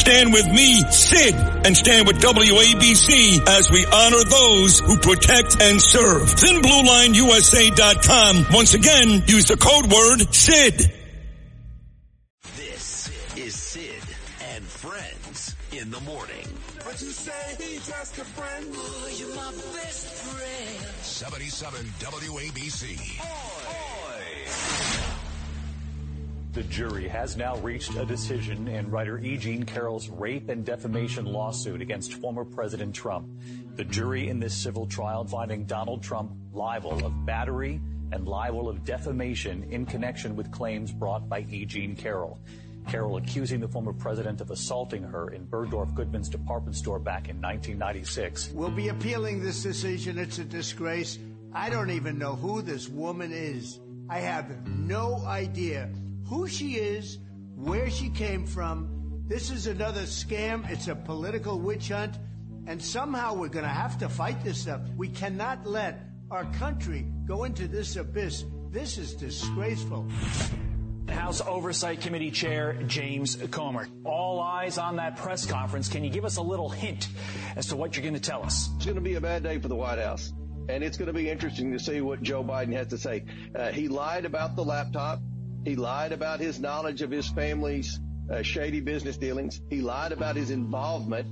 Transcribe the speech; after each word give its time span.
Stand 0.00 0.32
with 0.32 0.48
me, 0.48 0.80
Sid, 0.90 1.34
and 1.34 1.76
stand 1.76 2.06
with 2.06 2.22
WABC 2.22 3.46
as 3.46 3.70
we 3.70 3.84
honor 3.84 4.24
those 4.24 4.80
who 4.80 4.96
protect 4.96 5.60
and 5.60 5.78
serve. 5.78 6.22
ThinBlueLineUSA.com. 6.22 8.46
Once 8.50 8.72
again, 8.72 9.22
use 9.26 9.44
the 9.44 9.58
code 9.58 9.92
word 9.92 10.22
SID. 10.34 10.90
This 12.56 13.10
is 13.36 13.54
Sid 13.54 14.02
and 14.54 14.64
Friends 14.64 15.54
in 15.72 15.90
the 15.90 16.00
morning. 16.00 16.46
What 16.82 16.98
you 17.02 17.10
say? 17.10 17.56
He 17.62 17.74
just 17.74 18.16
a 18.16 18.24
friend. 18.24 18.68
Oh, 18.74 19.08
you're 19.18 19.36
my 19.36 19.52
best 19.52 20.14
friend. 20.14 20.78
77 21.02 21.84
WABC. 21.98 23.20
The 26.52 26.64
jury 26.64 27.06
has 27.06 27.36
now 27.36 27.56
reached 27.58 27.94
a 27.94 28.04
decision 28.04 28.66
in 28.66 28.90
writer 28.90 29.20
E. 29.20 29.36
Jean 29.36 29.62
Carroll's 29.62 30.08
rape 30.08 30.48
and 30.48 30.64
defamation 30.64 31.24
lawsuit 31.24 31.80
against 31.80 32.14
former 32.14 32.44
President 32.44 32.92
Trump. 32.92 33.28
The 33.76 33.84
jury 33.84 34.28
in 34.28 34.40
this 34.40 34.52
civil 34.52 34.84
trial 34.84 35.24
finding 35.24 35.64
Donald 35.64 36.02
Trump 36.02 36.32
liable 36.52 37.06
of 37.06 37.24
battery 37.24 37.80
and 38.10 38.26
liable 38.26 38.68
of 38.68 38.84
defamation 38.84 39.62
in 39.70 39.86
connection 39.86 40.34
with 40.34 40.50
claims 40.50 40.90
brought 40.90 41.28
by 41.28 41.46
E. 41.48 41.64
Jean 41.64 41.94
Carroll. 41.94 42.40
Carroll 42.88 43.16
accusing 43.18 43.60
the 43.60 43.68
former 43.68 43.92
president 43.92 44.40
of 44.40 44.50
assaulting 44.50 45.04
her 45.04 45.30
in 45.30 45.46
Bergdorf 45.46 45.94
Goodman's 45.94 46.28
department 46.28 46.74
store 46.74 46.98
back 46.98 47.28
in 47.28 47.40
1996. 47.40 48.50
We'll 48.54 48.70
be 48.70 48.88
appealing 48.88 49.40
this 49.40 49.62
decision. 49.62 50.18
It's 50.18 50.38
a 50.38 50.44
disgrace. 50.44 51.16
I 51.52 51.70
don't 51.70 51.90
even 51.90 52.18
know 52.18 52.34
who 52.34 52.60
this 52.60 52.88
woman 52.88 53.30
is. 53.30 53.78
I 54.08 54.18
have 54.18 54.66
no 54.66 55.22
idea 55.24 55.88
who 56.26 56.48
she 56.48 56.74
is, 56.74 57.18
where 57.56 57.90
she 57.90 58.10
came 58.10 58.46
from. 58.46 59.22
This 59.26 59.50
is 59.50 59.66
another 59.66 60.02
scam. 60.02 60.68
It's 60.70 60.88
a 60.88 60.94
political 60.94 61.58
witch 61.58 61.88
hunt. 61.88 62.18
And 62.66 62.82
somehow 62.82 63.34
we're 63.34 63.48
going 63.48 63.64
to 63.64 63.70
have 63.70 63.98
to 63.98 64.08
fight 64.08 64.42
this 64.44 64.60
stuff. 64.60 64.80
We 64.96 65.08
cannot 65.08 65.66
let 65.66 66.00
our 66.30 66.44
country 66.52 67.06
go 67.26 67.44
into 67.44 67.68
this 67.68 67.96
abyss. 67.96 68.44
This 68.70 68.98
is 68.98 69.14
disgraceful. 69.14 70.08
House 71.08 71.40
Oversight 71.40 72.00
Committee 72.00 72.30
Chair 72.30 72.74
James 72.86 73.36
Comer. 73.50 73.88
All 74.04 74.40
eyes 74.40 74.78
on 74.78 74.96
that 74.96 75.16
press 75.16 75.44
conference. 75.44 75.88
Can 75.88 76.04
you 76.04 76.10
give 76.10 76.24
us 76.24 76.36
a 76.36 76.42
little 76.42 76.68
hint 76.68 77.08
as 77.56 77.66
to 77.68 77.76
what 77.76 77.96
you're 77.96 78.02
going 78.02 78.14
to 78.14 78.20
tell 78.20 78.44
us? 78.44 78.70
It's 78.76 78.84
going 78.84 78.94
to 78.96 79.02
be 79.02 79.14
a 79.14 79.20
bad 79.20 79.42
day 79.42 79.58
for 79.58 79.68
the 79.68 79.74
White 79.74 79.98
House. 79.98 80.32
And 80.68 80.84
it's 80.84 80.96
going 80.96 81.08
to 81.08 81.12
be 81.12 81.28
interesting 81.28 81.72
to 81.72 81.80
see 81.80 82.00
what 82.00 82.22
Joe 82.22 82.44
Biden 82.44 82.72
has 82.74 82.86
to 82.88 82.98
say. 82.98 83.24
Uh, 83.54 83.72
he 83.72 83.88
lied 83.88 84.24
about 84.24 84.54
the 84.54 84.64
laptop. 84.64 85.20
He 85.64 85.76
lied 85.76 86.12
about 86.12 86.40
his 86.40 86.58
knowledge 86.58 87.02
of 87.02 87.10
his 87.10 87.28
family's 87.28 88.00
uh, 88.30 88.42
shady 88.42 88.80
business 88.80 89.16
dealings. 89.16 89.60
He 89.68 89.80
lied 89.80 90.12
about 90.12 90.36
his 90.36 90.50
involvement 90.50 91.26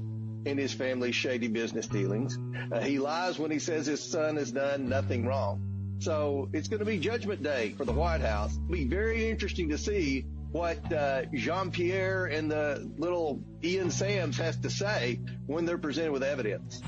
in 0.47 0.59
his 0.59 0.73
family's 0.73 1.15
shady 1.15 1.49
business 1.49 1.87
dealings. 1.87 2.39
Uh, 2.73 2.81
he 2.81 2.99
lies 2.99 3.39
when 3.39 3.51
he 3.51 3.59
says 3.59 3.87
his 3.87 4.03
son 4.03 4.37
has 4.37 4.53
done 4.53 4.89
nothing 4.89 5.27
wrong. 5.27 5.97
So 6.01 6.49
it's 6.53 6.69
going 6.69 6.81
to 6.81 6.87
be 6.87 6.99
Judgment 6.99 7.43
Day 7.43 7.75
for 7.77 7.85
the 7.85 7.93
White 7.93 8.21
House. 8.21 8.55
It'll 8.55 8.69
be 8.69 8.85
very 8.85 9.29
interesting 9.29 9.71
to 9.71 9.79
see 9.79 10.25
what 10.53 10.93
uh, 10.93 11.23
Jean 11.35 11.71
Pierre 11.71 12.27
and 12.27 12.51
the 12.51 12.91
little 12.97 13.43
Ian 13.63 13.91
Sams 13.91 14.39
has 14.39 14.57
to 14.59 14.71
say 14.71 15.21
when 15.47 15.65
they're 15.65 15.79
presented 15.79 16.13
with 16.13 16.23
evidence. 16.23 16.81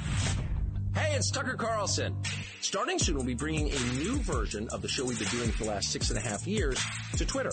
Hey, 0.93 1.15
it's 1.15 1.31
Tucker 1.31 1.55
Carlson. 1.55 2.17
Starting 2.61 2.99
soon, 2.99 3.15
we'll 3.15 3.25
be 3.25 3.35
bringing 3.35 3.71
a 3.71 3.79
new 3.95 4.17
version 4.17 4.69
of 4.73 4.83
the 4.83 4.89
show 4.89 5.05
we've 5.05 5.19
been 5.19 5.29
doing 5.29 5.51
for 5.53 5.65
the 5.65 5.71
last 5.71 5.93
six 5.93 6.11
and 6.11 6.19
a 6.19 6.21
half 6.21 6.49
years 6.49 6.83
to 7.17 7.25
Twitter. 7.25 7.53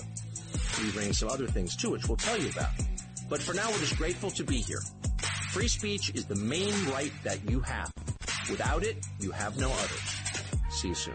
We'll 0.78 0.88
be 0.88 0.92
bringing 0.92 1.14
some 1.14 1.30
other 1.30 1.46
things 1.46 1.76
too, 1.76 1.92
which 1.92 2.08
we'll 2.08 2.18
tell 2.18 2.38
you 2.38 2.50
about. 2.50 2.72
But 3.30 3.40
for 3.42 3.54
now, 3.54 3.70
we're 3.70 3.78
just 3.78 3.96
grateful 3.98 4.32
to 4.32 4.44
be 4.44 4.58
here. 4.58 4.82
Free 5.52 5.68
speech 5.68 6.12
is 6.16 6.26
the 6.26 6.36
main 6.36 6.74
right 6.88 7.12
that 7.24 7.48
you 7.50 7.60
have. 7.60 7.92
Without 8.50 8.84
it, 8.84 9.06
you 9.20 9.30
have 9.32 9.58
no 9.60 9.70
others. 9.70 10.16
See 10.70 10.88
you 10.90 10.96
soon. 10.96 11.14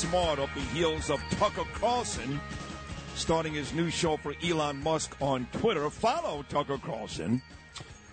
Smart 0.00 0.38
off 0.38 0.48
the 0.54 0.62
heels 0.74 1.10
of 1.10 1.20
Tucker 1.32 1.64
Carlson 1.74 2.40
starting 3.16 3.52
his 3.52 3.74
new 3.74 3.90
show 3.90 4.16
for 4.16 4.34
Elon 4.42 4.82
Musk 4.82 5.14
on 5.20 5.46
Twitter. 5.52 5.90
Follow 5.90 6.42
Tucker 6.48 6.78
Carlson. 6.78 7.42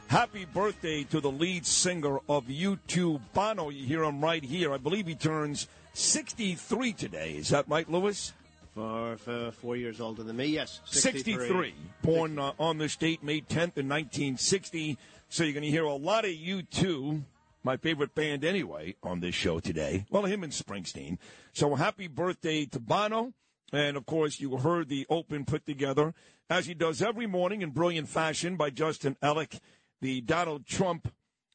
Happy 0.08 0.44
birthday 0.44 1.06
to 1.06 1.22
the 1.22 1.31
lead 1.31 1.66
singer 1.66 2.20
of 2.28 2.47
U2, 2.47 3.22
Bono. 3.34 3.70
You 3.70 3.86
hear 3.86 4.03
him 4.03 4.22
right 4.22 4.44
here. 4.44 4.74
I 4.74 4.78
believe 4.78 5.08
he 5.08 5.16
turns 5.16 5.70
63 5.94 6.92
today. 6.92 7.31
Is 7.31 7.50
that 7.50 7.70
right, 7.70 7.90
Lewis? 7.90 8.34
For, 8.76 9.16
for 9.16 9.52
four 9.52 9.78
years 9.78 10.02
older 10.02 10.24
than 10.24 10.36
me, 10.36 10.47
yes. 10.47 10.81
63. 10.88 11.34
63. 11.34 11.74
Born 12.02 12.38
uh, 12.38 12.52
on 12.59 12.80
this 12.80 12.97
date, 12.97 13.24
May 13.24 13.40
10th 13.40 13.78
in 13.78 13.88
1960. 13.88 14.97
So 15.29 15.46
you're 15.46 15.53
going 15.53 15.64
to 15.64 15.70
hear 15.70 15.85
a 15.85 15.94
lot 15.94 16.26
of 16.26 16.32
U2, 16.32 17.22
my 17.64 17.78
favorite 17.78 18.16
band 18.16 18.44
anyway, 18.44 18.96
on 19.04 19.20
this 19.20 19.36
show 19.36 19.59
today. 19.59 20.06
Well, 20.09 20.26
him 20.26 20.44
and 20.44 20.54
Springsteen. 20.54 21.18
So 21.54 21.76
happy 21.76 22.08
birthday 22.08 22.66
to 22.66 22.80
Bono. 22.80 23.34
And 23.74 23.98
of 23.98 24.06
course, 24.06 24.40
you 24.40 24.58
heard 24.58 24.88
the 24.88 25.06
open 25.09 25.44
put 25.44 25.66
together, 25.66 26.14
as 26.50 26.68
he 26.68 26.74
does 26.74 27.02
every 27.02 27.28
morning 27.28 27.62
in 27.62 27.72
brilliant 27.72 28.08
fashion 28.08 28.56
by 28.56 28.70
Justin 28.70 29.18
Ellick, 29.22 29.59
the 30.00 30.22
Donald 30.22 30.66
Trump. 30.66 31.14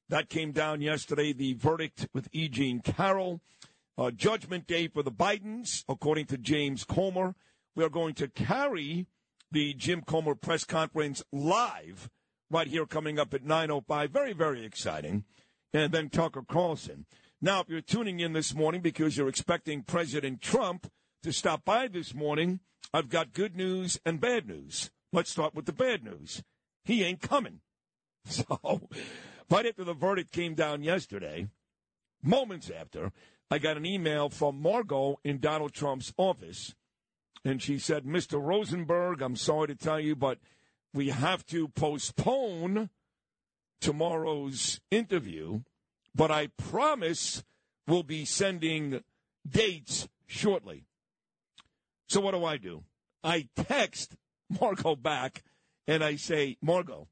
That 0.09 0.29
came 0.29 0.53
down 0.53 0.83
yesterday, 0.83 1.33
the 1.33 1.55
verdict 1.55 2.09
with 2.13 2.29
E. 2.33 2.49
Jean 2.49 2.81
Carroll. 2.81 3.41
Uh, 3.97 4.11
judgment 4.11 4.67
day 4.67 4.89
for 4.89 5.03
the 5.03 5.13
Bidens, 5.13 5.85
according 5.89 6.27
to 6.27 6.37
James 6.37 6.85
Comer. 6.85 7.35
We 7.75 7.85
are 7.85 7.91
going 7.91 8.15
to 8.15 8.29
carry 8.29 9.07
the 9.51 9.75
Jim 9.75 10.03
Comer 10.03 10.35
press 10.35 10.65
conference 10.65 11.23
live 11.33 12.11
right 12.51 12.67
here 12.67 12.87
coming 12.87 13.19
up 13.19 13.33
at 13.35 13.45
9.05. 13.45 14.11
Very, 14.11 14.33
very 14.33 14.65
exciting. 14.65 15.25
And 15.73 15.93
then 15.93 16.11
Tucker 16.11 16.43
Carlson. 16.47 17.07
Now, 17.41 17.61
if 17.61 17.69
you're 17.69 17.81
tuning 17.81 18.21
in 18.21 18.33
this 18.33 18.55
morning 18.55 18.83
because 18.83 19.17
you're 19.17 19.29
expecting 19.29 19.83
President 19.83 20.41
Trump 20.41 20.91
to 21.23 21.33
stop 21.33 21.65
by 21.65 21.89
this 21.89 22.15
morning, 22.15 22.61
I've 22.93 23.09
got 23.09 23.33
good 23.33 23.57
news 23.57 23.99
and 24.05 24.21
bad 24.21 24.47
news 24.47 24.91
let's 25.13 25.31
start 25.31 25.55
with 25.55 25.67
the 25.67 25.73
bad 25.73 26.03
news. 26.03 26.43
He 26.85 27.05
ain't 27.05 27.21
coming. 27.21 27.61
So, 28.25 28.89
right 29.51 29.67
after 29.67 29.83
the 29.83 29.95
verdict 29.95 30.31
came 30.31 30.55
down 30.55 30.85
yesterday, 30.85 31.49
moments 32.23 32.71
after, 32.71 33.11
I 33.51 33.59
got 33.59 33.77
an 33.77 33.85
email 33.85 34.29
from 34.29 34.63
Margot 34.63 35.19
in 35.25 35.41
Donald 35.41 35.73
Trump's 35.73 36.15
office. 36.17 36.73
And 37.45 37.61
she 37.61 37.79
said, 37.79 38.05
Mr. 38.05 38.41
Rosenberg, 38.41 39.21
I'm 39.21 39.35
sorry 39.35 39.67
to 39.67 39.75
tell 39.75 39.99
you, 39.99 40.15
but 40.15 40.39
we 40.95 41.09
have 41.09 41.45
to 41.47 41.67
postpone 41.67 42.91
tomorrow's 43.83 44.81
interview. 44.91 45.61
But 46.15 46.31
I 46.31 46.49
promise 46.57 47.45
we'll 47.87 48.03
be 48.03 48.25
sending 48.25 49.03
dates 49.49 50.09
shortly. 50.27 50.87
So 52.09 52.21
what 52.21 52.33
do 52.33 52.45
I 52.45 52.57
do? 52.57 52.85
I 53.23 53.49
text 53.57 54.17
Margot 54.49 54.97
back 54.97 55.43
and 55.87 56.03
I 56.03 56.17
say, 56.17 56.57
Margot, 56.63 57.09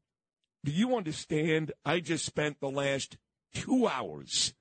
do 0.65 0.73
you 0.73 0.97
understand? 0.97 1.73
I 1.85 2.01
just 2.01 2.25
spent 2.25 2.61
the 2.61 2.71
last 2.71 3.17
two 3.55 3.87
hours 3.87 4.55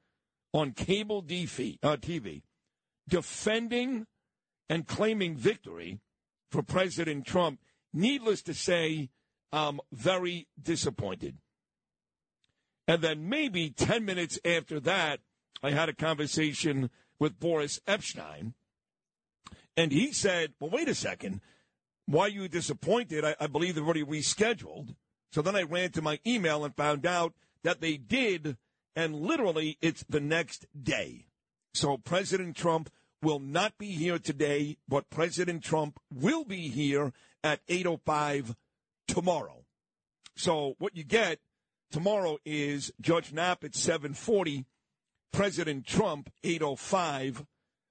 on 0.53 0.71
cable 0.71 1.21
DV, 1.21 1.77
uh, 1.83 1.97
TV 1.97 2.41
defending 3.07 4.05
and 4.69 4.87
claiming 4.87 5.35
victory 5.35 5.99
for 6.51 6.63
President 6.63 7.25
Trump. 7.25 7.59
Needless 7.91 8.43
to 8.43 8.53
say, 8.53 9.09
I'm 9.51 9.79
very 9.91 10.47
disappointed. 10.61 11.37
And 12.89 13.03
then 13.03 13.29
maybe 13.29 13.69
10 13.69 14.03
minutes 14.03 14.39
after 14.43 14.79
that, 14.79 15.19
I 15.61 15.69
had 15.69 15.89
a 15.89 15.93
conversation 15.93 16.89
with 17.19 17.39
Boris 17.39 17.79
Epshteyn. 17.87 18.53
And 19.77 19.91
he 19.91 20.11
said, 20.11 20.53
well, 20.59 20.71
wait 20.71 20.89
a 20.89 20.95
second. 20.95 21.41
Why 22.07 22.23
are 22.23 22.29
you 22.29 22.47
disappointed? 22.47 23.23
I, 23.23 23.35
I 23.39 23.45
believe 23.45 23.75
they've 23.75 23.83
already 23.83 24.03
rescheduled. 24.03 24.95
So 25.31 25.43
then 25.43 25.55
I 25.55 25.61
ran 25.61 25.91
to 25.91 26.01
my 26.01 26.19
email 26.25 26.65
and 26.65 26.75
found 26.75 27.05
out 27.05 27.35
that 27.63 27.79
they 27.79 27.95
did, 27.95 28.57
and 28.95 29.15
literally 29.15 29.77
it's 29.81 30.03
the 30.09 30.19
next 30.19 30.65
day. 30.81 31.27
So 31.75 31.95
President 31.95 32.55
Trump 32.55 32.89
will 33.21 33.39
not 33.39 33.77
be 33.77 33.91
here 33.91 34.17
today, 34.17 34.77
but 34.87 35.11
President 35.11 35.63
Trump 35.63 35.99
will 36.11 36.43
be 36.43 36.69
here 36.69 37.13
at 37.43 37.63
8.05 37.67 38.55
tomorrow. 39.07 39.65
So 40.35 40.73
what 40.79 40.97
you 40.97 41.03
get 41.03 41.39
tomorrow 41.91 42.37
is 42.45 42.91
Judge 43.01 43.33
Nap 43.33 43.63
at 43.63 43.75
740, 43.75 44.65
President 45.31 45.85
Trump 45.85 46.29
805, 46.43 47.45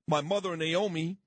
my 0.07 0.21
mother 0.21 0.57
Naomi 0.57 1.19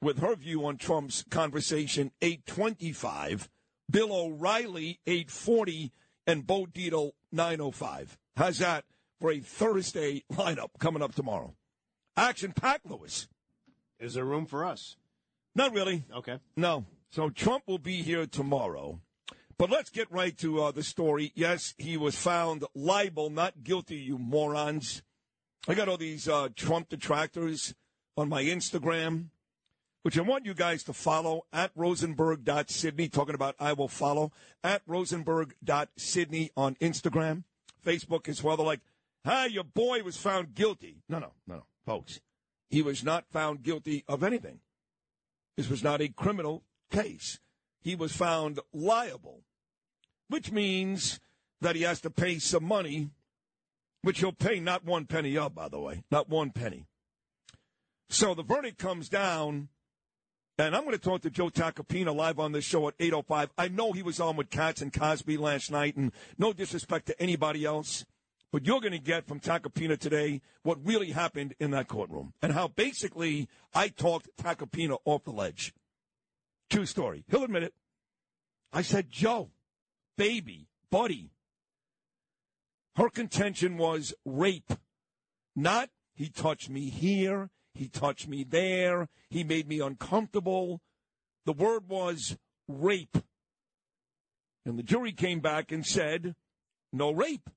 with 0.00 0.18
her 0.18 0.34
view 0.34 0.66
on 0.66 0.76
Trump's 0.76 1.24
conversation 1.30 2.10
825, 2.20 3.48
Bill 3.90 4.12
O'Reilly 4.12 4.98
840, 5.06 5.92
and 6.26 6.46
Bo 6.46 6.66
Dietl 6.66 7.12
905. 7.30 8.18
How's 8.36 8.58
that 8.58 8.84
for 9.20 9.30
a 9.30 9.40
Thursday 9.40 10.24
lineup 10.32 10.70
coming 10.78 11.02
up 11.02 11.14
tomorrow? 11.14 11.54
Action 12.16 12.52
packed, 12.52 12.86
Lewis. 12.86 13.28
Is 13.98 14.14
there 14.14 14.24
room 14.24 14.46
for 14.46 14.64
us? 14.64 14.96
Not 15.54 15.72
really. 15.72 16.04
Okay. 16.14 16.38
No. 16.56 16.84
So 17.10 17.30
Trump 17.30 17.64
will 17.66 17.78
be 17.78 18.02
here 18.02 18.26
tomorrow. 18.26 19.00
But 19.58 19.70
let's 19.70 19.90
get 19.90 20.10
right 20.10 20.36
to 20.38 20.62
uh, 20.62 20.70
the 20.72 20.82
story. 20.82 21.32
Yes, 21.34 21.74
he 21.78 21.96
was 21.96 22.16
found 22.16 22.64
liable, 22.74 23.30
not 23.30 23.62
guilty, 23.62 23.96
you 23.96 24.18
morons. 24.18 25.02
I 25.68 25.74
got 25.74 25.88
all 25.88 25.96
these 25.96 26.28
uh, 26.28 26.48
Trump 26.56 26.88
detractors 26.88 27.74
on 28.16 28.28
my 28.28 28.42
Instagram, 28.42 29.26
which 30.02 30.18
I 30.18 30.22
want 30.22 30.44
you 30.44 30.54
guys 30.54 30.82
to 30.84 30.92
follow 30.92 31.42
at 31.52 31.70
rosenberg.sydney, 31.76 33.08
talking 33.08 33.34
about 33.34 33.54
I 33.60 33.72
will 33.72 33.88
follow, 33.88 34.32
at 34.64 34.82
rosenberg.sydney 34.86 36.50
on 36.56 36.74
Instagram, 36.76 37.44
Facebook 37.84 38.28
as 38.28 38.42
well. 38.42 38.56
They're 38.56 38.66
like, 38.66 38.80
hi, 39.24 39.46
your 39.46 39.64
boy 39.64 40.02
was 40.02 40.16
found 40.16 40.54
guilty. 40.54 41.02
No, 41.08 41.20
no, 41.20 41.32
no, 41.46 41.54
no, 41.54 41.62
folks. 41.86 42.20
He 42.68 42.82
was 42.82 43.04
not 43.04 43.30
found 43.30 43.62
guilty 43.62 44.02
of 44.08 44.24
anything. 44.24 44.60
This 45.56 45.68
was 45.68 45.84
not 45.84 46.00
a 46.00 46.08
criminal 46.08 46.64
case. 46.90 47.38
He 47.82 47.94
was 47.94 48.12
found 48.12 48.60
liable, 48.72 49.40
which 50.28 50.52
means 50.52 51.20
that 51.60 51.76
he 51.76 51.82
has 51.82 52.00
to 52.02 52.10
pay 52.10 52.38
some 52.38 52.64
money, 52.64 53.10
which 54.02 54.20
he'll 54.20 54.32
pay 54.32 54.60
not 54.60 54.84
one 54.84 55.04
penny 55.06 55.36
of, 55.36 55.54
by 55.54 55.68
the 55.68 55.80
way, 55.80 56.04
not 56.10 56.28
one 56.28 56.50
penny. 56.50 56.86
So 58.08 58.34
the 58.34 58.42
verdict 58.42 58.78
comes 58.78 59.08
down, 59.08 59.68
and 60.58 60.76
I'm 60.76 60.84
going 60.84 60.96
to 60.96 61.02
talk 61.02 61.22
to 61.22 61.30
Joe 61.30 61.50
Tacopina 61.50 62.14
live 62.14 62.38
on 62.38 62.52
this 62.52 62.64
show 62.64 62.86
at 62.88 62.98
8.05. 62.98 63.50
I 63.56 63.68
know 63.68 63.92
he 63.92 64.02
was 64.02 64.20
on 64.20 64.36
with 64.36 64.50
Cats 64.50 64.82
and 64.82 64.92
Cosby 64.92 65.36
last 65.36 65.70
night, 65.70 65.96
and 65.96 66.12
no 66.38 66.52
disrespect 66.52 67.06
to 67.06 67.20
anybody 67.20 67.64
else. 67.64 68.04
But 68.52 68.66
you're 68.66 68.80
going 68.80 68.92
to 68.92 68.98
get 68.98 69.26
from 69.26 69.40
Tacopina 69.40 69.98
today 69.98 70.42
what 70.62 70.84
really 70.84 71.12
happened 71.12 71.54
in 71.58 71.70
that 71.70 71.88
courtroom 71.88 72.34
and 72.42 72.52
how 72.52 72.68
basically 72.68 73.48
I 73.74 73.88
talked 73.88 74.28
Tacopina 74.36 74.98
off 75.06 75.24
the 75.24 75.30
ledge. 75.30 75.72
True 76.72 76.86
story. 76.86 77.22
He'll 77.28 77.44
admit 77.44 77.64
it. 77.64 77.74
I 78.72 78.80
said, 78.80 79.10
Joe, 79.10 79.50
baby, 80.16 80.68
buddy. 80.90 81.30
Her 82.96 83.10
contention 83.10 83.76
was 83.76 84.14
rape, 84.24 84.72
not 85.54 85.90
he 86.14 86.30
touched 86.30 86.70
me 86.70 86.88
here, 86.88 87.50
he 87.74 87.88
touched 87.88 88.26
me 88.26 88.42
there, 88.42 89.10
he 89.28 89.44
made 89.44 89.68
me 89.68 89.80
uncomfortable. 89.80 90.80
The 91.44 91.52
word 91.52 91.90
was 91.90 92.38
rape. 92.68 93.18
And 94.64 94.78
the 94.78 94.82
jury 94.82 95.12
came 95.12 95.40
back 95.40 95.72
and 95.72 95.84
said, 95.84 96.34
no 96.90 97.10
rape. 97.10 97.50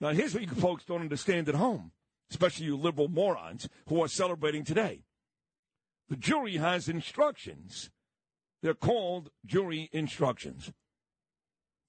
Now, 0.00 0.10
here's 0.10 0.32
what 0.32 0.44
you 0.44 0.48
folks 0.48 0.84
don't 0.84 1.00
understand 1.00 1.48
at 1.48 1.56
home, 1.56 1.90
especially 2.30 2.66
you 2.66 2.76
liberal 2.76 3.08
morons 3.08 3.68
who 3.88 4.00
are 4.00 4.08
celebrating 4.08 4.62
today. 4.62 5.02
The 6.08 6.16
jury 6.16 6.56
has 6.58 6.88
instructions. 6.88 7.90
They're 8.62 8.74
called 8.74 9.30
jury 9.44 9.88
instructions. 9.92 10.72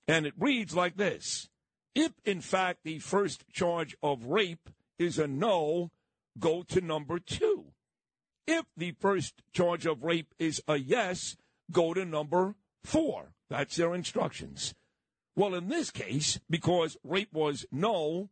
And 0.08 0.26
it 0.26 0.34
reads 0.38 0.76
like 0.76 0.98
this 0.98 1.50
If, 1.96 2.14
in 2.26 2.42
fact, 2.42 2.80
the 2.84 3.00
first 3.00 3.48
charge 3.52 3.96
of 4.02 4.26
rape 4.26 4.70
is 4.98 5.18
a 5.18 5.28
no, 5.28 5.92
go 6.38 6.64
to 6.64 6.82
number 6.82 7.20
two. 7.20 7.74
If 8.48 8.66
the 8.76 8.96
first 9.00 9.44
charge 9.54 9.86
of 9.86 10.04
rape 10.04 10.34
is 10.40 10.62
a 10.68 10.78
yes, 10.78 11.38
go 11.72 11.94
to 11.94 12.06
number 12.06 12.56
four. 12.84 13.34
That's 13.50 13.76
their 13.76 13.94
instructions. 13.94 14.74
Well, 15.36 15.56
in 15.56 15.70
this 15.70 15.92
case, 15.92 16.40
because 16.50 16.98
rape 17.04 17.32
was 17.32 17.66
no, 17.72 18.30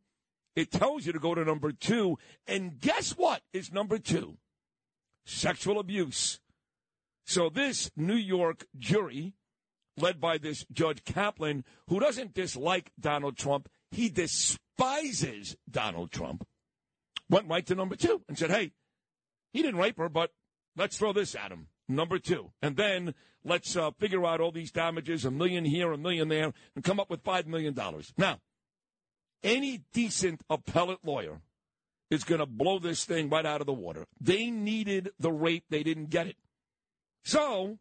it 0.55 0.71
tells 0.71 1.05
you 1.05 1.13
to 1.13 1.19
go 1.19 1.35
to 1.35 1.45
number 1.45 1.71
two. 1.71 2.17
And 2.47 2.79
guess 2.79 3.11
what 3.11 3.43
is 3.53 3.71
number 3.71 3.99
two? 3.99 4.37
Sexual 5.25 5.79
abuse. 5.79 6.39
So 7.27 7.49
this 7.49 7.91
New 7.97 8.15
York 8.15 8.65
jury, 8.79 9.33
led 9.97 10.21
by 10.21 10.37
this 10.37 10.65
Judge 10.71 11.03
Kaplan, 11.03 11.65
who 11.89 11.99
doesn't 11.99 12.33
dislike 12.33 12.93
Donald 12.97 13.37
Trump, 13.37 13.67
he 13.91 14.07
despises 14.07 15.57
Donald 15.69 16.11
Trump, 16.11 16.47
went 17.29 17.49
right 17.49 17.65
to 17.65 17.75
number 17.75 17.97
two 17.97 18.21
and 18.29 18.37
said, 18.37 18.49
hey, 18.49 18.71
he 19.51 19.61
didn't 19.61 19.79
rape 19.79 19.97
her, 19.97 20.07
but 20.07 20.31
let's 20.77 20.97
throw 20.97 21.11
this 21.11 21.35
at 21.35 21.51
him. 21.51 21.67
Number 21.89 22.17
two. 22.17 22.51
And 22.61 22.77
then 22.77 23.13
let's 23.43 23.75
uh, 23.75 23.91
figure 23.99 24.25
out 24.25 24.39
all 24.39 24.53
these 24.53 24.71
damages, 24.71 25.25
a 25.25 25.31
million 25.31 25.65
here, 25.65 25.91
a 25.91 25.97
million 25.97 26.29
there, 26.29 26.53
and 26.75 26.83
come 26.83 26.99
up 26.99 27.09
with 27.09 27.25
$5 27.25 27.45
million. 27.45 27.77
Now, 28.17 28.39
any 29.43 29.83
decent 29.93 30.43
appellate 30.49 31.03
lawyer 31.03 31.41
is 32.09 32.23
going 32.23 32.39
to 32.39 32.45
blow 32.45 32.79
this 32.79 33.03
thing 33.03 33.29
right 33.29 33.45
out 33.45 33.59
of 33.59 33.67
the 33.67 33.73
water. 33.73 34.05
They 34.21 34.49
needed 34.49 35.09
the 35.19 35.31
rape, 35.31 35.65
they 35.69 35.83
didn't 35.83 36.09
get 36.09 36.27
it. 36.27 36.37
So, 37.27 37.77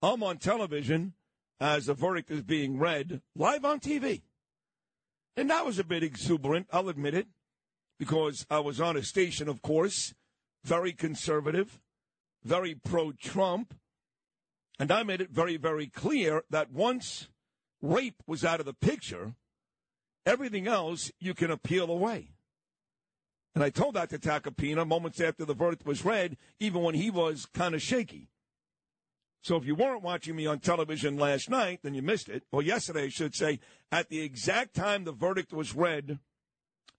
I'm 0.00 0.22
on 0.22 0.38
television 0.38 1.12
as 1.60 1.84
the 1.84 1.92
verdict 1.92 2.30
is 2.30 2.40
being 2.40 2.78
read 2.78 3.20
live 3.36 3.66
on 3.66 3.80
TV. 3.80 4.22
And 5.36 5.50
that 5.50 5.66
was 5.66 5.78
a 5.78 5.84
bit 5.84 6.02
exuberant, 6.02 6.68
I'll 6.72 6.88
admit 6.88 7.12
it, 7.12 7.26
because 7.98 8.46
I 8.48 8.60
was 8.60 8.80
on 8.80 8.96
a 8.96 9.02
station, 9.02 9.46
of 9.46 9.60
course, 9.60 10.14
very 10.64 10.94
conservative, 10.94 11.78
very 12.42 12.74
pro 12.74 13.12
Trump. 13.12 13.74
And 14.78 14.90
I 14.90 15.02
made 15.02 15.20
it 15.20 15.30
very, 15.30 15.58
very 15.58 15.88
clear 15.88 16.44
that 16.48 16.72
once 16.72 17.28
rape 17.82 18.22
was 18.26 18.42
out 18.42 18.58
of 18.58 18.64
the 18.64 18.72
picture, 18.72 19.34
everything 20.24 20.66
else 20.66 21.12
you 21.20 21.34
can 21.34 21.50
appeal 21.50 21.90
away. 21.90 22.33
And 23.54 23.62
I 23.62 23.70
told 23.70 23.94
that 23.94 24.10
to 24.10 24.18
Tacopina 24.18 24.86
moments 24.86 25.20
after 25.20 25.44
the 25.44 25.54
verdict 25.54 25.86
was 25.86 26.04
read, 26.04 26.36
even 26.58 26.82
when 26.82 26.94
he 26.94 27.10
was 27.10 27.46
kind 27.46 27.74
of 27.74 27.82
shaky. 27.82 28.28
So 29.42 29.56
if 29.56 29.66
you 29.66 29.74
weren't 29.74 30.02
watching 30.02 30.34
me 30.34 30.46
on 30.46 30.58
television 30.58 31.16
last 31.18 31.50
night, 31.50 31.80
then 31.82 31.94
you 31.94 32.02
missed 32.02 32.28
it. 32.28 32.44
Or 32.50 32.62
yesterday, 32.62 33.04
I 33.04 33.08
should 33.10 33.34
say, 33.34 33.60
at 33.92 34.08
the 34.08 34.20
exact 34.22 34.74
time 34.74 35.04
the 35.04 35.12
verdict 35.12 35.52
was 35.52 35.74
read, 35.74 36.18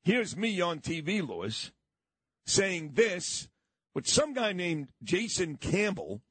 here's 0.04 0.38
me 0.38 0.62
on 0.62 0.80
TV, 0.80 1.28
Lewis, 1.28 1.72
saying 2.46 2.92
this, 2.94 3.50
which 3.94 4.08
some 4.08 4.34
guy 4.34 4.54
named 4.54 4.90
Jason 5.04 5.58
Campbell 5.58 6.22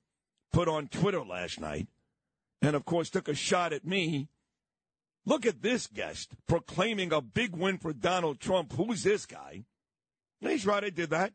put 0.52 0.68
on 0.68 0.86
Twitter 0.86 1.24
last 1.24 1.60
night. 1.60 1.88
and 2.62 2.74
of 2.74 2.84
course 2.86 3.10
took 3.10 3.28
a 3.28 3.34
shot 3.34 3.72
at 3.72 3.84
me. 3.84 4.28
Look 5.26 5.44
at 5.44 5.62
this 5.62 5.86
guest 5.86 6.34
proclaiming 6.46 7.12
a 7.12 7.20
big 7.20 7.54
win 7.54 7.76
for 7.78 7.92
Donald 7.92 8.40
Trump. 8.40 8.72
Who's 8.72 9.02
this 9.02 9.26
guy? 9.26 9.64
He's 10.44 10.66
right, 10.66 10.84
I 10.84 10.90
did 10.90 11.10
that. 11.10 11.32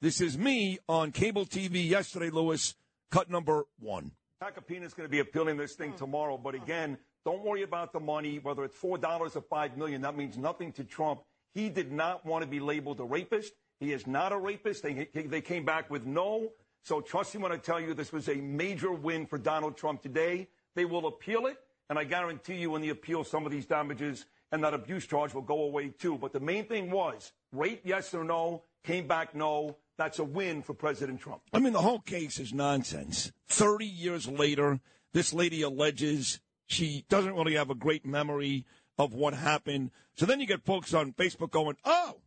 This 0.00 0.20
is 0.20 0.38
me 0.38 0.78
on 0.88 1.12
cable 1.12 1.44
TV 1.44 1.86
yesterday, 1.86 2.30
Lewis, 2.30 2.74
cut 3.10 3.28
number 3.28 3.64
one. 3.78 4.12
is 4.40 4.94
going 4.94 5.08
to 5.08 5.10
be 5.10 5.18
appealing 5.18 5.56
this 5.56 5.74
thing 5.74 5.92
tomorrow, 5.94 6.38
but 6.38 6.54
again, 6.54 6.96
don't 7.24 7.44
worry 7.44 7.62
about 7.62 7.92
the 7.92 8.00
money, 8.00 8.38
whether 8.38 8.64
it's 8.64 8.76
$4 8.76 9.36
or 9.36 9.40
5 9.40 9.76
million. 9.76 10.02
That 10.02 10.16
means 10.16 10.38
nothing 10.38 10.72
to 10.72 10.84
Trump. 10.84 11.20
He 11.54 11.68
did 11.68 11.92
not 11.92 12.24
want 12.24 12.44
to 12.44 12.50
be 12.50 12.60
labeled 12.60 13.00
a 13.00 13.04
rapist. 13.04 13.52
He 13.78 13.92
is 13.92 14.06
not 14.06 14.32
a 14.32 14.38
rapist. 14.38 14.82
They, 14.82 15.08
they 15.12 15.40
came 15.40 15.64
back 15.64 15.90
with 15.90 16.06
no. 16.06 16.50
So 16.82 17.00
trust 17.00 17.34
me 17.34 17.42
when 17.42 17.52
I 17.52 17.58
tell 17.58 17.80
you 17.80 17.94
this 17.94 18.12
was 18.12 18.28
a 18.28 18.36
major 18.36 18.92
win 18.92 19.26
for 19.26 19.38
Donald 19.38 19.76
Trump 19.76 20.02
today. 20.02 20.48
They 20.74 20.84
will 20.84 21.06
appeal 21.06 21.46
it, 21.46 21.58
and 21.90 21.98
I 21.98 22.04
guarantee 22.04 22.56
you 22.56 22.70
when 22.70 22.82
they 22.82 22.88
appeal 22.88 23.22
some 23.22 23.44
of 23.44 23.52
these 23.52 23.66
damages 23.66 24.26
and 24.50 24.64
that 24.64 24.74
abuse 24.74 25.06
charge 25.06 25.34
will 25.34 25.42
go 25.42 25.62
away 25.62 25.88
too. 25.88 26.18
But 26.18 26.32
the 26.32 26.40
main 26.40 26.66
thing 26.66 26.90
was 26.90 27.32
rape, 27.52 27.82
yes 27.84 28.12
or 28.14 28.24
no, 28.24 28.64
came 28.84 29.06
back 29.06 29.34
no. 29.34 29.76
That's 29.98 30.18
a 30.18 30.24
win 30.24 30.62
for 30.62 30.74
President 30.74 31.20
Trump. 31.20 31.42
I 31.52 31.60
mean, 31.60 31.74
the 31.74 31.82
whole 31.82 32.00
case 32.00 32.40
is 32.40 32.52
nonsense. 32.52 33.30
30 33.48 33.84
years 33.84 34.26
later, 34.26 34.80
this 35.12 35.32
lady 35.32 35.62
alleges 35.62 36.40
she 36.66 37.04
doesn't 37.08 37.34
really 37.34 37.54
have 37.54 37.70
a 37.70 37.74
great 37.74 38.06
memory 38.06 38.64
of 38.98 39.14
what 39.14 39.34
happened. 39.34 39.90
So 40.14 40.26
then 40.26 40.40
you 40.40 40.46
get 40.46 40.64
folks 40.64 40.94
on 40.94 41.12
Facebook 41.12 41.50
going, 41.50 41.76
oh, 41.84 42.20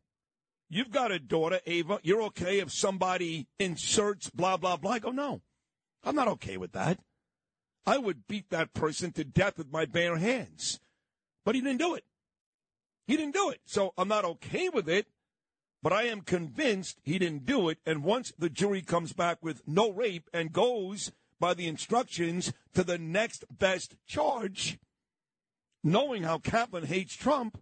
you've 0.70 0.92
got 0.92 1.12
a 1.12 1.20
daughter, 1.20 1.60
Ava. 1.66 2.00
You're 2.04 2.22
okay 2.24 2.60
if 2.60 2.72
somebody 2.72 3.48
inserts 3.60 4.30
blah, 4.30 4.58
blah, 4.58 4.78
blah. 4.78 4.92
I 4.92 5.00
go, 5.00 5.10
no, 5.10 5.42
I'm 6.04 6.16
not 6.16 6.28
okay 6.30 6.58
with 6.58 6.74
that. 6.74 7.00
I 7.86 7.98
would 7.98 8.28
beat 8.28 8.50
that 8.50 8.74
person 8.74 9.12
to 9.14 9.24
death 9.24 9.58
with 9.58 9.72
my 9.72 9.86
bare 9.86 10.18
hands. 10.18 10.80
But 11.44 11.56
he 11.56 11.62
didn't 11.62 11.80
do 11.80 11.96
it. 11.96 12.04
He 13.08 13.16
didn't 13.16 13.36
do 13.36 13.50
it. 13.50 13.62
So 13.66 13.94
I'm 13.98 14.08
not 14.08 14.26
okay 14.26 14.70
with 14.70 14.90
it, 14.90 15.08
but 15.82 15.94
I 15.94 16.04
am 16.04 16.22
convinced 16.22 17.00
he 17.04 17.20
didn't 17.20 17.46
do 17.46 17.70
it. 17.70 17.80
And 17.86 18.04
once 18.04 18.34
the 18.38 18.50
jury 18.50 18.82
comes 18.82 19.14
back 19.14 19.38
with 19.42 19.62
no 19.68 19.92
rape 19.92 20.30
and 20.34 20.52
goes 20.52 21.12
by 21.40 21.54
the 21.54 21.68
instructions 21.68 22.54
to 22.74 22.84
the 22.84 22.98
next 22.98 23.46
best 23.52 23.96
charge, 24.08 24.80
knowing 25.84 26.24
how 26.24 26.40
Kaplan 26.40 26.86
hates 26.86 27.16
Trump, 27.16 27.60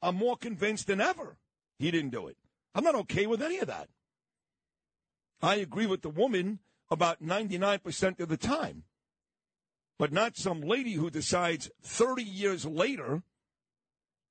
I'm 0.00 0.16
more 0.16 0.36
convinced 0.36 0.86
than 0.86 1.00
ever 1.00 1.36
he 1.78 1.90
didn't 1.90 2.10
do 2.10 2.26
it. 2.28 2.36
I'm 2.74 2.84
not 2.84 2.94
okay 2.94 3.26
with 3.26 3.42
any 3.42 3.58
of 3.58 3.66
that. 3.66 3.88
I 5.42 5.56
agree 5.56 5.86
with 5.86 6.02
the 6.02 6.08
woman 6.08 6.60
about 6.90 7.22
99% 7.22 8.20
of 8.20 8.28
the 8.28 8.36
time, 8.36 8.84
but 9.98 10.12
not 10.12 10.36
some 10.36 10.60
lady 10.60 10.94
who 10.94 11.10
decides 11.10 11.70
30 11.82 12.22
years 12.22 12.64
later 12.64 13.22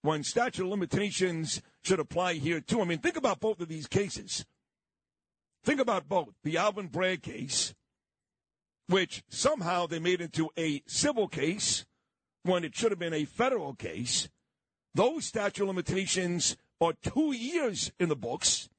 when 0.01 0.23
statute 0.23 0.63
of 0.63 0.69
limitations 0.69 1.61
should 1.87 1.99
apply 1.99 2.33
here 2.33 2.61
too. 2.61 2.81
I 2.81 2.85
mean, 2.85 2.99
think 2.99 3.17
about 3.17 3.39
both 3.39 3.59
of 3.61 3.67
these 3.67 3.87
cases. 3.87 4.45
Think 5.63 5.79
about 5.79 6.07
both. 6.07 6.29
The 6.43 6.57
Alvin 6.57 6.87
Bragg 6.87 7.23
case 7.23 7.73
which 8.87 9.23
somehow 9.29 9.85
they 9.85 9.99
made 9.99 10.21
into 10.21 10.49
a 10.57 10.81
civil 10.87 11.27
case 11.27 11.85
when 12.43 12.63
it 12.63 12.75
should 12.75 12.91
have 12.91 12.99
been 12.99 13.13
a 13.13 13.25
federal 13.25 13.73
case. 13.73 14.29
Those 14.95 15.25
statute 15.25 15.65
limitations 15.65 16.57
are 16.81 16.93
two 17.03 17.33
years 17.33 17.91
in 17.99 18.09
the 18.09 18.15
books, 18.15 18.69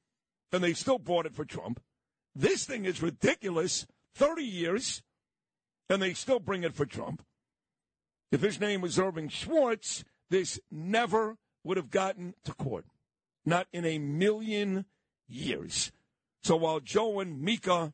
and 0.51 0.63
they 0.63 0.73
still 0.73 0.97
brought 0.97 1.25
it 1.25 1.35
for 1.35 1.45
Trump. 1.45 1.79
This 2.35 2.65
thing 2.65 2.85
is 2.85 3.01
ridiculous. 3.01 3.85
30 4.15 4.43
years, 4.43 5.03
and 5.89 6.01
they 6.01 6.13
still 6.13 6.39
bring 6.39 6.63
it 6.63 6.73
for 6.73 6.85
Trump. 6.85 7.23
If 8.31 8.41
his 8.41 8.59
name 8.59 8.81
was 8.81 8.99
Irving 8.99 9.29
Schwartz, 9.29 10.03
this 10.29 10.59
never 10.71 11.37
would 11.63 11.77
have 11.77 11.91
gotten 11.91 12.33
to 12.43 12.53
court. 12.53 12.85
Not 13.49 13.67
in 13.73 13.83
a 13.83 13.97
million 13.97 14.85
years. 15.27 15.91
So 16.43 16.55
while 16.55 16.79
Joe 16.79 17.19
and 17.19 17.41
Mika 17.41 17.93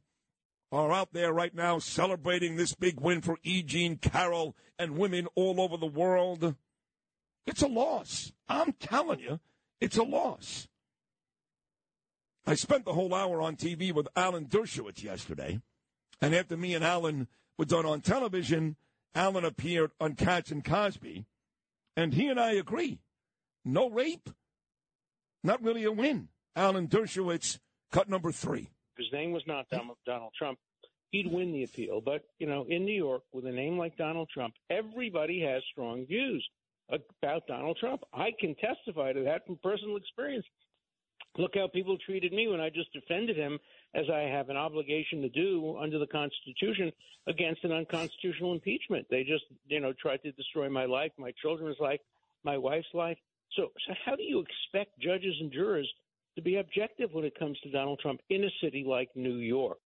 are 0.69 0.91
out 0.91 1.13
there 1.13 1.31
right 1.31 1.55
now 1.55 1.79
celebrating 1.79 2.57
this 2.57 2.75
big 2.75 2.99
win 2.99 3.21
for 3.21 3.37
E. 3.41 3.63
Jean 3.63 3.95
Carroll 3.95 4.53
and 4.77 4.97
women 4.97 5.29
all 5.33 5.61
over 5.61 5.77
the 5.77 5.85
world. 5.85 6.55
It's 7.47 7.61
a 7.61 7.67
loss. 7.67 8.33
I'm 8.49 8.73
telling 8.73 9.21
you, 9.21 9.39
it's 9.79 9.95
a 9.95 10.03
loss. 10.03 10.67
I 12.45 12.55
spent 12.55 12.83
the 12.83 12.91
whole 12.91 13.13
hour 13.13 13.41
on 13.41 13.55
TV 13.55 13.93
with 13.93 14.09
Alan 14.13 14.47
Dershowitz 14.47 15.03
yesterday. 15.03 15.61
And 16.21 16.35
after 16.35 16.57
me 16.57 16.73
and 16.73 16.83
Alan 16.83 17.29
were 17.57 17.63
done 17.63 17.85
on 17.85 18.01
television, 18.01 18.75
Alan 19.15 19.45
appeared 19.45 19.91
on 20.01 20.15
Cats 20.15 20.51
and 20.51 20.65
Cosby. 20.65 21.23
And 21.95 22.13
he 22.13 22.27
and 22.27 22.41
I 22.41 22.51
agree. 22.51 22.99
No 23.63 23.89
rape, 23.89 24.29
not 25.45 25.63
really 25.63 25.83
a 25.83 25.91
win. 25.91 26.29
Alan 26.55 26.87
Dershowitz, 26.87 27.59
cut 27.91 28.09
number 28.09 28.31
three 28.31 28.69
his 28.97 29.07
name 29.11 29.31
was 29.31 29.43
not 29.47 29.67
Donald 29.69 30.31
Trump, 30.37 30.59
he'd 31.11 31.31
win 31.31 31.51
the 31.51 31.63
appeal. 31.63 32.01
But, 32.01 32.23
you 32.39 32.47
know, 32.47 32.65
in 32.69 32.85
New 32.85 32.95
York, 32.95 33.23
with 33.33 33.45
a 33.45 33.51
name 33.51 33.77
like 33.77 33.97
Donald 33.97 34.29
Trump, 34.33 34.53
everybody 34.69 35.41
has 35.41 35.63
strong 35.71 36.05
views 36.05 36.47
about 36.89 37.47
Donald 37.47 37.77
Trump. 37.79 38.03
I 38.13 38.31
can 38.39 38.55
testify 38.55 39.13
to 39.13 39.23
that 39.23 39.45
from 39.45 39.57
personal 39.63 39.97
experience. 39.97 40.45
Look 41.37 41.51
how 41.55 41.67
people 41.67 41.97
treated 41.97 42.31
me 42.31 42.47
when 42.47 42.61
I 42.61 42.69
just 42.69 42.93
defended 42.93 43.35
him, 43.35 43.59
as 43.93 44.05
I 44.09 44.21
have 44.21 44.49
an 44.49 44.57
obligation 44.57 45.21
to 45.21 45.29
do 45.29 45.77
under 45.81 45.99
the 45.99 46.07
Constitution 46.07 46.91
against 47.27 47.63
an 47.63 47.73
unconstitutional 47.73 48.53
impeachment. 48.53 49.05
They 49.09 49.23
just, 49.23 49.43
you 49.67 49.81
know, 49.81 49.93
tried 49.93 50.21
to 50.23 50.31
destroy 50.33 50.69
my 50.69 50.85
life, 50.85 51.11
my 51.17 51.33
children's 51.41 51.79
life, 51.79 51.99
my 52.43 52.57
wife's 52.57 52.87
life. 52.93 53.17
So, 53.55 53.71
so 53.87 53.93
how 54.05 54.15
do 54.15 54.23
you 54.23 54.43
expect 54.43 54.99
judges 54.99 55.35
and 55.39 55.51
jurors 55.51 55.91
to 56.35 56.41
be 56.41 56.57
objective 56.57 57.11
when 57.13 57.25
it 57.25 57.37
comes 57.37 57.59
to 57.61 57.71
Donald 57.71 57.99
Trump 57.99 58.21
in 58.29 58.43
a 58.43 58.49
city 58.61 58.83
like 58.87 59.09
New 59.15 59.37
York. 59.37 59.79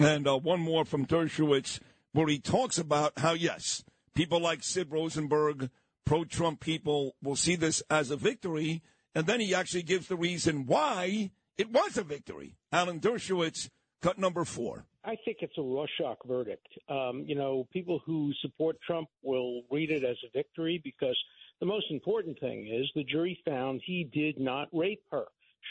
And 0.00 0.26
uh, 0.26 0.38
one 0.38 0.60
more 0.60 0.84
from 0.84 1.06
Dershowitz, 1.06 1.78
where 2.12 2.26
he 2.26 2.38
talks 2.38 2.78
about 2.78 3.18
how, 3.18 3.34
yes, 3.34 3.84
people 4.14 4.40
like 4.40 4.62
Sid 4.62 4.90
Rosenberg, 4.90 5.70
pro 6.06 6.24
Trump 6.24 6.60
people, 6.60 7.14
will 7.22 7.36
see 7.36 7.56
this 7.56 7.82
as 7.90 8.10
a 8.10 8.16
victory. 8.16 8.82
And 9.14 9.26
then 9.26 9.40
he 9.40 9.54
actually 9.54 9.82
gives 9.82 10.08
the 10.08 10.16
reason 10.16 10.66
why 10.66 11.30
it 11.58 11.70
was 11.70 11.98
a 11.98 12.02
victory. 12.02 12.56
Alan 12.72 13.00
Dershowitz, 13.00 13.68
cut 14.00 14.18
number 14.18 14.44
four. 14.46 14.86
I 15.04 15.16
think 15.24 15.38
it's 15.40 15.58
a 15.58 15.62
Rorschach 15.62 16.18
verdict. 16.26 16.68
Um, 16.88 17.24
you 17.26 17.34
know, 17.34 17.66
people 17.72 18.00
who 18.06 18.32
support 18.40 18.76
Trump 18.86 19.08
will 19.22 19.62
read 19.70 19.90
it 19.90 20.04
as 20.04 20.16
a 20.24 20.30
victory 20.32 20.80
because 20.82 21.18
the 21.62 21.66
most 21.66 21.86
important 21.90 22.38
thing 22.40 22.66
is 22.66 22.90
the 22.94 23.04
jury 23.04 23.38
found 23.46 23.80
he 23.86 24.04
did 24.12 24.38
not 24.38 24.68
rape 24.72 25.02
her 25.10 25.26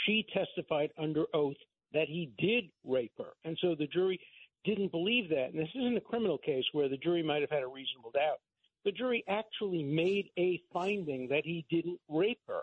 she 0.06 0.26
testified 0.34 0.92
under 0.98 1.26
oath 1.34 1.58
that 1.94 2.08
he 2.08 2.32
did 2.38 2.66
rape 2.86 3.14
her. 3.18 3.34
And 3.44 3.58
so 3.62 3.76
the 3.76 3.88
jury 3.88 4.20
didn't 4.64 4.92
believe 4.92 5.30
that. 5.30 5.50
And 5.52 5.60
this 5.60 5.70
isn't 5.76 5.98
a 5.98 6.02
criminal 6.02 6.38
case 6.38 6.64
where 6.72 6.90
the 6.90 6.98
jury 6.98 7.24
might 7.24 7.42
have 7.42 7.50
had 7.50 7.64
a 7.64 7.68
reasonable 7.68 8.12
doubt. 8.12 8.40
The 8.86 8.92
jury 8.92 9.24
actually 9.28 9.84
made 9.84 10.30
a 10.38 10.62
finding 10.74 11.28
that 11.30 11.46
he 11.46 11.66
didn't 11.70 12.00
rape 12.10 12.40
her. 12.48 12.62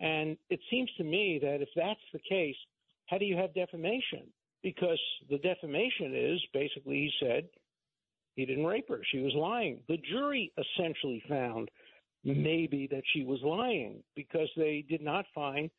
And 0.00 0.36
it 0.48 0.60
seems 0.70 0.90
to 0.96 1.04
me 1.04 1.38
that 1.42 1.60
if 1.60 1.68
that's 1.74 2.00
the 2.12 2.20
case, 2.20 2.56
how 3.06 3.18
do 3.18 3.24
you 3.24 3.36
have 3.36 3.52
defamation? 3.54 4.26
Because 4.62 5.00
the 5.28 5.38
defamation 5.38 6.14
is 6.14 6.40
basically 6.52 6.96
he 6.96 7.12
said 7.20 7.48
he 8.36 8.46
didn't 8.46 8.66
rape 8.66 8.88
her. 8.88 9.00
She 9.10 9.18
was 9.18 9.34
lying. 9.34 9.80
The 9.88 9.98
jury 9.98 10.52
essentially 10.56 11.22
found 11.28 11.70
maybe 12.24 12.88
that 12.90 13.02
she 13.12 13.24
was 13.24 13.40
lying 13.42 14.02
because 14.14 14.48
they 14.56 14.84
did 14.88 15.02
not 15.02 15.24
find 15.34 15.70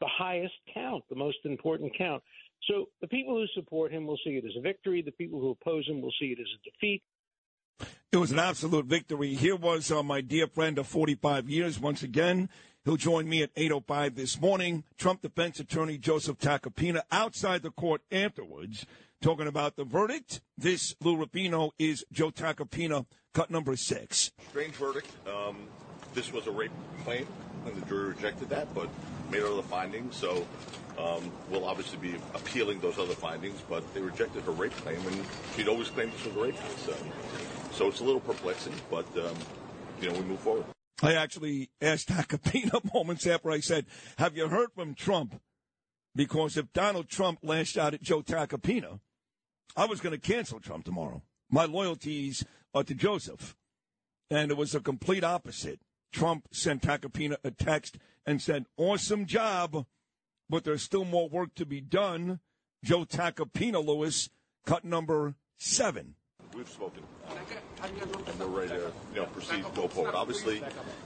the 0.00 0.08
highest 0.08 0.54
count, 0.72 1.04
the 1.08 1.16
most 1.16 1.38
important 1.44 1.92
count. 1.96 2.22
So 2.68 2.86
the 3.00 3.08
people 3.08 3.34
who 3.34 3.46
support 3.60 3.92
him 3.92 4.06
will 4.06 4.18
see 4.24 4.30
it 4.30 4.44
as 4.44 4.52
a 4.56 4.60
victory. 4.60 5.02
The 5.02 5.12
people 5.12 5.40
who 5.40 5.50
oppose 5.50 5.86
him 5.86 6.00
will 6.00 6.12
see 6.20 6.26
it 6.26 6.38
as 6.40 6.46
a 6.46 6.70
defeat. 6.70 7.02
It 8.10 8.16
was 8.16 8.32
an 8.32 8.38
absolute 8.38 8.86
victory. 8.86 9.34
Here 9.34 9.56
was 9.56 9.92
uh, 9.92 10.02
my 10.02 10.20
dear 10.20 10.46
friend 10.46 10.78
of 10.78 10.86
45 10.86 11.48
years 11.48 11.78
once 11.78 12.02
again. 12.02 12.48
He'll 12.84 12.96
join 12.96 13.28
me 13.28 13.42
at 13.42 13.54
8.05 13.54 14.14
this 14.14 14.40
morning. 14.40 14.84
Trump 14.96 15.20
defense 15.20 15.60
attorney 15.60 15.98
Joseph 15.98 16.38
Tacopina 16.38 17.02
outside 17.12 17.62
the 17.62 17.70
court 17.70 18.00
afterwards 18.10 18.86
talking 19.20 19.46
about 19.46 19.76
the 19.76 19.84
verdict. 19.84 20.40
This, 20.56 20.94
Lou 21.00 21.16
Rapino, 21.16 21.72
is 21.78 22.04
Joe 22.12 22.30
Tacopina, 22.30 23.06
cut 23.34 23.50
number 23.50 23.76
six. 23.76 24.32
Strange 24.50 24.74
verdict. 24.74 25.08
Um, 25.26 25.68
this 26.18 26.32
was 26.32 26.48
a 26.48 26.50
rape 26.50 26.72
claim, 27.04 27.24
and 27.64 27.76
the 27.76 27.86
jury 27.86 28.08
rejected 28.08 28.48
that, 28.48 28.74
but 28.74 28.88
made 29.30 29.42
other 29.42 29.62
findings. 29.62 30.16
So 30.16 30.44
um, 30.98 31.30
we'll 31.48 31.64
obviously 31.64 31.98
be 31.98 32.16
appealing 32.34 32.80
those 32.80 32.98
other 32.98 33.14
findings, 33.14 33.60
but 33.68 33.84
they 33.94 34.00
rejected 34.00 34.42
her 34.42 34.50
rape 34.50 34.72
claim, 34.78 34.98
and 35.06 35.24
she'd 35.54 35.68
always 35.68 35.88
claimed 35.90 36.12
this 36.12 36.24
was 36.24 36.34
a 36.34 36.40
rape 36.40 36.60
case. 36.60 36.88
So 37.70 37.86
it's 37.86 38.00
a 38.00 38.04
little 38.04 38.20
perplexing, 38.20 38.74
but 38.90 39.06
um, 39.16 39.36
you 40.00 40.08
know 40.10 40.18
we 40.18 40.24
move 40.24 40.40
forward. 40.40 40.64
I 41.00 41.14
actually 41.14 41.70
asked 41.80 42.08
Tacopina 42.08 42.92
moments 42.92 43.24
after 43.24 43.52
I 43.52 43.60
said, 43.60 43.86
"Have 44.18 44.36
you 44.36 44.48
heard 44.48 44.72
from 44.74 44.94
Trump?" 44.94 45.40
Because 46.16 46.56
if 46.56 46.72
Donald 46.72 47.08
Trump 47.08 47.38
lashed 47.44 47.78
out 47.78 47.94
at 47.94 48.02
Joe 48.02 48.22
Tacopina, 48.22 48.98
I 49.76 49.84
was 49.84 50.00
going 50.00 50.18
to 50.18 50.20
cancel 50.20 50.58
Trump 50.58 50.84
tomorrow. 50.84 51.22
My 51.48 51.66
loyalties 51.66 52.44
are 52.74 52.82
to 52.82 52.94
Joseph, 52.94 53.54
and 54.28 54.50
it 54.50 54.56
was 54.56 54.74
a 54.74 54.80
complete 54.80 55.22
opposite. 55.22 55.78
Trump 56.12 56.48
sent 56.52 56.82
Tacopina 56.82 57.36
a 57.44 57.50
text 57.50 57.98
and 58.26 58.40
said, 58.40 58.66
"Awesome 58.76 59.26
job, 59.26 59.86
but 60.48 60.64
there's 60.64 60.82
still 60.82 61.04
more 61.04 61.28
work 61.28 61.54
to 61.56 61.66
be 61.66 61.80
done." 61.80 62.40
Joe 62.84 63.04
Tacopina, 63.04 63.84
Lewis, 63.84 64.30
cut 64.64 64.84
number 64.84 65.34
seven. 65.56 66.14
We've 66.54 66.68
spoken, 66.68 67.02
and 67.82 68.40
we're 68.40 68.46
ready 68.46 68.68
to 68.70 68.92
you 69.14 69.20
know 69.20 69.26
proceed 69.26 69.64
go 69.74 69.88
forward. 69.88 70.14
Obviously, 70.14 70.62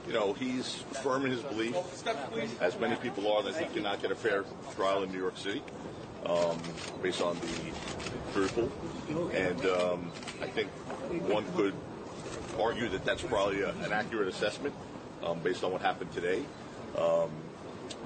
you 0.07 0.13
know 0.13 0.33
he's 0.33 0.75
firm 1.03 1.25
in 1.25 1.31
his 1.31 1.41
belief, 1.41 1.75
as 2.61 2.79
many 2.79 2.95
people 2.95 3.31
are, 3.31 3.43
that 3.43 3.55
he 3.57 3.65
cannot 3.73 4.01
get 4.01 4.11
a 4.11 4.15
fair 4.15 4.45
trial 4.75 5.03
in 5.03 5.11
New 5.11 5.19
York 5.19 5.37
City 5.37 5.61
um, 6.25 6.57
based 7.01 7.21
on 7.21 7.37
the 7.39 8.47
pool, 8.47 8.71
and 9.33 9.65
um, 9.65 10.11
I 10.41 10.47
think 10.47 10.69
one 11.27 11.45
could 11.55 11.73
argue 12.59 12.87
that 12.89 13.03
that's 13.03 13.21
probably 13.21 13.61
a, 13.61 13.69
an 13.69 13.91
accurate 13.91 14.27
assessment 14.27 14.73
um, 15.25 15.39
based 15.39 15.63
on 15.63 15.71
what 15.71 15.81
happened 15.81 16.11
today. 16.13 16.43
Um, 16.97 17.29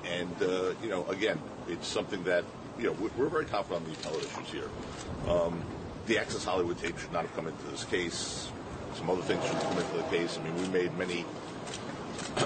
and 0.06 0.42
uh, 0.42 0.74
you 0.82 0.90
know, 0.90 1.06
again, 1.08 1.40
it's 1.68 1.88
something 1.88 2.24
that 2.24 2.44
you 2.78 2.86
know 2.86 3.10
we're, 3.18 3.30
very 3.30 3.46
confident 3.46 3.86
on 3.86 3.92
the 3.92 4.00
appellate 4.00 4.24
issues 4.24 4.50
here. 4.50 4.70
Um, 5.28 5.62
the 6.06 6.18
Access 6.18 6.44
Hollywood 6.44 6.78
tape 6.78 6.98
should 6.98 7.12
not 7.12 7.24
have 7.24 7.36
come 7.36 7.48
into 7.48 7.66
this 7.66 7.84
case. 7.84 8.50
Some 8.96 9.10
other 9.10 9.22
things 9.22 9.44
should 9.46 9.60
come 9.60 9.78
into 9.78 9.98
the 9.98 10.04
case. 10.04 10.40
I 10.40 10.44
mean, 10.44 10.56
we 10.62 10.68
made 10.70 10.98
many 10.98 11.26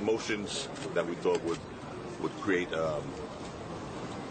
motions 0.00 0.68
that 0.94 1.06
we 1.06 1.14
thought 1.16 1.42
would 1.44 1.58
would 2.20 2.32
create 2.40 2.72
um, 2.72 3.02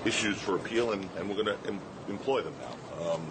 issues 0.06 0.38
for 0.38 0.56
appeal, 0.56 0.92
and, 0.94 1.08
and 1.18 1.28
we're 1.30 1.44
going 1.44 1.58
to 1.58 1.68
em- 1.68 1.82
employ 2.10 2.42
them 2.42 2.54
now. 2.62 3.12
Um, 3.12 3.22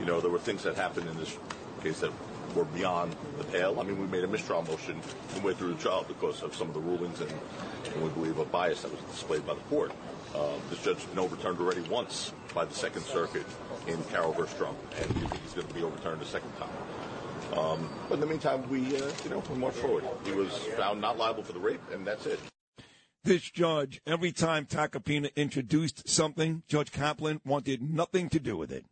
you 0.00 0.06
know, 0.06 0.20
there 0.20 0.30
were 0.30 0.38
things 0.38 0.62
that 0.62 0.76
happened 0.76 1.08
in 1.08 1.16
this 1.16 1.36
case 1.82 2.00
that 2.00 2.12
were 2.54 2.64
beyond 2.64 3.14
the 3.36 3.44
pale. 3.44 3.78
I 3.80 3.82
mean, 3.82 4.00
we 4.00 4.06
made 4.06 4.24
a 4.24 4.28
mistrial 4.28 4.62
motion 4.62 5.00
and 5.34 5.44
went 5.44 5.58
through 5.58 5.74
the 5.74 5.82
trial 5.82 6.04
because 6.06 6.42
of 6.42 6.54
some 6.54 6.68
of 6.68 6.74
the 6.74 6.80
rulings 6.80 7.20
and, 7.20 7.32
and 7.92 8.02
we 8.02 8.08
believe 8.10 8.38
a 8.38 8.44
bias 8.44 8.82
that 8.82 8.90
was 8.90 9.00
displayed 9.10 9.46
by 9.46 9.54
the 9.54 9.60
court. 9.62 9.92
Uh, 10.34 10.52
this 10.70 10.82
judge 10.82 10.96
has 10.96 11.04
been 11.06 11.18
overturned 11.18 11.58
already 11.58 11.80
once 11.82 12.32
by 12.54 12.64
the 12.64 12.74
Second 12.74 13.02
Circuit 13.02 13.46
in 13.86 14.02
Carroll 14.04 14.32
versus 14.32 14.56
Trump, 14.58 14.76
and 15.00 15.06
we 15.14 15.26
think 15.26 15.42
he's 15.42 15.54
going 15.54 15.66
to 15.66 15.74
be 15.74 15.82
overturned 15.82 16.20
a 16.20 16.26
second 16.26 16.52
time. 16.58 17.58
Um, 17.58 17.88
but 18.08 18.16
in 18.16 18.20
the 18.20 18.26
meantime, 18.26 18.68
we, 18.68 18.96
uh, 18.96 19.10
you 19.24 19.30
know, 19.30 19.42
we 19.50 19.56
march 19.56 19.74
forward. 19.74 20.04
He 20.24 20.32
was 20.32 20.52
found 20.76 21.00
not 21.00 21.16
liable 21.16 21.42
for 21.42 21.52
the 21.52 21.58
rape, 21.58 21.80
and 21.92 22.06
that's 22.06 22.26
it. 22.26 22.38
This 23.24 23.50
judge, 23.50 24.00
every 24.06 24.32
time 24.32 24.66
Tacopina 24.66 25.34
introduced 25.34 26.08
something, 26.08 26.62
Judge 26.68 26.92
Kaplan 26.92 27.40
wanted 27.44 27.82
nothing 27.82 28.28
to 28.30 28.38
do 28.38 28.56
with 28.56 28.70
it. 28.70 28.84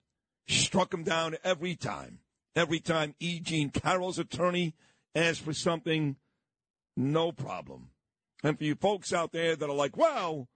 Struck 0.48 0.92
him 0.92 1.04
down 1.04 1.36
every 1.44 1.75
time. 1.75 2.20
Every 2.56 2.80
time 2.80 3.14
E. 3.20 3.38
Jean 3.38 3.68
Carroll's 3.68 4.18
attorney 4.18 4.75
asked 5.14 5.42
for 5.42 5.52
something, 5.52 6.16
no 6.96 7.30
problem. 7.30 7.90
And 8.42 8.56
for 8.56 8.64
you 8.64 8.75
folks 8.75 9.12
out 9.12 9.32
there 9.32 9.54
that 9.54 9.68
are 9.68 9.75
like, 9.75 9.96
wow, 9.96 10.48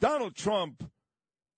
Donald 0.00 0.34
Trump 0.34 0.90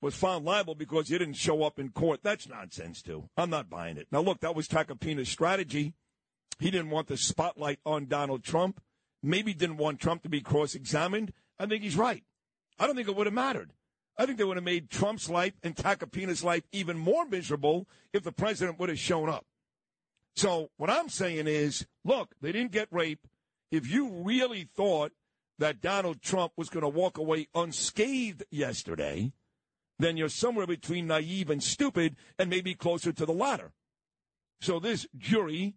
was 0.01 0.15
found 0.15 0.45
liable 0.45 0.75
because 0.75 1.09
he 1.09 1.19
didn't 1.19 1.35
show 1.35 1.63
up 1.63 1.79
in 1.79 1.89
court. 1.89 2.21
That's 2.23 2.49
nonsense, 2.49 3.03
too. 3.03 3.31
I'm 3.37 3.51
not 3.51 3.71
buying 3.71 3.97
it. 3.97 4.09
Now, 4.13 4.21
look, 4.21 4.41
that 4.41 4.55
was 4.55 4.69
Tacopina's 4.69 5.29
strategy. 5.29 5.95
He 6.61 6.71
didn't 6.71 6.91
want 6.91 7.09
the 7.09 7.17
spotlight 7.17 7.81
on 7.87 8.07
Donald 8.07 8.45
Trump. 8.45 8.81
Maybe 9.23 9.55
didn't 9.55 9.79
want 9.79 10.01
Trump 10.01 10.23
to 10.23 10.29
be 10.29 10.41
cross 10.41 10.75
examined. 10.75 11.33
I 11.59 11.67
think 11.67 11.83
he's 11.83 11.97
right. 11.97 12.23
I 12.79 12.87
don't 12.87 12.95
think 12.95 13.09
it 13.09 13.17
would 13.17 13.27
have 13.27 13.35
mattered. 13.35 13.73
I 14.17 14.27
think 14.27 14.39
they 14.39 14.45
would 14.45 14.57
have 14.57 14.65
made 14.65 14.91
Trump's 14.91 15.29
life 15.31 15.55
and 15.63 15.75
Tacopina's 15.75 16.45
life 16.45 16.65
even 16.73 16.99
more 16.99 17.25
miserable 17.25 17.89
if 18.13 18.23
the 18.23 18.33
president 18.33 18.79
would 18.79 18.89
have 18.89 18.99
shown 18.99 19.29
up. 19.29 19.47
So 20.39 20.71
what 20.77 20.89
I'm 20.89 21.09
saying 21.09 21.49
is, 21.49 21.85
look, 22.05 22.33
they 22.41 22.53
didn't 22.53 22.71
get 22.71 22.87
rape. 22.93 23.27
If 23.73 23.91
you 23.91 24.23
really 24.23 24.69
thought 24.77 25.11
that 25.59 25.81
Donald 25.81 26.23
Trump 26.23 26.53
was 26.57 26.69
going 26.69 26.83
to 26.83 26.89
walk 26.89 27.19
away 27.19 27.49
unscathed 27.57 28.45
yesterday, 28.49 29.33
then 29.99 30.17
you're 30.17 30.29
somewhere 30.29 30.69
between 30.69 31.09
naive 31.09 31.51
and 31.51 31.61
stupid 31.61 32.15
and 32.39 32.49
maybe 32.49 32.77
closer 32.77 33.11
to 33.11 33.27
the 33.27 33.33
latter. 33.33 33.73
So 34.61 34.79
this 34.79 35.09
jury 35.17 35.75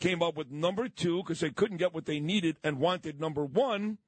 came 0.00 0.20
up 0.20 0.36
with 0.36 0.50
number 0.50 0.88
two 0.88 1.18
because 1.18 1.38
they 1.38 1.50
couldn't 1.50 1.76
get 1.76 1.94
what 1.94 2.06
they 2.06 2.18
needed 2.18 2.56
and 2.64 2.80
wanted 2.80 3.20
number 3.20 3.44
one 3.44 3.98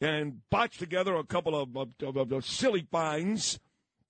and 0.00 0.40
botched 0.50 0.78
together 0.78 1.14
a 1.14 1.24
couple 1.24 1.54
of, 1.54 1.76
of, 1.76 1.88
of, 2.02 2.32
of 2.32 2.46
silly 2.46 2.86
fines. 2.90 3.60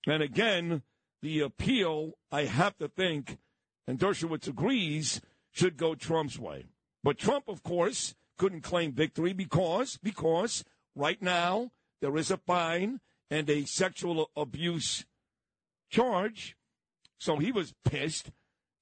And 0.07 0.23
again, 0.23 0.83
the 1.21 1.41
appeal, 1.41 2.13
I 2.31 2.45
have 2.45 2.77
to 2.77 2.87
think, 2.87 3.39
and 3.87 3.97
Dershowitz 3.97 4.47
agrees, 4.47 5.21
should 5.51 5.77
go 5.77 5.95
Trump's 5.95 6.37
way. 6.37 6.65
But 7.03 7.17
Trump, 7.17 7.45
of 7.47 7.63
course, 7.63 8.15
couldn't 8.37 8.61
claim 8.61 8.91
victory 8.91 9.33
because 9.33 9.97
because 10.03 10.63
right 10.95 11.21
now 11.21 11.71
there 12.01 12.15
is 12.17 12.29
a 12.29 12.37
fine 12.37 12.99
and 13.31 13.49
a 13.49 13.65
sexual 13.65 14.29
abuse 14.35 15.05
charge. 15.89 16.55
So 17.17 17.37
he 17.37 17.51
was 17.51 17.73
pissed. 17.83 18.31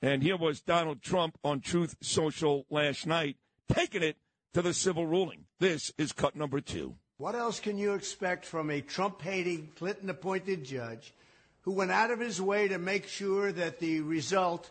And 0.02 0.22
here 0.22 0.38
was 0.38 0.62
Donald 0.62 1.02
Trump 1.02 1.38
on 1.44 1.62
Truth 1.62 1.96
Social 2.02 2.66
last 2.70 3.08
night, 3.08 3.38
taking 3.74 4.04
it 4.04 4.18
to 4.54 4.62
the 4.62 4.74
civil 4.74 5.08
ruling. 5.08 5.46
This 5.60 5.92
is 5.98 6.12
cut 6.12 6.36
number 6.36 6.62
two. 6.62 6.96
What 7.18 7.34
else 7.34 7.60
can 7.60 7.78
you 7.78 7.94
expect 7.94 8.46
from 8.46 8.70
a 8.70 8.82
Trump 8.82 9.22
hating, 9.22 9.72
Clinton 9.78 10.10
appointed 10.10 10.66
judge 10.66 11.14
who 11.62 11.72
went 11.72 11.92
out 11.92 12.12
of 12.12 12.20
his 12.20 12.42
way 12.42 12.68
to 12.68 12.78
make 12.78 13.08
sure 13.08 13.52
that 13.54 13.80
the 13.80 14.02
result 14.02 14.70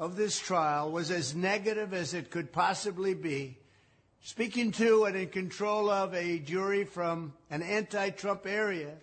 of 0.00 0.16
this 0.16 0.38
trial 0.38 0.90
was 0.90 1.10
as 1.10 1.36
negative 1.36 1.92
as 1.92 2.14
it 2.14 2.30
could 2.30 2.50
possibly 2.50 3.12
be? 3.12 3.58
Speaking 4.22 4.72
to 4.72 5.04
and 5.04 5.14
in 5.14 5.28
control 5.28 5.90
of 5.90 6.14
a 6.14 6.38
jury 6.38 6.84
from 6.84 7.34
an 7.50 7.62
anti 7.62 8.08
Trump 8.08 8.46
area, 8.46 8.94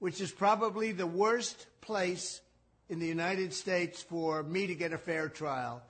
which 0.00 0.20
is 0.20 0.30
probably 0.30 0.92
the 0.92 1.06
worst 1.06 1.66
place 1.80 2.42
in 2.90 2.98
the 2.98 3.06
United 3.06 3.54
States 3.54 4.02
for 4.02 4.42
me 4.42 4.66
to 4.66 4.74
get 4.74 4.92
a 4.92 4.98
fair 4.98 5.30
trial. 5.30 5.82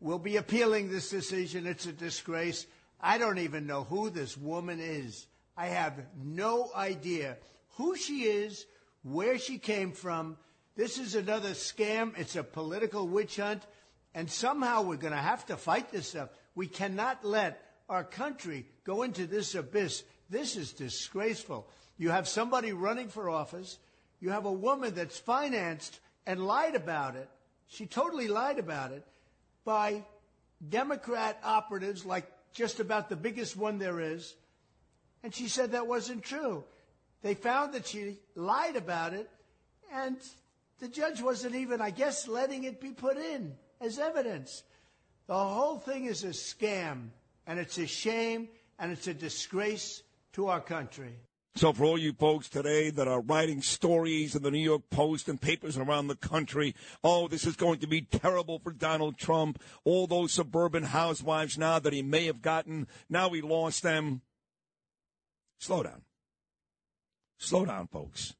We'll 0.00 0.20
be 0.20 0.36
appealing 0.36 0.88
this 0.88 1.10
decision. 1.10 1.66
It's 1.66 1.86
a 1.86 1.92
disgrace. 1.92 2.66
I 3.00 3.18
don't 3.18 3.38
even 3.38 3.66
know 3.66 3.82
who 3.82 4.10
this 4.10 4.36
woman 4.36 4.78
is. 4.80 5.26
I 5.56 5.66
have 5.66 5.94
no 6.22 6.70
idea 6.74 7.36
who 7.76 7.96
she 7.96 8.22
is, 8.22 8.64
where 9.02 9.38
she 9.38 9.58
came 9.58 9.90
from. 9.90 10.36
This 10.76 10.98
is 10.98 11.14
another 11.14 11.50
scam. 11.50 12.16
It's 12.18 12.36
a 12.36 12.42
political 12.42 13.08
witch 13.08 13.36
hunt. 13.36 13.62
And 14.14 14.30
somehow 14.30 14.82
we're 14.82 14.96
going 14.96 15.12
to 15.12 15.18
have 15.18 15.46
to 15.46 15.56
fight 15.56 15.90
this 15.90 16.08
stuff. 16.08 16.28
We 16.54 16.66
cannot 16.66 17.24
let 17.24 17.62
our 17.88 18.04
country 18.04 18.66
go 18.84 19.02
into 19.02 19.26
this 19.26 19.54
abyss. 19.54 20.04
This 20.28 20.56
is 20.56 20.72
disgraceful. 20.72 21.68
You 21.98 22.10
have 22.10 22.28
somebody 22.28 22.72
running 22.72 23.08
for 23.08 23.30
office. 23.30 23.78
You 24.20 24.30
have 24.30 24.44
a 24.44 24.52
woman 24.52 24.94
that's 24.94 25.18
financed 25.18 26.00
and 26.26 26.46
lied 26.46 26.74
about 26.74 27.16
it. 27.16 27.28
She 27.68 27.86
totally 27.86 28.28
lied 28.28 28.58
about 28.58 28.92
it 28.92 29.04
by 29.64 30.04
Democrat 30.66 31.38
operatives, 31.44 32.04
like 32.04 32.26
just 32.52 32.80
about 32.80 33.08
the 33.08 33.16
biggest 33.16 33.56
one 33.56 33.78
there 33.78 34.00
is. 34.00 34.34
And 35.22 35.34
she 35.34 35.48
said 35.48 35.72
that 35.72 35.86
wasn't 35.86 36.22
true. 36.22 36.64
They 37.22 37.34
found 37.34 37.74
that 37.74 37.86
she 37.86 38.18
lied 38.34 38.76
about 38.76 39.12
it, 39.12 39.28
and 39.92 40.16
the 40.78 40.88
judge 40.88 41.22
wasn't 41.22 41.54
even, 41.54 41.80
I 41.80 41.90
guess, 41.90 42.28
letting 42.28 42.64
it 42.64 42.80
be 42.80 42.90
put 42.90 43.16
in 43.16 43.54
as 43.80 43.98
evidence. 43.98 44.62
The 45.26 45.34
whole 45.34 45.78
thing 45.78 46.04
is 46.04 46.24
a 46.24 46.28
scam, 46.28 47.08
and 47.46 47.58
it's 47.58 47.78
a 47.78 47.86
shame, 47.86 48.48
and 48.78 48.92
it's 48.92 49.06
a 49.06 49.14
disgrace 49.14 50.02
to 50.34 50.48
our 50.48 50.60
country. 50.60 51.14
So, 51.56 51.72
for 51.72 51.84
all 51.84 51.96
you 51.96 52.12
folks 52.12 52.50
today 52.50 52.90
that 52.90 53.08
are 53.08 53.22
writing 53.22 53.62
stories 53.62 54.36
in 54.36 54.42
the 54.42 54.50
New 54.50 54.58
York 54.58 54.82
Post 54.90 55.26
and 55.30 55.40
papers 55.40 55.78
around 55.78 56.08
the 56.08 56.14
country, 56.14 56.74
oh, 57.02 57.28
this 57.28 57.46
is 57.46 57.56
going 57.56 57.78
to 57.78 57.86
be 57.86 58.02
terrible 58.02 58.58
for 58.58 58.72
Donald 58.72 59.16
Trump. 59.16 59.62
All 59.82 60.06
those 60.06 60.32
suburban 60.32 60.82
housewives 60.82 61.56
now 61.56 61.78
that 61.78 61.94
he 61.94 62.02
may 62.02 62.26
have 62.26 62.42
gotten, 62.42 62.86
now 63.08 63.30
he 63.30 63.40
lost 63.40 63.82
them. 63.82 64.20
Slow 65.58 65.82
down. 65.82 66.02
Slow 67.38 67.64
down, 67.64 67.86
folks. 67.86 68.34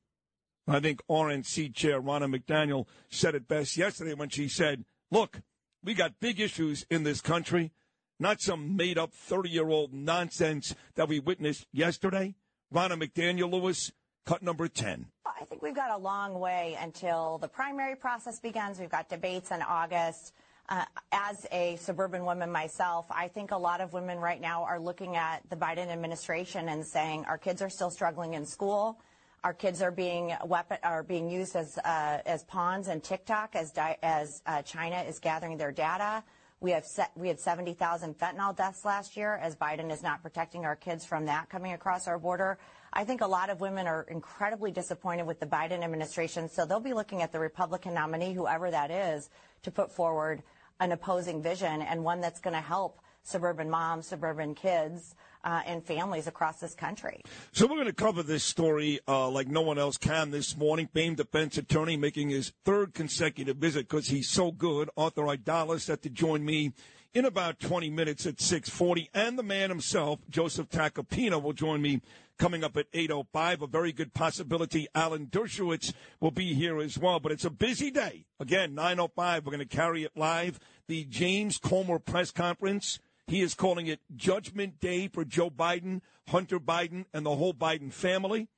I 0.68 0.80
think 0.80 1.00
RNC 1.08 1.74
Chair 1.74 2.02
Ronna 2.02 2.34
McDaniel 2.34 2.86
said 3.08 3.34
it 3.34 3.46
best 3.46 3.76
yesterday 3.76 4.14
when 4.14 4.30
she 4.30 4.48
said, 4.48 4.84
look, 5.10 5.40
we 5.84 5.94
got 5.94 6.18
big 6.18 6.40
issues 6.40 6.84
in 6.90 7.04
this 7.04 7.20
country, 7.20 7.72
not 8.18 8.40
some 8.40 8.76
made 8.76 8.98
up 8.98 9.12
30 9.12 9.48
year 9.48 9.68
old 9.68 9.92
nonsense 9.92 10.74
that 10.96 11.08
we 11.08 11.20
witnessed 11.20 11.66
yesterday. 11.72 12.34
Ronna 12.74 13.00
McDaniel 13.00 13.52
Lewis, 13.52 13.92
cut 14.24 14.42
number 14.42 14.66
10. 14.66 15.06
I 15.24 15.44
think 15.44 15.62
we've 15.62 15.74
got 15.74 15.92
a 15.92 15.96
long 15.96 16.40
way 16.40 16.76
until 16.80 17.38
the 17.38 17.46
primary 17.46 17.94
process 17.94 18.40
begins. 18.40 18.80
We've 18.80 18.90
got 18.90 19.08
debates 19.08 19.52
in 19.52 19.62
August. 19.62 20.32
Uh, 20.68 20.84
as 21.12 21.46
a 21.52 21.76
suburban 21.76 22.24
woman 22.24 22.50
myself, 22.50 23.06
I 23.08 23.28
think 23.28 23.52
a 23.52 23.56
lot 23.56 23.80
of 23.80 23.92
women 23.92 24.18
right 24.18 24.40
now 24.40 24.64
are 24.64 24.80
looking 24.80 25.14
at 25.14 25.48
the 25.48 25.54
Biden 25.54 25.92
administration 25.92 26.70
and 26.70 26.84
saying 26.84 27.24
our 27.26 27.38
kids 27.38 27.62
are 27.62 27.70
still 27.70 27.90
struggling 27.90 28.34
in 28.34 28.44
school. 28.44 28.98
Our 29.46 29.54
kids 29.54 29.80
are 29.80 29.92
being 29.92 30.34
weapon 30.44 30.78
are 30.82 31.04
being 31.04 31.30
used 31.30 31.54
as 31.54 31.78
uh, 31.78 32.18
as 32.26 32.42
pawns 32.42 32.88
in 32.88 33.00
TikTok 33.00 33.54
as 33.54 33.70
di- 33.70 33.96
as 34.02 34.42
uh, 34.44 34.62
China 34.62 34.96
is 35.02 35.20
gathering 35.20 35.56
their 35.56 35.70
data. 35.70 36.24
We 36.58 36.72
have 36.72 36.84
set, 36.84 37.12
we 37.14 37.28
had 37.28 37.38
70,000 37.38 38.18
fentanyl 38.18 38.56
deaths 38.56 38.84
last 38.84 39.16
year 39.16 39.36
as 39.40 39.54
Biden 39.54 39.92
is 39.92 40.02
not 40.02 40.20
protecting 40.20 40.64
our 40.64 40.74
kids 40.74 41.04
from 41.04 41.26
that 41.26 41.48
coming 41.48 41.74
across 41.74 42.08
our 42.08 42.18
border. 42.18 42.58
I 42.92 43.04
think 43.04 43.20
a 43.20 43.26
lot 43.28 43.48
of 43.48 43.60
women 43.60 43.86
are 43.86 44.04
incredibly 44.10 44.72
disappointed 44.72 45.28
with 45.28 45.38
the 45.38 45.46
Biden 45.46 45.84
administration, 45.84 46.48
so 46.48 46.66
they'll 46.66 46.80
be 46.80 46.92
looking 46.92 47.22
at 47.22 47.30
the 47.30 47.38
Republican 47.38 47.94
nominee, 47.94 48.32
whoever 48.32 48.68
that 48.72 48.90
is, 48.90 49.30
to 49.62 49.70
put 49.70 49.92
forward 49.92 50.42
an 50.80 50.90
opposing 50.90 51.40
vision 51.40 51.82
and 51.82 52.02
one 52.02 52.20
that's 52.20 52.40
going 52.40 52.54
to 52.54 52.60
help 52.60 52.98
suburban 53.22 53.70
moms, 53.70 54.08
suburban 54.08 54.56
kids, 54.56 55.14
uh, 55.46 55.62
and 55.64 55.82
families 55.84 56.26
across 56.26 56.58
this 56.58 56.74
country. 56.74 57.22
So 57.52 57.66
we're 57.66 57.76
going 57.76 57.86
to 57.86 57.92
cover 57.92 58.22
this 58.24 58.42
story 58.42 58.98
uh, 59.06 59.28
like 59.30 59.46
no 59.46 59.62
one 59.62 59.78
else 59.78 59.96
can 59.96 60.32
this 60.32 60.56
morning. 60.56 60.88
Famed 60.92 61.18
defense 61.18 61.56
attorney 61.56 61.96
making 61.96 62.30
his 62.30 62.52
third 62.64 62.92
consecutive 62.92 63.56
visit 63.56 63.88
because 63.88 64.08
he's 64.08 64.28
so 64.28 64.50
good. 64.50 64.90
Arthur 64.96 65.22
Aidala 65.22 65.80
set 65.80 66.02
to 66.02 66.10
join 66.10 66.44
me 66.44 66.72
in 67.14 67.24
about 67.24 67.60
20 67.60 67.88
minutes 67.90 68.26
at 68.26 68.40
6:40, 68.40 69.08
and 69.14 69.38
the 69.38 69.42
man 69.44 69.70
himself, 69.70 70.18
Joseph 70.28 70.68
Tacopina, 70.68 71.40
will 71.40 71.52
join 71.52 71.80
me 71.80 72.02
coming 72.38 72.64
up 72.64 72.76
at 72.76 72.90
8.05. 72.92 73.62
A 73.62 73.66
very 73.68 73.92
good 73.92 74.12
possibility 74.12 74.88
Alan 74.96 75.26
Dershowitz 75.26 75.94
will 76.20 76.32
be 76.32 76.54
here 76.54 76.80
as 76.80 76.98
well. 76.98 77.20
But 77.20 77.32
it's 77.32 77.44
a 77.44 77.50
busy 77.50 77.92
day. 77.92 78.26
Again, 78.40 78.74
9.05, 78.74 79.44
we're 79.44 79.52
going 79.52 79.60
to 79.60 79.64
carry 79.64 80.02
it 80.02 80.16
live. 80.16 80.58
The 80.88 81.04
James 81.04 81.56
Comer 81.56 82.00
press 82.00 82.32
conference 82.32 82.98
he 83.26 83.42
is 83.42 83.54
calling 83.54 83.86
it 83.86 84.00
Judgment 84.14 84.80
Day 84.80 85.08
for 85.08 85.24
Joe 85.24 85.50
Biden, 85.50 86.00
Hunter 86.28 86.60
Biden, 86.60 87.06
and 87.12 87.26
the 87.26 87.34
whole 87.34 87.54
Biden 87.54 87.92
family. 87.92 88.48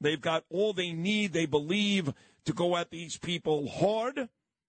They've 0.00 0.20
got 0.20 0.44
all 0.50 0.72
they 0.72 0.92
need, 0.92 1.32
they 1.32 1.46
believe, 1.46 2.12
to 2.44 2.52
go 2.52 2.76
at 2.76 2.90
these 2.90 3.16
people 3.16 3.68
hard. 3.68 4.28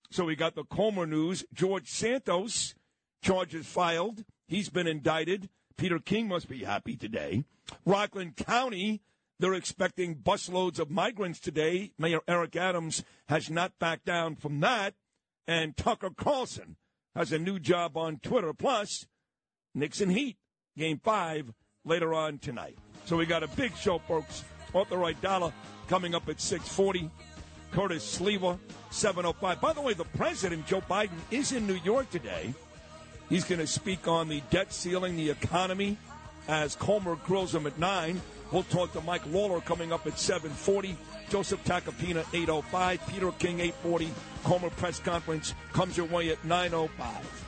So 0.10 0.26
we 0.26 0.36
got 0.36 0.56
the 0.56 0.63
Comer 0.63 1.06
news. 1.06 1.43
George 1.54 1.89
Santos, 1.89 2.76
charges 3.21 3.65
filed. 3.65 4.24
He's 4.48 4.69
been 4.69 4.88
indicted. 4.88 5.50
Peter 5.78 6.00
King 6.00 6.30
must 6.30 6.48
be 6.48 6.63
happy 6.63 6.95
today. 6.95 7.43
Rockland 7.86 8.38
County, 8.38 9.02
they're 9.39 9.54
expecting 9.54 10.15
busloads 10.15 10.80
of 10.80 10.89
migrants 10.89 11.39
today. 11.39 11.91
Mayor 11.98 12.21
Eric 12.28 12.56
Adams 12.56 13.04
has 13.28 13.50
not 13.50 13.78
backed 13.80 14.06
down 14.06 14.36
from 14.36 14.62
that. 14.62 14.93
And 15.48 15.76
Tucker 15.76 16.12
Carlson 16.15 16.78
has 17.13 17.32
a 17.34 17.39
new 17.39 17.60
job 17.60 17.98
on 17.98 18.19
Twitter. 18.19 18.54
Plus, 18.54 19.06
And 19.76 20.12
Heat, 20.12 20.38
game 20.78 21.00
five, 21.04 21.52
later 21.84 22.14
on 22.14 22.40
tonight. 22.40 22.78
So 23.06 23.18
we 23.18 23.26
got 23.26 23.44
a 23.44 23.48
big 23.50 23.76
show, 23.76 24.00
folks. 24.00 24.44
Arthur 24.74 24.98
Aidala 24.98 25.52
coming 25.88 26.16
up 26.16 26.28
at 26.30 26.42
640. 26.42 27.10
Curtis 27.72 28.18
Sliwa, 28.18 28.58
705. 28.90 29.60
By 29.60 29.74
the 29.74 29.82
way, 29.82 29.94
the 29.94 30.06
president, 30.06 30.66
Joe 30.66 30.82
Biden, 30.82 31.20
is 31.30 31.52
in 31.52 31.68
New 31.68 31.80
York 31.84 32.10
today. 32.10 32.54
He's 33.30 33.44
going 33.44 33.60
to 33.60 33.68
speak 33.68 34.08
on 34.08 34.30
the 34.30 34.42
debt 34.50 34.72
ceiling, 34.72 35.18
the 35.18 35.30
economy, 35.30 35.98
as 36.48 36.76
Comer 36.76 37.16
grills 37.18 37.54
him 37.54 37.68
at 37.68 37.78
9. 37.78 38.22
We'll 38.52 38.64
talk 38.64 38.94
to 38.94 39.02
Mike 39.02 39.26
Lawler 39.28 39.60
coming 39.60 39.92
up 39.92 40.08
at 40.08 40.18
740. 40.18 40.96
Joseph 41.30 41.64
Tacopina, 41.66 42.26
805. 42.34 43.08
Peter 43.08 43.32
King, 43.34 43.60
840. 43.60 44.10
Comer 44.44 44.70
press 44.70 45.00
conference 45.00 45.54
comes 45.74 45.98
your 45.98 46.06
way 46.06 46.30
at 46.30 46.44
905. 46.46 47.46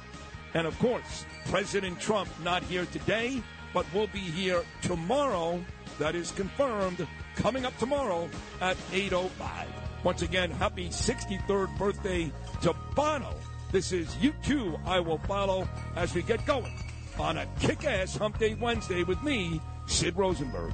And 0.56 0.66
of 0.66 0.78
course, 0.80 1.26
President 1.49 1.99
Trump 1.99 2.29
not 2.43 2.62
here 2.63 2.86
today, 2.88 3.41
but 3.73 3.86
will 3.93 4.07
be 4.07 4.19
here 4.19 4.63
tomorrow. 4.81 5.63
That 5.99 6.15
is 6.15 6.31
confirmed. 6.31 7.07
Coming 7.36 7.65
up 7.65 7.77
tomorrow 7.77 8.29
at 8.62 8.77
8.05. 8.91 9.67
Once 10.03 10.21
again, 10.21 10.51
happy 10.51 10.89
63rd 10.89 11.77
birthday 11.77 12.31
to 12.62 12.75
Bono. 12.95 13.33
This 13.71 13.91
is 13.91 14.15
You 14.17 14.33
Too, 14.43 14.77
I 14.86 14.99
Will 14.99 15.19
Follow 15.19 15.67
as 15.95 16.13
we 16.13 16.21
get 16.21 16.45
going 16.45 16.73
on 17.19 17.38
a 17.38 17.47
kick-ass 17.60 18.15
Hump 18.17 18.38
Day 18.39 18.53
Wednesday 18.53 19.03
with 19.03 19.21
me, 19.23 19.60
Sid 19.88 20.15
Rosenberg. 20.15 20.73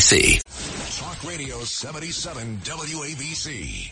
NYC. 0.01 0.41
Talk 0.99 1.23
Radio 1.29 1.59
77 1.59 2.57
WABC. 2.63 3.91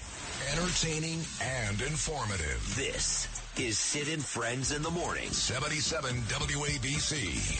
Entertaining 0.51 1.19
and 1.39 1.81
informative. 1.81 2.73
This 2.75 3.27
is 3.59 3.77
Sid 3.77 4.07
and 4.09 4.25
Friends 4.25 4.71
in 4.71 4.81
the 4.81 4.89
Morning. 4.89 5.29
77 5.29 6.15
WABC. 6.21 7.59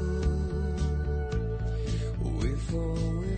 Through 2.71 3.35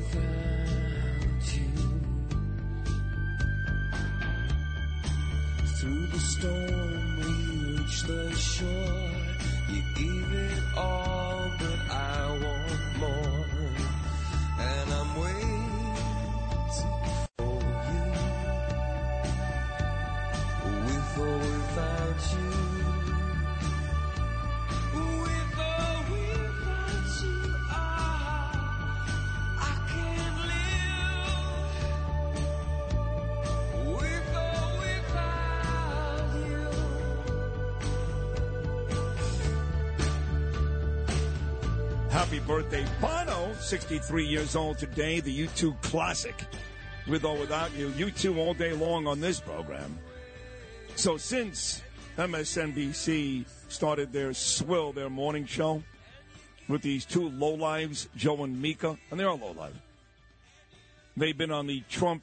the 6.08 6.20
storm, 6.20 7.18
we 7.18 7.26
reach 7.66 8.04
the 8.04 8.32
shore. 8.36 9.10
You 9.70 9.82
give 9.96 10.34
it 10.34 10.64
all, 10.78 11.13
63 43.74 44.24
years 44.24 44.56
old 44.56 44.78
today, 44.78 45.20
the 45.20 45.48
U2 45.48 45.82
classic. 45.82 46.36
With 47.08 47.26
or 47.26 47.36
without 47.36 47.74
you, 47.74 47.90
U2 47.90 48.38
all 48.38 48.54
day 48.54 48.72
long 48.72 49.08
on 49.08 49.20
this 49.20 49.40
program. 49.40 49.98
So 50.96 51.18
since 51.18 51.82
MSNBC 52.16 53.46
started 53.70 54.14
their 54.14 54.32
swill, 54.36 54.94
their 54.94 55.10
morning 55.10 55.48
show, 55.48 55.82
with 56.68 56.84
these 56.84 57.04
two 57.04 57.32
lowlives, 57.32 58.10
Joe 58.16 58.44
and 58.44 58.62
Mika, 58.62 58.96
and 59.10 59.20
they 59.20 59.24
are 59.24 59.36
lowlives. 59.36 59.82
They've 61.18 61.36
been 61.36 61.50
on 61.50 61.66
the 61.66 61.82
Trump 61.90 62.22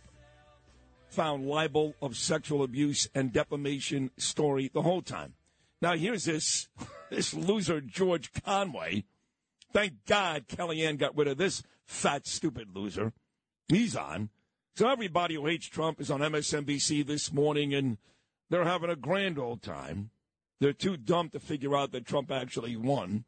found 1.09 1.49
libel 1.49 1.97
of 2.01 2.17
sexual 2.17 2.63
abuse 2.63 3.09
and 3.13 3.33
defamation 3.33 4.13
story 4.19 4.71
the 4.73 4.83
whole 4.83 5.03
time. 5.03 5.35
Now 5.83 5.97
here's 5.97 6.27
this 6.27 6.69
this 7.11 7.35
loser 7.35 7.81
George 7.81 8.31
Conway. 8.45 9.03
Thank 9.73 10.05
God 10.07 10.49
Kellyanne 10.49 10.99
got 10.99 11.17
rid 11.17 11.29
of 11.29 11.39
this 11.39 11.63
fat 11.87 12.27
stupid 12.27 12.75
loser. 12.75 13.13
He's 13.69 13.97
on. 13.97 14.31
So 14.75 14.89
everybody 14.89 15.35
who 15.35 15.47
hates 15.47 15.67
Trump 15.67 16.01
is 16.01 16.11
on 16.11 16.21
MSNBC 16.21 17.07
this 17.07 17.33
morning 17.33 17.75
and 17.75 17.99
they're 18.49 18.65
having 18.65 18.91
a 18.91 18.97
grand 18.97 19.39
old 19.39 19.63
time. 19.63 20.11
They're 20.61 20.73
too 20.73 20.97
dumb 20.97 21.31
to 21.31 21.41
figure 21.41 21.77
out 21.77 21.93
that 21.93 22.07
Trump 22.07 22.31
actually 22.31 22.77
won. 22.77 23.25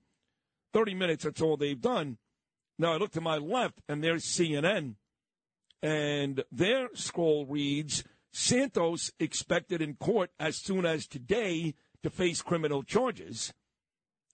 30 0.72 0.94
minutes, 0.94 1.24
that's 1.24 1.40
all 1.40 1.56
they've 1.56 1.80
done. 1.80 2.18
Now 2.78 2.92
I 2.92 2.96
look 2.96 3.12
to 3.12 3.20
my 3.20 3.36
left 3.36 3.80
and 3.88 4.02
there's 4.02 4.24
CNN 4.24 4.94
and 5.82 6.44
their 6.50 6.88
scroll 6.94 7.46
reads 7.46 8.04
Santos 8.32 9.12
expected 9.18 9.82
in 9.82 9.94
court 9.94 10.30
as 10.40 10.56
soon 10.56 10.86
as 10.86 11.06
today 11.06 11.74
to 12.02 12.10
face 12.10 12.40
criminal 12.40 12.82
charges. 12.82 13.52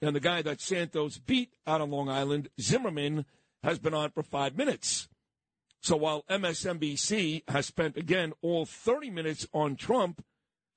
And 0.01 0.15
the 0.15 0.21
guy 0.21 0.43
that 0.43 0.61
Santos 0.61 1.19
beat 1.19 1.55
out 1.67 1.81
on 1.81 1.91
Long 1.91 2.09
Island, 2.09 2.49
Zimmerman, 2.61 3.25
has 3.63 3.79
been 3.79 3.95
on 3.95 4.11
for 4.11 4.23
five 4.23 4.57
minutes. 4.57 5.09
So 5.81 5.97
while 5.97 6.25
MSNBC 6.31 7.43
has 7.49 7.67
spent 7.67 7.97
again 7.97 8.33
all 8.43 8.65
30 8.65 9.11
minutes 9.11 9.47
on 9.53 9.77
Trump, 9.77 10.25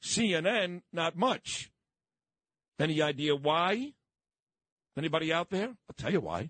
CNN 0.01 0.81
not 0.91 1.15
much. 1.15 1.71
Any 2.79 3.01
idea 3.01 3.35
why? 3.35 3.93
Anybody 4.97 5.31
out 5.31 5.49
there? 5.49 5.67
I'll 5.67 5.95
tell 5.97 6.11
you 6.11 6.21
why. 6.21 6.49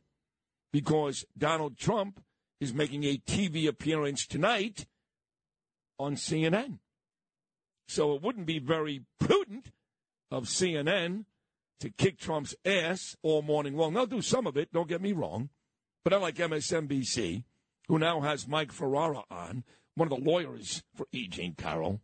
Because 0.71 1.25
Donald 1.38 1.77
Trump 1.77 2.23
is 2.60 2.73
making 2.73 3.03
a 3.03 3.17
TV 3.17 3.67
appearance 3.67 4.25
tonight 4.25 4.86
on 5.99 6.15
CNN. 6.15 6.79
So 7.88 8.15
it 8.15 8.21
wouldn't 8.21 8.45
be 8.45 8.60
very 8.60 9.03
prudent 9.19 9.71
of 10.29 10.45
CNN 10.45 11.25
to 11.82 11.89
kick 11.89 12.17
Trump's 12.17 12.56
ass 12.65 13.15
all 13.22 13.41
morning 13.41 13.76
long. 13.76 13.94
They'll 13.94 14.06
do 14.06 14.22
some 14.22 14.48
of 14.48 14.58
it, 14.58 14.72
don't 14.72 14.88
get 14.88 15.02
me 15.02 15.12
wrong. 15.12 15.50
But 16.04 16.13
I 16.13 16.17
like 16.17 16.36
MSNBC, 16.36 17.44
who 17.88 18.00
now 18.00 18.22
has 18.22 18.48
Mike 18.48 18.72
Ferrara 18.72 19.24
on, 19.30 19.63
one 19.96 20.12
of 20.12 20.17
the 20.17 20.30
lawyers 20.30 20.84
for 20.96 21.06
E. 21.12 21.28
Jean 21.28 21.54
Carroll. 21.54 22.02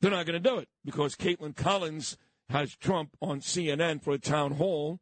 They're 0.00 0.10
not 0.10 0.26
going 0.26 0.42
to 0.42 0.50
do 0.50 0.58
it 0.58 0.68
because 0.84 1.14
Kaitlan 1.14 1.56
Collins 1.56 2.16
has 2.48 2.74
Trump 2.76 3.16
on 3.22 3.40
CNN 3.40 4.02
for 4.02 4.12
a 4.12 4.18
town 4.18 4.52
hall 4.52 5.00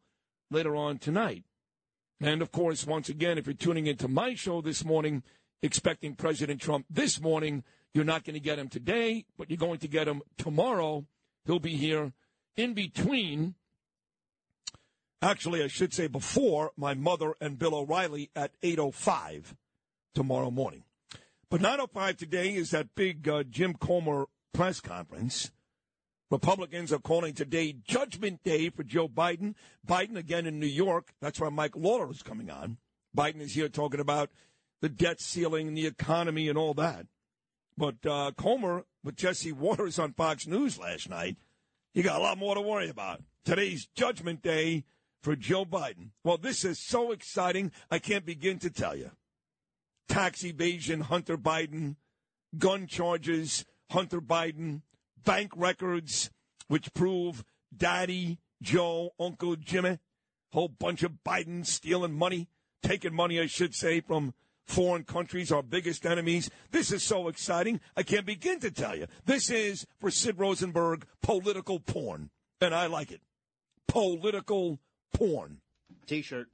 later 0.51 0.77
on 0.77 0.99
tonight. 0.99 1.45
And 2.21 2.43
of 2.43 2.53
course, 2.53 2.87
once 2.87 3.09
again, 3.09 3.39
if 3.39 3.47
you're 3.47 3.55
tuning 3.55 3.87
into 3.87 4.09
my 4.09 4.35
show 4.35 4.61
this 4.61 4.85
morning, 4.85 5.23
expecting 5.63 6.15
President 6.15 6.61
Trump 6.61 6.85
this 6.91 7.21
morning, 7.21 7.65
you're 7.95 8.05
not 8.05 8.25
going 8.25 8.35
to 8.35 8.41
get 8.41 8.59
him 8.59 8.69
today, 8.69 9.25
but 9.39 9.51
you're 9.51 9.57
going 9.57 9.79
to 9.79 9.89
get 9.89 10.07
him 10.07 10.23
tomorrow. 10.37 11.07
He'll 11.47 11.59
be 11.59 11.77
here 11.77 12.13
in 12.57 12.75
between. 12.75 13.55
Actually, 15.23 15.63
I 15.63 15.67
should 15.67 15.93
say 15.93 16.07
before 16.07 16.73
my 16.77 16.95
mother 16.95 17.35
and 17.41 17.59
Bill 17.59 17.75
O'Reilly 17.75 18.31
at 18.35 18.53
8:05 18.63 19.55
tomorrow 20.15 20.51
morning. 20.51 20.85
But 21.51 21.61
9:05 21.61 22.17
today 22.17 22.55
is 22.55 22.71
that 22.71 22.95
big 22.95 23.29
uh, 23.29 23.43
Jim 23.43 23.75
Comer 23.75 24.27
press 24.53 24.81
conference. 24.81 25.51
Republicans 26.31 26.93
are 26.93 27.01
calling 27.01 27.35
today 27.35 27.73
Judgment 27.73 28.43
Day 28.45 28.71
for 28.71 28.85
Joe 28.85 29.09
Biden. 29.09 29.55
Biden 29.87 30.17
again 30.17 30.47
in 30.47 30.61
New 30.61 30.67
York. 30.67 31.13
That's 31.21 31.41
why 31.41 31.49
Mike 31.49 31.77
Lawler 31.77 32.11
is 32.11 32.23
coming 32.23 32.51
on. 32.51 32.79
Biden 33.17 33.41
is 33.41 33.55
here 33.55 33.69
talking 33.69 33.99
about 33.99 34.31
the 34.81 34.89
debt 34.89 35.21
ceiling 35.21 35.69
and 35.69 35.77
the 35.77 35.87
economy 35.87 36.49
and 36.49 36.57
all 36.57 36.75
that. 36.75 37.07
But 37.77 38.07
uh, 38.07 38.31
Comer 38.37 38.85
with 39.03 39.17
Jesse 39.17 39.53
Watters 39.53 39.99
on 39.99 40.13
Fox 40.13 40.47
News 40.47 40.79
last 40.79 41.09
night, 41.11 41.37
you 41.95 42.03
got 42.03 42.21
a 42.21 42.23
lot 42.23 42.39
more 42.39 42.55
to 42.55 42.61
worry 42.61 42.89
about. 42.89 43.23
Today's 43.45 43.87
Judgment 43.95 44.43
Day 44.43 44.85
for 45.23 45.37
Joe 45.37 45.65
Biden. 45.65 46.11
Well, 46.25 46.39
this 46.39 46.65
is 46.65 46.79
so 46.79 47.13
exciting, 47.13 47.73
I 47.91 47.99
can't 47.99 48.25
begin 48.25 48.59
to 48.61 48.71
tell 48.71 48.97
you. 48.97 49.11
Tax 50.09 50.45
evasion, 50.45 51.03
Hunter 51.03 51.37
Biden, 51.37 51.97
gun 52.59 52.87
charges, 52.87 53.65
Hunter 53.91 54.21
Biden, 54.21 54.83
bank 55.25 55.53
records 55.57 56.31
which 56.69 56.95
prove 56.95 57.45
Daddy, 57.77 58.39
Joe, 58.63 59.11
Uncle 59.19 59.57
Jimmy, 59.57 59.99
whole 60.53 60.69
bunch 60.69 61.03
of 61.03 61.25
Biden 61.27 61.67
stealing 61.67 62.15
money, 62.15 62.49
taking 62.83 63.15
money, 63.15 63.41
I 63.41 63.47
should 63.47 63.75
say, 63.75 64.01
from 64.01 64.35
foreign 64.71 65.05
countries, 65.05 65.53
our 65.53 65.63
biggest 65.63 66.07
enemies. 66.07 66.51
This 66.71 66.93
is 66.93 67.03
so 67.03 67.29
exciting. 67.29 67.81
I 67.97 68.03
can't 68.03 68.25
begin 68.25 68.61
to 68.61 68.71
tell 68.71 68.97
you. 68.97 69.07
This 69.27 69.51
is, 69.51 69.87
for 69.99 70.11
Sid 70.11 70.39
Rosenberg, 70.39 71.07
political 71.23 71.81
porn. 71.81 72.31
And 72.61 72.75
I 72.75 72.87
like 72.87 73.11
it. 73.11 73.21
Political 73.89 74.79
porn. 75.13 75.59
T 76.07 76.23
shirt. 76.23 76.49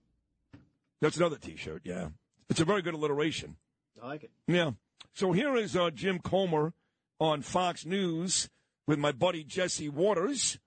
That's 1.00 1.16
another 1.16 1.36
t 1.36 1.56
shirt, 1.56 1.82
yeah. 1.84 2.08
It's 2.48 2.60
a 2.60 2.64
very 2.64 2.82
good 2.82 2.94
alliteration. 2.94 3.56
I 4.02 4.06
like 4.06 4.24
it. 4.24 4.30
Yeah. 4.46 4.72
So 5.12 5.32
here 5.32 5.56
is 5.56 5.76
uh, 5.76 5.90
Jim 5.90 6.18
Comer 6.18 6.72
on 7.20 7.42
Fox 7.42 7.84
News 7.84 8.48
with 8.86 8.98
my 8.98 9.12
buddy 9.12 9.44
Jesse 9.44 9.88
Watters 9.88 10.58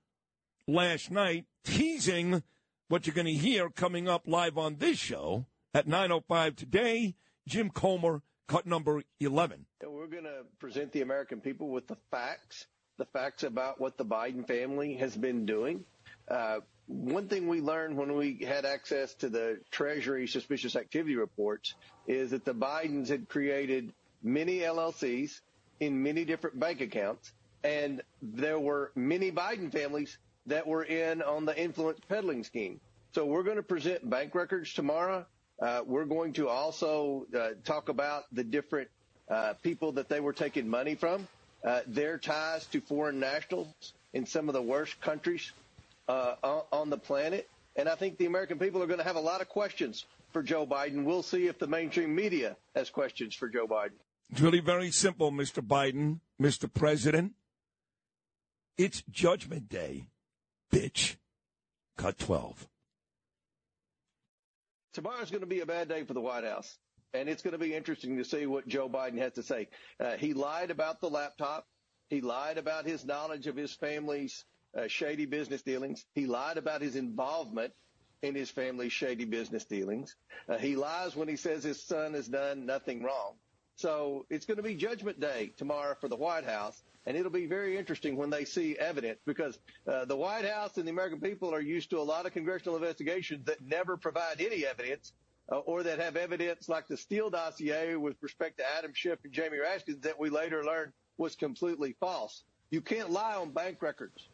last 0.68 1.10
night, 1.10 1.46
teasing 1.64 2.44
what 2.90 3.08
you're 3.08 3.14
going 3.14 3.28
to 3.28 3.34
hear 3.34 3.70
coming 3.70 4.08
up 4.08 4.24
live 4.28 4.58
on 4.58 4.76
this 4.76 4.98
show 4.98 5.46
at 5.74 5.88
9.05 5.88 6.56
today. 6.56 7.16
Jim 7.50 7.72
Comer, 7.72 8.22
cut 8.48 8.68
number 8.68 9.02
11. 9.20 9.66
We're 9.84 10.06
going 10.06 10.26
to 10.26 10.44
present 10.60 10.92
the 10.92 11.02
American 11.02 11.42
people 11.42 11.70
with 11.70 11.88
the 11.88 11.98
facts, 12.12 12.68
the 13.00 13.06
facts 13.06 13.42
about 13.42 13.82
what 13.82 13.98
the 13.98 14.06
Biden 14.06 14.46
family 14.46 14.94
has 14.98 15.18
been 15.18 15.48
doing. 15.48 15.84
Uh, 16.30 16.60
one 16.86 17.28
thing 17.28 17.48
we 17.48 17.60
learned 17.60 17.98
when 17.98 18.16
we 18.16 18.46
had 18.48 18.66
access 18.66 19.16
to 19.16 19.30
the 19.30 19.60
Treasury 19.72 20.28
suspicious 20.28 20.76
activity 20.76 21.16
reports 21.16 21.74
is 22.08 22.30
that 22.32 22.46
the 22.46 22.54
Bidens 22.54 23.08
had 23.08 23.28
created 23.28 23.94
many 24.22 24.60
LLCs 24.60 25.42
in 25.80 26.04
many 26.04 26.26
different 26.26 26.60
bank 26.60 26.82
accounts, 26.82 27.34
and 27.64 28.04
there 28.22 28.60
were 28.60 28.92
many 28.94 29.32
Biden 29.32 29.72
families 29.72 30.20
that 30.46 30.68
were 30.68 30.84
in 30.84 31.24
on 31.24 31.46
the 31.46 31.60
influence 31.60 32.00
peddling 32.08 32.44
scheme. 32.44 32.80
So 33.16 33.26
we're 33.26 33.42
going 33.42 33.58
to 33.58 33.64
present 33.64 34.08
bank 34.08 34.36
records 34.36 34.72
tomorrow. 34.72 35.26
Uh, 35.62 35.82
we're 35.86 36.06
going 36.06 36.34
to 36.34 36.48
also 36.48 37.26
uh, 37.38 37.50
talk 37.66 37.90
about 37.90 38.24
the 38.32 38.44
different 38.44 38.90
uh, 39.30 39.54
people 39.62 39.92
that 39.92 40.10
they 40.10 40.20
were 40.20 40.34
taking 40.34 40.68
money 40.68 40.96
from, 40.96 41.28
uh, 41.64 41.82
their 41.86 42.18
ties 42.18 42.66
to 42.68 42.80
foreign 42.80 43.20
nationals 43.20 43.94
in 44.14 44.26
some 44.26 44.48
of 44.48 44.54
the 44.54 44.62
worst 44.62 45.00
countries 45.02 45.52
uh, 46.08 46.36
on, 46.44 46.62
on 46.72 46.90
the 46.90 46.98
planet. 46.98 47.50
And 47.76 47.88
I 47.88 47.96
think 47.96 48.18
the 48.18 48.26
American 48.26 48.58
people 48.58 48.82
are 48.82 48.88
going 48.88 49.00
to 49.00 49.06
have 49.06 49.16
a 49.16 49.22
lot 49.22 49.42
of 49.42 49.50
questions 49.50 50.06
for 50.32 50.42
Joe 50.42 50.66
Biden. 50.66 51.04
We'll 51.04 51.24
see 51.24 51.48
if 51.48 51.60
the 51.60 51.68
mainstream 51.68 52.16
media 52.16 52.56
has 52.76 52.90
questions 52.90 53.36
for 53.36 53.48
Joe 53.50 53.68
Biden. 53.68 53.92
It's 54.32 54.42
really 54.42 54.60
very 54.60 54.92
simple, 54.92 55.32
Mr. 55.32 55.66
Biden, 55.66 56.20
Mr. 56.42 56.72
President. 56.72 57.34
It's 58.78 59.04
Judgment 59.10 59.68
Day, 59.70 60.06
bitch. 60.72 61.16
Cut 61.98 62.18
12. 62.18 62.68
Tomorrow's 64.94 65.30
going 65.30 65.42
to 65.42 65.48
be 65.48 65.60
a 65.62 65.66
bad 65.66 65.88
day 65.88 66.04
for 66.04 66.14
the 66.14 66.22
White 66.22 66.44
House, 66.44 66.78
and 67.14 67.30
it's 67.30 67.42
going 67.42 67.52
to 67.54 67.60
be 67.60 67.76
interesting 67.76 68.18
to 68.18 68.26
see 68.26 68.46
what 68.46 68.68
Joe 68.68 68.90
Biden 68.90 69.20
has 69.20 69.34
to 69.34 69.44
say. 69.44 69.68
Uh, 70.00 70.18
he 70.18 70.34
lied 70.34 70.72
about 70.72 71.00
the 71.00 71.10
laptop. 71.10 71.68
He 72.10 72.22
lied 72.22 72.58
about 72.58 72.86
his 72.86 73.06
knowledge 73.06 73.48
of 73.48 73.56
his 73.56 73.74
family's 73.74 74.46
uh, 74.78 74.88
shady 74.88 75.26
business 75.26 75.62
dealings. 75.62 76.06
He 76.16 76.26
lied 76.26 76.58
about 76.58 76.82
his 76.82 76.96
involvement 76.96 77.74
in 78.22 78.36
his 78.36 78.50
family's 78.50 78.92
shady 78.92 79.26
business 79.26 79.66
dealings. 79.66 80.16
Uh, 80.48 80.58
he 80.58 80.76
lies 80.76 81.16
when 81.16 81.28
he 81.28 81.36
says 81.36 81.64
his 81.64 81.82
son 81.82 82.14
has 82.14 82.28
done 82.28 82.66
nothing 82.66 83.04
wrong. 83.04 83.36
So 83.80 84.26
it's 84.30 84.46
going 84.46 84.58
to 84.58 84.64
be 84.64 84.76
Judgment 84.76 85.22
Day 85.22 85.54
tomorrow 85.56 85.96
for 86.02 86.10
the 86.10 86.18
White 86.18 86.44
House, 86.44 86.84
and 87.06 87.16
it'll 87.16 87.32
be 87.32 87.46
very 87.46 87.78
interesting 87.78 88.18
when 88.18 88.30
they 88.30 88.44
see 88.44 88.78
evidence 88.78 89.20
because 89.26 89.58
uh, 89.88 90.04
the 90.04 90.18
White 90.18 90.44
House 90.44 90.76
and 90.76 90.86
the 90.86 90.92
American 90.92 91.22
people 91.22 91.56
are 91.56 91.62
used 91.62 91.92
to 91.92 92.00
a 92.00 92.04
lot 92.04 92.26
of 92.26 92.34
congressional 92.34 92.76
investigations 92.76 93.46
that 93.46 93.62
never 93.62 93.96
provide 93.96 94.42
any 94.42 94.66
evidence. 94.66 95.14
Uh, 95.52 95.58
or 95.60 95.82
that 95.82 95.98
have 95.98 96.16
evidence 96.16 96.70
like 96.70 96.88
the 96.88 96.96
Steele 96.96 97.32
dossier 97.32 97.96
with 97.96 98.16
respect 98.22 98.60
to 98.60 98.64
Adam 98.78 98.92
Schiff 98.94 99.18
and 99.24 99.34
Jamie 99.34 99.58
Raskins 99.58 100.04
that 100.04 100.20
we 100.20 100.30
later 100.30 100.64
learned 100.64 100.92
was 101.18 101.36
completely 101.36 101.96
false. 102.00 102.44
You 102.70 102.82
can't 102.82 103.10
lie 103.10 103.34
on 103.34 103.50
bank 103.50 103.82
records. 103.82 104.30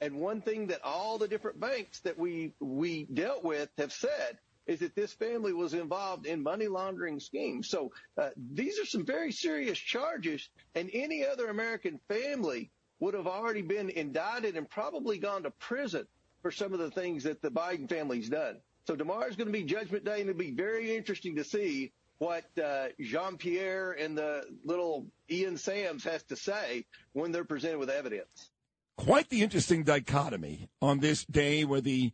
And 0.00 0.20
one 0.20 0.42
thing 0.42 0.68
that 0.68 0.84
all 0.84 1.18
the 1.18 1.26
different 1.26 1.58
banks 1.58 1.98
that 2.02 2.16
we 2.16 2.52
we 2.60 3.02
dealt 3.02 3.42
with 3.42 3.68
have 3.78 3.92
said 3.92 4.38
is 4.70 4.78
that 4.78 4.94
this 4.94 5.12
family 5.12 5.52
was 5.52 5.74
involved 5.74 6.26
in 6.26 6.40
money 6.40 6.68
laundering 6.68 7.18
schemes. 7.18 7.68
So 7.68 7.90
uh, 8.16 8.30
these 8.52 8.78
are 8.78 8.86
some 8.86 9.04
very 9.04 9.32
serious 9.32 9.76
charges, 9.76 10.48
and 10.76 10.88
any 10.94 11.26
other 11.26 11.48
American 11.48 11.98
family 12.06 12.70
would 13.00 13.14
have 13.14 13.26
already 13.26 13.62
been 13.62 13.90
indicted 13.90 14.56
and 14.56 14.70
probably 14.70 15.18
gone 15.18 15.42
to 15.42 15.50
prison 15.50 16.06
for 16.40 16.52
some 16.52 16.72
of 16.72 16.78
the 16.78 16.90
things 16.92 17.24
that 17.24 17.42
the 17.42 17.50
Biden 17.50 17.88
family's 17.88 18.28
done. 18.28 18.58
So 18.86 18.94
tomorrow 18.94 19.26
is 19.26 19.34
going 19.34 19.48
to 19.48 19.52
be 19.52 19.64
Judgment 19.64 20.04
Day, 20.04 20.20
and 20.20 20.30
it'll 20.30 20.38
be 20.38 20.52
very 20.52 20.96
interesting 20.96 21.34
to 21.34 21.44
see 21.44 21.90
what 22.18 22.44
uh, 22.62 22.88
Jean 23.00 23.38
Pierre 23.38 23.90
and 23.90 24.16
the 24.16 24.44
little 24.64 25.06
Ian 25.28 25.56
Sams 25.56 26.04
has 26.04 26.22
to 26.24 26.36
say 26.36 26.84
when 27.12 27.32
they're 27.32 27.44
presented 27.44 27.78
with 27.78 27.90
evidence. 27.90 28.50
Quite 28.96 29.30
the 29.30 29.42
interesting 29.42 29.82
dichotomy 29.82 30.68
on 30.80 31.00
this 31.00 31.24
day 31.24 31.64
where 31.64 31.80
the 31.80 32.12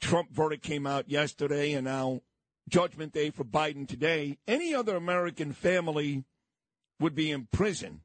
Trump 0.00 0.32
verdict 0.32 0.62
came 0.62 0.86
out 0.86 1.10
yesterday 1.10 1.72
and 1.72 1.84
now 1.84 2.22
Judgment 2.68 3.12
Day 3.12 3.30
for 3.30 3.44
Biden 3.44 3.86
today. 3.86 4.38
Any 4.46 4.74
other 4.74 4.96
American 4.96 5.52
family 5.52 6.24
would 6.98 7.14
be 7.14 7.30
in 7.30 7.48
prison 7.52 8.02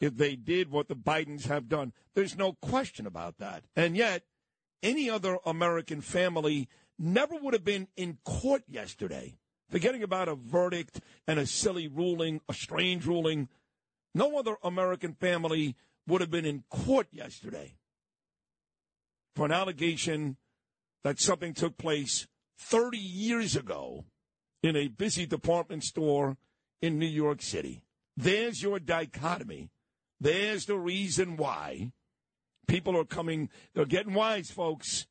if 0.00 0.16
they 0.16 0.36
did 0.36 0.70
what 0.70 0.88
the 0.88 0.96
Bidens 0.96 1.46
have 1.46 1.68
done. 1.68 1.92
There's 2.14 2.36
no 2.36 2.52
question 2.54 3.06
about 3.06 3.38
that. 3.38 3.64
And 3.74 3.96
yet, 3.96 4.22
any 4.82 5.08
other 5.08 5.38
American 5.46 6.00
family 6.00 6.68
never 6.98 7.36
would 7.36 7.54
have 7.54 7.64
been 7.64 7.88
in 7.96 8.18
court 8.24 8.62
yesterday. 8.68 9.38
Forgetting 9.70 10.02
about 10.02 10.28
a 10.28 10.34
verdict 10.34 11.00
and 11.26 11.38
a 11.38 11.46
silly 11.46 11.88
ruling, 11.88 12.40
a 12.48 12.54
strange 12.54 13.06
ruling, 13.06 13.48
no 14.14 14.38
other 14.38 14.56
American 14.62 15.14
family 15.14 15.74
would 16.06 16.20
have 16.20 16.30
been 16.30 16.44
in 16.44 16.64
court 16.68 17.08
yesterday 17.10 17.74
for 19.34 19.46
an 19.46 19.52
allegation 19.52 20.36
that 21.04 21.20
something 21.20 21.54
took 21.54 21.78
place 21.78 22.26
30 22.58 22.98
years 22.98 23.54
ago 23.54 24.04
in 24.62 24.74
a 24.74 24.88
busy 24.88 25.26
department 25.26 25.84
store 25.84 26.36
in 26.80 26.98
New 26.98 27.06
York 27.06 27.42
City. 27.42 27.82
There's 28.16 28.62
your 28.62 28.78
dichotomy. 28.80 29.70
There's 30.20 30.64
the 30.64 30.78
reason 30.78 31.36
why 31.36 31.92
people 32.66 32.96
are 32.98 33.04
coming. 33.04 33.50
They're 33.74 33.84
getting 33.84 34.14
wise, 34.14 34.50
folks. 34.50 35.06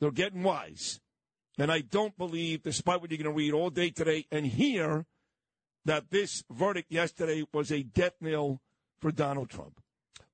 They're 0.00 0.10
getting 0.10 0.42
wise. 0.42 1.00
And 1.58 1.70
I 1.70 1.80
don't 1.80 2.18
believe, 2.18 2.62
despite 2.62 3.00
what 3.00 3.10
you're 3.10 3.18
going 3.18 3.32
to 3.32 3.36
read 3.36 3.54
all 3.54 3.70
day 3.70 3.90
today 3.90 4.26
and 4.30 4.46
hear, 4.46 5.06
that 5.84 6.10
this 6.10 6.42
verdict 6.50 6.90
yesterday 6.90 7.44
was 7.52 7.70
a 7.70 7.82
death 7.82 8.14
knell 8.20 8.60
for 9.00 9.12
Donald 9.12 9.48
Trump. 9.48 9.80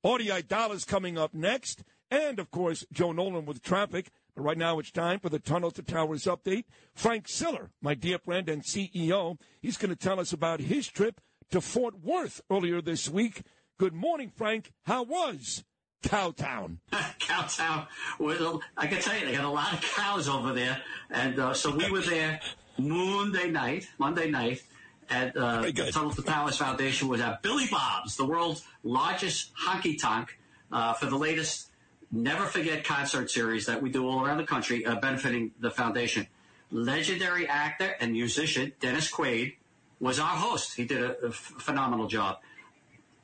Audie 0.02 0.32
Dollars 0.42 0.84
coming 0.84 1.18
up 1.18 1.34
next. 1.34 1.84
And, 2.10 2.38
of 2.38 2.50
course, 2.50 2.84
Joe 2.92 3.12
Nolan 3.12 3.46
with 3.46 3.62
traffic. 3.62 4.10
But 4.34 4.42
right 4.42 4.58
now 4.58 4.78
it's 4.78 4.90
time 4.90 5.20
for 5.20 5.28
the 5.28 5.38
Tunnel 5.38 5.70
to 5.72 5.82
Towers 5.82 6.24
update. 6.24 6.64
Frank 6.94 7.28
Siller, 7.28 7.70
my 7.82 7.94
dear 7.94 8.18
friend 8.18 8.48
and 8.48 8.62
CEO, 8.62 9.38
he's 9.60 9.76
going 9.76 9.90
to 9.90 9.96
tell 9.96 10.18
us 10.18 10.32
about 10.32 10.60
his 10.60 10.88
trip 10.88 11.20
to 11.50 11.60
Fort 11.60 12.00
Worth 12.02 12.40
earlier 12.50 12.80
this 12.80 13.08
week. 13.08 13.42
Good 13.78 13.92
morning, 13.92 14.30
Frank. 14.34 14.72
How 14.86 15.02
was 15.02 15.64
Cowtown? 16.02 16.78
Cowtown. 16.92 17.86
Well, 18.18 18.62
I 18.76 18.86
can 18.86 19.02
tell 19.02 19.18
you, 19.18 19.26
they 19.26 19.32
got 19.32 19.44
a 19.44 19.50
lot 19.50 19.72
of 19.74 19.80
cows 19.82 20.28
over 20.28 20.52
there. 20.52 20.80
And 21.10 21.38
uh, 21.38 21.52
so 21.52 21.74
we 21.74 21.90
were 21.90 22.00
there 22.00 22.40
Monday 22.78 23.50
night, 23.50 23.88
Monday 23.98 24.30
night, 24.30 24.62
at 25.10 25.36
uh, 25.36 25.62
the 25.62 25.90
Tunnel 25.92 26.12
to 26.12 26.22
Towers 26.22 26.56
Foundation 26.56 27.08
was 27.08 27.20
at 27.20 27.42
Billy 27.42 27.66
Bob's, 27.70 28.16
the 28.16 28.24
world's 28.24 28.64
largest 28.82 29.52
honky 29.54 30.00
tonk, 30.00 30.38
uh, 30.70 30.94
for 30.94 31.06
the 31.06 31.16
latest 31.16 31.71
Never 32.14 32.44
Forget 32.44 32.84
concert 32.84 33.30
series 33.30 33.64
that 33.64 33.80
we 33.80 33.88
do 33.88 34.06
all 34.06 34.22
around 34.24 34.36
the 34.36 34.44
country, 34.44 34.84
uh, 34.84 34.96
benefiting 34.96 35.52
the 35.58 35.70
foundation. 35.70 36.26
Legendary 36.70 37.48
actor 37.48 37.96
and 38.00 38.12
musician 38.12 38.72
Dennis 38.80 39.10
Quaid 39.10 39.54
was 39.98 40.18
our 40.18 40.36
host. 40.36 40.74
He 40.76 40.84
did 40.84 41.02
a, 41.02 41.32
phenomenal 41.32 42.08
job. 42.08 42.40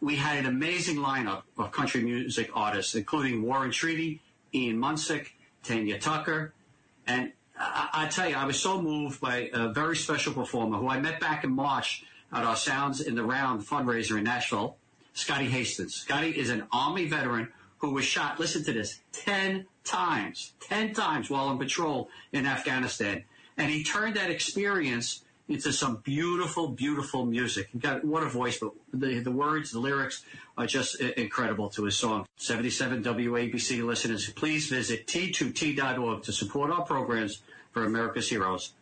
We 0.00 0.16
had 0.16 0.38
an 0.38 0.46
amazing 0.46 0.96
lineup 0.96 1.42
of 1.58 1.70
country 1.70 2.02
music 2.02 2.50
artists, 2.54 2.94
including 2.94 3.42
Warren 3.42 3.72
Treaty, 3.72 4.22
Ian 4.54 4.78
Munsick, 4.78 5.32
Tanya 5.62 5.98
Tucker, 5.98 6.54
and 7.06 7.32
I, 7.58 7.88
I 7.92 8.06
tell 8.06 8.28
you, 8.28 8.36
I 8.36 8.46
was 8.46 8.58
so 8.58 8.80
moved 8.80 9.20
by 9.20 9.50
a 9.52 9.68
very 9.68 9.96
special 9.96 10.32
performer 10.32 10.78
who 10.78 10.88
I 10.88 10.98
met 10.98 11.20
back 11.20 11.44
in 11.44 11.50
March 11.50 12.04
at 12.32 12.44
our 12.44 12.56
Sounds 12.56 13.00
in 13.00 13.16
the 13.16 13.24
Round 13.24 13.60
fundraiser 13.66 14.16
in 14.16 14.24
Nashville, 14.24 14.76
Scotty 15.12 15.46
Hastings. 15.46 15.94
Scotty 15.94 16.30
is 16.30 16.48
an 16.50 16.66
Army 16.72 17.06
veteran 17.06 17.48
who 17.78 17.90
was 17.92 18.04
shot, 18.04 18.38
listen 18.38 18.64
to 18.64 18.72
this, 18.72 19.00
10 19.12 19.66
times, 19.84 20.52
10 20.60 20.94
times 20.94 21.30
while 21.30 21.46
on 21.46 21.58
patrol 21.58 22.08
in 22.32 22.46
Afghanistan. 22.46 23.24
And 23.56 23.70
he 23.70 23.82
turned 23.82 24.16
that 24.16 24.30
experience 24.30 25.24
into 25.48 25.72
some 25.72 25.96
beautiful, 26.04 26.68
beautiful 26.68 27.24
music. 27.24 27.68
He 27.72 27.78
got 27.78 28.04
what 28.04 28.22
a 28.22 28.28
voice, 28.28 28.58
but 28.58 28.72
the, 28.92 29.20
the 29.20 29.30
words, 29.30 29.70
the 29.72 29.80
lyrics 29.80 30.22
are 30.58 30.66
just 30.66 31.00
incredible 31.00 31.70
to 31.70 31.84
his 31.84 31.96
song. 31.96 32.26
77 32.36 33.02
WABC 33.02 33.84
listeners, 33.84 34.28
please 34.30 34.68
visit 34.68 35.06
t2t.org 35.06 36.22
to 36.22 36.32
support 36.32 36.70
our 36.70 36.82
programs 36.82 37.40
for 37.72 37.84
America's 37.84 38.28
heroes. 38.28 38.72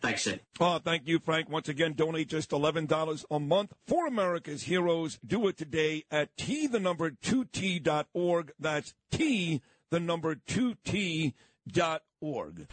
Thanks, 0.00 0.22
Sid. 0.22 0.40
Oh, 0.60 0.64
ah, 0.66 0.78
thank 0.78 1.06
you, 1.06 1.18
Frank. 1.18 1.48
Once 1.50 1.68
again, 1.68 1.94
donate 1.94 2.28
just 2.28 2.50
$11 2.50 3.24
a 3.30 3.40
month 3.40 3.74
for 3.86 4.06
America's 4.06 4.62
heroes. 4.62 5.18
Do 5.26 5.48
it 5.48 5.56
today 5.56 6.04
at 6.10 6.36
T, 6.36 6.66
the 6.66 6.80
number 6.80 7.10
2T.org. 7.10 8.52
That's 8.58 8.94
T, 9.10 9.60
the 9.90 10.00
number 10.00 10.36
2T 10.36 11.34
dot 11.70 12.02
org. 12.20 12.66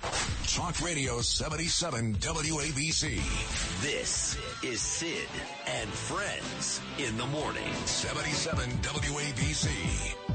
Talk 0.48 0.82
Radio 0.82 1.20
77 1.20 2.16
WABC. 2.16 3.82
This 3.82 4.38
is 4.64 4.80
Sid 4.80 5.28
and 5.68 5.90
Friends 5.90 6.82
in 6.98 7.18
the 7.18 7.26
morning. 7.28 7.74
77 7.86 8.70
WABC. 8.70 10.35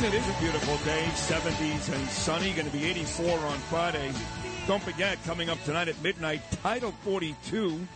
It 0.00 0.14
is 0.14 0.28
a 0.28 0.40
beautiful 0.40 0.76
day, 0.78 1.04
70s 1.14 1.94
and 1.94 2.08
sunny. 2.08 2.52
Going 2.52 2.66
to 2.66 2.72
be 2.72 2.84
84 2.84 3.38
on 3.38 3.58
Friday. 3.58 4.10
Don't 4.66 4.82
forget, 4.82 5.22
coming 5.24 5.48
up 5.48 5.62
tonight 5.62 5.86
at 5.86 6.02
midnight, 6.02 6.40
Title 6.62 6.90
42 7.04 7.86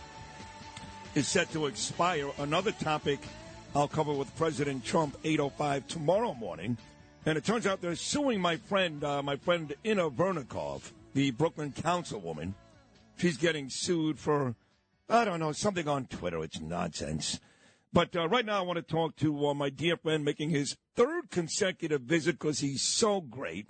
is 1.15 1.27
set 1.27 1.51
to 1.51 1.65
expire. 1.65 2.29
Another 2.37 2.71
topic 2.71 3.19
I'll 3.75 3.89
cover 3.89 4.13
with 4.13 4.33
President 4.37 4.85
Trump 4.85 5.17
8:05 5.23 5.85
tomorrow 5.87 6.33
morning. 6.33 6.77
And 7.25 7.37
it 7.37 7.43
turns 7.43 7.67
out 7.67 7.81
they're 7.81 7.95
suing 7.95 8.39
my 8.39 8.55
friend, 8.55 9.03
uh, 9.03 9.21
my 9.21 9.35
friend 9.35 9.73
Inna 9.83 10.09
Vernikov, 10.09 10.93
the 11.13 11.31
Brooklyn 11.31 11.73
councilwoman. 11.73 12.53
She's 13.17 13.35
getting 13.35 13.69
sued 13.69 14.19
for, 14.19 14.55
I 15.09 15.25
don't 15.25 15.41
know, 15.41 15.51
something 15.51 15.89
on 15.89 16.05
Twitter. 16.05 16.43
It's 16.43 16.61
nonsense. 16.61 17.41
But 17.93 18.15
uh, 18.15 18.27
right 18.27 18.45
now, 18.45 18.57
I 18.57 18.61
want 18.61 18.77
to 18.77 18.81
talk 18.81 19.15
to 19.17 19.47
uh, 19.47 19.53
my 19.53 19.69
dear 19.69 19.97
friend 19.97 20.25
making 20.25 20.49
his 20.49 20.75
third 20.95 21.29
consecutive 21.29 22.01
visit 22.01 22.39
because 22.39 22.59
he's 22.59 22.81
so 22.81 23.21
great. 23.21 23.67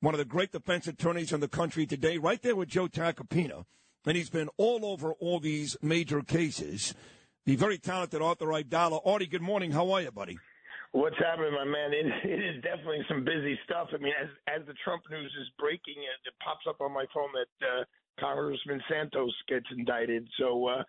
One 0.00 0.14
of 0.14 0.18
the 0.18 0.24
great 0.24 0.52
defense 0.52 0.86
attorneys 0.86 1.32
in 1.34 1.40
the 1.40 1.48
country 1.48 1.84
today, 1.84 2.16
right 2.16 2.40
there 2.40 2.56
with 2.56 2.70
Joe 2.70 2.88
Tacopina. 2.88 3.66
And 4.06 4.16
he's 4.16 4.30
been 4.30 4.48
all 4.56 4.86
over 4.86 5.12
all 5.20 5.38
these 5.38 5.76
major 5.82 6.22
cases. 6.22 6.94
The 7.44 7.56
very 7.56 7.76
talented 7.76 8.22
Arthur 8.22 8.46
Aidala. 8.46 9.02
Artie, 9.04 9.26
good 9.26 9.42
morning. 9.42 9.72
How 9.72 9.90
are 9.90 10.00
you, 10.00 10.10
buddy? 10.12 10.38
What's 10.92 11.18
happening, 11.18 11.52
my 11.52 11.64
man? 11.64 11.92
It, 11.92 12.06
it 12.24 12.42
is 12.42 12.62
definitely 12.62 13.04
some 13.06 13.22
busy 13.22 13.58
stuff. 13.64 13.88
I 13.92 13.98
mean, 13.98 14.14
as 14.18 14.28
as 14.48 14.66
the 14.66 14.72
Trump 14.82 15.02
news 15.10 15.34
is 15.38 15.48
breaking, 15.58 16.00
it, 16.00 16.18
it 16.24 16.32
pops 16.42 16.64
up 16.66 16.80
on 16.80 16.94
my 16.94 17.04
phone 17.12 17.28
that 17.36 17.66
uh, 17.66 17.84
Congressman 18.18 18.80
Santos 18.88 19.34
gets 19.46 19.66
indicted. 19.76 20.26
So 20.38 20.66
uh, 20.68 20.82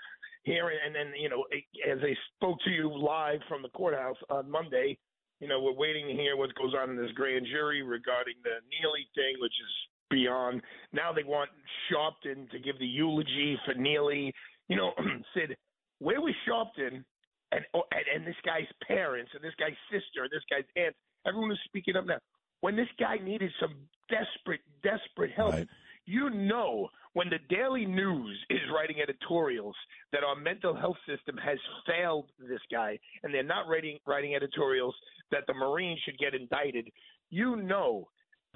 here, 0.49 0.71
and 0.85 0.93
then 0.95 1.13
you 1.19 1.29
know, 1.29 1.45
as 1.85 1.99
I 2.01 2.13
spoke 2.35 2.57
to 2.65 2.71
you 2.71 2.89
live 2.89 3.39
from 3.47 3.61
the 3.61 3.69
courthouse 3.69 4.17
on 4.29 4.49
Monday, 4.49 4.97
you 5.39 5.47
know, 5.47 5.61
we're 5.61 5.73
waiting 5.77 6.07
to 6.07 6.13
hear 6.13 6.35
what 6.35 6.53
goes 6.55 6.73
on 6.73 6.89
in 6.89 6.97
this 6.97 7.11
grand 7.15 7.45
jury 7.45 7.81
regarding 7.83 8.35
the 8.43 8.57
Neely 8.69 9.07
thing, 9.15 9.35
which 9.39 9.53
is 9.53 9.73
beyond. 10.09 10.61
Now 10.91 11.13
they 11.13 11.23
want 11.23 11.49
Sharpton 11.87 12.49
to 12.51 12.59
give 12.59 12.79
the 12.79 12.85
eulogy 12.85 13.57
for 13.65 13.73
Neely. 13.75 14.33
You 14.67 14.75
know, 14.75 14.91
Sid, 15.33 15.55
where 15.99 16.19
was 16.21 16.33
Sharpton 16.47 17.03
and, 17.51 17.65
oh, 17.73 17.83
and 17.91 18.03
and 18.15 18.27
this 18.27 18.39
guy's 18.45 18.67
parents 18.87 19.31
and 19.33 19.43
this 19.43 19.53
guy's 19.59 19.77
sister 19.91 20.23
and 20.23 20.31
this 20.31 20.43
guy's 20.49 20.65
aunt? 20.75 20.95
Everyone 21.27 21.51
is 21.51 21.59
speaking 21.65 21.95
up 21.95 22.05
now. 22.05 22.17
When 22.61 22.75
this 22.75 22.89
guy 22.99 23.17
needed 23.23 23.51
some 23.61 23.75
desperate, 24.09 24.61
desperate 24.83 25.31
help, 25.31 25.53
Right. 25.53 25.67
you 26.05 26.29
know 26.29 26.89
when 27.13 27.29
the 27.29 27.39
Daily 27.53 27.85
News 27.85 28.37
is 28.49 28.59
writing 28.73 28.97
editorials 29.01 29.75
that 30.11 30.23
our 30.23 30.35
mental 30.35 30.75
health 30.75 30.97
system 31.07 31.37
has 31.37 31.57
failed 31.87 32.29
this 32.39 32.61
guy, 32.71 32.99
and 33.23 33.33
they're 33.33 33.43
not 33.43 33.67
writing 33.67 33.97
writing 34.05 34.35
editorials 34.35 34.95
that 35.31 35.43
the 35.47 35.53
Marine 35.53 35.97
should 36.05 36.17
get 36.17 36.35
indicted, 36.35 36.89
you 37.29 37.55
know 37.55 38.07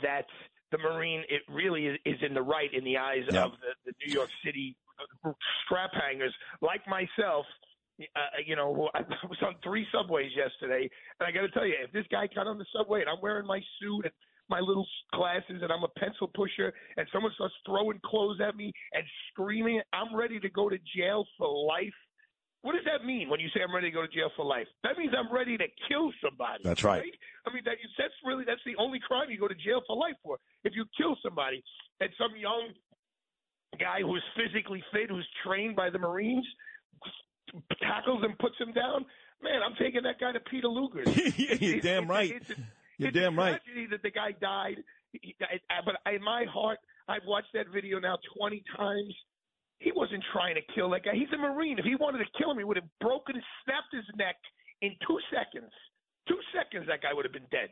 that 0.01 0.25
the 0.71 0.77
Marine 0.77 1.23
it 1.29 1.41
really 1.49 1.87
is, 1.87 1.99
is 2.05 2.17
in 2.25 2.33
the 2.33 2.41
right 2.41 2.73
in 2.73 2.83
the 2.83 2.97
eyes 2.97 3.23
of 3.27 3.51
the, 3.51 3.91
the 3.91 3.93
New 4.05 4.13
York 4.13 4.29
City 4.43 4.75
strap 5.65 5.91
hangers 5.93 6.33
like 6.61 6.81
myself. 6.87 7.45
Uh, 7.99 8.41
you 8.45 8.55
know, 8.55 8.89
I 8.95 9.01
was 9.29 9.37
on 9.45 9.55
three 9.63 9.85
subways 9.91 10.31
yesterday, 10.35 10.89
and 11.19 11.27
I 11.27 11.31
got 11.31 11.41
to 11.41 11.49
tell 11.49 11.65
you, 11.65 11.75
if 11.83 11.91
this 11.91 12.05
guy 12.11 12.27
got 12.33 12.47
on 12.47 12.57
the 12.57 12.65
subway 12.75 13.01
and 13.01 13.09
I'm 13.09 13.21
wearing 13.21 13.45
my 13.45 13.61
suit 13.79 14.05
and 14.05 14.13
my 14.53 14.59
little 14.59 14.85
glasses 15.11 15.65
and 15.65 15.71
I'm 15.73 15.81
a 15.81 15.89
pencil 15.97 16.29
pusher, 16.29 16.71
and 16.97 17.07
someone 17.11 17.31
starts 17.33 17.55
throwing 17.65 17.99
clothes 18.05 18.37
at 18.37 18.55
me 18.55 18.71
and 18.93 19.03
screaming, 19.31 19.81
I'm 19.91 20.15
ready 20.15 20.39
to 20.39 20.49
go 20.49 20.69
to 20.69 20.77
jail 20.95 21.25
for 21.39 21.49
life. 21.65 21.97
What 22.61 22.73
does 22.73 22.85
that 22.85 23.03
mean 23.03 23.29
when 23.29 23.39
you 23.39 23.49
say 23.49 23.61
I'm 23.65 23.73
ready 23.73 23.89
to 23.89 23.95
go 23.97 24.05
to 24.05 24.13
jail 24.13 24.29
for 24.37 24.45
life? 24.45 24.67
That 24.83 24.95
means 24.95 25.11
I'm 25.17 25.33
ready 25.33 25.57
to 25.57 25.65
kill 25.89 26.13
somebody. 26.23 26.61
That's 26.63 26.83
right. 26.83 27.01
I 27.45 27.53
mean, 27.53 27.63
that, 27.65 27.75
that's 27.97 28.13
really 28.23 28.45
that's 28.45 28.61
the 28.63 28.77
only 28.77 28.99
crime 29.01 29.27
you 29.29 29.39
go 29.39 29.49
to 29.49 29.55
jail 29.55 29.81
for 29.87 29.97
life 29.97 30.15
for. 30.23 30.37
If 30.63 30.73
you 30.75 30.85
kill 30.95 31.17
somebody 31.25 31.63
and 31.99 32.09
some 32.15 32.37
young 32.37 32.69
guy 33.81 33.99
who's 34.05 34.23
physically 34.37 34.83
fit, 34.93 35.09
who's 35.09 35.27
trained 35.43 35.75
by 35.75 35.89
the 35.89 35.99
Marines, 35.99 36.45
tackles 37.81 38.21
and 38.23 38.37
puts 38.37 38.55
him 38.61 38.71
down, 38.71 39.03
man, 39.41 39.59
I'm 39.65 39.75
taking 39.75 40.03
that 40.03 40.21
guy 40.21 40.31
to 40.31 40.39
Peter 40.39 40.69
Luger's. 40.69 41.09
You're 41.59 41.81
damn 41.81 42.07
right. 42.07 42.39
You're 42.97 43.09
it's 43.09 43.17
damn 43.17 43.37
a 43.37 43.41
right. 43.41 43.61
tragedy 43.63 43.87
that 43.91 44.01
the 44.03 44.11
guy 44.11 44.31
died. 44.39 44.83
He- 45.11 45.35
I- 45.41 45.59
I- 45.69 45.81
But 45.85 45.95
in 46.13 46.23
my 46.23 46.45
heart, 46.45 46.79
I've 47.07 47.25
watched 47.25 47.53
that 47.53 47.67
video 47.69 47.99
now 47.99 48.17
20 48.37 48.63
times. 48.75 49.13
He 49.79 49.91
wasn't 49.91 50.23
trying 50.31 50.55
to 50.55 50.61
kill 50.73 50.89
that 50.91 51.03
guy. 51.03 51.11
He's 51.13 51.31
a 51.33 51.37
Marine. 51.37 51.77
If 51.77 51.85
he 51.85 51.95
wanted 51.95 52.19
to 52.19 52.31
kill 52.37 52.51
him, 52.51 52.57
he 52.57 52.63
would 52.63 52.77
have 52.77 52.87
broken, 52.99 53.35
and 53.35 53.43
snapped 53.65 53.91
his 53.93 54.05
neck 54.15 54.37
in 54.81 54.95
two 55.05 55.19
seconds. 55.29 55.71
Two 56.27 56.39
seconds, 56.53 56.87
that 56.87 57.01
guy 57.01 57.13
would 57.13 57.25
have 57.25 57.33
been 57.33 57.47
dead. 57.51 57.69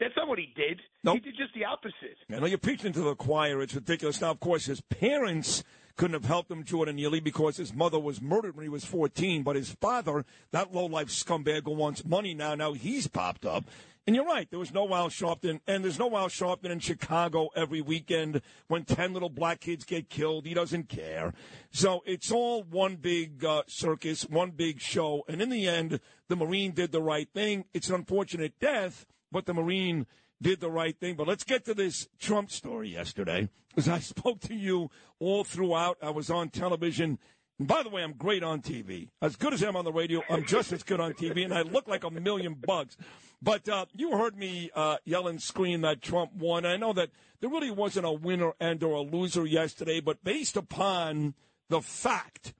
That's 0.00 0.14
not 0.16 0.28
what 0.28 0.38
he 0.38 0.46
did. 0.54 0.80
He 1.02 1.18
did 1.18 1.36
just 1.36 1.52
the 1.54 1.64
opposite. 1.64 2.16
I 2.30 2.38
know 2.38 2.46
you're 2.46 2.56
preaching 2.56 2.92
to 2.92 3.00
the 3.00 3.14
choir. 3.16 3.60
It's 3.60 3.74
ridiculous. 3.74 4.20
Now, 4.20 4.30
of 4.30 4.38
course, 4.40 4.66
his 4.66 4.80
parents 4.80 5.64
couldn't 5.96 6.14
have 6.14 6.24
helped 6.24 6.50
him, 6.50 6.62
Jordan 6.62 6.94
Neely, 6.96 7.18
because 7.18 7.56
his 7.56 7.74
mother 7.74 7.98
was 7.98 8.22
murdered 8.22 8.54
when 8.54 8.62
he 8.62 8.68
was 8.68 8.84
14. 8.84 9.42
But 9.42 9.56
his 9.56 9.72
father, 9.72 10.24
that 10.52 10.72
low-life 10.72 11.08
scumbag 11.08 11.64
who 11.64 11.72
wants 11.72 12.04
money 12.04 12.32
now, 12.32 12.54
now 12.54 12.72
he's 12.74 13.08
popped 13.08 13.44
up. 13.44 13.64
And 14.08 14.16
you're 14.16 14.24
right. 14.24 14.48
There 14.48 14.58
was 14.58 14.72
no 14.72 14.94
Al 14.94 15.10
Sharpton, 15.10 15.60
and 15.66 15.84
there's 15.84 15.98
no 15.98 16.16
Al 16.16 16.30
Sharpton 16.30 16.70
in 16.70 16.78
Chicago 16.78 17.50
every 17.54 17.82
weekend 17.82 18.40
when 18.66 18.86
10 18.86 19.12
little 19.12 19.28
black 19.28 19.60
kids 19.60 19.84
get 19.84 20.08
killed. 20.08 20.46
He 20.46 20.54
doesn't 20.54 20.88
care. 20.88 21.34
So 21.72 22.02
it's 22.06 22.32
all 22.32 22.62
one 22.62 22.96
big 22.96 23.44
uh, 23.44 23.64
circus, 23.68 24.22
one 24.22 24.52
big 24.52 24.80
show. 24.80 25.24
And 25.28 25.42
in 25.42 25.50
the 25.50 25.68
end, 25.68 26.00
the 26.28 26.36
Marine 26.36 26.72
did 26.72 26.90
the 26.90 27.02
right 27.02 27.28
thing. 27.34 27.66
It's 27.74 27.90
an 27.90 27.96
unfortunate 27.96 28.58
death, 28.58 29.04
but 29.30 29.44
the 29.44 29.52
Marine 29.52 30.06
did 30.40 30.60
the 30.60 30.70
right 30.70 30.98
thing. 30.98 31.14
But 31.14 31.28
let's 31.28 31.44
get 31.44 31.66
to 31.66 31.74
this 31.74 32.08
Trump 32.18 32.50
story 32.50 32.88
yesterday, 32.88 33.50
because 33.68 33.90
I 33.90 33.98
spoke 33.98 34.40
to 34.40 34.54
you 34.54 34.90
all 35.18 35.44
throughout. 35.44 35.98
I 36.00 36.08
was 36.08 36.30
on 36.30 36.48
television. 36.48 37.18
By 37.60 37.82
the 37.82 37.88
way, 37.88 38.04
I'm 38.04 38.12
great 38.12 38.44
on 38.44 38.62
TV. 38.62 39.08
As 39.20 39.34
good 39.34 39.52
as 39.52 39.64
I 39.64 39.68
am 39.68 39.74
on 39.74 39.84
the 39.84 39.92
radio, 39.92 40.22
I'm 40.30 40.44
just 40.44 40.72
as 40.72 40.84
good 40.84 41.00
on 41.00 41.12
TV, 41.14 41.44
and 41.44 41.52
I 41.52 41.62
look 41.62 41.88
like 41.88 42.04
a 42.04 42.10
million 42.10 42.54
bugs. 42.54 42.96
But 43.42 43.68
uh, 43.68 43.86
you 43.94 44.16
heard 44.16 44.36
me 44.36 44.70
uh, 44.76 44.98
yell 45.04 45.26
and 45.26 45.42
scream 45.42 45.80
that 45.80 46.00
Trump 46.00 46.34
won. 46.34 46.64
I 46.64 46.76
know 46.76 46.92
that 46.92 47.10
there 47.40 47.50
really 47.50 47.72
wasn't 47.72 48.06
a 48.06 48.12
winner 48.12 48.52
and 48.60 48.80
or 48.84 48.94
a 48.94 49.00
loser 49.00 49.44
yesterday, 49.44 49.98
but 49.98 50.22
based 50.22 50.56
upon 50.56 51.34
the 51.68 51.80
fact 51.80 52.54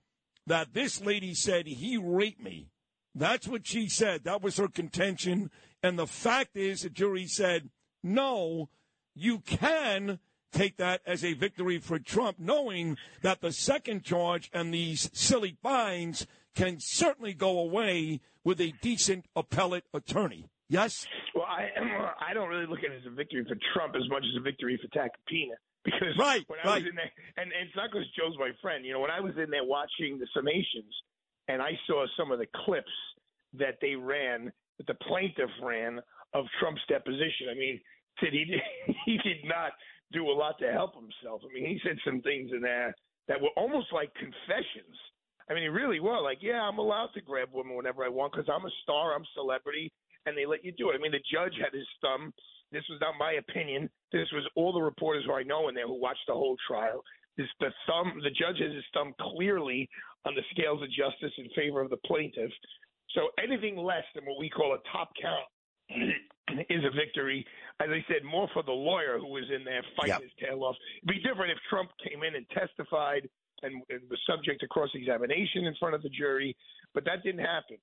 that 0.49 0.74
this 0.74 1.01
lady 1.01 1.32
said 1.32 1.68
he 1.68 1.96
raped 1.96 2.42
me, 2.42 2.66
that's 3.14 3.46
what 3.46 3.68
she 3.68 3.88
said. 3.88 4.24
That 4.24 4.42
was 4.42 4.57
her 4.57 4.68
contention. 4.68 5.53
And 5.80 5.96
the 5.96 6.09
fact 6.09 6.57
is, 6.57 6.82
the 6.82 6.90
jury 6.90 7.26
said, 7.26 7.70
no, 8.03 8.68
you 9.14 9.38
can 9.40 10.18
take 10.53 10.76
that 10.78 11.01
as 11.07 11.24
a 11.24 11.34
victory 11.34 11.78
for 11.78 11.99
Trump, 11.99 12.38
knowing 12.38 12.96
that 13.22 13.40
the 13.40 13.53
second 13.53 14.05
charge 14.05 14.51
and 14.53 14.72
these 14.72 15.11
silly 15.12 15.57
fines 15.62 16.26
can 16.55 16.78
certainly 16.80 17.34
go 17.34 17.59
away 17.59 18.20
with 18.44 18.61
a 18.61 18.72
decent 18.80 19.26
appellate 19.36 19.84
attorney. 19.92 20.49
Yes? 20.68 21.07
Well, 21.34 21.44
I 21.44 21.68
I 22.30 22.34
don't 22.34 22.49
really 22.49 22.66
look 22.66 22.80
at 22.80 22.92
it 22.92 23.01
as 23.01 23.07
a 23.07 23.14
victory 23.14 23.44
for 23.44 23.57
Trump 23.74 23.94
as 23.96 24.09
much 24.11 24.24
as 24.24 24.36
a 24.36 24.42
victory 24.42 24.78
for 24.80 24.88
Tacopina 24.96 25.57
because 25.84 26.16
Right, 26.18 26.44
when 26.49 26.59
I 26.62 26.66
right. 26.66 26.82
was 26.82 26.90
in 26.90 26.96
there, 26.96 27.12
and, 27.36 27.53
and 27.53 27.68
it's 27.68 27.76
not 27.76 27.90
because 27.90 28.07
Joe's 28.16 28.36
my 28.38 28.51
friend. 28.61 28.84
You 28.84 28.92
know, 28.92 29.01
when 29.01 29.11
I 29.11 29.20
was 29.20 29.32
in 29.36 29.51
there 29.51 29.64
watching 29.64 30.18
the 30.18 30.26
summations, 30.36 30.92
and 31.49 31.62
I 31.62 31.72
saw 31.86 32.07
some 32.18 32.30
of 32.32 32.38
the 32.38 32.46
clips 32.64 32.92
that 33.55 33.78
they 33.80 33.94
ran, 33.94 34.53
that 34.76 34.86
the 34.86 34.99
plaintiff 35.09 35.51
ran 35.62 36.01
of 36.34 36.44
Trump's 36.61 36.82
deposition. 36.88 37.49
I 37.51 37.55
mean, 37.55 37.80
said 38.20 38.32
he 38.32 38.44
did, 38.44 38.61
he 39.07 39.18
did 39.18 39.44
not 39.44 39.72
do 40.12 40.30
a 40.30 40.32
lot 40.32 40.59
to 40.61 40.72
help 40.72 40.94
himself. 40.94 41.42
I 41.44 41.52
mean, 41.52 41.66
he 41.66 41.80
said 41.84 41.98
some 42.04 42.20
things 42.22 42.50
in 42.52 42.61
there 42.61 42.94
that 43.28 43.40
were 43.40 43.52
almost 43.56 43.92
like 43.92 44.12
confessions. 44.14 44.96
I 45.50 45.54
mean, 45.54 45.62
he 45.62 45.68
really 45.68 46.00
were 46.00 46.20
like, 46.20 46.38
yeah, 46.40 46.61
I'm 46.61 46.78
allowed 46.78 47.11
to 47.14 47.20
grab 47.20 47.48
women 47.52 47.76
whenever 47.76 48.04
I 48.04 48.09
want 48.09 48.32
because 48.32 48.48
I'm 48.52 48.66
a 48.66 48.80
star, 48.82 49.14
I'm 49.14 49.24
celebrity, 49.34 49.92
and 50.26 50.36
they 50.36 50.46
let 50.46 50.64
you 50.64 50.72
do 50.72 50.90
it. 50.90 50.94
I 50.94 50.98
mean, 50.98 51.12
the 51.12 51.24
judge 51.32 51.54
had 51.61 51.72
his 51.72 51.88
thumb. 52.00 52.32
This 52.70 52.84
was 52.90 53.00
not 53.00 53.14
my 53.18 53.32
opinion. 53.32 53.88
This 54.12 54.28
was 54.32 54.44
all 54.56 54.72
the 54.72 54.80
reporters 54.80 55.24
who 55.26 55.32
I 55.32 55.42
know 55.42 55.68
in 55.68 55.74
there 55.74 55.86
who 55.86 56.00
watched 56.00 56.26
the 56.26 56.34
whole 56.34 56.56
trial. 56.66 57.02
This 57.36 57.46
the 57.61 57.72
thumb. 57.86 58.20
The 58.22 58.30
judge 58.30 58.61
has 58.61 58.74
his 58.74 58.84
thumb 58.92 59.14
clearly 59.20 59.88
on 60.26 60.34
the 60.34 60.42
scales 60.50 60.82
of 60.82 60.88
justice 60.90 61.32
in 61.38 61.48
favor 61.56 61.80
of 61.80 61.88
the 61.88 62.02
plaintiff. 62.04 62.50
So 63.14 63.28
anything 63.42 63.76
less 63.76 64.04
than 64.14 64.24
what 64.24 64.38
we 64.38 64.50
call 64.50 64.74
a 64.74 64.92
top 64.92 65.11
count 65.20 65.48
is 66.70 66.84
a 66.84 66.95
victory. 66.95 67.45
As 67.80 67.89
I 67.91 68.05
said, 68.09 68.24
more 68.24 68.49
for 68.53 68.62
the 68.62 68.72
lawyer 68.72 69.18
who 69.18 69.28
was 69.28 69.45
in 69.55 69.64
there 69.64 69.82
fighting 69.97 70.22
his 70.22 70.32
tail 70.41 70.64
off. 70.64 70.76
It'd 71.03 71.09
be 71.09 71.22
different 71.22 71.53
if 71.53 71.59
Trump 71.70 71.91
came 72.03 72.22
in 72.22 72.34
and 72.34 72.47
testified 72.51 73.28
and, 73.62 73.82
and 73.91 74.01
was 74.11 74.18
subject 74.26 74.61
to 74.61 74.68
cross 74.68 74.91
examination 74.95 75.64
in 75.66 75.74
front 75.78 75.95
of 75.95 76.03
the 76.03 76.09
jury, 76.09 76.57
but 76.95 77.05
that 77.05 77.22
didn't 77.22 77.45
happen. 77.45 77.76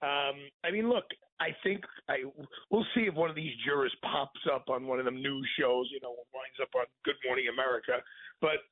Um, 0.00 0.36
I 0.64 0.70
mean, 0.70 0.88
look, 0.88 1.04
I 1.40 1.48
think 1.62 1.82
I 2.08 2.22
we'll 2.70 2.86
see 2.94 3.02
if 3.02 3.14
one 3.14 3.30
of 3.30 3.36
these 3.36 3.52
jurors 3.66 3.94
pops 4.02 4.40
up 4.52 4.68
on 4.68 4.86
one 4.86 4.98
of 4.98 5.04
them 5.04 5.20
news 5.20 5.48
shows, 5.58 5.88
you 5.92 6.00
know, 6.02 6.14
winds 6.32 6.58
up 6.62 6.70
on 6.76 6.86
Good 7.04 7.16
Morning 7.26 7.46
America. 7.52 8.02
But 8.40 8.62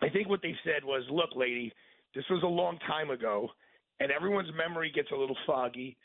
I 0.00 0.08
think 0.08 0.28
what 0.28 0.40
they 0.42 0.54
said 0.64 0.84
was, 0.84 1.04
look, 1.10 1.30
lady, 1.36 1.72
this 2.14 2.24
was 2.30 2.42
a 2.42 2.46
long 2.46 2.78
time 2.86 3.10
ago, 3.10 3.48
and 4.00 4.10
everyone's 4.10 4.50
memory 4.56 4.90
gets 4.94 5.10
a 5.12 5.16
little 5.16 5.36
foggy. 5.46 5.96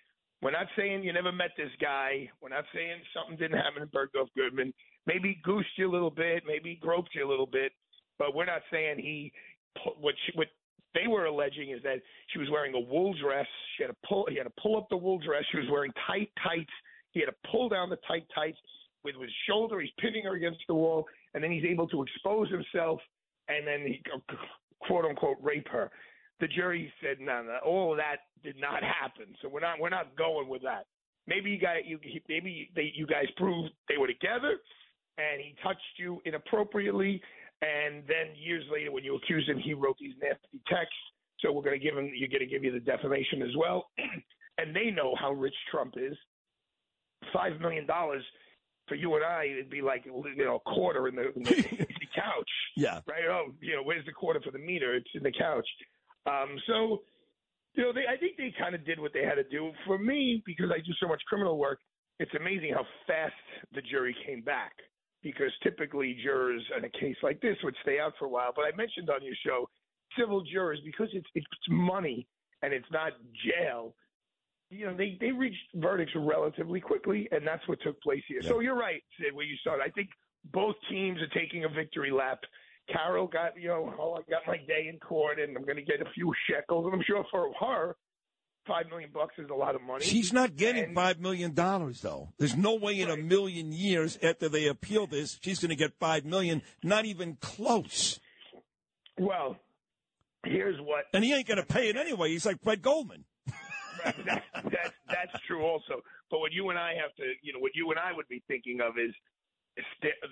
We're 0.44 0.52
not 0.52 0.68
saying 0.78 1.04
you 1.04 1.14
never 1.14 1.32
met 1.32 1.52
this 1.56 1.72
guy. 1.80 2.30
We're 2.42 2.50
not 2.50 2.66
saying 2.76 2.98
something 3.16 3.38
didn't 3.38 3.58
happen 3.58 3.82
in 3.82 3.88
Bergdorf 3.88 4.28
Goodman. 4.36 4.74
Maybe 5.08 5.40
goosed 5.42 5.70
you 5.78 5.90
a 5.90 5.92
little 5.92 6.12
bit, 6.12 6.44
maybe 6.46 6.78
groped 6.82 7.16
you 7.16 7.26
a 7.26 7.30
little 7.30 7.48
bit, 7.48 7.72
but 8.20 8.36
we're 8.36 8.46
not 8.46 8.62
saying 8.70 9.00
he. 9.00 9.32
What 10.00 10.14
she, 10.26 10.38
what 10.38 10.48
they 10.94 11.08
were 11.08 11.26
alleging 11.26 11.72
is 11.72 11.82
that 11.84 12.00
she 12.28 12.40
was 12.40 12.50
wearing 12.52 12.76
a 12.76 12.80
wool 12.80 13.16
dress. 13.20 13.48
She 13.78 13.84
had 13.84 13.90
to 13.90 13.98
pull. 14.08 14.28
He 14.30 14.36
had 14.36 14.44
to 14.44 14.62
pull 14.62 14.78
up 14.78 14.88
the 14.90 14.98
wool 14.98 15.18
dress. 15.18 15.44
She 15.50 15.58
was 15.58 15.68
wearing 15.72 15.92
tight 16.06 16.30
tights. 16.44 16.70
He 17.12 17.22
had 17.22 17.28
to 17.28 17.36
pull 17.50 17.70
down 17.70 17.90
the 17.90 17.98
tight 18.06 18.26
tights 18.36 18.58
with 19.04 19.16
his 19.16 19.32
shoulder. 19.48 19.80
He's 19.80 19.92
pinning 19.98 20.26
her 20.26 20.36
against 20.36 20.60
the 20.68 20.76
wall, 20.76 21.06
and 21.34 21.44
then 21.44 21.52
he's 21.52 21.66
able 21.66 21.88
to 21.88 22.04
expose 22.04 22.50
himself, 22.52 23.00
and 23.48 23.66
then 23.66 23.82
he 23.88 24.04
quote 24.86 25.06
unquote 25.06 25.38
rape 25.42 25.68
her. 25.70 25.90
The 26.44 26.50
jury 26.50 26.92
said 27.02 27.22
no, 27.22 27.42
no, 27.42 27.58
all 27.64 27.94
of 27.94 27.98
that 28.00 28.28
did 28.44 28.60
not 28.60 28.84
happen. 29.02 29.34
So 29.42 29.48
we're 29.48 29.62
not 29.62 29.80
we're 29.80 29.88
not 29.88 30.14
going 30.18 30.50
with 30.50 30.62
that. 30.64 30.88
Maybe 31.26 31.52
you 31.52 31.58
guys 31.58 31.84
you 31.86 31.98
maybe 32.28 32.70
they, 32.76 32.92
you 32.94 33.08
guys 33.08 33.28
proved 33.38 33.70
they 33.88 33.98
were 33.98 34.08
together, 34.08 34.58
and 35.18 35.40
he 35.40 35.56
touched 35.64 35.80
you 35.98 36.20
inappropriately, 36.26 37.22
and 37.62 38.04
then 38.10 38.36
years 38.36 38.66
later 38.70 38.92
when 38.92 39.06
you 39.06 39.16
accused 39.16 39.48
him, 39.48 39.58
he 39.58 39.74
wrote 39.74 39.96
these 40.02 40.16
nasty 40.22 40.60
texts. 40.68 41.00
So 41.40 41.54
we're 41.54 41.64
going 41.64 41.80
to 41.80 41.86
give 41.86 41.98
him 41.98 42.12
you're 42.14 42.28
going 42.28 42.42
to 42.42 42.46
give 42.46 42.66
you 42.66 42.74
the 42.74 42.82
defamation 42.82 43.42
as 43.42 43.56
well, 43.58 43.88
and 44.58 44.76
they 44.76 44.92
know 44.92 45.16
how 45.18 45.32
rich 45.32 45.56
Trump 45.72 45.94
is. 45.96 46.18
Five 47.32 47.62
million 47.62 47.88
dollars 47.88 48.24
for 48.90 48.96
you 48.96 49.16
and 49.16 49.24
I, 49.24 49.46
it'd 49.46 49.70
be 49.70 49.82
like 49.82 50.04
you 50.06 50.44
know 50.44 50.56
a 50.56 50.70
quarter 50.70 51.08
in 51.08 51.16
the, 51.16 51.34
in 51.38 51.44
the, 51.44 51.56
in 51.56 51.78
the 51.78 52.08
couch. 52.16 52.52
Yeah. 52.76 53.00
Right. 53.08 53.24
Oh, 53.30 53.54
you 53.62 53.78
know, 53.78 53.84
where's 53.84 54.06
the 54.06 54.12
quarter 54.12 54.42
for 54.44 54.52
the 54.52 54.60
meter? 54.60 54.94
It's 54.94 55.08
in 55.16 55.24
the 55.24 55.32
couch. 55.32 55.68
Um, 56.26 56.58
so, 56.68 57.02
you 57.74 57.84
know, 57.84 57.94
they, 57.94 58.06
I 58.12 58.18
think 58.18 58.38
they 58.38 58.54
kind 58.58 58.76
of 58.76 58.86
did 58.86 59.00
what 59.00 59.12
they 59.14 59.24
had 59.24 59.36
to 59.36 59.44
do. 59.44 59.72
For 59.86 59.98
me, 59.98 60.42
because 60.46 60.72
I 60.72 60.78
do 60.78 60.94
so 61.02 61.08
much 61.08 61.22
criminal 61.28 61.58
work, 61.58 61.80
it's 62.20 62.34
amazing 62.40 62.74
how 62.74 62.86
fast 63.08 63.34
the 63.74 63.82
jury 63.82 64.16
came 64.26 64.42
back. 64.42 64.74
Because 65.22 65.52
typically 65.64 66.18
jurors 66.22 66.62
in 66.78 66.84
a 66.84 66.90
case 66.90 67.16
like 67.24 67.40
this 67.40 67.56
would 67.64 67.76
stay 67.82 67.98
out 67.98 68.12
for 68.20 68.26
a 68.26 68.30
while. 68.30 68.52
But 68.54 68.64
I 68.64 68.76
mentioned 68.76 69.10
on 69.10 69.24
your 69.24 69.36
show, 69.46 69.70
civil 70.20 70.44
jurors, 70.44 70.80
because 70.84 71.08
it's 71.14 71.28
it's 71.34 71.48
money 71.70 72.28
and 72.62 72.74
it's 72.74 72.92
not 72.92 73.14
jail. 73.48 73.96
You 74.70 74.88
know, 74.88 74.98
they 74.98 75.18
they 75.22 75.32
reached 75.32 75.64
verdicts 75.76 76.12
relatively 76.14 76.82
quickly, 76.82 77.30
and 77.32 77.48
that's 77.48 77.66
what 77.70 77.80
took 77.82 78.02
place 78.02 78.24
here. 78.28 78.42
So 78.42 78.60
you're 78.60 78.76
right, 78.76 79.02
Sid, 79.18 79.34
where 79.34 79.46
you 79.46 79.56
started. 79.62 79.84
I 79.84 79.92
think 79.92 80.10
both 80.52 80.76
teams 80.90 81.22
are 81.22 81.40
taking 81.40 81.64
a 81.64 81.70
victory 81.70 82.12
lap. 82.12 82.40
Carroll 82.92 83.28
got, 83.28 83.60
you 83.60 83.70
know, 83.70 83.94
oh, 84.00 84.14
I 84.16 84.30
got 84.30 84.42
my 84.46 84.58
day 84.58 84.90
in 84.92 85.00
court, 85.00 85.40
and 85.40 85.56
I'm 85.56 85.64
going 85.64 85.78
to 85.78 85.84
get 85.84 86.02
a 86.02 86.10
few 86.14 86.34
shekels. 86.50 86.86
And 86.86 86.94
I'm 86.94 87.04
sure 87.08 87.24
for 87.32 87.52
her, 87.62 87.96
five 88.68 88.88
million 88.90 89.10
bucks 89.14 89.36
is 89.38 89.50
a 89.50 89.54
lot 89.54 89.76
of 89.76 89.82
money. 89.82 90.04
She's 90.04 90.34
not 90.34 90.56
getting 90.56 90.94
five 90.94 91.20
million 91.20 91.54
dollars 91.54 92.02
though. 92.02 92.34
There's 92.38 92.56
no 92.56 92.76
way 92.76 93.00
in 93.00 93.10
a 93.10 93.18
million 93.18 93.72
years 93.72 94.18
after 94.22 94.50
they 94.50 94.68
appeal 94.68 95.08
this, 95.08 95.40
she's 95.42 95.60
going 95.60 95.70
to 95.70 95.76
get 95.76 95.94
five 96.00 96.26
million. 96.26 96.62
Not 96.84 97.06
even 97.06 97.38
close. 97.40 98.20
Well, 99.18 99.58
here's 100.46 100.80
what. 100.80 101.06
And 101.14 101.24
he 101.24 101.34
ain't 101.34 101.48
going 101.48 101.60
to 101.60 101.66
pay 101.66 101.90
it 101.90 101.96
anyway. 101.96 102.30
He's 102.30 102.46
like 102.46 102.62
Fred 102.64 102.82
Goldman. 102.82 103.26
that, 104.04 104.44
that's 104.54 104.94
that's 105.08 105.44
true 105.48 105.64
also. 105.64 106.02
But 106.32 106.40
what 106.40 106.52
you 106.52 106.70
and 106.70 106.80
I 106.80 106.94
have 107.02 107.16
to, 107.18 107.24
you 107.42 107.54
know, 107.54 107.60
what 107.60 107.72
you 107.76 107.92
and 107.92 108.00
I 108.00 108.12
would 108.14 108.28
be 108.28 108.42
thinking 108.48 108.80
of 108.82 108.98
is, 108.98 109.14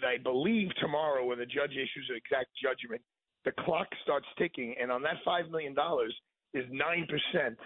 I 0.08 0.18
believe 0.22 0.70
tomorrow 0.80 1.26
when 1.26 1.40
the 1.40 1.46
judge 1.46 1.72
issues 1.72 2.08
an 2.10 2.16
exact 2.16 2.50
judgment, 2.62 3.02
the 3.46 3.52
clock 3.64 3.88
starts 4.04 4.28
ticking, 4.38 4.76
and 4.80 4.92
on 4.92 5.02
that 5.04 5.18
five 5.26 5.50
million 5.50 5.74
dollars 5.74 6.16
is 6.54 6.66
nine 6.72 7.08
percent 7.08 7.58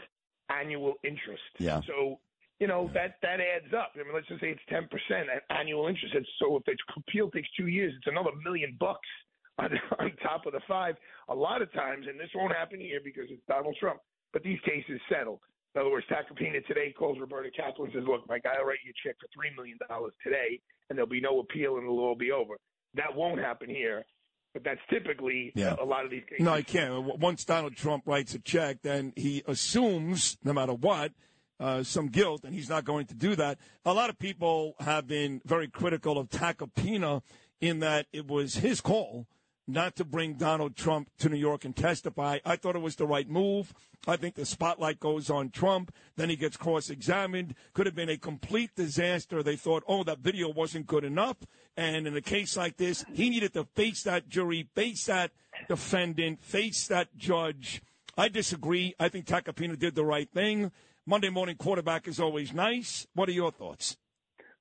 annual 0.50 0.94
interest. 1.04 1.44
Yeah. 1.60 1.82
So 1.88 2.20
you 2.60 2.68
know 2.68 2.90
that 2.94 3.16
that 3.22 3.40
adds 3.40 3.74
up. 3.74 3.92
I 3.96 4.04
mean, 4.04 4.14
let's 4.14 4.28
just 4.28 4.42
say 4.42 4.52
it's 4.52 4.62
ten 4.70 4.88
percent 4.88 5.28
annual 5.50 5.88
interest. 5.88 6.16
And 6.16 6.26
so 6.40 6.58
if 6.58 6.64
the 6.66 6.76
appeal 6.98 7.30
takes 7.32 7.50
two 7.58 7.68
years, 7.68 7.94
it's 7.98 8.08
another 8.08 8.32
million 8.44 8.78
bucks 8.80 9.08
on, 9.60 9.72
on 10.00 10.12
top 10.24 10.46
of 10.46 10.54
the 10.54 10.62
five. 10.68 10.96
A 11.30 11.36
lot 11.36 11.62
of 11.62 11.72
times, 11.74 12.06
and 12.10 12.20
this 12.20 12.30
won't 12.36 12.54
happen 12.54 12.80
here 12.80 13.00
because 13.04 13.26
it's 13.30 13.42
Donald 13.48 13.76
Trump, 13.80 14.00
but 14.34 14.44
these 14.44 14.60
cases 14.66 15.00
settle. 15.10 15.42
In 15.76 15.82
other 15.82 15.90
words, 15.92 16.06
Tacopina 16.10 16.66
today 16.68 16.94
calls 16.98 17.20
Roberta 17.20 17.50
Kaplan 17.52 17.92
and 17.92 17.94
says, 18.00 18.08
"Look, 18.08 18.28
my 18.30 18.40
guy 18.40 18.58
will 18.58 18.66
write 18.68 18.80
you 18.86 18.92
a 18.92 19.08
check 19.08 19.18
for 19.20 19.28
three 19.34 19.54
million 19.56 19.78
dollars 19.90 20.14
today, 20.24 20.60
and 20.90 20.98
there'll 20.98 21.10
be 21.10 21.20
no 21.20 21.40
appeal, 21.40 21.76
and 21.76 21.84
it'll 21.84 22.00
all 22.00 22.16
be 22.16 22.32
over." 22.32 22.56
That 22.94 23.14
won't 23.14 23.42
happen 23.42 23.70
here, 23.70 24.06
but 24.54 24.64
that's 24.64 24.80
typically 24.90 25.52
Yeah. 25.54 25.76
a 25.80 25.84
lot 25.84 26.06
of 26.06 26.12
these 26.12 26.24
cases. 26.30 26.46
No, 26.46 26.54
I 26.54 26.62
can't. 26.62 27.20
Once 27.20 27.44
Donald 27.44 27.76
Trump 27.76 28.04
writes 28.08 28.34
a 28.34 28.40
check, 28.40 28.84
then 28.84 29.12
he 29.18 29.44
assumes, 29.48 30.38
no 30.46 30.54
matter 30.54 30.74
what, 30.74 31.12
uh, 31.60 31.84
some 31.84 32.08
guilt, 32.08 32.46
and 32.46 32.54
he's 32.54 32.70
not 32.70 32.86
going 32.86 33.06
to 33.08 33.14
do 33.14 33.36
that. 33.36 33.60
A 33.84 33.94
lot 33.94 34.10
of 34.10 34.18
people 34.18 34.76
have 34.80 35.08
been 35.08 35.42
very 35.44 35.68
critical 35.68 36.18
of 36.18 36.30
Tacopina 36.30 37.22
in 37.60 37.80
that 37.80 38.08
it 38.14 38.28
was 38.28 38.56
his 38.56 38.80
call 38.80 39.28
not 39.68 39.96
to 39.96 40.06
bring 40.06 40.34
Donald 40.34 40.76
Trump 40.76 41.10
to 41.20 41.30
New 41.30 41.38
York 41.38 41.66
and 41.66 41.76
testify. 41.76 42.40
I 42.46 42.56
thought 42.56 42.76
it 42.76 42.82
was 42.82 42.96
the 42.96 43.08
right 43.08 43.30
move. 43.30 43.74
I 44.08 44.16
think 44.18 44.36
the 44.36 44.46
spotlight 44.46 45.00
goes 45.00 45.30
on 45.30 45.50
Trump. 45.50 45.94
Then 46.16 46.30
he 46.30 46.36
gets 46.36 46.58
cross 46.58 46.90
examined. 46.90 47.56
Could 47.74 47.86
have 47.86 47.96
been 47.96 48.10
a 48.10 48.18
complete 48.18 48.72
disaster. 48.76 49.42
They 49.42 49.56
thought, 49.56 49.84
oh, 49.88 50.04
that 50.04 50.20
video 50.20 50.50
wasn't 50.50 50.88
good 50.88 51.04
enough. 51.04 51.38
And 51.76 52.08
in 52.08 52.16
a 52.16 52.22
case 52.22 52.56
like 52.56 52.78
this, 52.78 53.04
he 53.14 53.30
needed 53.30 53.54
to 53.54 53.66
face 53.76 54.04
that 54.04 54.30
jury, 54.30 54.70
face 54.76 55.06
that 55.06 55.32
defendant, 55.68 56.44
face 56.44 56.88
that 56.88 57.16
judge. 57.18 57.82
I 58.18 58.30
disagree. 58.30 58.96
I 59.00 59.10
think 59.10 59.26
Tacopina 59.26 59.78
did 59.78 59.96
the 59.96 60.06
right 60.06 60.30
thing. 60.30 60.72
Monday 61.06 61.30
morning 61.30 61.56
quarterback 61.58 62.08
is 62.08 62.20
always 62.20 62.54
nice. 62.54 63.08
What 63.14 63.30
are 63.30 63.34
your 63.34 63.52
thoughts? 63.52 63.98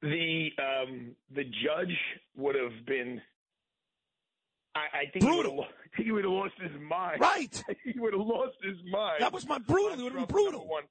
the 0.05 0.51
um, 0.59 1.17
the 1.35 1.45
judge 1.45 1.97
would 2.37 2.55
have 2.55 2.87
been. 2.87 3.21
I, 4.75 4.99
I 4.99 5.11
think 5.13 5.25
he 5.25 5.31
would, 5.31 5.47
have, 5.47 5.55
he 6.05 6.11
would 6.11 6.25
have 6.25 6.33
lost 6.33 6.55
his 6.61 6.73
mind. 6.81 7.21
Right. 7.21 7.65
he 7.85 7.99
would 7.99 8.13
have 8.13 8.27
lost 8.27 8.57
his 8.63 8.77
mind. 8.91 9.17
That 9.21 9.33
was 9.33 9.47
my 9.47 9.59
brutal. 9.59 9.99
It 9.99 10.03
would 10.03 10.13
have 10.13 10.29
been 10.29 10.35
brutal. 10.35 10.67
One. 10.67 10.85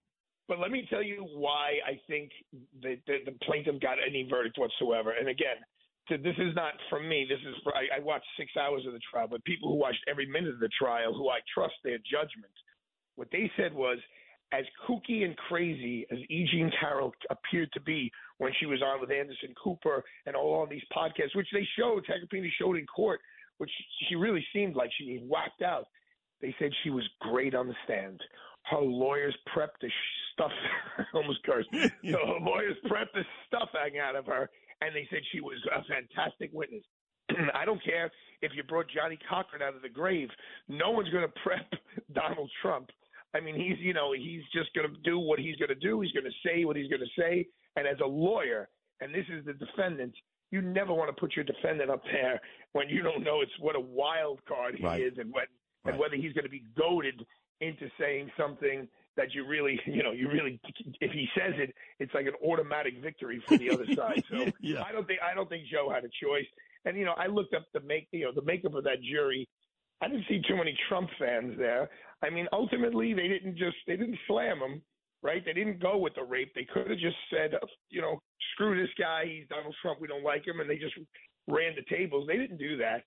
But 0.47 0.59
let 0.59 0.71
me 0.71 0.85
tell 0.89 1.03
you 1.03 1.25
why 1.35 1.79
I 1.85 1.99
think 2.07 2.31
that 2.81 2.97
the, 3.07 3.17
the 3.25 3.31
plaintiff 3.43 3.79
got 3.81 3.97
any 4.05 4.27
verdict 4.29 4.57
whatsoever. 4.57 5.11
And 5.11 5.29
again, 5.29 5.55
so 6.09 6.17
this 6.17 6.35
is 6.37 6.53
not 6.55 6.73
from 6.89 7.07
me. 7.07 7.25
This 7.27 7.39
is 7.47 7.55
for, 7.63 7.73
I, 7.75 7.97
I 7.97 7.99
watched 7.99 8.27
six 8.37 8.51
hours 8.59 8.85
of 8.85 8.93
the 8.93 8.99
trial, 9.11 9.27
but 9.29 9.43
people 9.45 9.69
who 9.69 9.75
watched 9.75 10.03
every 10.07 10.25
minute 10.25 10.53
of 10.53 10.59
the 10.59 10.69
trial, 10.77 11.13
who 11.13 11.29
I 11.29 11.39
trust 11.53 11.75
their 11.83 11.97
judgment, 11.99 12.51
what 13.15 13.29
they 13.31 13.49
said 13.55 13.73
was, 13.73 13.99
as 14.51 14.65
kooky 14.87 15.23
and 15.25 15.35
crazy 15.49 16.05
as 16.11 16.19
E. 16.29 16.47
Jean 16.51 16.71
Carroll 16.79 17.11
appeared 17.31 17.71
to 17.73 17.81
be 17.81 18.11
when 18.37 18.51
she 18.59 18.67
was 18.67 18.81
on 18.83 19.01
with 19.01 19.09
Anderson 19.09 19.53
Cooper 19.61 20.03
and 20.27 20.35
all 20.35 20.61
on 20.61 20.69
these 20.69 20.83
podcasts, 20.95 21.35
which 21.35 21.47
they 21.51 21.67
showed, 21.77 22.05
Tacopina 22.05 22.49
showed 22.59 22.77
in 22.77 22.85
court, 22.85 23.19
which 23.57 23.71
she 24.07 24.15
really 24.15 24.45
seemed 24.53 24.75
like 24.75 24.89
she 24.97 25.13
was 25.13 25.21
whacked 25.27 25.61
out. 25.61 25.85
They 26.41 26.55
said 26.59 26.71
she 26.83 26.89
was 26.89 27.07
great 27.21 27.55
on 27.55 27.67
the 27.67 27.75
stand. 27.85 28.19
Her 28.63 28.81
lawyers 28.81 29.35
prepped 29.55 29.79
the 29.81 29.89
stuff, 30.33 30.51
almost 31.13 31.43
cursed. 31.43 31.69
So 31.73 32.17
her 32.25 32.39
lawyers 32.41 32.75
prepped 32.85 33.13
the 33.13 33.23
stuffing 33.47 33.99
out 33.99 34.15
of 34.15 34.25
her, 34.25 34.49
and 34.81 34.95
they 34.95 35.07
said 35.09 35.19
she 35.31 35.41
was 35.41 35.57
a 35.73 35.83
fantastic 35.85 36.51
witness. 36.53 36.83
I 37.53 37.65
don't 37.65 37.83
care 37.83 38.11
if 38.41 38.51
you 38.55 38.63
brought 38.63 38.87
Johnnie 38.89 39.19
Cochran 39.29 39.61
out 39.61 39.75
of 39.75 39.81
the 39.81 39.89
grave. 39.89 40.29
No 40.67 40.91
one's 40.91 41.09
going 41.09 41.25
to 41.25 41.33
prep 41.43 41.71
Donald 42.13 42.49
Trump. 42.61 42.89
I 43.35 43.39
mean, 43.39 43.55
he's 43.55 43.79
you 43.79 43.93
know 43.93 44.13
he's 44.13 44.43
just 44.53 44.73
going 44.75 44.87
to 44.87 44.95
do 45.03 45.17
what 45.17 45.39
he's 45.39 45.55
going 45.55 45.69
to 45.69 45.75
do. 45.75 46.01
He's 46.01 46.11
going 46.11 46.25
to 46.25 46.47
say 46.47 46.65
what 46.65 46.75
he's 46.75 46.89
going 46.89 47.01
to 47.01 47.21
say. 47.21 47.47
And 47.75 47.87
as 47.87 47.97
a 48.03 48.07
lawyer, 48.07 48.69
and 49.01 49.13
this 49.13 49.25
is 49.33 49.45
the 49.45 49.53
defendant, 49.53 50.13
you 50.53 50.61
never 50.61 50.93
want 50.93 51.09
to 51.13 51.19
put 51.19 51.35
your 51.35 51.45
defendant 51.45 51.89
up 51.89 52.03
there 52.11 52.39
when 52.73 52.87
you 52.87 53.01
don't 53.01 53.23
know 53.23 53.41
it's 53.41 53.57
what 53.59 53.75
a 53.75 53.79
wild 53.79 54.39
card 54.45 54.75
he 54.77 54.83
Right. 54.85 55.01
is, 55.01 55.13
and 55.17 55.33
when 55.33 55.45
and 55.85 55.97
whether 55.99 56.15
he's 56.15 56.31
going 56.33 56.45
to 56.45 56.49
be 56.59 56.63
goaded 56.77 57.25
into 57.59 57.89
saying 57.99 58.31
something 58.37 58.87
that 59.17 59.33
you 59.33 59.45
really, 59.45 59.79
you 59.85 60.01
know, 60.01 60.11
you 60.11 60.27
really, 60.29 60.59
if 61.01 61.11
he 61.11 61.27
says 61.37 61.53
it, 61.57 61.73
it's 61.99 62.13
like 62.13 62.25
an 62.25 62.33
automatic 62.43 62.93
victory 63.01 63.41
for 63.47 63.57
the 63.57 63.69
other 63.69 63.85
side. 63.95 64.23
So 64.29 64.37
Yeah. 64.61 64.83
I 64.87 64.91
don't 64.93 65.05
think 65.07 65.19
I 65.21 65.33
don't 65.33 65.49
think 65.49 65.63
Joe 65.71 65.89
had 65.93 66.03
a 66.05 66.09
choice. 66.23 66.45
And 66.85 66.97
you 66.97 67.05
know, 67.05 67.13
I 67.17 67.27
looked 67.27 67.53
up 67.53 67.65
the 67.73 67.81
make, 67.81 68.07
you 68.11 68.25
know, 68.25 68.31
the 68.33 68.41
makeup 68.43 68.75
of 68.75 68.83
that 68.85 69.01
jury. 69.01 69.47
I 70.01 70.07
didn't 70.07 70.25
see 70.29 70.41
too 70.47 70.55
many 70.57 70.77
Trump 70.89 71.09
fans 71.19 71.57
there. 71.57 71.89
I 72.23 72.29
mean, 72.29 72.47
ultimately, 72.51 73.13
they 73.13 73.27
didn't 73.27 73.57
just 73.57 73.77
they 73.87 73.95
didn't 73.97 74.19
slam 74.27 74.57
him, 74.59 74.81
right? 75.23 75.43
They 75.43 75.53
didn't 75.53 75.81
go 75.81 75.97
with 75.97 76.13
the 76.15 76.23
rape. 76.23 76.51
They 76.53 76.67
could 76.71 76.89
have 76.89 76.99
just 76.99 77.15
said, 77.31 77.51
you 77.89 78.01
know, 78.01 78.21
screw 78.53 78.79
this 78.79 78.93
guy. 78.99 79.23
He's 79.25 79.47
Donald 79.47 79.75
Trump. 79.81 80.01
We 80.01 80.07
don't 80.07 80.23
like 80.23 80.45
him, 80.45 80.59
and 80.59 80.69
they 80.69 80.77
just 80.77 80.93
ran 81.47 81.73
the 81.75 81.95
tables. 81.95 82.27
They 82.27 82.37
didn't 82.37 82.57
do 82.57 82.77
that. 82.77 83.03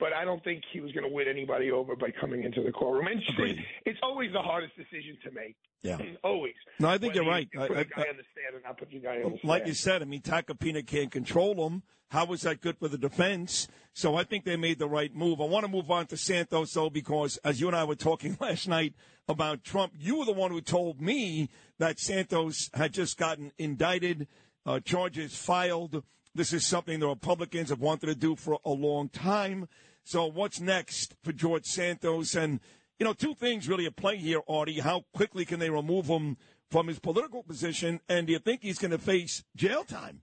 But 0.00 0.14
I 0.14 0.24
don't 0.24 0.42
think 0.42 0.62
he 0.72 0.80
was 0.80 0.90
going 0.92 1.06
to 1.06 1.14
win 1.14 1.28
anybody 1.28 1.70
over 1.70 1.94
by 1.94 2.10
coming 2.18 2.42
into 2.42 2.62
the 2.62 2.72
courtroom. 2.72 3.06
And 3.06 3.20
it's, 3.22 3.60
it's 3.84 3.98
always 4.02 4.32
the 4.32 4.40
hardest 4.40 4.74
decision 4.76 5.18
to 5.24 5.30
make. 5.30 5.54
Yeah. 5.82 5.98
always. 6.24 6.54
No, 6.78 6.88
I 6.88 6.92
think 6.98 7.12
Whether 7.12 7.22
you're 7.22 7.30
right. 7.30 7.48
You 7.52 7.60
I- 7.60 7.68
put 7.68 7.76
a 7.76 7.80
I- 7.80 7.84
guy 7.84 8.08
on 8.08 8.16
the 8.16 8.24
stand 8.32 8.54
or 8.56 8.60
not 8.64 8.78
put 8.78 8.90
your 8.90 9.02
guy 9.02 9.22
on 9.22 9.32
the 9.32 9.38
stand. 9.38 9.48
Like 9.48 9.66
you 9.66 9.74
said, 9.74 10.02
I 10.02 10.06
mean, 10.06 10.22
Tacopina 10.22 10.84
can't 10.86 11.10
control 11.12 11.66
him. 11.66 11.82
How 12.08 12.24
was 12.24 12.40
that 12.42 12.60
good 12.60 12.76
for 12.78 12.88
the 12.88 12.98
defense? 12.98 13.68
So 13.92 14.16
I 14.16 14.24
think 14.24 14.44
they 14.44 14.56
made 14.56 14.78
the 14.80 14.88
right 14.88 15.14
move. 15.14 15.40
I 15.40 15.44
want 15.44 15.64
to 15.64 15.70
move 15.70 15.90
on 15.90 16.06
to 16.06 16.16
Santos, 16.16 16.72
though, 16.72 16.90
because 16.90 17.36
as 17.44 17.60
you 17.60 17.68
and 17.68 17.76
I 17.76 17.84
were 17.84 17.94
talking 17.94 18.36
last 18.40 18.66
night 18.66 18.94
about 19.28 19.62
Trump, 19.62 19.92
you 19.96 20.16
were 20.18 20.24
the 20.24 20.32
one 20.32 20.50
who 20.50 20.60
told 20.60 21.00
me 21.00 21.50
that 21.78 22.00
Santos 22.00 22.68
had 22.74 22.92
just 22.92 23.16
gotten 23.16 23.52
indicted, 23.58 24.26
uh, 24.66 24.80
charges 24.80 25.36
filed. 25.36 26.02
This 26.34 26.52
is 26.52 26.66
something 26.66 26.98
the 27.00 27.08
Republicans 27.08 27.70
have 27.70 27.80
wanted 27.80 28.06
to 28.06 28.14
do 28.14 28.34
for 28.34 28.58
a 28.64 28.70
long 28.70 29.08
time. 29.08 29.68
So 30.10 30.26
what's 30.26 30.60
next 30.60 31.14
for 31.22 31.30
George 31.30 31.66
Santos? 31.66 32.34
And, 32.34 32.58
you 32.98 33.06
know, 33.06 33.12
two 33.12 33.32
things 33.32 33.68
really 33.68 33.86
at 33.86 33.94
play 33.94 34.16
here, 34.16 34.40
Artie. 34.48 34.80
How 34.80 35.04
quickly 35.14 35.44
can 35.44 35.60
they 35.60 35.70
remove 35.70 36.06
him 36.06 36.36
from 36.68 36.88
his 36.88 36.98
political 36.98 37.44
position? 37.44 38.00
And 38.08 38.26
do 38.26 38.32
you 38.32 38.40
think 38.40 38.62
he's 38.62 38.80
going 38.80 38.90
to 38.90 38.98
face 38.98 39.44
jail 39.54 39.84
time? 39.84 40.22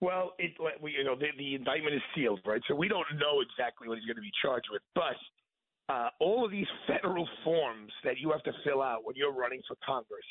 Well, 0.00 0.32
it 0.40 0.50
you 0.58 1.04
know 1.04 1.14
the, 1.14 1.28
the 1.38 1.54
indictment 1.54 1.94
is 1.94 2.02
sealed, 2.12 2.40
right? 2.44 2.60
So 2.66 2.74
we 2.74 2.88
don't 2.88 3.06
know 3.20 3.40
exactly 3.40 3.88
what 3.88 3.98
he's 3.98 4.06
going 4.06 4.16
to 4.16 4.20
be 4.20 4.32
charged 4.42 4.66
with. 4.72 4.82
But 4.96 5.94
uh, 5.94 6.08
all 6.18 6.44
of 6.44 6.50
these 6.50 6.66
federal 6.88 7.28
forms 7.44 7.92
that 8.02 8.18
you 8.18 8.32
have 8.32 8.42
to 8.42 8.52
fill 8.64 8.82
out 8.82 9.04
when 9.04 9.14
you're 9.14 9.32
running 9.32 9.62
for 9.68 9.76
Congress, 9.86 10.26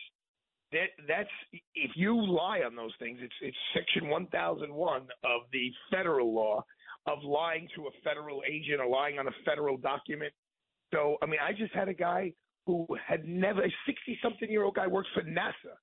that 0.73 0.91
that's 1.07 1.29
if 1.73 1.91
you 1.95 2.21
lie 2.21 2.63
on 2.65 2.75
those 2.75 2.91
things, 2.99 3.19
it's 3.21 3.33
it's 3.41 3.57
Section 3.73 4.09
1001 4.09 5.01
of 5.23 5.41
the 5.53 5.71
federal 5.89 6.35
law 6.35 6.65
of 7.05 7.19
lying 7.23 7.67
to 7.75 7.87
a 7.87 7.91
federal 8.03 8.41
agent 8.49 8.79
or 8.79 8.87
lying 8.87 9.19
on 9.19 9.27
a 9.27 9.31
federal 9.45 9.77
document. 9.77 10.33
So 10.93 11.17
I 11.21 11.25
mean, 11.25 11.39
I 11.41 11.51
just 11.53 11.73
had 11.73 11.89
a 11.89 11.93
guy 11.93 12.33
who 12.65 12.87
had 13.05 13.27
never 13.27 13.63
a 13.63 13.69
60 13.85 14.19
something 14.21 14.49
year 14.49 14.63
old 14.63 14.75
guy 14.75 14.87
works 14.87 15.09
for 15.13 15.23
NASA, 15.23 15.75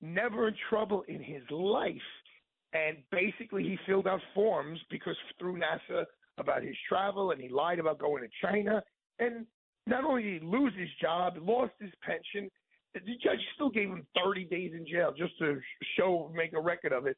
never 0.00 0.48
in 0.48 0.54
trouble 0.68 1.04
in 1.08 1.22
his 1.22 1.42
life 1.50 1.96
and 2.72 2.98
basically 3.10 3.62
he 3.64 3.78
filled 3.86 4.06
out 4.06 4.20
forms 4.34 4.78
because 4.90 5.16
through 5.38 5.58
NASA 5.58 6.04
about 6.38 6.62
his 6.62 6.76
travel 6.88 7.32
and 7.32 7.40
he 7.40 7.48
lied 7.48 7.78
about 7.78 7.98
going 7.98 8.22
to 8.22 8.28
China 8.40 8.82
and 9.18 9.46
not 9.86 10.04
only 10.04 10.22
did 10.22 10.42
he 10.42 10.46
lose 10.48 10.72
his 10.78 10.88
job, 11.00 11.34
lost 11.40 11.72
his 11.80 11.90
pension, 12.02 12.48
the 12.94 13.00
judge 13.22 13.40
still 13.54 13.70
gave 13.70 13.88
him 13.88 14.06
30 14.22 14.44
days 14.44 14.72
in 14.74 14.86
jail 14.86 15.12
just 15.16 15.36
to 15.38 15.58
show, 15.96 16.30
make 16.34 16.52
a 16.52 16.60
record 16.60 16.92
of 16.92 17.06
it. 17.06 17.16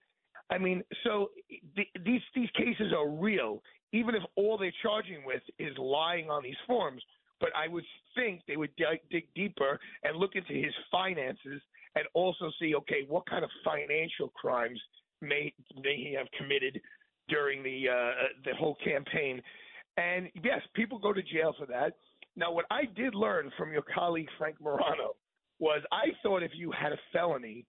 I 0.52 0.58
mean, 0.58 0.82
so 1.04 1.30
th- 1.76 1.88
these 2.04 2.20
these 2.34 2.50
cases 2.50 2.92
are 2.96 3.08
real, 3.08 3.62
even 3.92 4.14
if 4.14 4.22
all 4.36 4.58
they're 4.58 4.72
charging 4.82 5.24
with 5.24 5.42
is 5.58 5.76
lying 5.78 6.30
on 6.30 6.42
these 6.42 6.60
forms. 6.66 7.02
But 7.40 7.50
I 7.56 7.66
would 7.66 7.84
think 8.14 8.42
they 8.46 8.56
would 8.56 8.74
dig, 8.76 9.00
dig 9.10 9.24
deeper 9.34 9.80
and 10.04 10.16
look 10.16 10.36
into 10.36 10.52
his 10.52 10.72
finances 10.92 11.60
and 11.96 12.04
also 12.14 12.50
see, 12.60 12.74
okay, 12.76 13.04
what 13.08 13.26
kind 13.26 13.44
of 13.44 13.50
financial 13.64 14.28
crimes 14.28 14.80
may 15.20 15.52
may 15.82 15.96
he 15.96 16.14
have 16.16 16.26
committed 16.38 16.80
during 17.28 17.62
the 17.62 17.88
uh, 17.88 18.12
the 18.44 18.54
whole 18.54 18.76
campaign? 18.84 19.42
And 19.96 20.28
yes, 20.44 20.60
people 20.74 20.98
go 20.98 21.12
to 21.12 21.22
jail 21.22 21.54
for 21.58 21.66
that. 21.66 21.94
Now, 22.36 22.52
what 22.52 22.66
I 22.70 22.82
did 22.96 23.14
learn 23.14 23.50
from 23.58 23.72
your 23.72 23.84
colleague 23.94 24.28
Frank 24.38 24.56
Morano 24.60 25.16
was 25.58 25.82
I 25.92 26.06
thought 26.22 26.42
if 26.42 26.52
you 26.54 26.72
had 26.72 26.92
a 26.92 26.98
felony, 27.12 27.64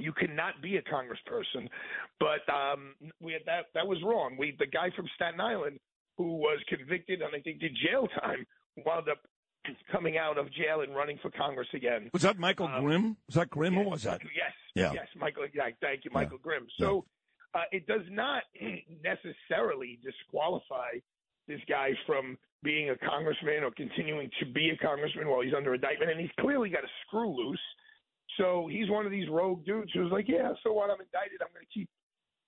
you 0.00 0.12
cannot 0.12 0.60
be 0.62 0.76
a 0.76 0.82
congressperson. 0.82 1.68
But 2.18 2.40
um, 2.52 2.94
we 3.20 3.32
had 3.32 3.42
that 3.46 3.66
that 3.74 3.86
was 3.86 3.98
wrong. 4.04 4.36
We 4.38 4.56
the 4.58 4.66
guy 4.66 4.90
from 4.96 5.06
Staten 5.14 5.40
Island 5.40 5.78
who 6.16 6.36
was 6.36 6.58
convicted 6.68 7.22
and 7.22 7.34
I 7.34 7.40
think 7.40 7.60
did 7.60 7.76
jail 7.86 8.08
time 8.20 8.46
wound 8.84 9.08
up 9.08 9.18
coming 9.92 10.16
out 10.16 10.38
of 10.38 10.46
jail 10.52 10.80
and 10.82 10.94
running 10.94 11.18
for 11.22 11.30
Congress 11.30 11.68
again. 11.74 12.10
Was 12.12 12.22
that 12.22 12.38
Michael 12.38 12.66
Um, 12.66 12.82
Grimm? 12.84 13.16
Was 13.26 13.34
that 13.36 13.50
Grimm? 13.50 13.74
Who 13.74 13.88
was 13.90 14.02
that? 14.04 14.20
Yes. 14.34 14.52
Yeah. 14.74 14.92
Yes, 14.92 15.06
Michael. 15.16 15.44
Yeah, 15.54 15.68
thank 15.80 16.04
you, 16.04 16.10
Michael 16.12 16.38
Grimm. 16.38 16.66
So 16.78 17.04
uh, 17.54 17.62
it 17.72 17.86
does 17.86 18.02
not 18.10 18.42
necessarily 19.04 19.98
disqualify 20.04 20.98
this 21.48 21.60
guy 21.68 21.90
from 22.06 22.38
being 22.62 22.90
a 22.90 22.96
congressman 22.96 23.64
or 23.64 23.70
continuing 23.70 24.30
to 24.38 24.46
be 24.46 24.70
a 24.70 24.76
congressman 24.76 25.28
while 25.28 25.40
he's 25.40 25.54
under 25.56 25.74
indictment, 25.74 26.10
and 26.10 26.20
he's 26.20 26.30
clearly 26.38 26.68
got 26.68 26.84
a 26.84 26.88
screw 27.06 27.28
loose. 27.34 27.60
So 28.40 28.68
he's 28.70 28.88
one 28.88 29.04
of 29.04 29.12
these 29.12 29.28
rogue 29.28 29.66
dudes 29.66 29.90
who's 29.92 30.10
like, 30.10 30.26
yeah, 30.26 30.52
so 30.62 30.72
what? 30.72 30.88
I'm 30.88 31.00
indicted. 31.00 31.42
I'm 31.42 31.52
going 31.52 31.66
to 31.66 31.72
keep, 31.72 31.88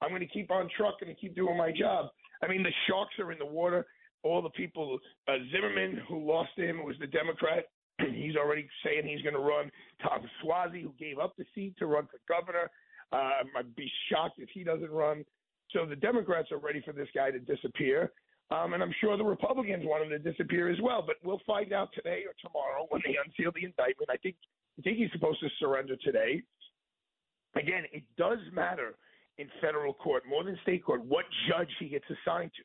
I'm 0.00 0.08
going 0.08 0.20
to 0.20 0.26
keep 0.26 0.50
on 0.50 0.68
trucking 0.74 1.08
and 1.08 1.18
keep 1.18 1.36
doing 1.36 1.56
my 1.56 1.70
job. 1.70 2.08
I 2.42 2.48
mean, 2.48 2.62
the 2.62 2.72
sharks 2.88 3.18
are 3.18 3.30
in 3.30 3.38
the 3.38 3.46
water. 3.46 3.84
All 4.22 4.40
the 4.40 4.50
people, 4.50 4.98
uh, 5.28 5.32
Zimmerman, 5.52 6.00
who 6.08 6.26
lost 6.26 6.52
him, 6.56 6.82
was 6.82 6.96
the 6.98 7.06
Democrat. 7.06 7.66
he's 8.14 8.36
already 8.36 8.66
saying 8.82 9.06
he's 9.06 9.20
going 9.20 9.34
to 9.34 9.40
run. 9.40 9.70
Tom 10.02 10.22
Suozzi, 10.42 10.82
who 10.82 10.94
gave 10.98 11.18
up 11.18 11.34
the 11.36 11.44
seat 11.54 11.74
to 11.78 11.86
run 11.86 12.06
for 12.06 12.18
governor, 12.26 12.70
uh, 13.12 13.44
I'd 13.58 13.76
be 13.76 13.90
shocked 14.10 14.38
if 14.38 14.48
he 14.54 14.64
doesn't 14.64 14.90
run. 14.90 15.24
So 15.72 15.84
the 15.84 15.96
Democrats 15.96 16.52
are 16.52 16.58
ready 16.58 16.80
for 16.84 16.92
this 16.92 17.08
guy 17.14 17.30
to 17.30 17.38
disappear. 17.38 18.12
Um, 18.50 18.74
and 18.74 18.82
I'm 18.82 18.94
sure 19.00 19.16
the 19.16 19.24
Republicans 19.24 19.84
want 19.84 20.04
him 20.04 20.10
to 20.10 20.18
disappear 20.18 20.70
as 20.70 20.78
well. 20.82 21.02
But 21.06 21.16
we'll 21.22 21.40
find 21.46 21.72
out 21.72 21.90
today 21.94 22.24
or 22.26 22.34
tomorrow 22.40 22.86
when 22.88 23.02
they 23.04 23.16
unseal 23.24 23.52
the 23.52 23.64
indictment. 23.64 24.08
I 24.10 24.16
think 24.16 24.36
I 24.78 24.82
think 24.82 24.98
he's 24.98 25.12
supposed 25.12 25.40
to 25.40 25.48
surrender 25.58 25.96
today. 25.96 26.42
Again, 27.54 27.84
it 27.92 28.04
does 28.16 28.38
matter 28.52 28.94
in 29.38 29.48
federal 29.60 29.94
court 29.94 30.24
more 30.28 30.44
than 30.44 30.58
state 30.62 30.84
court 30.84 31.04
what 31.04 31.24
judge 31.48 31.68
he 31.78 31.88
gets 31.88 32.04
assigned 32.08 32.50
to. 32.56 32.62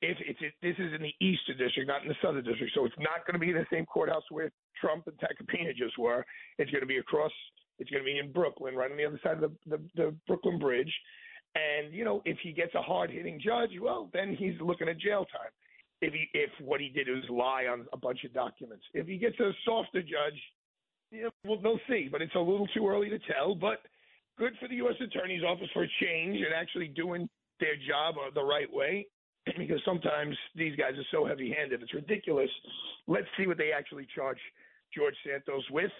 If 0.00 0.16
it's 0.20 0.38
it, 0.40 0.52
this 0.62 0.76
is 0.78 0.94
in 0.94 1.02
the 1.02 1.14
Eastern 1.20 1.58
District, 1.58 1.88
not 1.88 2.02
in 2.02 2.08
the 2.08 2.14
Southern 2.22 2.44
District, 2.44 2.72
so 2.74 2.84
it's 2.84 2.94
not 2.98 3.26
going 3.26 3.34
to 3.34 3.44
be 3.44 3.52
the 3.52 3.66
same 3.72 3.84
courthouse 3.84 4.22
where 4.30 4.52
Trump 4.80 5.08
and 5.08 5.16
Tacopina 5.18 5.74
just 5.74 5.98
were. 5.98 6.24
It's 6.58 6.70
going 6.70 6.82
to 6.82 6.86
be 6.86 6.98
across. 6.98 7.32
It's 7.78 7.90
going 7.90 8.02
to 8.02 8.06
be 8.06 8.18
in 8.18 8.30
Brooklyn, 8.30 8.76
right 8.76 8.90
on 8.90 8.96
the 8.96 9.04
other 9.04 9.20
side 9.24 9.42
of 9.42 9.50
the, 9.66 9.76
the, 9.76 9.82
the 9.96 10.14
Brooklyn 10.26 10.58
Bridge. 10.58 10.92
And 11.56 11.92
you 11.92 12.04
know, 12.04 12.22
if 12.24 12.38
he 12.42 12.52
gets 12.52 12.74
a 12.74 12.82
hard 12.82 13.10
hitting 13.10 13.40
judge, 13.44 13.70
well, 13.80 14.08
then 14.12 14.36
he's 14.38 14.54
looking 14.60 14.88
at 14.88 14.98
jail 14.98 15.26
time. 15.32 15.50
If 16.00 16.12
he 16.12 16.28
if 16.32 16.50
what 16.60 16.80
he 16.80 16.90
did 16.90 17.08
was 17.08 17.24
lie 17.28 17.66
on 17.66 17.86
a 17.92 17.96
bunch 17.96 18.22
of 18.22 18.32
documents. 18.32 18.84
If 18.94 19.08
he 19.08 19.18
gets 19.18 19.38
a 19.40 19.50
softer 19.64 20.02
judge, 20.02 20.38
yeah, 21.10 21.28
well, 21.44 21.58
they'll 21.62 21.80
see. 21.88 22.08
But 22.10 22.22
it's 22.22 22.34
a 22.34 22.40
little 22.40 22.66
too 22.68 22.88
early 22.88 23.08
to 23.10 23.18
tell. 23.18 23.54
But 23.54 23.78
good 24.38 24.52
for 24.60 24.68
the 24.68 24.76
U.S. 24.76 24.96
Attorney's 25.00 25.42
Office 25.42 25.68
for 25.72 25.84
a 25.84 25.88
change 26.00 26.36
and 26.36 26.54
actually 26.54 26.88
doing 26.88 27.28
their 27.60 27.76
job 27.88 28.16
uh, 28.16 28.30
the 28.34 28.44
right 28.44 28.72
way. 28.72 29.06
Because 29.56 29.80
sometimes 29.84 30.36
these 30.54 30.76
guys 30.76 30.92
are 30.98 31.08
so 31.10 31.24
heavy-handed, 31.24 31.82
it's 31.82 31.94
ridiculous. 31.94 32.50
Let's 33.06 33.26
see 33.38 33.46
what 33.46 33.56
they 33.56 33.72
actually 33.72 34.06
charge 34.14 34.36
George 34.94 35.14
Santos 35.24 35.64
with. 35.70 35.90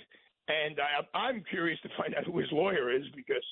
And 0.49 0.79
I, 0.79 1.19
I'm 1.19 1.43
curious 1.49 1.81
to 1.81 1.89
find 1.97 2.15
out 2.15 2.25
who 2.25 2.39
his 2.39 2.49
lawyer 2.53 2.95
is 2.95 3.05
because 3.17 3.45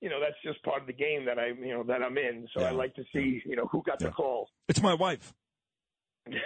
you 0.00 0.10
know 0.10 0.20
that's 0.20 0.36
just 0.44 0.62
part 0.64 0.80
of 0.80 0.86
the 0.86 0.92
game 0.92 1.24
that 1.24 1.38
I 1.38 1.48
you 1.48 1.72
know 1.72 1.82
that 1.84 2.02
I'm 2.02 2.18
in. 2.18 2.46
So 2.54 2.62
I 2.62 2.70
like 2.70 2.94
to 2.96 3.04
see 3.12 3.42
you 3.44 3.56
know 3.56 3.66
who 3.66 3.82
got 3.82 3.98
the 3.98 4.10
call. 4.10 4.48
It's 4.68 4.82
my 4.82 4.94
wife. 4.94 5.32
You 6.26 6.38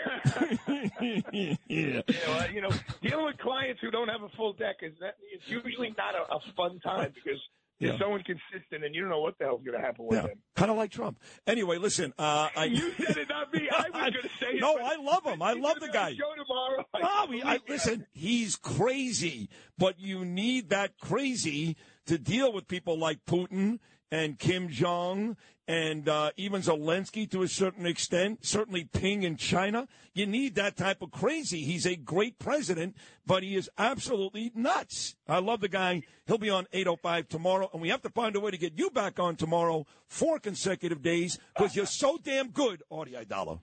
know, 1.95 2.03
uh, 2.29 2.47
you 2.53 2.61
know, 2.61 2.71
dealing 3.03 3.25
with 3.27 3.39
clients 3.39 3.81
who 3.81 3.91
don't 3.91 4.09
have 4.09 4.23
a 4.23 4.29
full 4.37 4.53
deck 4.55 4.77
is 4.83 4.93
that 5.01 5.17
it's 5.33 5.45
usually 5.49 5.95
not 5.97 6.15
a, 6.15 6.35
a 6.35 6.41
fun 6.57 6.81
time 6.81 7.13
because 7.15 7.41
they're 7.81 7.93
Yeah. 7.93 7.99
so 7.99 8.17
inconsistent 8.17 8.85
and 8.85 8.95
you 8.95 9.03
don't 9.03 9.11
know 9.11 9.21
what 9.21 9.39
the 9.39 9.45
hell's 9.45 9.63
going 9.65 9.79
to 9.79 9.85
happen 9.85 10.07
with 10.07 10.21
them. 10.23 10.31
Kind 10.57 10.71
of 10.71 10.77
like 10.77 10.91
Trump. 10.91 11.21
Anyway, 11.47 11.79
listen. 11.79 12.13
Uh, 12.19 12.49
I, 12.57 12.65
You 12.65 12.93
said 12.95 13.17
it, 13.19 13.29
not 13.29 13.53
me. 13.55 13.69
I 13.71 13.83
was 13.83 13.91
going 13.93 14.13
to 14.15 14.29
say 14.41 14.47
it. 14.55 14.61
no, 14.61 14.77
I 14.79 14.97
love 14.97 15.25
him. 15.25 15.43
I 15.43 15.53
love 15.53 15.79
the 15.81 15.89
guy. 15.89 16.11
Show 16.15 16.35
tomorrow. 16.37 16.85
No, 17.01 17.27
we, 17.31 17.43
I, 17.43 17.61
listen, 17.69 18.07
he's 18.13 18.57
crazy, 18.57 19.49
but 19.77 20.01
you 20.01 20.25
need 20.25 20.71
that 20.71 20.99
crazy 20.99 21.77
to 22.07 22.19
deal 22.19 22.53
with 22.53 22.67
people 22.67 22.99
like 22.99 23.25
Putin 23.27 23.79
and 24.11 24.39
Kim 24.39 24.69
Jong 24.69 25.37
and 25.69 26.09
uh, 26.09 26.31
even 26.37 26.63
Zelensky 26.63 27.31
to 27.31 27.43
a 27.43 27.49
certain 27.49 27.85
extent, 27.85 28.45
certainly 28.45 28.85
Ping 28.85 29.23
in 29.23 29.37
China. 29.37 29.87
You 30.15 30.27
need 30.27 30.55
that 30.55 30.77
type 30.77 31.03
of 31.03 31.11
crazy. 31.11 31.61
He's 31.61 31.87
a 31.87 31.95
great 31.95 32.39
president, 32.39 32.97
but 33.27 33.43
he 33.43 33.55
is 33.55 33.69
absolutely 33.77 34.51
nuts. 34.55 35.15
I 35.29 35.41
love 35.41 35.61
the 35.61 35.69
guy. 35.69 36.03
He'll 36.27 36.39
be 36.39 36.49
on 36.49 36.67
805 36.73 37.29
tomorrow, 37.29 37.69
and 37.73 37.83
we 37.83 37.91
have 37.91 38.03
to 38.03 38.11
find 38.11 38.35
a 38.35 38.41
way 38.41 38.51
to 38.51 38.59
get 38.59 38.79
you 38.79 38.89
back 38.91 39.21
on 39.21 39.37
tomorrow 39.37 39.85
four 40.07 40.39
consecutive 40.39 41.03
days 41.03 41.39
because 41.55 41.77
you're 41.77 41.87
so 41.87 42.19
damn 42.23 42.49
good, 42.49 42.83
Artie 42.91 43.13
Aidala. 43.13 43.61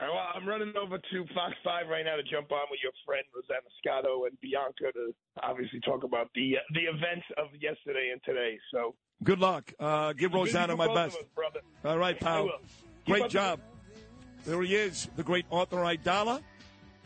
All 0.00 0.06
right, 0.06 0.14
well, 0.14 0.30
I'm 0.34 0.46
running 0.46 0.74
over 0.80 0.98
to 0.98 1.26
Fox 1.34 1.54
5 1.64 1.90
right 1.90 2.04
now 2.04 2.14
to 2.14 2.22
jump 2.22 2.52
on 2.52 2.70
with 2.70 2.78
your 2.82 2.94
friend 3.06 3.22
Rosanna 3.34 3.66
Scotto 3.82 4.26
and 4.26 4.38
Bianca 4.40 4.94
to 4.94 5.10
obviously 5.42 5.80
talk 5.80 6.04
about 6.04 6.30
the 6.38 6.54
uh, 6.54 6.62
the 6.70 6.86
events 6.86 7.26
of 7.34 7.50
yesterday 7.58 8.10
and 8.14 8.22
today. 8.22 8.58
So 8.70 8.94
Good 9.22 9.40
luck. 9.40 9.72
Uh, 9.78 10.12
give 10.12 10.32
Rosanna 10.32 10.76
my 10.76 10.92
best. 10.94 11.16
us. 11.16 11.24
All 11.84 11.98
right, 11.98 12.18
pal. 12.18 12.50
Great 13.06 13.28
job. 13.30 13.60
There 14.44 14.62
he 14.62 14.74
is, 14.74 15.08
the 15.16 15.22
great 15.22 15.44
Arthur 15.50 15.78
Aidala. 15.78 16.40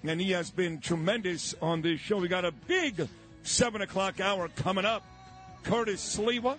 And 0.05 0.21
he 0.21 0.33
has 0.33 0.51
been 0.51 0.81
tremendous 0.81 1.55
on 1.63 1.81
this 1.81 2.01
show. 2.01 2.19
We 2.19 2.29
got 2.29 2.45
a 2.45 2.53
big 2.53 3.09
7 3.43 3.83
o'clock 3.83 4.21
hour 4.21 4.49
coming 4.57 4.85
up. 4.85 5.05
Curtis 5.63 6.17
Sliwa, 6.17 6.59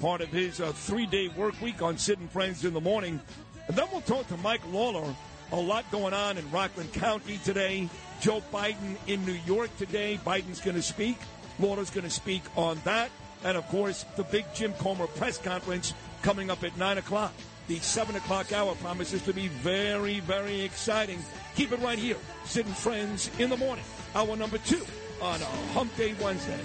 part 0.00 0.22
of 0.22 0.28
his 0.28 0.60
uh, 0.60 0.72
three 0.72 1.04
day 1.06 1.28
work 1.28 1.60
week 1.60 1.82
on 1.82 1.98
Sid 1.98 2.18
and 2.18 2.30
Friends 2.30 2.64
in 2.64 2.72
the 2.72 2.80
Morning. 2.80 3.20
And 3.68 3.76
then 3.76 3.86
we'll 3.92 4.00
talk 4.00 4.26
to 4.28 4.36
Mike 4.38 4.62
Lawler. 4.72 5.14
A 5.52 5.56
lot 5.56 5.84
going 5.90 6.14
on 6.14 6.38
in 6.38 6.50
Rockland 6.50 6.92
County 6.94 7.38
today. 7.44 7.88
Joe 8.20 8.42
Biden 8.52 8.96
in 9.06 9.24
New 9.26 9.38
York 9.46 9.74
today. 9.76 10.18
Biden's 10.24 10.60
going 10.60 10.76
to 10.76 10.82
speak. 10.82 11.16
Lawler's 11.58 11.90
going 11.90 12.04
to 12.04 12.10
speak 12.10 12.42
on 12.56 12.80
that. 12.84 13.10
And 13.44 13.56
of 13.56 13.66
course, 13.68 14.04
the 14.16 14.24
big 14.24 14.44
Jim 14.54 14.72
Comer 14.74 15.06
press 15.06 15.38
conference 15.38 15.94
coming 16.22 16.50
up 16.50 16.62
at 16.64 16.76
9 16.76 16.98
o'clock. 16.98 17.32
The 17.68 17.78
7 17.78 18.16
o'clock 18.16 18.52
hour 18.52 18.74
promises 18.76 19.22
to 19.22 19.32
be 19.32 19.48
very, 19.48 20.20
very 20.20 20.60
exciting. 20.62 21.18
Keep 21.56 21.72
it 21.72 21.80
right 21.80 21.98
here. 21.98 22.16
Sid 22.44 22.66
and 22.66 22.76
Friends 22.76 23.30
in 23.38 23.50
the 23.50 23.56
Morning. 23.56 23.84
Hour 24.14 24.36
number 24.36 24.58
two 24.58 24.84
on 25.20 25.40
a 25.40 25.44
Hump 25.74 25.96
Day 25.96 26.14
Wednesday. 26.22 26.60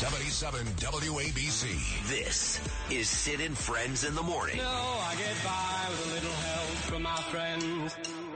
77 0.00 0.64
WABC. 0.76 2.08
This 2.08 2.58
is 2.90 3.06
Sid 3.06 3.42
and 3.42 3.58
Friends 3.58 4.04
in 4.04 4.14
the 4.14 4.22
Morning. 4.22 4.56
No, 4.56 4.64
I 4.64 5.14
get 5.18 5.36
by 5.44 5.86
with 5.90 6.06
a 6.06 6.14
little 6.14 6.32
help 6.32 6.70
from 6.88 7.02
my 7.02 7.16
friends. 7.16 8.29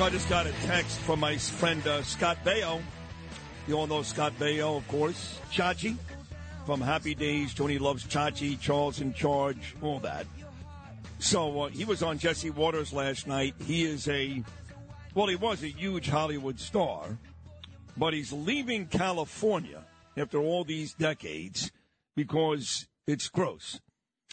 I 0.00 0.10
just 0.10 0.28
got 0.28 0.46
a 0.46 0.52
text 0.64 0.98
from 1.00 1.20
my 1.20 1.36
friend 1.36 1.86
uh, 1.86 2.02
Scott 2.02 2.38
Baio. 2.44 2.82
You 3.68 3.78
all 3.78 3.86
know 3.86 4.02
Scott 4.02 4.32
Baio, 4.38 4.76
of 4.78 4.88
course. 4.88 5.38
Chachi 5.52 5.96
from 6.66 6.80
Happy 6.80 7.14
Days. 7.14 7.54
Tony 7.54 7.78
loves 7.78 8.04
Chachi. 8.04 8.58
Charles 8.58 9.00
in 9.00 9.12
charge. 9.12 9.76
All 9.80 10.00
that. 10.00 10.26
So 11.20 11.62
uh, 11.62 11.68
he 11.68 11.84
was 11.84 12.02
on 12.02 12.18
Jesse 12.18 12.50
Watters 12.50 12.92
last 12.92 13.28
night. 13.28 13.54
He 13.64 13.84
is 13.84 14.08
a, 14.08 14.42
well, 15.14 15.28
he 15.28 15.36
was 15.36 15.62
a 15.62 15.68
huge 15.68 16.08
Hollywood 16.08 16.58
star, 16.58 17.16
but 17.96 18.12
he's 18.12 18.32
leaving 18.32 18.86
California 18.86 19.84
after 20.16 20.38
all 20.38 20.64
these 20.64 20.94
decades 20.94 21.70
because 22.16 22.88
it's 23.06 23.28
gross. 23.28 23.80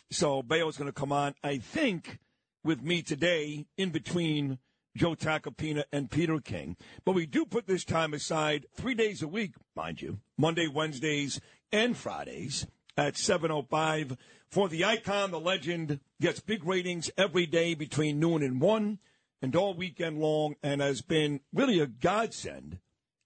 So 0.10 0.42
Baio's 0.42 0.78
going 0.78 0.90
to 0.90 1.00
come 1.00 1.12
on, 1.12 1.36
I 1.44 1.60
think, 1.60 2.18
with 2.64 2.82
me 2.82 3.04
today 3.04 3.68
in 3.78 3.92
between 3.92 4.58
Joe 5.00 5.16
Tacopina 5.16 5.86
and 5.94 6.12
Peter 6.12 6.40
King. 6.42 6.76
But 7.06 7.16
we 7.16 7.26
do 7.26 7.46
put 7.46 7.68
this 7.68 7.86
time 7.86 8.14
aside 8.14 8.66
three 8.76 8.96
days 8.96 9.22
a 9.22 9.30
week, 9.30 9.54
mind 9.74 10.02
you, 10.02 10.20
Monday, 10.38 10.68
Wednesdays, 10.68 11.40
and 11.72 11.96
Fridays 11.96 12.68
at 12.98 13.14
7.05 13.14 14.18
for 14.50 14.68
the 14.68 14.84
icon, 14.84 15.32
the 15.32 15.40
legend, 15.40 16.02
gets 16.20 16.42
big 16.42 16.66
ratings 16.66 17.10
every 17.18 17.46
day 17.46 17.76
between 17.76 18.20
noon 18.20 18.44
and 18.44 18.60
1 18.60 19.00
and 19.42 19.56
all 19.56 19.74
weekend 19.74 20.20
long 20.20 20.56
and 20.62 20.82
has 20.82 21.02
been 21.02 21.40
really 21.54 21.80
a 21.80 21.88
godsend 21.88 22.80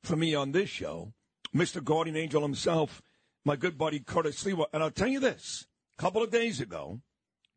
for 0.03 0.15
me 0.15 0.35
on 0.35 0.51
this 0.51 0.69
show. 0.69 1.11
Mr. 1.55 1.83
Guardian 1.83 2.15
Angel 2.15 2.43
himself, 2.43 3.01
my 3.43 3.55
good 3.55 3.79
buddy 3.79 3.99
Curtis 3.99 4.43
Sliwa. 4.43 4.65
And 4.73 4.83
I'll 4.83 4.91
tell 4.91 5.07
you 5.07 5.19
this, 5.19 5.65
a 5.97 6.01
couple 6.01 6.21
of 6.21 6.29
days 6.29 6.61
ago, 6.61 6.99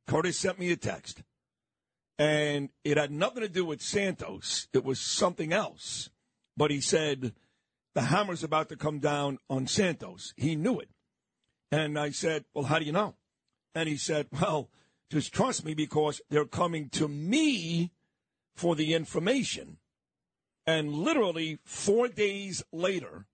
Curtis 0.06 0.38
sent 0.38 0.58
me 0.58 0.72
a 0.72 0.76
text. 0.76 1.22
And 2.18 2.70
it 2.84 2.96
had 2.96 3.10
nothing 3.10 3.42
to 3.42 3.48
do 3.48 3.64
with 3.64 3.82
Santos. 3.82 4.68
It 4.72 4.84
was 4.84 5.00
something 5.00 5.52
else. 5.52 6.08
But 6.56 6.70
he 6.70 6.80
said, 6.80 7.34
the 7.94 8.02
hammer's 8.02 8.44
about 8.44 8.68
to 8.70 8.76
come 8.76 8.98
down 8.98 9.38
on 9.50 9.66
Santos. 9.66 10.32
He 10.36 10.56
knew 10.56 10.78
it. 10.78 10.90
And 11.70 11.98
I 11.98 12.10
said, 12.10 12.44
well, 12.54 12.64
how 12.64 12.78
do 12.78 12.84
you 12.84 12.92
know? 12.92 13.16
And 13.74 13.88
he 13.88 13.96
said, 13.96 14.28
well, 14.40 14.70
just 15.10 15.32
trust 15.32 15.64
me 15.64 15.74
because 15.74 16.20
they're 16.30 16.46
coming 16.46 16.88
to 16.90 17.08
me 17.08 17.92
for 18.54 18.74
the 18.74 18.94
information. 18.94 19.76
And 20.66 20.92
literally 20.92 21.58
four 21.64 22.08
days 22.08 22.62
later, 22.72 23.26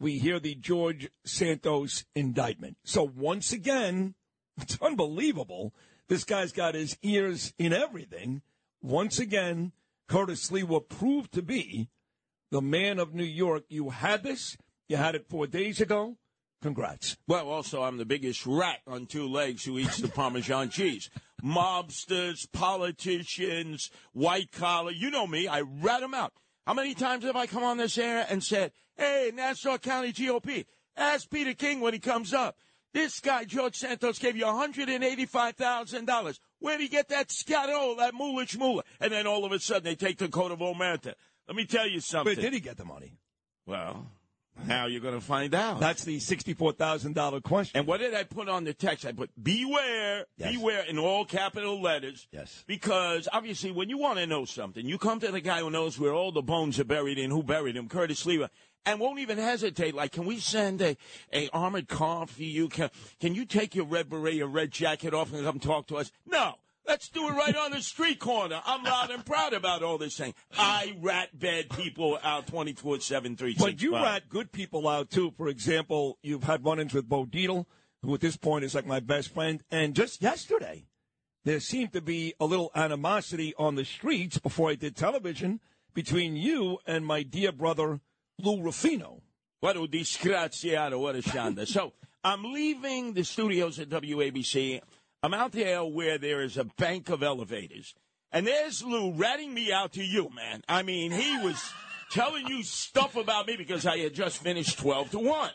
we 0.00 0.18
hear 0.18 0.38
the 0.38 0.54
George 0.54 1.08
Santos 1.24 2.04
indictment. 2.14 2.76
So 2.84 3.02
once 3.02 3.52
again, 3.52 4.14
it's 4.60 4.80
unbelievable. 4.80 5.74
This 6.08 6.24
guy's 6.24 6.52
got 6.52 6.74
his 6.74 6.96
ears 7.02 7.52
in 7.58 7.72
everything. 7.72 8.42
Once 8.82 9.18
again, 9.18 9.72
Curtis 10.08 10.50
Sliwa 10.50 10.68
will 10.68 10.80
prove 10.80 11.30
to 11.32 11.42
be 11.42 11.88
the 12.50 12.62
man 12.62 12.98
of 12.98 13.14
New 13.14 13.24
York. 13.24 13.64
You 13.68 13.90
had 13.90 14.22
this. 14.22 14.56
You 14.88 14.96
had 14.96 15.14
it 15.14 15.28
four 15.28 15.46
days 15.46 15.80
ago. 15.80 16.16
Congrats. 16.62 17.16
Well, 17.28 17.48
also, 17.48 17.82
I'm 17.82 17.98
the 17.98 18.04
biggest 18.04 18.44
rat 18.46 18.80
on 18.86 19.06
two 19.06 19.28
legs 19.28 19.64
who 19.64 19.78
eats 19.78 19.98
the 19.98 20.08
Parmesan 20.08 20.70
cheese. 20.70 21.10
Mobsters, 21.42 22.50
politicians, 22.50 23.90
white 24.12 24.50
collar. 24.50 24.90
You 24.90 25.10
know 25.10 25.26
me. 25.26 25.46
I 25.46 25.60
rat 25.60 26.00
them 26.00 26.14
out. 26.14 26.32
How 26.66 26.74
many 26.74 26.94
times 26.94 27.24
have 27.24 27.36
I 27.36 27.46
come 27.46 27.62
on 27.62 27.76
this 27.76 27.96
air 27.96 28.26
and 28.28 28.42
said, 28.42 28.72
hey, 28.96 29.30
Nassau 29.32 29.78
County 29.78 30.12
GOP, 30.12 30.64
ask 30.96 31.30
Peter 31.30 31.54
King 31.54 31.80
when 31.80 31.92
he 31.92 32.00
comes 32.00 32.34
up. 32.34 32.56
This 32.98 33.20
guy, 33.20 33.44
George 33.44 33.76
Santos, 33.76 34.18
gave 34.18 34.36
you 34.36 34.44
$185,000. 34.44 36.40
Where'd 36.58 36.80
he 36.80 36.88
get 36.88 37.08
that 37.10 37.30
scatto, 37.30 37.94
that 37.98 38.12
moolich 38.12 38.58
moolah? 38.58 38.82
And 39.00 39.12
then 39.12 39.24
all 39.24 39.44
of 39.44 39.52
a 39.52 39.60
sudden 39.60 39.84
they 39.84 39.94
take 39.94 40.18
the 40.18 40.26
coat 40.26 40.50
of 40.50 40.58
Omerta. 40.58 41.14
Let 41.46 41.56
me 41.56 41.64
tell 41.64 41.86
you 41.88 42.00
something. 42.00 42.34
But 42.34 42.42
did 42.42 42.52
he 42.52 42.58
get 42.58 42.76
the 42.76 42.84
money? 42.84 43.12
Well, 43.66 44.10
now 44.66 44.86
you're 44.86 45.00
going 45.00 45.14
to 45.14 45.20
find 45.24 45.54
out? 45.54 45.78
That's 45.78 46.02
the 46.02 46.18
sixty-four 46.18 46.72
thousand 46.72 47.14
dollar 47.14 47.40
question. 47.40 47.78
And 47.78 47.86
what 47.86 48.00
did 48.00 48.14
I 48.14 48.24
put 48.24 48.48
on 48.48 48.64
the 48.64 48.74
text? 48.74 49.06
I 49.06 49.12
put 49.12 49.30
beware, 49.40 50.26
Yes. 50.36 50.52
beware 50.56 50.82
in 50.88 50.98
all 50.98 51.24
capital 51.24 51.80
letters. 51.80 52.26
Yes. 52.32 52.64
Because 52.66 53.28
obviously, 53.32 53.70
when 53.70 53.88
you 53.88 53.98
want 53.98 54.18
to 54.18 54.26
know 54.26 54.44
something, 54.44 54.84
you 54.84 54.98
come 54.98 55.20
to 55.20 55.30
the 55.30 55.40
guy 55.40 55.60
who 55.60 55.70
knows 55.70 56.00
where 56.00 56.12
all 56.12 56.32
the 56.32 56.42
bones 56.42 56.80
are 56.80 56.84
buried 56.84 57.18
and 57.20 57.32
who 57.32 57.44
buried 57.44 57.76
them, 57.76 57.88
Curtis 57.88 58.24
Sliwa, 58.24 58.48
and 58.86 59.00
won't 59.00 59.18
even 59.18 59.38
hesitate. 59.38 59.94
Like, 59.94 60.12
can 60.12 60.26
we 60.26 60.38
send 60.38 60.80
a, 60.80 60.96
a 61.32 61.48
armored 61.50 61.88
car 61.88 62.26
for 62.26 62.42
you? 62.42 62.68
Can 62.68 62.90
can 63.20 63.34
you 63.34 63.44
take 63.44 63.74
your 63.74 63.86
red 63.86 64.08
beret, 64.08 64.34
your 64.34 64.48
red 64.48 64.70
jacket 64.70 65.14
off, 65.14 65.32
and 65.32 65.44
come 65.44 65.58
talk 65.58 65.86
to 65.88 65.96
us? 65.96 66.12
No. 66.26 66.54
Let's 66.86 67.10
do 67.10 67.28
it 67.28 67.32
right 67.32 67.54
on 67.54 67.72
the 67.72 67.82
street 67.82 68.18
corner. 68.18 68.62
I'm 68.64 68.82
loud 68.82 69.10
and 69.10 69.22
proud 69.22 69.52
about 69.52 69.82
all 69.82 69.98
this 69.98 70.16
thing. 70.16 70.32
I 70.56 70.96
rat 71.02 71.38
bad 71.38 71.68
people 71.68 72.18
out 72.22 72.46
24 72.46 73.00
7, 73.00 73.36
3 73.36 73.56
But 73.58 73.82
you 73.82 73.92
rat 73.92 74.30
good 74.30 74.52
people 74.52 74.88
out 74.88 75.10
too. 75.10 75.34
For 75.36 75.48
example, 75.48 76.16
you've 76.22 76.44
had 76.44 76.64
run-ins 76.64 76.94
with 76.94 77.06
Bo 77.06 77.26
Dietl, 77.26 77.66
who 78.02 78.14
at 78.14 78.22
this 78.22 78.38
point 78.38 78.64
is 78.64 78.74
like 78.74 78.86
my 78.86 79.00
best 79.00 79.34
friend. 79.34 79.62
And 79.70 79.94
just 79.94 80.22
yesterday, 80.22 80.86
there 81.44 81.60
seemed 81.60 81.92
to 81.92 82.00
be 82.00 82.32
a 82.40 82.46
little 82.46 82.70
animosity 82.74 83.52
on 83.58 83.74
the 83.74 83.84
streets 83.84 84.38
before 84.38 84.70
I 84.70 84.74
did 84.74 84.96
television 84.96 85.60
between 85.92 86.36
you 86.36 86.78
and 86.86 87.04
my 87.04 87.22
dear 87.22 87.52
brother 87.52 88.00
Lou 88.40 88.62
Rufino. 88.62 89.20
What 89.60 89.76
a 89.76 89.80
disgraziato, 89.80 91.00
what 91.00 91.16
a 91.16 91.18
shanda. 91.18 91.66
so 91.66 91.92
I'm 92.22 92.44
leaving 92.52 93.14
the 93.14 93.24
studios 93.24 93.80
at 93.80 93.88
WABC. 93.88 94.80
I'm 95.24 95.34
out 95.34 95.52
there 95.52 95.84
where 95.84 96.18
there 96.18 96.42
is 96.42 96.56
a 96.56 96.64
bank 96.64 97.08
of 97.08 97.24
elevators. 97.24 97.94
And 98.30 98.46
there's 98.46 98.84
Lou 98.84 99.12
ratting 99.12 99.52
me 99.52 99.72
out 99.72 99.94
to 99.94 100.04
you, 100.04 100.30
man. 100.32 100.62
I 100.68 100.84
mean, 100.84 101.10
he 101.10 101.38
was 101.38 101.60
telling 102.12 102.46
you 102.46 102.62
stuff 102.62 103.16
about 103.16 103.48
me 103.48 103.56
because 103.56 103.84
I 103.86 103.98
had 103.98 104.14
just 104.14 104.38
finished 104.38 104.78
12 104.78 105.10
to 105.12 105.18
1. 105.18 105.50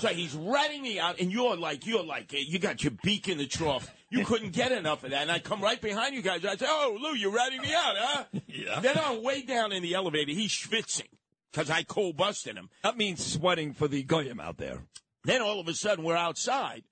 So 0.00 0.08
he's 0.08 0.34
ratting 0.34 0.82
me 0.82 0.98
out, 0.98 1.18
and 1.18 1.32
you're 1.32 1.56
like, 1.56 1.86
you're 1.86 2.04
like, 2.04 2.34
eh, 2.34 2.44
you 2.46 2.58
got 2.58 2.84
your 2.84 2.92
beak 3.02 3.28
in 3.28 3.38
the 3.38 3.46
trough. 3.46 3.90
You 4.10 4.26
couldn't 4.26 4.52
get 4.52 4.72
enough 4.72 5.04
of 5.04 5.10
that. 5.10 5.22
And 5.22 5.30
I 5.30 5.38
come 5.38 5.62
right 5.62 5.80
behind 5.80 6.14
you 6.14 6.22
guys. 6.22 6.44
I 6.44 6.56
say, 6.56 6.66
oh, 6.68 6.98
Lou, 7.00 7.14
you're 7.14 7.32
ratting 7.32 7.62
me 7.62 7.72
out, 7.74 7.94
huh? 7.96 8.24
Yeah. 8.46 8.80
Then 8.80 8.98
on 8.98 9.22
way 9.22 9.42
down 9.42 9.72
in 9.72 9.82
the 9.82 9.94
elevator, 9.94 10.32
he's 10.32 10.50
schwitzing 10.50 11.08
because 11.56 11.70
I 11.70 11.84
cold 11.84 12.18
busted 12.18 12.56
him. 12.56 12.68
That 12.82 12.98
means 12.98 13.24
sweating 13.24 13.72
for 13.72 13.88
the 13.88 14.02
goyim 14.02 14.40
out 14.40 14.58
there. 14.58 14.82
Then 15.24 15.40
all 15.40 15.58
of 15.58 15.68
a 15.68 15.74
sudden 15.74 16.04
we're 16.04 16.16
outside, 16.16 16.82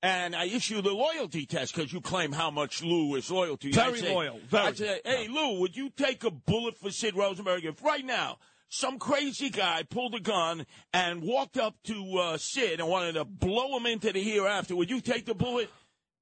and 0.00 0.36
I 0.36 0.44
issue 0.44 0.80
the 0.80 0.92
loyalty 0.92 1.44
test 1.44 1.74
because 1.74 1.92
you 1.92 2.00
claim 2.00 2.30
how 2.30 2.50
much 2.50 2.84
Lou 2.84 3.16
is 3.16 3.30
loyal 3.30 3.56
to 3.56 3.66
you. 3.66 3.74
Very 3.74 4.00
say- 4.00 4.14
loyal, 4.14 4.38
very. 4.48 4.66
I 4.66 4.72
say, 4.74 5.00
hey 5.04 5.28
Lou, 5.28 5.58
would 5.60 5.76
you 5.76 5.90
take 5.90 6.22
a 6.22 6.30
bullet 6.30 6.78
for 6.78 6.90
Sid 6.90 7.16
Rosenberg 7.16 7.64
if 7.64 7.82
right 7.82 8.04
now 8.04 8.38
some 8.68 9.00
crazy 9.00 9.50
guy 9.50 9.82
pulled 9.82 10.14
a 10.14 10.20
gun 10.20 10.66
and 10.94 11.22
walked 11.22 11.58
up 11.58 11.74
to 11.84 12.18
uh, 12.18 12.38
Sid 12.38 12.78
and 12.78 12.88
wanted 12.88 13.14
to 13.14 13.24
blow 13.24 13.76
him 13.76 13.86
into 13.86 14.12
the 14.12 14.22
hereafter? 14.22 14.76
Would 14.76 14.88
you 14.88 15.00
take 15.00 15.26
the 15.26 15.34
bullet? 15.34 15.68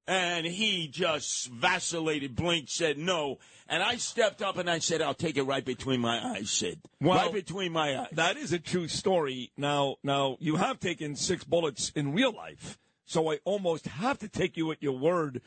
And 0.07 0.45
he 0.45 0.89
just 0.89 1.49
vacillated, 1.49 2.35
blinked, 2.35 2.71
said 2.71 2.99
no. 2.99 3.39
And 3.69 3.83
I 3.83 3.97
stepped 3.97 4.43
up 4.43 4.59
and 4.59 4.69
I 4.69 4.81
said, 4.81 5.01
I'll 5.01 5.15
take 5.15 5.37
it 5.37 5.45
right 5.45 5.65
between 5.65 6.01
my 6.01 6.35
eyes, 6.35 6.51
Sid. 6.51 6.81
Well, 7.01 7.17
right 7.17 7.33
between 7.33 7.73
my 7.73 7.97
eyes. 7.97 8.09
That 8.13 8.37
is 8.37 8.53
a 8.53 8.59
true 8.59 8.89
story. 8.89 9.53
Now, 9.57 9.97
now 10.03 10.37
you 10.41 10.57
have 10.57 10.81
taken 10.81 11.15
six 11.15 11.45
bullets 11.45 11.93
in 11.95 12.13
real 12.13 12.35
life, 12.35 12.79
so 13.05 13.31
I 13.31 13.39
almost 13.45 13.87
have 13.87 14.19
to 14.19 14.29
take 14.29 14.57
you 14.57 14.73
at 14.73 14.83
your 14.83 14.99
word. 14.99 15.41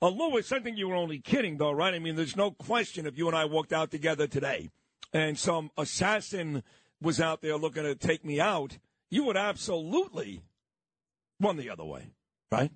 Uh, 0.00 0.08
Lou, 0.08 0.36
it's 0.38 0.48
something 0.48 0.76
you 0.76 0.88
were 0.88 0.94
only 0.94 1.18
kidding, 1.18 1.58
though, 1.58 1.72
right? 1.72 1.92
I 1.92 1.98
mean, 1.98 2.16
there's 2.16 2.36
no 2.36 2.50
question 2.50 3.06
if 3.06 3.18
you 3.18 3.26
and 3.26 3.36
I 3.36 3.44
walked 3.44 3.72
out 3.72 3.90
together 3.90 4.26
today, 4.26 4.70
and 5.12 5.38
some 5.38 5.70
assassin 5.76 6.62
was 7.02 7.20
out 7.20 7.42
there 7.42 7.56
looking 7.56 7.82
to 7.82 7.94
take 7.94 8.24
me 8.24 8.40
out, 8.40 8.78
you 9.10 9.24
would 9.24 9.36
absolutely 9.36 10.42
run 11.40 11.56
the 11.56 11.70
other 11.70 11.84
way, 11.84 12.10
right? 12.50 12.70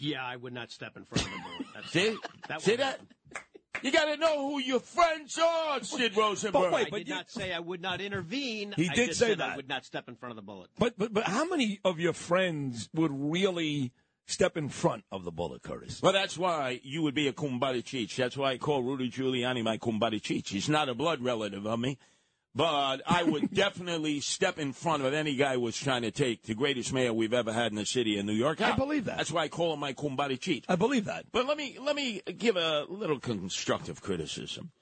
Yeah, 0.00 0.24
I 0.24 0.36
would 0.36 0.52
not 0.52 0.70
step 0.70 0.96
in 0.96 1.04
front 1.04 1.26
of 1.26 1.30
the 1.30 1.38
bullet. 1.38 1.66
That's, 1.74 1.90
See? 1.92 2.16
that 2.48 2.62
See 2.62 2.70
would 2.72 2.80
that? 2.80 3.00
You 3.82 3.92
got 3.92 4.06
to 4.06 4.16
know 4.16 4.50
who 4.50 4.58
your 4.58 4.80
friends 4.80 5.38
are, 5.42 5.82
Sid 5.82 6.16
Rosenberg. 6.16 6.74
I 6.74 6.84
did 6.90 7.08
not 7.08 7.30
say 7.30 7.52
I 7.52 7.60
would 7.60 7.80
not 7.80 8.00
intervene. 8.00 8.74
He 8.76 8.88
I 8.90 8.94
did 8.94 9.14
say 9.14 9.28
said 9.28 9.38
that. 9.38 9.50
I 9.50 9.56
would 9.56 9.68
not 9.68 9.84
step 9.84 10.08
in 10.08 10.16
front 10.16 10.32
of 10.32 10.36
the 10.36 10.42
bullet. 10.42 10.68
But, 10.78 10.98
but, 10.98 11.12
but 11.14 11.24
how 11.24 11.46
many 11.46 11.80
of 11.84 11.98
your 11.98 12.12
friends 12.12 12.90
would 12.94 13.12
really 13.14 13.92
step 14.26 14.56
in 14.56 14.68
front 14.68 15.04
of 15.10 15.24
the 15.24 15.30
bullet, 15.30 15.62
Curtis? 15.62 16.02
Well, 16.02 16.12
that's 16.12 16.36
why 16.36 16.80
you 16.82 17.02
would 17.02 17.14
be 17.14 17.28
a 17.28 17.32
kumbari 17.32 17.82
cheech. 17.82 18.16
That's 18.16 18.36
why 18.36 18.52
I 18.52 18.58
call 18.58 18.82
Rudy 18.82 19.10
Giuliani 19.10 19.62
my 19.64 19.78
kumbari 19.78 20.20
cheech. 20.20 20.48
He's 20.48 20.68
not 20.68 20.88
a 20.90 20.94
blood 20.94 21.22
relative 21.22 21.66
of 21.66 21.80
me, 21.80 21.96
but 22.54 23.02
I 23.06 23.22
would 23.22 23.52
definitely 23.52 24.20
step 24.20 24.58
in 24.58 24.72
front 24.72 25.04
of 25.04 25.14
any 25.14 25.36
guy 25.36 25.54
who 25.54 25.60
was 25.60 25.76
trying 25.76 26.02
to 26.02 26.10
take 26.10 26.42
the 26.42 26.54
greatest 26.54 26.92
mayor 26.92 27.12
we've 27.12 27.34
ever 27.34 27.52
had 27.52 27.72
in 27.72 27.76
the 27.76 27.86
city 27.86 28.18
of 28.18 28.24
New 28.24 28.32
York. 28.32 28.60
I 28.60 28.76
believe 28.76 29.04
that. 29.06 29.18
That's 29.18 29.30
why 29.30 29.44
I 29.44 29.48
call 29.48 29.74
him 29.74 29.80
my 29.80 29.92
kumbari 29.92 30.38
cheech. 30.38 30.64
I 30.68 30.76
believe 30.76 31.04
that. 31.04 31.26
But 31.32 31.46
let 31.46 31.56
me 31.56 31.78
let 31.80 31.96
me 31.96 32.22
give 32.38 32.56
a 32.56 32.86
little 32.88 33.18
constructive 33.18 34.02
criticism. 34.02 34.72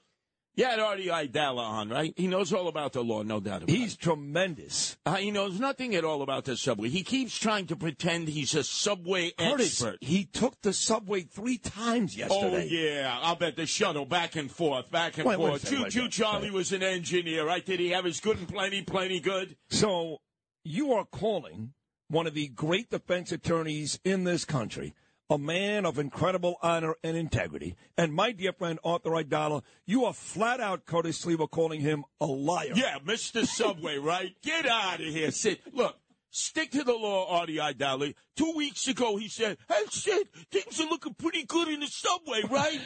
You 0.59 0.65
had 0.65 0.81
Artie 0.81 1.05
Aidala 1.05 1.61
on, 1.61 1.87
right? 1.87 2.13
He 2.17 2.27
knows 2.27 2.51
all 2.51 2.67
about 2.67 2.91
the 2.91 3.01
law, 3.01 3.23
no 3.23 3.39
doubt 3.39 3.63
about 3.63 3.69
it. 3.69 3.77
He's 3.77 3.95
tremendous. 3.95 4.97
Uh, 5.05 5.15
he 5.15 5.31
knows 5.31 5.57
nothing 5.57 5.95
at 5.95 6.03
all 6.03 6.21
about 6.21 6.43
the 6.43 6.57
subway. 6.57 6.89
He 6.89 7.01
keeps 7.01 7.39
trying 7.39 7.67
to 7.67 7.77
pretend 7.77 8.27
he's 8.27 8.53
a 8.53 8.65
subway 8.65 9.31
Curtis, 9.31 9.81
expert. 9.81 9.99
he 10.01 10.25
took 10.25 10.59
the 10.61 10.73
subway 10.73 11.21
three 11.21 11.57
times 11.57 12.17
yesterday. 12.17 12.67
Oh 12.69 12.75
yeah, 12.75 13.19
I'll 13.21 13.37
bet 13.37 13.55
the 13.55 13.65
shuttle 13.65 14.03
back 14.03 14.35
and 14.35 14.51
forth, 14.51 14.91
back 14.91 15.17
and 15.17 15.25
Wait, 15.27 15.37
forth. 15.37 15.65
Choo 15.65 15.89
choo. 15.89 16.09
Charlie 16.09 16.51
was 16.51 16.73
an 16.73 16.83
engineer, 16.83 17.47
right? 17.47 17.65
Did 17.65 17.79
he 17.79 17.91
have 17.91 18.03
his 18.03 18.19
good 18.19 18.37
and 18.37 18.49
plenty, 18.49 18.81
plenty 18.81 19.21
good? 19.21 19.55
So 19.69 20.17
you 20.65 20.91
are 20.91 21.05
calling 21.05 21.71
one 22.09 22.27
of 22.27 22.33
the 22.33 22.49
great 22.49 22.89
defense 22.89 23.31
attorneys 23.31 23.97
in 24.03 24.25
this 24.25 24.43
country, 24.43 24.93
a 25.29 25.37
man 25.37 25.85
of 25.85 25.99
incredible 25.99 26.57
honor 26.61 26.95
and 27.03 27.15
integrity. 27.15 27.75
And 27.97 28.13
my 28.13 28.31
dear 28.31 28.53
friend 28.53 28.79
Arthur 28.83 29.11
Aidala, 29.11 29.63
you 29.85 30.05
are 30.05 30.13
flat 30.13 30.59
out 30.59 30.85
Curtis 30.85 31.23
Sliwa 31.23 31.49
calling 31.49 31.81
him 31.81 32.03
a 32.19 32.25
liar. 32.25 32.71
Yeah, 32.73 32.97
Mr. 33.05 33.45
Subway, 33.45 33.97
right? 33.97 34.35
Get 34.41 34.65
out 34.65 35.01
of 35.01 35.07
here, 35.07 35.31
Sid. 35.31 35.59
Look, 35.73 35.95
Stick 36.31 36.71
to 36.71 36.83
the 36.83 36.93
law, 36.93 37.39
Artie 37.39 37.57
Aidala. 37.57 38.13
Two 38.35 38.53
weeks 38.55 38.87
ago, 38.87 39.17
he 39.17 39.27
said, 39.27 39.57
"Hey, 39.67 39.85
shit, 39.89 40.27
things 40.51 40.79
are 40.79 40.87
looking 40.87 41.15
pretty 41.15 41.43
good 41.43 41.67
in 41.67 41.79
the 41.79 41.87
subway, 41.87 42.41
right?" 42.49 42.81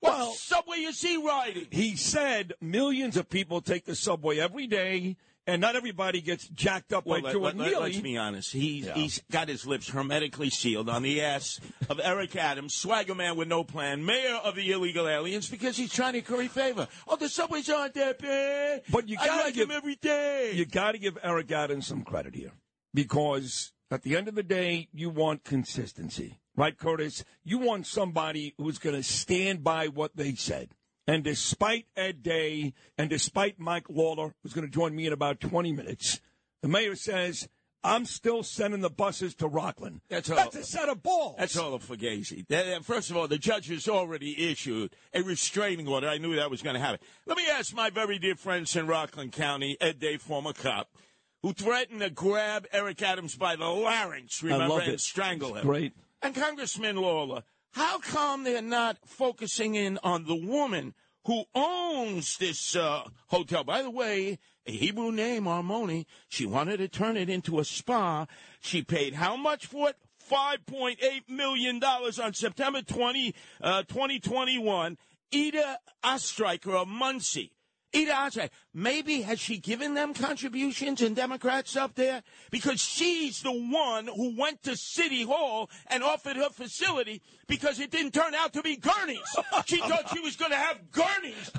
What 0.00 0.36
subway 0.36 0.78
is 0.78 1.02
he 1.02 1.16
riding? 1.16 1.66
He 1.70 1.96
said 1.96 2.54
millions 2.60 3.16
of 3.16 3.28
people 3.28 3.60
take 3.60 3.84
the 3.84 3.96
subway 3.96 4.38
every 4.38 4.66
day, 4.66 5.16
and 5.48 5.60
not 5.60 5.74
everybody 5.74 6.20
gets 6.20 6.46
jacked 6.48 6.92
up 6.92 7.06
Well, 7.06 7.20
by 7.20 7.24
let, 7.26 7.32
doing 7.32 7.42
let, 7.44 7.56
let, 7.56 7.70
really. 7.72 7.90
us 7.96 8.00
be 8.00 8.16
honest. 8.18 8.52
He's, 8.52 8.86
Yeah. 8.86 8.94
he's 8.94 9.20
got 9.32 9.48
his 9.48 9.66
lips 9.66 9.88
hermetically 9.88 10.50
sealed 10.50 10.88
on 10.88 11.02
the 11.02 11.20
ass 11.22 11.58
of 11.88 11.98
Eric 12.04 12.36
Adams, 12.36 12.74
swagger 12.74 13.14
man 13.14 13.34
with 13.36 13.48
no 13.48 13.64
plan, 13.64 14.04
mayor 14.04 14.36
of 14.36 14.54
the 14.54 14.70
illegal 14.70 15.08
aliens, 15.08 15.48
because 15.48 15.76
he's 15.76 15.92
trying 15.92 16.12
to 16.12 16.20
curry 16.20 16.48
favor. 16.48 16.86
Oh, 17.08 17.16
the 17.16 17.28
subways 17.28 17.68
aren't 17.70 17.94
that 17.94 18.18
bad. 18.20 18.82
But 18.90 19.08
you 19.08 19.16
gotta 19.16 19.44
like 19.44 19.54
give 19.54 19.68
them 19.68 19.76
every 19.76 19.96
day. 19.96 20.52
You 20.54 20.66
got 20.66 20.92
to 20.92 20.98
give 20.98 21.18
Eric 21.22 21.50
Adams 21.50 21.86
some 21.86 22.02
credit 22.04 22.34
here 22.34 22.52
because 22.94 23.72
at 23.90 24.02
the 24.02 24.16
end 24.16 24.28
of 24.28 24.34
the 24.34 24.42
day, 24.42 24.88
you 24.92 25.08
want 25.08 25.44
consistency, 25.44 26.40
right, 26.56 26.76
Curtis? 26.76 27.24
You 27.44 27.58
want 27.58 27.86
somebody 27.86 28.54
who's 28.58 28.78
going 28.78 28.96
to 28.96 29.02
stand 29.02 29.64
by 29.64 29.86
what 29.88 30.14
they 30.16 30.34
said. 30.34 30.70
And 31.08 31.24
despite 31.24 31.86
Ed 31.96 32.22
Day 32.22 32.74
and 32.98 33.08
despite 33.08 33.58
Mike 33.58 33.86
Lawler, 33.88 34.34
who's 34.42 34.52
going 34.52 34.66
to 34.66 34.72
join 34.72 34.94
me 34.94 35.06
in 35.06 35.12
about 35.12 35.40
20 35.40 35.72
minutes, 35.72 36.20
the 36.60 36.68
mayor 36.68 36.94
says, 36.94 37.48
I'm 37.82 38.04
still 38.04 38.42
sending 38.42 38.80
the 38.80 38.90
buses 38.90 39.34
to 39.36 39.48
Rockland. 39.48 40.02
That's 40.10 40.28
all. 40.28 40.36
That's 40.36 40.56
a 40.56 40.64
set 40.64 40.90
of 40.90 41.02
balls. 41.02 41.36
That's 41.38 41.56
all 41.56 41.72
of 41.72 41.82
Fugazi. 41.82 42.44
First 42.84 43.10
of 43.10 43.16
all, 43.16 43.26
the 43.26 43.38
judge 43.38 43.68
has 43.68 43.88
already 43.88 44.50
issued 44.50 44.94
a 45.14 45.22
restraining 45.22 45.88
order. 45.88 46.08
I 46.08 46.18
knew 46.18 46.36
that 46.36 46.50
was 46.50 46.60
going 46.60 46.74
to 46.74 46.80
happen. 46.80 46.98
Let 47.24 47.38
me 47.38 47.44
ask 47.50 47.74
my 47.74 47.88
very 47.88 48.18
dear 48.18 48.34
friends 48.34 48.76
in 48.76 48.86
Rockland 48.86 49.32
County, 49.32 49.78
Ed 49.80 49.98
Day, 50.00 50.18
former 50.18 50.52
cop, 50.52 50.90
who 51.42 51.54
threatened 51.54 52.00
to 52.00 52.10
grab 52.10 52.66
Eric 52.70 53.00
Adams 53.00 53.34
by 53.34 53.56
the 53.56 53.64
larynx, 53.64 54.42
remember, 54.42 54.80
and 54.80 55.00
strangle 55.00 55.50
It's 55.54 55.60
him. 55.60 55.66
great. 55.66 55.92
And 56.20 56.34
Congressman 56.34 56.96
Lawler, 56.96 57.44
how 57.72 57.98
come 57.98 58.44
they're 58.44 58.62
not 58.62 58.98
focusing 59.06 59.74
in 59.74 59.98
on 60.02 60.24
the 60.24 60.34
woman 60.34 60.94
who 61.24 61.44
owns 61.54 62.36
this 62.38 62.74
uh, 62.74 63.02
hotel? 63.28 63.64
By 63.64 63.82
the 63.82 63.90
way, 63.90 64.38
a 64.66 64.72
Hebrew 64.72 65.12
name, 65.12 65.44
Armoni. 65.44 66.06
She 66.28 66.46
wanted 66.46 66.78
to 66.78 66.88
turn 66.88 67.16
it 67.16 67.28
into 67.28 67.58
a 67.58 67.64
spa. 67.64 68.26
She 68.60 68.82
paid 68.82 69.14
how 69.14 69.36
much 69.36 69.66
for 69.66 69.90
it? 69.90 69.96
$5.8 70.30 70.96
million 71.28 71.82
on 71.82 72.34
September 72.34 72.82
20, 72.82 73.34
uh, 73.62 73.82
2021. 73.84 74.98
Ida 75.34 75.78
Ostreicher 76.04 76.82
of 76.82 76.88
Monsey. 76.88 77.52
Ida 77.94 78.12
Ostreicher. 78.12 78.50
Maybe 78.74 79.22
has 79.22 79.40
she 79.40 79.58
given 79.58 79.94
them 79.94 80.14
contributions 80.14 81.00
and 81.02 81.16
Democrats 81.16 81.76
up 81.76 81.94
there? 81.94 82.22
Because 82.50 82.80
she's 82.80 83.42
the 83.42 83.52
one 83.52 84.06
who 84.06 84.34
went 84.38 84.62
to 84.64 84.76
City 84.76 85.22
Hall 85.24 85.68
and 85.88 86.02
offered 86.02 86.36
her 86.36 86.50
facility 86.50 87.22
because 87.46 87.80
it 87.80 87.90
didn't 87.90 88.12
turn 88.12 88.34
out 88.34 88.52
to 88.52 88.62
be 88.62 88.76
gurneys. 88.76 89.18
She 89.66 89.78
thought 89.80 90.08
she 90.12 90.20
was 90.20 90.36
going 90.36 90.50
to 90.52 90.56
have 90.56 90.90
gurneys 90.92 91.50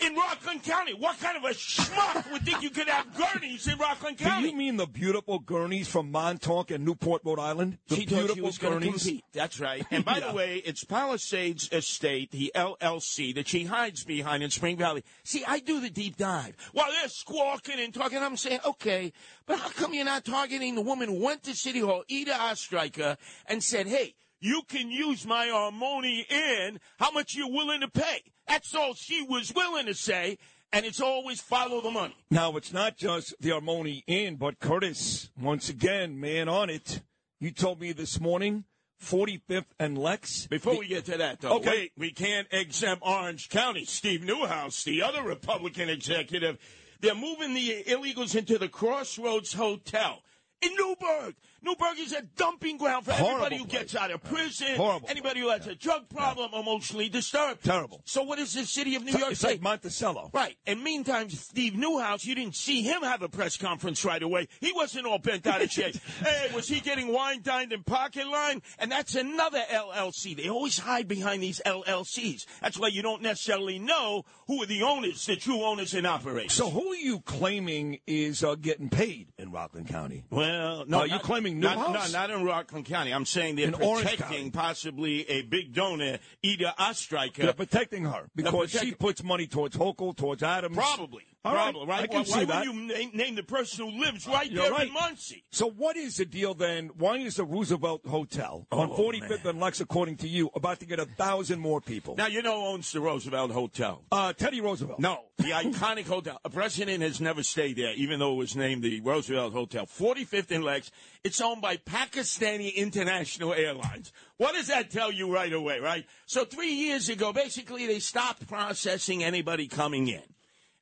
in 0.00 0.14
Rockland 0.14 0.62
County. 0.62 0.94
What 0.94 1.20
kind 1.20 1.36
of 1.36 1.44
a 1.44 1.54
schmuck 1.54 2.30
would 2.32 2.42
think 2.42 2.62
you 2.62 2.70
could 2.70 2.88
have 2.88 3.06
gurneys 3.16 3.66
in 3.66 3.76
Rockland 3.78 4.18
County? 4.18 4.42
Do 4.44 4.48
you 4.52 4.56
mean 4.56 4.76
the 4.76 4.86
beautiful 4.86 5.38
gurneys 5.40 5.88
from 5.88 6.10
Montauk 6.10 6.70
and 6.70 6.84
Newport, 6.84 7.22
Rhode 7.24 7.40
Island? 7.40 7.78
The 7.88 7.96
she 7.96 8.06
beautiful 8.06 8.28
thought 8.28 8.34
she 8.36 8.40
was 8.42 8.58
gurneys? 8.58 9.22
That's 9.32 9.58
right. 9.60 9.84
And 9.90 10.04
by 10.04 10.18
Yeah. 10.18 10.28
the 10.28 10.34
way, 10.34 10.62
it's 10.64 10.84
Palisades 10.84 11.68
Estate, 11.72 12.30
the 12.30 12.52
LLC, 12.54 13.34
that 13.34 13.48
she 13.48 13.64
hides 13.64 14.04
behind 14.04 14.42
in 14.42 14.50
Spring 14.50 14.76
Valley. 14.76 15.02
See, 15.24 15.44
I 15.48 15.60
do 15.60 15.80
the 15.80 15.88
deep 15.88 16.18
dive. 16.18 16.54
While 16.72 16.92
they're 16.92 17.08
squawking 17.08 17.80
and 17.80 17.94
talking, 17.94 18.18
I'm 18.18 18.36
saying, 18.36 18.60
okay, 18.66 19.14
but 19.46 19.58
how 19.58 19.70
come 19.70 19.94
you're 19.94 20.04
not 20.04 20.26
targeting 20.26 20.74
the 20.74 20.82
woman 20.82 21.08
who 21.08 21.24
went 21.24 21.42
to 21.44 21.54
City 21.54 21.80
Hall, 21.80 22.04
Ida 22.10 22.32
Ostreicher, 22.32 23.16
and 23.46 23.64
said, 23.64 23.86
hey, 23.86 24.14
you 24.40 24.62
can 24.68 24.90
use 24.90 25.26
my 25.26 25.46
Armoni 25.46 26.30
in. 26.30 26.78
How 26.98 27.10
much 27.10 27.34
you're 27.34 27.50
willing 27.50 27.80
to 27.80 27.88
pay? 27.88 28.22
That's 28.46 28.74
all 28.74 28.92
she 28.94 29.22
was 29.22 29.52
willing 29.54 29.86
to 29.86 29.94
say. 29.94 30.36
And 30.70 30.84
it's 30.84 31.00
always 31.00 31.40
follow 31.40 31.80
the 31.80 31.90
money. 31.90 32.14
Now, 32.30 32.54
it's 32.58 32.74
not 32.74 32.98
just 32.98 33.34
the 33.40 33.50
Armoni 33.50 34.02
Inn, 34.06 34.36
but 34.36 34.58
Curtis, 34.58 35.30
once 35.40 35.70
again, 35.70 36.20
man 36.20 36.46
on 36.50 36.68
it. 36.68 37.00
You 37.40 37.52
told 37.52 37.80
me 37.80 37.92
this 37.92 38.20
morning, 38.20 38.64
45th 39.02 39.64
and 39.78 39.96
Lex. 39.98 40.46
Before 40.46 40.76
we 40.78 40.86
get 40.88 41.04
to 41.06 41.18
that, 41.18 41.40
though, 41.40 41.54
Okay. 41.56 41.70
wait, 41.70 41.92
we 41.96 42.10
can't 42.10 42.48
exempt 42.50 43.02
Orange 43.06 43.48
County. 43.48 43.84
Steve 43.84 44.20
Neuhaus, 44.20 44.84
the 44.84 45.02
other 45.02 45.22
Republican 45.22 45.88
executive, 45.88 46.58
they're 47.00 47.14
moving 47.14 47.54
the 47.54 47.84
illegals 47.86 48.34
into 48.34 48.58
the 48.58 48.68
Crossroads 48.68 49.52
Hotel 49.52 50.22
in 50.60 50.70
Newburgh. 50.76 51.34
Newburgh 51.62 51.98
is 51.98 52.12
a 52.12 52.22
dumping 52.36 52.76
ground 52.78 53.04
for 53.04 53.12
Horrible 53.12 53.46
everybody 53.46 53.56
who 53.58 53.66
gets 53.66 53.94
out 53.96 54.10
of 54.10 54.22
prison, 54.22 54.76
Horrible 54.76 55.08
anybody 55.10 55.40
who 55.40 55.48
has 55.50 55.66
a 55.66 55.74
drug 55.74 56.08
problem, 56.08 56.50
emotionally 56.54 57.08
disturbed. 57.08 57.64
Terrible. 57.64 58.00
So 58.04 58.22
what 58.22 58.38
is 58.38 58.52
the 58.54 58.64
city 58.64 58.94
of 58.96 59.02
New 59.02 59.10
It's 59.10 59.18
York 59.18 59.32
it's 59.32 59.40
say? 59.40 59.48
like 59.52 59.62
Monticello. 59.62 60.30
Right. 60.32 60.56
And 60.66 60.82
meantime, 60.82 61.30
Steve 61.30 61.72
Neuhaus, 61.74 62.24
you 62.24 62.34
didn't 62.34 62.54
see 62.56 62.82
him 62.82 63.02
have 63.02 63.22
a 63.22 63.28
press 63.28 63.56
conference 63.56 64.04
right 64.04 64.22
away. 64.22 64.48
He 64.60 64.72
wasn't 64.72 65.06
all 65.06 65.18
bent 65.18 65.46
out 65.46 65.60
of 65.62 65.70
shape. 65.70 65.96
hey, 66.24 66.48
was 66.54 66.68
he 66.68 66.80
getting 66.80 67.12
wine 67.12 67.42
dined 67.42 67.72
in 67.72 67.82
pocket 67.82 68.26
line? 68.28 68.62
And 68.78 68.90
that's 68.90 69.14
another 69.14 69.62
LLC. 69.70 70.36
They 70.36 70.48
always 70.48 70.78
hide 70.78 71.08
behind 71.08 71.42
these 71.42 71.60
LLCs. 71.66 72.46
That's 72.60 72.78
why 72.78 72.88
you 72.88 73.02
don't 73.02 73.22
necessarily 73.22 73.78
know 73.78 74.24
who 74.46 74.62
are 74.62 74.66
the 74.66 74.82
owners, 74.82 75.26
the 75.26 75.36
true 75.36 75.62
owners 75.64 75.94
and 75.94 76.06
operators. 76.06 76.52
So 76.52 76.70
who 76.70 76.92
are 76.92 76.96
you 76.96 77.20
claiming 77.20 77.98
is 78.06 78.44
uh, 78.44 78.54
getting 78.54 78.88
paid 78.88 79.28
in 79.38 79.50
Rockland 79.50 79.88
County? 79.88 80.24
Well, 80.30 80.84
no, 80.86 81.00
Are 81.00 81.06
you 81.06 81.18
claiming 81.18 81.47
not, 81.54 81.78
Neuhaus? 81.78 82.12
No, 82.12 82.18
not 82.18 82.30
in 82.30 82.44
Rockland 82.44 82.86
County. 82.86 83.12
I'm 83.12 83.24
saying 83.24 83.56
they're 83.56 83.68
In 83.68 83.72
protecting 83.74 84.50
possibly 84.50 85.28
a 85.28 85.42
big 85.42 85.74
donor, 85.74 86.18
Ida 86.44 86.74
Ostreicher. 86.78 87.36
They're 87.36 87.52
protecting 87.52 88.04
her 88.04 88.28
because 88.34 88.70
she 88.70 88.92
puts 88.92 89.22
money 89.22 89.46
towards 89.46 89.76
Hochul, 89.76 90.16
towards 90.16 90.42
Adams. 90.42 90.76
Probably. 90.76 91.24
All 91.44 91.54
right, 91.54 91.70
Probably, 91.72 91.86
right? 91.88 92.02
I 92.02 92.06
can 92.08 92.16
why 92.18 92.22
see 92.24 92.32
why 92.40 92.44
that. 92.46 92.66
would 92.66 92.74
you 92.74 92.80
name, 92.88 93.10
name 93.14 93.34
the 93.36 93.44
person 93.44 93.88
who 93.88 94.00
lives 94.02 94.26
right 94.26 94.50
You're 94.50 94.64
there 94.64 94.72
right. 94.72 94.88
in 94.88 94.92
Monsey? 94.92 95.44
So 95.52 95.70
what 95.70 95.96
is 95.96 96.16
the 96.16 96.24
deal 96.26 96.52
then? 96.52 96.90
Why 96.98 97.18
is 97.18 97.36
the 97.36 97.44
Roosevelt 97.44 98.04
Hotel 98.06 98.66
on 98.72 98.90
Oh, 98.90 98.96
45th 98.98 99.44
and 99.44 99.60
Lex, 99.60 99.80
according 99.80 100.16
to 100.18 100.28
you, 100.28 100.50
about 100.56 100.80
to 100.80 100.86
get 100.86 100.98
a 100.98 101.04
thousand 101.06 101.60
more 101.60 101.80
people? 101.80 102.16
Now, 102.16 102.26
you 102.26 102.42
know 102.42 102.60
who 102.60 102.66
owns 102.74 102.90
the 102.90 103.00
Roosevelt 103.00 103.52
Hotel? 103.52 104.02
Uh, 104.10 104.32
Teddy 104.32 104.60
Roosevelt. 104.60 104.98
No, 104.98 105.20
the 105.38 105.50
iconic 105.52 106.06
hotel. 106.08 106.40
A 106.44 106.50
president 106.50 107.02
has 107.02 107.20
never 107.20 107.44
stayed 107.44 107.76
there, 107.76 107.94
even 107.94 108.18
though 108.18 108.32
it 108.32 108.38
was 108.38 108.56
named 108.56 108.82
the 108.82 109.00
Roosevelt 109.00 109.52
Hotel. 109.52 109.86
45th 109.86 110.50
and 110.50 110.64
Lex. 110.64 110.90
It's 111.22 111.40
owned 111.40 111.62
by 111.62 111.76
Pakistani 111.76 112.74
International 112.74 113.54
Airlines. 113.54 114.12
What 114.38 114.54
does 114.54 114.66
that 114.66 114.90
tell 114.90 115.12
you 115.12 115.32
right 115.32 115.52
away, 115.52 115.78
right? 115.78 116.04
So 116.26 116.44
three 116.44 116.72
years 116.72 117.08
ago, 117.08 117.32
basically, 117.32 117.86
they 117.86 118.00
stopped 118.00 118.48
processing 118.48 119.22
anybody 119.22 119.68
coming 119.68 120.08
in. 120.08 120.22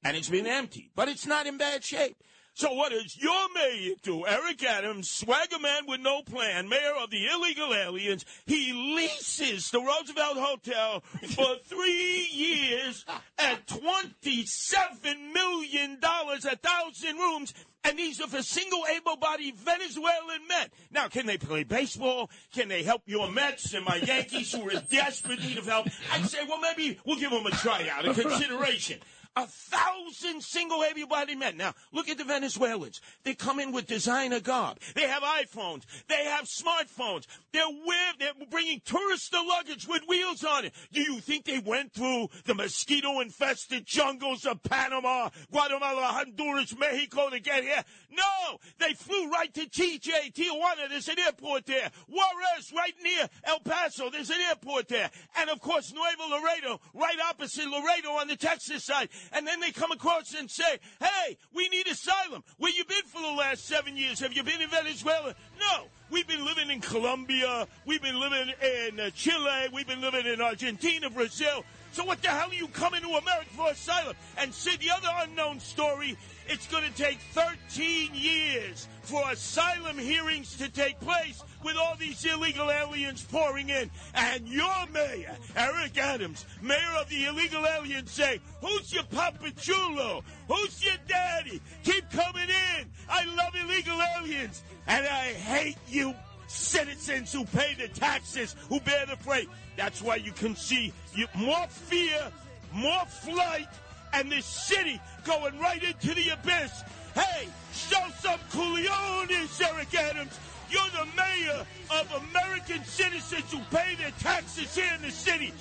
And 0.07 0.17
it's 0.17 0.29
been 0.29 0.47
empty, 0.47 0.89
but 0.95 1.09
it's 1.09 1.27
not 1.27 1.49
in 1.49 1.59
bad 1.59 1.83
shape. 1.83 2.17
So 2.55 2.73
what 2.73 2.93
does 2.93 3.19
your 3.21 3.53
mayor 3.55 3.97
do? 4.03 4.25
Eric 4.25 4.63
Adams, 4.65 5.11
swagger 5.11 5.59
man 5.59 5.83
with 5.87 6.01
no 6.01 6.23
plan, 6.23 6.69
mayor 6.69 6.95
of 7.03 7.11
the 7.11 7.27
illegal 7.27 7.75
aliens. 7.75 8.25
He 8.47 8.73
leases 8.73 9.69
the 9.71 9.81
Roosevelt 9.81 10.39
Hotel 10.39 11.01
for 11.35 11.57
three 11.67 12.29
years 12.33 13.05
at 13.37 13.67
twenty-seven 13.67 15.33
million 15.35 15.99
dollars, 15.99 16.45
a 16.45 16.57
thousand 16.57 17.17
rooms. 17.19 17.53
And 17.85 17.97
these 17.97 18.21
are 18.21 18.27
for 18.27 18.43
single 18.43 18.83
able-bodied 18.97 19.55
Venezuelan 19.57 20.49
men. 20.49 20.69
Now, 20.91 21.07
can 21.07 21.27
they 21.27 21.39
play 21.39 21.63
baseball? 21.63 22.31
Can 22.53 22.67
they 22.67 22.83
help 22.83 23.03
your 23.07 23.31
Mets 23.31 23.75
and 23.75 23.85
my 23.85 23.97
Yankees 23.97 24.53
who 24.53 24.67
are 24.67 24.73
in 24.73 24.83
desperate 24.91 25.41
need 25.41 25.57
of 25.57 25.67
help? 25.67 25.87
I'd 26.13 26.27
say, 26.27 26.39
well, 26.49 26.59
maybe 26.59 26.99
we'll 27.07 27.19
give 27.19 27.31
them 27.31 27.47
a 27.47 27.51
tryout, 27.51 28.09
a 28.09 28.15
consideration. 28.23 28.99
A 29.39 29.47
thousand 29.47 30.43
single 30.43 30.83
able-bodied 30.83 31.39
men. 31.39 31.59
Now, 31.59 31.75
look 31.93 32.09
at 32.09 32.17
the 32.17 32.25
Venezuelans. 32.25 33.03
They 33.23 33.35
come 33.35 33.61
in 33.61 33.71
with 33.71 33.87
designer 33.87 34.41
garb. 34.41 34.79
They 34.95 35.07
have 35.07 35.23
iPhones. 35.23 35.83
They 36.09 36.25
have 36.25 36.47
smartphones. 36.47 37.27
They're 37.53 37.69
wear- 37.69 38.15
they're 38.19 38.33
bringing 38.49 38.81
tourista 38.81 39.47
luggage 39.47 39.87
with 39.87 40.03
wheels 40.09 40.43
on 40.43 40.65
it. 40.65 40.73
Do 40.91 41.03
you 41.03 41.21
think 41.21 41.45
they 41.45 41.59
went 41.59 41.93
through 41.93 42.31
the 42.47 42.55
mosquito-infested 42.55 43.85
jungles 43.85 44.47
of 44.47 44.63
Panama, 44.63 45.29
Guatemala, 45.51 46.07
Honduras, 46.07 46.75
Mexico 46.79 47.29
to 47.29 47.39
get 47.39 47.63
here? 47.63 47.85
No! 48.11 48.59
They 48.79 48.95
flew 48.95 49.31
right 49.31 49.53
to 49.53 49.67
TJ, 49.67 50.33
Tijuana. 50.33 50.89
There's 50.89 51.09
an 51.09 51.19
airport 51.19 51.67
there. 51.67 51.91
Juarez, 52.09 52.73
right 52.75 52.95
near 53.03 53.29
El 53.45 53.61
Paso. 53.61 54.09
There's 54.09 54.31
an 54.31 54.41
airport 54.49 54.89
there. 54.89 55.11
And, 55.37 55.51
of 55.51 55.61
course, 55.61 55.93
Nuevo 55.93 56.31
Laredo, 56.31 56.81
right 56.95 57.19
opposite 57.29 57.69
Laredo 57.69 58.13
on 58.13 58.29
the 58.29 58.37
Texas 58.37 58.85
side. 58.85 59.11
And 59.33 59.47
then 59.47 59.61
they 59.61 59.71
come 59.71 59.93
across 59.93 60.35
and 60.35 60.51
say, 60.51 60.79
hey, 61.01 61.37
we 61.55 61.69
need 61.69 61.87
asylum. 61.87 62.43
Where 62.59 62.73
you 62.73 62.85
been 62.85 63.05
for 63.07 63.21
the 63.21 63.37
last 63.37 63.67
seven 63.67 63.97
years? 63.97 64.21
Have 64.21 64.33
you 64.33 64.43
been 64.43 64.61
in 64.61 64.71
Venezuela? 64.71 65.35
No. 65.59 65.87
We've 66.11 66.27
been 66.27 66.45
living 66.45 66.71
in 66.71 66.81
Colombia. 66.81 67.67
We've 67.85 68.03
been 68.03 68.21
living 68.21 68.53
in 68.63 69.01
uh, 69.01 69.11
Chile. 69.11 69.69
We've 69.73 69.87
been 69.87 70.01
living 70.01 70.27
in 70.27 70.41
Argentina, 70.41 71.11
Brazil. 71.11 71.65
So 71.97 72.05
what 72.05 72.21
the 72.21 72.29
hell 72.29 72.51
are 72.51 72.55
you 72.55 72.69
coming 72.69 73.01
to 73.01 73.09
America 73.09 73.49
for 73.57 73.71
asylum? 73.71 74.15
And 74.37 74.53
see 74.53 74.77
the 74.77 74.91
other 74.91 75.09
unknown 75.21 75.59
story, 75.59 76.19
it's 76.47 76.67
going 76.67 76.85
to 76.85 76.93
take 76.95 77.19
13 77.33 78.11
years 78.13 78.87
for 79.01 79.23
asylum 79.31 79.97
hearings 79.97 80.59
to 80.59 80.69
take 80.69 81.01
place 81.01 81.43
with 81.65 81.75
all 81.79 81.97
these 81.99 82.23
illegal 82.27 82.71
aliens 82.71 83.25
pouring 83.25 83.71
in. 83.71 83.91
And 84.15 84.47
your 84.47 84.87
mayor, 84.93 85.39
Eric 85.57 85.97
Adams, 85.97 86.45
mayor 86.61 86.97
of 87.01 87.09
the 87.09 87.25
illegal 87.25 87.65
aliens, 87.67 88.11
say, 88.11 88.41
who's 88.61 88.93
your 88.93 89.05
Papa 89.05 89.51
Chulo? 89.53 90.23
Who's 90.49 90.85
your 90.85 90.99
daddy? 91.09 91.63
Keep 91.83 92.11
coming 92.11 92.51
in. 92.51 92.91
I 93.09 93.25
love 93.25 93.55
illegal 93.55 93.99
aliens. 94.19 94.63
And 94.87 95.07
I 95.07 95.33
hate 95.33 95.79
you 95.89 96.15
citizens 96.57 97.33
who 97.33 97.45
pay 97.45 97.75
the 97.75 97.89
taxes, 97.89 98.57
who 98.69 98.81
bear 98.81 99.07
the 99.07 99.17
freight. 99.17 99.49
That's 99.77 100.03
why 100.03 100.17
you 100.17 100.33
can 100.33 100.57
see 100.57 100.93
you, 101.15 101.27
more 101.35 101.67
fear, 101.69 102.31
more 102.73 103.05
flight, 103.07 103.69
and 104.13 104.31
this 104.31 104.47
city 104.47 105.01
going 105.25 105.59
right 105.59 105.83
into 105.83 106.15
the 106.15 106.31
abyss. 106.31 106.83
Hey, 107.15 107.49
show 107.73 108.05
some 108.21 108.41
cooliones, 108.51 109.63
Eric 109.63 109.95
Adams. 109.95 110.39
You're 110.71 110.83
the 110.91 111.07
mayor 111.17 111.65
of 111.91 112.25
American 112.31 112.85
citizens 112.85 113.51
who 113.53 113.61
pay 113.71 113.95
their 113.95 114.11
taxes 114.19 114.75
here 114.75 114.93
in 114.97 115.03
the 115.03 115.11
city, 115.11 115.53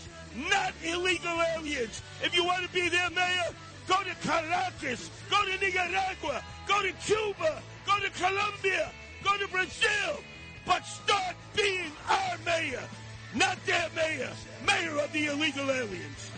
not 0.50 0.74
illegal 0.84 1.38
aliens. 1.56 2.02
If 2.24 2.36
you 2.36 2.44
want 2.44 2.64
to 2.64 2.70
be 2.74 2.90
their 2.90 3.10
mayor, 3.12 3.54
go 3.88 3.96
to 3.98 4.28
Caracas, 4.28 5.10
go 5.30 5.46
to 5.46 5.52
Nicaragua, 5.64 6.44
go 6.68 6.82
to 6.82 6.92
Cuba, 7.06 7.62
go 7.86 8.00
to 8.00 8.10
Colombia, 8.12 8.92
go 9.24 9.38
to 9.38 9.48
Brazil. 9.50 10.24
But 10.66 10.86
start 10.86 11.36
being 11.56 11.92
our 12.10 12.38
mayor, 12.46 12.84
not 13.36 13.58
their 13.66 13.90
mayor, 13.96 14.32
mayor 14.66 14.98
of 14.98 15.12
the 15.14 15.28
illegal 15.28 15.70
aliens. 15.70 16.32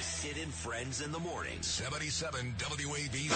Sid 0.00 0.36
and 0.42 0.52
Friends 0.52 1.00
in 1.00 1.10
the 1.12 1.18
morning. 1.18 1.62
77 1.62 2.54
WABC. 2.58 3.30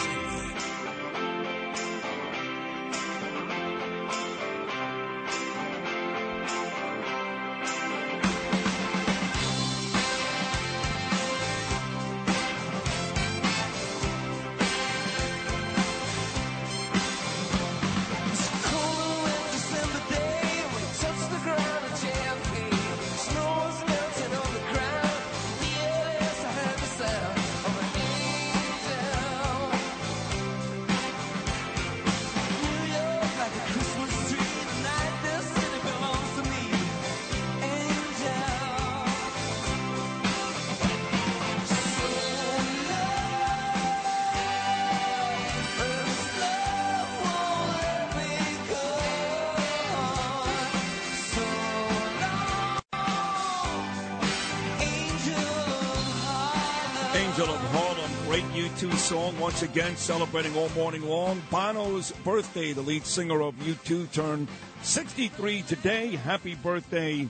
Great 58.34 58.64
U2 58.64 58.92
song, 58.94 59.38
once 59.38 59.62
again 59.62 59.94
celebrating 59.94 60.56
all 60.56 60.68
morning 60.70 61.02
long. 61.02 61.40
Bono's 61.52 62.10
birthday, 62.24 62.72
the 62.72 62.80
lead 62.80 63.06
singer 63.06 63.40
of 63.40 63.54
U2, 63.58 64.10
turned 64.10 64.48
63 64.82 65.62
today. 65.62 66.16
Happy 66.16 66.56
birthday 66.56 67.28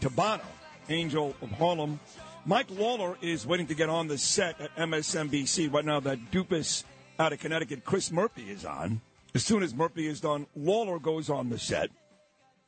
to 0.00 0.08
Bono, 0.08 0.44
Angel 0.88 1.34
of 1.42 1.50
Harlem. 1.50 1.98
Mike 2.44 2.70
Lawler 2.70 3.18
is 3.20 3.44
waiting 3.44 3.66
to 3.66 3.74
get 3.74 3.88
on 3.88 4.06
the 4.06 4.16
set 4.16 4.60
at 4.60 4.72
MSNBC. 4.76 5.72
Right 5.72 5.84
now, 5.84 5.98
that 5.98 6.30
dupus 6.30 6.84
out 7.18 7.32
of 7.32 7.40
Connecticut, 7.40 7.84
Chris 7.84 8.12
Murphy, 8.12 8.48
is 8.48 8.64
on. 8.64 9.00
As 9.34 9.42
soon 9.42 9.64
as 9.64 9.74
Murphy 9.74 10.06
is 10.06 10.20
done, 10.20 10.46
Lawler 10.54 11.00
goes 11.00 11.28
on 11.28 11.48
the 11.48 11.58
set 11.58 11.90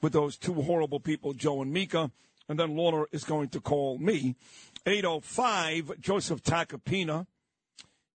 with 0.02 0.14
those 0.14 0.36
two 0.36 0.54
horrible 0.54 0.98
people, 0.98 1.32
Joe 1.32 1.62
and 1.62 1.72
Mika, 1.72 2.10
and 2.48 2.58
then 2.58 2.74
Lawler 2.74 3.06
is 3.12 3.22
going 3.22 3.50
to 3.50 3.60
call 3.60 3.98
me. 3.98 4.34
805, 4.84 6.00
Joseph 6.00 6.42
Tacopina. 6.42 7.28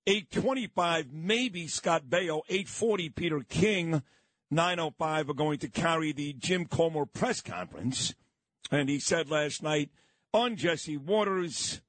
825, 0.06 1.14
maybe 1.14 1.68
Scott 1.68 2.04
Baio. 2.10 2.42
840, 2.50 3.10
Peter 3.10 3.40
King. 3.42 4.04
905 4.52 5.30
are 5.30 5.34
going 5.34 5.58
to 5.60 5.68
carry 5.68 6.12
the 6.12 6.34
Jim 6.34 6.66
Comer 6.66 7.06
press 7.06 7.42
conference. 7.42 8.14
And 8.72 8.90
he 8.90 9.00
said 9.00 9.30
last 9.30 9.64
night 9.64 9.90
on 10.34 10.56
Jesse 10.56 10.98
Watters, 10.98 11.82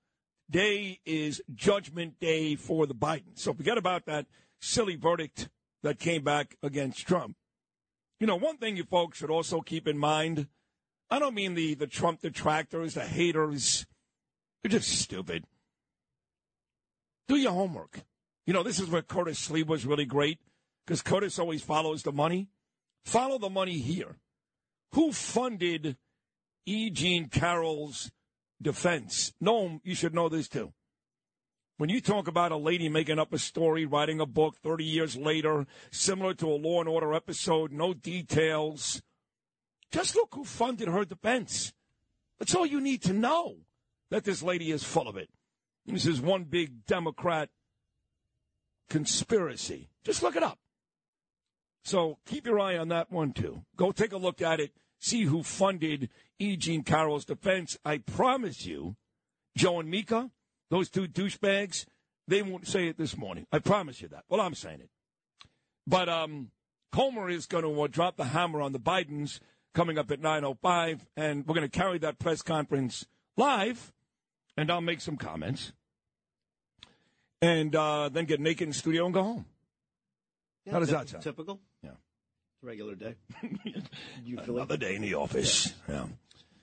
day 0.50 1.00
is 1.04 1.42
judgment 1.54 2.18
day 2.20 2.56
for 2.56 2.86
the 2.86 2.94
Bidens. 2.94 3.38
So 3.38 3.52
forget 3.52 3.76
about 3.76 4.06
that 4.06 4.26
silly 4.60 4.96
verdict 4.96 5.48
that 5.82 5.98
came 5.98 6.22
back 6.22 6.56
against 6.62 7.06
Trump. 7.06 7.36
You 8.18 8.26
know, 8.26 8.36
one 8.36 8.56
thing 8.56 8.76
you 8.76 8.84
folks 8.84 9.18
should 9.18 9.30
also 9.30 9.60
keep 9.60 9.86
in 9.86 9.98
mind 9.98 10.46
I 11.10 11.18
don't 11.18 11.34
mean 11.34 11.54
the, 11.54 11.74
the 11.74 11.86
Trump 11.86 12.22
detractors, 12.22 12.94
the 12.94 13.02
haters. 13.02 13.86
They're 14.62 14.70
just 14.70 14.88
stupid. 14.88 15.44
Do 17.28 17.36
your 17.36 17.52
homework. 17.52 18.00
You 18.46 18.52
know, 18.52 18.62
this 18.62 18.78
is 18.78 18.90
where 18.90 19.02
Curtis 19.02 19.48
Sliwa 19.48 19.66
was 19.66 19.86
really 19.86 20.04
great 20.04 20.38
because 20.86 21.02
Curtis 21.02 21.38
always 21.38 21.62
follows 21.62 22.02
the 22.02 22.12
money. 22.12 22.48
Follow 23.04 23.38
the 23.38 23.50
money 23.50 23.78
here. 23.78 24.16
Who 24.92 25.12
funded 25.12 25.96
E. 26.66 26.90
Jean 26.90 27.28
Carroll's 27.28 28.10
defense? 28.60 29.32
No, 29.40 29.80
you 29.82 29.94
should 29.94 30.14
know 30.14 30.28
this 30.28 30.48
too. 30.48 30.72
When 31.76 31.90
you 31.90 32.00
talk 32.00 32.28
about 32.28 32.52
a 32.52 32.56
lady 32.56 32.88
making 32.88 33.18
up 33.18 33.32
a 33.32 33.38
story, 33.38 33.84
writing 33.84 34.20
a 34.20 34.26
book 34.26 34.56
30 34.62 34.84
years 34.84 35.16
later, 35.16 35.66
similar 35.90 36.32
to 36.34 36.46
a 36.46 36.54
Law 36.54 36.80
and 36.80 36.88
Order 36.88 37.12
episode, 37.12 37.72
no 37.72 37.92
details, 37.92 39.02
just 39.90 40.14
look 40.14 40.34
who 40.34 40.44
funded 40.44 40.88
her 40.88 41.04
defense. 41.04 41.72
That's 42.38 42.54
all 42.54 42.66
you 42.66 42.80
need 42.80 43.02
to 43.02 43.12
know 43.12 43.56
that 44.10 44.24
this 44.24 44.42
lady 44.42 44.70
is 44.70 44.84
full 44.84 45.08
of 45.08 45.16
it. 45.16 45.28
This 45.86 46.06
is 46.06 46.20
one 46.20 46.44
big 46.44 46.86
Democrat 46.86 47.50
conspiracy. 48.88 49.88
Just 50.02 50.22
look 50.22 50.36
it 50.36 50.42
up. 50.42 50.58
So 51.84 52.18
keep 52.26 52.46
your 52.46 52.58
eye 52.58 52.78
on 52.78 52.88
that 52.88 53.12
one 53.12 53.32
too. 53.32 53.62
Go 53.76 53.92
take 53.92 54.12
a 54.12 54.16
look 54.16 54.40
at 54.40 54.60
it. 54.60 54.72
See 54.98 55.24
who 55.24 55.42
funded 55.42 56.08
E. 56.38 56.56
Jean 56.56 56.82
Carroll's 56.82 57.26
defense. 57.26 57.76
I 57.84 57.98
promise 57.98 58.64
you, 58.64 58.96
Joe 59.56 59.80
and 59.80 59.90
Mika, 59.90 60.30
those 60.70 60.88
two 60.88 61.06
douchebags, 61.06 61.84
they 62.26 62.40
won't 62.40 62.66
say 62.66 62.88
it 62.88 62.96
this 62.96 63.16
morning. 63.16 63.46
I 63.52 63.58
promise 63.58 64.00
you 64.00 64.08
that. 64.08 64.24
Well, 64.28 64.40
I'm 64.40 64.54
saying 64.54 64.80
it. 64.80 64.88
But 65.86 66.08
um, 66.08 66.50
Comer 66.90 67.28
is 67.28 67.46
going 67.46 67.64
to 67.64 67.82
uh, 67.82 67.86
drop 67.86 68.16
the 68.16 68.24
hammer 68.24 68.62
on 68.62 68.72
the 68.72 68.80
Bidens 68.80 69.40
coming 69.74 69.98
up 69.98 70.10
at 70.10 70.22
9.05, 70.22 71.00
and 71.16 71.46
we're 71.46 71.54
going 71.54 71.68
to 71.68 71.78
carry 71.78 71.98
that 71.98 72.18
press 72.18 72.40
conference 72.40 73.06
live, 73.36 73.92
and 74.56 74.70
I'll 74.70 74.80
make 74.80 75.00
some 75.00 75.16
comments, 75.16 75.72
and 77.42 77.74
uh, 77.74 78.08
then 78.08 78.24
get 78.24 78.40
naked 78.40 78.62
in 78.62 78.68
the 78.70 78.74
studio 78.74 79.04
and 79.04 79.14
go 79.14 79.22
home. 79.22 79.46
How 80.70 80.78
does 80.78 80.90
that 80.90 81.08
sound? 81.08 81.22
Typical. 81.22 81.60
Yeah. 81.82 81.90
Regular 82.62 82.94
day. 82.94 83.16
you 84.24 84.38
feel 84.38 84.56
Another 84.56 84.78
day 84.78 84.94
in 84.96 85.02
the 85.02 85.14
office. 85.14 85.74
Yeah. 85.88 86.06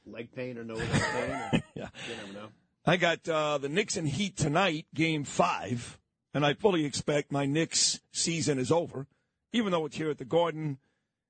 leg 0.07 0.33
pain 0.33 0.57
or 0.57 0.63
no 0.63 0.73
leg 0.73 0.89
pain? 0.89 1.31
Or, 1.31 1.51
Yeah. 1.75 1.89
You 2.09 2.15
never 2.25 2.33
know. 2.33 2.47
I 2.83 2.97
got 2.97 3.29
uh, 3.29 3.59
the 3.59 3.69
Knicks 3.69 3.95
and 3.97 4.07
Heat 4.07 4.35
tonight, 4.35 4.87
game 4.95 5.23
five, 5.23 5.99
and 6.33 6.43
I 6.43 6.55
fully 6.55 6.83
expect 6.85 7.31
my 7.31 7.45
Knicks 7.45 7.99
season 8.11 8.57
is 8.57 8.71
over, 8.71 9.05
even 9.53 9.71
though 9.71 9.85
it's 9.85 9.97
here 9.97 10.09
at 10.09 10.17
the 10.17 10.25
Garden. 10.25 10.79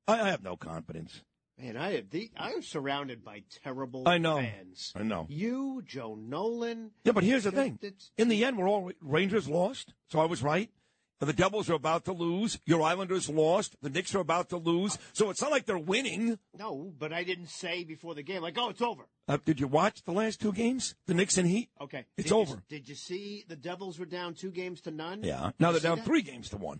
I, 0.08 0.22
I 0.22 0.30
have 0.30 0.44
no 0.44 0.56
confidence. 0.56 1.24
Man, 1.62 1.78
I 1.78 1.92
have 1.94 2.10
the, 2.10 2.32
I'm 2.38 2.62
surrounded 2.64 3.24
by 3.24 3.44
terrible 3.64 4.08
I 4.08 4.18
know. 4.18 4.38
fans. 4.38 4.92
I 4.96 5.04
know. 5.04 5.28
You, 5.30 5.84
Joe 5.86 6.16
Nolan. 6.16 6.92
Yeah, 7.04 7.12
but 7.12 7.24
here's 7.24 7.44
the 7.44 7.52
thing. 7.52 7.78
In 8.18 8.30
the 8.30 8.44
end, 8.44 8.58
we're 8.58 8.68
all 8.68 8.92
Rangers 9.00 9.48
lost, 9.48 9.94
so 10.10 10.20
I 10.20 10.26
was 10.26 10.42
right. 10.42 10.70
The 11.20 11.34
Devils 11.34 11.70
are 11.70 11.76
about 11.76 12.06
to 12.06 12.14
lose. 12.14 12.58
Your 12.66 12.82
Islanders 12.82 13.30
lost. 13.30 13.76
The 13.84 13.92
Knicks 13.92 14.16
are 14.16 14.20
about 14.22 14.50
to 14.50 14.58
lose. 14.58 14.98
So 15.14 15.30
it's 15.30 15.40
not 15.40 15.52
like 15.52 15.68
they're 15.68 15.78
winning. 15.78 16.40
No, 16.58 16.92
but 16.98 17.14
I 17.14 17.24
didn't 17.24 17.50
say 17.52 17.84
before 17.84 18.16
the 18.16 18.24
game, 18.24 18.42
like, 18.42 18.58
oh, 18.58 18.70
it's 18.70 18.82
over. 18.82 19.04
Uh, 19.28 19.38
did 19.46 19.60
you 19.60 19.68
watch 19.68 20.02
the 20.02 20.14
last 20.14 20.42
two 20.42 20.52
games? 20.52 20.96
The 21.06 21.14
Knicks 21.14 21.38
and 21.38 21.48
Heat? 21.48 21.70
Okay. 21.80 22.06
It's 22.18 22.30
Did 22.30 22.32
you- 22.32 22.38
over. 22.42 22.64
did 22.68 22.90
you 22.90 22.96
see 22.96 23.46
the 23.48 23.56
Devils 23.56 24.00
were 24.00 24.08
down 24.08 24.34
two 24.34 24.50
games 24.50 24.82
to 24.82 24.90
none? 24.92 25.22
Yeah. 25.24 25.52
Now 25.60 25.68
you 25.70 25.74
they're 25.74 25.90
down 25.92 25.98
that? 25.98 26.06
three 26.08 26.24
games 26.24 26.50
to 26.50 26.58
one. 26.58 26.80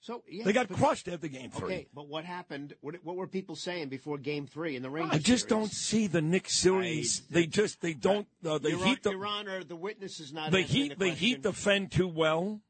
So 0.00 0.22
yeah, 0.28 0.44
They 0.44 0.52
got 0.52 0.68
crushed 0.68 1.08
after 1.08 1.26
game 1.28 1.50
three. 1.50 1.66
Okay, 1.66 1.86
but 1.92 2.08
what 2.08 2.24
happened? 2.24 2.74
What, 2.80 2.96
what 3.02 3.16
were 3.16 3.26
people 3.26 3.56
saying 3.56 3.88
before 3.88 4.16
Game 4.16 4.46
Three 4.46 4.76
in 4.76 4.82
the 4.82 4.90
Rangers? 4.90 5.14
I 5.14 5.18
just 5.18 5.48
series? 5.48 5.62
don't 5.62 5.72
see 5.72 6.06
the 6.06 6.22
Knicks 6.22 6.54
series. 6.54 7.20
they 7.30 7.46
just 7.46 7.80
they 7.80 7.94
don't. 7.94 8.26
Uh, 8.46 8.58
the 8.58 8.70
Your, 8.70 8.84
Heat. 8.84 9.02
The, 9.02 9.10
Your 9.10 9.26
Honor, 9.26 9.64
the 9.64 9.76
witness 9.76 10.20
is 10.20 10.32
not. 10.32 10.52
the 10.52 10.58
answering 10.58 10.82
Heat. 10.82 10.88
the 10.90 10.94
The 10.94 11.04
question. 11.10 11.26
Heat 11.26 11.42
defend 11.42 11.90
too 11.92 12.08
well, 12.08 12.60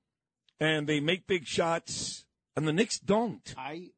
and 0.59 0.87
they 0.87 1.01
make 1.01 1.27
big 1.27 1.47
shots, 1.47 2.25
and 2.57 2.67
the 2.67 2.73
Knicks 2.73 2.99
don't. 2.99 3.55
I. 3.57 3.91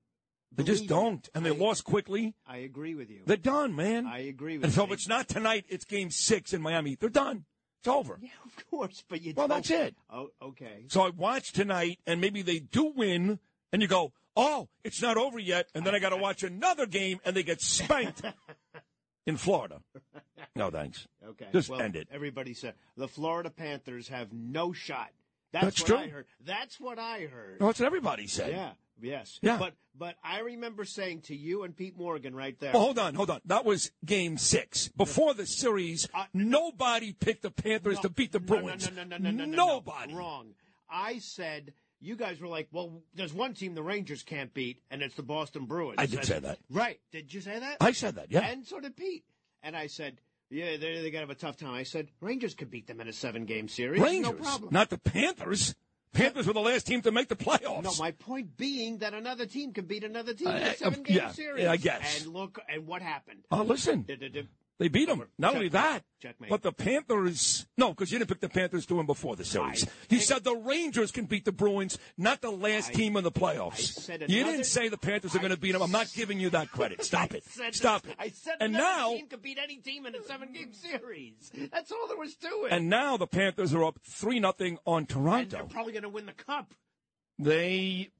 They 0.52 0.64
just 0.64 0.88
don't, 0.88 1.28
and 1.32 1.46
they 1.46 1.52
lost 1.52 1.84
quickly. 1.84 2.34
I 2.44 2.58
agree 2.58 2.96
with 2.96 3.08
you. 3.08 3.20
They're 3.24 3.36
done, 3.36 3.76
man. 3.76 4.06
I 4.06 4.18
agree 4.26 4.58
with 4.58 4.64
And 4.64 4.72
so 4.72 4.82
if 4.82 4.90
it's 4.90 5.06
not 5.06 5.28
tonight, 5.28 5.64
it's 5.68 5.84
Game 5.84 6.10
Six 6.10 6.52
in 6.52 6.60
Miami. 6.60 6.96
They're 6.96 7.08
done. 7.08 7.44
It's 7.80 7.88
over. 7.88 8.18
Yeah, 8.20 8.28
of 8.44 8.70
course, 8.70 9.02
but 9.08 9.22
you. 9.22 9.32
Well, 9.34 9.48
don't- 9.48 9.56
that's 9.58 9.70
it. 9.70 9.94
Oh, 10.10 10.30
okay. 10.42 10.84
So 10.88 11.00
I 11.02 11.08
watch 11.10 11.52
tonight, 11.52 11.98
and 12.06 12.20
maybe 12.20 12.42
they 12.42 12.58
do 12.58 12.92
win, 12.94 13.38
and 13.72 13.80
you 13.80 13.88
go, 13.88 14.12
"Oh, 14.36 14.68
it's 14.84 15.00
not 15.00 15.16
over 15.16 15.38
yet," 15.38 15.68
and 15.74 15.84
then 15.86 15.94
I 15.94 15.98
got 15.98 16.10
to 16.10 16.16
watch 16.18 16.42
another 16.42 16.84
game, 16.86 17.20
and 17.24 17.34
they 17.34 17.42
get 17.42 17.60
spanked 17.62 18.20
in 19.26 19.38
Florida. 19.38 19.80
No 20.54 20.70
thanks. 20.70 21.06
Okay. 21.26 21.46
Just 21.52 21.70
well, 21.70 21.80
end 21.80 21.96
it. 21.96 22.08
Everybody 22.12 22.52
said 22.52 22.74
the 22.98 23.08
Florida 23.08 23.48
Panthers 23.50 24.08
have 24.08 24.30
no 24.32 24.72
shot. 24.72 25.10
That's, 25.52 25.64
That's 25.64 25.80
what 25.80 25.86
true. 25.86 25.96
I 25.98 26.08
heard. 26.08 26.26
That's 26.44 26.80
what 26.80 26.98
I 26.98 27.20
heard. 27.22 27.58
That's 27.60 27.80
what 27.80 27.86
everybody 27.86 28.26
said. 28.26 28.52
Yeah. 28.52 28.70
Yes. 29.02 29.38
Yeah. 29.42 29.56
But 29.58 29.74
but 29.98 30.16
I 30.22 30.40
remember 30.40 30.84
saying 30.84 31.22
to 31.22 31.36
you 31.36 31.62
and 31.62 31.76
Pete 31.76 31.96
Morgan 31.96 32.34
right 32.34 32.58
there. 32.60 32.72
Well, 32.72 32.82
hold 32.82 32.98
on, 32.98 33.14
hold 33.14 33.30
on. 33.30 33.40
That 33.46 33.64
was 33.64 33.90
Game 34.04 34.36
Six. 34.36 34.88
Before 34.88 35.34
the 35.34 35.46
series, 35.46 36.08
nobody 36.34 37.12
picked 37.12 37.42
the 37.42 37.50
Panthers 37.50 37.98
to 38.00 38.08
beat 38.08 38.32
the 38.32 38.38
Uh, 38.38 38.40
no, 38.42 38.46
Bruins. 38.46 38.90
No, 38.90 39.02
no, 39.02 39.16
no, 39.16 39.16
no, 39.16 39.30
no, 39.30 39.44
no, 39.44 39.44
no, 39.46 39.66
Nobody. 39.66 40.14
Wrong. 40.14 40.54
I 40.90 41.18
said 41.18 41.72
you 42.00 42.16
guys 42.16 42.40
were 42.40 42.48
like, 42.48 42.68
well, 42.72 43.02
there's 43.14 43.32
one 43.32 43.54
team 43.54 43.74
the 43.74 43.82
Rangers 43.82 44.22
can't 44.22 44.52
beat, 44.54 44.82
and 44.90 45.02
it's 45.02 45.14
the 45.14 45.22
Boston 45.22 45.66
Bruins. 45.66 45.96
I 45.98 46.06
did 46.06 46.16
said- 46.16 46.26
say 46.26 46.38
that. 46.40 46.58
Right? 46.70 46.98
Did 47.12 47.32
you 47.32 47.40
say 47.40 47.58
that? 47.58 47.76
I 47.80 47.92
said 47.92 48.14
that, 48.16 48.30
yeah. 48.30 48.40
And 48.40 48.66
so 48.66 48.80
did 48.80 48.96
Pete. 48.96 49.24
And 49.62 49.76
I 49.76 49.86
said, 49.86 50.18
yeah, 50.50 50.76
they 50.76 51.00
they 51.00 51.10
got 51.10 51.18
to 51.20 51.26
have 51.26 51.30
a 51.30 51.34
tough 51.34 51.56
time. 51.56 51.74
I 51.74 51.84
said 51.84 52.08
Rangers 52.20 52.54
could 52.54 52.70
beat 52.70 52.86
them 52.86 53.00
in 53.00 53.08
a 53.08 53.12
seven 53.12 53.44
game 53.46 53.68
series. 53.68 54.00
Rangers, 54.00 54.32
no 54.32 54.38
problem. 54.38 54.68
not 54.72 54.90
the 54.90 54.98
Panthers. 54.98 55.74
Panthers 56.12 56.46
were 56.48 56.52
the 56.52 56.60
last 56.60 56.88
team 56.88 57.02
to 57.02 57.12
make 57.12 57.28
the 57.28 57.36
playoffs. 57.36 57.84
No, 57.84 57.92
my 58.00 58.10
point 58.10 58.56
being 58.56 58.98
that 58.98 59.14
another 59.14 59.46
team 59.46 59.72
can 59.72 59.84
beat 59.86 60.02
another 60.02 60.34
team 60.34 60.48
Uh, 60.48 60.56
in 60.56 60.62
uh, 60.64 60.66
a 60.66 60.74
seven 60.74 61.02
game 61.04 61.16
yeah, 61.16 61.30
series. 61.30 61.62
yeah, 61.62 61.70
I 61.70 61.76
guess. 61.76 62.22
And 62.24 62.32
look, 62.32 62.58
and 62.68 62.84
what 62.84 63.00
happened? 63.00 63.44
Oh, 63.52 63.62
listen. 63.62 64.02
Did- 64.02 64.18
did- 64.32 64.48
They 64.80 64.88
beat 64.88 65.08
them. 65.08 65.22
Not 65.38 65.54
only 65.54 65.68
that, 65.68 66.04
Checkmate. 66.22 66.48
but 66.48 66.62
the 66.62 66.72
Panthers. 66.72 67.66
No, 67.76 67.90
because 67.90 68.10
you 68.10 68.18
didn't 68.18 68.30
pick 68.30 68.40
the 68.40 68.48
Panthers 68.48 68.86
to 68.86 68.94
win 68.94 69.04
before 69.04 69.36
the 69.36 69.44
series. 69.44 69.86
You 70.08 70.18
said 70.20 70.42
the 70.42 70.56
Rangers 70.56 71.12
can 71.12 71.26
beat 71.26 71.44
the 71.44 71.52
Bruins, 71.52 71.98
not 72.16 72.40
the 72.40 72.50
last 72.50 72.94
team 72.94 73.16
in 73.18 73.22
the 73.22 73.30
playoffs. 73.30 73.80
said 73.92 74.22
you 74.28 74.42
didn't 74.42 74.64
say 74.64 74.88
the 74.88 74.96
Panthers 74.96 75.36
are 75.36 75.38
going 75.38 75.50
to 75.50 75.58
beat 75.58 75.72
them. 75.72 75.82
I'm 75.82 75.92
not 75.92 76.10
giving 76.14 76.40
you 76.40 76.48
that 76.50 76.72
credit. 76.72 77.04
Stop 77.04 77.34
it. 77.34 77.44
said- 77.44 77.74
Stop 77.74 78.06
it. 78.08 78.16
I 78.18 78.30
said 78.30 78.54
and 78.58 78.72
now, 78.72 79.10
team 79.10 79.26
could 79.28 79.42
beat 79.42 79.58
any 79.62 79.76
team 79.76 80.06
in 80.06 80.14
a 80.14 80.22
seven 80.24 80.50
game 80.52 80.72
series. 80.72 81.52
That's 81.70 81.92
all 81.92 82.08
there 82.08 82.16
was 82.16 82.34
to 82.36 82.48
it. 82.64 82.72
and 82.72 82.88
now 82.88 83.18
the 83.18 83.26
Panthers 83.26 83.74
are 83.74 83.84
up 83.84 83.98
three 84.02 84.40
nothing 84.40 84.78
on 84.86 85.00
And 85.00 85.08
they're 85.08 85.16
Toronto. 85.16 85.66
probably 85.70 85.92
going 85.92 86.04
to 86.04 86.08
win 86.08 86.24
the 86.24 86.32
cup. 86.32 86.72
They. 87.38 88.10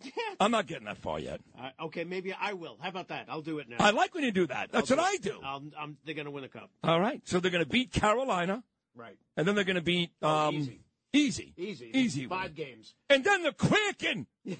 I'm 0.40 0.50
not 0.50 0.66
getting 0.66 0.84
that 0.84 0.98
far 0.98 1.18
yet. 1.18 1.40
Uh, 1.58 1.70
okay, 1.86 2.04
maybe 2.04 2.34
I 2.38 2.52
will. 2.52 2.76
How 2.80 2.88
about 2.90 3.08
that? 3.08 3.26
I'll 3.28 3.40
do 3.42 3.58
it 3.58 3.68
now. 3.68 3.76
I 3.80 3.90
like 3.90 4.14
when 4.14 4.24
you 4.24 4.32
do 4.32 4.46
that. 4.48 4.70
That's 4.70 4.90
I'll 4.90 4.96
what 4.98 5.20
do 5.20 5.30
I 5.30 5.38
do. 5.38 5.42
Um, 5.42 5.72
um, 5.80 5.96
they're 6.04 6.14
going 6.14 6.26
to 6.26 6.30
win 6.30 6.42
the 6.42 6.48
cup. 6.48 6.70
All 6.84 7.00
right. 7.00 7.20
So 7.24 7.40
they're 7.40 7.50
going 7.50 7.64
to 7.64 7.68
beat 7.70 7.92
Carolina, 7.92 8.62
Right. 8.94 9.16
and 9.36 9.46
then 9.48 9.54
they're 9.54 9.64
going 9.64 9.76
to 9.76 9.82
beat 9.82 10.10
Oh, 10.22 10.48
um, 10.48 10.54
easy. 10.56 10.80
easy, 11.12 11.54
Easy. 11.56 11.90
easy, 11.94 12.26
Five 12.26 12.54
games. 12.54 12.94
and 13.08 13.24
then 13.24 13.42
the 13.42 13.52
Kraken. 13.52 14.26
Who's 14.44 14.58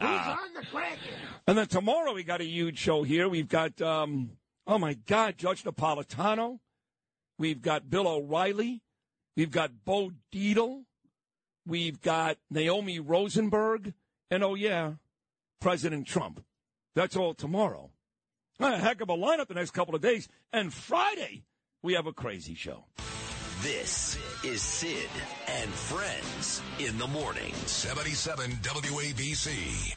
on 0.00 0.54
the 0.54 0.66
Kraken? 0.70 1.14
And 1.46 1.58
then 1.58 1.66
tomorrow 1.66 2.12
we 2.14 2.22
got 2.24 2.40
a 2.40 2.44
huge 2.46 2.78
show 2.78 3.02
here. 3.02 3.28
We've 3.28 3.48
got, 3.48 3.80
um, 3.82 4.30
oh 4.66 4.78
my 4.78 4.94
God, 4.94 5.36
Judge 5.38 5.64
Napolitano. 5.64 6.60
We've 7.38 7.60
got 7.60 7.90
Bill 7.90 8.06
O'Reilly. 8.06 8.82
We've 9.36 9.50
got 9.50 9.84
Bo 9.84 10.12
Dietl. 10.32 10.84
We've 11.66 12.00
got 12.00 12.38
Naomi 12.50 12.98
Rosenberg. 12.98 13.94
And 14.30 14.42
oh, 14.42 14.54
yeah, 14.54 14.94
President 15.60 16.06
Trump. 16.06 16.44
That's 16.94 17.16
all 17.16 17.34
tomorrow. 17.34 17.90
A 18.60 18.78
heck 18.78 19.00
of 19.00 19.10
a 19.10 19.16
lineup 19.16 19.48
the 19.48 19.54
next 19.54 19.72
couple 19.72 19.94
of 19.94 20.00
days. 20.00 20.28
And 20.52 20.72
Friday, 20.72 21.44
we 21.82 21.94
have 21.94 22.06
a 22.06 22.12
crazy 22.12 22.54
show. 22.54 22.84
This 23.62 24.18
is 24.44 24.62
Sid 24.62 25.08
and 25.48 25.70
Friends 25.70 26.62
in 26.78 26.98
the 26.98 27.06
morning. 27.06 27.52
77 27.66 28.50
WABC. 28.62 29.96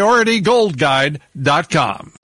PriorityGoldGuide.com. 0.00 2.19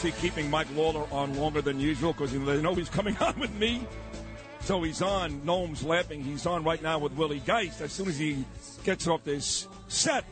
MSNBC. 0.00 0.20
Keeping 0.20 0.50
Mike 0.50 0.68
Lawler 0.74 1.06
on 1.12 1.34
longer 1.36 1.62
than 1.62 1.80
usual 1.80 2.12
because 2.12 2.32
they 2.32 2.60
know 2.60 2.74
he's 2.74 2.88
coming 2.88 3.16
on 3.20 3.38
with 3.38 3.54
me. 3.54 3.86
So 4.62 4.82
he's 4.82 5.02
on. 5.02 5.40
Noam's 5.44 5.82
laughing. 5.82 6.22
He's 6.22 6.46
on 6.46 6.64
right 6.64 6.82
now 6.82 6.98
with 6.98 7.12
Willie 7.12 7.40
Geist. 7.40 7.80
As 7.80 7.92
soon 7.92 8.08
as 8.08 8.18
he 8.18 8.44
gets 8.84 9.06
off 9.06 9.24
this 9.24 9.66
set, 9.88 10.24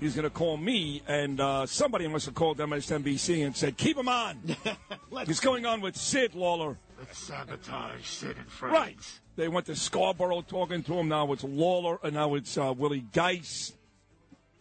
he's 0.00 0.14
going 0.14 0.24
to 0.24 0.30
call 0.30 0.56
me. 0.56 1.02
And 1.06 1.40
uh, 1.40 1.66
somebody 1.66 2.08
must 2.08 2.26
have 2.26 2.34
called 2.34 2.58
MSNBC 2.58 3.46
and 3.46 3.56
said, 3.56 3.76
"Keep 3.76 3.98
him 3.98 4.08
on." 4.08 4.56
he's 5.26 5.40
going 5.40 5.66
on 5.66 5.80
with 5.80 5.96
Sid 5.96 6.34
Lawler. 6.34 6.76
Let's 6.98 7.18
sabotage 7.18 8.04
Sid 8.04 8.36
and 8.38 8.48
Friends. 8.50 8.74
Right. 8.74 9.20
They 9.36 9.46
went 9.46 9.66
to 9.66 9.76
Scarborough 9.76 10.42
talking 10.42 10.82
to 10.82 10.94
him. 10.94 11.08
Now 11.08 11.32
it's 11.32 11.44
Lawler, 11.44 12.00
and 12.02 12.14
now 12.14 12.34
it's 12.34 12.58
uh, 12.58 12.74
Willie 12.76 13.06
Geist. 13.12 13.77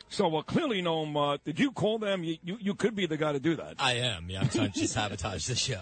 So 0.09 0.35
uh, 0.37 0.41
clearly, 0.41 0.81
Noam, 0.81 1.15
uh, 1.15 1.37
did 1.43 1.59
you 1.59 1.71
call 1.71 1.99
them? 1.99 2.23
You, 2.23 2.37
you 2.43 2.57
you 2.61 2.75
could 2.75 2.95
be 2.95 3.05
the 3.05 3.17
guy 3.17 3.33
to 3.33 3.39
do 3.39 3.55
that. 3.55 3.75
I 3.79 3.93
am. 3.93 4.29
Yeah, 4.29 4.41
I'm 4.41 4.49
trying 4.49 4.71
to 4.71 4.87
sabotage 4.87 5.47
the 5.47 5.55
show. 5.55 5.81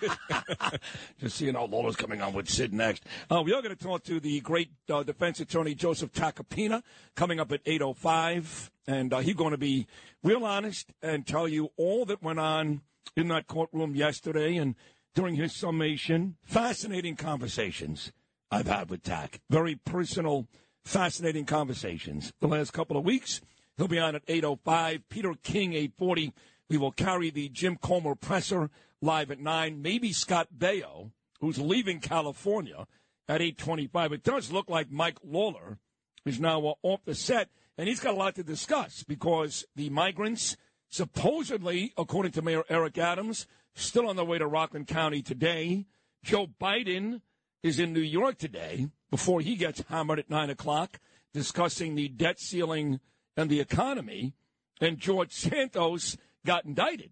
Just 1.20 1.36
seeing 1.36 1.54
how 1.54 1.66
know, 1.66 1.76
Lawler's 1.76 1.96
coming 1.96 2.22
on 2.22 2.32
with 2.32 2.48
Sid 2.48 2.72
next. 2.72 3.04
Uh, 3.30 3.42
we 3.44 3.52
are 3.52 3.62
going 3.62 3.76
to 3.76 3.82
talk 3.82 4.02
to 4.04 4.20
the 4.20 4.40
great 4.40 4.70
uh, 4.90 5.02
defense 5.02 5.40
attorney 5.40 5.74
Joseph 5.74 6.12
Tacopina 6.12 6.82
coming 7.14 7.38
up 7.38 7.52
at 7.52 7.64
8.05. 7.64 8.70
And 8.86 9.12
uh, 9.12 9.20
he's 9.20 9.34
going 9.34 9.52
to 9.52 9.58
be 9.58 9.86
real 10.22 10.44
honest 10.44 10.92
and 11.02 11.26
tell 11.26 11.48
you 11.48 11.70
all 11.76 12.04
that 12.06 12.22
went 12.22 12.38
on 12.38 12.82
in 13.16 13.28
that 13.28 13.46
courtroom 13.46 13.94
yesterday 13.94 14.56
and 14.56 14.74
during 15.14 15.36
his 15.36 15.54
summation. 15.54 16.36
Fascinating 16.42 17.16
conversations 17.16 18.12
I've 18.50 18.66
had 18.66 18.90
with 18.90 19.02
Tak. 19.02 19.40
Very 19.50 19.76
personal, 19.76 20.46
fascinating 20.84 21.46
conversations 21.46 22.32
the 22.40 22.48
last 22.48 22.72
couple 22.72 22.96
of 22.96 23.04
weeks. 23.04 23.40
He'll 23.76 23.88
be 23.88 23.98
on 23.98 24.14
at 24.14 24.26
8.05. 24.26 25.02
Peter 25.08 25.34
King, 25.42 25.72
8.40. 25.72 26.32
We 26.68 26.78
will 26.78 26.92
carry 26.92 27.30
the 27.30 27.48
Jim 27.48 27.76
Comer 27.76 28.14
presser 28.14 28.70
live 29.00 29.30
at 29.30 29.40
9. 29.40 29.82
Maybe 29.82 30.12
Scott 30.12 30.48
Baio, 30.56 31.10
who's 31.40 31.58
leaving 31.58 32.00
California 32.00 32.86
at 33.28 33.40
8.25. 33.40 34.12
It 34.12 34.22
does 34.22 34.52
look 34.52 34.68
like 34.68 34.90
Mike 34.90 35.18
Lawler 35.24 35.78
is 36.24 36.40
now 36.40 36.76
off 36.82 37.04
the 37.04 37.14
set, 37.14 37.48
and 37.76 37.88
he's 37.88 38.00
got 38.00 38.14
a 38.14 38.16
lot 38.16 38.34
to 38.36 38.42
discuss 38.42 39.02
because 39.02 39.64
the 39.76 39.90
migrants, 39.90 40.56
supposedly, 40.88 41.92
according 41.98 42.32
to 42.32 42.42
Mayor 42.42 42.64
Eric 42.68 42.96
Adams, 42.98 43.46
still 43.74 44.08
on 44.08 44.16
their 44.16 44.24
way 44.24 44.38
to 44.38 44.46
Rockland 44.46 44.86
County 44.86 45.22
today. 45.22 45.86
Joe 46.22 46.46
Biden 46.46 47.20
is 47.64 47.80
in 47.80 47.94
New 47.94 48.00
York 48.00 48.36
today 48.36 48.88
before 49.10 49.40
he 49.40 49.56
gets 49.56 49.82
hammered 49.88 50.18
at 50.18 50.28
9 50.28 50.50
o'clock 50.50 51.00
discussing 51.32 51.94
the 51.94 52.08
debt 52.08 52.38
ceiling 52.38 53.00
and 53.38 53.50
the 53.50 53.58
economy. 53.58 54.34
And 54.80 54.98
George 54.98 55.32
Santos 55.34 56.18
got 56.44 56.66
indicted. 56.66 57.10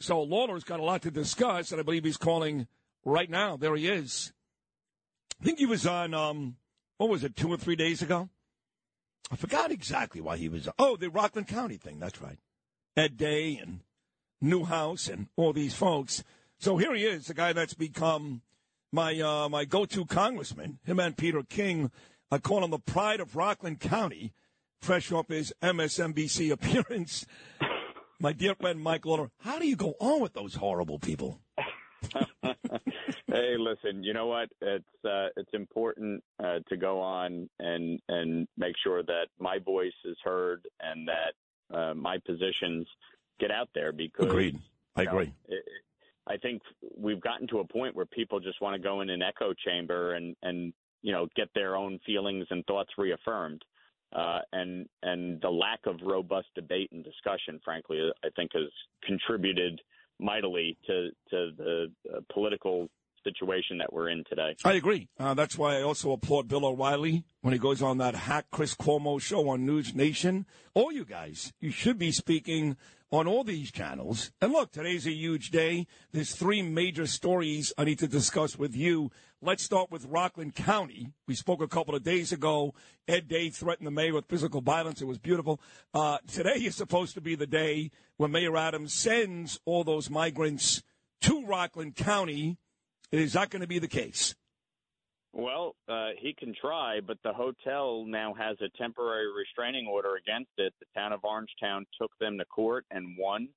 So 0.00 0.22
Lawler's 0.22 0.64
got 0.64 0.80
a 0.80 0.84
lot 0.84 1.00
to 1.02 1.10
discuss, 1.10 1.72
and 1.72 1.80
I 1.80 1.82
believe 1.82 2.04
he's 2.04 2.18
calling 2.18 2.66
right 3.06 3.30
now. 3.30 3.56
There 3.56 3.74
he 3.74 3.88
is. 3.88 4.34
I 5.40 5.44
think 5.44 5.58
he 5.58 5.66
was 5.66 5.86
on, 5.86 6.12
um, 6.12 6.56
what 6.98 7.08
was 7.08 7.24
it, 7.24 7.34
two 7.34 7.48
or 7.48 7.56
three 7.56 7.76
days 7.76 8.02
ago? 8.02 8.28
I 9.30 9.36
forgot 9.36 9.70
exactly 9.70 10.20
why 10.20 10.36
he 10.36 10.50
was. 10.50 10.68
Oh, 10.78 10.96
the 10.96 11.08
Rockland 11.08 11.48
County 11.48 11.78
thing. 11.78 11.98
That's 11.98 12.20
right. 12.20 12.38
Ed 12.98 13.16
Day 13.16 13.56
and 13.56 13.80
Neuhaus 14.42 15.10
and 15.10 15.28
all 15.36 15.54
these 15.54 15.74
folks. 15.74 16.22
So 16.58 16.76
here 16.76 16.94
he 16.94 17.04
is, 17.04 17.28
the 17.28 17.34
guy 17.34 17.54
that's 17.54 17.72
become 17.72 18.42
my 18.94 19.20
uh, 19.20 19.48
my 19.48 19.64
go-to 19.64 20.06
congressman. 20.06 20.78
Him 20.84 21.00
and 21.00 21.16
Peter 21.16 21.42
King. 21.42 21.90
I 22.30 22.38
call 22.38 22.64
him 22.64 22.70
the 22.70 22.78
pride 22.78 23.20
of 23.20 23.36
Rockland 23.36 23.80
County, 23.80 24.32
fresh 24.80 25.12
off 25.12 25.28
his 25.28 25.52
MSNBC 25.62 26.50
appearance. 26.52 27.26
My 28.20 28.32
dear 28.32 28.54
friend 28.54 28.80
Mike 28.80 29.04
Lawler, 29.04 29.30
how 29.40 29.58
do 29.58 29.66
you 29.66 29.76
go 29.76 29.94
on 30.00 30.20
with 30.22 30.32
those 30.32 30.54
horrible 30.54 30.98
people? 30.98 31.40
hey, 32.12 33.56
listen. 33.58 34.04
You 34.04 34.14
know 34.14 34.28
what? 34.28 34.48
It's 34.62 35.04
uh, 35.04 35.26
it's 35.36 35.50
important 35.52 36.22
uh, 36.42 36.60
to 36.68 36.76
go 36.76 37.00
on 37.00 37.50
and 37.58 38.00
and 38.08 38.46
make 38.56 38.76
sure 38.82 39.02
that 39.02 39.26
my 39.40 39.58
voice 39.58 39.92
is 40.04 40.16
heard 40.22 40.66
and 40.80 41.08
that 41.08 41.76
uh, 41.76 41.94
my 41.94 42.18
positions 42.24 42.86
get 43.40 43.50
out 43.50 43.68
there. 43.74 43.92
Because 43.92 44.26
agreed, 44.26 44.58
I 44.94 45.02
you 45.02 45.06
know, 45.06 45.12
agree. 45.12 45.34
it, 45.48 45.64
I 46.26 46.36
think 46.36 46.62
we've 46.96 47.20
gotten 47.20 47.46
to 47.48 47.58
a 47.58 47.64
point 47.66 47.94
where 47.94 48.06
people 48.06 48.40
just 48.40 48.60
want 48.60 48.74
to 48.74 48.82
go 48.82 49.00
in 49.00 49.10
an 49.10 49.22
echo 49.22 49.52
chamber 49.52 50.14
and 50.14 50.34
and 50.42 50.72
you 51.02 51.12
know 51.12 51.28
get 51.36 51.48
their 51.54 51.76
own 51.76 52.00
feelings 52.06 52.46
and 52.50 52.64
thoughts 52.66 52.90
reaffirmed. 52.98 53.62
Uh, 54.14 54.38
and 54.52 54.88
and 55.02 55.40
the 55.40 55.50
lack 55.50 55.80
of 55.86 55.96
robust 56.02 56.46
debate 56.54 56.90
and 56.92 57.04
discussion, 57.04 57.60
frankly, 57.64 57.98
I 58.24 58.28
think 58.36 58.52
has 58.54 58.70
contributed 59.02 59.80
mightily 60.20 60.78
to 60.86 61.10
to 61.30 61.50
the 61.56 61.92
uh, 62.12 62.20
political 62.32 62.88
situation 63.24 63.78
that 63.78 63.92
we're 63.92 64.10
in 64.10 64.22
today. 64.28 64.54
I 64.64 64.74
agree. 64.74 65.08
Uh, 65.18 65.34
that's 65.34 65.58
why 65.58 65.78
I 65.78 65.82
also 65.82 66.12
applaud 66.12 66.46
Bill 66.46 66.64
O'Reilly 66.64 67.24
when 67.40 67.52
he 67.52 67.58
goes 67.58 67.82
on 67.82 67.98
that 67.98 68.14
hack 68.14 68.46
Chris 68.50 68.74
Cuomo 68.74 69.20
show 69.20 69.48
on 69.48 69.66
News 69.66 69.94
Nation. 69.94 70.46
All 70.74 70.92
you 70.92 71.04
guys, 71.04 71.52
you 71.58 71.70
should 71.70 71.98
be 71.98 72.12
speaking 72.12 72.76
on 73.14 73.28
all 73.28 73.44
these 73.44 73.70
channels. 73.70 74.32
And 74.40 74.52
look, 74.52 74.72
today's 74.72 75.06
a 75.06 75.12
huge 75.12 75.50
day. 75.50 75.86
There's 76.12 76.34
three 76.34 76.62
major 76.62 77.06
stories 77.06 77.72
I 77.78 77.84
need 77.84 78.00
to 78.00 78.08
discuss 78.08 78.58
with 78.58 78.74
you. 78.74 79.12
Let's 79.40 79.62
start 79.62 79.90
with 79.90 80.06
Rockland 80.06 80.56
County. 80.56 81.12
We 81.28 81.34
spoke 81.34 81.62
a 81.62 81.68
couple 81.68 81.94
of 81.94 82.02
days 82.02 82.32
ago. 82.32 82.74
Ed 83.06 83.28
Day 83.28 83.50
threatened 83.50 83.86
the 83.86 83.92
mayor 83.92 84.14
with 84.14 84.26
physical 84.26 84.60
violence. 84.60 85.00
It 85.00 85.06
was 85.06 85.18
beautiful. 85.18 85.60
Uh, 85.92 86.18
today 86.26 86.56
is 86.56 86.74
supposed 86.74 87.14
to 87.14 87.20
be 87.20 87.36
the 87.36 87.46
day 87.46 87.92
when 88.16 88.32
Mayor 88.32 88.56
Adams 88.56 88.92
sends 88.92 89.60
all 89.64 89.84
those 89.84 90.10
migrants 90.10 90.82
to 91.20 91.44
Rockland 91.46 91.94
County. 91.94 92.58
Is 93.12 93.34
that 93.34 93.50
going 93.50 93.62
to 93.62 93.68
be 93.68 93.78
the 93.78 93.86
case? 93.86 94.34
Well, 95.36 95.74
uh, 95.88 96.10
he 96.16 96.32
can 96.38 96.54
try, 96.58 97.00
but 97.04 97.18
the 97.24 97.32
hotel 97.32 98.04
now 98.06 98.34
has 98.34 98.56
a 98.60 98.68
temporary 98.78 99.26
restraining 99.36 99.88
order 99.88 100.14
against 100.14 100.52
it. 100.58 100.72
The 100.78 100.86
town 100.94 101.12
of 101.12 101.22
Orangetown 101.22 101.82
took 102.00 102.12
them 102.20 102.38
to 102.38 102.44
court 102.44 102.86
and 102.92 103.16
won 103.18 103.48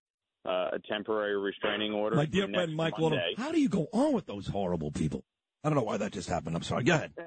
uh, 0.43 0.69
a 0.73 0.79
temporary 0.89 1.37
restraining 1.37 1.93
order. 1.93 2.15
My 2.15 2.25
dear 2.25 2.47
friend 2.47 2.75
Mike. 2.75 2.97
Lawler, 2.97 3.21
how 3.37 3.51
do 3.51 3.59
you 3.59 3.69
go 3.69 3.87
on 3.93 4.13
with 4.13 4.25
those 4.25 4.47
horrible 4.47 4.91
people? 4.91 5.23
I 5.63 5.69
don't 5.69 5.77
know 5.77 5.83
why 5.83 5.97
that 5.97 6.13
just 6.13 6.27
happened. 6.27 6.55
I'm 6.55 6.63
sorry. 6.63 6.83
Go 6.83 6.95
ahead. 6.95 7.13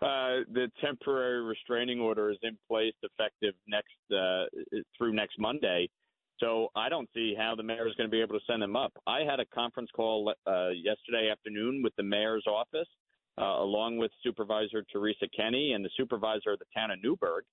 Uh, 0.00 0.46
the 0.52 0.70
temporary 0.80 1.42
restraining 1.42 1.98
order 1.98 2.30
is 2.30 2.38
in 2.42 2.56
place 2.68 2.94
effective 3.02 3.54
next 3.66 3.88
uh, 4.12 4.44
through 4.96 5.12
next 5.12 5.38
Monday. 5.38 5.88
So 6.40 6.68
I 6.74 6.88
don't 6.88 7.08
see 7.14 7.34
how 7.38 7.54
the 7.54 7.62
mayor 7.62 7.86
is 7.86 7.94
going 7.94 8.08
to 8.08 8.10
be 8.10 8.20
able 8.20 8.38
to 8.38 8.44
send 8.46 8.60
them 8.60 8.76
up. 8.76 8.92
I 9.06 9.20
had 9.20 9.40
a 9.40 9.46
conference 9.46 9.90
call 9.94 10.32
uh, 10.46 10.68
yesterday 10.70 11.30
afternoon 11.30 11.80
with 11.82 11.94
the 11.96 12.02
mayor's 12.02 12.44
office, 12.46 12.88
uh, 13.38 13.44
along 13.44 13.98
with 13.98 14.10
Supervisor 14.22 14.84
Teresa 14.92 15.26
Kenny 15.36 15.72
and 15.72 15.84
the 15.84 15.90
supervisor 15.96 16.52
of 16.52 16.58
the 16.58 16.66
town 16.74 16.90
of 16.90 16.98
Newburgh, 17.02 17.44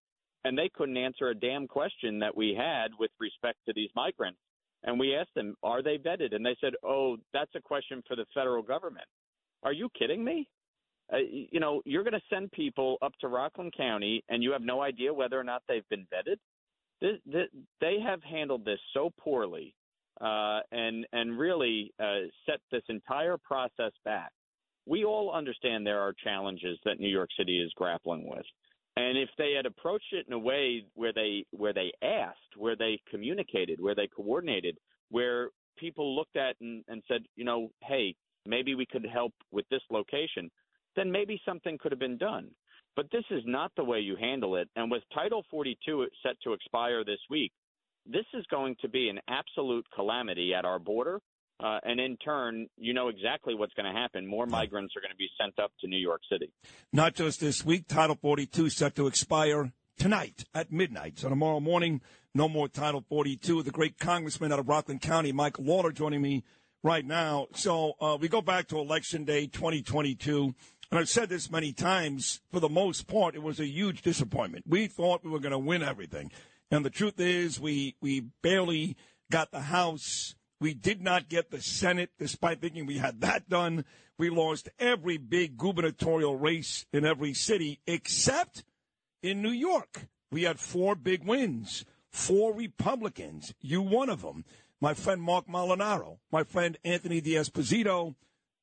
and 0.43 0.57
they 0.57 0.69
couldn't 0.73 0.97
answer 0.97 1.29
a 1.29 1.35
damn 1.35 1.67
question 1.67 2.19
that 2.19 2.35
we 2.35 2.55
had 2.57 2.91
with 2.99 3.11
respect 3.19 3.59
to 3.67 3.73
these 3.73 3.89
migrants. 3.95 4.39
And 4.83 4.99
we 4.99 5.15
asked 5.15 5.35
them, 5.35 5.55
"Are 5.61 5.83
they 5.83 5.99
vetted?" 5.99 6.33
And 6.33 6.43
they 6.43 6.55
said, 6.59 6.73
"Oh, 6.83 7.17
that's 7.33 7.53
a 7.53 7.61
question 7.61 8.01
for 8.07 8.15
the 8.15 8.25
federal 8.33 8.63
government." 8.63 9.05
Are 9.61 9.73
you 9.73 9.89
kidding 9.89 10.23
me? 10.23 10.47
Uh, 11.13 11.17
you 11.17 11.59
know, 11.59 11.81
you're 11.85 12.03
going 12.03 12.13
to 12.13 12.21
send 12.29 12.51
people 12.51 12.97
up 13.01 13.13
to 13.19 13.27
Rockland 13.27 13.73
County, 13.77 14.23
and 14.29 14.41
you 14.41 14.51
have 14.53 14.63
no 14.63 14.81
idea 14.81 15.13
whether 15.13 15.39
or 15.39 15.43
not 15.43 15.61
they've 15.67 15.87
been 15.89 16.07
vetted. 16.11 16.37
This, 17.01 17.17
this, 17.25 17.47
they 17.79 17.97
have 18.05 18.21
handled 18.23 18.63
this 18.63 18.79
so 18.93 19.11
poorly, 19.19 19.73
uh, 20.19 20.59
and 20.71 21.07
and 21.11 21.37
really 21.37 21.91
uh, 21.99 22.27
set 22.45 22.59
this 22.71 22.83
entire 22.89 23.37
process 23.37 23.91
back. 24.05 24.31
We 24.85 25.03
all 25.03 25.31
understand 25.31 25.85
there 25.85 26.01
are 26.01 26.13
challenges 26.23 26.77
that 26.85 26.99
New 26.99 27.09
York 27.09 27.29
City 27.37 27.59
is 27.59 27.71
grappling 27.75 28.29
with, 28.29 28.45
and 28.97 29.17
if 29.17 29.29
they 29.37 29.53
had 29.55 29.65
approached 29.65 30.11
it 30.11 30.27
in 30.27 30.33
a 30.33 30.39
way 30.39 30.85
where 30.93 31.13
they 31.13 31.45
where 31.51 31.73
they 31.73 31.91
asked, 32.03 32.55
where 32.55 32.75
they 32.75 32.99
communicated, 33.09 33.81
where 33.81 33.95
they 33.95 34.07
coordinated, 34.07 34.77
where 35.09 35.49
people 35.77 36.15
looked 36.15 36.35
at 36.35 36.55
and, 36.61 36.83
and 36.87 37.01
said, 37.07 37.21
you 37.35 37.43
know, 37.43 37.71
hey, 37.83 38.15
maybe 38.45 38.75
we 38.75 38.85
could 38.85 39.05
help 39.11 39.33
with 39.51 39.65
this 39.69 39.81
location, 39.89 40.51
then 40.95 41.11
maybe 41.11 41.41
something 41.45 41.77
could 41.79 41.91
have 41.91 41.99
been 41.99 42.17
done. 42.17 42.49
But 42.95 43.07
this 43.11 43.23
is 43.31 43.43
not 43.45 43.71
the 43.77 43.83
way 43.83 43.99
you 43.99 44.15
handle 44.15 44.55
it. 44.57 44.69
And 44.75 44.91
with 44.91 45.03
Title 45.13 45.45
42 45.49 46.07
set 46.23 46.35
to 46.43 46.53
expire 46.53 47.03
this 47.03 47.19
week, 47.29 47.51
this 48.05 48.25
is 48.33 48.45
going 48.49 48.75
to 48.81 48.89
be 48.89 49.09
an 49.09 49.19
absolute 49.27 49.85
calamity 49.95 50.53
at 50.53 50.65
our 50.65 50.79
border. 50.79 51.19
Uh, 51.63 51.79
and 51.83 51.99
in 51.99 52.17
turn, 52.17 52.67
you 52.77 52.93
know 52.93 53.07
exactly 53.07 53.53
what's 53.53 53.73
going 53.73 53.85
to 53.91 53.99
happen. 53.99 54.25
More 54.25 54.47
migrants 54.47 54.95
are 54.97 55.01
going 55.01 55.11
to 55.11 55.17
be 55.17 55.29
sent 55.39 55.59
up 55.59 55.71
to 55.81 55.87
New 55.87 55.99
York 55.99 56.21
City. 56.31 56.51
Not 56.91 57.13
just 57.13 57.39
this 57.39 57.63
week. 57.63 57.87
Title 57.87 58.17
42 58.19 58.69
set 58.69 58.95
to 58.95 59.05
expire 59.05 59.71
tonight 59.97 60.43
at 60.55 60.71
midnight. 60.71 61.19
So 61.19 61.29
tomorrow 61.29 61.59
morning, 61.59 62.01
no 62.33 62.49
more 62.49 62.67
Title 62.67 63.05
42. 63.07 63.61
The 63.61 63.71
great 63.71 63.99
congressman 63.99 64.51
out 64.51 64.57
of 64.57 64.67
Rockland 64.67 65.01
County, 65.01 65.31
Mike 65.31 65.59
Lawler, 65.59 65.91
joining 65.91 66.21
me 66.21 66.43
right 66.81 67.05
now. 67.05 67.47
So 67.53 67.93
uh, 68.01 68.17
we 68.19 68.27
go 68.27 68.41
back 68.41 68.67
to 68.69 68.79
Election 68.79 69.23
Day 69.23 69.45
2022. 69.45 70.55
And 70.91 70.99
I've 70.99 71.09
said 71.09 71.29
this 71.29 71.49
many 71.49 71.71
times. 71.71 72.41
For 72.51 72.59
the 72.59 72.67
most 72.67 73.07
part, 73.07 73.33
it 73.33 73.41
was 73.41 73.61
a 73.61 73.65
huge 73.65 74.01
disappointment. 74.01 74.65
We 74.67 74.87
thought 74.87 75.23
we 75.23 75.31
were 75.31 75.39
going 75.39 75.53
to 75.53 75.57
win 75.57 75.83
everything. 75.83 76.31
And 76.69 76.83
the 76.83 76.89
truth 76.89 77.19
is, 77.19 77.59
we, 77.59 77.95
we 78.01 78.25
barely 78.41 78.97
got 79.31 79.51
the 79.51 79.61
House. 79.61 80.35
We 80.59 80.73
did 80.73 81.01
not 81.01 81.29
get 81.29 81.49
the 81.49 81.61
Senate, 81.61 82.11
despite 82.19 82.59
thinking 82.59 82.85
we 82.85 82.97
had 82.97 83.21
that 83.21 83.47
done. 83.47 83.85
We 84.17 84.29
lost 84.29 84.69
every 84.79 85.17
big 85.17 85.57
gubernatorial 85.57 86.35
race 86.35 86.85
in 86.91 87.05
every 87.05 87.33
city 87.33 87.79
except 87.87 88.63
in 89.23 89.41
New 89.41 89.51
York. 89.51 90.07
We 90.29 90.43
had 90.43 90.59
four 90.59 90.95
big 90.95 91.25
wins, 91.25 91.85
four 92.09 92.53
Republicans. 92.53 93.53
You 93.61 93.81
one 93.81 94.09
of 94.09 94.21
them. 94.21 94.43
My 94.81 94.93
friend 94.93 95.21
Marc 95.21 95.47
Molinaro, 95.47 96.17
my 96.31 96.43
friend 96.43 96.77
Anthony 96.83 97.21
D'Esposito, 97.21 98.15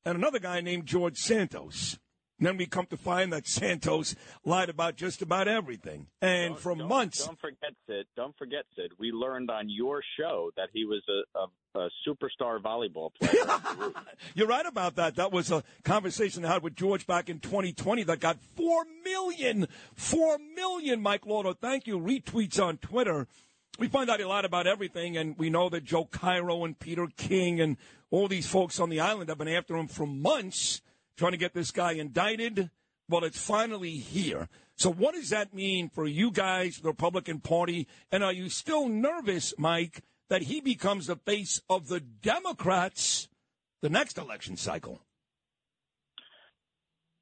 and 0.05 0.17
another 0.17 0.39
guy 0.39 0.61
named 0.61 0.85
George 0.85 1.17
Santos. 1.17 1.97
Then 2.39 2.57
we 2.57 2.65
come 2.65 2.85
to 2.87 2.97
find 2.97 3.33
that 3.33 3.47
Santos 3.47 4.15
lied 4.45 4.69
about 4.69 4.95
just 4.95 5.21
about 5.21 5.47
everything. 5.47 6.07
And 6.21 6.53
Don't- 6.53 6.61
for 6.61 6.75
don't- 6.75 6.87
months, 6.87 7.25
Don't 7.25 7.39
forget, 7.39 7.73
Sid. 7.87 8.07
Don't 8.15 8.35
forget, 8.37 8.65
Sid. 8.75 8.91
We 8.97 9.11
learned 9.11 9.49
on 9.51 9.69
your 9.69 10.01
show 10.17 10.51
that 10.55 10.69
he 10.73 10.85
was 10.85 11.01
a, 11.09 11.39
a, 11.39 11.81
a 11.85 11.89
superstar 12.07 12.61
volleyball 12.61 13.11
player. 13.13 13.91
You're 14.35 14.47
right 14.47 14.65
about 14.65 14.95
that. 14.95 15.15
That 15.15 15.31
was 15.31 15.51
a 15.51 15.63
conversation 15.83 16.45
I 16.45 16.53
had 16.53 16.63
with 16.63 16.75
George 16.75 17.05
back 17.05 17.29
in 17.29 17.39
2020 17.39 18.03
that 18.03 18.19
got 18.19 18.37
4 18.55 18.85
million, 19.03 19.67
4 19.95 20.37
million, 20.55 21.01
Mike 21.01 21.25
Lawler, 21.25 21.53
thank 21.53 21.87
you, 21.87 21.99
retweets 21.99 22.61
on 22.63 22.77
Twitter. 22.77 23.27
We 23.77 23.87
find 23.87 24.09
out 24.09 24.19
a 24.19 24.27
lot 24.27 24.43
about 24.45 24.67
everything, 24.67 25.15
and 25.15 25.37
we 25.37 25.49
know 25.49 25.69
that 25.69 25.85
Joe 25.85 26.03
Cairo 26.05 26.65
and 26.65 26.77
Peter 26.77 27.07
King 27.15 27.61
and 27.61 27.77
all 28.11 28.27
these 28.27 28.47
folks 28.47 28.79
on 28.79 28.89
the 28.89 28.99
island 28.99 29.29
have 29.29 29.37
been 29.37 29.47
after 29.47 29.77
him 29.77 29.87
for 29.87 30.05
months, 30.05 30.81
trying 31.19 31.33
to 31.33 31.37
get 31.37 31.53
this 31.53 31.71
guy 31.71 31.91
indicted. 31.93 32.71
Well, 33.09 33.23
it's 33.23 33.39
finally 33.39 33.97
here. 33.97 34.47
So, 34.75 34.91
what 34.91 35.13
does 35.13 35.29
that 35.29 35.53
mean 35.53 35.89
for 35.89 36.07
you 36.07 36.31
guys, 36.31 36.77
the 36.77 36.89
Republican 36.89 37.41
Party? 37.41 37.87
And 38.11 38.23
are 38.23 38.33
you 38.33 38.49
still 38.49 38.87
nervous, 38.87 39.53
Mike, 39.57 40.03
that 40.29 40.43
he 40.43 40.61
becomes 40.61 41.07
the 41.07 41.17
face 41.17 41.61
of 41.69 41.87
the 41.87 41.99
Democrats 41.99 43.27
the 43.81 43.89
next 43.89 44.17
election 44.17 44.57
cycle? 44.57 45.01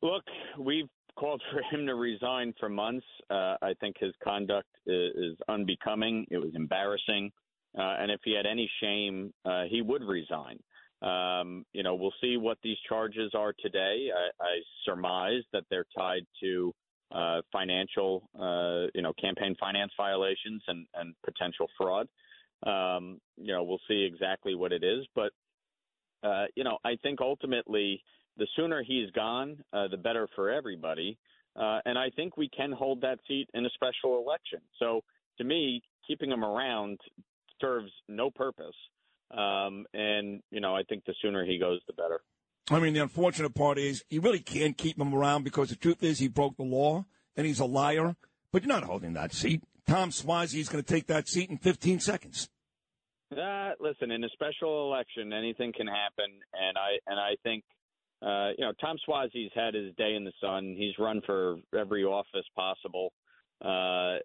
Look, 0.01 0.23
we've 0.59 0.89
called 1.17 1.41
for 1.51 1.61
him 1.75 1.87
to 1.87 1.95
resign 1.95 2.53
for 2.59 2.69
months. 2.69 3.05
Uh, 3.29 3.55
I 3.61 3.73
think 3.79 3.95
his 3.99 4.13
conduct 4.23 4.69
is, 4.85 5.15
is 5.15 5.37
unbecoming. 5.49 6.27
It 6.29 6.37
was 6.37 6.51
embarrassing. 6.53 7.31
Uh, 7.77 7.95
and 7.99 8.11
if 8.11 8.19
he 8.23 8.35
had 8.35 8.45
any 8.45 8.69
shame, 8.81 9.33
uh, 9.45 9.63
he 9.69 9.81
would 9.81 10.03
resign. 10.03 10.59
Um, 11.01 11.65
you 11.73 11.83
know, 11.83 11.95
we'll 11.95 12.13
see 12.21 12.37
what 12.37 12.57
these 12.63 12.77
charges 12.87 13.31
are 13.35 13.53
today. 13.59 14.09
I, 14.15 14.43
I 14.43 14.59
surmise 14.85 15.43
that 15.53 15.63
they're 15.69 15.85
tied 15.95 16.25
to 16.41 16.73
uh, 17.11 17.41
financial, 17.51 18.29
uh, 18.37 18.89
you 18.93 19.01
know, 19.01 19.13
campaign 19.21 19.55
finance 19.59 19.91
violations 19.95 20.61
and, 20.67 20.85
and 20.95 21.13
potential 21.23 21.67
fraud. 21.77 22.07
Um, 22.65 23.19
you 23.37 23.53
know, 23.53 23.63
we'll 23.63 23.81
see 23.87 24.03
exactly 24.03 24.55
what 24.55 24.73
it 24.73 24.83
is. 24.83 25.05
But, 25.15 25.31
uh, 26.23 26.45
you 26.55 26.63
know, 26.63 26.79
I 26.83 26.97
think 27.03 27.21
ultimately 27.21 28.01
the 28.37 28.47
sooner 28.55 28.83
he's 28.83 29.11
gone, 29.11 29.63
uh, 29.73 29.87
the 29.87 29.97
better 29.97 30.27
for 30.35 30.49
everybody. 30.49 31.17
Uh, 31.55 31.79
and 31.85 31.97
I 31.97 32.09
think 32.15 32.37
we 32.37 32.49
can 32.49 32.71
hold 32.71 33.01
that 33.01 33.19
seat 33.27 33.47
in 33.53 33.65
a 33.65 33.69
special 33.69 34.23
election. 34.23 34.59
So 34.79 35.01
to 35.37 35.43
me, 35.43 35.81
keeping 36.07 36.31
him 36.31 36.43
around 36.43 36.99
serves 37.61 37.91
no 38.07 38.29
purpose. 38.29 38.75
Um, 39.31 39.85
and, 39.93 40.41
you 40.51 40.61
know, 40.61 40.75
I 40.75 40.83
think 40.83 41.03
the 41.05 41.13
sooner 41.21 41.45
he 41.45 41.57
goes, 41.59 41.81
the 41.87 41.93
better. 41.93 42.21
I 42.69 42.79
mean, 42.79 42.93
the 42.93 43.01
unfortunate 43.01 43.55
part 43.55 43.77
is 43.77 44.03
you 44.09 44.21
really 44.21 44.39
can't 44.39 44.77
keep 44.77 44.99
him 44.99 45.13
around 45.13 45.43
because 45.43 45.69
the 45.69 45.75
truth 45.75 46.03
is 46.03 46.19
he 46.19 46.27
broke 46.27 46.57
the 46.57 46.63
law 46.63 47.05
and 47.35 47.45
he's 47.45 47.59
a 47.59 47.65
liar. 47.65 48.15
But 48.51 48.63
you're 48.63 48.73
not 48.73 48.83
holding 48.83 49.13
that 49.13 49.33
seat. 49.33 49.63
Tom 49.87 50.09
Suozzi 50.09 50.59
is 50.59 50.69
going 50.69 50.83
to 50.83 50.93
take 50.93 51.07
that 51.07 51.27
seat 51.27 51.49
in 51.49 51.57
15 51.57 51.99
seconds. 51.99 52.49
Uh, 53.31 53.71
listen, 53.79 54.11
in 54.11 54.23
a 54.23 54.29
special 54.29 54.91
election, 54.91 55.33
anything 55.33 55.73
can 55.75 55.87
happen, 55.87 56.31
and 56.53 56.77
I 56.77 56.97
and 57.07 57.19
I 57.19 57.35
think 57.43 57.63
uh, 58.21 58.51
you 58.57 58.65
know 58.65 58.71
Tom 58.79 58.95
Suozzi's 59.07 59.51
had 59.53 59.73
his 59.73 59.93
day 59.95 60.15
in 60.15 60.23
the 60.23 60.31
sun. 60.39 60.75
He's 60.77 60.97
run 60.97 61.21
for 61.25 61.57
every 61.77 62.05
office 62.05 62.45
possible. 62.55 63.11
Uh, 63.61 64.19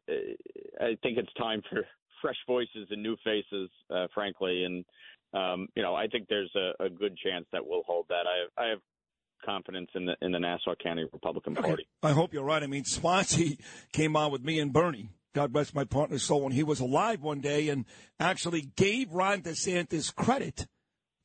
I 0.81 0.97
think 1.03 1.19
it's 1.19 1.33
time 1.37 1.63
for 1.69 1.85
fresh 2.23 2.37
voices 2.47 2.89
and 2.91 3.03
new 3.03 3.17
faces, 3.25 3.69
uh, 3.91 4.07
frankly, 4.15 4.65
and 4.65 4.85
um, 5.35 5.69
you 5.75 5.83
know 5.83 5.95
I 5.95 6.07
think 6.07 6.29
there's 6.29 6.53
a, 6.57 6.85
a 6.85 6.89
good 6.89 7.17
chance 7.19 7.45
that 7.53 7.67
we'll 7.67 7.83
hold 7.83 8.07
that. 8.09 8.25
I 8.27 8.41
have, 8.41 8.67
I 8.67 8.71
have 8.71 8.79
confidence 9.45 9.91
in 9.95 10.07
the 10.07 10.15
in 10.23 10.33
the 10.33 10.39
Nassau 10.39 10.75
County 10.83 11.05
Republican 11.13 11.55
Party. 11.55 11.87
I 12.03 12.13
hope 12.13 12.33
you're 12.33 12.45
right. 12.45 12.63
I 12.63 12.67
mean, 12.67 12.85
Suozzi 12.85 13.59
came 13.93 14.17
on 14.17 14.33
with 14.33 14.43
me 14.43 14.59
and 14.59 14.73
Bernie. 14.73 15.11
God 15.35 15.53
bless 15.53 15.75
my 15.75 15.85
partner's 15.85 16.23
soul. 16.23 16.43
When 16.43 16.53
he 16.53 16.63
was 16.63 16.81
alive 16.81 17.23
one 17.23 17.41
day 17.41 17.69
and 17.69 17.87
actually 18.21 18.71
gave 18.77 19.13
Ron 19.13 19.43
DeSantis 19.43 20.15
credit 20.15 20.67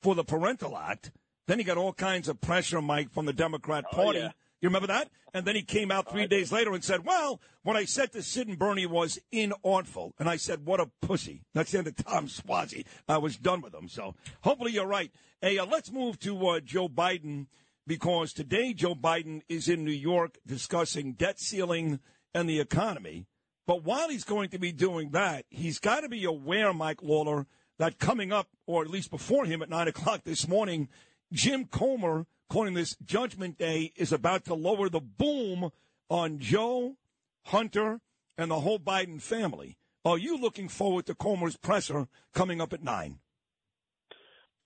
for 0.01 0.15
the 0.15 0.23
Parental 0.23 0.77
Act. 0.77 1.11
Then 1.47 1.59
he 1.59 1.65
got 1.65 1.77
all 1.77 1.93
kinds 1.93 2.27
of 2.27 2.39
pressure, 2.41 2.81
Mike, 2.81 3.11
from 3.13 3.25
the 3.25 3.33
Democrat 3.33 3.85
Party. 3.91 4.19
yeah. 4.19 4.31
You 4.61 4.69
remember 4.69 4.87
that? 4.87 5.09
And 5.33 5.45
then 5.45 5.55
he 5.55 5.61
came 5.61 5.91
out 5.91 6.09
three 6.09 6.25
days 6.25 6.51
later 6.51 6.73
and 6.73 6.83
said, 6.83 7.05
Well, 7.05 7.39
what 7.63 7.75
I 7.75 7.85
said 7.85 8.11
to 8.13 8.23
Sid 8.23 8.47
and 8.47 8.57
Bernie 8.57 8.87
was 8.87 9.19
inartful. 9.31 10.13
And 10.17 10.27
I 10.27 10.37
said, 10.37 10.65
What 10.65 10.79
a 10.79 10.89
pussy. 11.01 11.43
That's 11.53 11.71
the 11.71 11.77
end 11.79 11.87
of 11.87 11.95
Tom 11.95 12.27
Suozzi. 12.27 12.85
I 13.07 13.17
was 13.17 13.37
done 13.37 13.61
with 13.61 13.73
him. 13.73 13.87
So 13.87 14.15
hopefully 14.41 14.71
you're 14.71 14.87
right. 14.87 15.11
Hey, 15.41 15.59
uh, 15.59 15.65
let's 15.65 15.91
move 15.91 16.19
to 16.21 16.47
uh, 16.47 16.59
Joe 16.59 16.89
Biden 16.89 17.47
because 17.85 18.33
today 18.33 18.73
Joe 18.73 18.95
Biden 18.95 19.41
is 19.47 19.67
in 19.67 19.85
New 19.85 19.91
York 19.91 20.37
discussing 20.45 21.13
debt 21.13 21.39
ceiling 21.39 21.99
and 22.33 22.49
the 22.49 22.59
economy. 22.59 23.27
But 23.67 23.83
while 23.83 24.09
he's 24.09 24.23
going 24.23 24.49
to 24.49 24.59
be 24.59 24.71
doing 24.71 25.11
that, 25.11 25.45
he's 25.49 25.77
got 25.77 26.01
to 26.01 26.09
be 26.09 26.23
aware, 26.23 26.73
Mike 26.73 27.03
Lawler, 27.03 27.45
that 27.77 27.99
coming 27.99 28.31
up, 28.31 28.47
or 28.65 28.81
at 28.81 28.89
least 28.89 29.11
before 29.11 29.45
him 29.45 29.61
at 29.61 29.69
9 29.69 29.87
o'clock 29.89 30.23
this 30.23 30.47
morning, 30.47 30.87
Jim 31.31 31.65
Comer, 31.65 32.25
calling 32.49 32.73
this 32.73 32.95
Judgment 33.03 33.57
Day, 33.57 33.93
is 33.95 34.11
about 34.11 34.45
to 34.45 34.53
lower 34.53 34.89
the 34.89 35.01
boom 35.01 35.71
on 36.09 36.39
Joe, 36.39 36.97
Hunter, 37.45 37.99
and 38.37 38.51
the 38.51 38.61
whole 38.61 38.79
Biden 38.79 39.21
family. 39.21 39.77
Are 40.05 40.17
you 40.17 40.37
looking 40.37 40.69
forward 40.69 41.05
to 41.07 41.15
Comer's 41.15 41.57
presser 41.57 42.07
coming 42.33 42.61
up 42.61 42.71
at 42.73 42.83
9? 42.83 43.19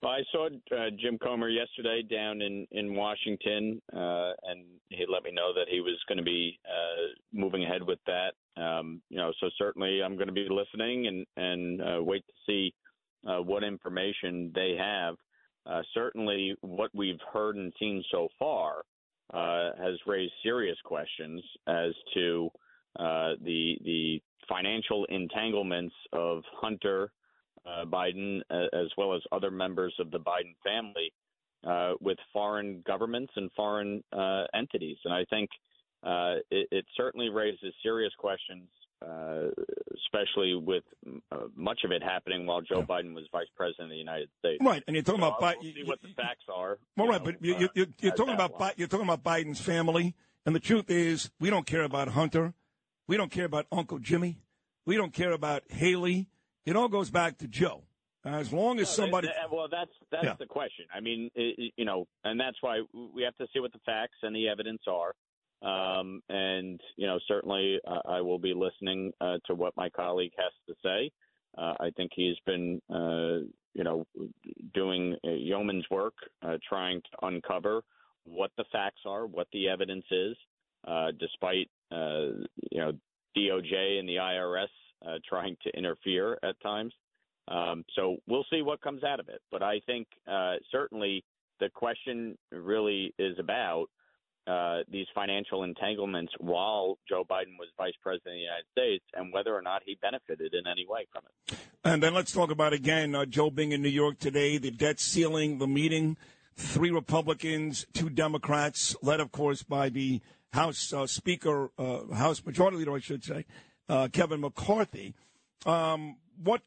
Well, 0.02 0.10
I 0.10 0.22
saw 0.32 0.46
uh, 0.46 0.90
Jim 1.00 1.16
Comer 1.16 1.48
yesterday 1.48 2.02
down 2.02 2.42
in 2.42 2.66
in 2.72 2.96
Washington, 2.96 3.80
uh, 3.92 4.32
and 4.42 4.64
he 4.88 5.04
let 5.08 5.22
me 5.22 5.30
know 5.30 5.54
that 5.54 5.68
he 5.70 5.80
was 5.80 5.96
going 6.08 6.18
to 6.18 6.24
be 6.24 6.58
uh, 6.66 7.14
moving 7.32 7.64
ahead 7.64 7.84
with 7.84 8.00
that. 8.06 8.32
Um, 8.60 9.00
you 9.10 9.18
know, 9.18 9.32
so 9.40 9.48
certainly 9.56 10.02
I'm 10.02 10.16
going 10.16 10.26
to 10.26 10.32
be 10.32 10.48
listening 10.50 11.06
and 11.06 11.26
and 11.36 11.80
uh, 11.80 12.02
wait 12.02 12.24
to 12.26 12.32
see 12.46 12.74
uh, 13.28 13.38
what 13.42 13.62
information 13.62 14.50
they 14.56 14.74
have. 14.76 15.14
Uh, 15.64 15.82
certainly, 15.94 16.54
what 16.60 16.90
we've 16.94 17.20
heard 17.32 17.56
and 17.56 17.72
seen 17.78 18.02
so 18.10 18.28
far 18.38 18.82
uh, 19.32 19.70
has 19.78 19.98
raised 20.06 20.32
serious 20.42 20.76
questions 20.84 21.42
as 21.66 21.92
to 22.14 22.50
uh, 22.98 23.32
the 23.42 23.78
the 23.84 24.20
financial 24.48 25.04
entanglements 25.06 25.94
of 26.12 26.42
Hunter 26.60 27.10
uh, 27.64 27.84
Biden, 27.84 28.40
as 28.50 28.88
well 28.98 29.14
as 29.14 29.22
other 29.30 29.50
members 29.50 29.94
of 30.00 30.10
the 30.10 30.18
Biden 30.18 30.54
family, 30.64 31.12
uh, 31.64 31.92
with 32.00 32.18
foreign 32.32 32.82
governments 32.84 33.32
and 33.36 33.50
foreign 33.52 34.02
uh, 34.12 34.44
entities. 34.52 34.96
And 35.04 35.14
I 35.14 35.24
think 35.30 35.48
it, 36.50 36.68
it 36.72 36.84
certainly 36.96 37.28
raises 37.28 37.72
serious 37.82 38.12
questions, 38.18 38.68
uh, 39.02 39.50
especially 40.04 40.54
with 40.54 40.84
uh, 41.32 41.36
much 41.56 41.80
of 41.84 41.90
it 41.92 42.02
happening 42.02 42.46
while 42.46 42.60
Joe 42.60 42.82
Biden 42.82 43.14
was 43.14 43.24
vice 43.32 43.46
president 43.56 43.86
of 43.86 43.90
the 43.90 43.96
United 43.96 44.28
States. 44.38 44.62
Right, 44.64 44.82
and 44.86 44.94
you're 44.94 45.02
talking 45.02 45.20
So 45.22 45.28
about 45.28 45.42
I'll- 45.42 45.54
we'll 45.62 45.72
see 45.74 45.82
what 45.84 46.00
the 46.02 46.08
facts 46.16 46.44
are. 46.52 46.78
Well, 46.96 47.08
right, 47.08 47.24
know, 47.24 47.32
but 47.32 47.44
you, 47.44 47.54
uh, 47.54 47.68
you're 47.74 48.12
as 48.12 48.16
talking 48.18 48.34
about 48.34 48.58
Bi- 48.58 48.74
you're 48.76 48.88
talking 48.88 49.06
about 49.08 49.22
Biden's 49.22 49.60
family, 49.60 50.14
and 50.46 50.54
the 50.54 50.60
truth 50.60 50.90
is, 50.90 51.30
we 51.40 51.50
don't 51.50 51.66
care 51.66 51.82
about 51.82 52.08
Hunter, 52.08 52.54
we 53.08 53.16
don't 53.16 53.30
care 53.30 53.44
about 53.46 53.66
Uncle 53.72 53.98
Jimmy, 53.98 54.38
we 54.86 54.96
don't 54.96 55.12
care 55.12 55.32
about 55.32 55.62
Hallie. 55.72 56.28
It 56.64 56.76
all 56.76 56.88
goes 56.88 57.10
back 57.10 57.38
to 57.38 57.48
Joe. 57.48 57.82
As 58.24 58.52
long 58.52 58.78
as 58.78 58.86
No, 58.96 59.04
somebody, 59.04 59.28
well, 59.50 59.66
that's 59.68 59.90
that's 60.12 60.24
Yeah. 60.24 60.34
the 60.38 60.46
question. 60.46 60.86
I 60.94 61.00
mean, 61.00 61.28
i 61.36 61.54
i 61.58 61.70
you 61.76 61.84
know, 61.84 62.06
and 62.22 62.38
that's 62.38 62.56
why 62.60 62.82
we 62.92 63.22
have 63.24 63.36
to 63.38 63.48
see 63.52 63.58
what 63.58 63.72
the 63.72 63.80
facts 63.84 64.18
and 64.22 64.34
the 64.36 64.48
evidence 64.48 64.82
are. 64.86 65.14
Um, 65.62 66.22
and 66.28 66.80
you 66.96 67.06
know, 67.06 67.18
certainly 67.28 67.78
uh, 67.86 68.00
I 68.08 68.20
will 68.20 68.38
be 68.38 68.54
listening 68.54 69.12
uh, 69.20 69.38
to 69.46 69.54
what 69.54 69.76
my 69.76 69.88
colleague 69.88 70.32
has 70.36 70.52
to 70.66 70.74
say. 70.82 71.10
Uh, 71.56 71.74
I 71.80 71.90
think 71.96 72.12
he's 72.14 72.36
been, 72.46 72.80
uh, 72.90 73.46
you 73.74 73.84
know, 73.84 74.06
doing 74.74 75.16
uh, 75.24 75.30
yeoman's 75.30 75.84
work, 75.90 76.14
uh, 76.42 76.56
trying 76.66 77.00
to 77.02 77.26
uncover 77.26 77.82
what 78.24 78.50
the 78.56 78.64
facts 78.72 79.02
are, 79.06 79.26
what 79.26 79.46
the 79.52 79.68
evidence 79.68 80.04
is, 80.10 80.36
despite 81.18 81.68
you 81.90 82.78
know 82.80 82.92
DOJ 83.36 83.98
and 83.98 84.08
the 84.08 84.16
IRS 84.16 85.20
trying 85.28 85.56
to 85.62 85.76
interfere 85.76 86.38
at 86.42 86.60
times. 86.60 86.92
Um, 87.48 87.84
so 87.96 88.16
we'll 88.28 88.46
see 88.50 88.62
what 88.62 88.80
comes 88.80 89.02
out 89.02 89.20
of 89.20 89.28
it. 89.28 89.40
But 89.50 89.62
I 89.62 89.80
think 89.86 90.06
certainly 90.70 91.24
the 91.60 91.68
question 91.70 92.36
really 92.50 93.12
is 93.18 93.36
about 93.38 93.86
uh, 94.46 94.80
these 94.90 95.06
financial 95.14 95.62
entanglements 95.62 96.32
while 96.38 96.98
Joe 97.08 97.24
Biden 97.28 97.58
was 97.58 97.68
vice 97.78 97.94
president 98.02 98.34
of 98.34 98.38
the 98.38 98.40
United 98.40 98.64
States 98.72 99.04
and 99.14 99.32
whether 99.32 99.54
or 99.54 99.62
not 99.62 99.82
he 99.84 99.96
benefited 100.02 100.54
in 100.54 100.66
any 100.66 100.86
way 100.86 101.06
from 101.12 101.22
it. 101.26 101.58
and 101.84 102.02
then 102.02 102.14
let's 102.14 102.32
talk 102.32 102.50
about 102.50 102.72
again 102.72 103.14
uh, 103.14 103.24
Joe 103.24 103.50
being 103.50 103.72
in 103.72 103.82
New 103.82 103.88
York 103.88 104.18
today, 104.18 104.58
the 104.58 104.70
debt 104.70 104.98
ceiling, 104.98 105.58
the 105.58 105.68
meeting, 105.68 106.16
three 106.56 106.90
Republicans, 106.90 107.86
two 107.92 108.10
Democrats, 108.10 108.96
led 109.00 109.20
of 109.20 109.30
course 109.30 109.62
by 109.62 109.88
the 109.88 110.20
House 110.52 110.92
uh, 110.92 111.06
Speaker, 111.06 111.70
uh, 111.78 112.12
House 112.12 112.44
Majority 112.44 112.78
Leader, 112.78 112.94
I 112.94 113.00
should 113.00 113.24
say, 113.24 113.46
uh, 113.88 114.08
Kevin 114.12 114.40
McCarthy. 114.40 115.14
Um, 115.64 116.16
what 116.42 116.62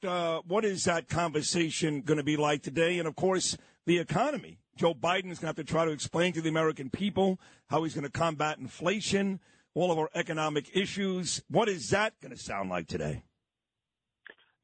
what 0.47 0.63
is 0.63 0.85
that 0.85 1.09
conversation 1.09 2.01
going 2.01 2.17
to 2.17 2.23
be 2.23 2.37
like 2.37 2.63
today? 2.63 2.97
And 2.99 3.07
of 3.07 3.17
course, 3.17 3.57
the 3.85 3.99
economy 3.99 4.59
Joe 4.77 4.93
Biden 4.93 5.31
is 5.31 5.39
going 5.39 5.53
to 5.53 5.55
have 5.55 5.55
to 5.55 5.63
try 5.63 5.85
to 5.85 5.91
explain 5.91 6.33
to 6.33 6.41
the 6.41 6.49
American 6.49 6.89
people 6.89 7.39
how 7.69 7.83
he's 7.83 7.93
going 7.93 8.03
to 8.03 8.11
combat 8.11 8.57
inflation, 8.59 9.39
all 9.73 9.91
of 9.91 9.97
our 9.97 10.09
economic 10.13 10.75
issues. 10.75 11.41
What 11.49 11.69
is 11.69 11.89
that 11.91 12.13
going 12.21 12.35
to 12.35 12.41
sound 12.41 12.69
like 12.69 12.87
today? 12.87 13.23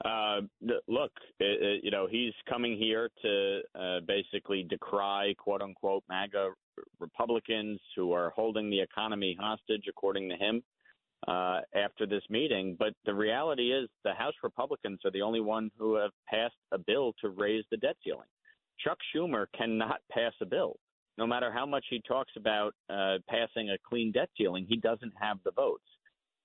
Uh, 0.04 0.42
look, 0.88 1.12
it, 1.40 1.62
it, 1.62 1.84
you 1.84 1.92
know, 1.92 2.08
he's 2.10 2.34
coming 2.50 2.76
here 2.78 3.10
to 3.22 3.60
uh, 3.80 4.00
basically 4.08 4.66
decry 4.68 5.34
"quote 5.38 5.62
unquote" 5.62 6.04
MAGA 6.10 6.50
Republicans 7.00 7.80
who 7.96 8.12
are 8.12 8.32
holding 8.32 8.70
the 8.70 8.82
economy 8.82 9.38
hostage, 9.40 9.84
according 9.88 10.30
to 10.30 10.36
him, 10.36 10.64
uh, 11.28 11.60
after 11.76 12.08
this 12.08 12.24
meeting. 12.30 12.76
But 12.80 12.94
the 13.06 13.14
reality 13.14 13.72
is, 13.72 13.90
the 14.04 14.14
House 14.14 14.34
Republicans 14.44 15.00
are 15.06 15.12
the 15.12 15.22
only 15.22 15.42
one 15.42 15.70
who 15.78 15.96
have 15.96 16.12
passed 16.28 16.56
a 16.72 16.80
bill 16.80 17.14
to 17.22 17.30
raise 17.30 17.64
the 17.70 17.78
debt 17.78 17.96
ceiling. 18.04 18.28
Chuck 18.84 18.98
Schumer 19.14 19.46
cannot 19.58 20.00
pass 20.12 20.34
a 20.42 20.46
bill. 20.46 20.78
No 21.18 21.28
matter 21.28 21.52
how 21.52 21.66
much 21.66 21.86
he 21.90 22.02
talks 22.08 22.32
about 22.38 22.74
uh, 22.90 23.18
passing 23.30 23.70
a 23.70 23.78
clean 23.88 24.12
debt 24.12 24.30
ceiling, 24.38 24.66
he 24.68 24.78
doesn't 24.78 25.14
have 25.20 25.38
the 25.44 25.52
votes. 25.52 25.84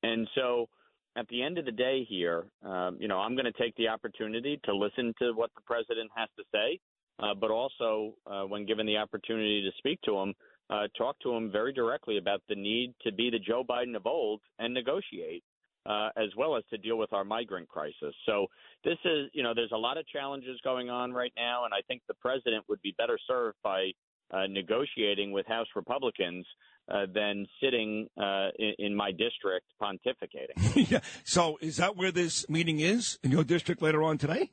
And 0.02 0.28
so 0.34 0.68
at 1.16 1.26
the 1.28 1.42
end 1.42 1.56
of 1.58 1.64
the 1.64 1.72
day 1.72 2.04
here, 2.08 2.46
um, 2.62 2.98
you 3.00 3.08
know, 3.08 3.18
I'm 3.18 3.34
going 3.34 3.50
to 3.50 3.62
take 3.62 3.74
the 3.76 3.88
opportunity 3.88 4.60
to 4.64 4.74
listen 4.74 5.14
to 5.20 5.32
what 5.32 5.50
the 5.54 5.62
president 5.62 6.10
has 6.14 6.28
to 6.36 6.44
say, 6.52 6.78
uh, 7.18 7.34
but 7.34 7.50
also, 7.50 8.14
uh, 8.26 8.42
when 8.42 8.66
given 8.66 8.86
the 8.86 8.98
opportunity 8.98 9.62
to 9.62 9.70
speak 9.78 10.00
to 10.02 10.18
him, 10.18 10.34
uh, 10.68 10.88
talk 10.98 11.18
to 11.20 11.32
him 11.32 11.50
very 11.50 11.72
directly 11.72 12.18
about 12.18 12.42
the 12.48 12.54
need 12.54 12.92
to 13.02 13.12
be 13.12 13.30
the 13.30 13.38
Joe 13.38 13.64
Biden 13.64 13.96
of 13.96 14.06
old 14.06 14.40
and 14.58 14.74
negotiate, 14.74 15.42
uh, 15.86 16.10
as 16.16 16.28
well 16.36 16.56
as 16.56 16.64
to 16.70 16.78
deal 16.78 16.96
with 16.96 17.12
our 17.12 17.24
migrant 17.24 17.68
crisis. 17.68 18.14
So 18.24 18.46
this 18.84 18.98
is, 19.04 19.30
you 19.32 19.42
know, 19.42 19.52
there's 19.54 19.72
a 19.72 19.78
lot 19.78 19.98
of 19.98 20.06
challenges 20.08 20.60
going 20.64 20.90
on 20.90 21.12
right 21.12 21.32
now, 21.36 21.64
and 21.64 21.72
I 21.72 21.80
think 21.86 22.02
the 22.08 22.14
president 22.14 22.64
would 22.68 22.82
be 22.82 22.94
better 22.98 23.18
served 23.26 23.56
by 23.62 23.92
uh, 24.32 24.46
negotiating 24.48 25.30
with 25.30 25.46
House 25.46 25.68
Republicans 25.76 26.46
uh, 26.92 27.06
than 27.14 27.46
sitting 27.62 28.08
uh, 28.20 28.48
in, 28.58 28.72
in 28.78 28.96
my 28.96 29.10
district 29.12 29.66
pontificating. 29.80 30.90
yeah. 30.90 31.00
So 31.24 31.58
is 31.60 31.76
that 31.76 31.96
where 31.96 32.12
this 32.12 32.48
meeting 32.48 32.80
is 32.80 33.18
in 33.22 33.30
your 33.30 33.44
district 33.44 33.82
later 33.82 34.02
on 34.02 34.18
today? 34.18 34.50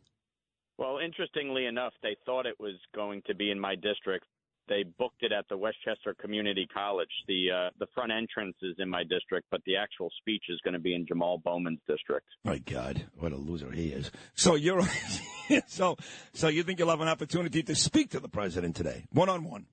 Well, 0.77 0.97
interestingly 0.97 1.65
enough, 1.65 1.93
they 2.01 2.15
thought 2.25 2.45
it 2.45 2.59
was 2.59 2.75
going 2.95 3.21
to 3.27 3.35
be 3.35 3.51
in 3.51 3.59
my 3.59 3.75
district. 3.75 4.25
They 4.67 4.83
booked 4.97 5.23
it 5.23 5.31
at 5.31 5.47
the 5.49 5.57
Westchester 5.57 6.15
Community 6.19 6.67
College. 6.73 7.09
The 7.27 7.47
uh, 7.51 7.69
the 7.79 7.87
front 7.93 8.11
entrance 8.11 8.55
is 8.61 8.75
in 8.79 8.89
my 8.89 9.03
district, 9.03 9.47
but 9.51 9.61
the 9.65 9.75
actual 9.75 10.09
speech 10.19 10.43
is 10.49 10.59
going 10.63 10.73
to 10.73 10.79
be 10.79 10.95
in 10.95 11.05
Jamal 11.05 11.37
Bowman's 11.37 11.81
district. 11.87 12.27
My 12.43 12.59
God, 12.59 13.05
what 13.17 13.31
a 13.31 13.37
loser 13.37 13.71
he 13.71 13.89
is! 13.89 14.11
So 14.35 14.55
you're 14.55 14.81
so 15.67 15.97
so 16.33 16.47
you 16.47 16.63
think 16.63 16.79
you'll 16.79 16.89
have 16.89 17.01
an 17.01 17.07
opportunity 17.07 17.61
to 17.63 17.75
speak 17.75 18.11
to 18.11 18.19
the 18.19 18.29
president 18.29 18.75
today, 18.75 19.05
one 19.11 19.29
on 19.29 19.43
one? 19.43 19.65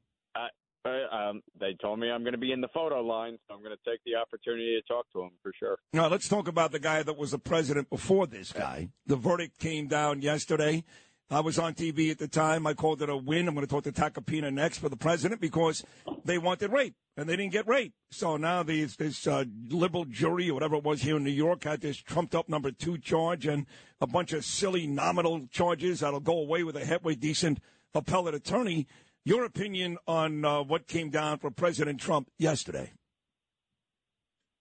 Uh, 0.84 0.88
um, 1.12 1.42
they 1.58 1.76
told 1.80 1.98
me 1.98 2.10
I'm 2.10 2.22
going 2.22 2.32
to 2.32 2.38
be 2.38 2.52
in 2.52 2.60
the 2.60 2.68
photo 2.72 3.00
line, 3.00 3.38
so 3.46 3.54
I'm 3.54 3.62
going 3.62 3.76
to 3.76 3.90
take 3.90 4.00
the 4.04 4.16
opportunity 4.16 4.80
to 4.80 4.92
talk 4.92 5.06
to 5.12 5.22
him 5.22 5.30
for 5.42 5.52
sure. 5.58 5.78
Now 5.92 6.08
let's 6.08 6.28
talk 6.28 6.48
about 6.48 6.72
the 6.72 6.78
guy 6.78 7.02
that 7.02 7.16
was 7.16 7.32
the 7.32 7.38
president 7.38 7.90
before 7.90 8.26
this 8.26 8.52
guy. 8.52 8.88
The 9.06 9.16
verdict 9.16 9.58
came 9.58 9.88
down 9.88 10.22
yesterday. 10.22 10.84
I 11.32 11.38
was 11.38 11.60
on 11.60 11.74
TV 11.74 12.10
at 12.10 12.18
the 12.18 12.26
time. 12.26 12.66
I 12.66 12.74
called 12.74 13.02
it 13.02 13.08
a 13.08 13.16
win. 13.16 13.46
I'm 13.46 13.54
going 13.54 13.64
to 13.64 13.70
talk 13.70 13.84
to 13.84 13.92
Tacopina 13.92 14.52
next 14.52 14.78
for 14.78 14.88
the 14.88 14.96
president 14.96 15.40
because 15.40 15.84
they 16.24 16.38
wanted 16.38 16.72
rape 16.72 16.96
and 17.16 17.28
they 17.28 17.36
didn't 17.36 17.52
get 17.52 17.68
rape. 17.68 17.92
So 18.10 18.36
now 18.36 18.64
these, 18.64 18.96
this 18.96 19.28
uh, 19.28 19.44
liberal 19.68 20.06
jury 20.06 20.50
or 20.50 20.54
whatever 20.54 20.74
it 20.74 20.82
was 20.82 21.02
here 21.02 21.16
in 21.16 21.22
New 21.22 21.30
York 21.30 21.62
had 21.62 21.82
this 21.82 21.98
trumped 21.98 22.34
up 22.34 22.48
number 22.48 22.72
two 22.72 22.98
charge 22.98 23.46
and 23.46 23.66
a 24.00 24.08
bunch 24.08 24.32
of 24.32 24.44
silly 24.44 24.88
nominal 24.88 25.46
charges 25.52 26.00
that'll 26.00 26.18
go 26.18 26.36
away 26.36 26.64
with 26.64 26.74
a 26.74 26.84
halfway 26.84 27.14
decent 27.14 27.60
appellate 27.94 28.34
attorney. 28.34 28.88
Your 29.24 29.44
opinion 29.44 29.98
on 30.08 30.44
uh, 30.44 30.64
what 30.64 30.88
came 30.88 31.10
down 31.10 31.38
for 31.38 31.52
President 31.52 32.00
Trump 32.00 32.28
yesterday? 32.38 32.90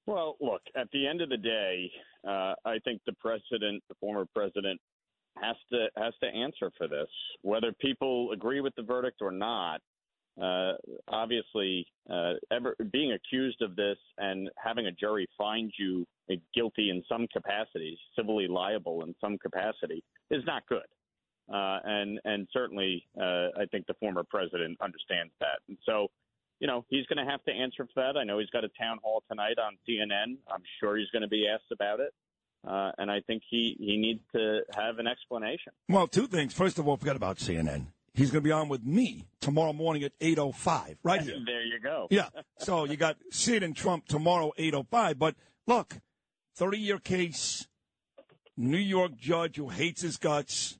Well, 0.05 0.37
look, 0.39 0.61
at 0.75 0.89
the 0.91 1.07
end 1.07 1.21
of 1.21 1.29
the 1.29 1.37
day, 1.37 1.91
uh, 2.27 2.53
I 2.63 2.77
think 2.83 3.01
the 3.07 3.13
president, 3.13 3.81
the 3.89 3.95
former 3.99 4.27
president, 4.35 4.79
has 5.37 5.55
to 5.71 5.87
has 5.97 6.13
to 6.21 6.27
answer 6.27 6.71
for 6.77 6.87
this. 6.87 7.07
Whether 7.41 7.71
people 7.73 8.31
agree 8.31 8.61
with 8.61 8.75
the 8.75 8.83
verdict 8.83 9.21
or 9.21 9.31
not, 9.31 9.81
uh, 10.41 10.73
obviously, 11.07 11.85
uh, 12.09 12.33
ever 12.51 12.75
being 12.91 13.13
accused 13.13 13.61
of 13.61 13.75
this 13.75 13.97
and 14.17 14.49
having 14.57 14.87
a 14.87 14.91
jury 14.91 15.27
find 15.37 15.71
you 15.77 16.05
guilty 16.53 16.89
in 16.91 17.03
some 17.09 17.27
capacity, 17.27 17.97
civilly 18.15 18.47
liable 18.47 19.03
in 19.03 19.15
some 19.19 19.37
capacity, 19.37 20.03
is 20.31 20.43
not 20.45 20.63
good. 20.67 20.85
Uh, 21.51 21.79
and 21.83 22.19
and 22.25 22.47
certainly, 22.53 23.03
uh, 23.19 23.49
I 23.57 23.65
think 23.71 23.87
the 23.87 23.95
former 23.95 24.23
president 24.23 24.77
understands 24.81 25.33
that. 25.39 25.59
And 25.67 25.77
so, 25.85 26.07
you 26.59 26.67
know, 26.67 26.85
he's 26.89 27.05
going 27.07 27.23
to 27.25 27.29
have 27.29 27.43
to 27.45 27.51
answer 27.51 27.87
for 27.91 28.03
that. 28.03 28.17
I 28.17 28.23
know 28.23 28.37
he's 28.37 28.49
got 28.51 28.63
a 28.63 28.69
town 28.79 28.99
hall 29.03 29.23
tonight 29.27 29.57
on 29.57 29.77
CNN. 29.87 30.37
I'm 30.47 30.63
sure 30.79 30.95
he's 30.95 31.09
going 31.09 31.23
to 31.23 31.27
be 31.27 31.47
asked 31.47 31.71
about 31.71 31.99
it. 31.99 32.13
Uh, 32.67 32.91
and 32.97 33.09
I 33.09 33.21
think 33.21 33.43
he, 33.49 33.77
he 33.79 33.97
needs 33.97 34.21
to 34.35 34.61
have 34.75 34.99
an 34.99 35.07
explanation. 35.07 35.71
Well, 35.87 36.07
two 36.07 36.27
things. 36.27 36.53
First 36.53 36.77
of 36.77 36.87
all, 36.87 36.97
forget 36.97 37.15
about 37.15 37.37
CNN. 37.37 37.87
He's 38.13 38.31
going 38.31 38.43
to 38.43 38.47
be 38.47 38.51
on 38.51 38.67
with 38.67 38.83
me 38.83 39.27
tomorrow 39.39 39.71
morning 39.71 40.03
at 40.03 40.17
8.05, 40.19 40.97
right 41.03 41.21
here. 41.21 41.37
There 41.45 41.63
you 41.63 41.79
go. 41.79 42.07
Yeah. 42.11 42.29
So 42.57 42.83
you 42.83 42.97
got 42.97 43.17
Sid 43.31 43.63
and 43.63 43.75
Trump 43.75 44.07
tomorrow, 44.07 44.51
8.05. 44.59 45.17
But 45.17 45.35
look, 45.67 45.95
30-year 46.59 46.99
case, 46.99 47.67
New 48.57 48.77
York 48.77 49.15
judge 49.15 49.55
who 49.55 49.69
hates 49.69 50.01
his 50.01 50.17
guts, 50.17 50.77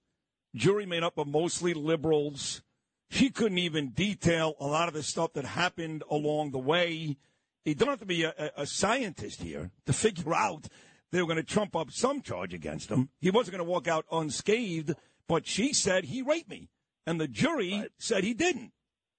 jury 0.53 0.85
made 0.85 1.03
up 1.03 1.17
of 1.17 1.27
mostly 1.27 1.73
liberals. 1.73 2.61
He 3.09 3.29
couldn't 3.29 3.57
even 3.57 3.91
detail 3.91 4.55
a 4.59 4.67
lot 4.67 4.87
of 4.87 4.93
the 4.93 5.03
stuff 5.03 5.33
that 5.33 5.45
happened 5.45 6.03
along 6.11 6.51
the 6.51 6.59
way. 6.59 7.17
You 7.63 7.75
don't 7.75 7.89
have 7.89 7.99
to 7.99 8.05
be 8.05 8.23
a, 8.23 8.51
a 8.57 8.65
scientist 8.65 9.41
here 9.41 9.71
to 9.85 9.93
figure 9.93 10.33
out 10.35 10.67
they 11.11 11.21
were 11.21 11.27
going 11.27 11.37
to 11.37 11.43
trump 11.43 11.75
up 11.75 11.91
some 11.91 12.21
charge 12.21 12.53
against 12.53 12.89
him. 12.89 13.09
He 13.19 13.31
wasn't 13.31 13.57
going 13.57 13.65
to 13.65 13.71
walk 13.71 13.87
out 13.87 14.05
unscathed, 14.11 14.93
but 15.27 15.47
she 15.47 15.73
said 15.73 16.05
he 16.05 16.21
raped 16.21 16.49
me. 16.49 16.69
And 17.05 17.19
the 17.19 17.27
jury 17.27 17.73
right. 17.73 17.91
said 17.97 18.23
he 18.23 18.33
didn't. 18.33 18.71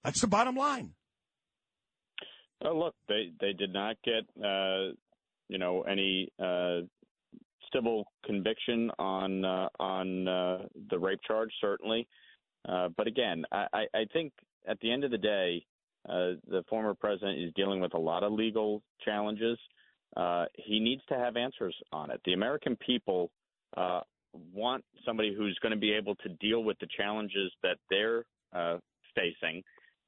That's 0.03 0.21
the 0.21 0.27
bottom 0.27 0.55
line. 0.55 0.93
Uh, 2.63 2.73
look, 2.73 2.95
they, 3.07 3.31
they 3.39 3.53
did 3.53 3.73
not 3.73 3.97
get, 4.03 4.23
uh, 4.43 4.93
you 5.49 5.57
know, 5.57 5.81
any 5.81 6.29
uh, 6.39 6.81
civil 7.73 8.05
conviction 8.25 8.91
on 8.99 9.43
uh, 9.43 9.69
on 9.79 10.27
uh, 10.27 10.57
the 10.89 10.99
rape 10.99 11.19
charge, 11.27 11.51
certainly. 11.59 12.07
Uh, 12.67 12.89
but 12.95 13.07
again, 13.07 13.43
I, 13.51 13.85
I 13.93 14.05
think 14.13 14.33
at 14.67 14.79
the 14.81 14.91
end 14.91 15.03
of 15.03 15.11
the 15.11 15.17
day, 15.17 15.65
uh, 16.07 16.37
the 16.47 16.63
former 16.69 16.93
president 16.93 17.39
is 17.39 17.51
dealing 17.55 17.81
with 17.81 17.93
a 17.93 17.99
lot 17.99 18.23
of 18.23 18.31
legal 18.31 18.83
challenges. 19.03 19.57
Uh, 20.15 20.45
he 20.55 20.79
needs 20.79 21.01
to 21.09 21.15
have 21.15 21.37
answers 21.37 21.75
on 21.91 22.11
it. 22.11 22.21
The 22.25 22.33
American 22.33 22.75
people 22.75 23.31
uh, 23.77 24.01
want 24.53 24.83
somebody 25.05 25.33
who's 25.35 25.57
going 25.61 25.73
to 25.73 25.79
be 25.79 25.93
able 25.93 26.15
to 26.15 26.29
deal 26.39 26.63
with 26.63 26.77
the 26.79 26.87
challenges 26.97 27.51
that 27.63 27.77
they're 27.89 28.25
uh, 28.53 28.77
facing 29.15 29.63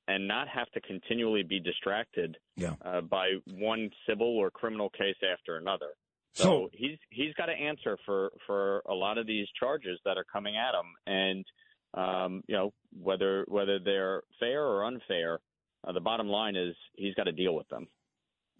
and 0.07 0.27
not 0.27 0.47
have 0.49 0.69
to 0.71 0.81
continually 0.81 1.43
be 1.43 1.59
distracted 1.61 2.37
yeah. 2.57 2.75
by 3.09 3.35
one 3.53 3.89
civil 4.07 4.37
or 4.37 4.51
criminal 4.51 4.89
case 4.89 5.15
after 5.31 5.55
another. 5.55 5.91
So, 6.33 6.43
so 6.43 6.69
he's 6.73 6.97
he's 7.11 7.33
got 7.35 7.45
to 7.45 7.53
answer 7.53 7.97
for 8.05 8.31
for 8.47 8.81
a 8.89 8.93
lot 8.93 9.17
of 9.17 9.27
these 9.27 9.47
charges 9.59 9.99
that 10.03 10.17
are 10.17 10.23
coming 10.23 10.55
at 10.57 10.73
him, 10.73 10.95
and 11.05 11.45
um, 11.93 12.43
you 12.47 12.55
know 12.55 12.73
whether 12.99 13.45
whether 13.47 13.79
they're 13.79 14.23
fair 14.39 14.63
or 14.63 14.83
unfair. 14.83 15.39
Uh, 15.85 15.91
the 15.91 15.99
bottom 15.99 16.27
line 16.27 16.55
is 16.55 16.75
he's 16.95 17.13
got 17.13 17.25
to 17.25 17.31
deal 17.31 17.53
with 17.53 17.67
them. 17.69 17.87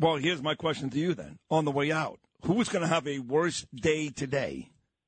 Well, 0.04 0.18
here's 0.18 0.42
my 0.42 0.54
question 0.54 0.90
to 0.90 1.00
you 1.00 1.14
then. 1.14 1.40
On 1.50 1.64
the 1.64 1.72
way 1.72 1.90
out, 1.90 2.20
who 2.42 2.60
is 2.60 2.68
going 2.68 2.82
to 2.82 2.90
have 2.90 3.08
a 3.08 3.20
worse 3.20 3.66
day 3.74 4.10
today? 4.10 4.68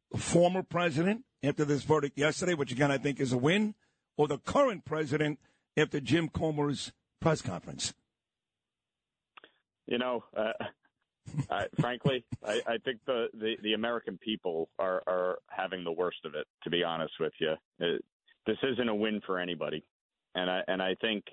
The 0.09 0.17
former 0.17 0.63
president 0.63 1.25
after 1.43 1.65
this 1.65 1.83
verdict 1.83 2.17
yesterday, 2.17 2.53
which 2.53 2.71
again 2.71 2.91
I 2.91 2.97
think 2.97 3.19
is 3.19 3.33
a 3.33 3.37
win, 3.37 3.75
or 4.15 4.29
the 4.29 4.37
current 4.37 4.85
president 4.85 5.39
after 5.75 5.99
Jim 5.99 6.29
Comer's 6.29 6.93
press 7.19 7.41
conference? 7.41 7.93
You 9.85 9.97
know, 9.97 10.23
uh, 10.33 10.53
I, 11.51 11.65
frankly, 11.77 12.23
I, 12.41 12.61
I 12.65 12.77
think 12.85 13.01
the, 13.05 13.27
the, 13.33 13.57
the 13.61 13.73
American 13.73 14.17
people 14.17 14.69
are, 14.79 15.03
are 15.07 15.39
having 15.49 15.83
the 15.83 15.91
worst 15.91 16.19
of 16.23 16.35
it. 16.35 16.47
To 16.63 16.69
be 16.69 16.85
honest 16.85 17.15
with 17.19 17.33
you, 17.41 17.55
it, 17.79 18.01
this 18.47 18.57
isn't 18.63 18.87
a 18.87 18.95
win 18.95 19.19
for 19.25 19.39
anybody, 19.39 19.83
and 20.35 20.49
I 20.49 20.61
and 20.69 20.81
I 20.81 20.95
think 21.01 21.25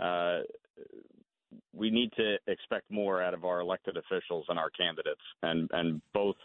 uh, 0.00 0.42
we 1.78 1.90
need 1.90 2.12
to 2.16 2.36
expect 2.46 2.90
more 2.90 3.22
out 3.22 3.34
of 3.34 3.44
our 3.44 3.60
elected 3.60 3.96
officials 3.96 4.46
and 4.48 4.58
our 4.58 4.70
candidates, 4.70 5.20
and 5.42 5.70
and 5.72 6.02
both 6.12 6.36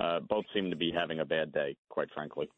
uh, 0.00 0.20
both 0.20 0.44
seem 0.54 0.70
to 0.70 0.76
be 0.76 0.92
having 0.94 1.20
a 1.20 1.24
bad 1.24 1.52
day, 1.52 1.76
quite 1.88 2.08
frankly. 2.14 2.48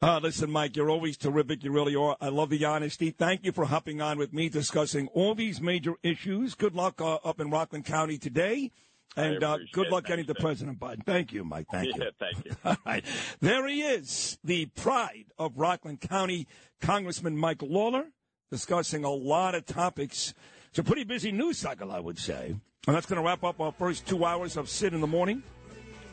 Uh, 0.00 0.18
listen, 0.20 0.50
Mike, 0.50 0.76
you're 0.76 0.90
always 0.90 1.16
terrific. 1.16 1.62
You 1.62 1.70
really 1.70 1.94
are. 1.94 2.16
I 2.20 2.28
love 2.28 2.50
the 2.50 2.64
honesty. 2.64 3.10
Thank 3.10 3.44
you 3.44 3.52
for 3.52 3.66
hopping 3.66 4.00
on 4.00 4.18
with 4.18 4.32
me 4.32 4.48
discussing 4.48 5.06
all 5.08 5.36
these 5.36 5.60
major 5.60 5.94
issues. 6.02 6.56
Good 6.56 6.74
luck 6.74 7.00
uh, 7.00 7.16
up 7.24 7.38
in 7.38 7.50
Rockland 7.50 7.84
County 7.84 8.18
today. 8.18 8.72
And 9.14 9.44
uh, 9.44 9.58
good 9.72 9.88
luck 9.88 10.06
getting 10.06 10.24
to 10.26 10.34
President 10.34 10.80
Biden. 10.80 11.04
Thank 11.04 11.32
you, 11.32 11.44
Mike. 11.44 11.66
Thank 11.70 11.96
yeah, 11.96 12.04
you. 12.04 12.10
Thank 12.18 12.46
you. 12.46 12.52
All 12.64 12.76
right. 12.86 13.04
There 13.40 13.68
he 13.68 13.82
is, 13.82 14.38
the 14.42 14.66
pride 14.66 15.26
of 15.38 15.58
Rockland 15.58 16.00
County, 16.00 16.48
Congressman 16.80 17.36
Mike 17.36 17.62
Lawler. 17.62 18.06
discussing 18.50 19.04
a 19.04 19.10
lot 19.10 19.54
of 19.54 19.66
topics. 19.66 20.34
It's 20.72 20.78
a 20.78 20.82
pretty 20.82 21.04
busy 21.04 21.32
news 21.32 21.58
cycle, 21.58 21.92
I 21.92 22.00
would 22.00 22.18
say. 22.18 22.46
And 22.86 22.96
that's 22.96 23.04
going 23.04 23.20
to 23.20 23.26
wrap 23.26 23.44
up 23.44 23.60
our 23.60 23.72
first 23.72 24.06
two 24.06 24.24
hours 24.24 24.56
of 24.56 24.70
Sid 24.70 24.94
in 24.94 25.02
the 25.02 25.06
Morning, 25.06 25.42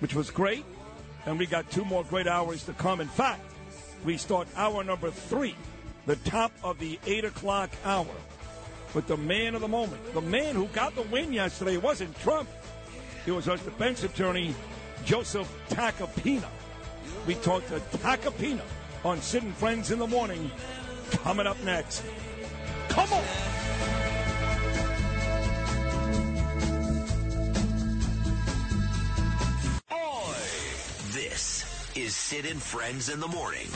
which 0.01 0.13
was 0.13 0.29
great. 0.29 0.65
And 1.25 1.39
we 1.39 1.45
got 1.45 1.71
two 1.71 1.85
more 1.85 2.03
great 2.03 2.27
hours 2.27 2.65
to 2.65 2.73
come. 2.73 2.99
In 2.99 3.07
fact, 3.07 3.39
we 4.03 4.17
start 4.17 4.49
hour 4.57 4.83
number 4.83 5.11
three, 5.11 5.55
the 6.07 6.17
top 6.17 6.51
of 6.61 6.77
the 6.77 6.99
8 7.05 7.23
o'clock 7.23 7.69
hour, 7.85 8.13
with 8.93 9.07
the 9.07 9.15
man 9.15 9.55
of 9.55 9.61
the 9.61 9.67
moment. 9.69 10.13
The 10.13 10.19
man 10.19 10.55
who 10.55 10.65
got 10.67 10.93
the 10.93 11.03
win 11.03 11.31
yesterday 11.31 11.75
It 11.75 11.83
wasn't 11.83 12.19
Trump. 12.19 12.49
It 13.25 13.31
was 13.31 13.47
our 13.47 13.55
defense 13.55 14.03
attorney, 14.03 14.53
Joseph 15.05 15.49
Tacopina. 15.69 16.49
We 17.25 17.35
talked 17.35 17.69
to 17.69 17.79
Tacopina 17.99 18.63
on 19.05 19.21
Sid 19.21 19.43
and 19.43 19.55
Friends 19.55 19.91
in 19.91 19.99
the 19.99 20.07
Morning. 20.07 20.51
Coming 21.11 21.47
up 21.47 21.63
next. 21.63 22.03
Come 22.89 23.13
on! 23.13 23.68
Is 32.01 32.15
Sid 32.15 32.45
and 32.45 32.61
Friends 32.61 33.09
in 33.09 33.19
the 33.19 33.27
Morning. 33.27 33.67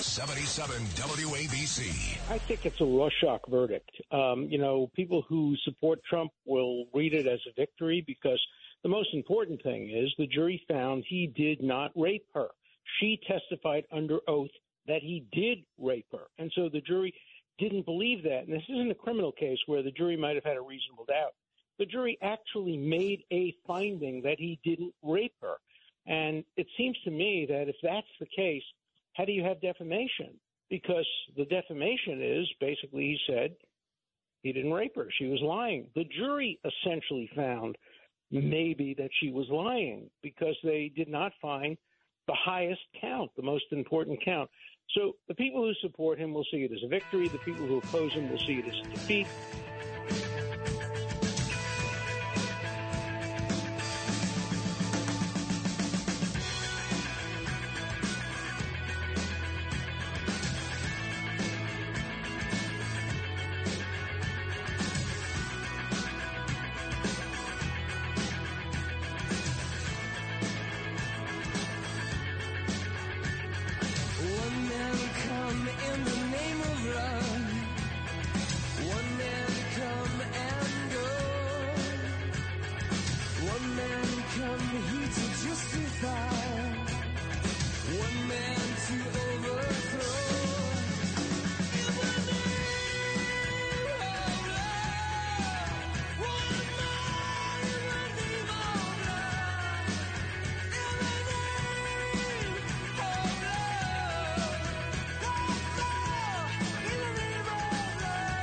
77 0.00 0.76
WABC. 0.94 2.18
I 2.30 2.38
think 2.38 2.64
it's 2.64 2.80
a 2.80 2.84
Rorschach 2.84 3.46
verdict. 3.48 3.90
Um, 4.10 4.48
you 4.50 4.56
know, 4.56 4.90
people 4.94 5.24
who 5.28 5.54
support 5.64 6.00
Trump 6.08 6.32
will 6.46 6.86
read 6.94 7.12
it 7.12 7.26
as 7.26 7.40
a 7.46 7.52
victory 7.54 8.02
because 8.06 8.40
the 8.82 8.88
most 8.88 9.10
important 9.12 9.62
thing 9.62 9.90
is 9.90 10.10
the 10.16 10.26
jury 10.26 10.62
found 10.68 11.04
he 11.06 11.26
did 11.26 11.62
not 11.62 11.90
rape 11.94 12.24
her. 12.34 12.48
She 12.98 13.20
testified 13.28 13.84
under 13.92 14.20
oath 14.26 14.50
that 14.86 15.02
he 15.02 15.26
did 15.32 15.58
rape 15.78 16.06
her. 16.12 16.28
And 16.38 16.50
so 16.54 16.70
the 16.72 16.80
jury 16.80 17.12
didn't 17.58 17.84
believe 17.84 18.22
that. 18.22 18.44
And 18.46 18.52
this 18.54 18.64
isn't 18.70 18.90
a 18.90 18.94
criminal 18.94 19.32
case 19.32 19.58
where 19.66 19.82
the 19.82 19.90
jury 19.90 20.16
might 20.16 20.34
have 20.34 20.44
had 20.44 20.56
a 20.56 20.62
reasonable 20.62 21.04
doubt. 21.04 21.34
The 21.82 21.86
jury 21.86 22.16
actually 22.22 22.76
made 22.76 23.24
a 23.32 23.56
finding 23.66 24.22
that 24.22 24.38
he 24.38 24.60
didn't 24.62 24.94
rape 25.02 25.34
her. 25.40 25.56
And 26.06 26.44
it 26.56 26.68
seems 26.76 26.96
to 27.02 27.10
me 27.10 27.44
that 27.48 27.68
if 27.68 27.74
that's 27.82 28.06
the 28.20 28.26
case, 28.26 28.62
how 29.14 29.24
do 29.24 29.32
you 29.32 29.42
have 29.42 29.60
defamation? 29.60 30.38
Because 30.70 31.08
the 31.36 31.44
defamation 31.44 32.22
is 32.22 32.48
basically 32.60 33.02
he 33.02 33.18
said 33.26 33.56
he 34.44 34.52
didn't 34.52 34.72
rape 34.72 34.94
her. 34.94 35.08
She 35.18 35.26
was 35.26 35.40
lying. 35.42 35.88
The 35.96 36.04
jury 36.04 36.60
essentially 36.64 37.28
found 37.34 37.76
maybe 38.30 38.94
that 38.98 39.10
she 39.20 39.32
was 39.32 39.48
lying 39.50 40.08
because 40.22 40.54
they 40.62 40.92
did 40.94 41.08
not 41.08 41.32
find 41.42 41.76
the 42.28 42.34
highest 42.34 42.82
count, 43.00 43.32
the 43.34 43.42
most 43.42 43.64
important 43.72 44.24
count. 44.24 44.48
So 44.90 45.16
the 45.26 45.34
people 45.34 45.64
who 45.64 45.74
support 45.80 46.20
him 46.20 46.32
will 46.32 46.46
see 46.48 46.58
it 46.58 46.70
as 46.70 46.84
a 46.84 46.88
victory. 46.88 47.26
The 47.26 47.38
people 47.38 47.66
who 47.66 47.78
oppose 47.78 48.12
him 48.12 48.30
will 48.30 48.38
see 48.38 48.60
it 48.60 48.68
as 48.68 48.86
a 48.86 48.90
defeat. 48.90 49.26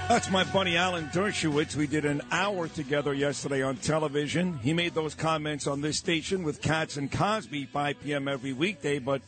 That's 0.10 0.32
my 0.32 0.44
buddy 0.44 0.76
Alan 0.76 1.06
Dershowitz. 1.10 1.76
We 1.76 1.86
did 1.86 2.04
an 2.04 2.24
hour 2.32 2.68
together 2.68 3.14
yesterday 3.14 3.62
on 3.62 3.78
television. 3.78 4.58
He 4.58 4.74
made 4.74 4.96
those 4.96 5.14
comments 5.14 5.68
on 5.68 5.82
this 5.82 6.00
station 6.00 6.42
with 6.42 6.64
Cats 6.64 6.98
and 6.98 7.12
Cosby, 7.12 7.66
5 7.66 8.04
p.m. 8.04 8.28
every 8.28 8.52
weekday, 8.52 8.98
but 8.98 9.22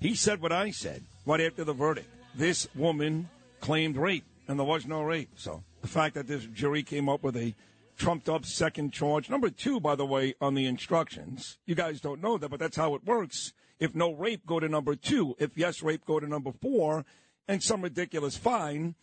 he 0.00 0.14
said 0.14 0.40
what 0.40 0.50
I 0.50 0.70
said 0.70 1.02
right 1.26 1.42
after 1.42 1.64
the 1.64 1.74
verdict. 1.74 2.08
This 2.34 2.66
woman 2.74 3.28
claimed 3.60 3.98
rape, 3.98 4.24
and 4.48 4.58
there 4.58 4.64
was 4.64 4.86
no 4.86 5.02
rape. 5.02 5.28
So 5.36 5.62
the 5.82 5.88
fact 5.88 6.14
that 6.14 6.28
this 6.28 6.46
jury 6.46 6.82
came 6.82 7.10
up 7.10 7.22
with 7.22 7.36
a 7.36 7.54
trumped 7.98 8.30
up 8.30 8.46
second 8.46 8.94
charge, 8.94 9.28
number 9.28 9.50
two, 9.50 9.80
by 9.80 9.96
the 9.96 10.06
way, 10.06 10.34
on 10.40 10.54
the 10.54 10.64
instructions. 10.64 11.58
You 11.66 11.74
guys 11.74 12.00
don't 12.00 12.22
know 12.22 12.38
that, 12.38 12.48
but 12.48 12.58
that's 12.58 12.78
how 12.78 12.94
it 12.94 13.04
works. 13.04 13.52
If 13.78 13.94
no 13.94 14.14
rape, 14.14 14.46
go 14.46 14.60
to 14.60 14.68
number 14.70 14.96
two. 14.96 15.36
If 15.38 15.58
yes 15.58 15.82
rape, 15.82 16.06
go 16.06 16.18
to 16.18 16.26
number 16.26 16.52
four, 16.52 17.04
and 17.46 17.62
some 17.62 17.82
ridiculous 17.82 18.34
fine 18.34 18.94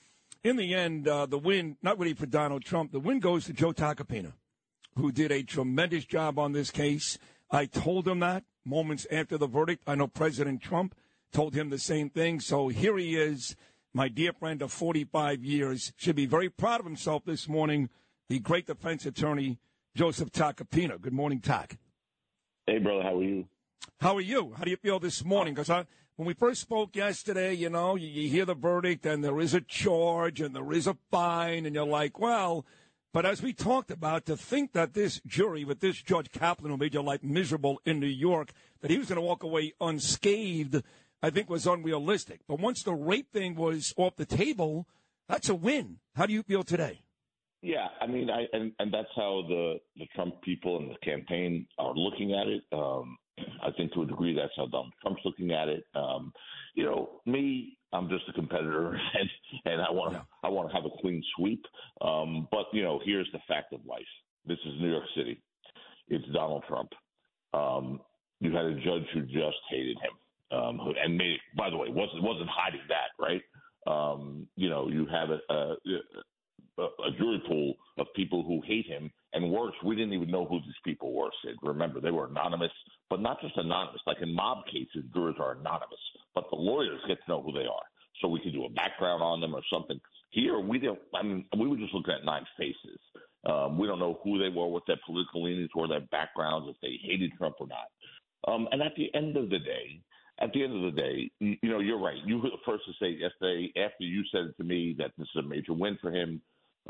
in 0.43 0.55
the 0.55 0.73
end, 0.73 1.07
uh, 1.07 1.25
the 1.25 1.37
win, 1.37 1.77
not 1.81 1.99
really 1.99 2.13
for 2.13 2.25
Donald 2.25 2.63
Trump, 2.63 2.91
the 2.91 2.99
win 2.99 3.19
goes 3.19 3.45
to 3.45 3.53
Joe 3.53 3.73
Tacopina, 3.73 4.33
who 4.95 5.11
did 5.11 5.31
a 5.31 5.43
tremendous 5.43 6.05
job 6.05 6.39
on 6.39 6.51
this 6.51 6.71
case. 6.71 7.17
I 7.51 7.65
told 7.65 8.07
him 8.07 8.19
that 8.19 8.43
moments 8.65 9.07
after 9.11 9.37
the 9.37 9.47
verdict. 9.47 9.83
I 9.87 9.95
know 9.95 10.07
President 10.07 10.61
Trump 10.61 10.95
told 11.31 11.55
him 11.55 11.69
the 11.69 11.77
same 11.77 12.09
thing. 12.09 12.39
So 12.39 12.67
here 12.67 12.97
he 12.97 13.15
is, 13.15 13.55
my 13.93 14.07
dear 14.07 14.33
friend 14.33 14.61
of 14.61 14.71
45 14.71 15.43
years, 15.43 15.93
should 15.97 16.15
be 16.15 16.25
very 16.25 16.49
proud 16.49 16.79
of 16.79 16.85
himself 16.85 17.23
this 17.25 17.47
morning, 17.47 17.89
the 18.29 18.39
great 18.39 18.67
defense 18.67 19.05
attorney, 19.05 19.59
Joseph 19.95 20.31
Tacopina. 20.31 21.01
Good 21.01 21.13
morning, 21.13 21.39
Tac. 21.39 21.77
Hey, 22.67 22.77
brother, 22.77 23.03
how 23.03 23.17
are 23.17 23.23
you? 23.23 23.47
How 23.99 24.15
are 24.15 24.21
you? 24.21 24.53
How 24.55 24.63
do 24.63 24.69
you 24.69 24.77
feel 24.77 24.99
this 24.99 25.25
morning? 25.25 25.53
Because 25.53 25.69
I, 25.69 25.85
when 26.19 26.27
we 26.27 26.33
first 26.33 26.59
spoke 26.59 26.97
yesterday, 26.97 27.53
you 27.53 27.69
know, 27.69 27.95
you, 27.95 28.09
you 28.09 28.29
hear 28.29 28.43
the 28.43 28.53
verdict 28.53 29.05
and 29.05 29.23
there 29.23 29.39
is 29.39 29.53
a 29.53 29.61
charge 29.61 30.41
and 30.41 30.53
there 30.53 30.73
is 30.73 30.85
a 30.85 30.97
fine, 31.09 31.65
and 31.65 31.73
you're 31.73 31.85
like, 31.85 32.19
well, 32.19 32.65
but 33.13 33.25
as 33.25 33.41
we 33.41 33.53
talked 33.53 33.89
about, 33.89 34.25
to 34.25 34.35
think 34.35 34.73
that 34.73 34.93
this 34.93 35.21
jury 35.25 35.63
with 35.63 35.79
this 35.79 36.01
Judge 36.01 36.29
Kaplan 36.29 36.71
who 36.71 36.77
made 36.77 36.93
your 36.93 37.03
life 37.03 37.23
miserable 37.23 37.79
in 37.85 38.01
New 38.01 38.05
York, 38.05 38.51
that 38.81 38.91
he 38.91 38.97
was 38.97 39.07
going 39.07 39.15
to 39.15 39.21
walk 39.21 39.43
away 39.43 39.71
unscathed, 39.79 40.83
I 41.23 41.29
think 41.29 41.49
was 41.49 41.65
unrealistic. 41.65 42.41
But 42.49 42.59
once 42.59 42.83
the 42.83 42.93
rape 42.93 43.31
thing 43.31 43.55
was 43.55 43.93
off 43.95 44.17
the 44.17 44.25
table, 44.25 44.89
that's 45.29 45.47
a 45.47 45.55
win. 45.55 45.99
How 46.17 46.25
do 46.25 46.33
you 46.33 46.43
feel 46.43 46.63
today? 46.63 46.99
Yeah, 47.61 47.87
I 48.01 48.07
mean, 48.07 48.29
I 48.29 48.45
and, 48.51 48.73
and 48.79 48.93
that's 48.93 49.07
how 49.15 49.43
the 49.47 49.75
the 49.95 50.05
Trump 50.15 50.41
people 50.41 50.79
and 50.79 50.91
the 50.91 50.97
campaign 51.01 51.65
are 51.77 51.93
looking 51.93 52.33
at 52.33 52.47
it. 52.47 52.63
Um, 52.73 53.17
I 53.63 53.71
think 53.71 53.93
to 53.93 54.03
a 54.03 54.05
degree 54.05 54.33
that's 54.35 54.53
how 54.55 54.65
Donald 54.67 54.93
Trump's 55.01 55.21
looking 55.25 55.51
at 55.51 55.67
it. 55.67 55.83
Um, 55.95 56.33
you 56.75 56.83
know, 56.83 57.21
me, 57.25 57.77
I'm 57.93 58.09
just 58.09 58.23
a 58.29 58.33
competitor, 58.33 58.99
and 59.19 59.29
and 59.65 59.81
I 59.81 59.91
want 59.91 60.13
to 60.13 60.25
I 60.43 60.49
want 60.49 60.69
to 60.69 60.75
have 60.75 60.85
a 60.85 61.01
clean 61.01 61.23
sweep. 61.35 61.63
Um, 62.01 62.47
but 62.51 62.65
you 62.73 62.83
know, 62.83 62.99
here's 63.03 63.29
the 63.33 63.39
fact 63.47 63.73
of 63.73 63.85
life. 63.85 64.01
This 64.45 64.59
is 64.65 64.79
New 64.79 64.89
York 64.91 65.05
City. 65.15 65.41
It's 66.07 66.25
Donald 66.33 66.63
Trump. 66.67 66.89
Um, 67.53 68.01
you 68.39 68.55
had 68.55 68.65
a 68.65 68.75
judge 68.75 69.05
who 69.13 69.21
just 69.23 69.57
hated 69.69 69.97
him, 69.97 70.57
um, 70.57 70.77
who, 70.77 70.93
and 71.03 71.17
made 71.17 71.37
by 71.57 71.69
the 71.69 71.77
way 71.77 71.89
wasn't 71.89 72.23
wasn't 72.23 72.49
hiding 72.49 72.81
that, 72.89 73.11
right? 73.19 73.41
Um, 73.87 74.47
you 74.55 74.69
know, 74.69 74.89
you 74.89 75.07
have 75.07 75.29
a, 75.29 75.39
a, 75.53 76.83
a 76.83 77.11
jury 77.17 77.41
pool 77.47 77.75
of 77.97 78.07
people 78.15 78.43
who 78.43 78.61
hate 78.65 78.85
him, 78.85 79.11
and 79.33 79.51
worse, 79.51 79.75
we 79.83 79.95
didn't 79.95 80.13
even 80.13 80.31
know 80.31 80.45
who 80.45 80.59
these 80.59 80.81
people 80.83 81.13
were. 81.13 81.29
Sid, 81.43 81.55
remember 81.61 82.01
they 82.01 82.11
were 82.11 82.27
anonymous, 82.27 82.71
but 83.09 83.21
not 83.21 83.41
just 83.41 83.57
anonymous. 83.57 84.01
Like 84.07 84.21
in 84.21 84.33
mob 84.33 84.65
cases, 84.65 85.09
jurors 85.13 85.35
are 85.39 85.51
anonymous, 85.51 85.99
but 86.33 86.45
the 86.49 86.57
lawyers 86.57 86.99
get 87.07 87.17
to 87.25 87.31
know 87.31 87.41
who 87.41 87.51
they 87.51 87.65
are, 87.65 87.85
so 88.21 88.27
we 88.27 88.39
can 88.39 88.51
do 88.51 88.65
a 88.65 88.69
background 88.69 89.21
on 89.21 89.41
them 89.41 89.55
or 89.55 89.61
something. 89.71 89.99
Here, 90.31 90.59
we 90.59 90.79
don't, 90.79 90.99
I 91.15 91.23
mean, 91.23 91.45
we 91.57 91.67
were 91.67 91.77
just 91.77 91.93
looking 91.93 92.13
at 92.13 92.25
nine 92.25 92.45
faces. 92.57 92.99
Um, 93.45 93.77
we 93.77 93.87
don't 93.87 93.99
know 93.99 94.19
who 94.23 94.37
they 94.37 94.49
were, 94.49 94.67
what 94.67 94.83
their 94.85 94.99
political 95.05 95.43
leanings 95.43 95.69
were, 95.75 95.87
their 95.87 96.01
backgrounds, 96.11 96.67
if 96.69 96.75
they 96.81 96.99
hated 97.01 97.31
Trump 97.37 97.55
or 97.59 97.67
not. 97.67 98.51
Um, 98.51 98.67
and 98.71 98.81
at 98.81 98.93
the 98.95 99.13
end 99.15 99.37
of 99.37 99.49
the 99.49 99.59
day, 99.59 100.01
at 100.41 100.51
the 100.53 100.63
end 100.63 100.75
of 100.75 100.93
the 100.93 101.01
day, 101.01 101.31
you, 101.39 101.55
you 101.61 101.69
know, 101.69 101.79
you're 101.79 101.99
right. 101.99 102.17
You 102.25 102.37
were 102.37 102.49
the 102.49 102.57
first 102.65 102.83
to 102.85 102.93
say 102.99 103.11
yesterday, 103.11 103.71
after 103.77 104.03
you 104.03 104.23
said 104.31 104.45
it 104.45 104.57
to 104.57 104.63
me, 104.63 104.95
that 104.97 105.11
this 105.17 105.27
is 105.35 105.43
a 105.43 105.47
major 105.47 105.73
win 105.73 105.97
for 106.01 106.11
him. 106.11 106.41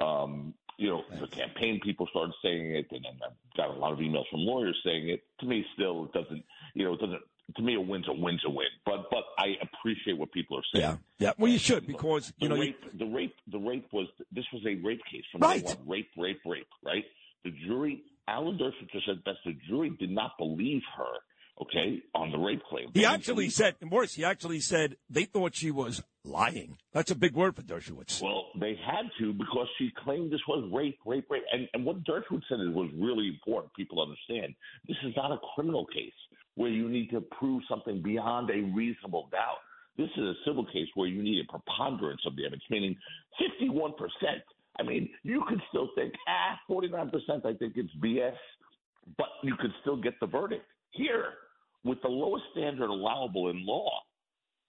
Um, 0.01 0.53
you 0.77 0.87
know, 0.89 1.03
the 1.19 1.27
campaign 1.27 1.79
people 1.83 2.07
started 2.09 2.33
saying 2.41 2.71
it, 2.75 2.87
and 2.91 3.03
then 3.03 3.19
I 3.21 3.57
got 3.57 3.75
a 3.75 3.77
lot 3.77 3.91
of 3.91 3.99
emails 3.99 4.23
from 4.31 4.39
lawyers 4.39 4.77
saying 4.85 5.09
it. 5.09 5.23
To 5.41 5.45
me, 5.45 5.65
still, 5.73 6.05
it 6.05 6.13
doesn't, 6.13 6.43
you 6.73 6.85
know, 6.85 6.93
it 6.93 6.99
doesn't. 7.01 7.21
To 7.57 7.61
me, 7.63 7.75
a 7.75 7.81
win's 7.81 8.07
a 8.07 8.13
win's 8.13 8.41
a 8.45 8.49
win. 8.49 8.67
But 8.85 9.09
but 9.09 9.23
I 9.37 9.55
appreciate 9.61 10.17
what 10.17 10.31
people 10.31 10.57
are 10.57 10.63
saying. 10.73 10.85
Yeah, 10.85 11.27
yeah. 11.27 11.31
Well, 11.37 11.51
you 11.51 11.57
should 11.57 11.85
because 11.87 12.27
the 12.27 12.33
you 12.45 12.49
know 12.49 12.55
you, 12.61 12.73
the 12.93 13.05
rape, 13.07 13.35
the 13.51 13.57
rape 13.57 13.87
was 13.91 14.07
this 14.31 14.45
was 14.53 14.61
a 14.65 14.75
rape 14.75 15.01
case 15.11 15.23
from 15.31 15.41
Right. 15.41 15.65
day 15.65 15.73
one. 15.73 15.87
Rape, 15.87 16.11
rape, 16.15 16.39
rape. 16.45 16.67
Right. 16.85 17.03
The 17.43 17.51
jury, 17.67 18.03
Alan 18.27 18.57
Dershowitz 18.57 18.91
just 18.91 19.05
said 19.07 19.23
best. 19.25 19.39
The 19.45 19.57
jury 19.67 19.89
did 19.99 20.11
not 20.11 20.31
believe 20.37 20.81
her. 20.95 21.13
Okay, 21.61 22.01
on 22.15 22.31
the 22.31 22.37
rape 22.37 22.61
claim. 22.69 22.89
he 22.93 23.05
actually 23.05 23.49
said, 23.49 23.75
Morris, 23.81 24.13
he 24.13 24.23
actually 24.23 24.61
said 24.61 24.95
they 25.09 25.25
thought 25.25 25.55
she 25.55 25.71
was 25.71 26.01
lying. 26.23 26.77
That's 26.93 27.11
a 27.11 27.15
big 27.15 27.35
word 27.35 27.55
for 27.57 27.63
Dershowitz. 27.63 28.21
Well, 28.21 28.45
they 28.57 28.79
had 28.85 29.09
to 29.19 29.33
because 29.33 29.67
she 29.77 29.91
claimed 30.03 30.31
this 30.31 30.39
was 30.47 30.69
rape, 30.73 30.99
rape, 31.05 31.25
rape. 31.29 31.43
And, 31.51 31.67
and 31.73 31.85
what 31.85 32.03
Dershowitz 32.05 32.43
said 32.47 32.59
is 32.61 32.73
was 32.73 32.89
really 32.97 33.27
important. 33.27 33.73
People 33.73 34.01
understand 34.01 34.55
this 34.87 34.97
is 35.03 35.13
not 35.17 35.33
a 35.33 35.37
criminal 35.53 35.85
case 35.87 36.13
where 36.55 36.69
you 36.69 36.87
need 36.87 37.09
to 37.11 37.21
prove 37.21 37.61
something 37.69 38.01
beyond 38.01 38.49
a 38.49 38.61
reasonable 38.73 39.27
doubt. 39.31 39.59
This 39.97 40.09
is 40.15 40.23
a 40.23 40.33
civil 40.45 40.65
case 40.65 40.87
where 40.95 41.07
you 41.07 41.21
need 41.21 41.43
a 41.43 41.51
preponderance 41.51 42.21
of 42.25 42.35
the 42.37 42.43
evidence, 42.43 42.63
meaning 42.69 42.95
51%. 43.41 43.91
I 44.79 44.83
mean, 44.83 45.09
you 45.23 45.43
could 45.47 45.61
still 45.69 45.89
think, 45.95 46.13
ah, 46.27 46.57
49%, 46.69 47.11
I 47.45 47.53
think 47.53 47.73
it's 47.75 47.93
BS, 48.01 48.33
but 49.17 49.27
you 49.43 49.55
could 49.59 49.71
still 49.81 49.97
get 49.97 50.13
the 50.21 50.27
verdict. 50.27 50.65
Here, 50.91 51.33
with 51.83 52.01
the 52.01 52.07
lowest 52.09 52.45
standard 52.51 52.89
allowable 52.89 53.49
in 53.49 53.65
law, 53.65 53.89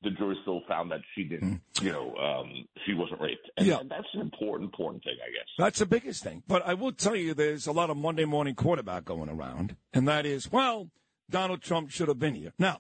the 0.03 0.11
jury 0.13 0.37
still 0.43 0.63
found 0.67 0.91
that 0.91 1.01
she 1.15 1.25
didn't, 1.25 1.61
you 1.83 1.93
know, 1.93 2.15
um, 2.17 2.67
she 2.87 2.95
wasn't 2.95 3.21
raped. 3.21 3.51
And, 3.59 3.67
Yeah. 3.67 3.81
and 3.81 3.91
that's 3.91 4.07
an 4.15 4.21
important, 4.21 4.69
important 4.71 5.05
thing, 5.05 5.17
I 5.23 5.31
guess. 5.31 5.47
That's 5.59 5.79
the 5.79 5.87
biggest 5.87 6.23
thing. 6.23 6.43
But 6.49 6.67
I 6.67 6.73
will 6.75 6.93
tell 6.93 7.15
you, 7.15 7.35
there's 7.35 7.67
a 7.67 7.73
lot 7.73 7.91
of 7.91 7.97
Monday 7.99 8.25
morning 8.25 8.55
quarterback 8.55 9.05
going 9.05 9.29
around, 9.29 9.77
and 9.93 10.09
that 10.09 10.25
is, 10.25 10.51
well, 10.51 10.91
Donald 11.29 11.61
Trump 11.63 11.91
should 11.91 12.09
have 12.09 12.19
been 12.19 12.35
here. 12.35 12.55
Now, 12.59 12.79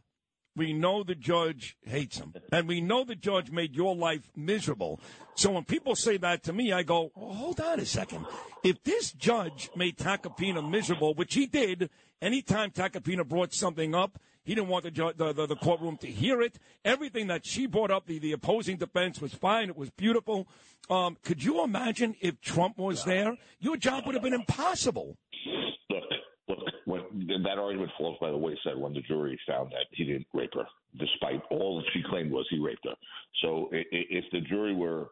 we 0.60 0.74
know 0.74 1.02
the 1.02 1.14
judge 1.14 1.74
hates 1.86 2.18
him, 2.18 2.34
and 2.52 2.68
we 2.68 2.82
know 2.82 3.02
the 3.02 3.14
judge 3.14 3.50
made 3.50 3.74
your 3.74 3.96
life 3.96 4.30
miserable. 4.36 5.00
So 5.34 5.52
when 5.52 5.64
people 5.64 5.96
say 5.96 6.18
that 6.18 6.42
to 6.42 6.52
me, 6.52 6.70
I 6.70 6.82
go, 6.82 7.10
oh, 7.16 7.32
hold 7.32 7.60
on 7.62 7.80
a 7.80 7.86
second. 7.86 8.26
If 8.62 8.82
this 8.84 9.10
judge 9.12 9.70
made 9.74 9.96
Tacopina 9.96 10.60
miserable, 10.68 11.14
which 11.14 11.32
he 11.32 11.46
did, 11.46 11.88
anytime 12.20 12.72
Tacopina 12.72 13.26
brought 13.26 13.54
something 13.54 13.94
up, 13.94 14.18
he 14.44 14.54
didn't 14.54 14.68
want 14.68 14.84
the, 14.84 14.90
ju- 14.90 15.14
the, 15.16 15.32
the, 15.32 15.46
the 15.46 15.56
courtroom 15.56 15.96
to 15.96 16.06
hear 16.06 16.42
it. 16.42 16.58
Everything 16.84 17.28
that 17.28 17.46
she 17.46 17.64
brought 17.64 17.90
up, 17.90 18.04
the, 18.04 18.18
the 18.18 18.32
opposing 18.32 18.76
defense 18.76 19.18
was 19.18 19.32
fine. 19.32 19.70
It 19.70 19.78
was 19.78 19.88
beautiful. 19.88 20.46
Um, 20.90 21.16
could 21.22 21.42
you 21.42 21.64
imagine 21.64 22.16
if 22.20 22.38
Trump 22.42 22.76
was 22.76 23.04
there? 23.04 23.38
Your 23.60 23.78
job 23.78 24.04
would 24.04 24.14
have 24.14 24.22
been 24.22 24.34
impossible. 24.34 25.16
Look, 25.88 26.02
look, 26.50 26.74
when, 26.84 27.42
that 27.44 27.58
argument 27.58 27.90
falls 27.96 28.18
by 28.20 28.30
the 28.30 28.36
wayside 28.36 28.76
when 28.76 28.92
the 28.92 29.00
jury 29.00 29.38
found 29.46 29.70
that 29.70 29.86
he 29.92 30.04
didn't 30.04 30.26
rape 30.34 30.54
her, 30.54 30.66
despite 30.98 31.42
all 31.50 31.78
that 31.78 31.86
she 31.92 32.02
claimed 32.08 32.30
was 32.30 32.46
he 32.50 32.58
raped 32.58 32.84
her. 32.84 32.94
So 33.42 33.68
if 33.72 34.24
the 34.32 34.40
jury 34.42 34.74
were 34.74 35.08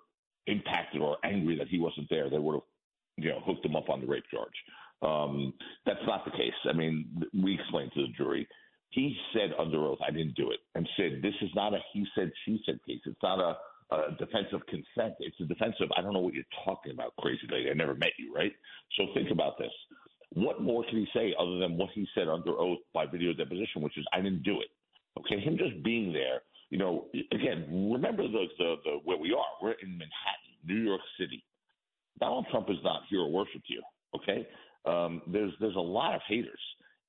impacted 0.47 1.01
or 1.01 1.17
angry 1.25 1.57
that 1.59 1.69
he 1.69 1.79
wasn't 1.79 2.09
there, 2.11 2.29
they 2.29 2.39
would 2.39 2.55
have, 2.55 2.63
you 3.17 3.31
know, 3.31 3.41
hooked 3.45 3.65
him 3.65 3.77
up 3.77 3.89
on 3.89 4.01
the 4.01 4.07
rape 4.07 4.25
charge. 4.31 4.59
Um, 5.03 5.55
that's 5.87 6.05
not 6.07 6.25
the 6.25 6.33
case. 6.33 6.59
I 6.69 6.73
mean, 6.73 7.07
we 7.33 7.55
explained 7.55 7.93
to 7.95 8.03
the 8.03 8.13
jury. 8.17 8.47
He 8.91 9.17
said 9.33 9.53
under 9.59 9.87
oath, 9.87 9.99
"I 10.07 10.11
didn't 10.11 10.35
do 10.35 10.51
it," 10.51 10.61
and 10.75 10.89
said, 10.97 11.21
"This 11.23 11.35
is 11.43 11.51
not 11.55 11.75
a 11.75 11.79
he 11.93 12.07
said 12.15 12.33
she 12.45 12.61
said 12.67 12.79
case. 12.87 13.01
It's 13.07 13.23
not 13.23 13.39
a." 13.39 13.57
A 13.91 14.13
defense 14.19 14.49
of 14.53 14.61
consent. 14.67 15.15
It's 15.19 15.41
a 15.41 15.47
defense 15.47 15.75
of 15.81 15.91
I 15.97 16.03
don't 16.03 16.13
know 16.13 16.21
what 16.21 16.35
you're 16.35 16.45
talking 16.63 16.93
about, 16.93 17.17
crazy 17.21 17.47
lady. 17.51 17.71
I 17.71 17.73
never 17.73 17.95
met 17.95 18.13
you, 18.19 18.35
right? 18.35 18.53
So 18.99 19.07
think 19.15 19.31
about 19.31 19.57
this. 19.57 19.73
What 20.35 20.61
more 20.61 20.85
can 20.85 20.99
he 20.99 21.07
say 21.15 21.35
other 21.39 21.59
than 21.59 21.77
what 21.77 21.91
he 21.95 22.07
said 22.15 22.29
under 22.29 22.51
oath 22.59 22.79
by 22.93 23.07
video 23.07 23.33
deposition, 23.33 23.83
which 23.83 23.97
is 23.97 24.05
I 24.13 24.21
didn't 24.21 24.43
do 24.43 24.61
it. 24.61 24.69
Okay, 25.19 25.41
him 25.41 25.57
just 25.59 25.83
being 25.83 26.13
there. 26.13 26.43
You 26.71 26.79
know, 26.79 27.07
again, 27.33 27.91
remember 27.93 28.25
the 28.25 28.45
the, 28.59 28.75
the 28.85 28.91
where 29.05 29.17
we 29.17 29.33
are. 29.33 29.47
We're 29.63 29.73
in 29.83 29.91
Manhattan, 29.91 30.55
New 30.67 30.83
York 30.83 31.01
City. 31.19 31.43
Donald 32.21 32.47
Trump 32.51 32.69
is 32.69 32.77
not 32.85 33.03
hero 33.09 33.29
worship 33.29 33.63
here. 33.65 33.81
Okay, 34.15 34.47
um, 34.85 35.23
there's 35.27 35.53
there's 35.61 35.77
a 35.77 35.81
lot 35.81 36.15
of 36.15 36.21
haters, 36.29 36.61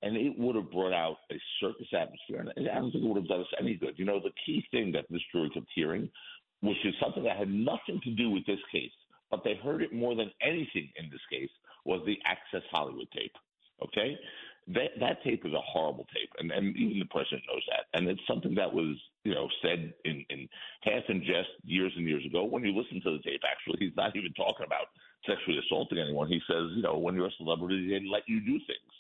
and 0.02 0.16
it 0.16 0.38
would 0.38 0.56
have 0.56 0.72
brought 0.72 0.94
out 0.94 1.18
a 1.32 1.36
circus 1.60 1.88
atmosphere, 1.94 2.40
and 2.56 2.70
I 2.70 2.76
don't 2.76 2.92
think 2.92 3.04
it 3.04 3.08
would 3.08 3.18
have 3.18 3.28
done 3.28 3.42
us 3.42 3.48
any 3.60 3.76
good. 3.76 3.96
You 3.98 4.06
know, 4.06 4.20
the 4.20 4.32
key 4.46 4.64
thing 4.72 4.92
that 4.94 5.06
this 5.10 5.22
jury 5.34 5.50
kept 5.54 5.68
hearing, 5.76 6.10
which 6.62 6.78
is 6.86 6.94
something 7.02 7.24
that 7.24 7.38
had 7.38 7.50
nothing 7.50 8.00
to 8.04 8.12
do 8.12 8.30
with 8.30 8.46
this 8.46 8.60
case, 8.72 8.92
but 9.32 9.44
they 9.44 9.56
heard 9.56 9.82
it 9.82 9.94
more 9.94 10.16
than 10.16 10.32
anything 10.42 10.90
in 10.98 11.10
this 11.10 11.22
case, 11.32 11.50
was 11.86 12.02
the 12.06 12.18
Access 12.26 12.64
Hollywood 12.72 13.08
tape. 13.16 13.36
Okay, 13.82 14.18
that 14.68 14.92
that 15.00 15.24
tape 15.24 15.46
is 15.46 15.54
a 15.54 15.62
horrible 15.62 16.06
tape, 16.14 16.30
and, 16.38 16.52
and 16.52 16.76
even 16.76 17.00
the 17.00 17.06
president 17.06 17.44
knows 17.48 17.64
that. 17.70 17.86
And 17.98 18.08
it's 18.08 18.22
something 18.28 18.54
that 18.56 18.72
was, 18.72 18.98
you 19.24 19.34
know, 19.34 19.48
said 19.62 19.94
in, 20.06 20.26
in 20.30 20.48
half 20.82 21.04
in 21.10 21.22
jest 21.22 21.50
years 21.64 21.94
and 21.96 22.08
years 22.08 22.26
ago. 22.26 22.44
When 22.44 22.64
you 22.64 22.76
listen 22.76 23.02
to 23.02 23.18
the 23.18 23.24
tape, 23.24 23.42
actually, 23.50 23.86
he's 23.86 23.96
not 23.96 24.16
even 24.16 24.34
talking 24.34 24.66
about 24.66 24.88
sexually 25.26 25.60
assaulting 25.60 25.98
anyone. 25.98 26.28
He 26.28 26.42
says, 26.48 26.72
you 26.76 26.84
know, 26.84 26.98
when 26.98 27.16
you're 27.16 27.28
a 27.28 27.38
celebrity, 27.38 27.90
they 27.90 28.06
let 28.08 28.24
you 28.28 28.42
do 28.42 28.60
things. 28.68 28.94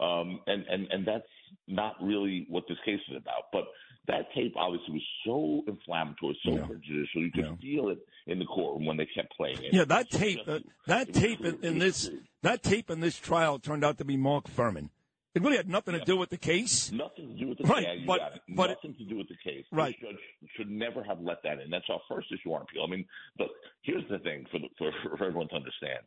Um, 0.00 0.40
and, 0.46 0.64
and, 0.68 0.86
and 0.90 1.06
that's 1.06 1.24
not 1.66 1.96
really 2.02 2.46
what 2.48 2.64
this 2.68 2.78
case 2.84 3.00
is 3.10 3.16
about. 3.16 3.50
But 3.52 3.64
that 4.08 4.32
tape 4.34 4.54
obviously 4.56 4.94
was 4.94 5.02
so 5.24 5.62
inflammatory, 5.70 6.38
so 6.44 6.56
prejudicial. 6.56 7.22
You 7.22 7.30
could 7.32 7.58
feel 7.60 7.88
it 7.90 7.98
in 8.26 8.38
the 8.38 8.44
courtroom 8.44 8.86
when 8.86 8.96
they 8.96 9.06
kept 9.06 9.36
playing 9.36 9.58
it. 9.62 9.72
Yeah, 9.72 9.84
that 9.84 10.10
tape, 10.10 10.40
uh, 10.46 10.60
that 10.86 11.12
tape 11.12 11.44
in, 11.44 11.58
in 11.62 11.78
this, 11.78 12.10
that 12.42 12.62
tape 12.62 12.90
in 12.90 13.00
this 13.00 13.18
trial 13.18 13.58
turned 13.58 13.84
out 13.84 13.98
to 13.98 14.04
be 14.04 14.16
Mark 14.16 14.48
Fuhrman. 14.48 14.90
It 15.34 15.42
really 15.42 15.58
had 15.58 15.68
nothing 15.68 15.92
to 15.92 16.00
do 16.02 16.16
with 16.16 16.30
the 16.30 16.38
case. 16.38 16.90
Nothing 16.92 17.28
to 17.28 17.34
do 17.34 17.48
with 17.50 17.58
the 17.58 17.64
Right, 17.64 17.82
yeah, 17.82 17.92
you 17.92 18.06
but- 18.06 18.20
it. 18.36 18.40
but- 18.56 18.70
nothing 18.70 18.94
to 18.96 19.04
do 19.04 19.18
with 19.18 19.28
the 19.28 19.36
case. 19.44 19.66
Right. 19.70 19.94
This 20.00 20.10
judge 20.10 20.20
should 20.56 20.70
never 20.70 21.04
have 21.04 21.20
let 21.20 21.42
that 21.44 21.60
in. 21.60 21.68
That's 21.70 21.84
our 21.90 22.00
first 22.08 22.28
issue 22.32 22.52
on 22.54 22.62
appeal. 22.62 22.84
I 22.84 22.90
mean, 22.90 23.04
look, 23.38 23.50
here's 23.82 24.08
the 24.08 24.18
thing 24.20 24.46
for, 24.50 24.58
the, 24.58 24.68
for 24.78 24.90
for 25.02 25.24
everyone 25.26 25.48
to 25.48 25.56
understand. 25.56 26.00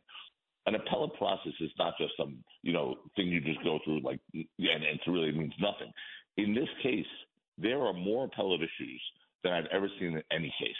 An 0.66 0.74
appellate 0.74 1.14
process 1.14 1.52
is 1.60 1.70
not 1.78 1.94
just 1.96 2.12
some 2.16 2.42
you 2.62 2.72
know 2.72 2.96
thing 3.16 3.28
you 3.28 3.40
just 3.40 3.62
go 3.62 3.78
through 3.84 4.00
like 4.02 4.18
and, 4.34 4.44
and 4.58 4.82
it 4.84 5.00
really 5.06 5.30
means 5.32 5.54
nothing. 5.60 5.92
In 6.36 6.52
this 6.54 6.68
case, 6.82 7.06
there 7.60 7.82
are 7.82 7.92
more 7.92 8.24
appellate 8.24 8.60
issues 8.60 9.02
than 9.42 9.52
I've 9.52 9.70
ever 9.72 9.88
seen 9.98 10.14
in 10.14 10.22
any 10.30 10.52
case. 10.58 10.74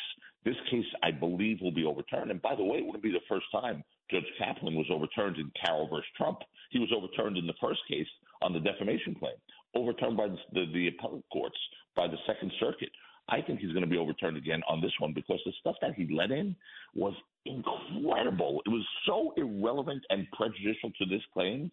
This 0.44 0.56
case, 0.70 0.84
I 1.02 1.10
believe, 1.10 1.58
will 1.60 1.72
be 1.72 1.84
overturned. 1.84 2.30
And 2.30 2.40
by 2.40 2.54
the 2.54 2.64
way, 2.64 2.78
it 2.78 2.86
wouldn't 2.86 3.02
be 3.02 3.12
the 3.12 3.20
first 3.28 3.46
time 3.52 3.82
Judge 4.10 4.24
Kaplan 4.38 4.74
was 4.74 4.90
overturned 4.90 5.36
in 5.36 5.50
Carroll 5.62 5.88
versus 5.88 6.10
Trump. 6.16 6.38
He 6.70 6.78
was 6.78 6.92
overturned 6.96 7.36
in 7.36 7.46
the 7.46 7.60
first 7.60 7.80
case 7.88 8.06
on 8.42 8.52
the 8.52 8.60
defamation 8.60 9.14
claim, 9.14 9.36
overturned 9.74 10.16
by 10.16 10.28
the, 10.28 10.38
the, 10.52 10.64
the 10.72 10.88
appellate 10.88 11.24
courts, 11.32 11.58
by 11.94 12.08
the 12.08 12.16
Second 12.26 12.52
Circuit. 12.58 12.90
I 13.30 13.40
think 13.40 13.60
he's 13.60 13.72
going 13.72 13.84
to 13.84 13.90
be 13.90 13.96
overturned 13.96 14.36
again 14.36 14.62
on 14.68 14.80
this 14.80 14.92
one 14.98 15.12
because 15.14 15.40
the 15.44 15.52
stuff 15.60 15.76
that 15.80 15.94
he 15.94 16.08
let 16.12 16.30
in 16.30 16.56
was 16.94 17.14
incredible. 17.46 18.60
It 18.66 18.70
was 18.70 18.84
so 19.06 19.32
irrelevant 19.36 20.02
and 20.10 20.26
prejudicial 20.32 20.90
to 20.98 21.06
this 21.06 21.22
claim. 21.32 21.70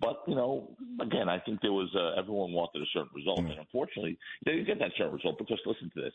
But, 0.00 0.22
you 0.26 0.34
know, 0.34 0.76
again, 1.00 1.28
I 1.28 1.38
think 1.40 1.60
there 1.60 1.72
was, 1.72 1.88
uh, 1.94 2.18
everyone 2.18 2.52
wanted 2.52 2.82
a 2.82 2.86
certain 2.92 3.10
result. 3.14 3.40
And 3.40 3.58
unfortunately, 3.58 4.18
they 4.46 4.52
didn't 4.52 4.66
get 4.66 4.78
that 4.78 4.92
certain 4.96 5.14
result 5.14 5.38
because 5.38 5.58
listen 5.66 5.90
to 5.94 6.00
this. 6.00 6.14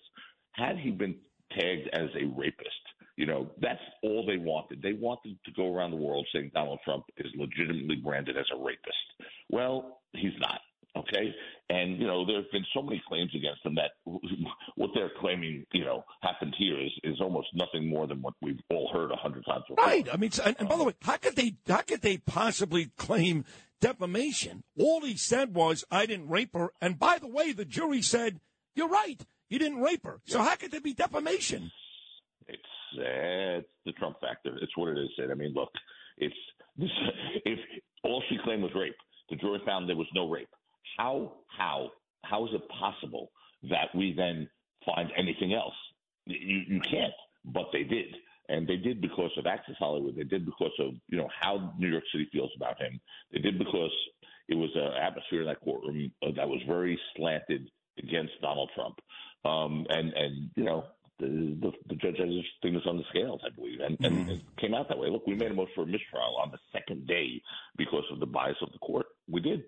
Had 0.53 0.77
he 0.77 0.91
been 0.91 1.15
tagged 1.51 1.89
as 1.93 2.09
a 2.19 2.26
rapist, 2.35 2.69
you 3.17 3.26
know, 3.26 3.49
that's 3.61 3.81
all 4.03 4.26
they 4.26 4.38
wanted. 4.38 4.81
They 4.81 4.93
wanted 4.93 5.38
to 5.45 5.51
go 5.51 5.73
around 5.73 5.91
the 5.91 5.97
world 5.97 6.27
saying 6.34 6.51
Donald 6.53 6.80
Trump 6.84 7.05
is 7.17 7.27
legitimately 7.35 7.97
branded 7.97 8.38
as 8.38 8.45
a 8.53 8.57
rapist. 8.57 9.30
Well, 9.49 10.01
he's 10.13 10.34
not. 10.39 10.61
Okay, 10.97 11.34
and 11.69 11.99
you 11.99 12.07
know 12.07 12.26
there 12.26 12.38
have 12.38 12.51
been 12.51 12.65
so 12.73 12.81
many 12.81 13.01
claims 13.07 13.31
against 13.35 13.65
him 13.65 13.76
that 13.76 13.91
what 14.76 14.91
they're 14.93 15.11
claiming, 15.19 15.65
you 15.73 15.84
know, 15.84 16.05
happened 16.22 16.55
here 16.57 16.80
is, 16.80 16.91
is 17.03 17.19
almost 17.19 17.47
nothing 17.53 17.89
more 17.89 18.07
than 18.07 18.22
what 18.22 18.34
we've 18.41 18.59
all 18.69 18.89
heard 18.93 19.11
a 19.11 19.15
hundred 19.15 19.43
times 19.45 19.63
before. 19.67 19.84
Right. 19.85 20.07
I 20.11 20.15
mean, 20.15 20.31
and, 20.45 20.55
and 20.57 20.69
by 20.69 20.77
the 20.77 20.85
way, 20.85 20.93
how 21.01 21.17
could 21.17 21.35
they 21.35 21.55
how 21.67 21.81
could 21.81 22.01
they 22.01 22.17
possibly 22.17 22.91
claim 22.97 23.43
defamation? 23.81 24.63
All 24.80 25.01
he 25.01 25.17
said 25.17 25.53
was, 25.53 25.84
"I 25.91 26.05
didn't 26.05 26.30
rape 26.30 26.53
her." 26.53 26.72
And 26.81 26.97
by 26.97 27.17
the 27.17 27.27
way, 27.27 27.51
the 27.51 27.65
jury 27.65 28.01
said, 28.01 28.39
"You're 28.76 28.89
right. 28.89 29.22
You 29.49 29.59
didn't 29.59 29.81
rape 29.81 30.05
her." 30.05 30.22
So 30.26 30.41
how 30.41 30.55
could 30.55 30.72
there 30.72 30.81
be 30.81 30.93
defamation? 30.93 31.72
It's 32.47 32.61
uh, 32.97 33.59
it's 33.59 33.67
the 33.85 33.91
Trump 33.93 34.22
factor. 34.22 34.57
It's 34.61 34.77
what 34.77 34.89
it 34.89 34.97
is. 34.97 35.09
Sid. 35.17 35.30
I 35.30 35.34
mean, 35.34 35.53
look, 35.53 35.72
it's 36.17 36.35
this, 36.77 36.89
if 37.43 37.59
all 38.03 38.23
she 38.30 38.38
claimed 38.45 38.63
was 38.63 38.72
rape, 38.76 38.95
the 39.30 39.35
jury 39.35 39.59
found 39.65 39.89
there 39.89 39.95
was 39.95 40.07
no 40.13 40.30
rape. 40.30 40.49
How 40.97 41.34
how 41.47 41.91
how 42.23 42.45
is 42.45 42.53
it 42.53 42.67
possible 42.69 43.31
that 43.69 43.93
we 43.95 44.13
then 44.13 44.49
find 44.85 45.11
anything 45.17 45.53
else? 45.53 45.76
You 46.26 46.61
you 46.67 46.80
can't, 46.81 47.13
but 47.45 47.67
they 47.72 47.84
did, 47.84 48.15
and 48.49 48.67
they 48.67 48.77
did 48.77 49.01
because 49.01 49.31
of 49.38 49.45
Access 49.45 49.76
Hollywood. 49.77 50.15
They 50.15 50.23
did 50.23 50.45
because 50.45 50.73
of 50.80 50.93
you 51.07 51.17
know 51.17 51.30
how 51.39 51.73
New 51.77 51.89
York 51.89 52.03
City 52.11 52.27
feels 52.31 52.51
about 52.55 52.81
him. 52.81 52.99
They 53.31 53.39
did 53.39 53.59
because 53.59 53.91
it 54.47 54.55
was 54.55 54.69
an 54.76 54.93
atmosphere 55.01 55.41
in 55.41 55.47
that 55.47 55.61
courtroom 55.61 56.11
uh, 56.23 56.31
that 56.35 56.47
was 56.47 56.61
very 56.67 56.99
slanted 57.15 57.69
against 57.97 58.34
Donald 58.41 58.69
Trump, 58.76 58.99
um, 59.43 59.85
and 59.89 60.13
and 60.13 60.49
you 60.55 60.63
know 60.63 60.85
the, 61.19 61.27
the 61.61 61.72
the 61.89 61.95
judge 61.95 62.17
had 62.17 62.27
his 62.27 62.43
fingers 62.61 62.84
on 62.85 62.97
the 62.97 63.03
scales, 63.09 63.41
I 63.45 63.49
believe, 63.55 63.80
and, 63.80 63.97
and 64.03 64.30
it 64.30 64.41
came 64.59 64.73
out 64.73 64.89
that 64.89 64.97
way. 64.97 65.09
Look, 65.09 65.26
we 65.27 65.35
made 65.35 65.51
a 65.51 65.53
motion 65.53 65.73
for 65.76 65.84
a 65.84 65.88
mistrial 65.88 66.38
on 66.41 66.51
the 66.51 66.59
second 66.73 67.07
day 67.07 67.41
because 67.77 68.03
of 68.11 68.19
the 68.19 68.26
bias 68.26 68.57
of 68.61 68.72
the 68.72 68.80
court. 68.80 69.05
We 69.30 69.41
did, 69.41 69.63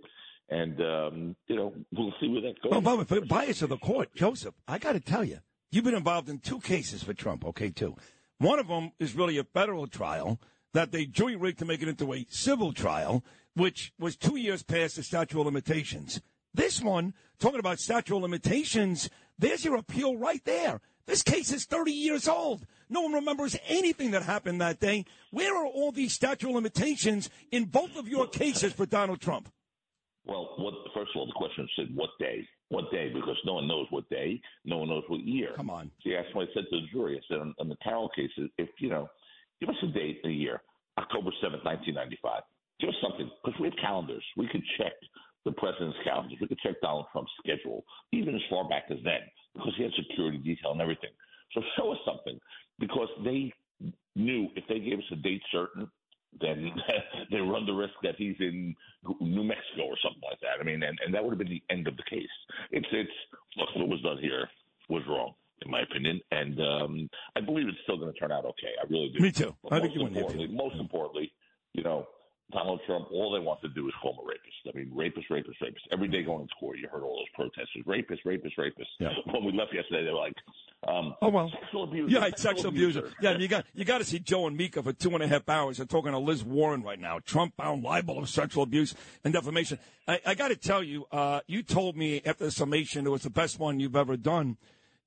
and 0.49 0.79
um, 0.81 1.35
you 1.47 1.55
know 1.55 1.73
we'll 1.91 2.13
see 2.19 2.27
where 2.27 2.41
that 2.41 2.61
goes. 2.61 2.71
Well, 2.71 2.81
by 2.81 3.03
the 3.03 3.21
way, 3.21 3.27
bias 3.27 3.61
of 3.61 3.69
the 3.69 3.77
court, 3.77 4.13
Joseph, 4.15 4.55
I 4.67 4.77
got 4.77 4.93
to 4.93 4.99
tell 4.99 5.23
you, 5.23 5.39
you've 5.71 5.83
been 5.83 5.95
involved 5.95 6.29
in 6.29 6.39
two 6.39 6.59
cases 6.59 7.03
for 7.03 7.13
Trump, 7.13 7.45
okay, 7.45 7.69
two. 7.69 7.95
One 8.39 8.59
of 8.59 8.67
them 8.67 8.91
is 8.99 9.15
really 9.15 9.37
a 9.37 9.43
federal 9.43 9.87
trial 9.87 10.39
that 10.73 10.91
they 10.91 11.05
jury 11.05 11.35
rigged 11.35 11.59
to 11.59 11.65
make 11.65 11.81
it 11.81 11.87
into 11.87 12.13
a 12.13 12.25
civil 12.29 12.71
trial, 12.71 13.23
which 13.55 13.93
was 13.99 14.15
two 14.15 14.35
years 14.35 14.63
past 14.63 14.95
the 14.95 15.03
statute 15.03 15.39
of 15.39 15.45
limitations. 15.45 16.21
This 16.53 16.81
one, 16.81 17.13
talking 17.39 17.59
about 17.59 17.79
statute 17.79 18.15
of 18.15 18.21
limitations, 18.21 19.09
there's 19.39 19.65
your 19.65 19.75
appeal 19.75 20.17
right 20.17 20.43
there. 20.45 20.81
This 21.05 21.23
case 21.23 21.53
is 21.53 21.65
30 21.65 21.91
years 21.91 22.27
old. 22.27 22.65
No 22.89 23.01
one 23.01 23.13
remembers 23.13 23.57
anything 23.67 24.11
that 24.11 24.23
happened 24.23 24.59
that 24.61 24.79
day. 24.79 25.05
Where 25.31 25.55
are 25.55 25.65
all 25.65 25.91
these 25.91 26.13
statute 26.13 26.49
of 26.49 26.55
limitations 26.55 27.29
in 27.51 27.65
both 27.65 27.95
of 27.97 28.07
your 28.07 28.27
cases 28.27 28.73
for 28.73 28.85
Donald 28.85 29.21
Trump? 29.21 29.49
Well, 30.27 30.55
what, 30.57 30.73
first 30.93 31.11
of 31.15 31.19
all, 31.19 31.25
the 31.25 31.33
question 31.33 31.67
said 31.75 31.95
what 31.95 32.09
day? 32.19 32.47
What 32.69 32.91
day? 32.91 33.09
Because 33.13 33.37
no 33.45 33.53
one 33.55 33.67
knows 33.67 33.87
what 33.89 34.09
day, 34.09 34.41
no 34.65 34.79
one 34.79 34.89
knows 34.89 35.03
what 35.07 35.21
year. 35.21 35.53
Come 35.55 35.69
on. 35.69 35.89
See, 36.03 36.13
that's 36.13 36.27
what 36.35 36.49
I 36.49 36.53
said 36.53 36.65
to 36.69 36.81
the 36.81 36.87
jury. 36.91 37.17
I 37.17 37.21
said 37.27 37.39
on, 37.39 37.55
on 37.59 37.69
the 37.69 37.77
Carroll 37.81 38.09
case, 38.09 38.29
if 38.57 38.69
you 38.79 38.89
know, 38.89 39.07
give 39.61 39.69
us 39.69 39.75
a 39.83 39.87
date 39.87 40.19
in 40.23 40.31
a 40.31 40.33
year, 40.33 40.61
October 40.97 41.31
seventh, 41.41 41.63
nineteen 41.63 41.95
ninety-five. 41.95 42.43
Give 42.79 42.89
us 42.89 42.95
something 43.01 43.31
because 43.43 43.59
we 43.59 43.67
have 43.69 43.77
calendars. 43.81 44.23
We 44.35 44.47
can 44.49 44.61
check 44.77 44.93
the 45.45 45.53
president's 45.53 45.97
calendars. 46.03 46.37
We 46.41 46.47
could 46.47 46.59
check 46.59 46.75
Donald 46.81 47.05
Trump's 47.13 47.31
schedule, 47.39 47.85
even 48.11 48.35
as 48.35 48.41
far 48.49 48.67
back 48.67 48.83
as 48.91 48.97
then, 49.03 49.21
because 49.55 49.73
he 49.77 49.83
had 49.83 49.93
security 49.95 50.39
detail 50.39 50.71
and 50.73 50.81
everything. 50.81 51.11
So 51.53 51.61
show 51.77 51.93
us 51.93 51.99
something, 52.05 52.37
because 52.79 53.07
they 53.23 53.53
knew 54.15 54.49
if 54.55 54.65
they 54.67 54.79
gave 54.79 54.99
us 54.99 55.05
a 55.11 55.15
date 55.15 55.41
certain, 55.51 55.89
then 56.39 56.71
they 57.31 57.37
run 57.37 57.65
the 57.65 57.73
risk 57.73 57.93
that 58.03 58.15
he's 58.17 58.35
in 58.39 58.75
New 59.21 59.43
Mexico 59.43 59.83
or 59.87 59.97
something 60.03 60.21
like 60.23 60.39
that. 60.41 60.59
I 60.59 60.63
mean, 60.63 60.83
and, 60.83 60.97
and 61.05 61.13
that 61.13 61.23
would 61.23 61.31
have 61.31 61.39
been 61.39 61.49
the 61.49 61.63
end 61.69 61.87
of 61.87 61.97
the 61.97 62.03
case. 62.09 62.35
It's 62.71 62.87
it's 62.91 63.11
look 63.57 63.69
what 63.75 63.89
was 63.89 64.01
done 64.01 64.17
here 64.19 64.49
was 64.89 65.03
wrong 65.07 65.33
in 65.65 65.71
my 65.71 65.81
opinion, 65.81 66.21
and 66.31 66.59
um, 66.59 67.09
I 67.35 67.41
believe 67.41 67.67
it's 67.67 67.77
still 67.83 67.97
going 67.97 68.13
to 68.13 68.19
turn 68.19 68.31
out 68.31 68.45
okay. 68.45 68.73
I 68.79 68.85
really 68.89 69.09
do. 69.09 69.19
Me 69.19 69.31
too. 69.31 69.55
But 69.63 69.73
I 69.73 69.79
think 69.81 69.95
you 69.95 70.03
win 70.03 70.55
most 70.55 70.75
importantly, 70.75 71.31
you 71.73 71.83
know, 71.83 72.07
Donald 72.53 72.79
Trump, 72.85 73.07
all 73.11 73.31
they 73.33 73.39
want 73.39 73.59
to 73.61 73.67
do 73.69 73.87
is 73.87 73.93
call 74.01 74.13
him 74.13 74.19
a 74.23 74.27
rapist. 74.27 74.55
I 74.73 74.77
mean, 74.77 74.89
rapist, 74.95 75.29
rapist, 75.29 75.61
rapist. 75.61 75.85
Every 75.91 76.07
day 76.07 76.23
going 76.23 76.47
to 76.47 76.53
court, 76.57 76.77
you 76.77 76.87
heard 76.87 77.03
all 77.03 77.17
those 77.17 77.29
protesters, 77.35 77.83
rapist, 77.85 78.21
rapist, 78.23 78.57
rapist. 78.57 78.89
Yeah. 78.99 79.09
When 79.25 79.43
we 79.43 79.51
left 79.51 79.73
yesterday, 79.73 80.05
they 80.05 80.11
were 80.11 80.17
like, 80.17 80.33
um, 80.87 81.13
Oh 81.21 81.27
well, 81.27 81.51
sexual 81.61 81.83
abuser, 81.83 82.09
Yeah, 82.09 82.19
right, 82.19 82.39
sexual 82.39 82.69
abuser. 82.69 83.11
Yeah, 83.21 83.37
you 83.37 83.49
got 83.49 83.65
you 83.73 83.83
got 83.83 83.97
to 83.97 84.05
see 84.05 84.19
Joe 84.19 84.47
and 84.47 84.55
Mika 84.55 84.81
for 84.81 84.93
two 84.93 85.13
and 85.13 85.23
a 85.23 85.27
half 85.27 85.49
hours. 85.49 85.77
They're 85.77 85.85
talking 85.85 86.13
to 86.13 86.19
Liz 86.19 86.43
Warren 86.43 86.83
right 86.83 86.99
now. 86.99 87.19
Trump 87.19 87.55
found 87.57 87.83
libel 87.83 88.19
of 88.19 88.29
sexual 88.29 88.63
abuse 88.63 88.95
and 89.25 89.33
defamation. 89.33 89.77
I, 90.07 90.21
I 90.25 90.35
got 90.35 90.47
to 90.47 90.55
tell 90.55 90.81
you, 90.81 91.05
uh, 91.11 91.41
you 91.47 91.63
told 91.63 91.97
me 91.97 92.21
after 92.25 92.45
the 92.45 92.51
summation 92.51 93.05
it 93.05 93.09
was 93.09 93.23
the 93.23 93.29
best 93.29 93.59
one 93.59 93.81
you've 93.81 93.95
ever 93.97 94.15
done, 94.15 94.55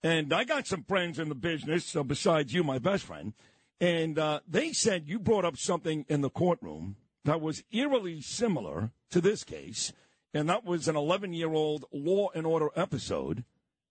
and 0.02 0.34
I 0.34 0.44
got 0.44 0.66
some 0.66 0.82
friends 0.82 1.18
in 1.18 1.30
the 1.30 1.34
business 1.34 1.96
uh, 1.96 2.02
besides 2.02 2.52
you, 2.52 2.62
my 2.62 2.78
best 2.78 3.04
friend, 3.04 3.32
and 3.80 4.18
uh, 4.18 4.40
they 4.46 4.74
said 4.74 5.08
you 5.08 5.18
brought 5.18 5.46
up 5.46 5.56
something 5.56 6.04
in 6.08 6.20
the 6.20 6.30
courtroom 6.30 6.96
that 7.24 7.40
was 7.40 7.62
eerily 7.72 8.20
similar 8.20 8.92
to 9.10 9.20
this 9.20 9.44
case, 9.44 9.92
and 10.32 10.48
that 10.48 10.64
was 10.64 10.88
an 10.88 10.96
11 10.96 11.32
year 11.32 11.52
old 11.52 11.84
Law 11.92 12.28
and 12.34 12.46
Order 12.46 12.68
episode 12.76 13.44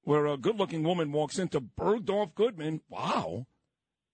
where 0.03 0.26
a 0.26 0.38
good 0.38 0.57
looking 0.57 0.84
woman 0.84 1.11
walks 1.11 1.38
into 1.38 1.60
Bergdorf 1.61 2.34
Goodman. 2.34 2.81
Wow. 2.89 3.45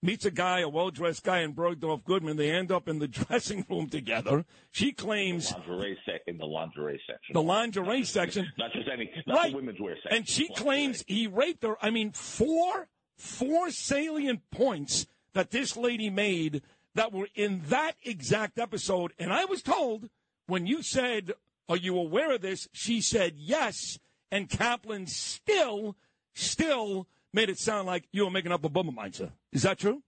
Meets 0.02 0.26
a 0.26 0.32
guy, 0.32 0.60
a 0.60 0.70
well 0.70 0.92
dressed 0.92 1.24
guy 1.24 1.40
in 1.40 1.54
Bergdorf 1.56 2.04
Goodman. 2.04 2.38
They 2.38 2.52
end 2.52 2.72
up 2.72 2.88
in 2.88 3.00
the 3.00 3.08
dressing 3.08 3.66
room 3.70 3.88
together. 3.88 4.46
She 4.72 4.92
claims 4.92 5.52
lingerie 5.54 5.98
sec- 6.06 6.22
in 6.28 6.38
the 6.38 6.46
lingerie 6.46 7.02
section. 7.08 7.34
the 7.34 7.42
lingerie 7.42 8.04
section. 8.04 8.48
Not 8.58 8.72
just 8.74 8.88
any, 8.92 9.10
not 9.26 9.38
Right. 9.38 9.52
the 9.52 9.56
women's 9.58 9.80
wear 9.80 9.96
section. 10.04 10.18
And 10.18 10.28
she 10.28 10.50
claims 10.50 11.04
he 11.08 11.28
raped 11.28 11.64
her. 11.64 11.76
I 11.82 11.90
mean, 11.90 12.12
four, 12.12 12.88
four 13.18 13.72
salient 13.72 14.42
points 14.52 15.08
that 15.34 15.52
this 15.52 15.76
lady 15.76 16.10
made 16.10 16.62
that 16.96 17.14
were 17.14 17.28
in 17.36 17.62
that 17.68 17.94
exact 18.04 18.58
episode. 18.58 19.14
And 19.20 19.32
I 19.32 19.46
was 19.46 19.62
told 19.62 20.10
when 20.48 20.66
you 20.66 20.82
said, 20.82 21.34
Are 21.70 21.78
you 21.78 21.98
aware 21.98 22.34
of 22.34 22.42
this? 22.42 22.68
She 22.74 23.02
said 23.02 23.34
yes. 23.38 24.00
And 24.32 24.50
Kaplan 24.50 25.08
still, 25.08 25.96
still 26.34 27.08
made 27.32 27.50
it 27.50 27.60
sound 27.60 27.86
like 27.86 28.06
you 28.12 28.26
were 28.26 28.32
making 28.32 28.52
up 28.52 28.64
a 28.64 28.70
bummer 28.70 28.92
mindset. 28.92 29.32
Is 29.54 29.62
that 29.64 29.78
true? 29.78 30.02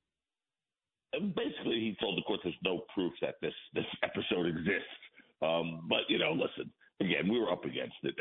Basically, 1.13 1.79
he 1.79 1.95
told 1.99 2.17
the 2.17 2.21
court 2.23 2.41
there's 2.43 2.55
no 2.63 2.83
proof 2.93 3.13
that 3.21 3.35
this 3.41 3.53
this 3.73 3.85
episode 4.03 4.45
exists. 4.47 4.97
Um, 5.41 5.87
but 5.87 6.01
you 6.09 6.19
know, 6.19 6.31
listen, 6.31 6.71
again, 6.99 7.29
we 7.29 7.39
were 7.39 7.51
up 7.51 7.63
against 7.63 7.95
it. 8.03 8.15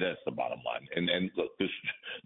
That's 0.00 0.20
the 0.24 0.32
bottom 0.32 0.60
line. 0.64 0.86
And 0.96 1.08
and 1.10 1.30
look, 1.36 1.50
this, 1.58 1.68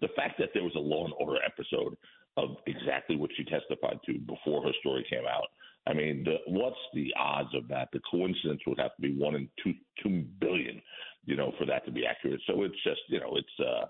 the 0.01 0.09
fact 0.15 0.39
that 0.39 0.49
there 0.53 0.63
was 0.63 0.75
a 0.75 0.79
Law 0.79 1.05
and 1.05 1.13
Order 1.19 1.39
episode 1.43 1.97
of 2.37 2.55
exactly 2.67 3.15
what 3.15 3.31
she 3.35 3.43
testified 3.43 3.99
to 4.05 4.19
before 4.19 4.63
her 4.63 4.71
story 4.79 5.05
came 5.09 5.25
out. 5.27 5.47
I 5.87 5.93
mean, 5.93 6.23
the, 6.25 6.35
what's 6.47 6.75
the 6.93 7.13
odds 7.17 7.53
of 7.55 7.67
that? 7.69 7.89
The 7.93 8.01
coincidence 8.11 8.61
would 8.67 8.79
have 8.79 8.95
to 8.95 9.01
be 9.01 9.17
one 9.17 9.35
in 9.35 9.49
two 9.63 9.73
two 10.03 10.25
billion, 10.39 10.81
you 11.25 11.35
know, 11.35 11.53
for 11.57 11.65
that 11.65 11.85
to 11.85 11.91
be 11.91 12.05
accurate. 12.05 12.41
So 12.47 12.63
it's 12.63 12.75
just, 12.83 12.99
you 13.07 13.19
know, 13.19 13.35
it's 13.35 13.67
uh, 13.67 13.85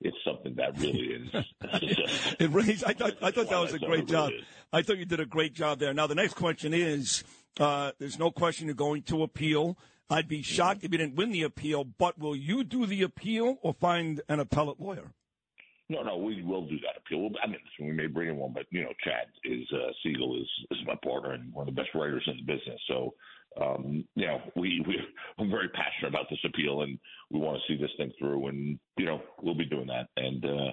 it's 0.00 0.16
something 0.24 0.54
that 0.56 0.78
really 0.78 1.00
is. 1.00 1.28
It 2.40 2.50
raised. 2.50 2.84
I 2.84 2.92
thought. 2.94 3.14
I 3.22 3.30
thought 3.30 3.50
that 3.50 3.60
was 3.60 3.74
a 3.74 3.78
great 3.78 4.06
job. 4.06 4.30
really. 4.30 4.44
I 4.72 4.82
thought 4.82 4.98
you 4.98 5.04
did 5.04 5.20
a 5.20 5.26
great 5.26 5.54
job 5.54 5.78
there. 5.78 5.92
Now 5.92 6.06
the 6.06 6.14
next 6.14 6.34
question 6.34 6.72
is: 6.72 7.24
uh, 7.60 7.92
There's 7.98 8.18
no 8.18 8.30
question 8.30 8.66
you're 8.66 8.74
going 8.74 9.02
to 9.02 9.22
appeal. 9.22 9.78
I'd 10.10 10.28
be 10.28 10.42
shocked 10.42 10.84
if 10.84 10.92
you 10.92 10.98
didn't 10.98 11.16
win 11.16 11.30
the 11.30 11.42
appeal. 11.42 11.84
But 11.84 12.18
will 12.18 12.36
you 12.36 12.64
do 12.64 12.86
the 12.86 13.02
appeal 13.02 13.58
or 13.62 13.74
find 13.74 14.20
an 14.28 14.40
appellate 14.40 14.80
lawyer? 14.80 15.12
No, 15.90 16.02
no, 16.02 16.16
we 16.16 16.42
will 16.42 16.66
do 16.66 16.78
that 16.80 16.96
appeal. 16.98 17.28
I 17.42 17.46
mean, 17.46 17.58
we 17.78 17.92
may 17.92 18.06
bring 18.06 18.30
in 18.30 18.36
one, 18.36 18.54
but 18.54 18.64
you 18.70 18.82
know, 18.82 18.92
Chad 19.04 19.26
is 19.44 19.66
uh, 19.72 19.92
Seigel 20.04 20.40
is 20.40 20.48
is 20.70 20.78
my 20.86 20.94
partner 21.04 21.32
and 21.32 21.52
one 21.52 21.68
of 21.68 21.74
the 21.74 21.80
best 21.80 21.94
writers 21.94 22.24
in 22.26 22.38
the 22.38 22.52
business. 22.52 22.80
So, 22.88 23.14
um, 23.60 24.04
you 24.14 24.26
know, 24.26 24.40
we 24.56 24.82
we 24.86 24.96
I'm 25.38 25.50
very 25.50 25.68
passionate 25.68 26.08
about 26.08 26.30
this 26.30 26.38
appeal, 26.44 26.82
and 26.82 26.98
we 27.30 27.38
want 27.38 27.58
to 27.58 27.72
see 27.72 27.78
this 27.78 27.90
thing 27.98 28.12
through. 28.18 28.48
And 28.48 28.78
you 28.96 29.04
know, 29.04 29.20
we'll 29.42 29.54
be 29.54 29.66
doing 29.66 29.88
that. 29.88 30.08
And 30.16 30.44
uh, 30.44 30.72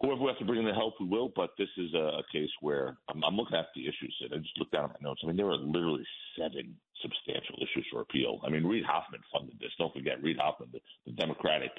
whoever 0.00 0.20
we 0.20 0.28
have 0.28 0.38
to 0.38 0.44
bring 0.44 0.60
in 0.60 0.66
to 0.66 0.74
help, 0.74 0.94
we 1.00 1.06
will. 1.06 1.32
But 1.34 1.50
this 1.58 1.68
is 1.76 1.94
a, 1.94 2.22
case 2.32 2.50
where 2.60 2.96
I'm, 3.08 3.22
I'm 3.24 3.36
looking 3.36 3.56
at 3.56 3.66
the 3.74 3.82
issues. 3.82 4.14
And 4.20 4.34
I 4.34 4.38
just 4.38 4.58
looked 4.58 4.72
down 4.72 4.84
at 4.84 5.00
my 5.00 5.08
notes. 5.08 5.20
I 5.22 5.26
mean, 5.26 5.36
there 5.36 5.48
are 5.48 5.56
literally 5.56 6.04
seven 6.38 6.74
substantial 7.02 7.56
issues 7.56 7.86
for 7.90 8.00
appeal. 8.00 8.40
I 8.44 8.50
mean, 8.50 8.64
Reid 8.64 8.84
Hoffman 8.84 9.20
funded 9.32 9.58
this. 9.60 9.70
Don't 9.78 9.94
forget, 9.94 10.22
Reid 10.22 10.38
Hoffman, 10.38 10.70
the, 10.72 10.80
the 11.06 11.12
Democratic 11.12 11.70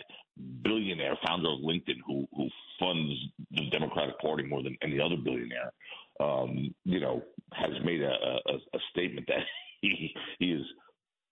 billionaire, 0.63 1.17
founder 1.25 1.49
of 1.49 1.59
LinkedIn, 1.59 1.97
who 2.05 2.27
who 2.35 2.49
funds 2.79 3.13
the 3.51 3.69
Democratic 3.71 4.19
Party 4.19 4.43
more 4.43 4.63
than 4.63 4.77
any 4.81 4.99
other 4.99 5.17
billionaire, 5.17 5.71
um, 6.19 6.73
you 6.85 6.99
know, 6.99 7.21
has 7.53 7.71
made 7.83 8.01
a, 8.01 8.11
a, 8.11 8.53
a 8.53 8.79
statement 8.91 9.27
that 9.27 9.39
he 9.81 10.13
he 10.39 10.51
is 10.51 10.65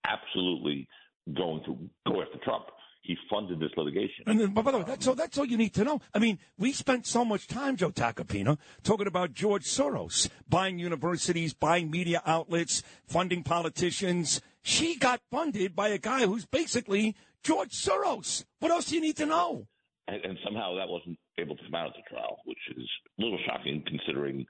absolutely 0.06 0.88
going 1.34 1.64
to 1.66 1.78
go 2.12 2.22
after 2.22 2.38
Trump. 2.44 2.66
He 3.06 3.18
funded 3.30 3.60
this 3.60 3.72
litigation. 3.78 4.24
And 4.26 4.40
then, 4.40 4.54
by 4.54 4.64
the 4.64 4.80
way, 4.80 4.84
that's 4.86 5.08
all, 5.08 5.16
that's 5.16 5.38
all 5.38 5.46
you 5.46 5.58
need 5.58 5.74
to 5.76 5.84
know. 5.84 6.02
I 6.14 6.20
mean, 6.20 6.40
we 6.58 6.72
spent 6.72 7.06
so 7.06 7.24
much 7.24 7.48
time, 7.48 7.76
Joe 7.76 7.92
Tacopina, 7.92 8.58
talking 8.84 9.08
about 9.08 9.34
George 9.34 9.66
Soros 9.66 10.30
buying 10.50 10.80
universities, 10.80 11.54
buying 11.54 11.92
media 11.92 12.22
outlets, 12.26 12.82
funding 13.08 13.44
politicians. 13.44 14.42
She 14.64 14.98
got 14.98 15.22
funded 15.32 15.76
by 15.76 15.90
a 15.90 16.00
guy 16.00 16.26
who's 16.26 16.46
basically 16.46 17.16
George 17.44 17.72
Soros. 17.72 18.46
What 18.60 18.72
else 18.72 18.86
do 18.86 18.96
you 18.96 19.02
need 19.02 19.18
to 19.18 19.26
know? 19.26 19.68
and, 20.08 20.24
and 20.24 20.38
somehow 20.44 20.76
that 20.76 20.88
wasn't 20.88 21.18
able 21.38 21.56
to 21.56 21.64
come 21.64 21.76
out 21.76 21.88
at 21.88 21.94
the 21.96 22.16
trial, 22.16 22.38
which 22.46 22.60
is 22.78 22.88
a 23.20 23.22
little 23.22 23.40
shocking 23.46 23.84
considering 23.88 24.46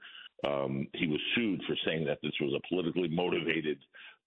um, 0.46 0.86
he 0.94 1.06
was 1.06 1.20
sued 1.34 1.62
for 1.66 1.76
saying 1.86 2.04
that 2.06 2.18
this 2.22 2.32
was 2.40 2.52
a 2.54 2.68
politically 2.68 3.08
motivated 3.08 3.78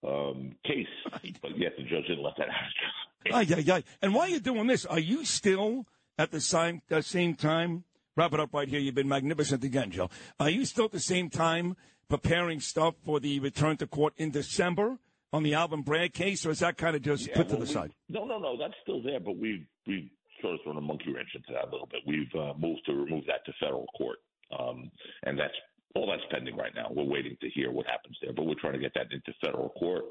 um, 0.06 0.56
case, 0.66 0.86
but 1.42 1.58
yet 1.58 1.72
the 1.76 1.82
judge 1.84 2.06
didn't 2.06 2.22
let 2.22 2.36
that 2.38 2.48
out. 2.48 3.32
Ay, 3.34 3.46
ay, 3.54 3.64
ay. 3.70 3.84
And 4.00 4.14
while 4.14 4.28
you're 4.30 4.40
doing 4.40 4.66
this, 4.66 4.86
are 4.86 4.98
you 4.98 5.26
still 5.26 5.86
at 6.18 6.30
the 6.30 6.40
same, 6.40 6.80
the 6.88 7.02
same 7.02 7.34
time? 7.34 7.84
Wrap 8.16 8.32
it 8.32 8.40
up 8.40 8.54
right 8.54 8.66
here. 8.66 8.80
You've 8.80 8.94
been 8.94 9.08
magnificent 9.10 9.62
again, 9.62 9.90
Joe. 9.90 10.08
Are 10.38 10.48
you 10.48 10.64
still 10.64 10.86
at 10.86 10.92
the 10.92 11.00
same 11.00 11.28
time 11.28 11.76
preparing 12.08 12.60
stuff 12.60 12.94
for 13.04 13.20
the 13.20 13.38
return 13.40 13.76
to 13.76 13.86
court 13.86 14.14
in 14.16 14.30
December 14.30 14.98
on 15.34 15.42
the 15.42 15.52
Alvin 15.52 15.82
Bragg 15.82 16.14
case, 16.14 16.46
or 16.46 16.50
is 16.50 16.60
that 16.60 16.78
kind 16.78 16.96
of 16.96 17.02
just 17.02 17.28
Yeah, 17.28 17.36
put 17.36 17.48
to 17.50 17.56
the 17.56 17.60
we- 17.60 17.66
side? 17.66 17.92
No, 18.08 18.24
no, 18.24 18.38
no, 18.38 18.56
that's 18.58 18.74
still 18.82 19.02
there, 19.02 19.20
but 19.20 19.36
we 19.36 19.66
we 19.86 20.10
sort 20.40 20.54
of 20.54 20.60
thrown 20.64 20.78
a 20.78 20.80
monkey 20.80 21.12
wrench 21.12 21.28
into 21.34 21.52
that 21.52 21.68
a 21.68 21.70
little 21.70 21.86
bit. 21.86 22.00
We've 22.06 22.34
uh, 22.34 22.54
moved 22.58 22.80
to 22.86 22.94
remove 22.94 23.26
that 23.26 23.44
to 23.44 23.52
federal 23.60 23.86
court, 23.98 24.18
um, 24.58 24.90
and 25.24 25.38
that's 25.38 25.54
all 25.94 26.06
that's 26.06 26.22
pending 26.30 26.56
right 26.56 26.74
now. 26.74 26.88
We're 26.90 27.04
waiting 27.04 27.36
to 27.40 27.48
hear 27.50 27.70
what 27.70 27.86
happens 27.86 28.16
there, 28.22 28.32
but 28.32 28.46
we're 28.46 28.60
trying 28.60 28.74
to 28.74 28.78
get 28.78 28.94
that 28.94 29.12
into 29.12 29.32
federal 29.40 29.70
court. 29.70 30.04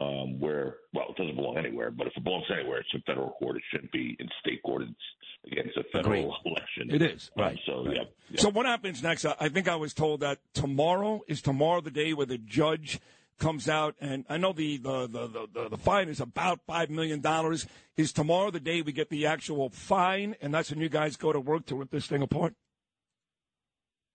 Um, 0.00 0.40
where 0.40 0.76
well, 0.94 1.06
it 1.10 1.16
doesn't 1.18 1.36
belong 1.36 1.58
anywhere, 1.58 1.90
but 1.90 2.06
if 2.06 2.14
it 2.16 2.24
belongs 2.24 2.46
anywhere, 2.50 2.78
it's 2.78 2.88
in 2.94 3.02
federal 3.02 3.32
court. 3.32 3.56
It 3.56 3.62
shouldn't 3.70 3.92
be 3.92 4.16
in 4.18 4.26
state 4.40 4.62
court. 4.62 4.82
It's 4.82 5.52
again, 5.52 5.64
it's 5.66 5.76
a 5.76 5.84
federal 5.92 6.34
election. 6.46 6.90
It 6.90 7.02
is, 7.02 7.30
Um, 7.36 7.44
right, 7.44 7.58
so 7.66 7.84
right. 7.84 7.96
yeah, 7.96 8.02
yeah. 8.30 8.40
So 8.40 8.48
what 8.48 8.64
happens 8.64 9.02
next? 9.02 9.26
I 9.26 9.34
I 9.38 9.48
think 9.50 9.68
I 9.68 9.76
was 9.76 9.92
told 9.92 10.20
that 10.20 10.38
tomorrow 10.54 11.20
is 11.28 11.42
tomorrow 11.42 11.82
the 11.82 11.90
day 11.90 12.14
where 12.14 12.24
the 12.24 12.38
judge 12.38 13.00
comes 13.38 13.68
out, 13.68 13.94
and 14.00 14.24
I 14.30 14.38
know 14.38 14.54
the 14.54 14.78
the 14.78 15.06
the 15.08 15.26
the, 15.26 15.48
the, 15.52 15.68
the 15.70 15.76
fine 15.76 16.08
is 16.08 16.20
about 16.20 16.60
five 16.66 16.88
million 16.88 17.20
dollars. 17.20 17.66
Is 17.94 18.14
tomorrow 18.14 18.50
the 18.50 18.60
day 18.60 18.80
we 18.80 18.92
get 18.92 19.10
the 19.10 19.26
actual 19.26 19.68
fine, 19.68 20.36
and 20.40 20.54
that's 20.54 20.70
when 20.70 20.80
you 20.80 20.88
guys 20.88 21.18
go 21.18 21.34
to 21.34 21.40
work 21.40 21.66
to 21.66 21.74
rip 21.76 21.90
this 21.90 22.06
thing 22.06 22.22
apart? 22.22 22.54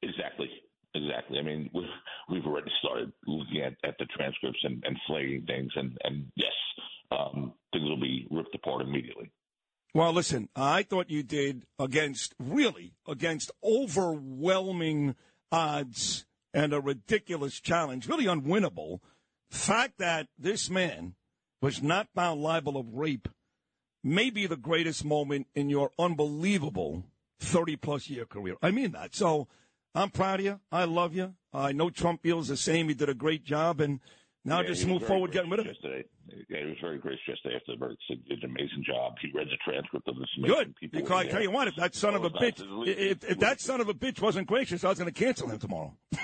Exactly. 0.02 0.50
Exactly. 0.98 1.38
I 1.38 1.44
mean, 1.44 1.70
we've, 1.74 1.86
we've 2.30 2.46
already 2.46 2.72
started 2.80 3.12
looking 3.28 3.62
at, 3.62 3.74
at 3.88 3.98
the 4.00 4.06
transcripts 4.06 4.60
and, 4.64 4.84
and 4.86 4.98
flagging 5.06 5.46
things, 5.46 5.72
and, 5.76 5.98
and 6.04 6.32
yes, 6.36 6.52
um, 7.12 7.54
things 7.72 7.84
will 7.84 8.00
be 8.00 8.28
ripped 8.32 8.56
apart 8.56 8.82
immediately. 8.82 9.32
Well, 9.94 10.14
listen, 10.14 10.50
I 10.56 10.84
thought 10.84 11.10
you 11.10 11.24
did 11.24 11.66
against 11.80 12.36
really 12.40 12.94
against 13.08 13.52
overwhelming 13.64 15.16
odds 15.52 16.26
and 16.54 16.74
a 16.74 16.82
ridiculous 16.82 17.60
challenge, 17.60 18.08
really 18.08 18.26
unwinnable. 18.26 19.00
Fact 19.50 19.98
that 20.00 20.28
this 20.38 20.70
man 20.70 21.16
was 21.62 21.82
not 21.82 22.10
found 22.14 22.42
liable 22.42 22.78
of 22.78 22.94
rape 22.94 23.28
may 24.04 24.30
be 24.30 24.46
the 24.46 24.58
greatest 24.58 25.06
moment 25.06 25.48
in 25.56 25.70
your 25.70 25.92
unbelievable 25.98 27.06
30 27.40 27.76
plus 27.78 28.10
year 28.10 28.26
career. 28.26 28.56
I 28.62 28.72
mean 28.72 28.92
that. 28.92 29.16
So 29.16 29.48
I'm 29.96 30.10
proud 30.10 30.40
of 30.40 30.46
you. 30.46 30.60
I 30.72 30.86
love 30.86 31.16
you. 31.16 31.34
I 31.54 31.72
know 31.72 31.90
Trump 31.90 32.22
feels 32.22 32.48
the 32.50 32.58
same. 32.58 32.88
He 32.88 32.94
did 32.94 33.10
a 33.10 33.14
great 33.16 33.44
job, 33.44 33.82
and 33.82 34.00
now 34.46 34.62
Yeah, 34.62 34.68
just 34.68 34.86
move 34.86 35.04
forward, 35.06 35.32
getting 35.32 35.50
rid 35.50 35.60
of 35.62 35.66
it. 35.66 35.78
Yesterday, 35.82 36.06
yeah, 36.50 36.60
he 36.60 36.66
was 36.68 36.78
very 36.80 37.00
gracious 37.00 37.22
yesterday 37.28 37.56
after 37.56 37.72
the 37.74 37.78
verdict. 37.78 38.02
He 38.08 38.16
did 38.16 38.44
an 38.44 38.52
amazing 38.52 38.84
job. 38.86 39.16
He 39.22 39.32
read 39.34 39.48
the 39.48 39.58
transcript 39.66 40.08
of 40.08 40.16
this. 40.18 40.30
Good. 40.46 40.76
Because 40.92 41.12
I 41.12 41.26
tell 41.26 41.42
you 41.42 41.52
what, 41.52 41.68
if 41.68 41.76
that 41.78 41.96
son 41.96 42.14
of 42.16 42.24
a 42.24 42.30
bitch, 42.30 42.58
that's 42.58 42.62
his 42.62 42.70
lead. 42.70 42.98
if, 42.98 43.24
if 43.24 43.40
that 43.40 43.60
son 43.60 43.82
of 43.82 43.90
a 43.90 43.94
bitch 43.94 44.22
wasn't 44.22 44.48
gracious, 44.48 44.84
I 44.84 44.90
was 44.90 45.00
going 45.00 45.12
to 45.12 45.20
cancel 45.20 45.48
him 45.50 45.58
tomorrow. 45.60 45.96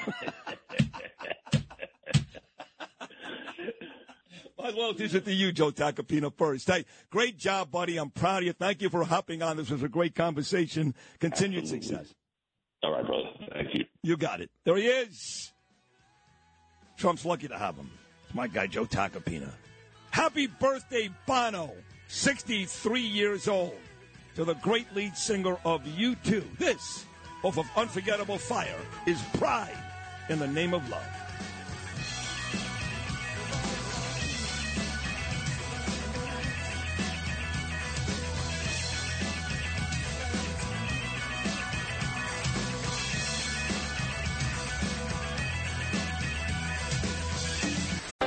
My 4.57 4.69
loyalties 4.69 5.13
are 5.13 5.19
to 5.19 5.33
you, 5.33 5.51
Joe 5.51 5.71
Tacopina, 5.71 6.31
first. 6.33 6.69
Hey, 6.69 6.85
great 7.09 7.37
job, 7.37 7.69
buddy. 7.69 7.97
I'm 7.97 8.11
proud 8.11 8.43
of 8.43 8.45
you. 8.45 8.53
Thank 8.53 8.81
you 8.81 8.89
for 8.89 9.03
hopping 9.03 9.41
on. 9.41 9.57
This 9.57 9.69
was 9.69 9.83
a 9.83 9.89
great 9.89 10.15
conversation. 10.15 10.95
Continued 11.19 11.67
success. 11.67 12.13
All 12.81 12.91
right, 12.93 13.05
brother. 13.05 13.29
Thank 13.53 13.73
you. 13.75 13.85
You 14.01 14.17
got 14.17 14.41
it. 14.41 14.49
There 14.65 14.75
he 14.75 14.87
is. 14.87 15.51
Trump's 16.97 17.25
lucky 17.25 17.47
to 17.47 17.57
have 17.57 17.75
him. 17.75 17.89
It's 18.25 18.35
my 18.35 18.47
guy, 18.47 18.67
Joe 18.67 18.85
Tacopina. 18.85 19.51
Happy 20.11 20.47
birthday, 20.47 21.09
Bono, 21.25 21.71
63 22.07 23.01
years 23.01 23.47
old, 23.47 23.75
to 24.35 24.43
the 24.43 24.55
great 24.55 24.93
lead 24.95 25.15
singer 25.15 25.57
of 25.65 25.83
U2. 25.83 26.57
This, 26.57 27.05
off 27.43 27.57
of 27.57 27.69
Unforgettable 27.75 28.37
Fire, 28.37 28.79
is 29.05 29.21
Pride 29.33 29.77
in 30.29 30.39
the 30.39 30.47
Name 30.47 30.73
of 30.73 30.87
Love. 30.89 31.05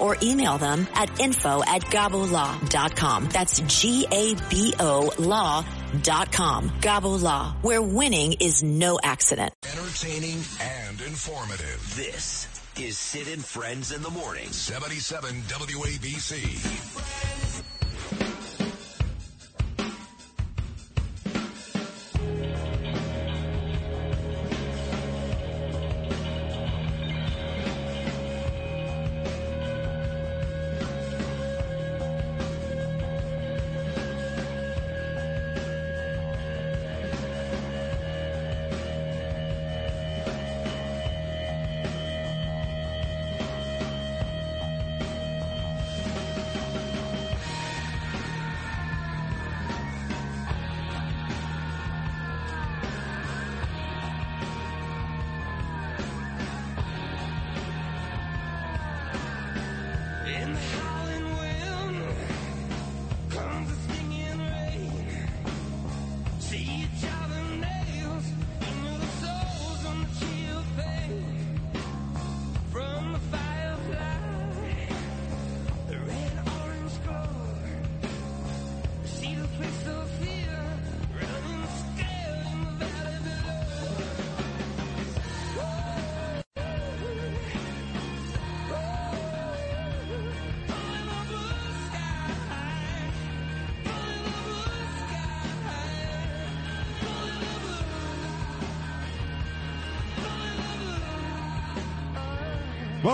or 0.00 0.16
email 0.22 0.58
them 0.58 0.86
at 0.94 1.20
info 1.20 1.62
at 1.62 1.82
gabolaw.com. 1.82 3.28
That's 3.32 3.60
G-A-B-O 3.60 5.12
law.com. 5.18 6.70
Gabo 6.80 7.22
Law, 7.22 7.54
where 7.62 7.82
winning 7.82 8.34
is 8.40 8.62
no 8.62 8.98
accident. 9.02 9.52
Entertaining 9.64 10.42
and 10.60 11.00
informative. 11.02 11.92
This 11.96 12.48
is 12.80 12.96
Sid 12.98 13.28
and 13.28 13.44
Friends 13.44 13.92
in 13.92 14.02
the 14.02 14.10
Morning. 14.10 14.48
77 14.48 15.42
WABC. 15.42 17.51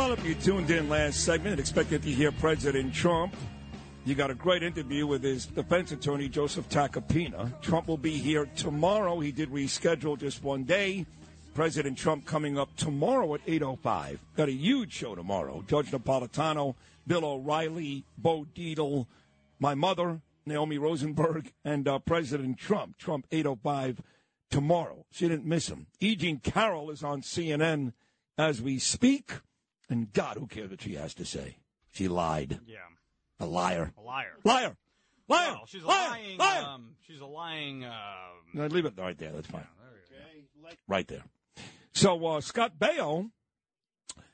Well, 0.08 0.16
if 0.16 0.24
you 0.24 0.34
tuned 0.36 0.70
in 0.70 0.88
last 0.88 1.22
segment, 1.22 1.50
and 1.50 1.60
expected 1.60 2.02
to 2.02 2.10
hear 2.10 2.32
President 2.32 2.94
Trump. 2.94 3.36
You 4.06 4.14
got 4.14 4.30
a 4.30 4.34
great 4.34 4.62
interview 4.62 5.06
with 5.06 5.22
his 5.22 5.44
defense 5.44 5.92
attorney, 5.92 6.30
Joseph 6.30 6.66
Tacopina. 6.70 7.52
Trump 7.60 7.88
will 7.88 7.98
be 7.98 8.16
here 8.16 8.46
tomorrow. 8.56 9.20
He 9.20 9.32
did 9.32 9.50
reschedule 9.50 10.18
just 10.18 10.42
one 10.42 10.64
day. 10.64 11.04
President 11.52 11.98
Trump 11.98 12.24
coming 12.24 12.58
up 12.58 12.74
tomorrow 12.76 13.34
at 13.34 13.44
8.05. 13.44 14.16
Got 14.34 14.48
a 14.48 14.52
huge 14.52 14.94
show 14.94 15.14
tomorrow. 15.14 15.62
Judge 15.66 15.90
Napolitano, 15.90 16.74
Bill 17.06 17.26
O'Reilly, 17.26 18.02
Bo 18.16 18.46
Dietl, 18.54 19.06
my 19.58 19.74
mother, 19.74 20.22
Naomi 20.46 20.78
Rosenberg, 20.78 21.52
and 21.66 21.86
uh, 21.86 21.98
President 21.98 22.56
Trump. 22.56 22.96
Trump 22.96 23.28
8.05 23.28 23.98
tomorrow. 24.48 25.04
She 25.10 25.28
didn't 25.28 25.44
miss 25.44 25.68
him. 25.68 25.86
E. 26.00 26.16
Jean 26.16 26.38
Carroll 26.38 26.90
is 26.90 27.04
on 27.04 27.20
CNN 27.20 27.92
as 28.38 28.62
we 28.62 28.78
speak. 28.78 29.32
And 29.88 30.12
God, 30.12 30.36
who 30.36 30.46
cares 30.46 30.70
what 30.70 30.82
she 30.82 30.94
has 30.94 31.14
to 31.14 31.24
say? 31.24 31.56
She 31.92 32.08
lied. 32.08 32.60
Yeah. 32.66 32.78
A 33.40 33.46
liar. 33.46 33.92
A 33.96 34.00
liar. 34.02 34.34
Liar. 34.44 34.76
Liar. 35.28 35.52
Well, 35.52 35.66
she's 35.66 35.82
a 35.82 35.86
liar. 35.86 36.08
lying. 36.10 36.38
Liar. 36.38 36.64
Um, 36.64 36.90
she's 37.06 37.20
a 37.20 37.26
lying. 37.26 37.84
Um, 37.84 37.92
No, 38.54 38.66
leave 38.66 38.84
it 38.84 38.94
right 38.98 39.16
there. 39.16 39.32
That's 39.32 39.46
fine. 39.46 39.66
Right 40.86 41.06
there. 41.08 41.22
So 41.92 42.24
uh, 42.26 42.40
Scott 42.40 42.78
Baio, 42.78 43.30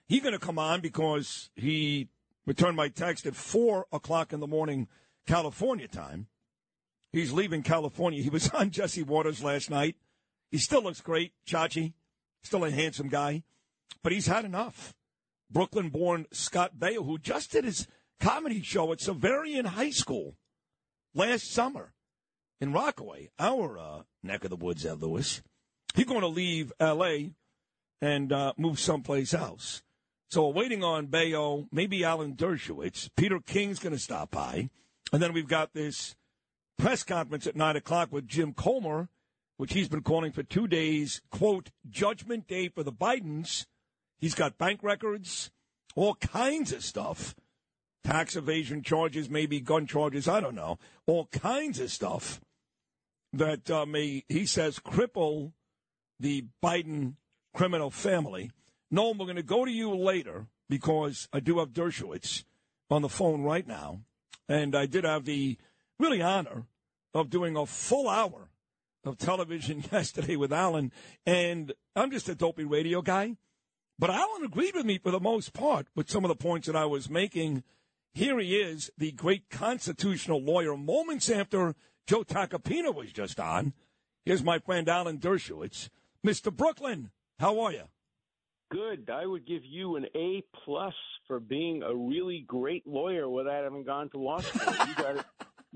he's 0.06 0.22
going 0.22 0.32
to 0.32 0.38
come 0.38 0.58
on 0.58 0.80
because 0.80 1.50
he 1.54 2.08
returned 2.46 2.76
my 2.76 2.88
text 2.88 3.26
at 3.26 3.34
four 3.34 3.86
o'clock 3.92 4.32
in 4.32 4.40
the 4.40 4.46
morning, 4.46 4.88
California 5.26 5.88
time. 5.88 6.26
He's 7.12 7.32
leaving 7.32 7.62
California. 7.62 8.22
He 8.22 8.30
was 8.30 8.48
on 8.54 8.70
Jesse 8.70 9.02
Watters 9.04 9.42
last 9.42 9.70
night. 9.70 9.96
He 10.50 10.58
still 10.58 10.82
looks 10.82 11.00
great, 11.00 11.32
Chachi. 11.46 11.92
Still 12.42 12.64
a 12.64 12.70
handsome 12.70 13.08
guy, 13.08 13.42
but 14.02 14.12
he's 14.12 14.26
had 14.26 14.44
enough. 14.44 14.94
Brooklyn 15.50 15.90
born 15.90 16.26
Scott 16.32 16.72
Baio, 16.78 17.04
who 17.04 17.18
just 17.18 17.52
did 17.52 17.64
his 17.64 17.86
comedy 18.20 18.62
show 18.62 18.92
at 18.92 18.98
Xaverian 18.98 19.66
High 19.66 19.90
School 19.90 20.36
last 21.14 21.52
summer 21.52 21.92
in 22.60 22.72
Rockaway, 22.72 23.30
our 23.38 23.78
uh, 23.78 24.02
neck 24.22 24.44
of 24.44 24.50
the 24.50 24.56
woods 24.56 24.84
at 24.86 25.00
Lewis. 25.00 25.42
He's 25.94 26.06
going 26.06 26.22
to 26.22 26.26
leave 26.26 26.72
L.A. 26.80 27.32
and 28.00 28.32
uh, 28.32 28.52
move 28.56 28.80
someplace 28.80 29.34
else. 29.34 29.82
So 30.30 30.48
waiting 30.48 30.82
on 30.82 31.06
Baio, 31.06 31.68
maybe 31.70 32.04
Alan 32.04 32.34
Dershowitz. 32.34 33.08
Peter 33.16 33.38
King's 33.38 33.78
going 33.78 33.94
to 33.94 33.98
stop 33.98 34.32
by. 34.32 34.70
And 35.12 35.22
then 35.22 35.32
we've 35.32 35.46
got 35.46 35.74
this 35.74 36.16
press 36.76 37.04
conference 37.04 37.46
at 37.46 37.54
9 37.54 37.76
o'clock 37.76 38.10
with 38.10 38.26
Jim 38.26 38.52
Comer, 38.52 39.08
which 39.58 39.74
he's 39.74 39.88
been 39.88 40.02
calling 40.02 40.32
for 40.32 40.42
two 40.42 40.66
days, 40.66 41.22
quote, 41.30 41.70
judgment 41.88 42.48
day 42.48 42.68
for 42.68 42.82
the 42.82 42.92
Bidens. 42.92 43.66
He's 44.18 44.34
got 44.34 44.58
bank 44.58 44.82
records, 44.82 45.50
all 45.94 46.14
kinds 46.16 46.72
of 46.72 46.84
stuff. 46.84 47.34
Tax 48.04 48.36
evasion 48.36 48.82
charges, 48.82 49.30
maybe 49.30 49.60
gun 49.60 49.86
charges, 49.86 50.28
I 50.28 50.40
don't 50.40 50.54
know. 50.54 50.78
All 51.06 51.26
kinds 51.26 51.80
of 51.80 51.90
stuff 51.90 52.40
that 53.32 53.70
uh, 53.70 53.86
may, 53.86 54.24
he 54.28 54.44
says, 54.44 54.78
cripple 54.78 55.52
the 56.20 56.46
Biden 56.62 57.14
criminal 57.54 57.90
family. 57.90 58.50
Noam, 58.92 59.18
we're 59.18 59.26
going 59.26 59.36
to 59.36 59.42
go 59.42 59.64
to 59.64 59.70
you 59.70 59.94
later 59.94 60.46
because 60.68 61.28
I 61.32 61.40
do 61.40 61.58
have 61.58 61.72
Dershowitz 61.72 62.44
on 62.90 63.02
the 63.02 63.08
phone 63.08 63.42
right 63.42 63.66
now. 63.66 64.00
And 64.48 64.76
I 64.76 64.86
did 64.86 65.04
have 65.04 65.24
the 65.24 65.56
really 65.98 66.20
honor 66.20 66.66
of 67.14 67.30
doing 67.30 67.56
a 67.56 67.66
full 67.66 68.08
hour 68.08 68.50
of 69.04 69.18
television 69.18 69.84
yesterday 69.92 70.36
with 70.36 70.52
Alan. 70.52 70.92
And 71.24 71.72
I'm 71.96 72.10
just 72.10 72.28
a 72.28 72.34
dopey 72.34 72.64
radio 72.64 73.02
guy. 73.02 73.36
But 73.98 74.10
Alan 74.10 74.44
agreed 74.44 74.74
with 74.74 74.84
me 74.84 74.98
for 74.98 75.10
the 75.10 75.20
most 75.20 75.52
part 75.52 75.86
with 75.94 76.10
some 76.10 76.24
of 76.24 76.28
the 76.28 76.34
points 76.34 76.66
that 76.66 76.76
I 76.76 76.84
was 76.84 77.08
making. 77.08 77.62
Here 78.12 78.38
he 78.38 78.56
is, 78.56 78.90
the 78.98 79.12
great 79.12 79.50
constitutional 79.50 80.42
lawyer, 80.42 80.76
moments 80.76 81.30
after 81.30 81.74
Joe 82.06 82.22
Tacopina 82.22 82.94
was 82.94 83.12
just 83.12 83.38
on. 83.40 83.72
Here's 84.24 84.42
my 84.42 84.58
friend 84.58 84.88
Alan 84.88 85.18
Dershowitz. 85.18 85.90
Mr. 86.26 86.54
Brooklyn, 86.54 87.10
how 87.38 87.60
are 87.60 87.72
you? 87.72 87.84
Good. 88.70 89.10
I 89.10 89.26
would 89.26 89.46
give 89.46 89.64
you 89.64 89.96
an 89.96 90.06
A 90.16 90.42
plus 90.64 90.94
for 91.28 91.38
being 91.38 91.82
a 91.82 91.94
really 91.94 92.44
great 92.46 92.86
lawyer 92.86 93.28
without 93.28 93.64
having 93.64 93.84
gone 93.84 94.10
to 94.10 94.18
law 94.18 94.40
school. 94.40 94.72
You 94.86 94.94
got 94.94 95.16
it. 95.16 95.24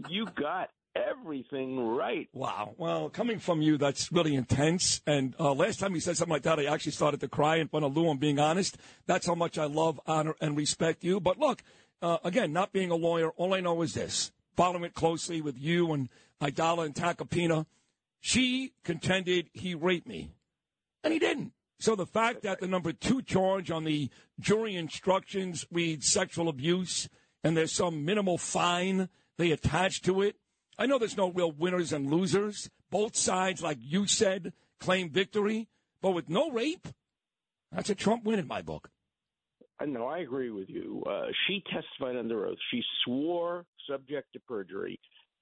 You 0.08 0.26
got 0.26 0.70
everything 1.06 1.78
right. 1.96 2.28
Wow. 2.32 2.74
Well, 2.76 3.08
coming 3.08 3.38
from 3.38 3.62
you, 3.62 3.78
that's 3.78 4.10
really 4.12 4.34
intense. 4.34 5.00
And 5.06 5.34
uh, 5.38 5.52
last 5.52 5.80
time 5.80 5.94
you 5.94 6.00
said 6.00 6.16
something 6.16 6.32
like 6.32 6.42
that, 6.42 6.58
I 6.58 6.64
actually 6.64 6.92
started 6.92 7.20
to 7.20 7.28
cry 7.28 7.56
in 7.56 7.68
front 7.68 7.84
of 7.84 7.96
Lou. 7.96 8.08
I'm 8.08 8.18
being 8.18 8.38
honest. 8.38 8.76
That's 9.06 9.26
how 9.26 9.34
much 9.34 9.58
I 9.58 9.64
love, 9.64 10.00
honor, 10.06 10.34
and 10.40 10.56
respect 10.56 11.04
you. 11.04 11.20
But 11.20 11.38
look, 11.38 11.62
uh, 12.02 12.18
again, 12.24 12.52
not 12.52 12.72
being 12.72 12.90
a 12.90 12.96
lawyer, 12.96 13.30
all 13.30 13.54
I 13.54 13.60
know 13.60 13.82
is 13.82 13.94
this: 13.94 14.32
following 14.56 14.84
it 14.84 14.94
closely 14.94 15.40
with 15.40 15.58
you 15.58 15.92
and 15.92 16.08
Aidala 16.40 16.86
and 16.86 16.94
Tacopina. 16.94 17.66
She 18.20 18.72
contended 18.82 19.48
he 19.52 19.74
raped 19.74 20.08
me, 20.08 20.30
and 21.04 21.12
he 21.12 21.18
didn't. 21.18 21.52
So 21.80 21.94
the 21.94 22.06
fact 22.06 22.42
that 22.42 22.60
the 22.60 22.66
number 22.66 22.92
two 22.92 23.22
charge 23.22 23.70
on 23.70 23.84
the 23.84 24.10
jury 24.40 24.74
instructions 24.74 25.64
reads 25.70 26.10
sexual 26.10 26.48
abuse 26.48 27.08
and 27.44 27.56
there's 27.56 27.72
some 27.72 28.04
minimal 28.04 28.36
fine 28.36 29.08
they 29.36 29.52
attach 29.52 30.02
to 30.02 30.22
it, 30.22 30.36
I 30.78 30.86
know 30.86 30.98
there's 30.98 31.16
no 31.16 31.30
real 31.30 31.50
winners 31.50 31.92
and 31.92 32.10
losers. 32.10 32.70
Both 32.90 33.16
sides, 33.16 33.62
like 33.62 33.78
you 33.80 34.06
said, 34.06 34.52
claim 34.78 35.10
victory, 35.10 35.68
but 36.00 36.12
with 36.12 36.28
no 36.28 36.50
rape, 36.50 36.86
that's 37.72 37.90
a 37.90 37.94
Trump 37.94 38.24
win 38.24 38.38
in 38.38 38.46
my 38.46 38.62
book. 38.62 38.88
Uh, 39.80 39.86
No, 39.86 40.06
I 40.06 40.18
agree 40.18 40.50
with 40.50 40.70
you. 40.70 41.02
Uh, 41.04 41.26
she 41.46 41.62
testified 41.72 42.16
under 42.16 42.46
oath. 42.46 42.56
She 42.70 42.82
swore, 43.04 43.66
subject 43.90 44.32
to 44.34 44.40
perjury, 44.40 45.00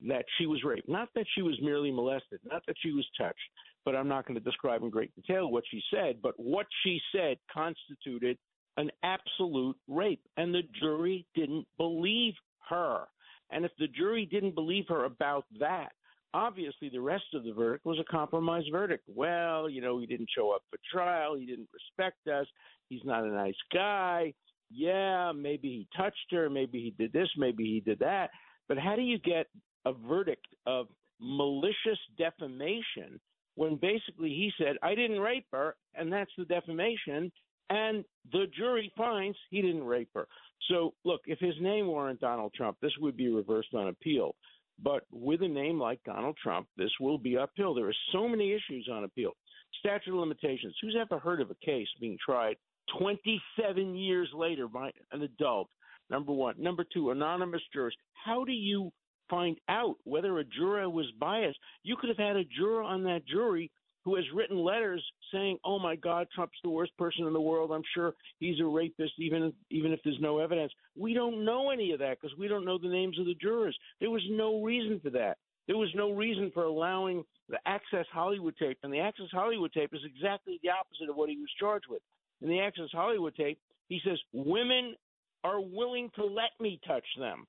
that 0.08 0.24
she 0.38 0.46
was 0.46 0.64
raped. 0.64 0.88
Not 0.88 1.08
that 1.14 1.26
she 1.34 1.42
was 1.42 1.58
merely 1.62 1.90
molested, 1.90 2.40
not 2.44 2.62
that 2.66 2.76
she 2.82 2.92
was 2.92 3.06
touched, 3.18 3.38
but 3.84 3.94
I'm 3.94 4.08
not 4.08 4.26
going 4.26 4.38
to 4.38 4.44
describe 4.44 4.82
in 4.82 4.90
great 4.90 5.14
detail 5.14 5.50
what 5.50 5.64
she 5.70 5.82
said. 5.92 6.16
But 6.22 6.34
what 6.38 6.66
she 6.82 7.00
said 7.14 7.36
constituted 7.52 8.38
an 8.76 8.90
absolute 9.02 9.76
rape, 9.88 10.20
and 10.36 10.54
the 10.54 10.62
jury 10.80 11.26
didn't 11.34 11.66
believe 11.78 12.34
her. 12.68 13.04
And 13.50 13.64
if 13.64 13.72
the 13.78 13.88
jury 13.88 14.26
didn't 14.26 14.54
believe 14.54 14.84
her 14.88 15.04
about 15.04 15.44
that, 15.60 15.92
obviously 16.34 16.88
the 16.88 17.00
rest 17.00 17.24
of 17.34 17.44
the 17.44 17.52
verdict 17.52 17.86
was 17.86 17.98
a 17.98 18.12
compromise 18.12 18.64
verdict. 18.70 19.04
Well, 19.08 19.70
you 19.70 19.80
know, 19.80 19.98
he 19.98 20.06
didn't 20.06 20.30
show 20.36 20.50
up 20.50 20.62
for 20.70 20.78
trial, 20.92 21.36
he 21.36 21.46
didn't 21.46 21.68
respect 21.72 22.26
us, 22.28 22.46
he's 22.88 23.04
not 23.04 23.24
a 23.24 23.30
nice 23.30 23.54
guy. 23.72 24.34
Yeah, 24.70 25.32
maybe 25.32 25.68
he 25.68 25.88
touched 25.96 26.32
her, 26.32 26.50
maybe 26.50 26.80
he 26.80 26.90
did 26.98 27.12
this, 27.12 27.28
maybe 27.36 27.64
he 27.64 27.80
did 27.80 28.00
that. 28.00 28.30
But 28.68 28.78
how 28.78 28.96
do 28.96 29.02
you 29.02 29.18
get 29.18 29.46
a 29.84 29.92
verdict 29.92 30.48
of 30.66 30.88
malicious 31.20 31.98
defamation 32.18 33.20
when 33.54 33.76
basically 33.76 34.30
he 34.30 34.52
said, 34.58 34.76
I 34.82 34.94
didn't 34.94 35.20
rape 35.20 35.46
her, 35.52 35.76
and 35.94 36.12
that's 36.12 36.32
the 36.36 36.44
defamation, 36.44 37.32
and 37.70 38.04
the 38.32 38.46
jury 38.56 38.92
finds 38.96 39.36
he 39.50 39.62
didn't 39.62 39.84
rape 39.84 40.10
her. 40.14 40.26
So, 40.68 40.94
look, 41.04 41.22
if 41.26 41.38
his 41.38 41.54
name 41.60 41.88
weren't 41.88 42.20
Donald 42.20 42.52
Trump, 42.54 42.78
this 42.80 42.92
would 43.00 43.16
be 43.16 43.28
reversed 43.28 43.74
on 43.74 43.88
appeal. 43.88 44.34
But 44.82 45.04
with 45.10 45.42
a 45.42 45.48
name 45.48 45.80
like 45.80 46.00
Donald 46.04 46.36
Trump, 46.42 46.68
this 46.76 46.90
will 47.00 47.18
be 47.18 47.38
uphill. 47.38 47.74
There 47.74 47.88
are 47.88 47.96
so 48.12 48.28
many 48.28 48.52
issues 48.52 48.88
on 48.92 49.04
appeal. 49.04 49.32
Statute 49.80 50.12
of 50.12 50.20
limitations. 50.20 50.74
Who's 50.80 50.96
ever 51.00 51.18
heard 51.18 51.40
of 51.40 51.50
a 51.50 51.66
case 51.66 51.88
being 52.00 52.18
tried 52.24 52.56
27 52.98 53.94
years 53.94 54.28
later 54.34 54.68
by 54.68 54.90
an 55.12 55.22
adult? 55.22 55.68
Number 56.10 56.32
one. 56.32 56.54
Number 56.58 56.84
two, 56.92 57.10
anonymous 57.10 57.62
jurors. 57.72 57.96
How 58.12 58.44
do 58.44 58.52
you 58.52 58.92
find 59.28 59.58
out 59.68 59.96
whether 60.04 60.38
a 60.38 60.44
juror 60.44 60.88
was 60.88 61.06
biased? 61.18 61.58
You 61.82 61.96
could 61.96 62.10
have 62.10 62.18
had 62.18 62.36
a 62.36 62.44
juror 62.44 62.82
on 62.82 63.02
that 63.04 63.26
jury 63.26 63.70
who 64.06 64.14
has 64.14 64.24
written 64.32 64.56
letters 64.56 65.04
saying, 65.32 65.58
"Oh 65.64 65.80
my 65.80 65.96
God, 65.96 66.28
Trump's 66.32 66.56
the 66.62 66.70
worst 66.70 66.96
person 66.96 67.26
in 67.26 67.32
the 67.32 67.40
world. 67.40 67.72
I'm 67.72 67.82
sure 67.92 68.14
he's 68.38 68.60
a 68.60 68.64
rapist, 68.64 69.14
even 69.18 69.52
even 69.70 69.92
if 69.92 70.00
there's 70.04 70.20
no 70.20 70.38
evidence." 70.38 70.72
We 70.96 71.12
don't 71.12 71.44
know 71.44 71.70
any 71.70 71.90
of 71.90 71.98
that 71.98 72.20
because 72.20 72.38
we 72.38 72.46
don't 72.46 72.64
know 72.64 72.78
the 72.78 72.88
names 72.88 73.18
of 73.18 73.26
the 73.26 73.34
jurors. 73.34 73.76
There 73.98 74.12
was 74.12 74.22
no 74.30 74.62
reason 74.62 75.00
for 75.00 75.10
that. 75.10 75.38
There 75.66 75.76
was 75.76 75.92
no 75.96 76.12
reason 76.12 76.52
for 76.52 76.62
allowing 76.62 77.24
the 77.48 77.58
Access 77.66 78.06
Hollywood 78.12 78.56
tape, 78.56 78.78
and 78.84 78.92
the 78.92 79.00
Access 79.00 79.30
Hollywood 79.32 79.72
tape 79.72 79.92
is 79.92 80.04
exactly 80.04 80.60
the 80.62 80.70
opposite 80.70 81.10
of 81.10 81.16
what 81.16 81.28
he 81.28 81.38
was 81.38 81.50
charged 81.58 81.88
with. 81.88 82.02
In 82.42 82.48
the 82.48 82.60
Access 82.60 82.92
Hollywood 82.92 83.34
tape, 83.34 83.58
he 83.88 84.00
says 84.04 84.20
women 84.32 84.94
are 85.42 85.60
willing 85.60 86.10
to 86.14 86.24
let 86.24 86.52
me 86.60 86.78
touch 86.86 87.06
them. 87.18 87.44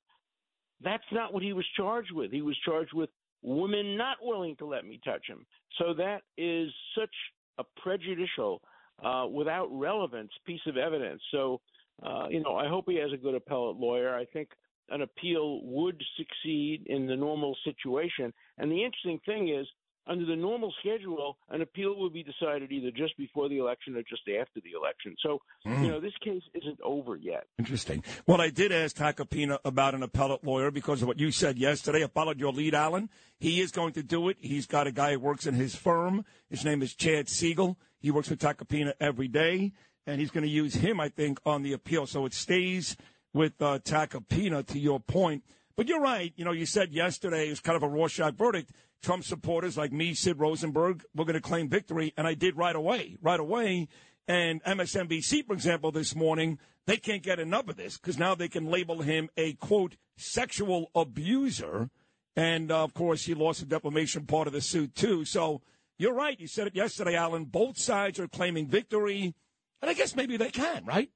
That's 0.82 1.12
not 1.12 1.34
what 1.34 1.44
he 1.44 1.54
was 1.54 1.68
charged 1.76 2.12
with. 2.12 2.32
He 2.32 2.42
was 2.42 2.58
charged 2.66 2.94
with 2.94 3.12
women 3.42 3.98
not 3.98 4.18
willing 4.22 4.56
to 4.58 4.66
let 4.66 4.86
me 4.86 5.00
touch 5.04 5.26
him. 5.28 5.46
So 5.78 5.94
that 5.96 6.22
is 6.38 6.70
such 6.98 7.14
a 7.58 7.64
prejudicial, 7.82 8.62
uh, 9.04 9.28
without 9.30 9.68
relevance 9.72 10.32
piece 10.46 10.62
of 10.68 10.78
evidence. 10.78 11.22
So, 11.32 11.62
uh, 12.04 12.28
you 12.30 12.42
know, 12.42 12.56
I 12.56 12.68
hope 12.68 12.86
he 12.88 12.96
has 12.98 13.12
a 13.14 13.18
good 13.18 13.36
appellate 13.36 13.78
lawyer. 13.78 14.16
I 14.16 14.26
think 14.26 14.50
an 14.90 15.02
appeal 15.02 15.62
would 15.64 16.02
succeed 16.16 16.84
in 16.88 17.08
the 17.08 17.16
normal 17.16 17.56
situation. 17.64 18.34
And 18.58 18.72
the 18.72 18.84
interesting 18.84 19.20
thing 19.26 19.50
is, 19.50 19.68
under 20.08 20.26
the 20.26 20.36
normal 20.36 20.74
schedule, 20.80 21.38
an 21.50 21.62
appeal 21.62 21.96
will 21.96 22.10
be 22.10 22.24
decided 22.24 22.72
either 22.72 22.92
just 22.92 23.18
before 23.18 23.50
the 23.50 23.58
election 23.58 23.96
or 23.96 24.02
just 24.04 24.22
after 24.40 24.60
the 24.62 24.72
election. 24.78 25.16
So, 25.22 25.42
Mm. 25.66 25.84
you 25.84 25.88
know, 25.90 26.00
this 26.00 26.16
case 26.24 26.44
isn't 26.54 26.80
over 26.82 27.16
yet. 27.16 27.46
Interesting. 27.60 28.04
Well, 28.26 28.40
I 28.42 28.50
did 28.50 28.72
ask 28.72 28.96
Tacopina 28.96 29.60
about 29.66 29.94
an 29.96 30.04
appellate 30.04 30.44
lawyer 30.44 30.72
because 30.72 31.02
of 31.02 31.08
what 31.08 31.20
you 31.20 31.32
said 31.32 31.58
yesterday. 31.58 32.04
I 32.04 32.08
followed 32.08 32.40
your 32.40 32.54
lead, 32.54 32.74
Alan. 32.74 33.10
He 33.40 33.62
is 33.62 33.72
going 33.72 33.94
to 33.94 34.04
do 34.04 34.30
it. 34.30 34.38
He's 34.40 34.66
got 34.66 34.88
a 34.88 34.92
guy 34.92 35.14
who 35.14 35.20
works 35.20 35.46
in 35.46 35.54
his 35.56 35.76
firm. 35.76 36.26
His 36.50 36.64
name 36.66 36.82
is 36.82 36.94
Chad 36.96 37.28
Seigel. 37.28 37.76
He 38.00 38.12
works 38.12 38.30
with 38.30 38.40
Tacopina 38.40 38.94
every 39.00 39.28
day, 39.28 39.74
and 40.06 40.20
he's 40.22 40.32
going 40.32 40.44
to 40.46 40.50
use 40.50 40.76
him, 40.76 41.00
I 41.00 41.10
think, 41.10 41.40
on 41.46 41.64
the 41.64 41.74
appeal. 41.74 42.06
So 42.06 42.26
it 42.26 42.34
stays 42.34 42.96
with 43.34 43.62
uh, 43.62 43.80
Tacopina, 43.80 44.66
to 44.68 44.80
your 44.80 45.00
point. 45.00 45.44
But 45.78 45.88
you're 45.88 46.02
right. 46.02 46.34
You 46.36 46.44
know, 46.44 46.52
you 46.52 46.66
said 46.66 46.92
yesterday 46.92 47.48
it 47.48 47.52
was 47.52 47.60
kind 47.60 47.78
of 47.78 47.84
a 47.84 47.88
Rorschach 47.88 48.34
verdict. 48.34 48.72
Trump 49.04 49.24
supporters 49.24 49.78
like 49.78 49.92
me, 49.92 50.16
Sid 50.16 50.40
Rosenberg, 50.40 51.06
were 51.16 51.24
going 51.24 51.36
to 51.36 51.42
claim 51.42 51.70
victory, 51.70 52.14
and 52.18 52.26
I 52.26 52.34
did 52.34 52.58
right 52.58 52.76
away. 52.76 53.16
Right 53.22 53.40
away. 53.40 53.88
And 54.28 54.62
MSNBC, 54.64 55.46
for 55.46 55.54
example, 55.54 55.92
this 55.92 56.16
morning, 56.16 56.58
they 56.88 56.98
can't 56.98 57.22
get 57.22 57.40
enough 57.40 57.70
of 57.70 57.78
this 57.78 57.98
because 57.98 58.18
now 58.18 58.34
they 58.34 58.48
can 58.50 58.66
label 58.66 59.04
him 59.04 59.30
a, 59.38 59.54
quote, 59.54 59.98
sexual 60.18 60.90
abuser. 60.96 61.92
And, 62.36 62.72
uh, 62.72 62.84
of 62.84 62.96
course, 62.96 63.26
he 63.26 63.36
lost 63.36 63.60
the 63.60 63.68
defamation 63.68 64.26
part 64.26 64.48
of 64.48 64.54
the 64.54 64.62
suit, 64.62 64.96
too. 64.96 65.26
So 65.26 65.62
you're 66.00 66.14
right. 66.14 66.40
You 66.40 66.48
said 66.48 66.68
it 66.68 66.76
yesterday, 66.76 67.16
Alan. 67.16 67.46
Both 67.46 67.78
sides 67.78 68.20
are 68.20 68.28
claiming 68.28 68.68
victory. 68.68 69.36
And 69.82 69.92
I 69.92 69.94
guess 69.94 70.16
maybe 70.16 70.38
they 70.38 70.50
can, 70.50 70.86
right? 70.86 71.12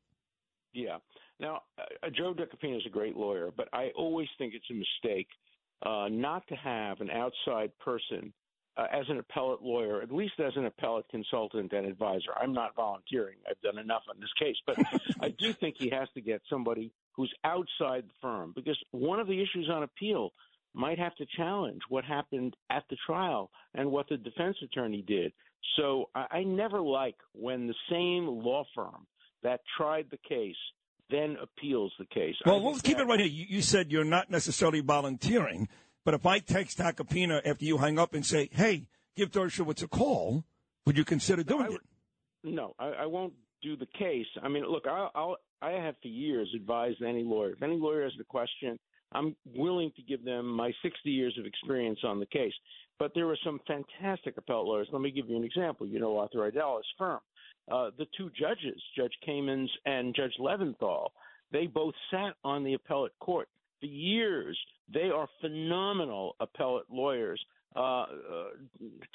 Yeah. 0.71 0.97
Now, 1.41 1.63
uh, 1.79 2.09
Joe 2.15 2.35
Tacopina 2.35 2.77
is 2.77 2.85
a 2.85 2.89
great 2.89 3.17
lawyer, 3.17 3.49
but 3.55 3.67
I 3.73 3.89
always 3.95 4.27
think 4.37 4.53
it's 4.53 4.69
a 4.69 4.73
mistake 4.73 5.27
uh, 5.83 6.07
not 6.09 6.47
to 6.47 6.55
have 6.55 7.01
an 7.01 7.09
outside 7.09 7.71
person 7.79 8.31
uh, 8.77 8.85
as 8.91 9.05
an 9.09 9.17
appellate 9.17 9.63
lawyer, 9.63 10.03
at 10.03 10.11
least 10.11 10.39
as 10.39 10.53
an 10.55 10.65
appellate 10.65 11.07
consultant 11.09 11.73
and 11.73 11.87
advisor. 11.87 12.29
I'm 12.39 12.53
not 12.53 12.75
volunteering. 12.75 13.37
I've 13.49 13.59
done 13.61 13.79
enough 13.79 14.03
on 14.07 14.19
this 14.19 14.31
case, 14.39 14.55
but 14.67 14.77
I 15.19 15.29
do 15.29 15.51
think 15.51 15.75
he 15.79 15.89
has 15.89 16.07
to 16.13 16.21
get 16.21 16.41
somebody 16.47 16.91
who's 17.13 17.33
outside 17.43 18.03
the 18.07 18.13
firm 18.21 18.53
because 18.55 18.77
one 18.91 19.19
of 19.19 19.27
the 19.27 19.41
issues 19.41 19.67
on 19.67 19.81
appeal 19.81 20.29
might 20.75 20.99
have 20.99 21.15
to 21.15 21.25
challenge 21.35 21.81
what 21.89 22.05
happened 22.05 22.55
at 22.69 22.83
the 22.89 22.97
trial 23.05 23.49
and 23.73 23.91
what 23.91 24.07
the 24.07 24.17
defense 24.17 24.57
attorney 24.63 25.03
did. 25.05 25.33
So 25.75 26.09
I, 26.13 26.27
I 26.31 26.43
never 26.43 26.79
like 26.79 27.17
when 27.33 27.67
the 27.67 27.75
same 27.89 28.27
law 28.27 28.63
firm 28.75 29.07
that 29.43 29.61
tried 29.75 30.05
the 30.11 30.19
case 30.29 30.55
then 31.11 31.37
appeals 31.41 31.91
the 31.99 32.05
case. 32.05 32.35
Well, 32.45 32.63
let's 32.63 32.81
keep 32.81 32.97
that- 32.97 33.03
it 33.03 33.07
right 33.07 33.19
here. 33.19 33.27
You, 33.27 33.45
you 33.49 33.61
said 33.61 33.91
you're 33.91 34.03
not 34.03 34.29
necessarily 34.29 34.79
volunteering, 34.79 35.67
but 36.05 36.13
if 36.13 36.25
I 36.25 36.39
text 36.39 36.77
Tacopina 36.77 37.41
after 37.45 37.65
you 37.65 37.77
hang 37.77 37.99
up 37.99 38.13
and 38.13 38.25
say, 38.25 38.49
"Hey, 38.51 38.87
give 39.15 39.31
Dershowitz 39.31 39.83
a 39.83 39.87
call," 39.87 40.45
would 40.85 40.97
you 40.97 41.05
consider 41.05 41.43
doing 41.43 41.73
it? 41.73 41.81
No, 42.43 42.73
I, 42.79 42.87
I 42.89 43.05
won't 43.05 43.33
do 43.61 43.75
the 43.75 43.87
case. 43.97 44.25
I 44.41 44.47
mean, 44.47 44.63
look, 44.65 44.87
I'll, 44.87 45.11
I'll, 45.13 45.37
I 45.61 45.71
have 45.71 45.95
for 46.01 46.07
years 46.07 46.49
advised 46.55 47.01
any 47.03 47.23
lawyer. 47.23 47.51
If 47.51 47.61
any 47.61 47.77
lawyer 47.77 48.03
has 48.03 48.13
a 48.19 48.23
question, 48.23 48.79
I'm 49.11 49.35
willing 49.55 49.91
to 49.95 50.01
give 50.01 50.23
them 50.25 50.47
my 50.47 50.71
60 50.81 51.09
years 51.09 51.37
of 51.37 51.45
experience 51.45 51.99
on 52.03 52.19
the 52.19 52.25
case. 52.25 52.53
But 52.97 53.11
there 53.13 53.27
were 53.27 53.37
some 53.43 53.59
fantastic 53.67 54.37
appellate 54.37 54.65
lawyers. 54.67 54.87
Let 54.91 55.01
me 55.01 55.11
give 55.11 55.29
you 55.29 55.35
an 55.35 55.43
example. 55.43 55.87
You 55.87 55.99
know 55.99 56.17
Arthur 56.17 56.49
Aidala's 56.49 56.85
firm. 56.97 57.19
Uh, 57.71 57.89
the 57.97 58.05
two 58.17 58.29
judges, 58.37 58.81
Judge 58.97 59.13
Kamins 59.27 59.69
and 59.85 60.13
Judge 60.15 60.33
Leventhal, 60.39 61.09
they 61.51 61.67
both 61.67 61.93
sat 62.09 62.33
on 62.43 62.63
the 62.63 62.73
appellate 62.73 63.13
court 63.19 63.47
for 63.79 63.85
years. 63.85 64.57
They 64.93 65.09
are 65.09 65.27
phenomenal 65.39 66.35
appellate 66.39 66.85
lawyers. 66.91 67.41
Uh, 67.75 67.79
uh, 67.79 68.05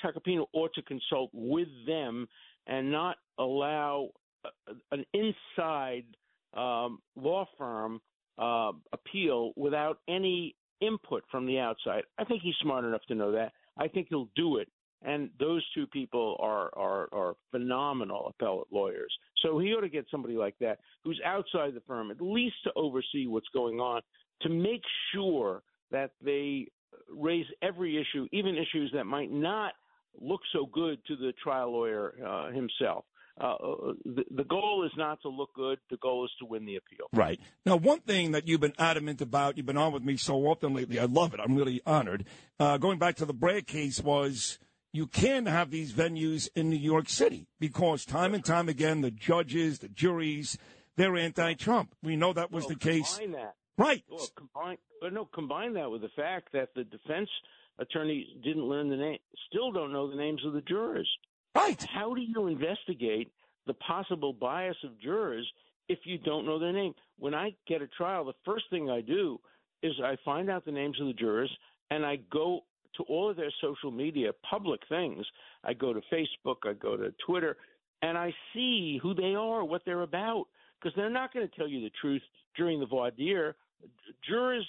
Tacopina 0.02 0.44
ought 0.54 0.72
to 0.74 0.82
consult 0.82 1.30
with 1.32 1.68
them 1.86 2.26
and 2.66 2.90
not 2.90 3.16
allow 3.38 4.08
uh, 4.44 4.72
an 4.92 5.04
inside 5.12 6.04
um, 6.56 7.00
law 7.16 7.46
firm 7.58 8.00
uh, 8.38 8.72
appeal 8.92 9.52
without 9.56 9.98
any 10.08 10.54
input 10.80 11.24
from 11.30 11.46
the 11.46 11.58
outside. 11.58 12.02
I 12.18 12.24
think 12.24 12.42
he's 12.42 12.54
smart 12.62 12.84
enough 12.84 13.02
to 13.08 13.14
know 13.14 13.32
that. 13.32 13.52
I 13.78 13.88
think 13.88 14.08
he'll 14.08 14.28
do 14.36 14.56
it. 14.56 14.68
And 15.06 15.30
those 15.38 15.64
two 15.72 15.86
people 15.86 16.36
are, 16.40 16.68
are, 16.76 17.08
are 17.12 17.36
phenomenal 17.52 18.26
appellate 18.28 18.66
lawyers. 18.72 19.12
So 19.42 19.58
he 19.60 19.68
ought 19.68 19.82
to 19.82 19.88
get 19.88 20.04
somebody 20.10 20.34
like 20.34 20.56
that 20.60 20.80
who's 21.04 21.20
outside 21.24 21.74
the 21.74 21.82
firm, 21.86 22.10
at 22.10 22.20
least 22.20 22.56
to 22.64 22.72
oversee 22.74 23.28
what's 23.28 23.46
going 23.54 23.78
on, 23.78 24.02
to 24.42 24.48
make 24.48 24.82
sure 25.14 25.62
that 25.92 26.10
they 26.20 26.66
raise 27.08 27.46
every 27.62 27.96
issue, 27.96 28.26
even 28.32 28.56
issues 28.56 28.90
that 28.94 29.04
might 29.04 29.30
not 29.30 29.74
look 30.20 30.40
so 30.52 30.66
good 30.66 30.98
to 31.06 31.14
the 31.14 31.32
trial 31.40 31.72
lawyer 31.72 32.14
uh, 32.26 32.50
himself. 32.50 33.04
Uh, 33.38 33.54
the, 34.04 34.24
the 34.34 34.44
goal 34.44 34.82
is 34.84 34.92
not 34.96 35.20
to 35.20 35.28
look 35.28 35.50
good. 35.54 35.78
The 35.90 35.98
goal 35.98 36.24
is 36.24 36.30
to 36.40 36.46
win 36.46 36.64
the 36.64 36.76
appeal. 36.76 37.06
Right. 37.12 37.38
Now, 37.66 37.76
one 37.76 38.00
thing 38.00 38.32
that 38.32 38.48
you've 38.48 38.62
been 38.62 38.72
adamant 38.78 39.20
about, 39.20 39.56
you've 39.56 39.66
been 39.66 39.76
on 39.76 39.92
with 39.92 40.02
me 40.02 40.16
so 40.16 40.46
often 40.46 40.72
lately, 40.72 40.98
I 40.98 41.04
love 41.04 41.34
it. 41.34 41.40
I'm 41.40 41.54
really 41.54 41.82
honored. 41.84 42.24
Uh, 42.58 42.78
going 42.78 42.98
back 42.98 43.16
to 43.16 43.26
the 43.26 43.34
Bragg 43.34 43.66
case 43.66 44.00
was 44.02 44.58
you 44.96 45.06
can 45.06 45.44
have 45.44 45.70
these 45.70 45.92
venues 45.92 46.48
in 46.56 46.70
New 46.70 46.76
York 46.76 47.08
City 47.08 47.46
because 47.60 48.06
time 48.06 48.32
and 48.32 48.42
time 48.42 48.68
again, 48.68 49.02
the 49.02 49.10
judges, 49.10 49.80
the 49.80 49.88
juries, 49.88 50.56
they're 50.96 51.16
anti-Trump. 51.16 51.94
We 52.02 52.16
know 52.16 52.32
that 52.32 52.50
was 52.50 52.64
Well, 52.64 52.70
the 52.70 52.76
case. 52.76 53.18
Combine 53.18 53.32
that. 53.32 53.54
Right. 53.76 54.04
Well, 54.08 54.26
combine, 54.34 54.78
but 55.02 55.12
no, 55.12 55.26
combine 55.26 55.74
that 55.74 55.90
with 55.90 56.00
the 56.00 56.08
fact 56.16 56.48
that 56.54 56.70
the 56.74 56.84
defense 56.84 57.28
attorneys 57.78 58.26
didn't 58.42 58.64
learn 58.64 58.88
the 58.88 58.96
name, 58.96 59.18
still 59.50 59.70
don't 59.70 59.92
know 59.92 60.08
the 60.08 60.16
names 60.16 60.40
of 60.46 60.54
the 60.54 60.62
jurors. 60.62 61.08
Right. 61.54 61.84
How 61.94 62.14
do 62.14 62.22
you 62.22 62.46
investigate 62.46 63.30
the 63.66 63.74
possible 63.74 64.32
bias 64.32 64.76
of 64.82 64.98
jurors 64.98 65.46
if 65.90 65.98
you 66.04 66.16
don't 66.16 66.46
know 66.46 66.58
their 66.58 66.72
name? 66.72 66.94
When 67.18 67.34
I 67.34 67.54
get 67.68 67.82
a 67.82 67.86
trial, 67.86 68.24
the 68.24 68.32
first 68.46 68.64
thing 68.70 68.88
I 68.88 69.02
do 69.02 69.38
is 69.82 69.92
I 70.02 70.16
find 70.24 70.48
out 70.50 70.64
the 70.64 70.72
names 70.72 70.98
of 71.00 71.06
the 71.06 71.12
jurors 71.12 71.54
and 71.90 72.04
I 72.04 72.16
go 72.32 72.60
to 72.96 73.02
all 73.04 73.30
of 73.30 73.36
their 73.36 73.52
social 73.60 73.90
media, 73.90 74.30
public 74.48 74.80
things. 74.88 75.24
I 75.64 75.72
go 75.72 75.92
to 75.92 76.00
Facebook, 76.12 76.56
I 76.64 76.72
go 76.74 76.96
to 76.96 77.12
Twitter, 77.24 77.56
and 78.02 78.16
I 78.16 78.34
see 78.54 78.98
who 79.02 79.14
they 79.14 79.34
are, 79.34 79.64
what 79.64 79.82
they're 79.84 80.02
about, 80.02 80.46
because 80.78 80.94
they're 80.96 81.10
not 81.10 81.32
going 81.32 81.48
to 81.48 81.56
tell 81.56 81.68
you 81.68 81.80
the 81.80 81.92
truth 82.00 82.22
during 82.56 82.80
the 82.80 82.86
voir 82.86 83.10
dire. 83.10 83.56
Jurors, 84.28 84.66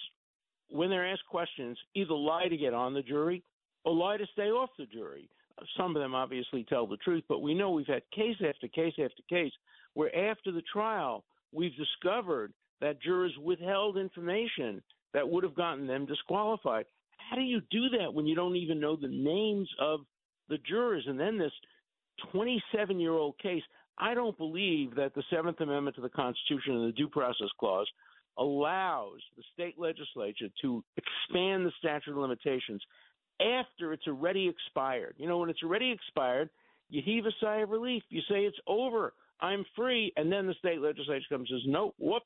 when 0.70 0.90
they're 0.90 1.08
asked 1.08 1.28
questions, 1.30 1.78
either 1.96 2.14
lie 2.14 2.48
to 2.48 2.58
get 2.58 2.74
on 2.74 2.94
the 2.94 3.02
jury 3.02 3.44
or 3.84 3.94
lie 3.94 4.18
to 4.18 4.26
stay 4.34 4.50
off 4.50 4.70
the 4.78 4.86
jury. 4.86 5.30
Some 5.76 5.96
of 5.96 6.02
them 6.02 6.14
obviously 6.14 6.66
tell 6.66 6.86
the 6.86 6.98
truth, 6.98 7.24
but 7.28 7.42
we 7.42 7.54
know 7.54 7.72
we've 7.72 7.88
had 7.88 8.04
case 8.14 8.36
after 8.48 8.68
case 8.68 8.94
after 9.04 9.24
case 9.30 9.52
where 9.94 10.16
after 10.30 10.52
the 10.52 10.62
trial, 10.72 11.24
we've 11.52 11.76
discovered 11.76 12.54
that 12.82 13.02
jurors 13.02 13.34
withheld 13.42 13.98
information 13.98 14.82
that 15.14 15.28
would 15.28 15.44
have 15.44 15.56
gotten 15.56 15.88
them 15.88 16.06
disqualified. 16.06 16.86
How 17.30 17.36
do 17.36 17.42
you 17.42 17.62
do 17.72 17.90
that 18.00 18.14
when 18.14 18.26
you 18.26 18.36
don't 18.36 18.56
even 18.56 18.80
know 18.80 18.96
the 18.96 19.08
names 19.08 19.70
of 19.80 20.02
the 20.50 20.58
jurors? 20.60 21.04
And 21.08 21.20
then 21.20 21.38
this 21.38 21.52
27 22.32 23.00
year 23.00 23.14
old 23.14 23.38
case, 23.40 23.64
I 23.98 24.14
don't 24.14 24.38
believe 24.38 24.96
that 24.96 25.14
the 25.16 25.24
Seventh 25.30 25.60
Amendment 25.60 25.96
to 25.96 26.02
the 26.02 26.10
Constitution 26.10 26.76
and 26.76 26.88
the 26.88 26.94
Due 26.94 27.10
Process 27.10 27.50
Clause 27.60 27.88
allows 28.38 29.20
the 29.36 29.44
state 29.54 29.80
legislature 29.80 30.48
to 30.62 30.84
expand 30.96 31.66
the 31.66 31.72
statute 31.80 32.12
of 32.12 32.18
limitations 32.18 32.82
after 33.42 33.94
it's 33.94 34.08
already 34.08 34.48
expired. 34.48 35.16
You 35.18 35.28
know, 35.28 35.40
when 35.40 35.50
it's 35.50 35.64
already 35.64 35.92
expired, 35.92 36.50
you 36.90 37.02
heave 37.04 37.26
a 37.26 37.32
sigh 37.42 37.58
of 37.58 37.70
relief. 37.70 38.04
You 38.10 38.22
say 38.30 38.42
it's 38.42 38.58
over. 38.68 39.14
I'm 39.42 39.66
free. 39.76 40.14
And 40.16 40.32
then 40.32 40.48
the 40.48 40.54
state 40.56 40.82
legislature 40.82 41.26
comes 41.30 41.50
and 41.52 41.60
says, 41.60 41.72
no, 41.72 41.94
whoops, 42.00 42.26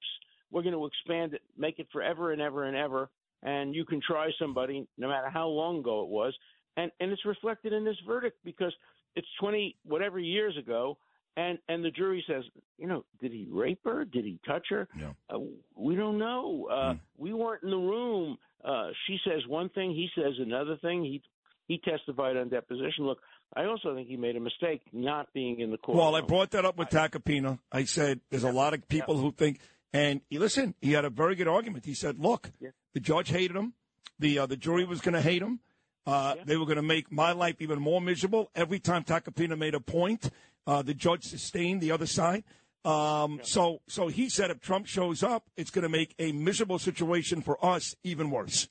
we're 0.52 0.64
going 0.64 0.76
to 0.76 0.86
expand 0.86 1.34
it, 1.34 1.42
make 1.58 1.80
it 1.80 1.88
forever 1.92 2.32
and 2.32 2.42
ever 2.42 2.66
and 2.66 2.76
ever. 2.76 3.10
And 3.44 3.74
you 3.74 3.86
can 3.86 4.02
try 4.06 4.30
somebody, 4.40 4.88
no 4.98 5.08
matter 5.08 5.30
how 5.30 5.48
long 5.48 5.80
ago 5.80 6.04
it 6.04 6.10
was. 6.10 6.34
And, 6.78 6.92
and 7.00 7.12
it's 7.12 7.26
reflected 7.26 7.74
in 7.74 7.84
this 7.84 7.98
verdict 8.06 8.38
because 8.46 8.74
it's 9.16 9.28
20 9.40 9.76
whatever 9.84 10.20
years 10.20 10.56
ago. 10.58 10.98
And, 11.38 11.58
and 11.70 11.84
the 11.84 11.92
jury 11.92 12.24
says, 12.28 12.44
you 12.78 12.88
know, 12.88 13.06
did 13.22 13.32
he 13.32 13.48
rape 13.50 13.80
her? 13.86 14.04
Did 14.06 14.26
he 14.26 14.40
touch 14.46 14.68
her? 14.70 14.88
No. 14.96 15.16
Uh, 15.30 15.40
we 15.76 15.96
don't 15.96 16.18
know. 16.18 16.68
Uh, 16.72 16.96
We 17.18 17.34
weren't 17.34 17.64
in 17.64 17.70
the 17.72 17.78
room. 17.78 18.38
Uh, 18.64 18.90
she 19.08 19.18
says 19.26 19.42
one 19.48 19.70
thing, 19.70 19.92
he 19.92 20.10
says 20.16 20.34
another 20.40 20.78
thing. 20.82 21.04
He 21.04 21.22
he 21.68 21.78
testified 21.78 22.36
on 22.36 22.50
deposition. 22.50 23.06
Look, 23.06 23.20
I 23.56 23.64
also 23.64 23.96
think 23.96 24.10
he 24.10 24.18
made 24.18 24.36
a 24.36 24.42
mistake 24.42 24.82
not 24.92 25.32
being 25.34 25.62
in 25.62 25.72
the 25.72 25.78
court. 25.78 25.98
Well, 25.98 26.16
I 26.16 26.22
brought 26.22 26.52
that 26.52 26.66
up 26.66 26.78
with 26.78 26.90
Tacopina. 26.90 27.60
I 27.72 27.86
said 27.86 28.20
there's 28.30 28.44
a 28.44 28.52
lot 28.52 28.74
of 28.74 28.86
people 28.90 29.18
who 29.18 29.32
think, 29.32 29.60
and 29.94 30.22
he, 30.30 30.40
listen, 30.40 30.76
he 30.82 30.94
had 30.94 31.06
a 31.06 31.10
very 31.10 31.36
good 31.36 31.48
argument. 31.48 31.86
He 31.86 31.94
said, 31.94 32.20
look, 32.20 32.52
the 32.94 33.00
judge 33.00 33.30
hated 33.30 33.56
him, 33.56 33.74
the 34.20 34.40
uh, 34.40 34.46
the 34.46 34.58
jury 34.58 34.86
was 34.86 35.02
going 35.02 35.16
to 35.16 35.22
hate 35.22 35.42
him. 35.42 35.60
Uh, 36.06 36.36
They 36.46 36.58
were 36.58 36.66
going 36.66 36.78
to 36.78 36.82
make 36.82 37.12
my 37.12 37.32
life 37.32 37.58
even 37.60 37.80
more 37.80 38.02
miserable. 38.02 38.50
Every 38.56 38.80
time 38.80 39.04
Tacopina 39.04 39.58
made 39.58 39.76
a 39.76 39.80
point, 39.80 40.30
uh, 40.66 40.82
the 40.82 40.94
judge 40.94 41.24
sustained 41.26 41.82
the 41.82 41.92
other 41.92 42.08
side. 42.08 42.44
Um, 42.84 43.40
So, 43.44 43.82
so 43.88 44.08
he 44.08 44.28
said 44.30 44.50
if 44.50 44.60
Trump 44.60 44.88
shows 44.88 45.22
up, 45.22 45.50
it's 45.56 45.70
going 45.70 45.84
to 45.84 45.90
make 45.90 46.16
a 46.18 46.32
miserable 46.32 46.80
situation 46.80 47.42
for 47.42 47.64
us 47.64 47.96
even 48.04 48.32
worse. 48.32 48.68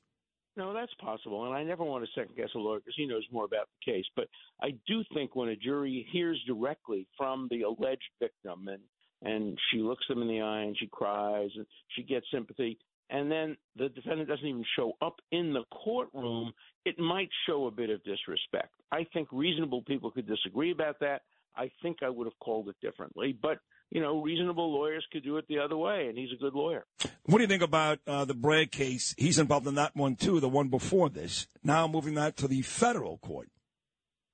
No, 0.56 0.74
that's 0.74 0.92
possible, 0.94 1.46
and 1.46 1.54
I 1.54 1.62
never 1.62 1.84
want 1.84 2.04
to 2.04 2.10
second 2.12 2.36
guess 2.36 2.48
a 2.56 2.58
lawyer 2.58 2.80
because 2.80 2.94
he 2.96 3.06
knows 3.06 3.24
more 3.30 3.44
about 3.44 3.68
the 3.70 3.92
case. 3.92 4.04
But 4.16 4.26
I 4.60 4.70
do 4.86 5.04
think 5.14 5.36
when 5.36 5.48
a 5.48 5.56
jury 5.56 6.06
hears 6.12 6.42
directly 6.46 7.06
from 7.16 7.46
the 7.50 7.62
alleged 7.62 8.10
victim, 8.18 8.66
and 8.66 8.82
and 9.22 9.58
she 9.70 9.78
looks 9.78 10.06
them 10.08 10.22
in 10.22 10.28
the 10.28 10.40
eye 10.40 10.62
and 10.62 10.76
she 10.78 10.86
cries 10.86 11.50
and 11.56 11.66
she 11.96 12.02
gets 12.02 12.26
sympathy, 12.32 12.78
and 13.10 13.30
then 13.30 13.56
the 13.76 13.88
defendant 13.88 14.28
doesn't 14.28 14.46
even 14.46 14.64
show 14.76 14.92
up 15.02 15.16
in 15.32 15.52
the 15.52 15.64
courtroom, 15.72 16.52
it 16.84 16.98
might 16.98 17.28
show 17.46 17.66
a 17.66 17.70
bit 17.70 17.90
of 17.90 18.02
disrespect. 18.04 18.72
I 18.92 19.06
think 19.12 19.28
reasonable 19.32 19.82
people 19.82 20.10
could 20.10 20.28
disagree 20.28 20.70
about 20.70 21.00
that. 21.00 21.22
I 21.56 21.70
think 21.82 21.98
I 22.02 22.08
would 22.08 22.26
have 22.26 22.38
called 22.38 22.68
it 22.68 22.76
differently, 22.80 23.36
but 23.40 23.58
you 23.90 24.00
know, 24.00 24.22
reasonable 24.22 24.72
lawyers 24.72 25.04
could 25.12 25.24
do 25.24 25.36
it 25.36 25.46
the 25.48 25.58
other 25.58 25.76
way, 25.76 26.06
and 26.08 26.16
he's 26.16 26.30
a 26.32 26.40
good 26.40 26.54
lawyer. 26.54 26.86
What 27.24 27.38
do 27.38 27.42
you 27.42 27.48
think 27.48 27.62
about 27.62 27.98
uh, 28.06 28.24
the 28.24 28.34
Bragg 28.34 28.70
case? 28.70 29.14
He's 29.18 29.38
involved 29.38 29.66
in 29.66 29.74
that 29.74 29.96
one 29.96 30.14
too, 30.14 30.38
the 30.38 30.48
one 30.48 30.68
before 30.68 31.08
this. 31.08 31.48
Now 31.64 31.88
moving 31.88 32.14
that 32.14 32.36
to 32.38 32.48
the 32.48 32.62
federal 32.62 33.18
court. 33.18 33.48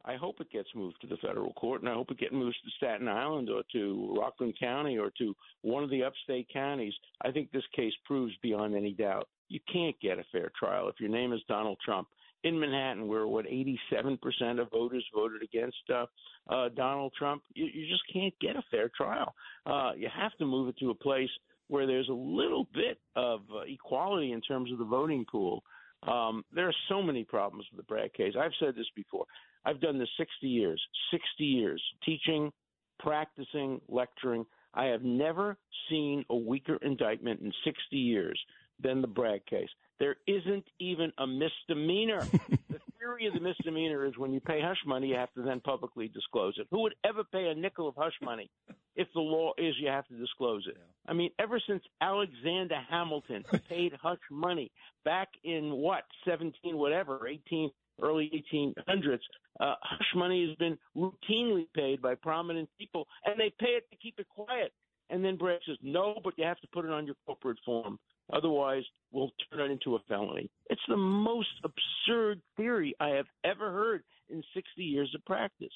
I 0.07 0.16
hope 0.16 0.41
it 0.41 0.51
gets 0.51 0.69
moved 0.74 1.01
to 1.01 1.07
the 1.07 1.16
federal 1.16 1.53
court, 1.55 1.83
and 1.83 1.91
I 1.91 1.95
hope 1.95 2.11
it 2.11 2.19
gets 2.19 2.33
moved 2.33 2.57
to 2.65 2.70
Staten 2.77 3.09
Island 3.09 3.51
or 3.51 3.62
to 3.73 4.15
Rockland 4.16 4.55
County 4.59 4.99
or 4.99 5.11
to 5.19 5.35
one 5.62 5.83
of 5.83 5.91
the 5.91 6.05
upstate 6.05 6.49
counties. 6.53 6.95
I 7.23 7.33
think 7.33 7.51
this 7.51 7.65
case 7.74 7.93
proves 8.05 8.35
beyond 8.43 8.77
any 8.77 8.93
doubt 8.93 9.28
you 9.49 9.61
can't 9.73 9.99
get 10.01 10.19
a 10.19 10.24
fair 10.33 10.51
trial 10.59 10.89
if 10.89 10.97
your 10.99 11.11
name 11.11 11.33
is 11.33 11.41
Donald 11.49 11.78
Trump. 11.85 12.09
In 12.45 12.61
Manhattan, 12.61 13.09
where 13.09 13.27
what 13.27 13.47
87% 13.47 14.19
of 14.61 14.70
voters 14.70 15.05
voted 15.12 15.43
against 15.43 15.78
uh, 15.93 16.07
uh, 16.49 16.69
Donald 16.77 17.12
Trump, 17.19 17.43
you, 17.55 17.65
you 17.65 17.89
just 17.89 18.03
can't 18.12 18.35
get 18.41 18.57
a 18.57 18.62
fair 18.70 18.89
trial. 18.97 19.35
Uh, 19.65 19.93
you 19.97 20.09
have 20.15 20.37
to 20.39 20.47
move 20.47 20.69
it 20.69 20.78
to 20.78 20.91
a 20.91 20.95
place 20.95 21.31
where 21.69 21.87
there's 21.87 22.09
a 22.09 22.12
little 22.12 22.69
bit 22.73 22.99
of 23.16 23.41
uh, 23.53 23.62
equality 23.66 24.31
in 24.31 24.41
terms 24.43 24.70
of 24.70 24.78
the 24.78 24.85
voting 24.85 25.24
pool. 25.31 25.65
Um, 26.07 26.45
there 26.55 26.69
are 26.69 26.74
so 26.89 27.03
many 27.03 27.24
problems 27.24 27.66
with 27.73 27.78
the 27.78 27.89
Bragg 27.89 28.12
case. 28.12 28.35
I've 28.39 28.53
said 28.61 28.77
this 28.77 28.87
before. 28.95 29.24
I've 29.66 29.80
done 29.80 29.98
this 29.98 30.09
60 30.16 30.47
years, 30.47 30.80
60 31.10 31.44
years 31.44 31.82
teaching, 32.05 32.52
practicing, 33.01 33.80
lecturing. 33.88 34.47
I 34.72 34.86
have 34.86 35.02
never 35.02 35.59
seen 35.90 36.24
a 36.30 36.36
weaker 36.36 36.76
indictment 36.82 37.40
in 37.40 37.52
60 37.64 37.97
years 37.97 38.40
than 38.80 39.01
the 39.01 39.09
Bragg 39.09 39.44
case. 39.47 39.68
There 39.98 40.16
isn't 40.26 40.64
even 40.78 41.12
a 41.18 41.26
misdemeanor. 41.26 42.20
the 42.70 42.80
theory 42.98 43.26
of 43.26 43.34
the 43.34 43.40
misdemeanor 43.40 44.05
is 44.05 44.16
when 44.16 44.32
you 44.32 44.40
pay 44.40 44.60
hush 44.60 44.78
money, 44.86 45.09
you 45.09 45.16
have 45.16 45.32
to 45.34 45.43
then 45.43 45.60
publicly 45.60 46.09
disclose 46.09 46.55
it. 46.59 46.68
Who 46.70 46.82
would 46.82 46.94
ever 47.05 47.24
pay 47.24 47.48
a 47.48 47.55
nickel 47.55 47.88
of 47.88 47.94
hush 47.97 48.14
money 48.22 48.51
if 48.94 49.09
the 49.14 49.20
law 49.20 49.52
is 49.59 49.74
you 49.80 49.88
have 49.88 50.06
to 50.09 50.14
disclose 50.14 50.64
it? 50.68 50.76
I 51.09 51.12
mean, 51.12 51.30
ever 51.38 51.60
since 51.66 51.82
Alexander 52.01 52.78
Hamilton 52.88 53.44
paid 53.68 53.94
hush 54.01 54.20
money 54.30 54.70
back 55.05 55.28
in 55.43 55.72
what, 55.72 56.05
17, 56.26 56.76
whatever, 56.76 57.26
18, 57.26 57.70
early 58.02 58.31
1800s, 58.52 59.18
uh, 59.60 59.74
hush 59.81 60.14
money 60.14 60.47
has 60.47 60.56
been 60.56 60.78
routinely 60.97 61.66
paid 61.74 62.02
by 62.02 62.14
prominent 62.14 62.68
people, 62.78 63.06
and 63.24 63.39
they 63.39 63.52
pay 63.59 63.70
it 63.70 63.85
to 63.90 63.97
keep 63.97 64.14
it 64.18 64.27
quiet. 64.28 64.73
And 65.09 65.24
then 65.24 65.36
Bragg 65.36 65.60
says, 65.66 65.77
no, 65.82 66.18
but 66.23 66.35
you 66.36 66.44
have 66.44 66.60
to 66.60 66.68
put 66.73 66.85
it 66.85 66.90
on 66.90 67.06
your 67.06 67.14
corporate 67.27 67.59
form. 67.64 67.98
Otherwise, 68.32 68.82
we'll 69.12 69.31
turn 69.52 69.70
it 69.70 69.73
into 69.73 69.94
a 69.94 70.01
felony. 70.09 70.51
It's 70.68 70.81
the 70.89 70.97
most 70.97 71.48
absurd 71.62 72.40
theory 72.56 72.94
I 72.98 73.10
have 73.10 73.27
ever 73.44 73.70
heard 73.70 74.02
in 74.28 74.43
60 74.55 74.82
years 74.82 75.12
of 75.14 75.24
practice. 75.24 75.73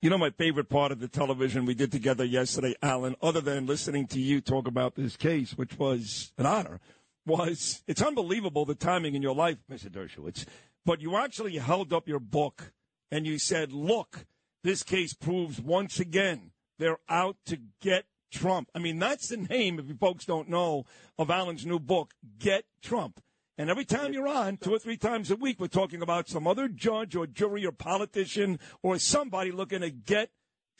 You 0.00 0.10
know, 0.10 0.18
my 0.18 0.30
favorite 0.30 0.68
part 0.68 0.90
of 0.90 1.00
the 1.00 1.06
television 1.06 1.64
we 1.64 1.74
did 1.74 1.92
together 1.92 2.24
yesterday, 2.24 2.74
Alan, 2.82 3.14
other 3.22 3.40
than 3.40 3.66
listening 3.66 4.06
to 4.08 4.20
you 4.20 4.40
talk 4.40 4.66
about 4.66 4.94
this 4.96 5.16
case, 5.16 5.52
which 5.56 5.78
was 5.78 6.32
an 6.38 6.46
honor, 6.46 6.80
was 7.24 7.82
it's 7.86 8.02
unbelievable 8.02 8.64
the 8.64 8.74
timing 8.74 9.14
in 9.14 9.22
your 9.22 9.34
life, 9.34 9.58
Mr. 9.70 9.88
Dershowitz. 9.88 10.44
But 10.84 11.00
you 11.00 11.16
actually 11.16 11.56
held 11.58 11.92
up 11.92 12.08
your 12.08 12.18
book 12.18 12.72
and 13.10 13.26
you 13.26 13.38
said, 13.38 13.72
look, 13.72 14.26
this 14.64 14.82
case 14.82 15.14
proves 15.14 15.60
once 15.60 16.00
again 16.00 16.52
they're 16.78 16.98
out 17.08 17.36
to 17.46 17.58
get 17.80 18.06
Trump. 18.32 18.68
I 18.74 18.78
mean, 18.78 18.98
that's 18.98 19.28
the 19.28 19.36
name, 19.36 19.78
if 19.78 19.86
you 19.86 19.94
folks 19.94 20.24
don't 20.24 20.48
know, 20.48 20.84
of 21.18 21.30
Alan's 21.30 21.66
new 21.66 21.78
book, 21.78 22.14
Get 22.38 22.64
Trump. 22.82 23.20
And 23.58 23.70
every 23.70 23.84
time 23.84 24.12
you're 24.12 24.26
on, 24.26 24.56
two 24.56 24.74
or 24.74 24.78
three 24.78 24.96
times 24.96 25.30
a 25.30 25.36
week, 25.36 25.60
we're 25.60 25.68
talking 25.68 26.02
about 26.02 26.28
some 26.28 26.46
other 26.46 26.66
judge 26.68 27.14
or 27.14 27.26
jury 27.26 27.66
or 27.66 27.72
politician 27.72 28.58
or 28.82 28.98
somebody 28.98 29.52
looking 29.52 29.82
to 29.82 29.90
get 29.90 30.30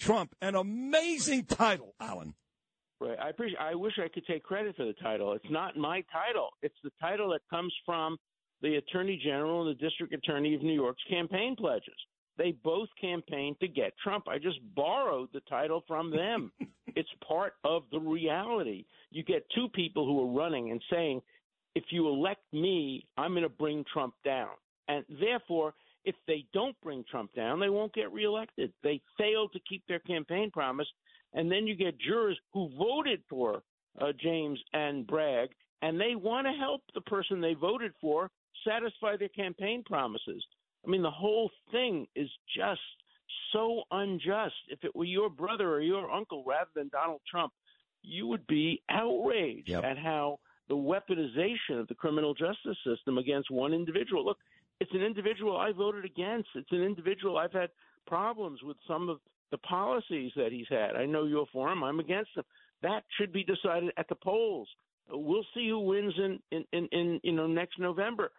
Trump. 0.00 0.34
An 0.40 0.54
amazing 0.56 1.44
title, 1.44 1.94
Alan. 2.00 2.34
Right. 2.98 3.18
I 3.18 3.28
appreciate. 3.28 3.58
I 3.60 3.74
wish 3.74 3.94
I 3.98 4.08
could 4.08 4.26
take 4.26 4.42
credit 4.42 4.76
for 4.76 4.84
the 4.84 4.94
title. 4.94 5.32
It's 5.34 5.50
not 5.50 5.76
my 5.76 6.02
title. 6.12 6.50
It's 6.62 6.74
the 6.82 6.92
title 7.00 7.30
that 7.30 7.40
comes 7.50 7.74
from 7.84 8.16
the 8.62 8.76
Attorney 8.76 9.20
General 9.22 9.66
and 9.66 9.76
the 9.76 9.82
District 9.82 10.14
Attorney 10.14 10.54
of 10.54 10.62
New 10.62 10.74
York's 10.74 11.02
campaign 11.10 11.56
pledges. 11.56 11.94
They 12.38 12.52
both 12.64 12.88
campaigned 13.00 13.56
to 13.60 13.68
get 13.68 13.92
Trump. 14.02 14.26
I 14.28 14.38
just 14.38 14.58
borrowed 14.74 15.28
the 15.32 15.40
title 15.40 15.84
from 15.86 16.10
them. 16.10 16.52
it's 16.96 17.08
part 17.26 17.54
of 17.64 17.82
the 17.92 18.00
reality. 18.00 18.86
You 19.10 19.22
get 19.22 19.44
two 19.54 19.68
people 19.68 20.06
who 20.06 20.22
are 20.22 20.38
running 20.38 20.70
and 20.70 20.82
saying, 20.90 21.20
if 21.74 21.84
you 21.90 22.08
elect 22.08 22.42
me, 22.52 23.06
I'm 23.16 23.32
going 23.32 23.42
to 23.42 23.48
bring 23.48 23.84
Trump 23.92 24.14
down. 24.24 24.50
And 24.88 25.04
therefore, 25.20 25.74
if 26.04 26.14
they 26.26 26.44
don't 26.52 26.76
bring 26.82 27.04
Trump 27.10 27.32
down, 27.34 27.60
they 27.60 27.68
won't 27.68 27.94
get 27.94 28.12
reelected. 28.12 28.72
They 28.82 29.00
failed 29.18 29.52
to 29.52 29.60
keep 29.68 29.82
their 29.86 30.00
campaign 30.00 30.50
promise. 30.50 30.88
And 31.34 31.50
then 31.50 31.66
you 31.66 31.74
get 31.74 31.98
jurors 31.98 32.38
who 32.52 32.70
voted 32.76 33.22
for 33.28 33.62
uh, 34.00 34.12
James 34.20 34.58
and 34.72 35.06
Bragg, 35.06 35.50
and 35.80 36.00
they 36.00 36.14
want 36.14 36.46
to 36.46 36.52
help 36.52 36.82
the 36.94 37.00
person 37.02 37.40
they 37.40 37.54
voted 37.54 37.92
for 38.00 38.30
satisfy 38.66 39.16
their 39.16 39.28
campaign 39.28 39.82
promises. 39.84 40.44
I 40.86 40.90
mean, 40.90 41.02
the 41.02 41.10
whole 41.10 41.50
thing 41.70 42.06
is 42.16 42.28
just 42.56 42.80
so 43.52 43.82
unjust. 43.90 44.54
If 44.68 44.84
it 44.84 44.94
were 44.94 45.04
your 45.04 45.30
brother 45.30 45.70
or 45.72 45.80
your 45.80 46.10
uncle 46.10 46.44
rather 46.46 46.70
than 46.74 46.88
Donald 46.88 47.20
Trump, 47.30 47.52
you 48.02 48.26
would 48.26 48.46
be 48.46 48.82
outraged 48.90 49.68
Yep. 49.68 49.84
at 49.84 49.98
how 49.98 50.38
the 50.68 50.74
weaponization 50.76 51.78
of 51.80 51.86
the 51.88 51.94
criminal 51.94 52.34
justice 52.34 52.76
system 52.84 53.18
against 53.18 53.50
one 53.50 53.72
individual. 53.72 54.24
Look, 54.24 54.38
it's 54.80 54.92
an 54.94 55.02
individual 55.02 55.56
I 55.56 55.72
voted 55.72 56.04
against. 56.04 56.48
It's 56.54 56.72
an 56.72 56.82
individual 56.82 57.38
I've 57.38 57.52
had 57.52 57.70
problems 58.06 58.62
with 58.62 58.76
some 58.88 59.08
of 59.08 59.18
the 59.50 59.58
policies 59.58 60.32
that 60.34 60.50
he's 60.50 60.66
had. 60.68 60.96
I 60.96 61.06
know 61.06 61.24
you're 61.24 61.46
for 61.52 61.70
him. 61.70 61.84
I'm 61.84 62.00
against 62.00 62.30
him. 62.36 62.44
That 62.82 63.04
should 63.16 63.32
be 63.32 63.44
decided 63.44 63.92
at 63.96 64.08
the 64.08 64.14
polls. 64.16 64.68
We'll 65.08 65.44
see 65.54 65.68
who 65.68 65.80
wins 65.80 66.14
in 66.16 66.40
in, 66.50 66.64
in, 66.72 66.88
in 66.90 67.20
you 67.22 67.32
know 67.32 67.46
next 67.46 67.78
November. 67.78 68.32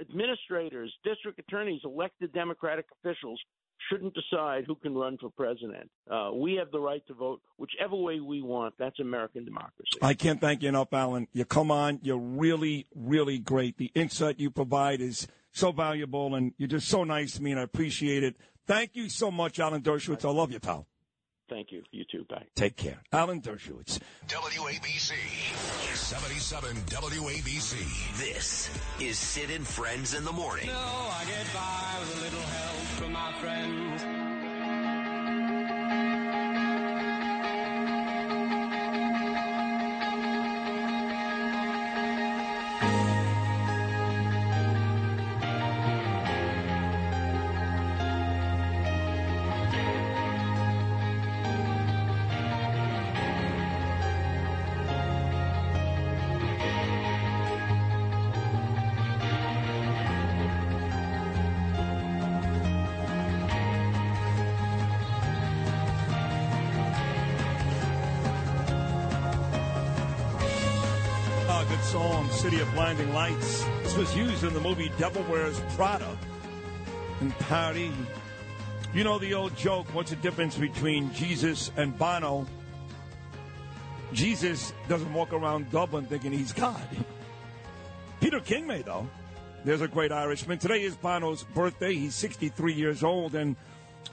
Administrators, 0.00 0.92
district 1.04 1.38
attorneys, 1.38 1.80
elected 1.84 2.32
Democratic 2.32 2.86
officials 3.02 3.40
shouldn't 3.88 4.14
decide 4.14 4.64
who 4.66 4.74
can 4.74 4.94
run 4.94 5.16
for 5.18 5.30
president. 5.30 5.90
Uh, 6.10 6.30
we 6.34 6.54
have 6.54 6.70
the 6.70 6.78
right 6.78 7.06
to 7.06 7.14
vote 7.14 7.40
whichever 7.56 7.96
way 7.96 8.20
we 8.20 8.42
want. 8.42 8.74
That's 8.78 8.98
American 9.00 9.44
democracy. 9.44 9.98
I 10.02 10.14
can't 10.14 10.40
thank 10.40 10.62
you 10.62 10.68
enough, 10.68 10.92
Alan. 10.92 11.28
You 11.32 11.44
come 11.44 11.70
on. 11.70 11.98
You're 12.02 12.18
really, 12.18 12.86
really 12.94 13.38
great. 13.38 13.78
The 13.78 13.90
insight 13.94 14.38
you 14.38 14.50
provide 14.50 15.00
is 15.00 15.26
so 15.52 15.72
valuable, 15.72 16.34
and 16.34 16.52
you're 16.58 16.68
just 16.68 16.88
so 16.88 17.04
nice 17.04 17.32
to 17.34 17.42
me, 17.42 17.52
and 17.52 17.60
I 17.60 17.64
appreciate 17.64 18.22
it. 18.22 18.36
Thank 18.66 18.90
you 18.94 19.08
so 19.08 19.30
much, 19.30 19.58
Alan 19.58 19.82
Dershowitz. 19.82 20.24
I 20.24 20.30
love 20.30 20.52
you, 20.52 20.60
pal. 20.60 20.86
Thank 21.50 21.72
you. 21.72 21.82
You 21.90 22.04
too. 22.10 22.24
Bye. 22.30 22.44
Take 22.54 22.76
care. 22.76 23.02
Alan 23.12 23.40
Dershowitz. 23.40 23.98
WABC. 24.28 25.12
77 25.96 26.76
WABC. 26.86 28.18
This 28.18 28.70
is 29.00 29.18
Sid 29.18 29.50
and 29.50 29.66
Friends 29.66 30.14
in 30.14 30.24
the 30.24 30.32
Morning. 30.32 30.68
No, 30.68 30.72
I 30.72 31.24
get 31.26 31.46
by 31.52 31.96
with 31.98 32.16
a 32.16 32.20
little 32.22 32.40
help 32.40 32.76
from 32.98 33.12
my 33.12 33.32
friends. 33.40 33.79
Song, 71.90 72.30
City 72.30 72.60
of 72.60 72.72
Blinding 72.72 73.12
Lights. 73.12 73.64
This 73.82 73.96
was 73.96 74.16
used 74.16 74.44
in 74.44 74.54
the 74.54 74.60
movie 74.60 74.92
Devil 74.96 75.24
Wears 75.28 75.58
Prada 75.74 76.16
in 77.20 77.32
Paris. 77.32 77.90
You 78.94 79.02
know 79.02 79.18
the 79.18 79.34
old 79.34 79.56
joke, 79.56 79.88
what's 79.92 80.10
the 80.10 80.16
difference 80.16 80.56
between 80.56 81.12
Jesus 81.12 81.72
and 81.76 81.98
Bono? 81.98 82.46
Jesus 84.12 84.72
doesn't 84.88 85.12
walk 85.12 85.32
around 85.32 85.68
Dublin 85.72 86.06
thinking 86.06 86.30
he's 86.30 86.52
God. 86.52 86.80
Peter 88.20 88.38
King 88.38 88.68
may, 88.68 88.82
though. 88.82 89.08
There's 89.64 89.80
a 89.80 89.88
great 89.88 90.12
Irishman. 90.12 90.60
Today 90.60 90.82
is 90.82 90.94
Bono's 90.94 91.42
birthday. 91.42 91.94
He's 91.94 92.14
63 92.14 92.72
years 92.72 93.02
old. 93.02 93.34
And 93.34 93.56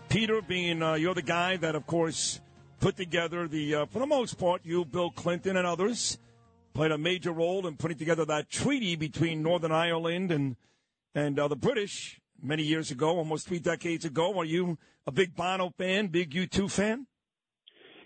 Peter, 0.09 0.41
being 0.41 0.81
uh, 0.81 0.95
you're 0.95 1.13
the 1.13 1.21
guy 1.21 1.57
that, 1.57 1.75
of 1.75 1.85
course, 1.85 2.39
put 2.79 2.97
together 2.97 3.47
the, 3.47 3.75
uh, 3.75 3.85
for 3.85 3.99
the 3.99 4.07
most 4.07 4.39
part, 4.39 4.61
you, 4.63 4.83
Bill 4.83 5.11
Clinton, 5.11 5.57
and 5.57 5.67
others 5.67 6.17
played 6.77 6.91
a 6.91 6.97
major 6.97 7.31
role 7.31 7.65
in 7.65 7.75
putting 7.75 7.97
together 7.97 8.23
that 8.23 8.51
treaty 8.51 8.95
between 8.95 9.41
Northern 9.41 9.71
Ireland 9.71 10.31
and 10.31 10.55
and 11.15 11.39
uh, 11.39 11.47
the 11.47 11.55
British 11.55 12.21
many 12.39 12.61
years 12.61 12.91
ago, 12.91 13.17
almost 13.17 13.47
three 13.47 13.57
decades 13.57 14.05
ago. 14.05 14.37
Are 14.37 14.45
you 14.45 14.77
a 15.07 15.11
big 15.11 15.35
Bono 15.35 15.73
fan, 15.75 16.09
big 16.09 16.29
U2 16.35 16.69
fan? 16.69 17.07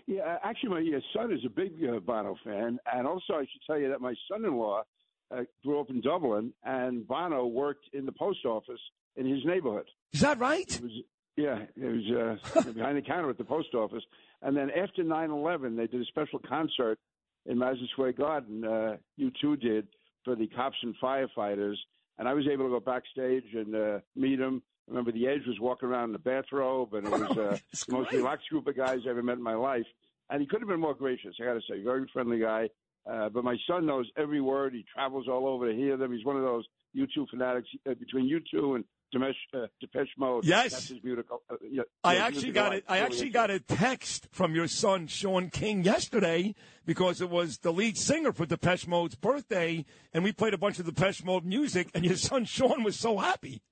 Yeah, 0.06 0.38
actually, 0.42 0.90
my 0.90 1.00
son 1.14 1.34
is 1.34 1.40
a 1.44 1.50
big 1.50 1.72
uh, 1.84 2.00
Bono 2.00 2.34
fan, 2.42 2.78
and 2.90 3.06
also 3.06 3.34
I 3.34 3.40
should 3.40 3.60
tell 3.66 3.78
you 3.78 3.90
that 3.90 4.00
my 4.00 4.14
son-in-law 4.30 4.84
uh, 5.30 5.42
grew 5.62 5.78
up 5.78 5.90
in 5.90 6.00
Dublin, 6.00 6.54
and 6.64 7.06
Bono 7.06 7.44
worked 7.44 7.84
in 7.92 8.06
the 8.06 8.12
post 8.12 8.46
office 8.46 8.80
in 9.16 9.26
his 9.26 9.44
neighborhood. 9.44 9.86
Is 10.14 10.20
that 10.20 10.38
right? 10.38 10.74
It 10.74 10.82
was, 10.82 10.92
yeah, 11.36 11.58
it 11.76 11.84
was 11.84 12.40
uh, 12.56 12.72
behind 12.72 12.96
the 12.96 13.02
counter 13.02 13.28
at 13.28 13.36
the 13.36 13.44
post 13.44 13.74
office, 13.74 14.02
and 14.40 14.56
then 14.56 14.70
after 14.70 15.04
9/11, 15.04 15.76
they 15.76 15.88
did 15.88 16.00
a 16.00 16.06
special 16.06 16.38
concert 16.38 16.98
in 17.46 17.58
Madison 17.58 17.88
Square 17.92 18.12
Garden. 18.12 18.64
Uh, 18.64 18.96
U2 19.18 19.60
did 19.60 19.88
for 20.24 20.36
the 20.36 20.46
cops 20.48 20.76
and 20.82 20.94
firefighters, 21.02 21.76
and 22.18 22.28
I 22.28 22.34
was 22.34 22.46
able 22.46 22.66
to 22.66 22.70
go 22.70 22.80
backstage 22.80 23.54
and 23.54 23.74
uh, 23.74 23.98
meet 24.14 24.38
him. 24.38 24.62
I 24.88 24.90
remember 24.90 25.12
the 25.12 25.28
Edge 25.28 25.46
was 25.46 25.60
walking 25.60 25.88
around 25.88 26.10
in 26.10 26.14
a 26.14 26.18
bathrobe, 26.18 26.94
and 26.94 27.06
it 27.06 27.10
was 27.10 27.38
uh, 27.38 27.58
the 27.86 27.92
most 27.92 28.12
relaxed 28.12 28.48
group 28.48 28.66
of 28.66 28.76
guys 28.76 29.00
I 29.06 29.10
ever 29.10 29.22
met 29.22 29.38
in 29.38 29.42
my 29.42 29.54
life. 29.54 29.86
And 30.30 30.40
he 30.40 30.46
could 30.46 30.60
have 30.60 30.68
been 30.68 30.80
more 30.80 30.94
gracious. 30.94 31.34
I 31.40 31.44
got 31.44 31.54
to 31.54 31.60
say, 31.68 31.82
very 31.82 32.08
friendly 32.12 32.38
guy. 32.38 32.68
Uh, 33.10 33.28
but 33.28 33.44
my 33.44 33.56
son 33.66 33.84
knows 33.86 34.08
every 34.16 34.40
word. 34.40 34.72
He 34.72 34.84
travels 34.92 35.26
all 35.28 35.46
over 35.48 35.70
to 35.70 35.76
hear 35.76 35.96
them. 35.96 36.12
He's 36.12 36.24
one 36.24 36.36
of 36.36 36.42
those 36.42 36.64
U2 36.96 37.28
fanatics 37.30 37.68
uh, 37.88 37.94
between 37.94 38.30
U2 38.30 38.76
and 38.76 38.84
Depeche, 39.12 39.36
uh, 39.54 39.66
Depeche 39.80 40.14
Mode. 40.16 40.44
Yes. 40.44 40.72
that's 40.72 40.88
his 40.88 41.04
musical. 41.04 41.42
Uh, 41.50 41.56
yeah, 41.70 41.82
I 42.02 42.16
actually 42.16 42.52
got 42.52 42.74
it. 42.74 42.84
I 42.88 42.94
Really 42.94 43.06
actually 43.06 43.30
got 43.30 43.50
a 43.50 43.60
text 43.60 44.28
from 44.32 44.54
your 44.54 44.66
son 44.66 45.06
Sean 45.06 45.50
King 45.50 45.84
yesterday 45.84 46.54
because 46.86 47.20
it 47.20 47.28
was 47.28 47.58
the 47.58 47.72
lead 47.72 47.98
singer 47.98 48.32
for 48.32 48.46
Depeche 48.46 48.86
Mode's 48.86 49.14
birthday, 49.14 49.84
and 50.12 50.24
we 50.24 50.32
played 50.32 50.54
a 50.54 50.58
bunch 50.58 50.78
of 50.78 50.86
Depeche 50.86 51.22
Mode 51.24 51.44
music, 51.44 51.88
and 51.94 52.04
your 52.04 52.16
son 52.16 52.44
Sean 52.46 52.82
was 52.82 52.98
so 52.98 53.18
happy. 53.18 53.62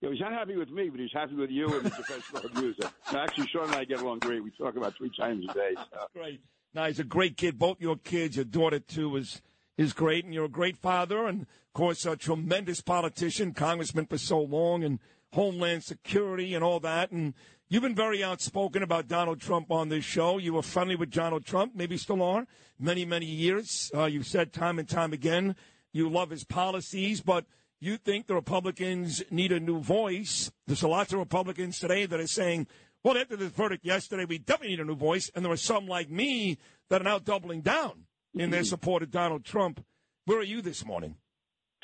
Yeah, 0.00 0.10
he's 0.10 0.20
not 0.20 0.32
happy 0.32 0.56
with 0.56 0.70
me, 0.70 0.88
but 0.88 0.98
he's 0.98 1.12
happy 1.12 1.34
with 1.34 1.50
you 1.50 1.66
and 1.66 1.84
the 1.84 1.90
Depeche 1.90 2.32
Mode 2.34 2.54
music. 2.54 2.86
No, 3.12 3.18
actually, 3.18 3.48
Sean 3.48 3.64
and 3.64 3.74
I 3.74 3.84
get 3.84 4.00
along 4.00 4.20
great. 4.20 4.42
We 4.42 4.50
talk 4.50 4.76
about 4.76 4.96
three 4.96 5.10
times 5.16 5.44
a 5.48 5.54
day. 5.54 5.74
So. 5.76 6.06
Great. 6.14 6.40
Now 6.74 6.86
he's 6.86 6.98
a 7.00 7.04
great 7.04 7.36
kid. 7.36 7.58
Both 7.58 7.80
your 7.80 7.96
kids, 7.96 8.36
your 8.36 8.44
daughter 8.44 8.78
too, 8.78 9.16
is 9.16 9.42
is 9.82 9.92
great, 9.92 10.24
and 10.24 10.32
you're 10.32 10.46
a 10.46 10.48
great 10.48 10.76
father, 10.76 11.26
and 11.26 11.42
of 11.42 11.72
course 11.74 12.06
a 12.06 12.16
tremendous 12.16 12.80
politician, 12.80 13.52
congressman 13.52 14.06
for 14.06 14.18
so 14.18 14.40
long, 14.40 14.82
and 14.82 14.98
Homeland 15.32 15.84
Security 15.84 16.54
and 16.54 16.64
all 16.64 16.80
that. 16.80 17.10
And 17.10 17.34
you've 17.68 17.82
been 17.82 17.94
very 17.94 18.24
outspoken 18.24 18.82
about 18.82 19.08
Donald 19.08 19.40
Trump 19.40 19.70
on 19.70 19.88
this 19.88 20.04
show. 20.04 20.38
You 20.38 20.54
were 20.54 20.62
friendly 20.62 20.96
with 20.96 21.10
Donald 21.10 21.44
Trump, 21.44 21.74
maybe 21.74 21.96
still 21.98 22.22
are, 22.22 22.46
many 22.78 23.04
many 23.04 23.26
years. 23.26 23.90
Uh, 23.94 24.04
you've 24.04 24.26
said 24.26 24.52
time 24.52 24.78
and 24.78 24.88
time 24.88 25.12
again 25.12 25.54
you 25.92 26.08
love 26.08 26.30
his 26.30 26.44
policies, 26.44 27.20
but 27.20 27.44
you 27.80 27.96
think 27.96 28.26
the 28.26 28.34
Republicans 28.34 29.22
need 29.30 29.52
a 29.52 29.60
new 29.60 29.80
voice. 29.80 30.50
There's 30.66 30.82
a 30.82 30.88
lot 30.88 31.12
of 31.12 31.18
Republicans 31.18 31.78
today 31.78 32.06
that 32.06 32.20
are 32.20 32.26
saying, 32.26 32.66
well, 33.04 33.18
after 33.18 33.36
this 33.36 33.50
verdict 33.50 33.84
yesterday, 33.84 34.24
we 34.24 34.38
definitely 34.38 34.76
need 34.76 34.80
a 34.80 34.84
new 34.84 34.94
voice. 34.94 35.30
And 35.34 35.44
there 35.44 35.52
are 35.52 35.56
some 35.56 35.86
like 35.86 36.08
me 36.08 36.58
that 36.88 37.00
are 37.00 37.04
now 37.04 37.18
doubling 37.18 37.60
down 37.60 38.04
in 38.34 38.50
their 38.50 38.64
support 38.64 39.02
of 39.02 39.10
Donald 39.10 39.44
Trump. 39.44 39.84
Where 40.24 40.38
are 40.38 40.44
you 40.44 40.62
this 40.62 40.84
morning? 40.84 41.16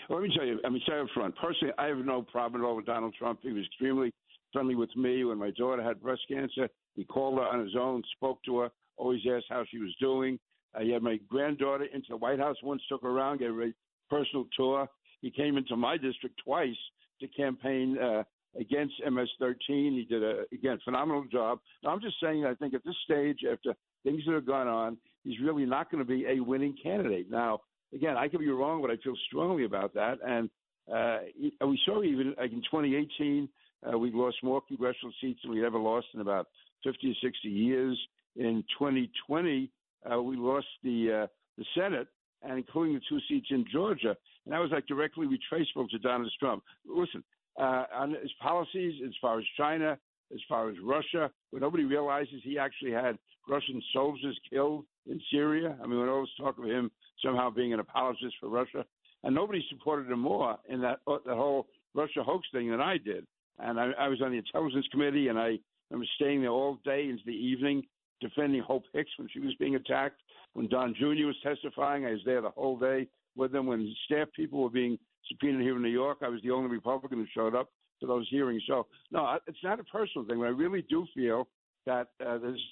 Well, 0.09 0.21
let 0.21 0.29
me 0.29 0.35
tell 0.37 0.47
you, 0.47 0.59
I 0.65 0.69
mean, 0.71 0.81
say 0.89 0.99
up 0.99 1.09
front, 1.15 1.35
personally, 1.37 1.75
I 1.77 1.87
have 1.87 1.99
no 1.99 2.23
problem 2.23 2.63
at 2.63 2.65
all 2.67 2.77
with 2.77 2.87
Donald 2.87 3.15
Trump. 3.19 3.41
He 3.43 3.53
was 3.53 3.65
extremely 3.67 4.13
friendly 4.53 4.75
with 4.75 4.95
me 4.97 5.25
when 5.25 5.39
my 5.39 5.51
daughter 5.51 5.83
had 5.83 6.01
breast 6.01 6.23
cancer. 6.29 6.69
He 6.95 7.05
called 7.05 7.39
her 7.39 7.45
on 7.45 7.61
his 7.61 7.75
own, 7.79 8.03
spoke 8.17 8.39
to 8.45 8.61
her, 8.61 8.71
always 8.97 9.21
asked 9.31 9.47
how 9.51 9.65
she 9.71 9.79
was 9.79 9.95
doing. 10.01 10.39
Uh, 10.75 10.81
he 10.81 10.93
had 10.93 11.03
my 11.03 11.19
granddaughter 11.29 11.85
into 11.93 12.07
the 12.11 12.17
White 12.17 12.39
House 12.39 12.57
once, 12.63 12.83
took 12.89 13.03
her 13.03 13.09
around, 13.09 13.39
gave 13.39 13.55
her 13.55 13.65
a 13.65 13.73
personal 14.09 14.47
tour. 14.57 14.89
He 15.21 15.31
came 15.31 15.57
into 15.57 15.77
my 15.77 15.97
district 15.97 16.41
twice 16.45 16.77
to 17.21 17.29
campaign 17.29 17.99
uh, 17.99 18.23
against 18.59 18.95
MS-13. 19.05 19.59
He 19.69 20.07
did 20.09 20.23
a 20.23 20.45
again 20.53 20.79
phenomenal 20.85 21.25
job. 21.31 21.59
Now, 21.83 21.91
I'm 21.91 22.01
just 22.01 22.17
saying, 22.23 22.45
I 22.45 22.55
think 22.55 22.75
at 22.75 22.85
this 22.85 22.95
stage, 23.05 23.41
after 23.51 23.75
things 24.05 24.23
that 24.27 24.35
have 24.35 24.47
gone 24.47 24.69
on, 24.69 24.97
he's 25.29 25.41
really 25.41 25.67
not 25.67 25.91
going 25.91 26.05
to 26.05 26.09
be 26.09 26.25
a 26.27 26.41
winning 26.41 26.75
candidate. 26.83 27.31
Now, 27.31 27.61
again, 27.95 28.17
I 28.17 28.29
could 28.29 28.41
be 28.41 28.49
wrong, 28.49 28.81
but 28.81 28.91
I 28.91 28.97
feel 28.97 29.15
strongly 29.27 29.65
about 29.65 29.93
that. 29.95 30.19
And 30.27 30.49
uh, 30.93 31.19
we 31.67 31.79
saw 31.85 32.03
even 32.03 32.35
like 32.39 32.53
in 32.53 32.63
2018, 32.63 33.49
uh, 33.87 33.99
we 33.99 34.11
lost 34.11 34.37
more 34.43 34.63
congressional 34.67 35.13
seats 35.21 35.41
than 35.43 35.53
we 35.53 35.65
ever 35.65 35.79
lost 35.79 36.07
in 36.15 36.21
about 36.21 36.49
50 36.83 37.11
or 37.11 37.15
60 37.23 37.49
years. 37.49 37.99
In 38.37 38.65
2020, 38.79 39.71
uh, 40.11 40.23
we 40.23 40.37
lost 40.37 40.67
the 40.83 41.25
uh, 41.25 41.27
the 41.59 41.65
Senate, 41.77 42.07
and 42.43 42.57
including 42.57 42.95
the 42.95 43.01
two 43.09 43.19
seats 43.29 43.49
in 43.51 43.65
Georgia, 43.71 44.17
and 44.45 44.53
that 44.53 44.61
was 44.61 44.71
like 44.71 44.87
directly 44.87 45.27
retraceable 45.27 45.89
to 45.91 45.99
Donald 45.99 46.33
Trump. 46.39 46.63
Listen, 46.87 47.25
uh, 47.59 47.85
on 47.93 48.11
his 48.11 48.31
policies 48.41 49.03
as 49.05 49.13
far 49.21 49.41
as 49.41 49.45
China, 49.57 49.99
as 50.33 50.41
far 50.49 50.69
as 50.69 50.77
Russia, 50.83 51.31
what 51.51 51.63
nobody 51.63 51.85
realizes 51.85 52.41
he 52.43 52.59
actually 52.59 52.93
had 52.93 53.19
Russian 53.49 53.83
soldiers 53.93 54.39
killed 54.51 54.85
in 55.07 55.21
Syria. 55.31 55.77
I 55.83 55.87
mean, 55.87 56.07
all 56.07 56.21
this 56.21 56.31
talk 56.39 56.59
of 56.59 56.65
him 56.65 56.91
somehow 57.25 57.51
being 57.51 57.73
an 57.73 57.81
apologist 57.81 58.35
for 58.41 58.49
Russia, 58.49 58.85
and 59.25 59.35
nobody 59.35 59.65
supported 59.71 60.11
him 60.11 60.21
more 60.21 60.59
in 60.69 60.81
that 60.83 61.01
uh, 61.07 61.19
that 61.27 61.37
whole 61.37 61.67
Russia 61.95 62.23
hoax 62.23 62.47
thing 62.53 62.71
than 62.71 62.81
I 62.81 62.99
did. 62.99 63.27
And 63.59 63.81
I, 63.81 63.91
I 63.99 64.09
was 64.09 64.21
on 64.23 64.31
the 64.31 64.39
intelligence 64.39 64.87
committee, 64.93 65.29
and 65.29 65.39
I 65.39 65.59
remember 65.91 66.07
staying 66.17 66.43
there 66.43 66.51
all 66.51 66.79
day 66.85 67.09
into 67.09 67.25
the 67.27 67.33
evening 67.33 67.83
defending 68.21 68.61
Hope 68.63 68.85
Hicks 68.93 69.11
when 69.17 69.29
she 69.33 69.41
was 69.41 69.55
being 69.59 69.77
attacked. 69.77 70.21
When 70.55 70.69
Don 70.69 70.95
Jr. 70.95 71.27
was 71.27 71.37
testifying, 71.43 72.05
I 72.05 72.13
was 72.13 72.21
there 72.25 72.41
the 72.41 72.51
whole 72.51 72.79
day 72.79 73.07
with 73.37 73.53
them. 73.53 73.67
When 73.67 73.95
staff 74.05 74.29
people 74.35 74.63
were 74.63 74.71
being 74.71 74.99
subpoenaed 75.29 75.63
here 75.63 75.77
in 75.77 75.83
New 75.83 75.89
York, 75.89 76.19
I 76.23 76.29
was 76.29 76.41
the 76.43 76.51
only 76.51 76.71
Republican 76.71 77.19
who 77.19 77.27
showed 77.35 77.55
up 77.55 77.71
to 78.01 78.07
those 78.07 78.27
hearings. 78.31 78.63
So, 78.67 78.87
no, 79.11 79.39
it's 79.47 79.59
not 79.63 79.81
a 79.81 79.85
personal 79.85 80.27
thing. 80.27 80.39
But 80.39 80.47
I 80.47 80.51
really 80.51 80.83
do 80.89 81.07
feel 81.15 81.49
that 81.87 82.09
uh, 82.25 82.39
there's 82.39 82.63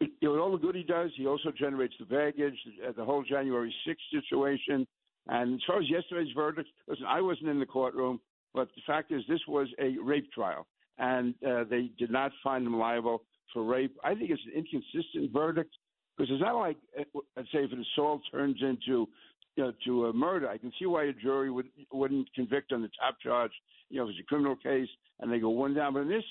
you 0.00 0.08
know, 0.22 0.38
all 0.38 0.52
the 0.52 0.58
good 0.58 0.74
he 0.74 0.82
does, 0.82 1.10
he 1.16 1.26
also 1.26 1.52
generates 1.56 1.94
the 1.98 2.06
baggage, 2.06 2.56
the, 2.64 2.92
the 2.92 3.04
whole 3.04 3.22
January 3.22 3.74
6th 3.86 4.20
situation. 4.20 4.86
And 5.28 5.54
as 5.54 5.60
far 5.66 5.78
as 5.80 5.88
yesterday's 5.88 6.32
verdict, 6.34 6.68
listen, 6.88 7.06
I 7.08 7.20
wasn't 7.20 7.48
in 7.48 7.60
the 7.60 7.66
courtroom, 7.66 8.20
but 8.54 8.68
the 8.74 8.82
fact 8.86 9.12
is 9.12 9.22
this 9.28 9.40
was 9.46 9.68
a 9.78 9.96
rape 10.02 10.30
trial, 10.32 10.66
and 10.98 11.34
uh, 11.46 11.64
they 11.70 11.90
did 11.98 12.10
not 12.10 12.32
find 12.42 12.66
him 12.66 12.78
liable 12.78 13.22
for 13.52 13.62
rape. 13.62 13.96
I 14.02 14.14
think 14.14 14.30
it's 14.30 14.42
an 14.46 14.52
inconsistent 14.52 15.32
verdict 15.32 15.74
because 16.16 16.30
it's 16.32 16.42
not 16.42 16.56
like, 16.56 16.76
uh, 16.98 17.04
let's 17.36 17.48
say, 17.52 17.60
if 17.60 17.72
an 17.72 17.84
assault 17.94 18.22
turns 18.30 18.58
into 18.60 19.08
you 19.56 19.64
know, 19.64 19.72
to 19.84 20.06
a 20.06 20.12
murder, 20.12 20.48
I 20.48 20.58
can 20.58 20.72
see 20.78 20.86
why 20.86 21.04
a 21.04 21.12
jury 21.12 21.50
would 21.50 21.66
wouldn't 21.92 22.32
convict 22.34 22.72
on 22.72 22.82
the 22.82 22.90
top 23.00 23.16
charge. 23.20 23.52
You 23.90 23.98
know, 23.98 24.04
if 24.04 24.10
it's 24.10 24.20
a 24.20 24.24
criminal 24.24 24.56
case 24.56 24.88
and 25.20 25.30
they 25.30 25.38
go 25.38 25.50
one 25.50 25.74
down. 25.74 25.94
But 25.94 26.00
in 26.00 26.08
this, 26.08 26.24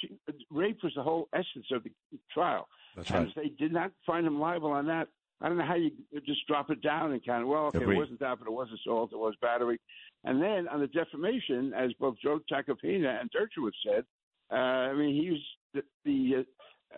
she, 0.00 0.10
rape 0.50 0.78
was 0.82 0.92
the 0.94 1.02
whole 1.02 1.28
essence 1.32 1.66
of 1.72 1.82
the 1.82 1.90
trial. 2.32 2.68
That's 2.96 3.10
and 3.10 3.18
right. 3.18 3.28
if 3.28 3.34
they 3.34 3.48
did 3.64 3.72
not 3.72 3.92
find 4.06 4.26
him 4.26 4.38
liable 4.38 4.70
on 4.70 4.86
that, 4.86 5.08
I 5.40 5.48
don't 5.48 5.58
know 5.58 5.64
how 5.64 5.74
you 5.74 5.90
just 6.26 6.46
drop 6.46 6.70
it 6.70 6.82
down 6.82 7.12
and 7.12 7.24
kind 7.24 7.42
of 7.42 7.48
well, 7.48 7.66
okay, 7.66 7.78
Agreed. 7.78 7.96
it 7.96 7.98
wasn't 7.98 8.20
that, 8.20 8.38
but 8.38 8.48
it 8.48 8.52
was 8.52 8.68
assault, 8.72 9.12
it 9.12 9.18
was 9.18 9.34
battery, 9.40 9.80
and 10.24 10.42
then 10.42 10.66
on 10.68 10.80
the 10.80 10.88
defamation, 10.88 11.72
as 11.74 11.92
both 12.00 12.16
Joe 12.20 12.40
Tacopina 12.50 13.20
and 13.20 13.30
Dershowitz 13.30 13.70
said, 13.86 14.04
uh, 14.50 14.90
I 14.90 14.94
mean, 14.94 15.14
he 15.14 15.30
was 15.30 15.40
the, 15.74 15.82
the 16.04 16.44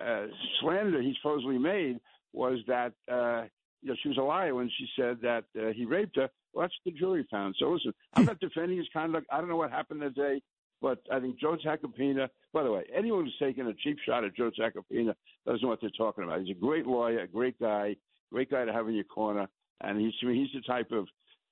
uh, 0.01 0.03
uh, 0.03 0.27
slander 0.61 1.03
he 1.03 1.15
supposedly 1.21 1.59
made 1.59 2.01
was 2.33 2.59
that 2.67 2.93
uh, 3.11 3.45
you 3.83 3.91
know 3.91 3.97
she 4.03 4.09
was 4.09 4.19
a 4.19 4.23
liar 4.23 4.55
when 4.55 4.71
she 4.79 4.87
said 4.97 5.19
that 5.23 5.45
uh, 5.59 5.73
he 5.73 5.85
raped 5.85 6.17
her. 6.17 6.29
Well, 6.53 6.65
that's 6.65 6.75
what 6.83 6.93
the 6.93 6.99
jury 6.99 7.27
found. 7.31 7.55
So 7.59 7.71
listen, 7.71 7.93
I'm 8.15 8.25
not 8.25 8.41
defending 8.41 8.79
his 8.79 8.89
conduct. 8.93 9.27
I 9.33 9.39
don't 9.39 9.49
know 9.49 9.57
what 9.57 9.71
happened 9.71 10.03
that 10.03 10.15
day, 10.15 10.43
but 10.83 10.99
I 11.13 11.21
think 11.21 11.39
Joe 11.39 11.57
Tacopina. 11.65 12.29
By 12.53 12.63
the 12.63 12.73
way, 12.73 12.85
anyone 12.95 13.25
who's 13.25 13.37
taking 13.39 13.67
a 13.67 13.75
cheap 13.75 13.99
shot 14.07 14.25
at 14.25 14.37
Joe 14.37 14.51
Tacopina 14.59 15.15
doesn't 15.47 15.63
know 15.63 15.69
what 15.69 15.81
they're 15.81 15.91
talking 15.97 16.25
about. 16.25 16.41
He's 16.41 16.57
a 16.57 16.61
great 16.61 16.87
lawyer, 16.87 17.21
a 17.21 17.29
great 17.29 17.59
guy, 17.61 17.97
great 18.33 18.51
guy 18.51 18.65
to 18.65 18.73
have 18.73 18.89
in 18.89 18.95
your 18.95 19.05
corner, 19.05 19.47
and 19.81 20.01
he's 20.01 20.15
he's 20.21 20.49
the 20.55 20.63
type 20.67 20.91
of 20.93 21.07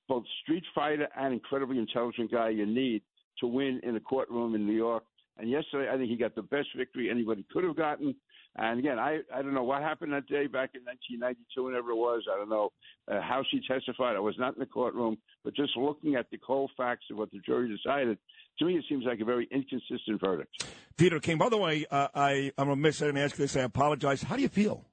both 0.09 0.25
street 0.43 0.65
fighter 0.75 1.07
and 1.17 1.35
incredibly 1.35 1.79
intelligent 1.79 2.33
guy 2.33 2.49
you 2.49 2.67
need 2.67 3.03
to 3.41 3.47
win 3.47 3.81
in 3.83 3.95
a 3.97 4.01
courtroom 4.01 4.55
in 4.55 4.67
New 4.67 4.75
York. 4.75 5.05
And 5.39 5.49
yesterday, 5.49 5.89
I 5.93 5.97
think 5.97 6.11
he 6.11 6.17
got 6.17 6.35
the 6.35 6.43
best 6.43 6.69
victory 6.77 7.11
anybody 7.11 7.45
could 7.53 7.63
have 7.63 7.77
gotten. 7.77 8.15
And 8.57 8.81
again, 8.81 8.99
I, 8.99 9.21
I 9.33 9.43
don't 9.43 9.55
know 9.55 9.63
what 9.63 9.83
happened 9.83 10.13
that 10.13 10.27
day 10.27 10.47
back 10.47 10.71
in 10.75 10.83
1992, 10.85 11.65
whenever 11.65 11.91
it 11.91 11.97
was. 11.97 12.23
I 12.33 12.37
don't 12.37 12.49
know 12.49 12.71
uh, 13.07 13.21
how 13.21 13.43
she 13.51 13.61
testified. 13.69 14.17
I 14.17 14.21
was 14.21 14.35
not 14.39 14.55
in 14.55 14.61
the 14.61 14.67
courtroom, 14.67 15.17
but 15.45 15.55
just 15.55 15.77
looking 15.77 16.17
at 16.17 16.29
the 16.31 16.39
cold 16.39 16.71
facts 16.77 17.05
of 17.11 17.19
what 17.19 17.31
the 17.31 17.39
jury 17.47 17.69
decided, 17.69 18.19
to 18.59 18.65
me, 18.65 18.75
it 18.75 18.85
seems 18.89 19.05
like 19.05 19.21
a 19.21 19.25
very 19.25 19.49
inconsistent 19.53 20.21
verdict. 20.21 20.65
Peter 20.97 21.21
King. 21.21 21.39
By 21.39 21.49
the 21.49 21.57
way, 21.57 21.87
uh, 21.91 22.09
I 22.15 22.51
I'm 22.59 22.69
remiss 22.69 23.01
I 23.01 23.07
didn't 23.07 23.23
ask 23.23 23.39
you 23.39 23.45
this. 23.45 23.57
I 23.57 23.61
apologize. 23.61 24.23
How 24.23 24.35
do 24.35 24.43
you 24.43 24.49
feel? 24.49 24.85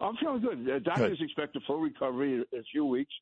I'm 0.00 0.16
feeling 0.16 0.40
good. 0.40 0.70
Uh, 0.70 0.78
doctors 0.80 1.18
expect 1.20 1.56
a 1.56 1.60
full 1.66 1.80
recovery 1.80 2.34
in 2.34 2.58
a 2.58 2.62
few 2.70 2.84
weeks, 2.84 3.12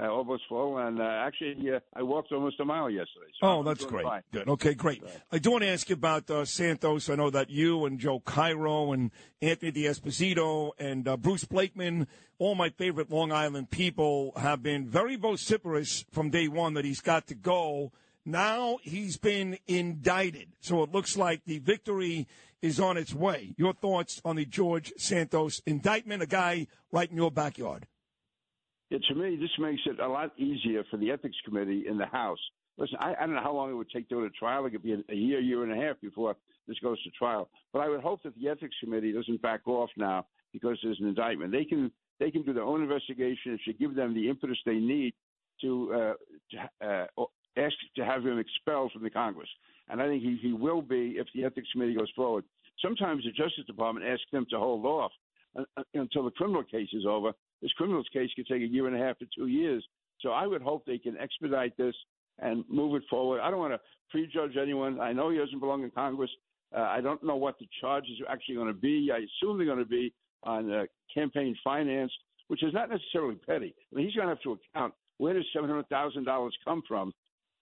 uh, 0.00 0.08
almost 0.08 0.42
full. 0.48 0.78
And 0.78 1.00
uh, 1.00 1.04
actually, 1.04 1.70
uh, 1.70 1.80
I 1.94 2.02
walked 2.02 2.32
almost 2.32 2.60
a 2.60 2.64
mile 2.64 2.90
yesterday. 2.90 3.26
So 3.40 3.46
Oh, 3.46 3.62
that's 3.62 3.84
great. 3.84 4.04
fine. 4.04 4.22
Good. 4.32 4.48
Okay, 4.48 4.74
great. 4.74 5.02
I 5.32 5.38
do 5.38 5.50
want 5.52 5.62
to 5.64 5.68
ask 5.70 5.88
you 5.88 5.94
about 5.94 6.30
uh, 6.30 6.44
Santos. 6.44 7.08
I 7.10 7.14
know 7.16 7.30
that 7.30 7.50
you 7.50 7.84
and 7.86 7.98
Joe 7.98 8.20
Cairo 8.20 8.92
and 8.92 9.10
Anthony 9.42 9.72
D'Esposito 9.72 10.72
and 10.78 11.06
uh, 11.08 11.16
Bruce 11.16 11.44
Blakeman, 11.44 12.06
all 12.38 12.54
my 12.54 12.70
favorite 12.70 13.10
Long 13.10 13.32
Island 13.32 13.70
people, 13.70 14.32
have 14.36 14.62
been 14.62 14.86
very 14.88 15.16
vociferous 15.16 16.04
from 16.12 16.30
day 16.30 16.48
one 16.48 16.74
that 16.74 16.84
he's 16.84 17.00
got 17.00 17.26
to 17.28 17.34
go. 17.34 17.92
Now 18.24 18.78
he's 18.82 19.16
been 19.16 19.58
indicted. 19.66 20.48
So 20.60 20.82
it 20.82 20.92
looks 20.92 21.16
like 21.16 21.44
the 21.46 21.58
victory 21.58 22.28
is 22.62 22.78
on 22.78 22.98
its 22.98 23.14
way. 23.14 23.54
Your 23.56 23.72
thoughts 23.72 24.20
on 24.24 24.36
the 24.36 24.44
George 24.44 24.92
Santos 24.98 25.62
indictment, 25.66 26.22
a 26.22 26.26
guy 26.26 26.66
right 26.92 27.10
in 27.10 27.16
your 27.16 27.30
backyard? 27.30 27.86
Yeah, 28.90 28.98
to 29.08 29.14
me, 29.14 29.36
this 29.36 29.50
makes 29.58 29.82
it 29.86 30.00
a 30.00 30.08
lot 30.08 30.32
easier 30.38 30.84
for 30.90 30.96
the 30.96 31.10
ethics 31.10 31.36
committee 31.44 31.84
in 31.88 31.96
the 31.96 32.06
House. 32.06 32.40
Listen, 32.76 32.96
I, 33.00 33.14
I 33.14 33.26
don't 33.26 33.34
know 33.34 33.42
how 33.42 33.52
long 33.54 33.70
it 33.70 33.74
would 33.74 33.90
take 33.90 34.08
to 34.08 34.16
go 34.16 34.20
to 34.22 34.30
trial. 34.30 34.66
It 34.66 34.70
could 34.70 34.82
be 34.82 34.92
a, 34.92 35.14
year, 35.14 35.40
year 35.40 35.62
and 35.62 35.72
a 35.72 35.86
half 35.86 36.00
before 36.00 36.34
this 36.66 36.78
goes 36.80 37.00
to 37.02 37.10
trial. 37.10 37.48
But 37.72 37.80
I 37.80 37.88
would 37.88 38.00
hope 38.00 38.22
that 38.24 38.34
the 38.40 38.48
ethics 38.48 38.74
committee 38.82 39.12
doesn't 39.12 39.42
back 39.42 39.66
off 39.66 39.90
now 39.96 40.26
because 40.52 40.78
there's 40.82 40.98
an 41.00 41.06
indictment. 41.06 41.52
They 41.52 41.64
can 41.64 41.92
they 42.18 42.30
can 42.30 42.42
do 42.42 42.52
their 42.52 42.64
own 42.64 42.82
investigation. 42.82 43.54
It 43.54 43.60
should 43.64 43.78
give 43.78 43.94
them 43.94 44.14
the 44.14 44.28
impetus 44.28 44.58
they 44.66 44.74
need 44.74 45.14
to, 45.62 45.92
uh, 45.92 46.12
to 46.82 46.86
uh, 47.18 47.24
ask 47.56 47.74
to 47.96 48.04
have 48.04 48.24
him 48.24 48.38
expelled 48.38 48.92
from 48.92 49.02
the 49.02 49.10
Congress. 49.10 49.48
And 49.88 50.00
I 50.02 50.06
think 50.06 50.22
he, 50.22 50.38
he 50.40 50.52
will 50.52 50.82
be 50.82 51.16
if 51.16 51.26
the 51.34 51.44
ethics 51.44 51.68
committee 51.72 51.94
goes 51.94 52.10
forward. 52.14 52.44
Sometimes 52.82 53.24
the 53.24 53.30
Justice 53.30 53.64
Department 53.66 54.06
asks 54.06 54.26
them 54.32 54.46
to 54.50 54.58
hold 54.58 54.84
off 54.84 55.12
uh, 55.58 55.62
uh, 55.76 55.82
until 55.94 56.24
the 56.24 56.30
criminal 56.30 56.62
case 56.62 56.88
is 56.92 57.04
over. 57.06 57.32
This 57.62 57.72
criminal 57.72 58.02
case 58.12 58.30
could 58.34 58.46
take 58.46 58.62
a 58.62 58.66
year 58.66 58.86
and 58.86 58.96
a 58.96 58.98
half 58.98 59.18
to 59.18 59.26
two 59.36 59.46
years. 59.46 59.84
So 60.20 60.30
I 60.30 60.46
would 60.46 60.62
hope 60.62 60.84
they 60.84 60.98
can 60.98 61.16
expedite 61.18 61.76
this 61.76 61.94
and 62.38 62.64
move 62.68 62.94
it 62.94 63.02
forward. 63.08 63.40
I 63.40 63.50
don't 63.50 63.60
want 63.60 63.74
to 63.74 63.80
prejudge 64.10 64.56
anyone. 64.60 65.00
I 65.00 65.12
know 65.12 65.30
he 65.30 65.38
doesn't 65.38 65.60
belong 65.60 65.82
in 65.84 65.90
Congress. 65.90 66.30
Uh, 66.74 66.80
I 66.82 67.00
don't 67.00 67.22
know 67.22 67.36
what 67.36 67.58
the 67.58 67.68
charges 67.80 68.20
are 68.20 68.32
actually 68.32 68.54
going 68.56 68.68
to 68.68 68.74
be. 68.74 69.10
I 69.12 69.18
assume 69.18 69.58
they're 69.58 69.66
going 69.66 69.78
to 69.78 69.84
be 69.84 70.12
on 70.44 70.72
uh, 70.72 70.84
campaign 71.12 71.56
finance, 71.62 72.12
which 72.48 72.62
is 72.62 72.72
not 72.72 72.88
necessarily 72.88 73.34
petty. 73.34 73.74
I 73.92 73.96
mean, 73.96 74.06
he's 74.06 74.14
going 74.14 74.28
to 74.28 74.34
have 74.34 74.42
to 74.42 74.52
account 74.74 74.94
where 75.18 75.34
does 75.34 75.44
seven 75.52 75.68
hundred 75.68 75.88
thousand 75.88 76.24
dollars 76.24 76.56
come 76.64 76.82
from 76.88 77.12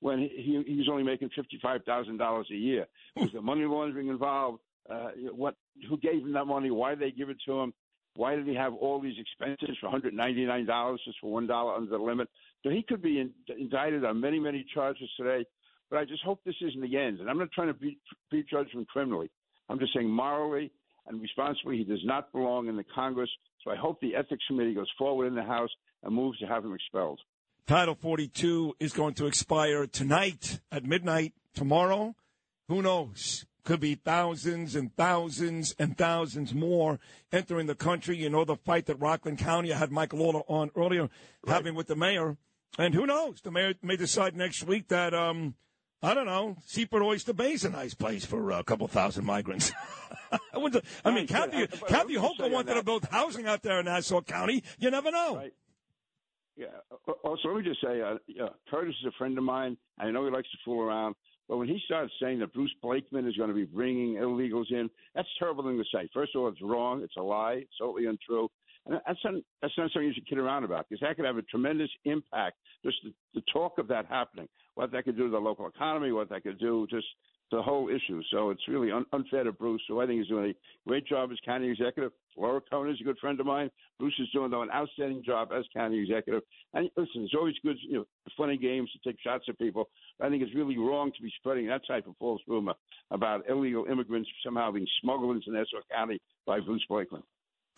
when 0.01 0.21
he, 0.21 0.29
he 0.29 0.75
he's 0.75 0.89
only 0.89 1.03
making 1.03 1.31
fifty 1.35 1.59
five 1.61 1.83
thousand 1.85 2.19
dollars 2.19 2.47
a 2.53 2.57
year. 2.57 2.87
Was 3.17 3.31
there 3.33 3.43
money 3.43 3.65
laundering 3.65 4.09
involved? 4.09 4.61
Uh, 4.89 5.11
what? 5.35 5.57
Who 5.89 5.97
gave 5.99 6.23
him 6.23 6.33
that 6.35 6.45
money? 6.45 6.71
Why 6.71 6.91
did 6.91 7.01
they 7.01 7.11
give 7.11 7.31
it 7.31 7.39
to 7.47 7.61
him? 7.61 7.75
Why 8.19 8.35
did 8.35 8.49
he 8.49 8.55
have 8.57 8.75
all 8.75 9.01
these 9.01 9.15
expenses 9.17 9.77
for 9.81 9.87
one 9.87 9.93
hundred 9.93 10.13
ninety 10.13 10.45
nine 10.45 10.67
dollars 10.67 11.01
just 11.05 11.19
for 11.21 11.31
one 11.31 11.47
dollar 11.47 11.77
under 11.77 11.89
the 11.89 11.99
limit? 11.99 12.29
So 12.65 12.71
he 12.71 12.83
could 12.83 13.01
be 13.01 13.21
in, 13.21 13.31
indicted 13.57 14.05
on 14.05 14.21
many 14.21 14.41
many 14.41 14.67
charges 14.75 15.09
today. 15.17 15.47
But 15.89 16.01
I 16.01 16.05
just 16.05 16.25
hope 16.25 16.41
this 16.45 16.57
isn't 16.61 16.81
the 16.81 16.99
end. 16.99 17.21
And 17.21 17.31
I'm 17.31 17.39
not 17.39 17.53
trying 17.53 17.69
to 17.69 17.75
be, 17.75 17.97
prejudge 18.29 18.73
him 18.73 18.85
criminally. 18.87 19.31
I'm 19.69 19.79
just 19.79 19.95
saying 19.95 20.11
morally 20.11 20.73
and 21.07 21.23
responsibly, 21.23 21.79
he 21.79 21.85
does 21.85 22.03
not 22.05 22.33
belong 22.33 22.67
in 22.67 22.77
the 22.77 22.85
Congress. 22.93 23.31
So 23.65 23.71
I 23.71 23.77
hope 23.77 24.01
the 24.01 24.17
ethics 24.17 24.43
committee 24.49 24.75
goes 24.75 24.91
forward 24.99 25.27
in 25.27 25.37
the 25.37 25.45
House 25.45 25.71
and 26.03 26.13
moves 26.13 26.41
to 26.41 26.47
have 26.47 26.65
him 26.65 26.75
expelled. 26.75 27.21
Title 27.69 27.95
42 27.95 28.75
is 28.81 28.93
going 28.93 29.15
to 29.15 29.27
expire 29.27 29.87
tonight 29.87 30.59
at 30.73 30.85
midnight 30.85 31.35
tomorrow. 31.55 32.17
Who 32.67 32.83
knows? 32.83 33.47
Could 33.69 33.81
be 33.81 33.97
thousands 33.97 34.75
and 34.75 34.97
thousands 34.97 35.75
and 35.79 35.95
thousands 35.99 36.55
more 36.55 36.99
entering 37.31 37.67
the 37.67 37.75
country. 37.75 38.17
You 38.17 38.31
know, 38.31 38.43
the 38.47 38.57
fight 38.57 38.87
that 38.87 38.99
Rockland 38.99 39.37
County, 39.37 39.75
I 39.75 39.77
had 39.77 39.93
Michael 39.93 40.21
Lawler 40.21 40.41
on 40.49 40.71
earlier, 40.75 41.11
having 41.47 41.75
with 41.75 41.87
the 41.87 41.95
mayor. 41.95 42.39
And 42.79 42.95
who 42.95 43.05
knows? 43.05 43.43
The 43.43 43.51
mayor 43.51 43.75
may 43.83 43.97
decide 43.97 44.35
next 44.35 44.65
week 44.65 44.89
that, 44.89 45.13
um, 45.13 45.55
I 46.03 46.15
don't 46.15 46.25
know, 46.25 46.57
Seaport 46.65 47.03
Oyster 47.03 47.35
Bay 47.35 47.53
is 47.53 47.67
a 47.67 47.69
nice 47.69 47.93
place 47.93 48.25
for 48.25 48.53
a 48.53 48.65
couple 48.65 48.89
thousand 48.89 49.27
migrants. 49.27 49.71
I, 50.33 50.39
I 51.05 51.11
mean, 51.11 51.27
Kathy, 51.27 51.67
Kathy 51.67 52.15
Hochul 52.15 52.51
wanted 52.51 52.73
to 52.73 52.83
build 52.83 53.05
housing 53.11 53.47
out 53.47 53.63
there 53.63 53.81
in 53.81 53.85
Nassau 53.85 54.23
County. 54.23 54.65
You 54.79 54.91
never 54.91 55.11
know. 55.11 55.37
Right. 55.37 55.53
Yeah. 56.57 56.69
Uh, 57.07 57.13
Also, 57.23 57.49
let 57.49 57.59
me 57.59 57.69
just 57.69 57.83
say, 57.83 58.01
uh, 58.01 58.17
yeah, 58.27 58.49
Curtis 58.71 58.95
is 59.03 59.09
a 59.09 59.19
friend 59.19 59.37
of 59.37 59.45
mine. 59.45 59.77
I 59.99 60.11
know 60.11 60.25
he 60.25 60.31
likes 60.31 60.51
to 60.53 60.59
fool 60.65 60.81
around, 60.81 61.17
but 61.49 61.57
when 61.57 61.69
he 61.69 61.81
started 61.87 62.11
saying 62.21 62.41
that 62.41 62.53
Bruce 62.53 62.75
Blakeman 62.83 63.27
is 63.27 63.37
going 63.37 63.49
to 63.49 63.55
be 63.55 63.65
bringing 63.65 64.17
illegals 64.17 64.71
in, 64.71 64.91
that's 65.15 65.29
terrible 65.39 65.65
thing 65.65 65.79
to 65.79 65.85
say. 65.97 66.09
First 66.13 66.35
of 66.35 66.43
all, 66.43 66.49
it's 66.49 66.63
wrong. 66.63 67.03
It's 67.03 67.17
a 67.17 67.23
lie. 67.23 67.61
It's 67.63 67.79
totally 67.81 68.07
untrue. 68.07 68.49
And 68.87 69.01
that's 69.07 69.19
not, 69.25 69.35
that's 69.63 69.75
not 69.77 69.91
something 69.93 70.09
you 70.09 70.15
should 70.15 70.29
kid 70.29 70.39
around 70.39 70.65
about 70.65 70.87
because 70.89 71.01
that 71.01 71.17
could 71.17 71.25
have 71.25 71.37
a 71.37 71.43
tremendous 71.43 71.91
impact. 72.05 72.57
Just 72.85 72.99
the, 73.03 73.13
the 73.35 73.43
talk 73.53 73.79
of 73.79 73.89
that 73.89 74.07
happening, 74.07 74.49
what 74.75 74.93
that 74.93 75.05
could 75.05 75.17
do 75.17 75.25
to 75.25 75.31
the 75.31 75.39
local 75.39 75.67
economy, 75.67 76.13
what 76.13 76.29
that 76.31 76.43
could 76.43 76.59
do, 76.59 76.87
just 76.91 77.07
the 77.51 77.63
whole 77.63 77.89
issue. 77.89 78.23
So 78.31 78.51
it's 78.51 78.67
really 78.69 78.91
un- 78.91 79.07
unfair 79.13 79.45
to 79.45 79.53
Bruce. 79.53 79.83
So 79.89 80.01
I 80.01 80.07
think 80.07 80.21
he's 80.21 80.29
doing 80.29 80.51
a 80.51 80.89
great 80.89 81.07
job 81.07 81.31
as 81.33 81.39
county 81.45 81.69
executive. 81.69 82.13
Laura 82.37 82.61
Cohen 82.71 82.91
is 82.91 83.01
a 83.01 83.05
good 83.05 83.19
friend 83.19 83.39
of 83.41 83.47
mine. 83.47 83.71
Bruce 83.99 84.15
is 84.19 84.29
doing 84.33 84.51
though 84.51 84.63
an 84.63 84.71
outstanding 84.71 85.23
job 85.25 85.49
as 85.57 85.65
county 85.75 85.99
executive. 85.99 86.43
And 86.75 86.91
listen, 86.97 87.23
it's 87.25 87.35
always 87.35 87.55
good, 87.65 87.77
you 87.83 87.99
know, 87.99 88.07
funny 88.37 88.57
games 88.57 88.91
to 88.93 89.11
take 89.11 89.21
shots 89.21 89.45
at 89.49 89.59
people. 89.59 89.89
I 90.21 90.29
think 90.29 90.43
it's 90.43 90.55
really 90.55 90.79
wrong 90.79 91.11
to 91.17 91.23
be 91.23 91.33
spreading 91.39 91.67
that 91.69 91.87
type 91.87 92.07
of 92.07 92.15
false 92.19 92.41
rumor 92.47 92.75
about 93.11 93.49
illegal 93.49 93.87
immigrants 93.87 94.29
somehow 94.45 94.71
being 94.71 94.87
smuggled 95.01 95.37
into 95.37 95.51
Nassau 95.51 95.79
County 95.93 96.21
by 96.47 96.61
Bruce 96.61 96.85
Blakeman. 96.89 97.23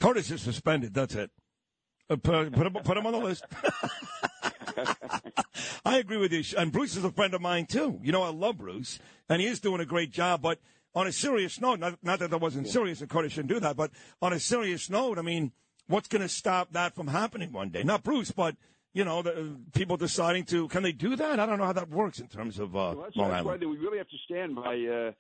Curtis 0.01 0.31
is 0.31 0.43
suspended. 0.43 0.95
That's 0.95 1.15
it. 1.15 1.31
Uh, 2.09 2.17
put, 2.17 2.53
put, 2.53 2.67
him, 2.67 2.73
put 2.83 2.97
him 2.97 3.07
on 3.07 3.13
the 3.13 3.19
list. 3.19 3.45
I 5.85 5.99
agree 5.99 6.17
with 6.17 6.33
you. 6.33 6.43
And 6.57 6.73
Bruce 6.73 6.97
is 6.97 7.05
a 7.05 7.11
friend 7.11 7.35
of 7.35 7.41
mine, 7.41 7.67
too. 7.67 8.01
You 8.03 8.13
know, 8.13 8.23
I 8.23 8.31
love 8.31 8.59
Bruce, 8.59 8.99
and 9.29 9.41
he 9.41 9.47
is 9.47 9.61
doing 9.61 9.81
a 9.81 9.87
great 9.87 10.11
job. 10.11 10.43
But 10.43 10.59
on 10.95 11.07
a 11.07 11.13
serious 11.13 11.61
note, 11.61 11.79
not, 11.79 11.99
not 12.03 12.19
that 12.19 12.31
that 12.31 12.41
wasn't 12.41 12.69
serious, 12.69 13.01
and 13.01 13.09
Curtis 13.09 13.33
shouldn't 13.33 13.53
do 13.53 13.61
that, 13.61 13.77
but 13.77 13.91
on 14.21 14.33
a 14.33 14.41
serious 14.41 14.91
note, 14.91 15.19
I 15.19 15.23
mean, 15.23 15.53
what's 15.87 16.09
going 16.09 16.23
to 16.23 16.29
stop 16.29 16.73
that 16.73 16.95
from 16.95 17.09
happening 17.09 17.53
one 17.53 17.71
day? 17.71 17.83
Not 17.83 18.03
Bruce, 18.03 18.31
but, 18.31 18.57
you 18.93 19.05
know, 19.05 19.23
the, 19.23 19.33
uh, 19.33 19.45
people 19.73 19.97
deciding 19.97 20.45
to, 20.47 20.69
can 20.69 20.83
they 20.83 20.93
do 20.93 21.17
that? 21.17 21.39
I 21.39 21.47
don't 21.47 21.59
know 21.59 21.67
how 21.67 21.73
that 21.73 21.91
works 21.91 22.19
in 22.19 22.29
terms 22.29 22.59
of 22.59 22.75
uh, 22.75 22.95
Well, 22.95 23.03
that's, 23.05 23.17
Long 23.17 23.31
that's 23.31 23.45
why 23.45 23.57
we 23.57 23.77
really 23.79 23.99
have 23.99 24.09
to 24.09 24.19
stand 24.25 24.57
by 24.57 24.75
uh, 24.75 25.13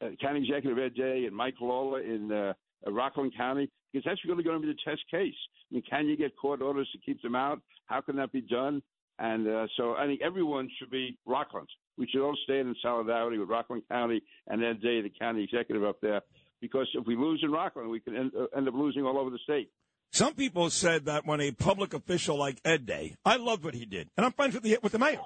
uh, 0.00 0.08
County 0.20 0.40
Executive 0.40 0.78
Ed 0.78 0.94
Day 0.94 1.24
and 1.26 1.36
Mike 1.36 1.54
Lawler 1.60 2.00
in 2.00 2.32
uh, 2.32 2.54
uh, 2.86 2.92
Rockland 2.92 3.32
County 3.36 3.70
because 3.92 4.04
that's 4.04 4.24
really 4.26 4.42
going 4.42 4.60
to 4.60 4.66
be 4.66 4.72
the 4.72 4.90
test 4.90 5.02
case. 5.10 5.34
I 5.70 5.74
mean, 5.74 5.82
can 5.88 6.06
you 6.06 6.16
get 6.16 6.36
court 6.36 6.60
orders 6.62 6.88
to 6.92 6.98
keep 6.98 7.22
them 7.22 7.36
out? 7.36 7.60
How 7.86 8.00
can 8.00 8.16
that 8.16 8.32
be 8.32 8.40
done? 8.40 8.82
And 9.18 9.46
uh, 9.46 9.66
so 9.76 9.94
I 9.94 10.06
think 10.06 10.20
everyone 10.22 10.68
should 10.78 10.90
be 10.90 11.16
Rockland. 11.26 11.68
We 11.96 12.08
should 12.10 12.24
all 12.24 12.36
stand 12.44 12.68
in 12.68 12.74
solidarity 12.82 13.38
with 13.38 13.48
Rockland 13.48 13.84
County 13.88 14.22
and 14.48 14.64
Ed 14.64 14.82
Day, 14.82 15.00
the 15.00 15.12
county 15.16 15.44
executive 15.44 15.84
up 15.84 16.00
there, 16.00 16.22
because 16.60 16.88
if 16.94 17.06
we 17.06 17.14
lose 17.14 17.40
in 17.44 17.52
Rockland, 17.52 17.88
we 17.88 18.00
can 18.00 18.16
end, 18.16 18.32
uh, 18.36 18.46
end 18.56 18.66
up 18.66 18.74
losing 18.74 19.04
all 19.04 19.18
over 19.18 19.30
the 19.30 19.38
state. 19.44 19.70
Some 20.10 20.34
people 20.34 20.70
said 20.70 21.06
that 21.06 21.26
when 21.26 21.40
a 21.40 21.52
public 21.52 21.94
official 21.94 22.36
like 22.36 22.60
Ed 22.64 22.86
Day, 22.86 23.14
I 23.24 23.36
loved 23.36 23.64
what 23.64 23.74
he 23.74 23.84
did, 23.84 24.10
and 24.16 24.26
I'm 24.26 24.32
friends 24.32 24.54
with 24.54 24.62
the 24.62 24.78
with 24.82 24.92
the 24.92 24.98
mayor. 24.98 25.20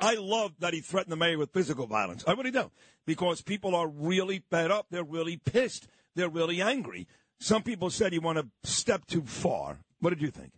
I 0.00 0.14
love 0.14 0.52
that 0.60 0.74
he 0.74 0.80
threatened 0.80 1.12
the 1.12 1.16
mayor 1.16 1.38
with 1.38 1.52
physical 1.52 1.86
violence. 1.86 2.24
I 2.26 2.32
really 2.32 2.50
do, 2.50 2.70
because 3.06 3.42
people 3.42 3.74
are 3.74 3.88
really 3.88 4.42
fed 4.50 4.70
up. 4.70 4.86
They're 4.90 5.04
really 5.04 5.36
pissed. 5.36 5.88
They're 6.14 6.28
really 6.28 6.60
angry. 6.60 7.06
Some 7.40 7.62
people 7.62 7.90
said 7.90 8.12
you 8.12 8.20
want 8.20 8.38
to 8.38 8.46
step 8.68 9.06
too 9.06 9.22
far. 9.22 9.78
What 10.00 10.10
did 10.10 10.22
you 10.22 10.30
think? 10.30 10.52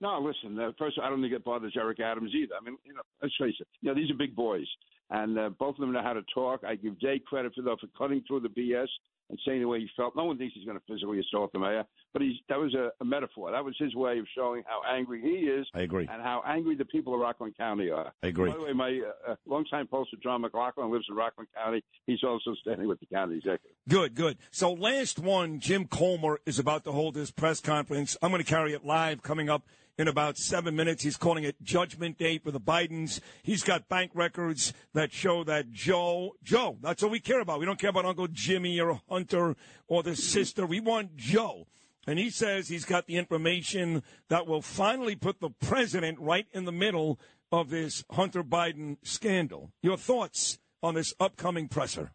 No, 0.00 0.18
listen. 0.20 0.58
Uh, 0.58 0.72
first, 0.78 0.98
I 1.02 1.08
don't 1.08 1.22
think 1.22 1.32
it 1.32 1.44
bothers 1.44 1.74
Eric 1.76 2.00
Adams 2.00 2.32
either. 2.34 2.54
I 2.60 2.64
mean, 2.64 2.76
you 2.84 2.92
know, 2.92 3.00
let's 3.22 3.34
face 3.40 3.54
it. 3.58 3.66
You 3.80 3.88
know, 3.88 3.94
these 3.94 4.10
are 4.10 4.14
big 4.14 4.36
boys, 4.36 4.66
and 5.10 5.38
uh, 5.38 5.50
both 5.58 5.76
of 5.76 5.80
them 5.80 5.92
know 5.92 6.02
how 6.02 6.12
to 6.12 6.22
talk. 6.34 6.60
I 6.66 6.74
give 6.74 7.00
Jay 7.00 7.20
credit 7.26 7.54
for 7.54 7.62
though 7.62 7.76
for 7.80 7.86
cutting 7.96 8.22
through 8.26 8.40
the 8.40 8.48
BS 8.48 8.88
and 9.28 9.38
saying 9.46 9.60
the 9.60 9.68
way 9.68 9.80
he 9.80 9.88
felt. 9.96 10.14
No 10.16 10.24
one 10.24 10.38
thinks 10.38 10.54
he's 10.54 10.64
going 10.64 10.78
to 10.78 10.84
physically 10.86 11.20
assault 11.20 11.52
the 11.52 11.58
mayor, 11.58 11.84
but 12.12 12.22
he's 12.22 12.36
that 12.48 12.58
was 12.58 12.74
a, 12.74 12.90
a 13.00 13.04
metaphor. 13.04 13.50
That 13.50 13.64
was 13.64 13.74
his 13.78 13.94
way 13.94 14.18
of 14.18 14.26
showing 14.36 14.62
how 14.66 14.82
angry 14.88 15.20
he 15.20 15.46
is. 15.46 15.66
I 15.74 15.80
agree. 15.80 16.08
And 16.10 16.22
how 16.22 16.42
angry 16.46 16.76
the 16.76 16.84
people 16.84 17.14
of 17.14 17.20
Rockland 17.20 17.56
County 17.56 17.90
are. 17.90 18.12
I 18.22 18.28
agree. 18.28 18.50
By 18.50 18.56
the 18.56 18.62
way, 18.64 18.72
my 18.72 19.00
uh, 19.28 19.32
uh, 19.32 19.36
longtime 19.46 19.88
pollster 19.88 20.20
John 20.22 20.42
McLaughlin 20.42 20.90
lives 20.90 21.06
in 21.08 21.16
Rockland 21.16 21.48
County. 21.54 21.82
He's 22.06 22.22
also 22.22 22.54
standing 22.60 22.88
with 22.88 23.00
the 23.00 23.06
county 23.06 23.36
executive. 23.36 23.76
Good, 23.88 24.14
good. 24.14 24.38
So 24.50 24.72
last 24.72 25.18
one, 25.18 25.60
Jim 25.60 25.86
Comer 25.86 26.40
is 26.46 26.58
about 26.58 26.84
to 26.84 26.92
hold 26.92 27.16
his 27.16 27.30
press 27.30 27.60
conference. 27.60 28.16
I'm 28.22 28.30
going 28.30 28.42
to 28.42 28.48
carry 28.48 28.72
it 28.72 28.84
live 28.84 29.22
coming 29.22 29.48
up 29.48 29.64
in 29.98 30.08
about 30.08 30.36
seven 30.36 30.76
minutes. 30.76 31.02
He's 31.02 31.16
calling 31.16 31.44
it 31.44 31.62
Judgment 31.62 32.18
Day 32.18 32.38
for 32.38 32.50
the 32.50 32.60
Bidens. 32.60 33.20
He's 33.42 33.62
got 33.62 33.88
bank 33.88 34.12
records 34.14 34.72
that 34.94 35.12
show 35.12 35.44
that 35.44 35.72
Joe, 35.72 36.32
Joe, 36.42 36.78
that's 36.80 37.02
all 37.02 37.10
we 37.10 37.20
care 37.20 37.40
about. 37.40 37.60
We 37.60 37.66
don't 37.66 37.78
care 37.78 37.90
about 37.90 38.04
Uncle 38.04 38.28
Jimmy 38.28 38.80
or 38.80 39.00
Hunter 39.08 39.56
or 39.88 40.02
the 40.02 40.16
sister. 40.16 40.66
We 40.66 40.80
want 40.80 41.16
Joe. 41.16 41.66
And 42.06 42.18
he 42.18 42.30
says 42.30 42.68
he's 42.68 42.84
got 42.84 43.06
the 43.06 43.16
information 43.16 44.02
that 44.28 44.46
will 44.46 44.62
finally 44.62 45.16
put 45.16 45.40
the 45.40 45.50
president 45.50 46.20
right 46.20 46.46
in 46.52 46.64
the 46.64 46.72
middle 46.72 47.18
of 47.50 47.70
this 47.70 48.04
Hunter 48.10 48.44
Biden 48.44 48.98
scandal. 49.02 49.72
Your 49.82 49.96
thoughts 49.96 50.58
on 50.82 50.94
this 50.94 51.14
upcoming 51.18 51.68
presser? 51.68 52.12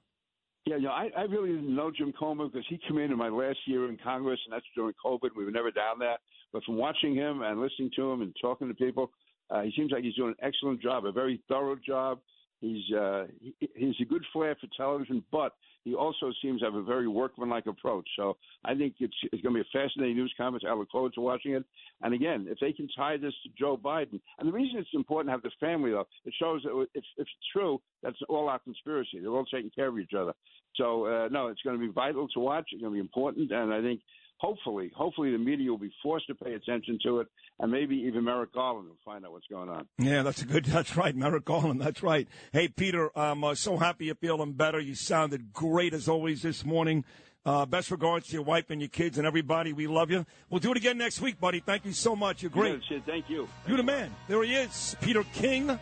Yeah, 0.66 0.76
you 0.76 0.84
know, 0.84 0.91
I, 0.91 1.10
I 1.18 1.24
really 1.24 1.49
didn't 1.49 1.76
know 1.76 1.91
Jim 1.91 2.14
Comer 2.18 2.48
because 2.48 2.66
he 2.70 2.80
came 2.88 2.99
in 2.99 3.12
in 3.12 3.18
my 3.18 3.30
last 3.30 3.58
year 3.66 3.90
in 3.90 3.98
Congress, 3.98 4.40
and 4.45 4.53
that's 4.53 4.66
during 4.76 4.94
COVID. 5.03 5.30
We 5.36 5.44
were 5.44 5.52
never 5.52 5.72
down 5.72 5.98
there. 5.99 6.18
But 6.53 6.64
from 6.64 6.78
watching 6.78 7.15
him 7.15 7.41
and 7.41 7.61
listening 7.61 7.91
to 7.95 8.11
him 8.11 8.22
and 8.22 8.36
talking 8.41 8.68
to 8.68 8.73
people, 8.73 9.11
uh, 9.49 9.61
he 9.61 9.73
seems 9.76 9.91
like 9.91 10.03
he's 10.03 10.15
doing 10.15 10.36
an 10.40 10.45
excellent 10.45 10.82
job, 10.82 11.06
a 11.06 11.11
very 11.11 11.41
thorough 11.48 11.76
job. 11.76 12.19
He's 12.61 12.84
uh, 12.95 13.26
he, 13.40 13.56
he's 13.76 13.95
a 14.02 14.06
good 14.06 14.23
flair 14.32 14.56
for 14.60 14.68
television, 14.78 15.23
but 15.32 15.53
he 15.84 15.95
also 15.95 16.32
seems 16.44 16.60
to 16.60 16.65
have 16.65 16.76
a 16.76 16.84
very 16.84 17.07
workmanlike 17.07 17.65
approach. 17.65 18.07
So 18.15 18.38
I 18.64 18.76
think 18.76 18.95
it's 18.99 19.15
it's 19.32 19.41
going 19.41 19.56
to 19.56 19.64
be 19.64 19.68
a 19.68 19.80
fascinating 19.80 20.15
news 20.15 20.34
conference. 20.38 20.64
I 20.68 20.73
look 20.73 20.91
forward 20.91 21.14
to 21.15 21.22
watching 21.22 21.53
it. 21.53 21.65
And 22.03 22.14
again, 22.14 22.45
if 22.48 22.60
they 22.60 22.72
can 22.72 22.88
tie 22.95 23.18
this 23.18 23.34
to 23.44 23.49
Joe 23.57 23.78
Biden, 23.78 24.22
and 24.38 24.48
the 24.48 24.53
reason 24.53 24.80
it's 24.80 24.90
important 24.94 25.30
to 25.30 25.32
have 25.32 25.41
the 25.41 25.52
family 25.60 25.91
though, 25.91 26.07
it 26.23 26.34
shows 26.40 26.61
that 26.64 26.80
if, 26.94 27.03
if 27.18 27.22
it's 27.22 27.48
true, 27.52 27.82
that's 28.03 28.18
all 28.30 28.48
our 28.48 28.60
conspiracy. 28.60 29.19
They're 29.19 29.32
all 29.32 29.45
taking 29.45 29.72
care 29.72 29.88
of 29.88 29.98
each 29.98 30.14
other. 30.15 30.34
So 30.76 31.07
uh, 31.07 31.30
no, 31.30 31.48
it's 31.48 31.61
going 31.64 31.80
to 31.80 31.86
be 31.86 31.91
vital 31.91 32.28
to 32.30 32.40
watch. 32.40 32.69
It's 32.72 32.82
going 32.82 32.94
to 32.94 32.95
be 32.95 32.99
important, 32.99 33.52
and 33.52 33.73
I 33.73 33.82
think 33.82 34.02
hopefully, 34.41 34.91
hopefully 34.95 35.31
the 35.31 35.38
media 35.38 35.69
will 35.69 35.77
be 35.77 35.93
forced 36.01 36.27
to 36.27 36.35
pay 36.35 36.53
attention 36.53 36.97
to 37.03 37.19
it, 37.19 37.27
and 37.59 37.72
maybe 37.72 37.95
even 37.95 38.23
Merrick 38.23 38.53
Garland 38.53 38.88
will 38.88 38.97
find 39.05 39.23
out 39.23 39.31
what's 39.31 39.45
going 39.47 39.69
on. 39.69 39.88
Yeah, 39.99 40.23
that's 40.23 40.41
a 40.41 40.45
good. 40.45 40.65
That's 40.72 40.95
right, 40.95 41.15
Merrick 41.15 41.45
Garland. 41.45 41.81
That's 41.81 42.01
right. 42.01 42.27
Hey, 42.53 42.68
Peter, 42.68 43.15
I'm 43.18 43.43
uh, 43.43 43.55
so 43.55 43.77
happy 43.77 44.05
you're 44.05 44.15
feeling 44.15 44.53
better. 44.53 44.80
You 44.80 44.95
sounded 44.95 45.53
great 45.53 45.93
as 45.93 46.07
always 46.07 46.41
this 46.41 46.65
morning. 46.65 47.03
Uh, 47.45 47.65
best 47.65 47.91
regards 47.91 48.27
to 48.27 48.34
your 48.34 48.43
wife 48.43 48.69
and 48.69 48.80
your 48.81 48.88
kids 48.88 49.18
and 49.18 49.27
everybody. 49.27 49.73
We 49.73 49.88
love 49.88 50.11
you. 50.11 50.26
We'll 50.49 50.59
do 50.59 50.72
it 50.72 50.77
again 50.77 50.97
next 50.97 51.22
week, 51.22 51.39
buddy. 51.39 51.59
Thank 51.59 51.85
you 51.85 51.93
so 51.93 52.15
much. 52.15 52.41
You're 52.41 52.51
great. 52.51 52.81
Yeah, 52.89 52.99
thank 53.05 53.30
you. 53.30 53.47
You're 53.68 53.77
the 53.77 53.84
man. 53.84 54.13
There 54.27 54.43
he 54.43 54.55
is, 54.55 54.95
Peter 55.01 55.23
King. 55.34 55.77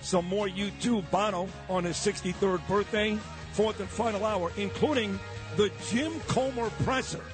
Some 0.00 0.26
more 0.26 0.46
U2 0.46 1.10
Bono 1.10 1.48
on 1.68 1.84
his 1.84 1.96
63rd 1.96 2.66
birthday, 2.68 3.18
fourth 3.52 3.80
and 3.80 3.88
final 3.88 4.24
hour, 4.24 4.52
including 4.56 5.18
the 5.56 5.72
Jim 5.88 6.12
Comer 6.28 6.70
presser. 6.84 7.24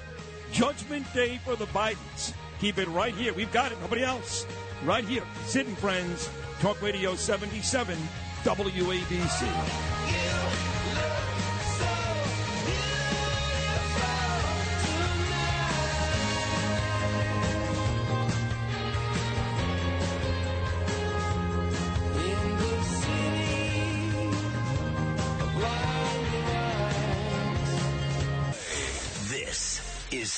Judgment 0.55 1.05
Day 1.13 1.37
for 1.43 1.57
the 1.57 1.65
Bidens. 1.65 2.33
Keep 2.61 2.77
it 2.77 2.87
right 2.87 3.13
here. 3.13 3.33
We've 3.33 3.51
got 3.51 3.73
it. 3.73 3.81
Nobody 3.81 4.03
else. 4.03 4.47
right 4.85 5.03
here. 5.03 5.23
Sid 5.45 5.67
and 5.67 5.77
Friends, 5.77 6.29
Talk 6.61 6.81
Radio 6.81 7.13
77, 7.15 7.97
WABC. 8.43 10.74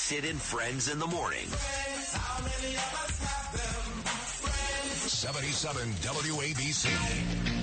Sid 0.08 0.24
and 0.24 0.40
Friends 0.40 0.88
in 0.88 0.98
the 0.98 1.06
Morning. 1.06 1.46
77 5.06 5.92
WABC. 6.00 7.57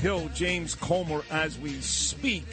Hill, 0.00 0.30
James 0.32 0.76
Comer, 0.76 1.22
as 1.28 1.58
we 1.58 1.80
speak, 1.80 2.44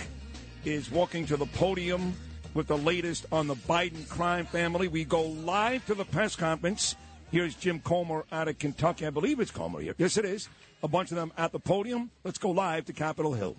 is 0.66 0.90
walking 0.90 1.28
to 1.28 1.38
the 1.38 1.46
podium 1.46 2.16
with 2.56 2.66
the 2.66 2.78
latest 2.78 3.28
on 3.32 3.46
the 3.46 3.54
Biden 3.54 4.10
crime 4.10 4.48
family. 4.48 4.88
We 4.88 5.06
go 5.06 5.22
live 5.22 5.86
to 5.86 5.94
the 5.94 6.06
press 6.06 6.36
conference. 6.36 6.96
Here's 7.32 7.54
Jim 7.54 7.82
Comer 7.82 8.26
out 8.32 8.48
of 8.48 8.58
Kentucky. 8.58 9.06
I 9.06 9.12
believe 9.12 9.40
it's 9.40 9.52
Comer 9.52 9.80
here. 9.80 9.94
Yes, 10.00 10.18
it 10.18 10.26
is. 10.26 10.50
A 10.82 10.88
bunch 10.88 11.12
of 11.12 11.18
them 11.18 11.32
at 11.38 11.52
the 11.52 11.60
podium. 11.60 12.10
Let's 12.24 12.40
go 12.40 12.50
live 12.50 12.86
to 12.86 12.94
Capitol 12.94 13.34
Hill. 13.34 13.56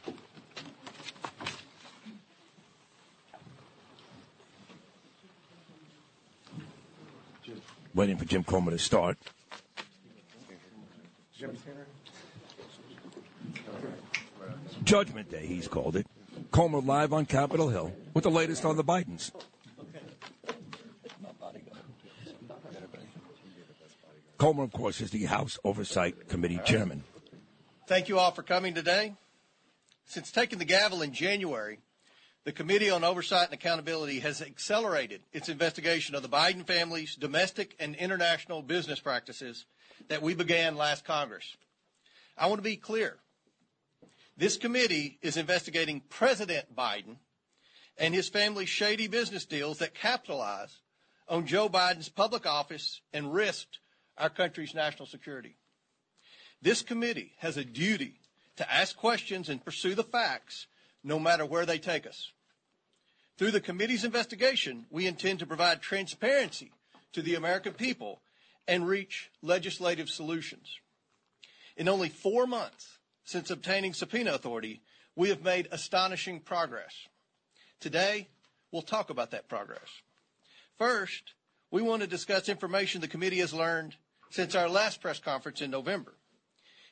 Waiting 7.94 8.18
for 8.18 8.26
Jim 8.26 8.44
Comer 8.44 8.72
to 8.72 8.80
start. 8.80 9.18
Judgment 14.84 15.30
Day, 15.30 15.46
he's 15.46 15.68
called 15.68 15.96
it. 15.96 16.08
Comer 16.52 16.82
live 16.82 17.14
on 17.14 17.26
Capitol 17.26 17.70
Hill 17.70 17.94
with 18.14 18.24
the 18.24 18.32
latest 18.32 18.66
on 18.66 18.78
the 18.78 18.84
Bidens. 18.84 19.32
Comer, 24.38 24.64
of 24.64 24.74
course, 24.74 25.00
is 25.00 25.12
the 25.12 25.24
House 25.26 25.58
Oversight 25.64 26.28
Committee 26.28 26.60
chairman. 26.66 27.04
Thank 27.88 28.10
you 28.10 28.20
all 28.20 28.32
for 28.32 28.44
coming 28.44 28.74
today. 28.74 29.14
Since 30.06 30.32
taking 30.32 30.60
the 30.60 30.66
gavel 30.66 31.02
in 31.02 31.14
January, 31.14 31.80
the 32.46 32.52
Committee 32.52 32.90
on 32.90 33.04
Oversight 33.04 33.46
and 33.46 33.54
Accountability 33.54 34.20
has 34.20 34.42
accelerated 34.42 35.22
its 35.32 35.48
investigation 35.48 36.14
of 36.14 36.24
the 36.24 36.30
Biden 36.30 36.66
family's 36.68 37.16
domestic 37.16 37.76
and 37.80 37.96
international 37.96 38.62
business 38.62 39.00
practices 39.00 39.66
that 40.10 40.22
we 40.22 40.34
began 40.34 40.76
last 40.76 41.06
Congress. 41.06 41.56
I 42.38 42.48
want 42.48 42.60
to 42.60 42.64
be 42.64 42.76
clear. 42.76 43.18
This 44.36 44.58
committee 44.58 45.20
is 45.22 45.38
investigating 45.38 46.02
President 46.10 46.76
Biden 46.76 47.18
and 47.98 48.14
his 48.14 48.28
family's 48.28 48.70
shady 48.70 49.08
business 49.08 49.46
deals 49.46 49.78
that 49.78 49.94
capitalize 49.94 50.80
on 51.30 51.46
Joe 51.46 51.70
Biden's 51.70 52.10
public 52.10 52.46
office 52.46 53.02
and 53.14 53.34
risked 53.34 53.80
our 54.18 54.30
country's 54.30 54.74
national 54.74 55.06
security. 55.06 55.56
This 56.62 56.82
committee 56.82 57.34
has 57.38 57.56
a 57.56 57.64
duty 57.64 58.16
to 58.58 58.72
ask 58.72 58.98
questions 58.98 59.50
and 59.50 59.64
pursue 59.64 59.96
the 59.96 60.04
facts 60.04 60.68
no 61.04 61.20
matter 61.20 61.46
where 61.46 61.66
they 61.66 61.78
take 61.78 62.08
us. 62.08 62.32
Through 63.38 63.52
the 63.52 63.62
committee's 63.62 64.04
investigation, 64.04 64.86
we 64.90 65.08
intend 65.08 65.40
to 65.40 65.46
provide 65.46 65.82
transparency 65.82 66.72
to 67.14 67.22
the 67.22 67.36
American 67.36 67.74
people 67.74 68.22
and 68.68 68.88
reach 68.88 69.32
legislative 69.42 70.10
solutions. 70.10 70.80
In 71.76 71.90
only 71.90 72.10
four 72.10 72.46
months 72.46 73.00
since 73.24 73.50
obtaining 73.50 73.94
subpoena 73.94 74.34
authority, 74.34 74.82
we 75.16 75.30
have 75.30 75.44
made 75.44 75.68
astonishing 75.72 76.40
progress. 76.40 76.94
Today, 77.80 78.30
we'll 78.72 78.82
talk 78.82 79.10
about 79.10 79.32
that 79.32 79.50
progress. 79.50 80.02
First, 80.78 81.34
we 81.72 81.82
want 81.82 82.02
to 82.02 82.08
discuss 82.08 82.50
information 82.50 83.02
the 83.02 83.08
committee 83.08 83.40
has 83.40 83.54
learned 83.54 83.96
since 84.30 84.56
our 84.56 84.70
last 84.70 85.02
press 85.02 85.20
conference 85.20 85.62
in 85.62 85.72
November. 85.72 86.14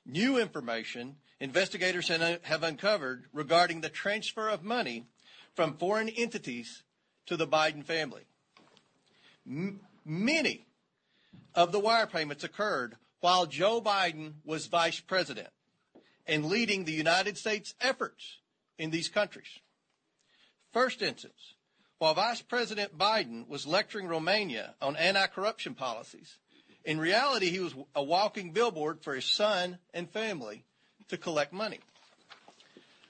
New 0.05 0.39
information 0.39 1.15
investigators 1.41 2.07
have 2.07 2.63
uncovered 2.63 3.25
regarding 3.33 3.81
the 3.81 3.89
transfer 3.89 4.47
of 4.47 4.63
money 4.63 5.07
from 5.55 5.75
foreign 5.75 6.07
entities 6.07 6.83
to 7.25 7.35
the 7.35 7.47
Biden 7.47 7.83
family. 7.83 8.21
Many 10.05 10.67
of 11.55 11.71
the 11.71 11.79
wire 11.79 12.05
payments 12.05 12.43
occurred 12.43 12.95
while 13.21 13.47
Joe 13.47 13.81
Biden 13.81 14.33
was 14.45 14.67
vice 14.67 14.99
president 14.99 15.49
and 16.27 16.45
leading 16.45 16.85
the 16.85 16.91
United 16.91 17.39
States 17.39 17.73
efforts 17.81 18.37
in 18.77 18.91
these 18.91 19.09
countries. 19.09 19.59
First 20.71 21.01
instance, 21.01 21.55
while 21.97 22.13
Vice 22.13 22.41
President 22.41 22.97
Biden 22.97 23.47
was 23.47 23.67
lecturing 23.67 24.07
Romania 24.07 24.75
on 24.81 24.95
anti 24.95 25.25
corruption 25.27 25.73
policies, 25.73 26.37
in 26.85 26.99
reality, 26.99 27.49
he 27.49 27.59
was 27.59 27.75
a 27.95 28.03
walking 28.03 28.51
billboard 28.51 29.01
for 29.01 29.15
his 29.15 29.25
son 29.25 29.79
and 29.93 30.09
family 30.09 30.65
to 31.09 31.17
collect 31.17 31.53
money. 31.53 31.79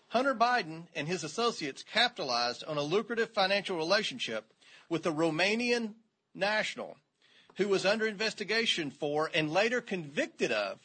Hunter 0.10 0.36
Biden 0.36 0.88
and 0.94 1.08
his 1.08 1.24
associates 1.24 1.84
capitalized 1.84 2.66
on 2.66 2.78
a 2.78 2.82
lucrative 2.82 3.30
financial 3.30 3.78
relationship 3.78 4.52
with 4.90 5.06
a 5.06 5.12
Romanian 5.12 5.94
national 6.36 6.98
who 7.56 7.68
was 7.68 7.86
under 7.86 8.06
investigation 8.06 8.92
for 8.92 9.30
and 9.34 9.52
later 9.54 9.80
convicted 9.80 10.52
of 10.52 10.80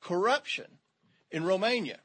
corruption 0.00 0.66
in 1.30 1.44
Romania. 1.44 1.98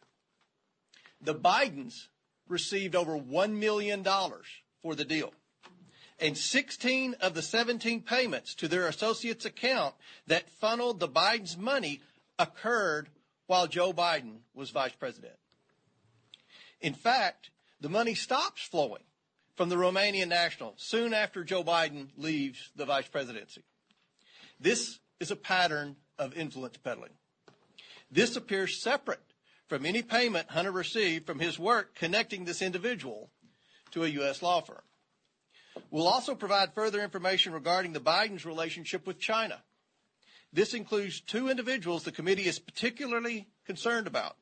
The 1.21 1.35
Bidens 1.35 2.07
received 2.47 2.95
over 2.95 3.17
$1 3.17 3.51
million 3.51 4.03
for 4.81 4.95
the 4.95 5.05
deal. 5.05 5.33
And 6.19 6.37
16 6.37 7.15
of 7.21 7.33
the 7.33 7.41
17 7.41 8.01
payments 8.01 8.55
to 8.55 8.67
their 8.67 8.87
associates' 8.87 9.45
account 9.45 9.95
that 10.27 10.49
funneled 10.49 10.99
the 10.99 11.07
Biden's 11.07 11.57
money 11.57 12.01
occurred 12.39 13.09
while 13.47 13.67
Joe 13.67 13.93
Biden 13.93 14.37
was 14.53 14.69
vice 14.69 14.93
president. 14.93 15.35
In 16.81 16.93
fact, 16.93 17.49
the 17.79 17.89
money 17.89 18.15
stops 18.15 18.61
flowing 18.63 19.03
from 19.55 19.69
the 19.69 19.75
Romanian 19.75 20.27
national 20.27 20.73
soon 20.77 21.13
after 21.13 21.43
Joe 21.43 21.63
Biden 21.63 22.09
leaves 22.17 22.71
the 22.75 22.85
vice 22.85 23.07
presidency. 23.07 23.63
This 24.59 24.99
is 25.19 25.31
a 25.31 25.35
pattern 25.35 25.95
of 26.17 26.35
influence 26.35 26.77
peddling. 26.77 27.11
This 28.11 28.35
appears 28.35 28.81
separate 28.81 29.33
from 29.67 29.85
any 29.85 30.01
payment 30.01 30.51
Hunter 30.51 30.71
received 30.71 31.25
from 31.25 31.39
his 31.39 31.57
work 31.57 31.95
connecting 31.95 32.45
this 32.45 32.61
individual 32.61 33.29
to 33.91 34.03
a 34.03 34.07
U.S. 34.09 34.41
law 34.41 34.61
firm. 34.61 34.81
We'll 35.89 36.07
also 36.07 36.35
provide 36.35 36.73
further 36.73 37.01
information 37.01 37.53
regarding 37.53 37.93
the 37.93 37.99
Biden's 37.99 38.45
relationship 38.45 39.07
with 39.07 39.19
China. 39.19 39.63
This 40.53 40.75
includes 40.75 41.19
two 41.19 41.49
individuals 41.49 42.03
the 42.03 42.11
committee 42.11 42.45
is 42.45 42.59
particularly 42.59 43.47
concerned 43.65 44.05
about. 44.05 44.37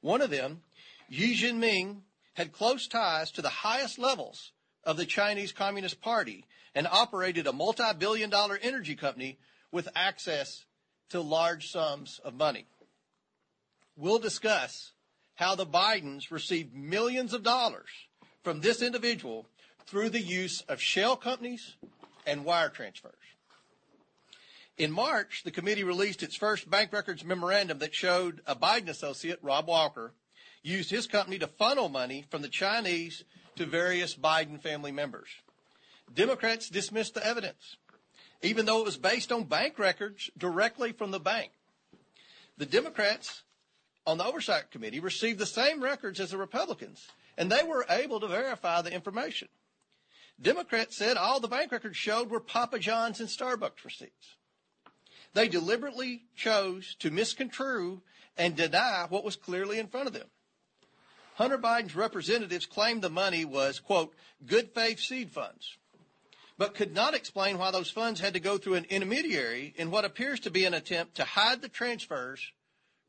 One 0.00 0.20
of 0.20 0.30
them, 0.30 0.62
Ye 1.08 1.34
Jianming, 1.34 2.00
had 2.34 2.52
close 2.52 2.88
ties 2.88 3.30
to 3.32 3.42
the 3.42 3.48
highest 3.48 3.98
levels 3.98 4.50
of 4.82 4.96
the 4.96 5.06
Chinese 5.06 5.52
Communist 5.52 6.00
Party 6.00 6.44
and 6.74 6.88
operated 6.88 7.46
a 7.46 7.52
multi 7.52 7.84
billion 7.96 8.30
dollar 8.30 8.58
energy 8.60 8.96
company 8.96 9.38
with 9.70 9.88
access 9.94 10.64
to 11.10 11.20
large 11.20 11.68
sums 11.70 12.20
of 12.24 12.34
money. 12.34 12.66
We'll 13.96 14.18
discuss 14.18 14.90
how 15.36 15.54
the 15.54 15.66
Bidens 15.66 16.32
received 16.32 16.74
millions 16.74 17.32
of 17.32 17.44
dollars 17.44 17.88
from 18.42 18.60
this 18.60 18.82
individual 18.82 19.46
through 19.86 20.10
the 20.10 20.20
use 20.20 20.62
of 20.62 20.80
shell 20.80 21.16
companies 21.16 21.76
and 22.26 22.44
wire 22.44 22.70
transfers. 22.70 23.14
In 24.76 24.90
March, 24.90 25.42
the 25.44 25.52
committee 25.52 25.84
released 25.84 26.22
its 26.22 26.34
first 26.34 26.68
bank 26.68 26.92
records 26.92 27.24
memorandum 27.24 27.78
that 27.78 27.94
showed 27.94 28.40
a 28.44 28.56
Biden 28.56 28.88
associate, 28.88 29.38
Rob 29.40 29.68
Walker, 29.68 30.12
used 30.62 30.90
his 30.90 31.06
company 31.06 31.38
to 31.38 31.46
funnel 31.46 31.88
money 31.88 32.24
from 32.28 32.42
the 32.42 32.48
Chinese 32.48 33.22
to 33.54 33.66
various 33.66 34.16
Biden 34.16 34.60
family 34.60 34.90
members. 34.90 35.28
Democrats 36.12 36.68
dismissed 36.68 37.14
the 37.14 37.24
evidence, 37.24 37.76
even 38.42 38.66
though 38.66 38.80
it 38.80 38.84
was 38.84 38.96
based 38.96 39.30
on 39.30 39.44
bank 39.44 39.78
records 39.78 40.28
directly 40.36 40.90
from 40.90 41.12
the 41.12 41.20
bank. 41.20 41.52
The 42.56 42.66
Democrats 42.66 43.42
on 44.06 44.18
the 44.18 44.24
Oversight 44.24 44.72
Committee 44.72 45.00
received 45.00 45.38
the 45.38 45.46
same 45.46 45.82
records 45.82 46.18
as 46.18 46.32
the 46.32 46.36
Republicans, 46.36 47.06
and 47.38 47.50
they 47.50 47.62
were 47.62 47.86
able 47.88 48.18
to 48.18 48.26
verify 48.26 48.82
the 48.82 48.92
information. 48.92 49.48
Democrats 50.40 50.96
said 50.96 51.16
all 51.16 51.38
the 51.38 51.46
bank 51.46 51.70
records 51.70 51.96
showed 51.96 52.28
were 52.28 52.40
Papa 52.40 52.80
John's 52.80 53.20
and 53.20 53.28
Starbucks 53.28 53.84
receipts. 53.84 54.34
They 55.34 55.48
deliberately 55.48 56.22
chose 56.36 56.96
to 57.00 57.10
misconstrue 57.10 58.02
and 58.36 58.56
deny 58.56 59.06
what 59.08 59.24
was 59.24 59.36
clearly 59.36 59.78
in 59.78 59.88
front 59.88 60.06
of 60.06 60.12
them. 60.12 60.28
Hunter 61.34 61.58
Biden's 61.58 61.96
representatives 61.96 62.66
claimed 62.66 63.02
the 63.02 63.10
money 63.10 63.44
was, 63.44 63.80
quote, 63.80 64.14
good 64.46 64.70
faith 64.72 65.00
seed 65.00 65.32
funds, 65.32 65.76
but 66.56 66.76
could 66.76 66.94
not 66.94 67.14
explain 67.14 67.58
why 67.58 67.72
those 67.72 67.90
funds 67.90 68.20
had 68.20 68.34
to 68.34 68.40
go 68.40 68.56
through 68.56 68.74
an 68.74 68.86
intermediary 68.88 69.74
in 69.76 69.90
what 69.90 70.04
appears 70.04 70.38
to 70.40 70.50
be 70.50 70.64
an 70.64 70.74
attempt 70.74 71.16
to 71.16 71.24
hide 71.24 71.60
the 71.60 71.68
transfers 71.68 72.52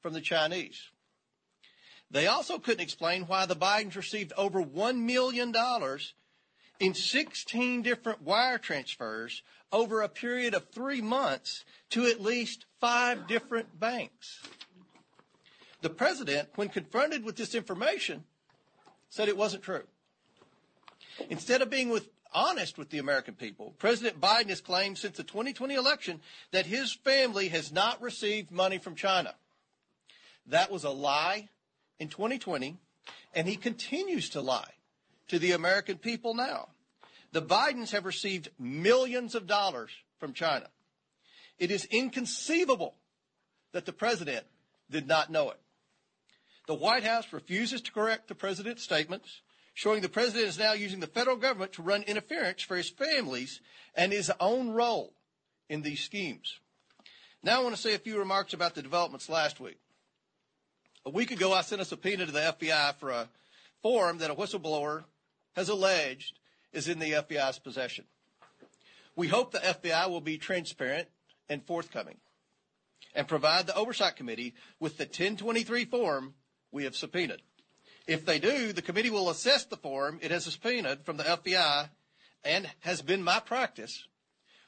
from 0.02 0.14
the 0.14 0.22
Chinese. 0.22 0.82
They 2.10 2.26
also 2.26 2.58
couldn't 2.58 2.84
explain 2.84 3.24
why 3.24 3.46
the 3.46 3.56
Bidens 3.56 3.96
received 3.96 4.34
over 4.36 4.64
$1 4.64 4.98
million 4.98 5.54
in 6.80 6.94
16 6.94 7.82
different 7.82 8.22
wire 8.22 8.58
transfers 8.58 9.44
over 9.72 10.02
a 10.02 10.10
period 10.10 10.54
of 10.54 10.70
three 10.70 11.02
months 11.02 11.66
to 11.90 12.06
at 12.06 12.22
least 12.22 12.66
five 12.80 13.28
different 13.28 13.80
banks. 13.80 14.42
The 15.82 15.90
president, 15.90 16.50
when 16.56 16.70
confronted 16.70 17.24
with 17.24 17.36
this 17.36 17.56
information, 17.56 18.24
said 19.10 19.28
it 19.30 19.38
wasn't 19.38 19.64
true. 19.64 19.84
Instead 21.30 21.62
of 21.62 21.70
being 21.70 21.90
with, 21.90 22.10
honest 22.34 22.78
with 22.78 22.90
the 22.90 22.98
American 22.98 23.34
people, 23.34 23.74
President 23.78 24.20
Biden 24.20 24.50
has 24.50 24.62
claimed 24.62 24.98
since 24.98 25.18
the 25.18 25.24
2020 25.24 25.76
election 25.76 26.22
that 26.52 26.66
his 26.66 26.94
family 26.94 27.50
has 27.50 27.72
not 27.72 28.02
received 28.02 28.52
money 28.52 28.78
from 28.78 28.96
China. 28.96 29.36
That 30.48 30.72
was 30.72 30.84
a 30.84 30.90
lie 30.90 31.50
in 32.00 32.10
2020, 32.10 32.78
and 33.34 33.48
he 33.48 33.56
continues 33.56 34.30
to 34.32 34.42
lie 34.42 34.72
to 35.28 35.40
the 35.40 35.52
American 35.54 35.98
people 35.98 36.34
now. 36.34 36.70
The 37.32 37.42
Bidens 37.42 37.92
have 37.92 38.06
received 38.06 38.50
millions 38.60 39.36
of 39.36 39.48
dollars 39.48 39.92
from 40.20 40.34
China. 40.34 40.68
It 41.58 41.72
is 41.72 41.86
inconceivable 41.86 42.96
that 43.74 43.86
the 43.86 43.94
president 43.94 44.46
did 44.90 45.08
not 45.08 45.32
know 45.32 45.50
it. 45.50 45.60
The 46.68 46.76
White 46.76 47.04
House 47.04 47.32
refuses 47.32 47.82
to 47.82 47.92
correct 47.92 48.28
the 48.28 48.36
president's 48.36 48.84
statements, 48.84 49.42
showing 49.74 50.02
the 50.02 50.10
president 50.10 50.48
is 50.48 50.58
now 50.58 50.74
using 50.74 51.00
the 51.00 51.08
federal 51.08 51.38
government 51.38 51.74
to 51.74 51.82
run 51.82 52.04
interference 52.04 52.62
for 52.62 52.76
his 52.76 52.90
families 52.90 53.62
and 53.96 54.12
his 54.12 54.32
own 54.40 54.70
role 54.70 55.14
in 55.70 55.82
these 55.82 56.00
schemes. 56.00 56.60
Now 57.44 57.60
I 57.60 57.64
want 57.64 57.76
to 57.76 57.82
say 57.82 57.94
a 57.94 58.00
few 58.00 58.18
remarks 58.18 58.54
about 58.54 58.74
the 58.74 58.82
developments 58.82 59.30
last 59.30 59.60
week. 59.60 59.78
A 61.06 61.12
week 61.12 61.30
ago, 61.30 61.54
I 61.54 61.62
sent 61.62 61.82
a 61.82 61.86
subpoena 61.86 62.26
to 62.26 62.32
the 62.32 62.56
FBI 62.60 62.96
for 62.96 63.12
a 63.12 63.30
form 63.84 64.18
that 64.18 64.32
a 64.32 64.36
whistleblower 64.36 65.04
has 65.56 65.70
alleged 65.70 66.40
is 66.74 66.88
in 66.88 67.00
the 67.00 67.12
FBI's 67.12 67.60
possession. 67.60 68.06
We 69.16 69.28
hope 69.30 69.52
the 69.52 69.60
FBI 69.60 70.10
will 70.10 70.22
be 70.22 70.38
transparent 70.38 71.08
and 71.50 71.66
forthcoming 71.66 72.18
and 73.14 73.28
provide 73.28 73.66
the 73.66 73.76
Oversight 73.76 74.18
Committee 74.18 74.54
with 74.80 74.98
the 74.98 75.06
1023 75.06 75.86
form 75.86 76.34
we 76.72 76.84
have 76.84 76.96
subpoenaed. 76.96 77.42
If 78.08 78.26
they 78.26 78.40
do, 78.40 78.74
the 78.74 78.82
committee 78.82 79.10
will 79.10 79.30
assess 79.30 79.66
the 79.66 79.78
form 79.78 80.20
it 80.22 80.32
has 80.32 80.44
subpoenaed 80.44 81.06
from 81.06 81.18
the 81.18 81.24
FBI 81.24 81.90
and 82.44 82.70
has 82.82 83.02
been 83.02 83.24
my 83.24 83.40
practice. 83.40 84.08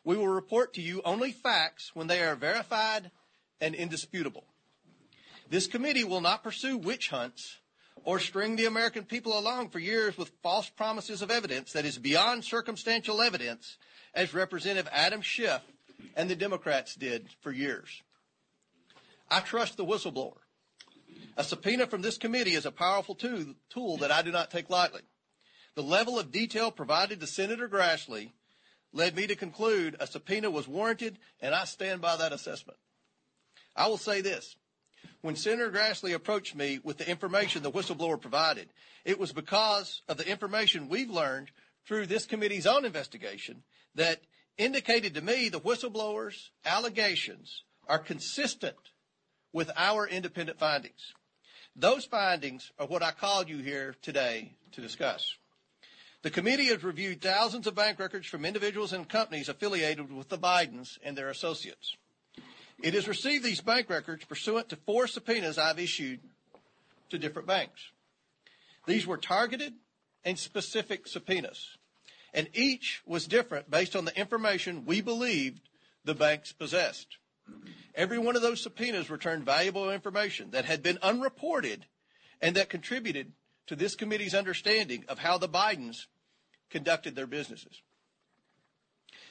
We 0.03 0.15
will 0.15 0.29
report 0.29 0.73
to 0.75 0.81
you 0.81 1.01
only 1.03 1.33
facts 1.33 1.91
when 1.93 2.07
they 2.07 2.21
are 2.21 2.35
verified 2.35 3.11
and 3.59 3.75
indisputable. 3.75 4.45
This 5.49 5.67
committee 5.67 6.05
will 6.05 6.21
not 6.21 6.43
pursue 6.43 6.77
witch 6.77 7.09
hunts 7.09 7.57
or 8.07 8.19
string 8.19 8.55
the 8.55 8.65
American 8.65 9.03
people 9.03 9.37
along 9.37 9.67
for 9.67 9.79
years 9.79 10.17
with 10.17 10.31
false 10.41 10.69
promises 10.69 11.21
of 11.21 11.29
evidence 11.29 11.73
that 11.73 11.83
is 11.83 11.97
beyond 11.97 12.41
circumstantial 12.41 13.21
evidence, 13.21 13.77
as 14.13 14.33
Representative 14.33 14.89
Adam 14.93 15.19
Schiff 15.19 15.61
and 16.15 16.29
the 16.29 16.35
Democrats 16.35 16.95
did 16.95 17.27
for 17.41 17.51
years. 17.51 18.01
I 19.29 19.41
trust 19.41 19.75
the 19.75 19.83
whistleblower. 19.83 20.37
A 21.35 21.43
subpoena 21.43 21.85
from 21.85 22.01
this 22.01 22.17
committee 22.17 22.53
is 22.53 22.65
a 22.65 22.71
powerful 22.71 23.13
tool, 23.13 23.97
that 23.97 24.09
I 24.09 24.21
do 24.21 24.31
not 24.31 24.51
take 24.51 24.69
lightly. 24.69 25.01
The 25.75 25.83
level 25.83 26.17
of 26.17 26.31
detail 26.31 26.71
provided 26.71 27.19
to 27.19 27.27
Senator 27.27 27.67
Grassley 27.67 28.31
led 28.93 29.17
me 29.17 29.27
to 29.27 29.35
conclude 29.35 29.97
a 29.99 30.07
subpoena 30.07 30.49
was 30.49 30.65
warranted, 30.65 31.19
and 31.41 31.53
I 31.53 31.65
stand 31.65 31.99
by 31.99 32.15
that 32.15 32.31
assessment. 32.31 32.79
I 33.75 33.87
will 33.87 33.97
say 33.97 34.21
this. 34.21 34.55
When 35.21 35.35
Senator 35.35 35.71
Grassley 35.71 36.13
approached 36.13 36.55
me 36.55 36.79
with 36.83 36.97
the 36.97 37.09
information 37.09 37.63
the 37.63 37.71
whistleblower 37.71 38.19
provided, 38.19 38.69
it 39.05 39.19
was 39.19 39.33
because 39.33 40.01
of 40.07 40.17
the 40.17 40.29
information 40.29 40.89
we've 40.89 41.09
learned 41.09 41.51
through 41.85 42.07
this 42.07 42.25
committee's 42.25 42.67
own 42.67 42.85
investigation 42.85 43.63
that 43.95 44.21
indicated 44.57 45.13
to 45.13 45.21
me 45.21 45.49
the 45.49 45.59
whistleblower's 45.59 46.51
allegations 46.65 47.63
are 47.87 47.99
consistent 47.99 48.75
with 49.53 49.71
our 49.75 50.07
independent 50.07 50.59
findings. 50.59 51.13
Those 51.75 52.05
findings 52.05 52.71
are 52.79 52.87
what 52.87 53.03
I 53.03 53.11
called 53.11 53.49
you 53.49 53.59
here 53.59 53.95
today 54.01 54.53
to 54.71 54.81
discuss. 54.81 55.35
The 56.23 56.31
committee 56.31 56.65
has 56.65 56.83
reviewed 56.83 57.21
thousands 57.21 57.67
of 57.67 57.75
bank 57.75 57.99
records 57.99 58.27
from 58.27 58.45
individuals 58.45 58.91
and 58.91 59.07
companies 59.07 59.47
affiliated 59.47 60.11
with 60.11 60.29
the 60.29 60.37
Bidens 60.37 60.97
and 61.03 61.15
their 61.15 61.29
associates. 61.29 61.95
It 62.81 62.93
has 62.93 63.07
received 63.07 63.43
these 63.43 63.61
bank 63.61 63.89
records 63.89 64.25
pursuant 64.25 64.69
to 64.69 64.75
four 64.75 65.07
subpoenas 65.07 65.57
I've 65.57 65.79
issued 65.79 66.19
to 67.09 67.17
different 67.17 67.47
banks. 67.47 67.81
These 68.85 69.07
were 69.07 69.17
targeted 69.17 69.73
and 70.23 70.37
specific 70.37 71.07
subpoenas, 71.07 71.77
and 72.33 72.49
each 72.53 73.01
was 73.05 73.27
different 73.27 73.69
based 73.69 73.95
on 73.95 74.05
the 74.05 74.17
information 74.17 74.85
we 74.85 75.01
believed 75.01 75.61
the 76.05 76.15
banks 76.15 76.51
possessed. 76.51 77.17
Every 77.95 78.17
one 78.19 78.35
of 78.35 78.41
those 78.41 78.61
subpoenas 78.61 79.09
returned 79.09 79.43
valuable 79.43 79.89
information 79.89 80.51
that 80.51 80.65
had 80.65 80.83
been 80.83 80.99
unreported 81.01 81.85
and 82.41 82.55
that 82.55 82.69
contributed 82.69 83.31
to 83.67 83.75
this 83.75 83.95
committee's 83.95 84.35
understanding 84.35 85.03
of 85.07 85.19
how 85.19 85.37
the 85.37 85.49
Bidens 85.49 86.05
conducted 86.69 87.15
their 87.15 87.27
businesses. 87.27 87.81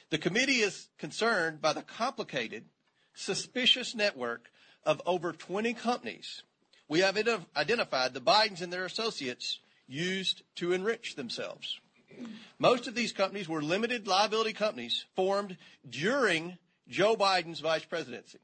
The 0.09 0.17
committee 0.17 0.61
is 0.61 0.89
concerned 0.97 1.61
by 1.61 1.73
the 1.73 1.81
complicated, 1.81 2.65
suspicious 3.17 3.95
network 3.95 4.49
of 4.83 5.01
over 5.05 5.33
20 5.33 5.73
companies 5.73 6.43
we 6.87 6.99
have 7.01 7.17
identified 7.55 8.13
the 8.13 8.21
Bidens 8.21 8.61
and 8.61 8.71
their 8.71 8.85
associates 8.85 9.59
used 9.87 10.43
to 10.55 10.71
enrich 10.71 11.15
themselves. 11.15 11.79
Most 12.59 12.87
of 12.87 12.95
these 12.95 13.11
companies 13.11 13.49
were 13.49 13.61
limited 13.61 14.07
liability 14.07 14.53
companies 14.53 15.05
formed 15.15 15.57
during 15.87 16.57
Joe 16.87 17.15
Biden's 17.15 17.59
vice 17.59 17.85
presidency. 17.85 18.39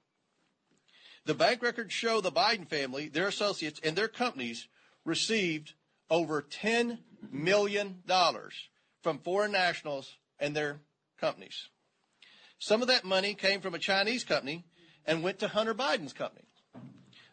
The 1.26 1.34
bank 1.34 1.62
records 1.62 1.94
show 1.94 2.20
the 2.20 2.32
Biden 2.32 2.68
family, 2.68 3.08
their 3.08 3.28
associates, 3.28 3.80
and 3.82 3.96
their 3.96 4.10
companies 4.10 4.68
received 5.06 5.74
over 6.10 6.42
$10 6.42 7.00
million 7.32 8.04
from 9.02 9.20
foreign 9.20 9.54
nationals 9.54 10.18
and 10.40 10.54
their 10.54 10.82
companies. 11.18 11.70
Some 12.64 12.82
of 12.82 12.88
that 12.88 13.04
money 13.04 13.34
came 13.34 13.60
from 13.60 13.74
a 13.74 13.78
Chinese 13.78 14.24
company 14.24 14.64
and 15.06 15.22
went 15.22 15.40
to 15.40 15.50
Hunter 15.50 15.74
Biden's 15.74 16.14
company. 16.14 16.46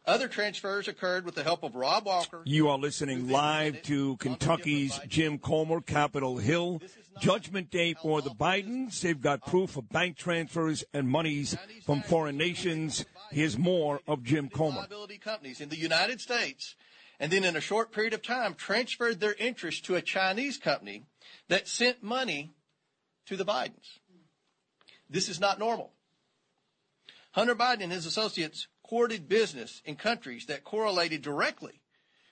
Other 0.05 0.27
transfers 0.27 0.89
occurred 0.89 1.25
with 1.25 1.37
the 1.37 1.45
help 1.45 1.63
of 1.63 1.77
Rob 1.77 2.07
Walker. 2.07 2.43
You 2.45 2.69
are 2.69 2.77
listening 2.77 3.29
live 3.29 3.81
to 3.83 4.17
Kentucky's 4.17 4.99
Jim 5.07 5.39
Comer, 5.39 5.83
Capitol 5.83 6.39
Hill. 6.39 6.83
Judgment 7.21 7.71
day 7.71 7.95
for 7.95 8.21
the 8.21 8.31
Bidens. 8.31 9.03
They've 9.03 9.21
got 9.21 9.47
proof 9.47 9.77
of 9.77 9.89
bank 9.89 10.17
transfers 10.17 10.83
and 10.93 11.09
monies 11.09 11.57
from 11.87 12.03
foreign 12.03 12.37
nations. 12.37 13.05
Here's 13.31 13.57
more 13.57 14.01
of 14.09 14.25
Jim 14.25 14.49
Comer. 14.49 14.89
Companies 15.21 15.61
in 15.61 15.69
the 15.69 15.79
United 15.79 16.21
States, 16.21 16.75
and 17.21 17.31
then 17.31 17.45
in 17.45 17.55
a 17.55 17.61
short 17.61 17.93
period 17.93 18.15
of 18.15 18.23
time 18.23 18.55
transferred 18.55 19.21
their 19.21 19.35
interest 19.35 19.85
to 19.85 19.95
a 19.95 20.03
Chinese 20.03 20.59
company 20.59 21.05
that 21.47 21.69
sent 21.69 22.03
money 22.03 22.51
to 23.27 23.37
the 23.37 23.45
Bidens. 23.45 24.00
This 25.11 25.29
is 25.29 25.41
not 25.41 25.59
normal. 25.59 25.93
Hunter 27.33 27.55
Biden 27.55 27.83
and 27.83 27.93
his 27.93 28.07
associates 28.07 28.69
courted 28.83 29.29
business 29.29 29.83
in 29.85 29.97
countries 29.97 30.47
that 30.47 30.65
correlated 30.65 31.23
directly 31.23 31.81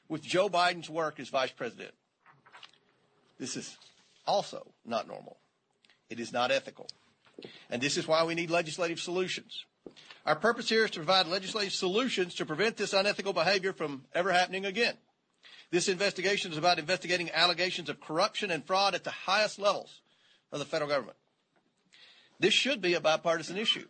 with 0.08 0.22
Joe 0.22 0.48
Biden's 0.48 0.88
work 0.88 1.20
as 1.20 1.28
vice 1.28 1.52
president. 1.52 1.92
This 3.38 3.56
is 3.56 3.76
also 4.26 4.72
not 4.84 5.06
normal. 5.06 5.38
It 6.08 6.18
is 6.18 6.32
not 6.32 6.50
ethical 6.50 6.88
And 7.70 7.80
this 7.82 7.96
is 7.96 8.08
why 8.08 8.24
we 8.24 8.34
need 8.34 8.50
legislative 8.50 9.00
solutions. 9.00 9.64
Our 10.26 10.36
purpose 10.36 10.68
here 10.68 10.84
is 10.84 10.90
to 10.92 11.00
provide 11.00 11.26
legislative 11.26 11.72
solutions 11.72 12.34
to 12.36 12.46
prevent 12.46 12.76
this 12.76 12.92
unethical 12.92 13.32
behavior 13.32 13.72
from 13.72 14.04
ever 14.14 14.32
happening 14.32 14.66
again. 14.66 14.96
This 15.70 15.88
investigation 15.88 16.50
is 16.50 16.58
about 16.58 16.78
investigating 16.78 17.30
allegations 17.30 17.88
of 17.88 18.00
corruption 18.00 18.50
and 18.50 18.64
fraud 18.64 18.94
at 18.94 19.04
the 19.04 19.10
highest 19.10 19.58
levels 19.58 20.00
of 20.50 20.58
the 20.58 20.64
federal 20.64 20.90
government. 20.90 21.16
This 22.40 22.54
should 22.54 22.80
be 22.80 22.94
a 22.94 23.00
bipartisan 23.00 23.56
issue. 23.56 23.86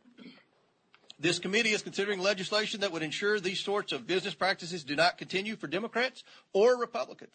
This 1.20 1.38
committee 1.38 1.70
is 1.72 1.82
considering 1.82 2.20
legislation 2.20 2.80
that 2.80 2.92
would 2.92 3.02
ensure 3.02 3.40
these 3.40 3.60
sorts 3.60 3.92
of 3.92 4.06
business 4.06 4.34
practices 4.34 4.84
do 4.84 4.94
not 4.94 5.18
continue 5.18 5.56
for 5.56 5.66
Democrats 5.66 6.22
or 6.52 6.78
Republicans. 6.78 7.34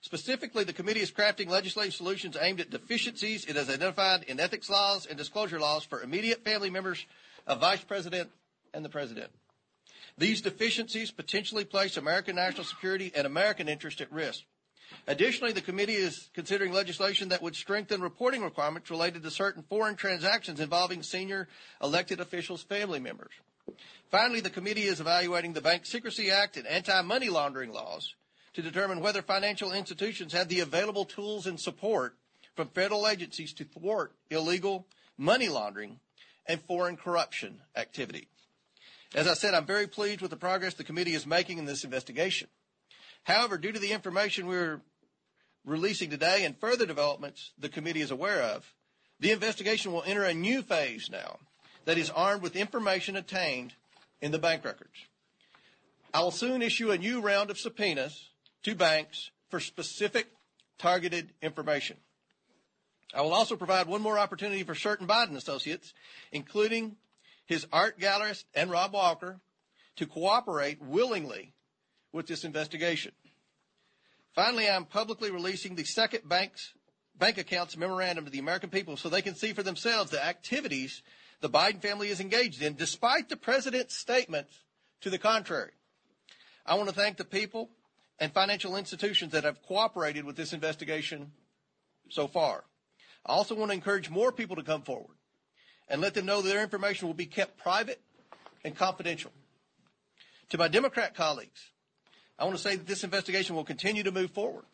Specifically, 0.00 0.64
the 0.64 0.72
committee 0.72 1.00
is 1.00 1.10
crafting 1.10 1.48
legislative 1.48 1.92
solutions 1.92 2.36
aimed 2.40 2.60
at 2.60 2.70
deficiencies 2.70 3.44
it 3.44 3.56
has 3.56 3.68
identified 3.68 4.22
in 4.22 4.40
ethics 4.40 4.70
laws 4.70 5.06
and 5.06 5.18
disclosure 5.18 5.58
laws 5.58 5.84
for 5.84 6.02
immediate 6.02 6.44
family 6.44 6.70
members 6.70 7.04
of 7.46 7.60
Vice 7.60 7.82
President 7.82 8.30
and 8.72 8.84
the 8.84 8.88
President. 8.88 9.30
These 10.16 10.40
deficiencies 10.40 11.10
potentially 11.10 11.64
place 11.64 11.96
American 11.96 12.36
national 12.36 12.64
security 12.64 13.12
and 13.14 13.26
American 13.26 13.68
interest 13.68 14.00
at 14.00 14.10
risk. 14.12 14.44
Additionally, 15.06 15.52
the 15.52 15.60
committee 15.60 15.94
is 15.94 16.28
considering 16.34 16.72
legislation 16.72 17.28
that 17.30 17.42
would 17.42 17.56
strengthen 17.56 18.00
reporting 18.00 18.42
requirements 18.42 18.90
related 18.90 19.22
to 19.22 19.30
certain 19.30 19.62
foreign 19.62 19.96
transactions 19.96 20.60
involving 20.60 21.02
senior 21.02 21.48
elected 21.82 22.20
officials' 22.20 22.62
family 22.62 23.00
members. 23.00 23.32
Finally, 24.10 24.40
the 24.40 24.50
committee 24.50 24.84
is 24.84 25.00
evaluating 25.00 25.52
the 25.52 25.60
Bank 25.60 25.84
Secrecy 25.84 26.30
Act 26.30 26.56
and 26.56 26.66
anti-money 26.66 27.28
laundering 27.28 27.72
laws 27.72 28.14
to 28.54 28.62
determine 28.62 29.00
whether 29.00 29.22
financial 29.22 29.72
institutions 29.72 30.32
have 30.32 30.48
the 30.48 30.60
available 30.60 31.04
tools 31.04 31.46
and 31.46 31.60
support 31.60 32.16
from 32.56 32.68
federal 32.68 33.06
agencies 33.06 33.52
to 33.52 33.64
thwart 33.64 34.12
illegal 34.30 34.86
money 35.16 35.48
laundering 35.48 36.00
and 36.46 36.60
foreign 36.62 36.96
corruption 36.96 37.60
activity. 37.76 38.28
As 39.14 39.28
I 39.28 39.34
said, 39.34 39.54
I'm 39.54 39.66
very 39.66 39.86
pleased 39.86 40.20
with 40.20 40.30
the 40.30 40.36
progress 40.36 40.74
the 40.74 40.84
committee 40.84 41.14
is 41.14 41.26
making 41.26 41.58
in 41.58 41.66
this 41.66 41.84
investigation. 41.84 42.48
However, 43.28 43.58
due 43.58 43.72
to 43.72 43.78
the 43.78 43.92
information 43.92 44.46
we're 44.46 44.80
releasing 45.66 46.08
today 46.08 46.46
and 46.46 46.58
further 46.58 46.86
developments 46.86 47.52
the 47.58 47.68
committee 47.68 48.00
is 48.00 48.10
aware 48.10 48.40
of, 48.40 48.72
the 49.20 49.32
investigation 49.32 49.92
will 49.92 50.02
enter 50.06 50.24
a 50.24 50.32
new 50.32 50.62
phase 50.62 51.10
now 51.10 51.36
that 51.84 51.98
is 51.98 52.08
armed 52.08 52.40
with 52.40 52.56
information 52.56 53.16
obtained 53.16 53.74
in 54.22 54.32
the 54.32 54.38
bank 54.38 54.64
records. 54.64 54.94
I 56.14 56.22
will 56.22 56.30
soon 56.30 56.62
issue 56.62 56.90
a 56.90 56.96
new 56.96 57.20
round 57.20 57.50
of 57.50 57.58
subpoenas 57.58 58.30
to 58.62 58.74
banks 58.74 59.30
for 59.50 59.60
specific 59.60 60.28
targeted 60.78 61.28
information. 61.42 61.98
I 63.12 63.20
will 63.20 63.34
also 63.34 63.56
provide 63.56 63.88
one 63.88 64.00
more 64.00 64.18
opportunity 64.18 64.62
for 64.62 64.74
certain 64.74 65.06
Biden 65.06 65.36
associates, 65.36 65.92
including 66.32 66.96
his 67.44 67.66
art 67.74 68.00
gallerist 68.00 68.44
and 68.54 68.70
Rob 68.70 68.94
Walker, 68.94 69.38
to 69.96 70.06
cooperate 70.06 70.80
willingly 70.80 71.52
with 72.18 72.26
this 72.26 72.44
investigation. 72.44 73.12
Finally, 74.34 74.68
I'm 74.68 74.84
publicly 74.84 75.30
releasing 75.30 75.76
the 75.76 75.84
second 75.84 76.28
bank's 76.28 76.74
bank 77.16 77.38
accounts 77.38 77.76
memorandum 77.76 78.24
to 78.24 78.30
the 78.30 78.40
American 78.40 78.70
people 78.70 78.96
so 78.96 79.08
they 79.08 79.22
can 79.22 79.34
see 79.34 79.52
for 79.52 79.62
themselves 79.62 80.10
the 80.10 80.24
activities 80.24 81.02
the 81.40 81.48
Biden 81.48 81.80
family 81.80 82.08
is 82.08 82.20
engaged 82.20 82.60
in, 82.60 82.74
despite 82.74 83.28
the 83.28 83.36
president's 83.36 83.96
statements 83.96 84.52
to 85.00 85.10
the 85.10 85.18
contrary. 85.18 85.70
I 86.66 86.74
want 86.74 86.88
to 86.88 86.94
thank 86.94 87.16
the 87.16 87.24
people 87.24 87.70
and 88.18 88.32
financial 88.32 88.76
institutions 88.76 89.32
that 89.32 89.44
have 89.44 89.62
cooperated 89.62 90.24
with 90.24 90.36
this 90.36 90.52
investigation 90.52 91.30
so 92.10 92.26
far. 92.26 92.64
I 93.24 93.32
also 93.32 93.54
want 93.54 93.70
to 93.70 93.74
encourage 93.74 94.10
more 94.10 94.32
people 94.32 94.56
to 94.56 94.64
come 94.64 94.82
forward 94.82 95.16
and 95.88 96.00
let 96.00 96.14
them 96.14 96.26
know 96.26 96.42
that 96.42 96.48
their 96.48 96.62
information 96.62 97.06
will 97.06 97.14
be 97.14 97.26
kept 97.26 97.58
private 97.58 98.00
and 98.64 98.76
confidential. 98.76 99.30
To 100.50 100.58
my 100.58 100.68
Democrat 100.68 101.14
colleagues, 101.14 101.70
I 102.38 102.44
want 102.44 102.56
to 102.56 102.62
say 102.62 102.76
that 102.76 102.86
this 102.86 103.04
investigation 103.04 103.56
will 103.56 103.64
continue 103.64 104.02
to 104.04 104.12
move 104.12 104.30
forward. 104.30 104.64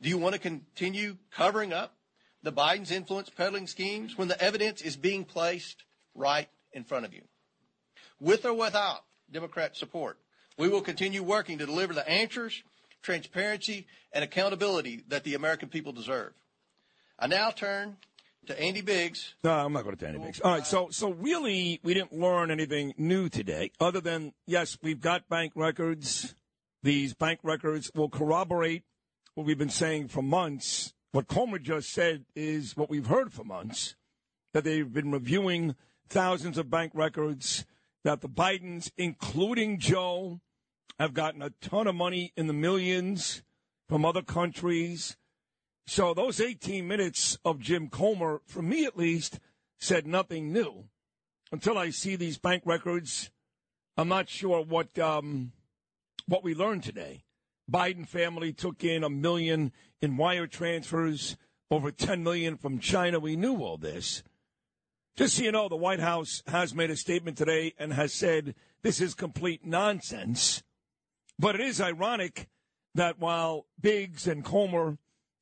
Do 0.00 0.08
you 0.08 0.18
want 0.18 0.34
to 0.34 0.40
continue 0.40 1.16
covering 1.30 1.72
up 1.72 1.94
the 2.42 2.52
Biden's 2.52 2.90
influence 2.90 3.30
peddling 3.30 3.66
schemes 3.66 4.16
when 4.16 4.28
the 4.28 4.40
evidence 4.40 4.82
is 4.82 4.96
being 4.96 5.24
placed 5.24 5.84
right 6.14 6.48
in 6.72 6.84
front 6.84 7.06
of 7.06 7.14
you? 7.14 7.22
With 8.20 8.44
or 8.44 8.54
without 8.54 9.04
Democrat 9.32 9.76
support, 9.76 10.18
we 10.56 10.68
will 10.68 10.82
continue 10.82 11.22
working 11.22 11.58
to 11.58 11.66
deliver 11.66 11.92
the 11.92 12.08
answers, 12.08 12.62
transparency, 13.02 13.86
and 14.12 14.22
accountability 14.22 15.02
that 15.08 15.24
the 15.24 15.34
American 15.34 15.68
people 15.68 15.92
deserve. 15.92 16.32
I 17.18 17.26
now 17.26 17.50
turn 17.50 17.96
to 18.46 18.60
Andy 18.60 18.82
Biggs. 18.82 19.34
No, 19.42 19.52
I'm 19.52 19.72
not 19.72 19.84
going 19.84 19.96
to 19.96 20.06
Andy 20.06 20.20
Biggs. 20.20 20.40
All 20.40 20.52
right, 20.52 20.66
so 20.66 20.88
so 20.90 21.10
really, 21.10 21.80
we 21.82 21.94
didn't 21.94 22.12
learn 22.12 22.50
anything 22.50 22.94
new 22.96 23.28
today, 23.28 23.70
other 23.80 24.00
than 24.00 24.32
yes, 24.46 24.78
we've 24.82 25.00
got 25.00 25.28
bank 25.28 25.52
records. 25.54 26.34
These 26.84 27.14
bank 27.14 27.40
records 27.42 27.90
will 27.94 28.08
corroborate 28.08 28.84
what 29.34 29.44
we've 29.44 29.58
been 29.58 29.68
saying 29.68 30.08
for 30.08 30.22
months. 30.22 30.94
What 31.10 31.26
Comer 31.26 31.58
just 31.58 31.90
said 31.90 32.26
is 32.36 32.76
what 32.76 32.88
we've 32.88 33.06
heard 33.06 33.32
for 33.32 33.42
months 33.42 33.96
that 34.52 34.62
they've 34.62 34.92
been 34.92 35.10
reviewing 35.10 35.74
thousands 36.08 36.58
of 36.58 36.70
bank 36.70 36.92
records, 36.94 37.64
that 38.04 38.20
the 38.20 38.28
Bidens, 38.28 38.92
including 38.96 39.80
Joe, 39.80 40.40
have 41.00 41.14
gotten 41.14 41.42
a 41.42 41.50
ton 41.60 41.88
of 41.88 41.96
money 41.96 42.32
in 42.36 42.46
the 42.46 42.52
millions 42.52 43.42
from 43.88 44.04
other 44.04 44.22
countries 44.22 45.16
so 45.86 46.14
those 46.14 46.40
18 46.40 46.86
minutes 46.88 47.38
of 47.44 47.60
Jim 47.60 47.88
Comer, 47.88 48.40
for 48.46 48.62
me 48.62 48.86
at 48.86 48.96
least, 48.96 49.38
said 49.78 50.06
nothing 50.06 50.52
new. 50.52 50.84
Until 51.52 51.76
I 51.76 51.90
see 51.90 52.16
these 52.16 52.38
bank 52.38 52.62
records, 52.64 53.30
I'm 53.96 54.08
not 54.08 54.28
sure 54.28 54.64
what 54.64 54.98
um, 54.98 55.52
what 56.26 56.44
we 56.44 56.54
learned 56.54 56.82
today. 56.82 57.24
Biden 57.70 58.06
family 58.06 58.52
took 58.52 58.84
in 58.84 59.04
a 59.04 59.10
million 59.10 59.72
in 60.02 60.16
wire 60.16 60.46
transfers, 60.46 61.36
over 61.70 61.90
10 61.90 62.22
million 62.22 62.56
from 62.56 62.78
China. 62.78 63.18
We 63.18 63.36
knew 63.36 63.56
all 63.56 63.78
this. 63.78 64.22
Just 65.16 65.36
so 65.36 65.44
you 65.44 65.52
know, 65.52 65.68
the 65.68 65.76
White 65.76 66.00
House 66.00 66.42
has 66.46 66.74
made 66.74 66.90
a 66.90 66.96
statement 66.96 67.38
today 67.38 67.72
and 67.78 67.92
has 67.92 68.12
said 68.12 68.54
this 68.82 69.00
is 69.00 69.14
complete 69.14 69.64
nonsense. 69.64 70.62
But 71.38 71.54
it 71.54 71.60
is 71.62 71.80
ironic 71.80 72.48
that 72.94 73.18
while 73.18 73.66
Biggs 73.80 74.26
and 74.26 74.44
Comer 74.44 74.98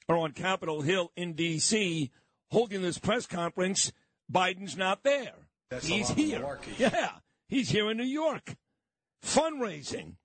are 0.08 0.16
on 0.16 0.32
Capitol 0.32 0.82
Hill 0.82 1.10
in 1.16 1.34
D.C. 1.34 2.10
holding 2.50 2.82
this 2.82 2.98
press 2.98 3.26
conference. 3.26 3.92
Biden's 4.30 4.76
not 4.76 5.02
there. 5.02 5.34
That's 5.70 5.86
he's 5.86 6.10
here. 6.10 6.58
Yeah, 6.78 7.10
he's 7.48 7.70
here 7.70 7.90
in 7.90 7.96
New 7.96 8.04
York, 8.04 8.56
fundraising, 9.24 10.16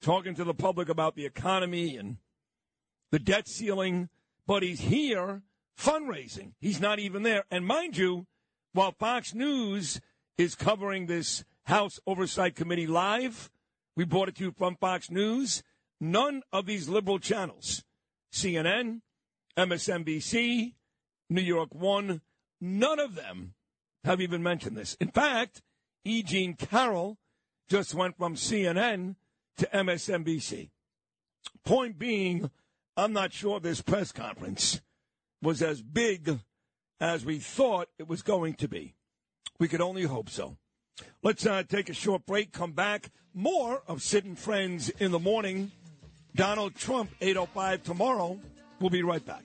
talking 0.00 0.34
to 0.34 0.44
the 0.44 0.54
public 0.54 0.88
about 0.88 1.14
the 1.14 1.26
economy 1.26 1.96
and 1.96 2.18
the 3.10 3.18
debt 3.18 3.48
ceiling. 3.48 4.08
But 4.46 4.62
he's 4.62 4.80
here 4.80 5.42
fundraising. 5.78 6.52
He's 6.60 6.80
not 6.80 6.98
even 6.98 7.22
there. 7.22 7.44
And 7.50 7.66
mind 7.66 7.96
you, 7.96 8.26
while 8.72 8.92
Fox 8.92 9.34
News 9.34 10.00
is 10.38 10.54
covering 10.54 11.06
this 11.06 11.44
House 11.64 11.98
Oversight 12.06 12.54
Committee 12.54 12.86
live, 12.86 13.50
we 13.96 14.04
brought 14.04 14.28
it 14.28 14.36
to 14.36 14.44
you 14.44 14.52
from 14.52 14.76
Fox 14.76 15.10
News. 15.10 15.62
None 16.00 16.42
of 16.52 16.66
these 16.66 16.88
liberal 16.88 17.18
channels 17.18 17.82
CNN, 18.32 19.00
MSNBC, 19.56 20.74
New 21.30 21.40
York 21.40 21.74
One, 21.74 22.20
none 22.60 22.98
of 22.98 23.14
them 23.14 23.54
have 24.04 24.20
even 24.20 24.42
mentioned 24.42 24.76
this. 24.76 24.96
In 25.00 25.08
fact, 25.08 25.62
E. 26.04 26.22
Jean 26.22 26.54
Carroll 26.54 27.18
just 27.68 27.94
went 27.94 28.16
from 28.16 28.36
CNN 28.36 29.16
to 29.58 29.66
MSNBC. 29.72 30.70
Point 31.64 31.98
being, 31.98 32.50
I'm 32.96 33.12
not 33.12 33.32
sure 33.32 33.60
this 33.60 33.82
press 33.82 34.12
conference 34.12 34.80
was 35.42 35.62
as 35.62 35.82
big 35.82 36.38
as 37.00 37.24
we 37.24 37.38
thought 37.38 37.88
it 37.98 38.08
was 38.08 38.22
going 38.22 38.54
to 38.54 38.68
be. 38.68 38.94
We 39.58 39.68
could 39.68 39.80
only 39.80 40.02
hope 40.02 40.30
so. 40.30 40.56
Let's 41.22 41.46
uh, 41.46 41.62
take 41.68 41.88
a 41.88 41.94
short 41.94 42.26
break, 42.26 42.52
come 42.52 42.72
back. 42.72 43.10
More 43.34 43.82
of 43.86 44.02
Sid 44.02 44.24
and 44.24 44.38
Friends 44.38 44.88
in 44.88 45.10
the 45.10 45.18
morning. 45.18 45.70
Donald 46.34 46.74
Trump, 46.74 47.10
805 47.20 47.82
tomorrow. 47.82 48.38
We'll 48.80 48.90
be 48.90 49.02
right 49.02 49.24
back. 49.24 49.42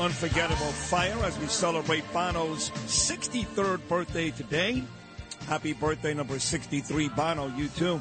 Unforgettable 0.00 0.72
Fire, 0.72 1.14
as 1.24 1.38
we 1.38 1.46
celebrate 1.46 2.10
Bono's 2.10 2.70
63rd 2.86 3.86
birthday 3.86 4.30
today. 4.30 4.82
Happy 5.46 5.74
birthday, 5.74 6.14
number 6.14 6.38
63, 6.38 7.08
Bono, 7.10 7.48
you 7.48 7.68
too. 7.68 8.00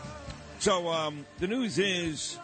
So, 0.60 0.88
um, 0.88 1.26
the 1.40 1.48
news 1.48 1.78
is 1.78 2.38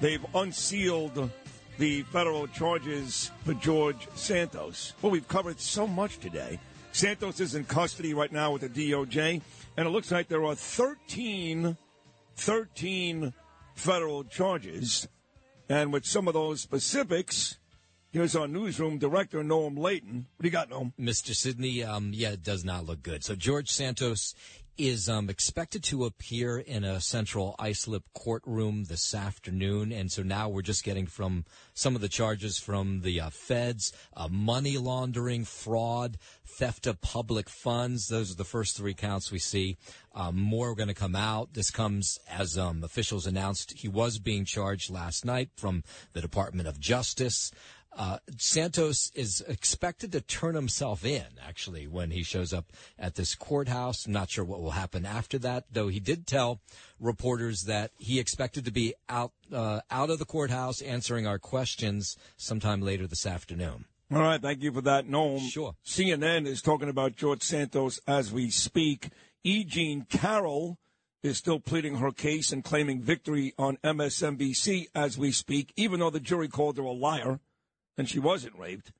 they've 0.00 0.24
unsealed 0.34 1.30
the 1.78 2.02
federal 2.02 2.48
charges 2.48 3.30
for 3.44 3.54
George 3.54 4.08
Santos. 4.16 4.94
Well, 5.00 5.12
we've 5.12 5.28
covered 5.28 5.60
so 5.60 5.86
much 5.86 6.18
today. 6.18 6.58
Santos 6.90 7.38
is 7.38 7.54
in 7.54 7.66
custody 7.66 8.14
right 8.14 8.32
now 8.32 8.50
with 8.50 8.62
the 8.62 8.90
DOJ, 8.90 9.40
and 9.76 9.86
it 9.86 9.90
looks 9.90 10.10
like 10.10 10.26
there 10.26 10.44
are 10.44 10.56
13, 10.56 11.76
13 12.34 13.32
federal 13.76 14.24
charges. 14.24 15.06
And 15.68 15.92
with 15.92 16.04
some 16.04 16.26
of 16.26 16.34
those 16.34 16.62
specifics, 16.62 17.58
here's 18.10 18.36
our 18.36 18.48
newsroom 18.48 18.98
director, 18.98 19.42
Noam 19.42 19.78
Laden. 19.78 20.26
What 20.36 20.42
do 20.42 20.48
you 20.48 20.52
got, 20.52 20.70
Noam? 20.70 20.92
Mr. 20.98 21.34
Sidney, 21.34 21.82
um, 21.82 22.12
yeah, 22.14 22.30
it 22.30 22.42
does 22.42 22.64
not 22.64 22.86
look 22.86 23.02
good. 23.02 23.24
So 23.24 23.34
George 23.34 23.70
Santos 23.70 24.34
is 24.78 25.08
um, 25.08 25.28
expected 25.28 25.82
to 25.82 26.04
appear 26.04 26.56
in 26.56 26.84
a 26.84 27.00
central 27.00 27.56
islip 27.58 28.04
courtroom 28.14 28.84
this 28.84 29.12
afternoon, 29.12 29.90
and 29.90 30.10
so 30.10 30.22
now 30.22 30.48
we're 30.48 30.62
just 30.62 30.84
getting 30.84 31.06
from 31.06 31.44
some 31.74 31.96
of 31.96 32.00
the 32.00 32.08
charges 32.08 32.58
from 32.58 33.00
the 33.00 33.20
uh, 33.20 33.28
feds: 33.28 33.92
uh, 34.16 34.28
money 34.28 34.78
laundering, 34.78 35.44
fraud, 35.44 36.16
theft 36.46 36.86
of 36.86 37.00
public 37.00 37.48
funds. 37.48 38.06
Those 38.06 38.30
are 38.30 38.36
the 38.36 38.44
first 38.44 38.76
three 38.76 38.94
counts 38.94 39.32
we 39.32 39.40
see. 39.40 39.76
Um, 40.14 40.36
more 40.36 40.70
are 40.70 40.74
going 40.76 40.88
to 40.88 40.94
come 40.94 41.16
out. 41.16 41.54
This 41.54 41.70
comes 41.70 42.18
as 42.28 42.56
um, 42.56 42.84
officials 42.84 43.26
announced 43.26 43.72
he 43.78 43.88
was 43.88 44.18
being 44.20 44.44
charged 44.44 44.90
last 44.90 45.24
night 45.24 45.50
from 45.56 45.82
the 46.12 46.20
Department 46.20 46.68
of 46.68 46.78
Justice. 46.78 47.50
Uh, 47.98 48.18
Santos 48.36 49.10
is 49.16 49.44
expected 49.48 50.12
to 50.12 50.20
turn 50.20 50.54
himself 50.54 51.04
in, 51.04 51.26
actually, 51.44 51.88
when 51.88 52.12
he 52.12 52.22
shows 52.22 52.52
up 52.52 52.72
at 52.96 53.16
this 53.16 53.34
courthouse. 53.34 54.06
I'm 54.06 54.12
not 54.12 54.30
sure 54.30 54.44
what 54.44 54.62
will 54.62 54.70
happen 54.70 55.04
after 55.04 55.36
that, 55.40 55.64
though 55.72 55.88
he 55.88 55.98
did 55.98 56.24
tell 56.24 56.60
reporters 57.00 57.62
that 57.64 57.90
he 57.98 58.20
expected 58.20 58.64
to 58.66 58.70
be 58.70 58.94
out, 59.08 59.32
uh, 59.52 59.80
out 59.90 60.10
of 60.10 60.20
the 60.20 60.24
courthouse 60.24 60.80
answering 60.80 61.26
our 61.26 61.40
questions 61.40 62.16
sometime 62.36 62.82
later 62.82 63.08
this 63.08 63.26
afternoon. 63.26 63.86
All 64.12 64.22
right, 64.22 64.40
thank 64.40 64.62
you 64.62 64.72
for 64.72 64.80
that, 64.82 65.08
Noam. 65.08 65.40
Sure. 65.50 65.74
CNN 65.84 66.46
is 66.46 66.62
talking 66.62 66.88
about 66.88 67.16
George 67.16 67.42
Santos 67.42 67.98
as 68.06 68.32
we 68.32 68.48
speak. 68.48 69.08
E. 69.42 69.64
Jean 69.64 70.06
Carroll 70.08 70.78
is 71.24 71.36
still 71.36 71.58
pleading 71.58 71.96
her 71.96 72.12
case 72.12 72.52
and 72.52 72.62
claiming 72.62 73.02
victory 73.02 73.54
on 73.58 73.76
MSNBC 73.82 74.86
as 74.94 75.18
we 75.18 75.32
speak, 75.32 75.72
even 75.74 75.98
though 75.98 76.10
the 76.10 76.20
jury 76.20 76.46
called 76.46 76.76
her 76.76 76.84
a 76.84 76.92
liar 76.92 77.40
and 77.98 78.08
she 78.08 78.18
wasn't 78.18 78.58
raped. 78.58 78.92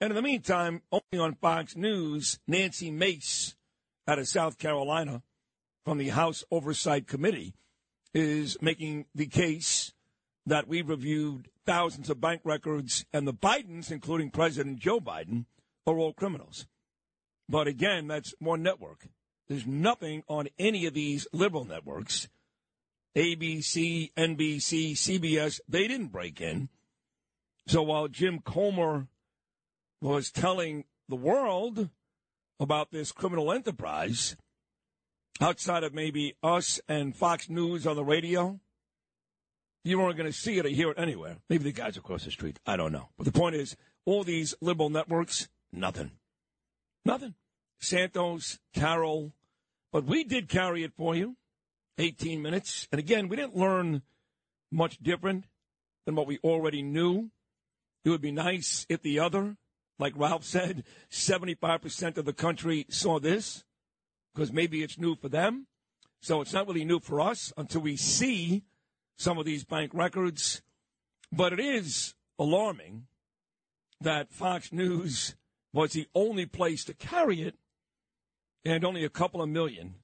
And 0.00 0.10
in 0.10 0.16
the 0.16 0.22
meantime, 0.22 0.82
only 0.92 1.24
on 1.24 1.34
Fox 1.34 1.74
News, 1.74 2.38
Nancy 2.46 2.90
Mace 2.90 3.56
out 4.06 4.18
of 4.18 4.28
South 4.28 4.58
Carolina 4.58 5.22
from 5.84 5.98
the 5.98 6.10
House 6.10 6.44
Oversight 6.50 7.08
Committee 7.08 7.54
is 8.14 8.58
making 8.60 9.06
the 9.14 9.26
case 9.26 9.92
that 10.44 10.68
we 10.68 10.82
reviewed 10.82 11.48
thousands 11.64 12.10
of 12.10 12.20
bank 12.20 12.42
records 12.44 13.04
and 13.12 13.26
the 13.26 13.32
Bidens, 13.32 13.90
including 13.90 14.30
President 14.30 14.78
Joe 14.78 15.00
Biden, 15.00 15.46
are 15.86 15.96
all 15.96 16.12
criminals. 16.12 16.66
But 17.48 17.66
again, 17.66 18.08
that's 18.08 18.34
one 18.38 18.62
network. 18.62 19.08
There's 19.48 19.66
nothing 19.66 20.24
on 20.28 20.48
any 20.58 20.86
of 20.86 20.94
these 20.94 21.26
liberal 21.32 21.64
networks. 21.64 22.28
ABC, 23.16 24.12
NBC, 24.16 24.92
CBS, 24.92 25.60
they 25.68 25.86
didn't 25.86 26.08
break 26.08 26.40
in. 26.40 26.68
So 27.66 27.82
while 27.82 28.08
Jim 28.08 28.40
Comer 28.40 29.06
was 30.00 30.30
telling 30.30 30.84
the 31.08 31.16
world 31.16 31.88
about 32.58 32.90
this 32.90 33.12
criminal 33.12 33.52
enterprise, 33.52 34.36
outside 35.40 35.84
of 35.84 35.94
maybe 35.94 36.36
us 36.42 36.80
and 36.88 37.14
Fox 37.14 37.48
News 37.48 37.86
on 37.86 37.96
the 37.96 38.04
radio, 38.04 38.60
you 39.84 39.98
weren't 39.98 40.16
going 40.16 40.30
to 40.30 40.36
see 40.36 40.58
it 40.58 40.66
or 40.66 40.68
hear 40.68 40.90
it 40.90 40.98
anywhere. 40.98 41.38
Maybe 41.48 41.64
the 41.64 41.72
guys 41.72 41.96
across 41.96 42.24
the 42.24 42.30
street. 42.30 42.60
I 42.66 42.76
don't 42.76 42.92
know. 42.92 43.08
But 43.16 43.26
the 43.26 43.32
point 43.32 43.56
is, 43.56 43.76
all 44.04 44.24
these 44.24 44.54
liberal 44.60 44.90
networks, 44.90 45.48
nothing. 45.72 46.12
Nothing. 47.04 47.34
Santos, 47.80 48.58
Carroll. 48.72 49.32
But 49.92 50.04
we 50.04 50.24
did 50.24 50.48
carry 50.48 50.84
it 50.84 50.92
for 50.96 51.14
you. 51.14 51.36
18 51.98 52.40
minutes. 52.40 52.88
And 52.90 52.98
again, 52.98 53.28
we 53.28 53.36
didn't 53.36 53.56
learn 53.56 54.02
much 54.70 54.98
different 54.98 55.44
than 56.06 56.14
what 56.14 56.26
we 56.26 56.38
already 56.38 56.82
knew. 56.82 57.30
It 58.04 58.10
would 58.10 58.20
be 58.20 58.32
nice 58.32 58.86
if 58.88 59.02
the 59.02 59.18
other, 59.18 59.56
like 59.98 60.14
Ralph 60.16 60.44
said, 60.44 60.84
75% 61.10 62.16
of 62.16 62.24
the 62.24 62.32
country 62.32 62.86
saw 62.88 63.20
this, 63.20 63.64
because 64.34 64.52
maybe 64.52 64.82
it's 64.82 64.98
new 64.98 65.14
for 65.14 65.28
them. 65.28 65.66
So 66.20 66.40
it's 66.40 66.52
not 66.52 66.66
really 66.66 66.84
new 66.84 67.00
for 67.00 67.20
us 67.20 67.52
until 67.56 67.80
we 67.80 67.96
see 67.96 68.62
some 69.16 69.38
of 69.38 69.44
these 69.44 69.64
bank 69.64 69.92
records. 69.92 70.62
But 71.30 71.52
it 71.52 71.60
is 71.60 72.14
alarming 72.38 73.06
that 74.00 74.32
Fox 74.32 74.72
News 74.72 75.36
was 75.72 75.92
the 75.92 76.08
only 76.14 76.46
place 76.46 76.84
to 76.84 76.94
carry 76.94 77.42
it, 77.42 77.56
and 78.64 78.84
only 78.84 79.04
a 79.04 79.08
couple 79.08 79.42
of 79.42 79.48
million 79.48 79.94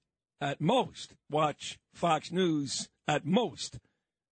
at 0.41 0.60
most 0.60 1.15
watch 1.31 1.78
Fox 1.93 2.33
News 2.33 2.89
at 3.07 3.25
most 3.27 3.78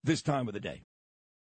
this 0.02 0.22
time 0.22 0.48
of 0.48 0.54
the 0.54 0.60
day. 0.60 0.82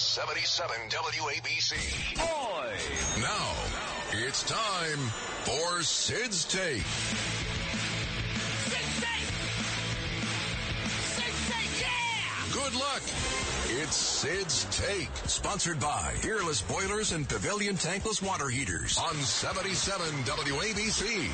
77 0.00 0.76
WABC. 0.88 2.16
Boy! 2.16 3.20
Now, 3.20 3.54
it's 4.12 4.42
time 4.44 4.98
for 5.44 5.82
Sid's 5.82 6.44
Take. 6.46 6.82
Sid's 11.04 11.48
take, 11.50 11.80
yeah. 11.80 11.88
Good 12.52 12.74
luck. 12.74 13.02
It's 13.82 13.94
Sid's 13.94 14.64
Take, 14.76 15.14
sponsored 15.26 15.78
by 15.78 16.14
Peerless 16.22 16.62
Boilers 16.62 17.12
and 17.12 17.28
Pavilion 17.28 17.76
Tankless 17.76 18.22
Water 18.26 18.48
Heaters 18.48 18.96
on 18.98 19.14
77 19.14 20.06
WABC. 20.24 21.28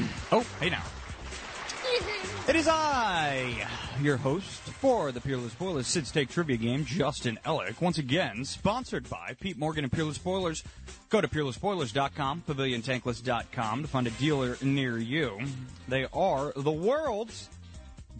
Oh, 0.30 0.44
hey 0.60 0.68
now. 0.68 0.82
It 2.48 2.56
is 2.56 2.68
I, 2.68 3.66
your 4.00 4.16
host 4.18 4.67
for 4.80 5.10
the 5.10 5.20
Peerless 5.20 5.54
Boilers 5.54 5.88
Sid's 5.88 6.12
Take 6.12 6.28
Trivia 6.28 6.56
Game, 6.56 6.84
Justin 6.84 7.38
Ellick. 7.44 7.80
Once 7.80 7.98
again, 7.98 8.44
sponsored 8.44 9.10
by 9.10 9.34
Pete 9.40 9.58
Morgan 9.58 9.84
and 9.84 9.92
Peerless 9.92 10.18
Boilers. 10.18 10.62
Go 11.08 11.20
to 11.20 11.26
peerlessboilers.com, 11.26 12.44
paviliontankless.com 12.48 13.82
to 13.82 13.88
find 13.88 14.06
a 14.06 14.10
dealer 14.10 14.56
near 14.62 14.98
you. 14.98 15.40
They 15.88 16.06
are 16.12 16.52
the 16.54 16.70
world's 16.70 17.48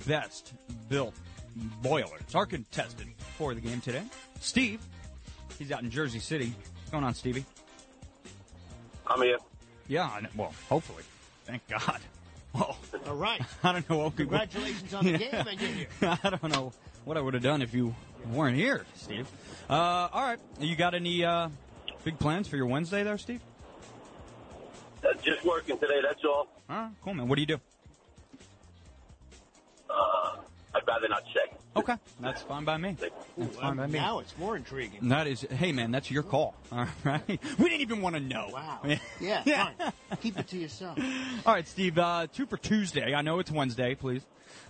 best 0.07 0.53
built 0.89 1.15
boilers. 1.81 2.35
Our 2.35 2.47
contestant 2.47 3.11
for 3.37 3.55
the 3.55 3.61
game 3.61 3.81
today, 3.81 4.03
Steve. 4.41 4.81
He's 5.59 5.71
out 5.71 5.83
in 5.83 5.91
Jersey 5.91 6.19
City. 6.19 6.53
What's 6.79 6.91
going 6.91 7.05
on, 7.05 7.15
Stevie? 7.15 7.45
I'm 9.07 9.23
here. 9.23 9.39
Yeah, 9.87 10.21
well, 10.37 10.53
hopefully. 10.69 11.05
Thank 11.45 11.67
God. 11.69 12.01
Well, 12.59 12.77
All 13.07 13.15
right. 13.15 13.41
I 13.63 13.73
don't 13.73 13.89
know 13.89 13.99
what 13.99 14.17
Congratulations 14.17 14.93
on 14.95 15.05
the 15.05 15.19
game 15.19 15.29
and 15.33 15.61
you're 15.61 15.71
here. 15.71 15.89
I 16.01 16.31
don't 16.31 16.53
know 16.53 16.73
what 17.05 17.17
I 17.17 17.21
would 17.21 17.35
have 17.35 17.43
done 17.43 17.63
if 17.63 17.73
you 17.73 17.95
weren't 18.33 18.57
here, 18.57 18.85
Steve. 18.97 19.29
Uh, 19.71 20.09
all 20.13 20.23
right. 20.23 20.39
You 20.61 20.75
got 20.77 20.95
any 20.95 21.25
uh, 21.25 21.49
big 22.05 22.19
plans 22.19 22.49
for 22.49 22.57
your 22.57 22.67
Wednesday 22.67 23.03
there, 23.03 23.19
Steve? 23.19 23.41
Uh, 25.05 25.15
just 25.23 25.45
working 25.45 25.79
today, 25.79 26.01
that's 26.03 26.25
all. 26.25 26.49
All 26.69 26.77
right, 26.77 26.91
cool, 27.05 27.15
man. 27.15 27.29
What 27.29 27.37
do 27.37 27.43
you 27.43 27.47
do? 27.47 27.61
Uh, 29.89 30.37
I 30.79 30.85
got 30.85 30.95
rather 30.95 31.09
not 31.09 31.25
say. 31.35 31.57
Okay, 31.77 31.95
that's 32.21 32.43
fine 32.43 32.65
by 32.65 32.77
me. 32.77 32.97
That's 33.37 33.57
fine 33.57 33.77
by 33.77 33.87
me. 33.87 33.99
Now 33.99 34.19
it's 34.19 34.37
more 34.39 34.57
intriguing. 34.57 35.09
That 35.09 35.27
is, 35.27 35.43
hey 35.43 35.73
man, 35.73 35.91
that's 35.91 36.11
your 36.11 36.23
call. 36.23 36.55
All 36.73 36.87
right, 37.05 37.23
we 37.27 37.69
didn't 37.69 37.81
even 37.81 38.01
want 38.01 38.17
to 38.17 38.21
know. 38.21 38.51
Wow. 38.53 38.81
Yeah, 39.21 39.43
fine. 39.43 39.93
Keep 40.21 40.39
it 40.39 40.49
to 40.49 40.59
yourself. 40.59 40.99
All 41.45 41.53
right, 41.53 41.67
Steve. 41.67 41.99
Uh, 41.99 42.27
two 42.33 42.47
for 42.47 42.57
Tuesday. 42.57 43.15
I 43.15 43.23
know 43.23 43.39
it's 43.41 43.51
Wednesday, 43.51 43.95
please, 43.95 44.23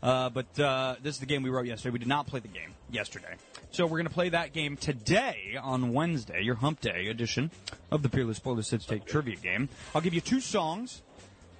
uh, 0.02 0.30
but 0.30 0.58
uh, 0.58 0.96
this 1.02 1.14
is 1.14 1.20
the 1.20 1.26
game 1.26 1.42
we 1.42 1.50
wrote 1.50 1.66
yesterday. 1.66 1.92
We 1.92 1.98
did 1.98 2.08
not 2.08 2.26
play 2.26 2.40
the 2.40 2.48
game 2.48 2.74
yesterday, 2.90 3.34
so 3.70 3.84
we're 3.84 3.98
going 3.98 4.08
to 4.08 4.14
play 4.14 4.30
that 4.30 4.52
game 4.52 4.76
today 4.76 5.58
on 5.60 5.92
Wednesday, 5.92 6.42
your 6.42 6.56
Hump 6.56 6.80
Day 6.80 7.08
edition 7.08 7.50
of 7.90 8.02
the 8.02 8.08
Peerless 8.08 8.38
Boilers 8.38 8.68
Sid's 8.68 8.86
Take 8.86 9.04
Trivia 9.04 9.36
Game. 9.36 9.68
I'll 9.94 10.00
give 10.00 10.14
you 10.14 10.20
two 10.20 10.40
songs, 10.40 11.02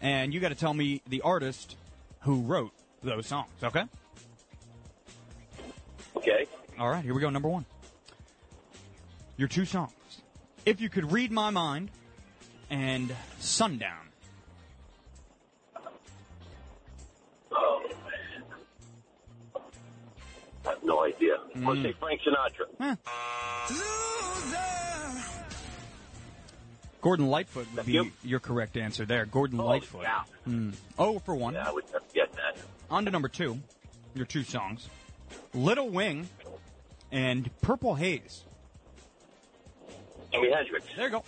and 0.01 0.33
you 0.33 0.41
got 0.41 0.49
to 0.51 0.55
tell 0.55 0.75
me 0.75 1.03
the 1.07 1.21
artist 1.23 1.77
who 2.21 2.41
wrote 2.43 2.73
those 3.03 3.27
songs. 3.27 3.51
Okay. 3.63 3.85
Okay. 6.31 6.47
All 6.79 6.89
right, 6.91 7.05
here 7.05 7.15
we 7.15 7.21
go. 7.21 7.31
Number 7.31 7.49
one. 7.49 7.65
Your 9.37 9.49
two 9.49 9.65
songs. 9.65 9.93
If 10.67 10.81
you 10.81 10.89
could 10.89 11.13
read 11.13 11.31
my 11.33 11.51
mind 11.51 11.91
and 12.71 13.15
Sundown. 13.39 14.09
Oh, 17.53 17.83
man. 18.05 18.43
I 20.67 20.69
have 20.71 20.83
no 20.85 21.05
idea. 21.05 21.37
I'm 21.55 21.65
going 21.65 21.83
say 21.83 21.93
Frank 21.99 22.21
Sinatra. 22.23 22.99
Gordon 27.01 27.29
Lightfoot 27.29 27.69
would 27.77 27.87
be 27.87 28.11
your 28.25 28.41
correct 28.41 28.77
answer 28.77 29.07
there. 29.07 29.25
Gordon 29.25 29.59
Lightfoot. 29.59 30.03
yeah. 30.03 30.25
Hmm. 30.45 30.71
Oh 30.99 31.21
for 31.21 31.35
one. 31.35 31.55
Yeah, 31.55 31.69
I 31.69 31.73
would 31.73 31.85
get 32.13 32.33
that. 32.33 32.57
On 32.91 33.05
to 33.05 33.11
number 33.11 33.29
two. 33.29 33.59
Your 34.15 34.27
two 34.27 34.43
songs. 34.43 34.89
Little 35.59 35.89
Wing 35.89 36.29
and 37.11 37.51
Purple 37.63 37.97
Haze. 37.97 38.45
Jimi 40.33 40.55
Hendrix. 40.55 40.87
There 40.95 41.07
you 41.07 41.11
go. 41.11 41.25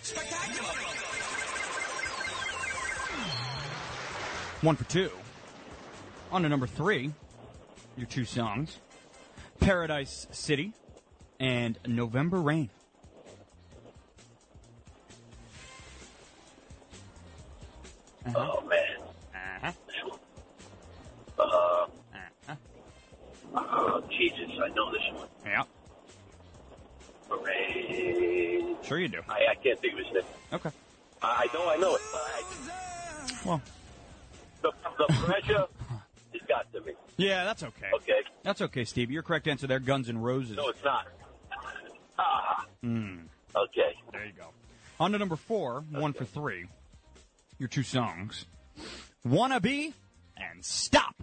One 4.61 4.75
for 4.77 4.85
two. 4.85 5.11
On 6.31 6.43
to 6.43 6.49
number 6.49 6.65
three. 6.65 7.11
Your 7.97 8.07
two 8.07 8.23
songs. 8.23 8.77
Paradise 9.59 10.27
City 10.31 10.71
and 11.39 11.77
November 11.85 12.39
Rain. 12.39 12.69
Uh-huh. 18.27 18.59
Oh, 18.59 18.67
man. 18.67 18.90
Oh, 23.55 24.03
Jesus, 24.09 24.49
I 24.63 24.69
know 24.69 24.91
this 24.91 25.01
one. 25.13 25.27
Yeah. 25.45 25.63
Hooray. 27.29 28.75
Sure 28.83 28.99
you 28.99 29.07
do. 29.07 29.21
I, 29.29 29.51
I 29.51 29.55
can't 29.55 29.79
think 29.79 29.93
of 29.93 29.99
his 29.99 30.13
name. 30.13 30.23
Okay. 30.53 30.69
I, 31.21 31.47
know 31.53 31.69
I 31.69 31.77
know 31.77 31.95
it, 31.95 32.01
but 32.11 32.21
I, 32.21 33.45
Well. 33.45 33.61
the, 34.61 34.71
the 34.97 35.13
pressure 35.13 35.65
has 36.33 36.41
got 36.47 36.71
to 36.73 36.81
me. 36.81 36.93
Yeah, 37.17 37.43
that's 37.45 37.63
okay. 37.63 37.89
Okay. 37.95 38.21
That's 38.43 38.61
okay, 38.61 38.85
Steve. 38.85 39.11
Your 39.11 39.21
correct 39.23 39.47
answer 39.47 39.67
there, 39.67 39.79
Guns 39.79 40.09
and 40.09 40.23
Roses. 40.23 40.57
No, 40.57 40.69
it's 40.69 40.83
not. 40.83 41.07
Ah, 42.19 42.65
Hmm. 42.81 43.19
okay. 43.55 43.95
There 44.11 44.25
you 44.25 44.33
go. 44.37 44.47
On 44.99 45.11
to 45.11 45.17
number 45.17 45.35
four, 45.35 45.83
one 45.89 46.13
for 46.13 46.25
three. 46.25 46.65
Your 47.57 47.67
two 47.69 47.81
songs. 47.83 48.45
Wanna 49.25 49.59
Be 49.59 49.93
and 50.37 50.63
Stop. 50.63 51.15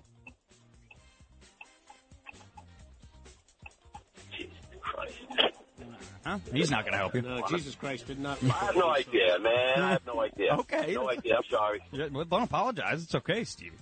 Huh? 6.24 6.38
He's 6.52 6.70
not 6.70 6.82
going 6.82 6.92
to 6.92 6.98
help 6.98 7.14
you. 7.14 7.22
No, 7.22 7.42
Jesus 7.48 7.74
Christ 7.74 8.06
did 8.06 8.18
not. 8.18 8.38
I 8.44 8.48
have 8.48 8.76
no 8.76 8.90
idea, 8.94 9.38
man. 9.38 9.80
I 9.82 9.90
have 9.92 10.06
no 10.06 10.20
idea. 10.20 10.54
Okay. 10.58 10.94
No 10.94 11.08
idea. 11.08 11.36
I'm 11.36 11.42
sorry. 11.50 11.80
Yeah, 11.92 12.08
well, 12.12 12.24
don't 12.24 12.42
apologize. 12.42 13.02
It's 13.04 13.14
okay, 13.14 13.44
Steve. 13.44 13.72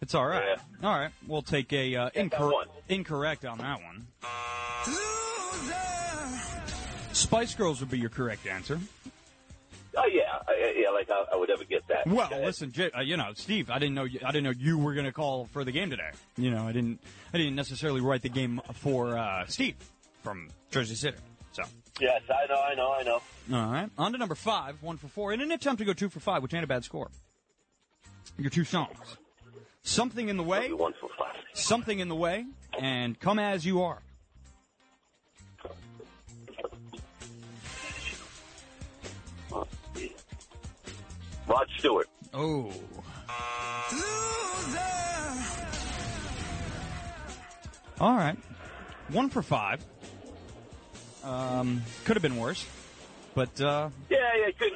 It's 0.00 0.14
all 0.14 0.26
right. 0.26 0.58
All 0.82 0.96
right. 0.98 1.10
We'll 1.26 1.42
take 1.42 1.72
a 1.72 1.94
uh, 1.96 2.10
incor- 2.10 2.64
incorrect 2.88 3.44
on 3.44 3.58
that 3.58 3.80
one. 3.82 4.06
Spice 7.12 7.54
Girls 7.54 7.80
would 7.80 7.90
be 7.90 7.98
your 7.98 8.10
correct 8.10 8.46
answer. 8.46 8.78
Oh 9.96 10.06
yeah, 10.06 10.22
I, 10.46 10.74
yeah. 10.80 10.90
Like 10.90 11.10
I, 11.10 11.24
I 11.32 11.36
would 11.36 11.50
ever 11.50 11.64
get 11.64 11.86
that. 11.88 12.06
Well, 12.06 12.28
listen, 12.30 12.70
J- 12.70 12.92
uh, 12.92 13.00
you 13.00 13.16
know, 13.16 13.32
Steve, 13.34 13.68
I 13.70 13.80
didn't 13.80 13.96
know 13.96 14.04
you, 14.04 14.20
I 14.24 14.28
didn't 14.30 14.44
know 14.44 14.52
you 14.56 14.78
were 14.78 14.94
going 14.94 15.06
to 15.06 15.12
call 15.12 15.46
for 15.46 15.64
the 15.64 15.72
game 15.72 15.90
today. 15.90 16.10
You 16.36 16.52
know, 16.52 16.68
I 16.68 16.72
didn't 16.72 17.00
I 17.34 17.38
didn't 17.38 17.56
necessarily 17.56 18.00
write 18.00 18.22
the 18.22 18.28
game 18.28 18.60
for 18.74 19.18
uh, 19.18 19.46
Steve 19.48 19.74
from 20.28 20.48
Jersey 20.70 20.94
City. 20.94 21.16
So, 21.52 21.62
Yes, 22.00 22.20
I 22.28 22.46
know. 22.46 22.60
I 22.60 22.74
know. 22.74 22.92
I 22.92 23.02
know. 23.02 23.22
all 23.56 23.72
right, 23.72 23.88
on 23.96 24.12
to 24.12 24.18
number 24.18 24.34
five, 24.34 24.76
one 24.82 24.98
for 24.98 25.08
four, 25.08 25.32
in 25.32 25.40
an 25.40 25.50
attempt 25.52 25.78
to 25.78 25.86
go 25.86 25.94
two 25.94 26.10
for 26.10 26.20
five, 26.20 26.42
which 26.42 26.52
ain't 26.52 26.64
a 26.64 26.66
bad 26.66 26.84
score. 26.84 27.10
Your 28.36 28.50
two 28.50 28.64
songs, 28.64 29.16
something 29.82 30.28
in 30.28 30.36
the 30.36 30.42
way, 30.42 30.70
One 30.70 30.92
for 31.00 31.08
five. 31.18 31.34
something 31.54 31.98
in 31.98 32.08
the 32.08 32.14
way, 32.14 32.44
and 32.78 33.18
come 33.18 33.38
as 33.38 33.64
you 33.64 33.82
are. 33.82 34.02
Rod 41.46 41.66
Stewart. 41.78 42.08
Oh. 42.34 42.72
All 48.00 48.14
right. 48.14 48.36
One 49.10 49.28
for 49.28 49.42
five. 49.42 49.84
Um, 51.24 51.82
could 52.04 52.16
have 52.16 52.22
been 52.22 52.36
worse, 52.36 52.64
but 53.34 53.60
uh, 53.60 53.90
Yeah, 54.08 54.18
yeah. 54.36 54.46
It 54.48 54.58
could, 54.58 54.72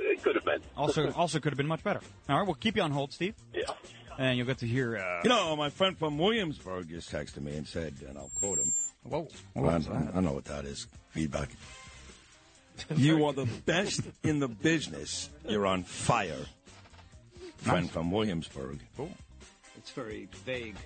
it 0.00 0.22
could 0.22 0.34
have 0.36 0.44
been. 0.44 0.60
also 0.76 1.10
also 1.12 1.38
could 1.40 1.52
have 1.52 1.56
been 1.58 1.66
much 1.66 1.82
better. 1.84 2.00
All 2.28 2.38
right, 2.38 2.46
we'll 2.46 2.54
keep 2.54 2.76
you 2.76 2.82
on 2.82 2.90
hold, 2.90 3.12
Steve. 3.12 3.34
Yeah. 3.52 3.64
And 4.18 4.38
you'll 4.38 4.46
get 4.46 4.58
to 4.58 4.66
hear. 4.66 4.96
Uh, 4.96 5.20
You 5.24 5.28
know, 5.30 5.56
my 5.56 5.70
friend 5.70 5.98
from 5.98 6.18
Williamsburg 6.18 6.88
just 6.88 7.10
texted 7.10 7.40
me 7.42 7.56
and 7.56 7.66
said, 7.66 7.94
and 8.08 8.16
I'll 8.16 8.30
quote 8.38 8.58
him. 8.58 8.72
Whoa. 9.02 9.28
Well, 9.54 9.70
I, 9.70 9.76
I 9.76 10.12
don't 10.12 10.24
know 10.24 10.32
what 10.32 10.44
that 10.46 10.64
is. 10.64 10.86
Feedback. 11.10 11.48
you 12.96 13.24
are 13.26 13.32
the 13.32 13.46
best 13.66 14.00
in 14.22 14.38
the 14.40 14.48
business. 14.48 15.30
You're 15.48 15.66
on 15.66 15.82
fire. 15.84 16.46
Friend 17.58 17.90
from 17.90 18.10
Williamsburg. 18.10 18.80
Cool. 18.96 19.10
It's 19.76 19.90
very 19.90 20.28
vague. 20.44 20.76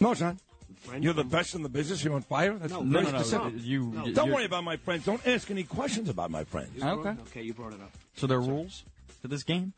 No, 0.00 0.12
it's 0.12 0.20
not. 0.20 0.36
Friend 0.74 1.02
You're 1.02 1.14
the 1.14 1.24
best 1.24 1.54
in 1.54 1.62
the 1.62 1.68
business. 1.68 2.02
You're 2.04 2.14
on 2.14 2.22
fire. 2.22 2.54
That's 2.58 2.72
No, 2.72 2.82
very 2.82 3.04
no, 3.04 3.10
no, 3.12 3.18
specific. 3.22 3.54
you- 3.62 3.92
No. 3.94 4.12
Don't 4.12 4.30
worry 4.30 4.44
about 4.44 4.64
my 4.64 4.76
friends. 4.76 5.04
Don't 5.04 5.24
ask 5.26 5.50
any 5.50 5.64
questions 5.64 6.08
about 6.08 6.30
my 6.30 6.44
friends. 6.44 6.70
You 6.74 6.80
brought- 6.80 6.98
Okay. 6.98 7.20
Okay, 7.28 7.42
you 7.42 7.54
brought 7.54 7.72
it 7.74 7.80
up. 7.80 7.92
So 8.16 8.26
there 8.26 8.38
are 8.38 8.42
rules 8.42 8.84
to 9.22 9.28
this 9.28 9.42
game. 9.42 9.72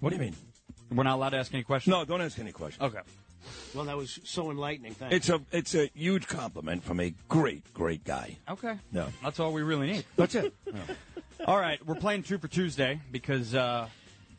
What 0.00 0.10
do 0.10 0.16
you 0.16 0.22
mean? 0.22 0.36
We're 0.90 1.04
not 1.04 1.14
allowed 1.16 1.30
to 1.30 1.38
ask 1.38 1.52
any 1.54 1.62
questions. 1.62 1.90
No, 1.92 2.04
don't 2.04 2.20
ask 2.20 2.38
any 2.38 2.52
questions. 2.52 2.82
Okay. 2.82 3.00
Well, 3.74 3.84
that 3.86 3.96
was 3.96 4.20
so 4.24 4.50
enlightening. 4.50 4.94
Thanks. 4.94 5.14
It's 5.16 5.28
a 5.28 5.40
it's 5.50 5.74
a 5.74 5.90
huge 5.94 6.28
compliment 6.28 6.84
from 6.84 7.00
a 7.00 7.12
great 7.28 7.72
great 7.74 8.04
guy. 8.04 8.36
Okay. 8.48 8.78
No, 8.92 9.08
That's 9.22 9.40
all 9.40 9.52
we 9.52 9.62
really 9.62 9.90
need. 9.90 10.04
that's 10.16 10.34
it. 10.34 10.54
All 11.46 11.58
right, 11.58 11.84
we're 11.84 11.96
playing 11.96 12.22
two 12.22 12.38
for 12.38 12.46
Tuesday 12.46 13.00
because 13.10 13.52
uh, 13.52 13.88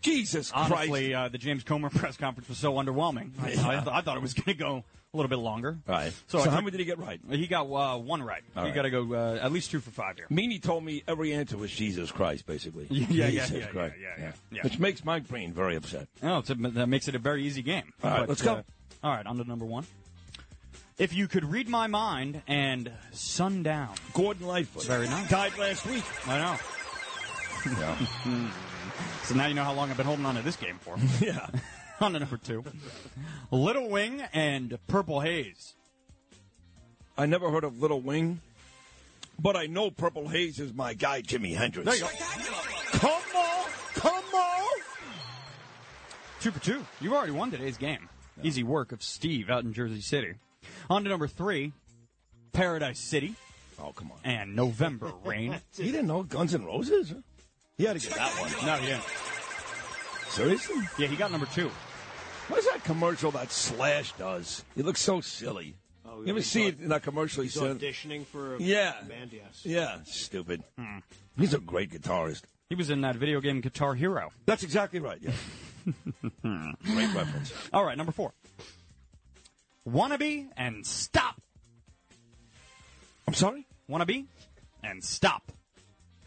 Jesus 0.01 0.53
honestly, 0.53 1.13
uh, 1.13 1.27
the 1.27 1.37
James 1.37 1.63
Comer 1.63 1.89
press 1.93 2.15
conference 2.15 2.47
was 2.47 2.57
so 2.59 2.75
underwhelming. 2.75 3.31
I, 3.41 3.47
I, 3.47 3.51
th- 3.75 3.87
I 3.91 3.99
thought 3.99 4.15
it 4.15 4.21
was 4.21 4.33
going 4.33 4.45
to 4.57 4.63
go 4.63 4.83
a 5.14 5.17
little 5.17 5.30
bit 5.30 5.38
longer. 5.40 5.77
Right. 5.88 6.11
So, 6.27 6.40
So, 6.40 6.50
how 6.50 6.58
many 6.59 6.72
did 6.72 6.80
he 6.80 6.85
get 6.85 6.98
right? 6.98 7.19
He 7.30 7.45
got 7.45 7.66
uh, 7.67 7.98
one 8.00 8.24
right. 8.24 8.42
All 8.56 8.64
you 8.64 8.69
right. 8.69 8.75
got 8.75 8.82
to 8.83 8.90
go 8.90 9.14
uh, 9.14 9.40
at 9.42 9.51
least 9.51 9.69
two 9.69 9.80
for 9.80 9.92
five 9.92 10.17
here. 10.17 10.25
Meanie 10.32 10.61
told 10.61 10.83
me 10.83 11.03
every 11.08 11.33
answer 11.33 11.56
was 11.56 11.72
Jesus 11.72 12.11
Christ, 12.11 12.45
basically. 12.48 12.88
Yeah, 12.90 13.27
yeah, 13.27 13.30
Jesus 13.30 13.51
yeah, 13.51 13.58
yeah, 13.59 13.66
Christ. 13.67 13.95
yeah, 14.01 14.09
yeah, 14.17 14.32
yeah. 14.51 14.61
Which 14.64 14.80
makes 14.80 15.06
my 15.06 15.19
brain 15.19 15.53
very 15.53 15.75
upset. 15.75 16.08
Oh, 16.24 16.40
it's 16.40 16.50
a, 16.50 16.56
that 16.56 16.88
makes 16.88 17.08
it 17.08 17.16
a 17.16 17.19
very 17.19 17.43
easy 17.43 17.61
game. 17.61 17.93
All 18.03 18.09
right, 18.09 18.27
let's 18.30 18.42
go. 18.42 18.53
uh, 18.53 18.61
all 19.03 19.11
right, 19.11 19.25
on 19.25 19.38
to 19.38 19.43
number 19.43 19.66
one. 19.66 19.85
If 20.98 21.14
you 21.14 21.27
could 21.27 21.43
read 21.45 21.67
my 21.67 21.88
mind 21.88 22.42
and 22.48 22.92
sundown. 23.11 23.95
Gordon 24.14 24.48
Lightfoot. 24.48 24.85
Very 24.85 25.08
nice. 25.08 25.30
Died 25.30 25.58
last 25.58 25.85
week. 25.85 26.03
I 26.27 26.38
know. 26.40 26.58
Yeah. 27.80 28.51
So 29.24 29.35
now 29.35 29.45
you 29.45 29.53
know 29.53 29.64
how 29.64 29.74
long 29.74 29.90
I've 29.90 29.95
been 29.95 30.06
holding 30.06 30.25
on 30.25 30.35
to 30.35 30.42
this 30.42 30.58
game 30.58 30.77
for. 30.82 30.98
yeah. 31.25 31.48
On 32.03 32.14
to 32.14 32.19
number 32.19 32.38
two. 32.38 32.64
Little 33.49 33.90
Wing 33.90 34.22
and 34.33 34.77
Purple 34.88 35.22
Haze. 35.22 35.73
I 37.17 37.25
never 37.25 37.49
heard 37.49 37.64
of 37.64 37.80
Little 37.82 38.01
Wing, 38.01 38.41
but 39.40 39.56
I 39.56 39.67
know 39.67 39.90
Purple 39.90 40.27
Haze 40.27 40.59
is 40.59 40.73
my 40.73 40.93
guy, 40.93 41.22
Jimi 41.22 41.56
Hendrix. 41.56 41.85
There 41.85 41.95
you 41.95 42.01
go. 42.03 42.99
Come 42.99 43.35
on, 43.35 43.69
come 43.95 44.35
on. 44.35 44.80
Two 46.41 46.51
for 46.51 46.59
two. 46.59 46.85
You've 46.99 47.14
already 47.14 47.32
won 47.32 47.51
today's 47.51 47.77
game. 47.77 48.09
Easy 48.41 48.64
work 48.64 48.91
of 48.91 49.01
Steve 49.01 49.49
out 49.49 49.64
in 49.64 49.73
Jersey 49.73 50.01
City. 50.01 50.33
On 50.90 51.03
to 51.03 51.09
number 51.09 51.27
three, 51.27 51.72
Paradise 52.51 52.99
City. 52.99 53.35
Oh, 53.80 53.93
come 53.95 54.11
on. 54.11 54.17
And 54.23 54.56
November 54.56 55.11
Rain. 55.23 55.56
He 55.77 55.91
didn't 55.91 56.07
know 56.07 56.23
Guns 56.23 56.53
N' 56.53 56.65
Roses? 56.65 57.14
He 57.77 57.85
had 57.85 57.99
to 57.99 58.07
get 58.07 58.17
that 58.17 58.32
one. 58.40 58.65
No, 58.65 58.75
he 58.75 58.88
didn't. 58.88 59.03
Seriously? 60.30 60.75
Yeah, 60.98 61.07
he 61.07 61.15
got 61.15 61.32
number 61.32 61.45
two. 61.48 61.69
What's 62.49 62.67
that 62.72 62.83
commercial 62.83 63.31
that 63.31 63.51
Slash 63.51 64.11
does? 64.13 64.63
He 64.75 64.81
looks 64.83 65.01
so 65.01 65.22
silly. 65.22 65.75
Oh, 66.05 66.22
you 66.22 66.27
ever 66.30 66.39
he's 66.39 66.47
see 66.51 66.67
it 66.67 66.80
in 66.80 66.89
that 66.89 67.01
commercial? 67.03 67.41
He 67.43 67.47
He's 67.49 67.59
said, 67.59 67.80
auditioning 67.80 68.25
for 68.25 68.55
a 68.55 68.61
Yeah. 68.61 68.93
band, 69.07 69.31
yes. 69.33 69.61
Yeah, 69.63 69.99
stupid. 70.05 70.63
He's 71.38 71.53
a 71.53 71.59
great 71.59 71.91
guitarist. 71.91 72.43
He 72.69 72.75
was 72.75 72.89
in 72.89 73.01
that 73.01 73.15
video 73.15 73.39
game 73.41 73.61
Guitar 73.61 73.95
Hero. 73.95 74.31
That's 74.45 74.63
exactly 74.63 74.99
right. 74.99 75.19
Yeah. 75.22 75.31
Great 76.83 77.13
reference. 77.13 77.53
All 77.73 77.83
right, 77.83 77.97
number 77.97 78.11
four. 78.13 78.33
Wannabe 79.88 80.47
and 80.55 80.85
stop. 80.85 81.41
I'm 83.27 83.33
sorry? 83.33 83.65
Wannabe 83.89 84.25
and 84.83 85.03
stop. 85.03 85.51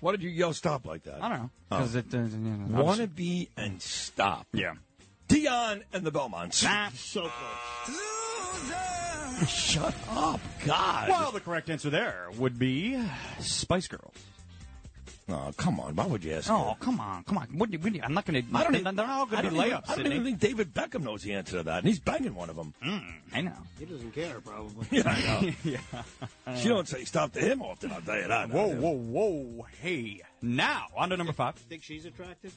Why 0.00 0.12
did 0.12 0.22
you 0.22 0.28
yell 0.30 0.52
stop 0.52 0.86
like 0.86 1.04
that? 1.04 1.22
I 1.22 1.28
don't 1.30 1.38
know. 1.38 1.50
Oh. 1.70 1.78
'Cause 1.78 1.94
it, 1.94 2.12
uh, 2.14 2.18
you 2.18 2.26
know, 2.36 2.82
Wanna 2.82 3.06
be 3.06 3.48
and 3.56 3.80
stop. 3.80 4.46
Yeah. 4.52 4.74
Dion 5.28 5.82
and 5.92 6.04
the 6.04 6.10
Belmonts. 6.10 6.60
That's 6.62 7.00
So 7.00 7.22
close. 7.84 7.96
Shut 9.48 9.94
up, 10.10 10.40
God. 10.64 11.08
Well, 11.10 11.30
the 11.30 11.40
correct 11.40 11.68
answer 11.68 11.90
there 11.90 12.28
would 12.38 12.58
be 12.58 12.98
Spice 13.40 13.86
Girls. 13.86 14.14
Oh, 15.28 15.50
come 15.56 15.80
on. 15.80 15.96
Why 15.96 16.06
would 16.06 16.22
you 16.24 16.34
ask? 16.34 16.48
Oh, 16.50 16.76
come 16.78 17.00
on, 17.00 17.24
come 17.24 17.36
on. 17.36 17.48
What 17.58 17.68
do 17.70 17.76
you, 17.76 17.82
what 17.82 17.92
do 17.92 17.98
you, 17.98 18.04
I'm 18.04 18.14
not 18.14 18.24
going 18.24 18.40
to. 18.46 18.48
I 18.56 18.62
don't 18.62 18.72
They're, 18.72 18.80
even- 18.82 18.94
they're 18.96 19.06
all 19.06 19.26
going 19.26 19.42
to 19.42 19.50
don't 19.50 19.58
be 19.58 19.66
even- 19.66 19.76
layups. 19.78 19.82
I 19.84 19.86
don't 19.88 19.96
Sydney. 19.96 20.10
even 20.14 20.24
think 20.24 20.38
David 20.38 20.72
Beckham 20.72 21.02
knows 21.02 21.22
the 21.22 21.32
answer 21.34 21.56
to 21.58 21.62
that, 21.64 21.78
and 21.78 21.88
he's 21.88 21.98
banging 21.98 22.34
one 22.36 22.48
of 22.48 22.54
them. 22.56 22.72
Hmm, 22.80 22.98
I 23.34 23.40
know. 23.40 23.52
He 23.78 23.86
doesn't 23.86 24.12
care, 24.12 24.40
probably. 24.40 24.86
Yeah, 24.92 25.02
I 25.10 25.42
know. 25.42 25.52
yeah. 26.46 26.54
She 26.56 26.68
don't 26.68 26.86
say 26.88 27.02
stop 27.04 27.32
to 27.32 27.40
him 27.40 27.60
often. 27.60 27.90
I'll 27.90 28.00
tell 28.02 28.16
you 28.16 28.28
that. 28.28 28.48
Whoa, 28.50 28.68
whoa, 28.68 28.92
whoa. 28.92 29.66
Hey. 29.82 30.22
Now, 30.40 30.86
on 30.96 31.10
to 31.10 31.16
number 31.16 31.32
five. 31.32 31.56
Think 31.56 31.82
she's 31.82 32.04
attractive? 32.06 32.54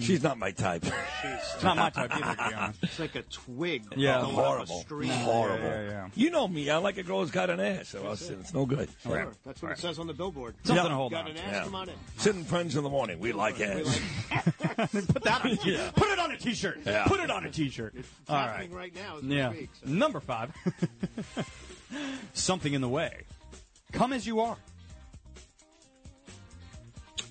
She's 0.00 0.22
not 0.22 0.38
my 0.38 0.52
type. 0.52 0.84
It's 0.84 1.62
not 1.64 1.76
my 1.76 1.90
type 1.90 2.14
either, 2.14 2.36
to 2.36 2.48
be 2.48 2.54
honest. 2.54 2.78
It's 2.84 2.98
like 2.98 3.14
a 3.16 3.22
twig. 3.22 3.82
Yeah, 3.96 4.20
falling 4.20 4.36
off 4.36 4.40
a 4.40 4.46
horrible. 4.72 4.84
Mm-hmm. 4.88 5.10
Horrible. 5.24 5.64
Yeah, 5.64 5.82
yeah, 5.82 5.88
yeah. 5.90 6.08
You 6.14 6.30
know 6.30 6.46
me. 6.46 6.70
I 6.70 6.76
like 6.78 6.96
a 6.98 7.02
girl 7.02 7.20
who's 7.20 7.30
got 7.32 7.50
an 7.50 7.58
ass. 7.58 7.88
So 7.88 8.10
it's, 8.12 8.28
it's 8.28 8.54
no 8.54 8.66
good. 8.66 8.88
Sure. 9.02 9.32
That's 9.44 9.60
what 9.60 9.72
it 9.72 9.78
says 9.78 9.98
on 9.98 10.06
the 10.06 10.12
billboard. 10.14 10.54
Something 10.62 10.84
Yeah. 10.84 10.88
to 10.90 10.94
hold 10.94 11.10
Got 11.12 11.24
on 11.24 11.30
an 11.32 11.36
to. 11.36 11.42
ass? 11.42 11.52
Yeah. 11.52 11.64
Come 11.64 11.74
on 11.74 11.88
in. 11.88 11.94
Sid 12.18 12.34
and 12.36 12.46
Friends 12.46 12.76
in 12.76 12.84
the 12.84 12.88
morning. 12.90 13.18
We 13.18 13.32
like 13.32 13.60
ass. 13.60 14.00
Put 14.76 15.24
that 15.24 15.44
on 15.44 15.50
a 15.50 15.56
t- 15.56 15.72
Yeah. 15.72 15.90
Put 15.96 16.08
it 16.08 16.18
on 16.20 16.30
a 16.30 16.36
t-shirt. 16.36 16.78
Yeah. 16.86 17.04
Put 17.06 17.20
it 17.20 17.30
on 17.30 17.44
a 17.44 17.50
t-shirt. 17.50 17.94
It's 17.96 18.08
All 18.28 18.36
happening 18.36 18.70
right. 18.72 18.94
right 18.94 18.94
now 18.94 19.16
as 19.18 19.24
Yeah. 19.24 19.50
speak. 19.52 19.70
so. 19.82 19.90
Number 19.90 20.20
five. 20.20 20.52
Something 22.34 22.74
in 22.74 22.80
the 22.80 22.88
way. 22.88 23.22
Come 23.92 24.12
as 24.12 24.26
you 24.26 24.40
are. 24.40 24.56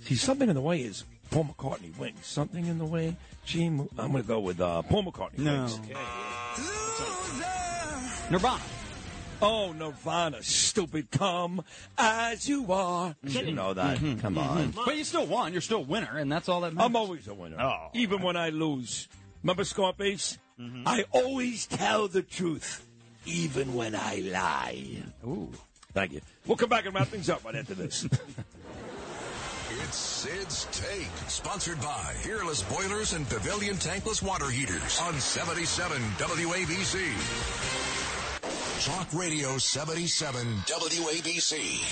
See, 0.03 0.15
something 0.15 0.49
in 0.49 0.55
the 0.55 0.61
way 0.61 0.81
is 0.81 1.03
Paul 1.29 1.45
McCartney 1.45 1.97
wings. 1.97 2.25
Something 2.25 2.65
in 2.65 2.77
the 2.77 2.85
way. 2.85 3.15
She. 3.45 3.69
Mo- 3.69 3.89
I'm 3.97 4.11
going 4.11 4.23
to 4.23 4.27
go 4.27 4.39
with 4.39 4.59
uh, 4.59 4.81
Paul 4.83 5.03
McCartney 5.03 5.39
No. 5.39 5.61
wings. 5.61 5.79
Nirvana. 8.29 8.61
Oh, 9.39 9.71
Nirvana, 9.71 10.41
stupid. 10.41 11.11
Come 11.11 11.63
as 11.97 12.49
you 12.49 12.71
are. 12.71 13.15
Mm-hmm. 13.23 13.47
You 13.47 13.53
know 13.53 13.73
that. 13.73 13.97
Mm-hmm. 13.97 14.19
Come 14.19 14.35
mm-hmm. 14.35 14.79
on. 14.79 14.85
But 14.85 14.97
you 14.97 15.03
still 15.03 15.27
won. 15.27 15.51
You're 15.51 15.61
still 15.61 15.79
a 15.79 15.81
winner, 15.81 16.17
and 16.17 16.31
that's 16.31 16.49
all 16.49 16.61
that 16.61 16.73
matters. 16.73 16.89
I'm 16.89 16.95
always 16.95 17.27
a 17.27 17.33
winner. 17.35 17.61
Oh. 17.61 17.89
Even 17.93 18.21
when 18.21 18.35
I 18.35 18.49
lose. 18.49 19.07
Remember 19.43 19.63
Scarface? 19.63 20.39
I 20.85 21.05
always 21.11 21.67
tell 21.67 22.07
the 22.07 22.23
truth, 22.23 22.85
even 23.25 23.75
when 23.75 23.93
I 23.95 24.23
lie. 24.25 25.03
Ooh. 25.23 25.51
Thank 25.93 26.13
you. 26.13 26.21
We'll 26.45 26.57
come 26.57 26.69
back 26.69 26.85
and 26.85 26.95
wrap 26.95 27.07
things 27.07 27.29
up 27.29 27.43
right 27.45 27.55
after 27.55 27.75
this. 27.75 28.07
It's 29.83 29.97
Sid's 29.97 30.65
Take, 30.71 31.11
sponsored 31.27 31.79
by 31.81 32.13
Peerless 32.23 32.63
Boilers 32.63 33.13
and 33.13 33.29
Pavilion 33.29 33.75
Tankless 33.75 34.23
Water 34.23 34.49
Heaters 34.49 34.99
on 35.01 35.13
77 35.19 36.01
WABC. 36.17 37.13
Talk 38.85 39.07
Radio 39.13 39.57
77 39.59 40.47
WABC. 40.65 41.83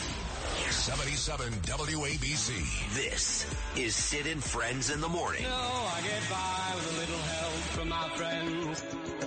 77 0.72 1.54
WABC. 1.54 2.96
This 2.96 3.46
is 3.76 3.96
Sid 3.96 4.26
and 4.28 4.44
Friends 4.44 4.90
in 4.90 5.00
the 5.00 5.10
Morning. 5.10 5.46
I 5.46 6.02
get 6.02 6.28
by 6.30 6.76
with 6.76 6.96
a 6.96 7.00
little 7.00 7.18
help 7.18 7.54
from 7.76 7.90
my 7.90 8.10
friends. 8.10 9.25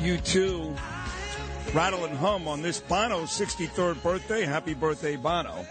You 0.00 0.18
two 0.18 0.74
Rattle 1.72 2.04
and 2.04 2.16
hum 2.18 2.48
on 2.48 2.62
this 2.62 2.80
Bono's 2.80 3.30
63rd 3.30 4.02
birthday. 4.02 4.44
Happy 4.44 4.74
birthday, 4.74 5.14
Bono. 5.14 5.64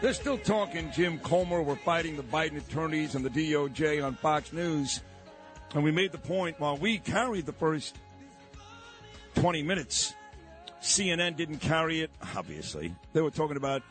They're 0.00 0.14
still 0.14 0.38
talking 0.38 0.90
Jim 0.90 1.18
Comer. 1.18 1.60
We're 1.60 1.76
fighting 1.76 2.16
the 2.16 2.22
Biden 2.22 2.56
attorneys 2.56 3.14
and 3.14 3.22
the 3.22 3.28
DOJ 3.28 4.02
on 4.02 4.14
Fox 4.14 4.54
News. 4.54 5.02
And 5.74 5.84
we 5.84 5.90
made 5.90 6.12
the 6.12 6.18
point 6.18 6.58
while 6.58 6.78
we 6.78 6.96
carried 6.96 7.44
the 7.44 7.52
first 7.52 7.96
20 9.34 9.62
minutes, 9.62 10.14
CNN 10.80 11.36
didn't 11.36 11.58
carry 11.58 12.00
it, 12.00 12.10
obviously. 12.34 12.94
They 13.12 13.20
were 13.20 13.30
talking 13.30 13.58
about 13.58 13.82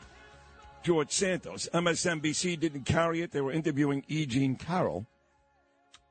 George 0.81 1.11
Santos. 1.11 1.69
MSNBC 1.71 2.59
didn't 2.59 2.85
carry 2.85 3.21
it. 3.21 3.31
They 3.31 3.41
were 3.41 3.51
interviewing 3.51 4.05
E. 4.07 4.25
Jean 4.25 4.55
Carroll. 4.55 5.05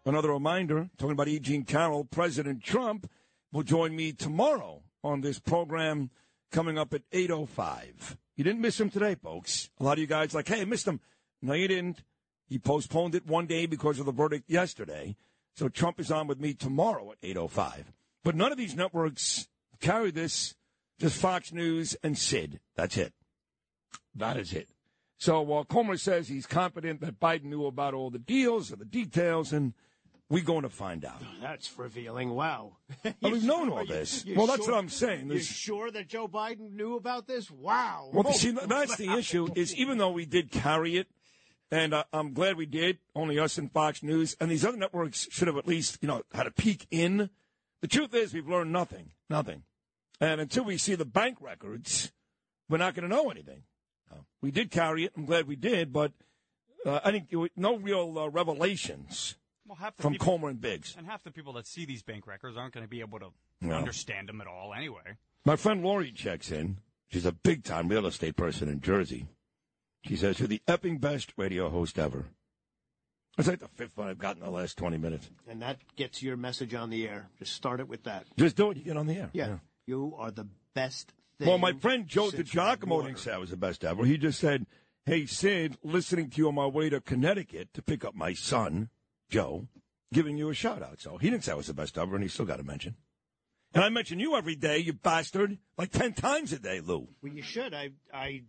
Another 0.07 0.31
reminder, 0.31 0.89
talking 0.99 1.13
about 1.13 1.27
E. 1.27 1.41
Jean 1.41 1.65
Carroll, 1.65 2.05
President 2.05 2.63
Trump 2.63 3.09
will 3.53 3.63
join 3.63 3.95
me 3.95 4.13
tomorrow 4.13 4.83
on 5.05 5.21
this 5.21 5.39
program 5.39 6.11
coming 6.51 6.79
up 6.79 6.95
at 6.95 7.09
8.05. 7.11 8.17
You 8.37 8.45
didn't 8.45 8.61
miss 8.61 8.81
him 8.81 8.91
today, 8.91 9.15
folks. 9.15 9.71
A 9.79 9.85
lot 9.85 9.93
of 9.93 9.99
you 9.99 10.07
guys 10.07 10.35
like, 10.35 10.49
hey, 10.49 10.63
I 10.63 10.65
missed 10.65 10.87
him. 10.87 11.01
No, 11.41 11.53
you 11.53 11.69
didn't. 11.69 12.03
He 12.47 12.59
postponed 12.59 13.15
it 13.15 13.27
one 13.27 13.47
day 13.47 13.67
because 13.67 13.99
of 13.99 14.07
the 14.07 14.13
verdict 14.13 14.51
yesterday. 14.51 15.17
So 15.55 15.69
Trump 15.69 16.01
is 16.01 16.11
on 16.11 16.27
with 16.27 16.41
me 16.41 16.55
tomorrow 16.55 17.13
at 17.13 17.21
8.05. 17.21 17.85
But 18.25 18.35
none 18.35 18.53
of 18.53 18.59
these 18.59 18.75
networks 18.75 19.49
carry 19.81 20.11
this. 20.11 20.55
Just 20.99 21.21
Fox 21.21 21.53
News 21.53 21.97
and 22.03 22.17
Sid. 22.17 22.61
That's 22.77 22.97
it. 22.97 23.13
That 24.15 24.37
is 24.37 24.53
it. 24.53 24.69
So 25.19 25.53
uh, 25.53 25.65
Comer 25.65 25.97
says 25.97 26.29
he's 26.29 26.47
confident 26.47 27.01
that 27.01 27.21
Biden 27.21 27.45
knew 27.45 27.67
about 27.67 27.95
all 27.95 28.11
the 28.11 28.19
deals 28.19 28.71
and 28.71 28.81
the 28.81 28.85
details, 28.85 29.53
and 29.53 29.73
we're 30.31 30.43
going 30.45 30.63
to 30.63 30.69
find 30.71 31.05
out. 31.05 31.21
That's 31.43 31.77
revealing. 31.79 32.31
Wow. 32.31 32.77
Well, 33.05 33.15
we've 33.33 33.45
known 33.45 33.71
all 33.71 33.85
this. 33.87 34.25
you're 34.25 34.37
Well, 34.37 34.47
that's 34.47 34.65
sure- 34.65 34.75
what 34.75 34.79
I'm 34.79 34.89
saying. 34.89 35.29
You're 35.29 35.41
sure 35.41 35.91
that 35.91 36.09
Joe 36.09 36.27
Biden 36.29 36.73
knew 36.73 36.97
about 36.97 37.27
this? 37.27 37.51
Wow. 37.51 38.11
Well, 38.13 38.25
Oh, 38.29 38.33
see, 38.33 38.51
that's 38.53 38.97
the 38.97 39.13
issue. 39.19 39.49
Is 39.55 39.75
even 39.77 39.99
though 39.99 40.11
we 40.11 40.25
did 40.25 40.51
carry 40.51 40.97
it, 40.97 41.09
and 41.71 41.93
uh, 41.95 42.05
I'm 42.13 42.33
glad 42.35 42.57
we 42.57 42.67
did, 42.67 42.99
only 43.15 43.39
us 43.39 43.57
and 43.59 43.71
Fox 43.73 44.03
News, 44.03 44.37
and 44.41 44.51
these 44.51 44.65
other 44.65 44.77
networks 44.77 45.27
should 45.31 45.49
have 45.49 45.57
at 45.57 45.67
least, 45.67 45.99
you 46.03 46.09
know, 46.09 46.23
had 46.33 46.47
a 46.47 46.51
peek 46.51 46.87
in. 46.91 47.31
The 47.81 47.89
truth 47.89 48.15
is, 48.15 48.33
we've 48.35 48.49
learned 48.49 48.73
nothing, 48.73 49.11
nothing, 49.29 49.63
and 50.21 50.41
until 50.41 50.65
we 50.65 50.79
see 50.79 50.95
the 50.95 51.05
bank 51.07 51.39
records, 51.41 52.13
we're 52.69 52.79
not 52.79 52.95
going 52.95 53.09
to 53.09 53.15
know 53.15 53.31
anything. 53.31 53.63
Uh, 54.11 54.19
we 54.41 54.51
did 54.51 54.71
carry 54.71 55.05
it. 55.05 55.13
I'm 55.17 55.25
glad 55.25 55.49
we 55.49 55.57
did, 55.57 55.93
but 55.93 56.13
uh, 56.87 57.01
I 57.05 57.11
think 57.11 57.29
it 57.31 57.53
no 57.57 57.77
real 57.77 58.19
uh, 58.19 58.29
revelations. 58.29 59.37
Half 59.75 59.97
the 59.97 60.03
from 60.03 60.13
people- 60.13 60.27
Comer 60.27 60.49
and 60.49 60.61
Biggs. 60.61 60.95
And 60.97 61.07
half 61.07 61.23
the 61.23 61.31
people 61.31 61.53
that 61.55 61.67
see 61.67 61.85
these 61.85 62.03
bank 62.03 62.27
records 62.27 62.57
aren't 62.57 62.75
going 62.75 62.85
to 62.85 62.91
be 62.91 63.01
able 63.01 63.19
to 63.21 63.33
No. 63.61 63.75
understand 63.75 64.29
them 64.29 64.41
at 64.41 64.47
all 64.47 64.73
anyway. 64.75 65.17
My 65.45 65.57
friend 65.57 65.83
Lori 65.83 66.13
checks 66.13 66.51
in. 66.51 66.79
She's 67.11 67.27
a 67.27 67.33
big 67.33 67.65
time 67.65 67.89
real 67.89 68.07
estate 68.07 68.37
person 68.37 68.69
in 68.69 68.81
Jersey. 68.81 69.27
She 70.05 70.17
says, 70.17 70.39
You're 70.39 70.49
the 70.49 70.63
epping 70.67 70.99
best 70.99 71.33
radio 71.37 71.69
host 71.69 71.99
ever. 71.99 72.27
That's 73.37 73.49
like 73.49 73.61
the 73.61 73.69
fifth 73.69 73.97
one 73.97 74.09
I've 74.09 74.19
gotten 74.19 74.43
in 74.43 74.47
the 74.51 74.55
last 74.57 74.77
20 74.77 74.99
minutes. 74.99 75.31
And 75.49 75.63
that 75.63 75.79
gets 75.97 76.23
your 76.23 76.37
message 76.37 76.75
on 76.75 76.91
the 76.91 77.09
air. 77.09 77.29
Just 77.39 77.55
start 77.55 77.81
it 77.81 77.89
with 77.89 78.05
that. 78.05 78.27
Just 78.37 78.57
do 78.57 78.71
it, 78.71 78.77
you 78.77 78.85
get 78.85 78.97
on 78.97 79.07
the 79.07 79.17
air. 79.17 79.31
Yeah. 79.33 79.59
You 79.87 80.15
are 80.19 80.31
the 80.31 80.47
best 80.75 81.13
thing. 81.39 81.49
Well, 81.49 81.59
my 81.59 81.73
friend 81.73 82.07
Joe 82.07 82.31
since 82.31 82.51
DiGiacomo 82.51 82.87
water. 82.89 83.09
didn't 83.09 83.21
say 83.21 83.33
I 83.33 83.39
was 83.39 83.51
the 83.51 83.57
best 83.57 83.85
ever. 83.85 84.05
He 84.05 84.19
just 84.19 84.39
said, 84.39 84.67
Hey, 85.07 85.27
Sid, 85.27 85.79
listening 85.83 86.31
to 86.31 86.37
you 86.39 86.49
on 86.49 86.55
my 86.55 86.67
way 86.67 86.89
to 86.91 87.01
Connecticut 87.01 87.73
to 87.75 87.83
pick 87.83 88.05
up 88.05 88.15
my 88.15 88.35
son, 88.35 88.91
Joe, 89.33 89.67
giving 90.13 90.37
you 90.37 90.51
a 90.51 90.55
shout 90.55 90.83
out. 90.83 91.01
So 91.01 91.17
he 91.17 91.31
didn't 91.31 91.45
say 91.45 91.53
I 91.53 91.55
was 91.55 91.67
the 91.67 91.73
best 91.75 91.97
ever, 91.97 92.15
and 92.15 92.23
he 92.23 92.29
still 92.29 92.45
got 92.45 92.61
a 92.61 92.63
mention. 92.63 92.97
And 93.75 93.83
I 93.83 93.89
mention 93.89 94.21
you 94.21 94.37
every 94.37 94.55
day, 94.55 94.77
you 94.77 94.93
bastard, 94.93 95.57
like 95.79 95.91
10 95.91 96.13
times 96.13 96.53
a 96.53 96.59
day, 96.59 96.81
Lou. 96.81 97.09
Well, 97.23 97.33
you 97.33 97.41
should. 97.43 97.73
I, 97.73 97.93
I 98.13 98.43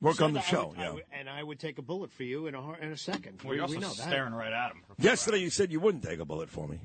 Work 0.00 0.16
said 0.16 0.24
on 0.26 0.32
the 0.34 0.38
I 0.38 0.42
show, 0.44 0.68
would- 0.68 0.78
I 0.78 0.82
yeah. 0.84 0.92
would- 0.92 1.02
and 1.12 1.28
I 1.28 1.42
would 1.42 1.58
take 1.58 1.78
a 1.78 1.82
bullet 1.82 2.12
for 2.12 2.22
you 2.22 2.46
in 2.46 2.54
a, 2.54 2.72
in 2.74 2.92
a 2.92 2.96
second. 2.96 3.40
Well, 3.42 3.56
you're 3.56 3.66
we 3.66 3.74
also 3.76 3.88
know 3.88 3.94
that. 3.94 4.06
staring 4.08 4.32
right 4.32 4.52
at 4.52 4.70
him. 4.70 4.82
Yesterday 4.98 5.38
you 5.38 5.50
said 5.50 5.72
you 5.72 5.80
wouldn't 5.80 6.04
take 6.04 6.20
a 6.20 6.24
bullet 6.24 6.48
for 6.50 6.68
me. 6.68 6.78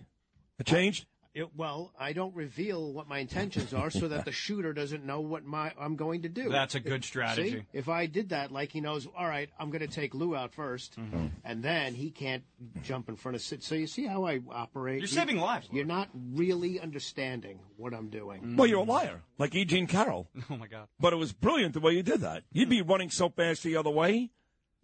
It 0.57 0.65
changed? 0.65 1.05
It, 1.37 1.49
well, 1.55 1.91
I 1.99 2.13
don't 2.13 2.35
reveal 2.35 2.91
what 2.93 3.07
my 3.07 3.19
intentions 3.19 3.71
are 3.73 3.91
so 3.91 4.07
that 4.07 4.25
the 4.25 4.31
shooter 4.43 4.73
doesn't 4.73 5.05
know 5.05 5.19
what 5.21 5.45
my 5.45 5.71
I'm 5.79 5.95
going 5.95 6.23
to 6.23 6.29
do. 6.29 6.49
That's 6.49 6.73
a 6.73 6.79
good 6.79 7.05
strategy. 7.05 7.51
See? 7.51 7.63
If 7.73 7.89
I 7.89 8.07
did 8.07 8.29
that, 8.29 8.51
like 8.51 8.71
he 8.71 8.81
knows, 8.81 9.07
all 9.15 9.27
right, 9.27 9.47
I'm 9.59 9.69
going 9.69 9.81
to 9.81 9.87
take 9.87 10.15
Lou 10.15 10.35
out 10.35 10.51
1st 10.55 10.89
Mm-hmm. 10.97 11.25
and 11.43 11.61
then 11.63 11.93
he 11.93 12.09
can't 12.09 12.43
jump 12.83 13.07
in 13.07 13.15
front 13.15 13.35
of 13.35 13.41
Sid. 13.43 13.61
So 13.63 13.75
you 13.75 13.85
see 13.85 14.05
how 14.07 14.25
I 14.25 14.39
operate? 14.49 14.95
You're 14.95 15.01
You- 15.01 15.07
saving 15.07 15.37
lives, 15.37 15.67
You're 15.71 15.85
not 15.85 16.09
really 16.13 16.79
understanding 16.79 17.59
what 17.75 17.93
I'm 17.93 18.09
doing. 18.09 18.55
Well, 18.57 18.67
you're 18.67 18.79
a 18.79 18.83
liar, 18.83 19.21
like 19.37 19.53
E. 19.53 19.63
Jean 19.65 19.85
Carroll. 19.85 20.27
Oh 20.49 20.57
my 20.57 20.67
God. 20.67 20.87
But 20.99 21.13
it 21.13 21.17
was 21.17 21.33
brilliant 21.33 21.73
the 21.75 21.79
way 21.81 21.91
you 21.93 22.01
did 22.03 22.21
that. 22.21 22.43
You'd 22.51 22.69
be 22.69 22.81
running 22.81 23.11
so 23.11 23.29
fast 23.29 23.61
the 23.63 23.75
other 23.77 23.89
way, 23.91 24.31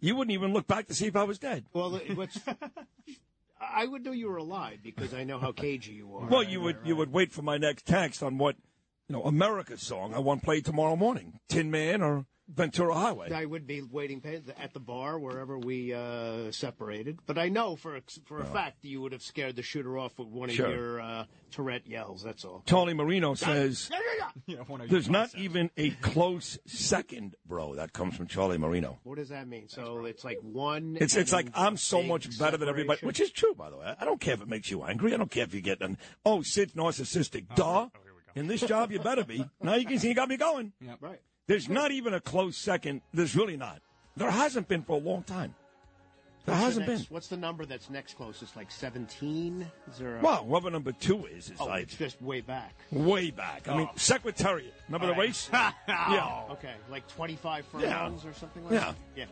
you 0.00 0.14
wouldn't 0.14 0.32
even 0.34 0.52
look 0.52 0.66
back 0.68 0.86
to 0.86 0.94
see 0.94 1.06
if 1.06 1.16
I 1.16 1.24
was 1.24 1.38
dead. 1.38 1.64
Well, 1.72 1.98
what's 2.14 2.38
I 3.60 3.86
would 3.86 4.04
know 4.04 4.12
you 4.12 4.28
were 4.28 4.36
alive 4.36 4.78
because 4.82 5.14
I 5.14 5.24
know 5.24 5.38
how 5.38 5.52
cagey 5.52 5.92
you 5.92 6.14
are. 6.16 6.26
Well, 6.26 6.42
you 6.42 6.60
would 6.60 6.78
you 6.84 6.96
would 6.96 7.12
wait 7.12 7.32
for 7.32 7.42
my 7.42 7.56
next 7.56 7.86
text 7.86 8.22
on 8.22 8.38
what 8.38 8.56
you 9.08 9.14
know 9.14 9.22
America's 9.22 9.82
song 9.82 10.14
I 10.14 10.18
want 10.18 10.42
played 10.42 10.64
tomorrow 10.64 10.96
morning, 10.96 11.40
Tin 11.48 11.70
Man 11.70 12.02
or 12.02 12.26
Ventura 12.48 12.94
Highway. 12.94 13.32
I 13.32 13.44
would 13.46 13.66
be 13.66 13.80
waiting 13.82 14.22
at 14.60 14.74
the 14.74 14.80
bar 14.80 15.18
wherever 15.18 15.58
we 15.58 15.94
uh, 15.94 16.52
separated, 16.52 17.18
but 17.26 17.38
I 17.38 17.48
know 17.48 17.74
for 17.74 17.96
a, 17.96 18.02
for 18.26 18.40
a 18.40 18.44
fact 18.44 18.82
that 18.82 18.88
you 18.88 19.00
would 19.00 19.12
have 19.12 19.22
scared 19.22 19.56
the 19.56 19.62
shooter 19.62 19.96
off 19.96 20.18
with 20.18 20.28
one 20.28 20.50
of 20.50 20.54
Sure. 20.54 20.70
your 20.70 21.00
uh, 21.00 21.24
Tourette 21.50 21.86
yells. 21.86 22.22
That's 22.22 22.44
all. 22.44 22.62
Charlie 22.66 22.92
Marino 22.94 23.34
says 23.34 23.90
Yeah, 24.46 24.58
one 24.66 24.82
of 24.82 24.90
there's 24.90 25.06
your 25.06 25.12
not 25.12 25.34
even 25.36 25.70
a 25.76 25.90
close 25.90 26.58
second, 26.66 27.34
bro. 27.46 27.76
That 27.76 27.92
comes 27.92 28.14
from 28.16 28.26
Charlie 28.26 28.58
Marino. 28.58 28.98
What 29.04 29.16
does 29.16 29.30
that 29.30 29.48
mean? 29.48 29.68
So 29.68 30.04
it's 30.04 30.24
like 30.24 30.38
one. 30.42 30.98
It's 31.00 31.16
it's 31.16 31.32
like 31.32 31.48
I'm 31.54 31.76
so 31.78 32.02
much 32.02 32.38
better 32.38 32.56
than 32.58 32.68
everybody, 32.68 33.06
which 33.06 33.20
is 33.20 33.30
true, 33.30 33.54
by 33.54 33.70
the 33.70 33.76
way. 33.78 33.94
I 33.98 34.04
don't 34.04 34.20
care 34.20 34.34
if 34.34 34.42
it 34.42 34.48
makes 34.48 34.70
you 34.70 34.82
angry. 34.84 35.14
I 35.14 35.16
don't 35.16 35.30
care 35.30 35.44
if 35.44 35.54
you 35.54 35.60
get 35.62 35.80
an 35.80 35.96
oh 36.26 36.42
Sid's 36.42 36.74
narcissistic. 36.74 37.54
Duh. 37.54 37.88
In 38.34 38.48
this 38.48 38.60
job, 38.62 38.90
you 38.90 38.98
better 38.98 39.24
be. 39.24 39.44
Now 39.62 39.76
you 39.76 39.86
can 39.86 39.98
see 39.98 40.08
you 40.08 40.14
got 40.14 40.28
me 40.28 40.36
going. 40.36 40.72
Yeah, 40.80 40.96
Right. 41.00 41.20
There's 41.46 41.68
not 41.68 41.90
even 41.90 42.14
a 42.14 42.20
close 42.20 42.56
second. 42.56 43.02
There's 43.12 43.36
really 43.36 43.56
not. 43.56 43.80
There 44.16 44.30
hasn't 44.30 44.68
been 44.68 44.82
for 44.82 44.96
a 44.96 45.00
long 45.00 45.22
time. 45.24 45.54
There 46.46 46.54
What's 46.54 46.60
the 46.60 46.64
hasn't 46.66 46.88
next- 46.88 47.02
been. 47.08 47.14
What's 47.14 47.28
the 47.28 47.36
number 47.38 47.64
that's 47.64 47.88
next 47.90 48.14
closest? 48.14 48.54
Like 48.54 48.70
17? 48.70 49.66
Is 49.90 49.98
there 49.98 50.18
a... 50.18 50.20
Well, 50.20 50.44
whoever 50.44 50.70
number 50.70 50.92
two 50.92 51.24
is 51.26 51.50
is 51.50 51.56
oh, 51.58 51.66
like 51.66 51.84
it's 51.84 51.96
just 51.96 52.20
way 52.20 52.42
back. 52.42 52.74
way 52.92 53.30
back. 53.30 53.66
I 53.68 53.76
mean, 53.76 53.88
Oh. 53.90 53.96
Secretariat. 53.96 54.74
Remember 54.88 55.06
the 55.06 55.12
oh, 55.12 55.16
All 55.16 55.20
right. 55.20 55.26
race? 55.28 55.48
yeah. 55.52 56.44
Oh, 56.48 56.52
okay, 56.52 56.74
like 56.90 57.08
25 57.08 57.64
Yeah. 57.80 58.10
or 58.10 58.32
something 58.34 58.62
like 58.64 58.72
Yeah. 58.74 58.78
that? 58.80 58.94
Yeah. 59.16 59.24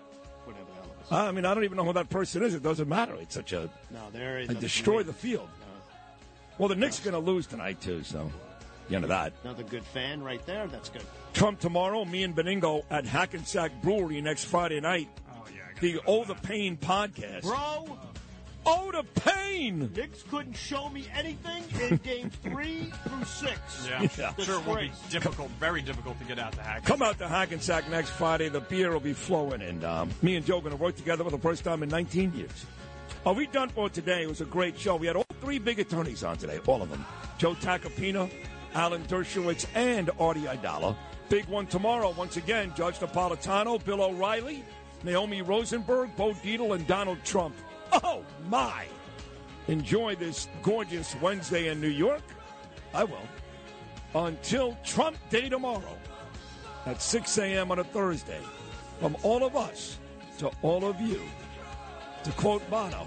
Whatever 0.44 0.64
the 0.64 0.72
hell 0.74 0.84
it 0.84 1.04
is. 1.04 1.12
I 1.12 1.30
mean, 1.32 1.44
I 1.44 1.54
don't 1.54 1.64
even 1.64 1.76
know 1.76 1.84
who 1.84 1.92
that 1.92 2.08
person 2.10 2.42
is. 2.42 2.54
It 2.54 2.62
doesn't 2.62 2.88
matter. 2.88 3.14
It's 3.20 3.34
such 3.34 3.52
a. 3.52 3.70
No, 3.90 4.00
there 4.12 4.38
is. 4.38 4.48
I 4.50 4.54
destroy 4.54 5.02
the 5.02 5.12
field. 5.12 5.48
Well, 6.58 6.68
the 6.68 6.74
Knicks 6.76 7.00
are 7.00 7.10
going 7.10 7.24
to 7.24 7.30
lose 7.30 7.46
tonight 7.46 7.80
too. 7.80 8.02
So, 8.04 8.30
the 8.88 8.96
end 8.96 9.04
of 9.04 9.08
that. 9.08 9.32
Another 9.44 9.62
good 9.64 9.84
fan 9.84 10.22
right 10.22 10.44
there. 10.46 10.66
That's 10.66 10.88
good. 10.88 11.02
Trump 11.32 11.60
tomorrow. 11.60 12.04
Me 12.04 12.22
and 12.22 12.34
Benigno 12.34 12.84
at 12.90 13.04
Hackensack 13.06 13.72
Brewery 13.82 14.20
next 14.20 14.44
Friday 14.44 14.80
night. 14.80 15.08
Oh 15.30 15.44
yeah. 15.54 15.60
The 15.80 16.00
Oh 16.06 16.24
the 16.24 16.34
Pain 16.34 16.76
podcast. 16.76 17.42
Bro, 17.42 17.98
Oh 18.64 18.92
the 18.92 19.02
Pain. 19.20 19.90
Knicks 19.94 20.22
couldn't 20.30 20.56
show 20.56 20.88
me 20.90 21.06
anything 21.16 21.64
in 21.80 21.96
games 21.98 22.34
three 22.42 22.92
through 23.04 23.24
six. 23.24 23.58
Yeah. 23.88 24.06
Yeah. 24.16 24.34
Sure, 24.44 24.60
it 24.60 24.66
will 24.66 24.76
be 24.76 24.92
difficult, 25.10 25.50
very 25.58 25.82
difficult 25.82 26.18
to 26.20 26.24
get 26.24 26.38
out 26.38 26.52
the 26.52 26.62
hack. 26.62 26.84
Come 26.84 27.02
out 27.02 27.18
to 27.18 27.28
Hackensack 27.28 27.88
next 27.90 28.10
Friday. 28.10 28.48
The 28.48 28.60
beer 28.60 28.92
will 28.92 29.00
be 29.00 29.12
flowing, 29.14 29.62
and 29.62 29.84
um, 29.84 30.10
me 30.22 30.36
and 30.36 30.46
Joe 30.46 30.58
are 30.58 30.60
going 30.60 30.76
to 30.76 30.82
work 30.82 30.96
together 30.96 31.24
for 31.24 31.30
the 31.30 31.38
first 31.38 31.64
time 31.64 31.82
in 31.82 31.88
19 31.88 32.34
years. 32.34 32.66
Are 33.26 33.34
we 33.34 33.46
done 33.46 33.68
for 33.68 33.88
today? 33.88 34.22
It 34.22 34.28
was 34.28 34.40
a 34.40 34.44
great 34.46 34.78
show. 34.78 34.96
We 34.96 35.06
had 35.06 35.16
all 35.16 35.26
three 35.40 35.58
big 35.58 35.78
attorneys 35.78 36.24
on 36.24 36.36
today, 36.36 36.58
all 36.66 36.82
of 36.82 36.90
them. 36.90 37.04
Joe 37.38 37.54
Tacopina, 37.54 38.30
Alan 38.74 39.02
Dershowitz, 39.04 39.66
and 39.74 40.10
Artie 40.18 40.42
Aidala. 40.42 40.96
Big 41.32 41.46
one 41.46 41.66
tomorrow. 41.66 42.10
Once 42.10 42.36
again, 42.36 42.74
Judge 42.76 42.98
Napolitano, 42.98 43.82
Bill 43.82 44.02
O'Reilly, 44.02 44.62
Naomi 45.02 45.40
Rosenberg, 45.40 46.14
Bo 46.14 46.34
Dietl, 46.34 46.74
and 46.74 46.86
Donald 46.86 47.24
Trump. 47.24 47.54
Oh, 48.04 48.22
my. 48.50 48.84
Enjoy 49.66 50.14
this 50.14 50.48
gorgeous 50.62 51.16
Wednesday 51.22 51.68
in 51.68 51.80
New 51.80 51.88
York. 51.88 52.20
I 52.92 53.04
will. 53.04 53.26
Until 54.14 54.76
Trump 54.84 55.16
Day 55.30 55.48
tomorrow 55.48 55.96
at 56.84 57.00
6 57.00 57.38
a.m. 57.38 57.70
on 57.70 57.78
a 57.78 57.84
Thursday. 57.84 58.42
From 59.00 59.16
all 59.22 59.42
of 59.42 59.56
us 59.56 59.98
to 60.36 60.50
all 60.60 60.84
of 60.84 61.00
you. 61.00 61.22
To 62.24 62.30
quote 62.32 62.68
Bono, 62.68 63.06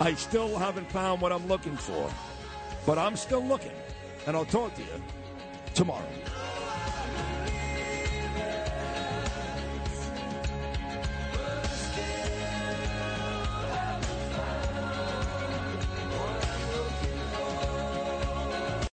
I 0.00 0.14
still 0.14 0.56
haven't 0.56 0.90
found 0.90 1.20
what 1.20 1.32
I'm 1.32 1.46
looking 1.48 1.76
for, 1.76 2.10
but 2.86 2.96
I'm 2.96 3.14
still 3.14 3.44
looking, 3.44 3.76
and 4.26 4.38
I'll 4.38 4.46
talk 4.46 4.74
to 4.76 4.80
you 4.80 5.02
tomorrow. 5.74 6.08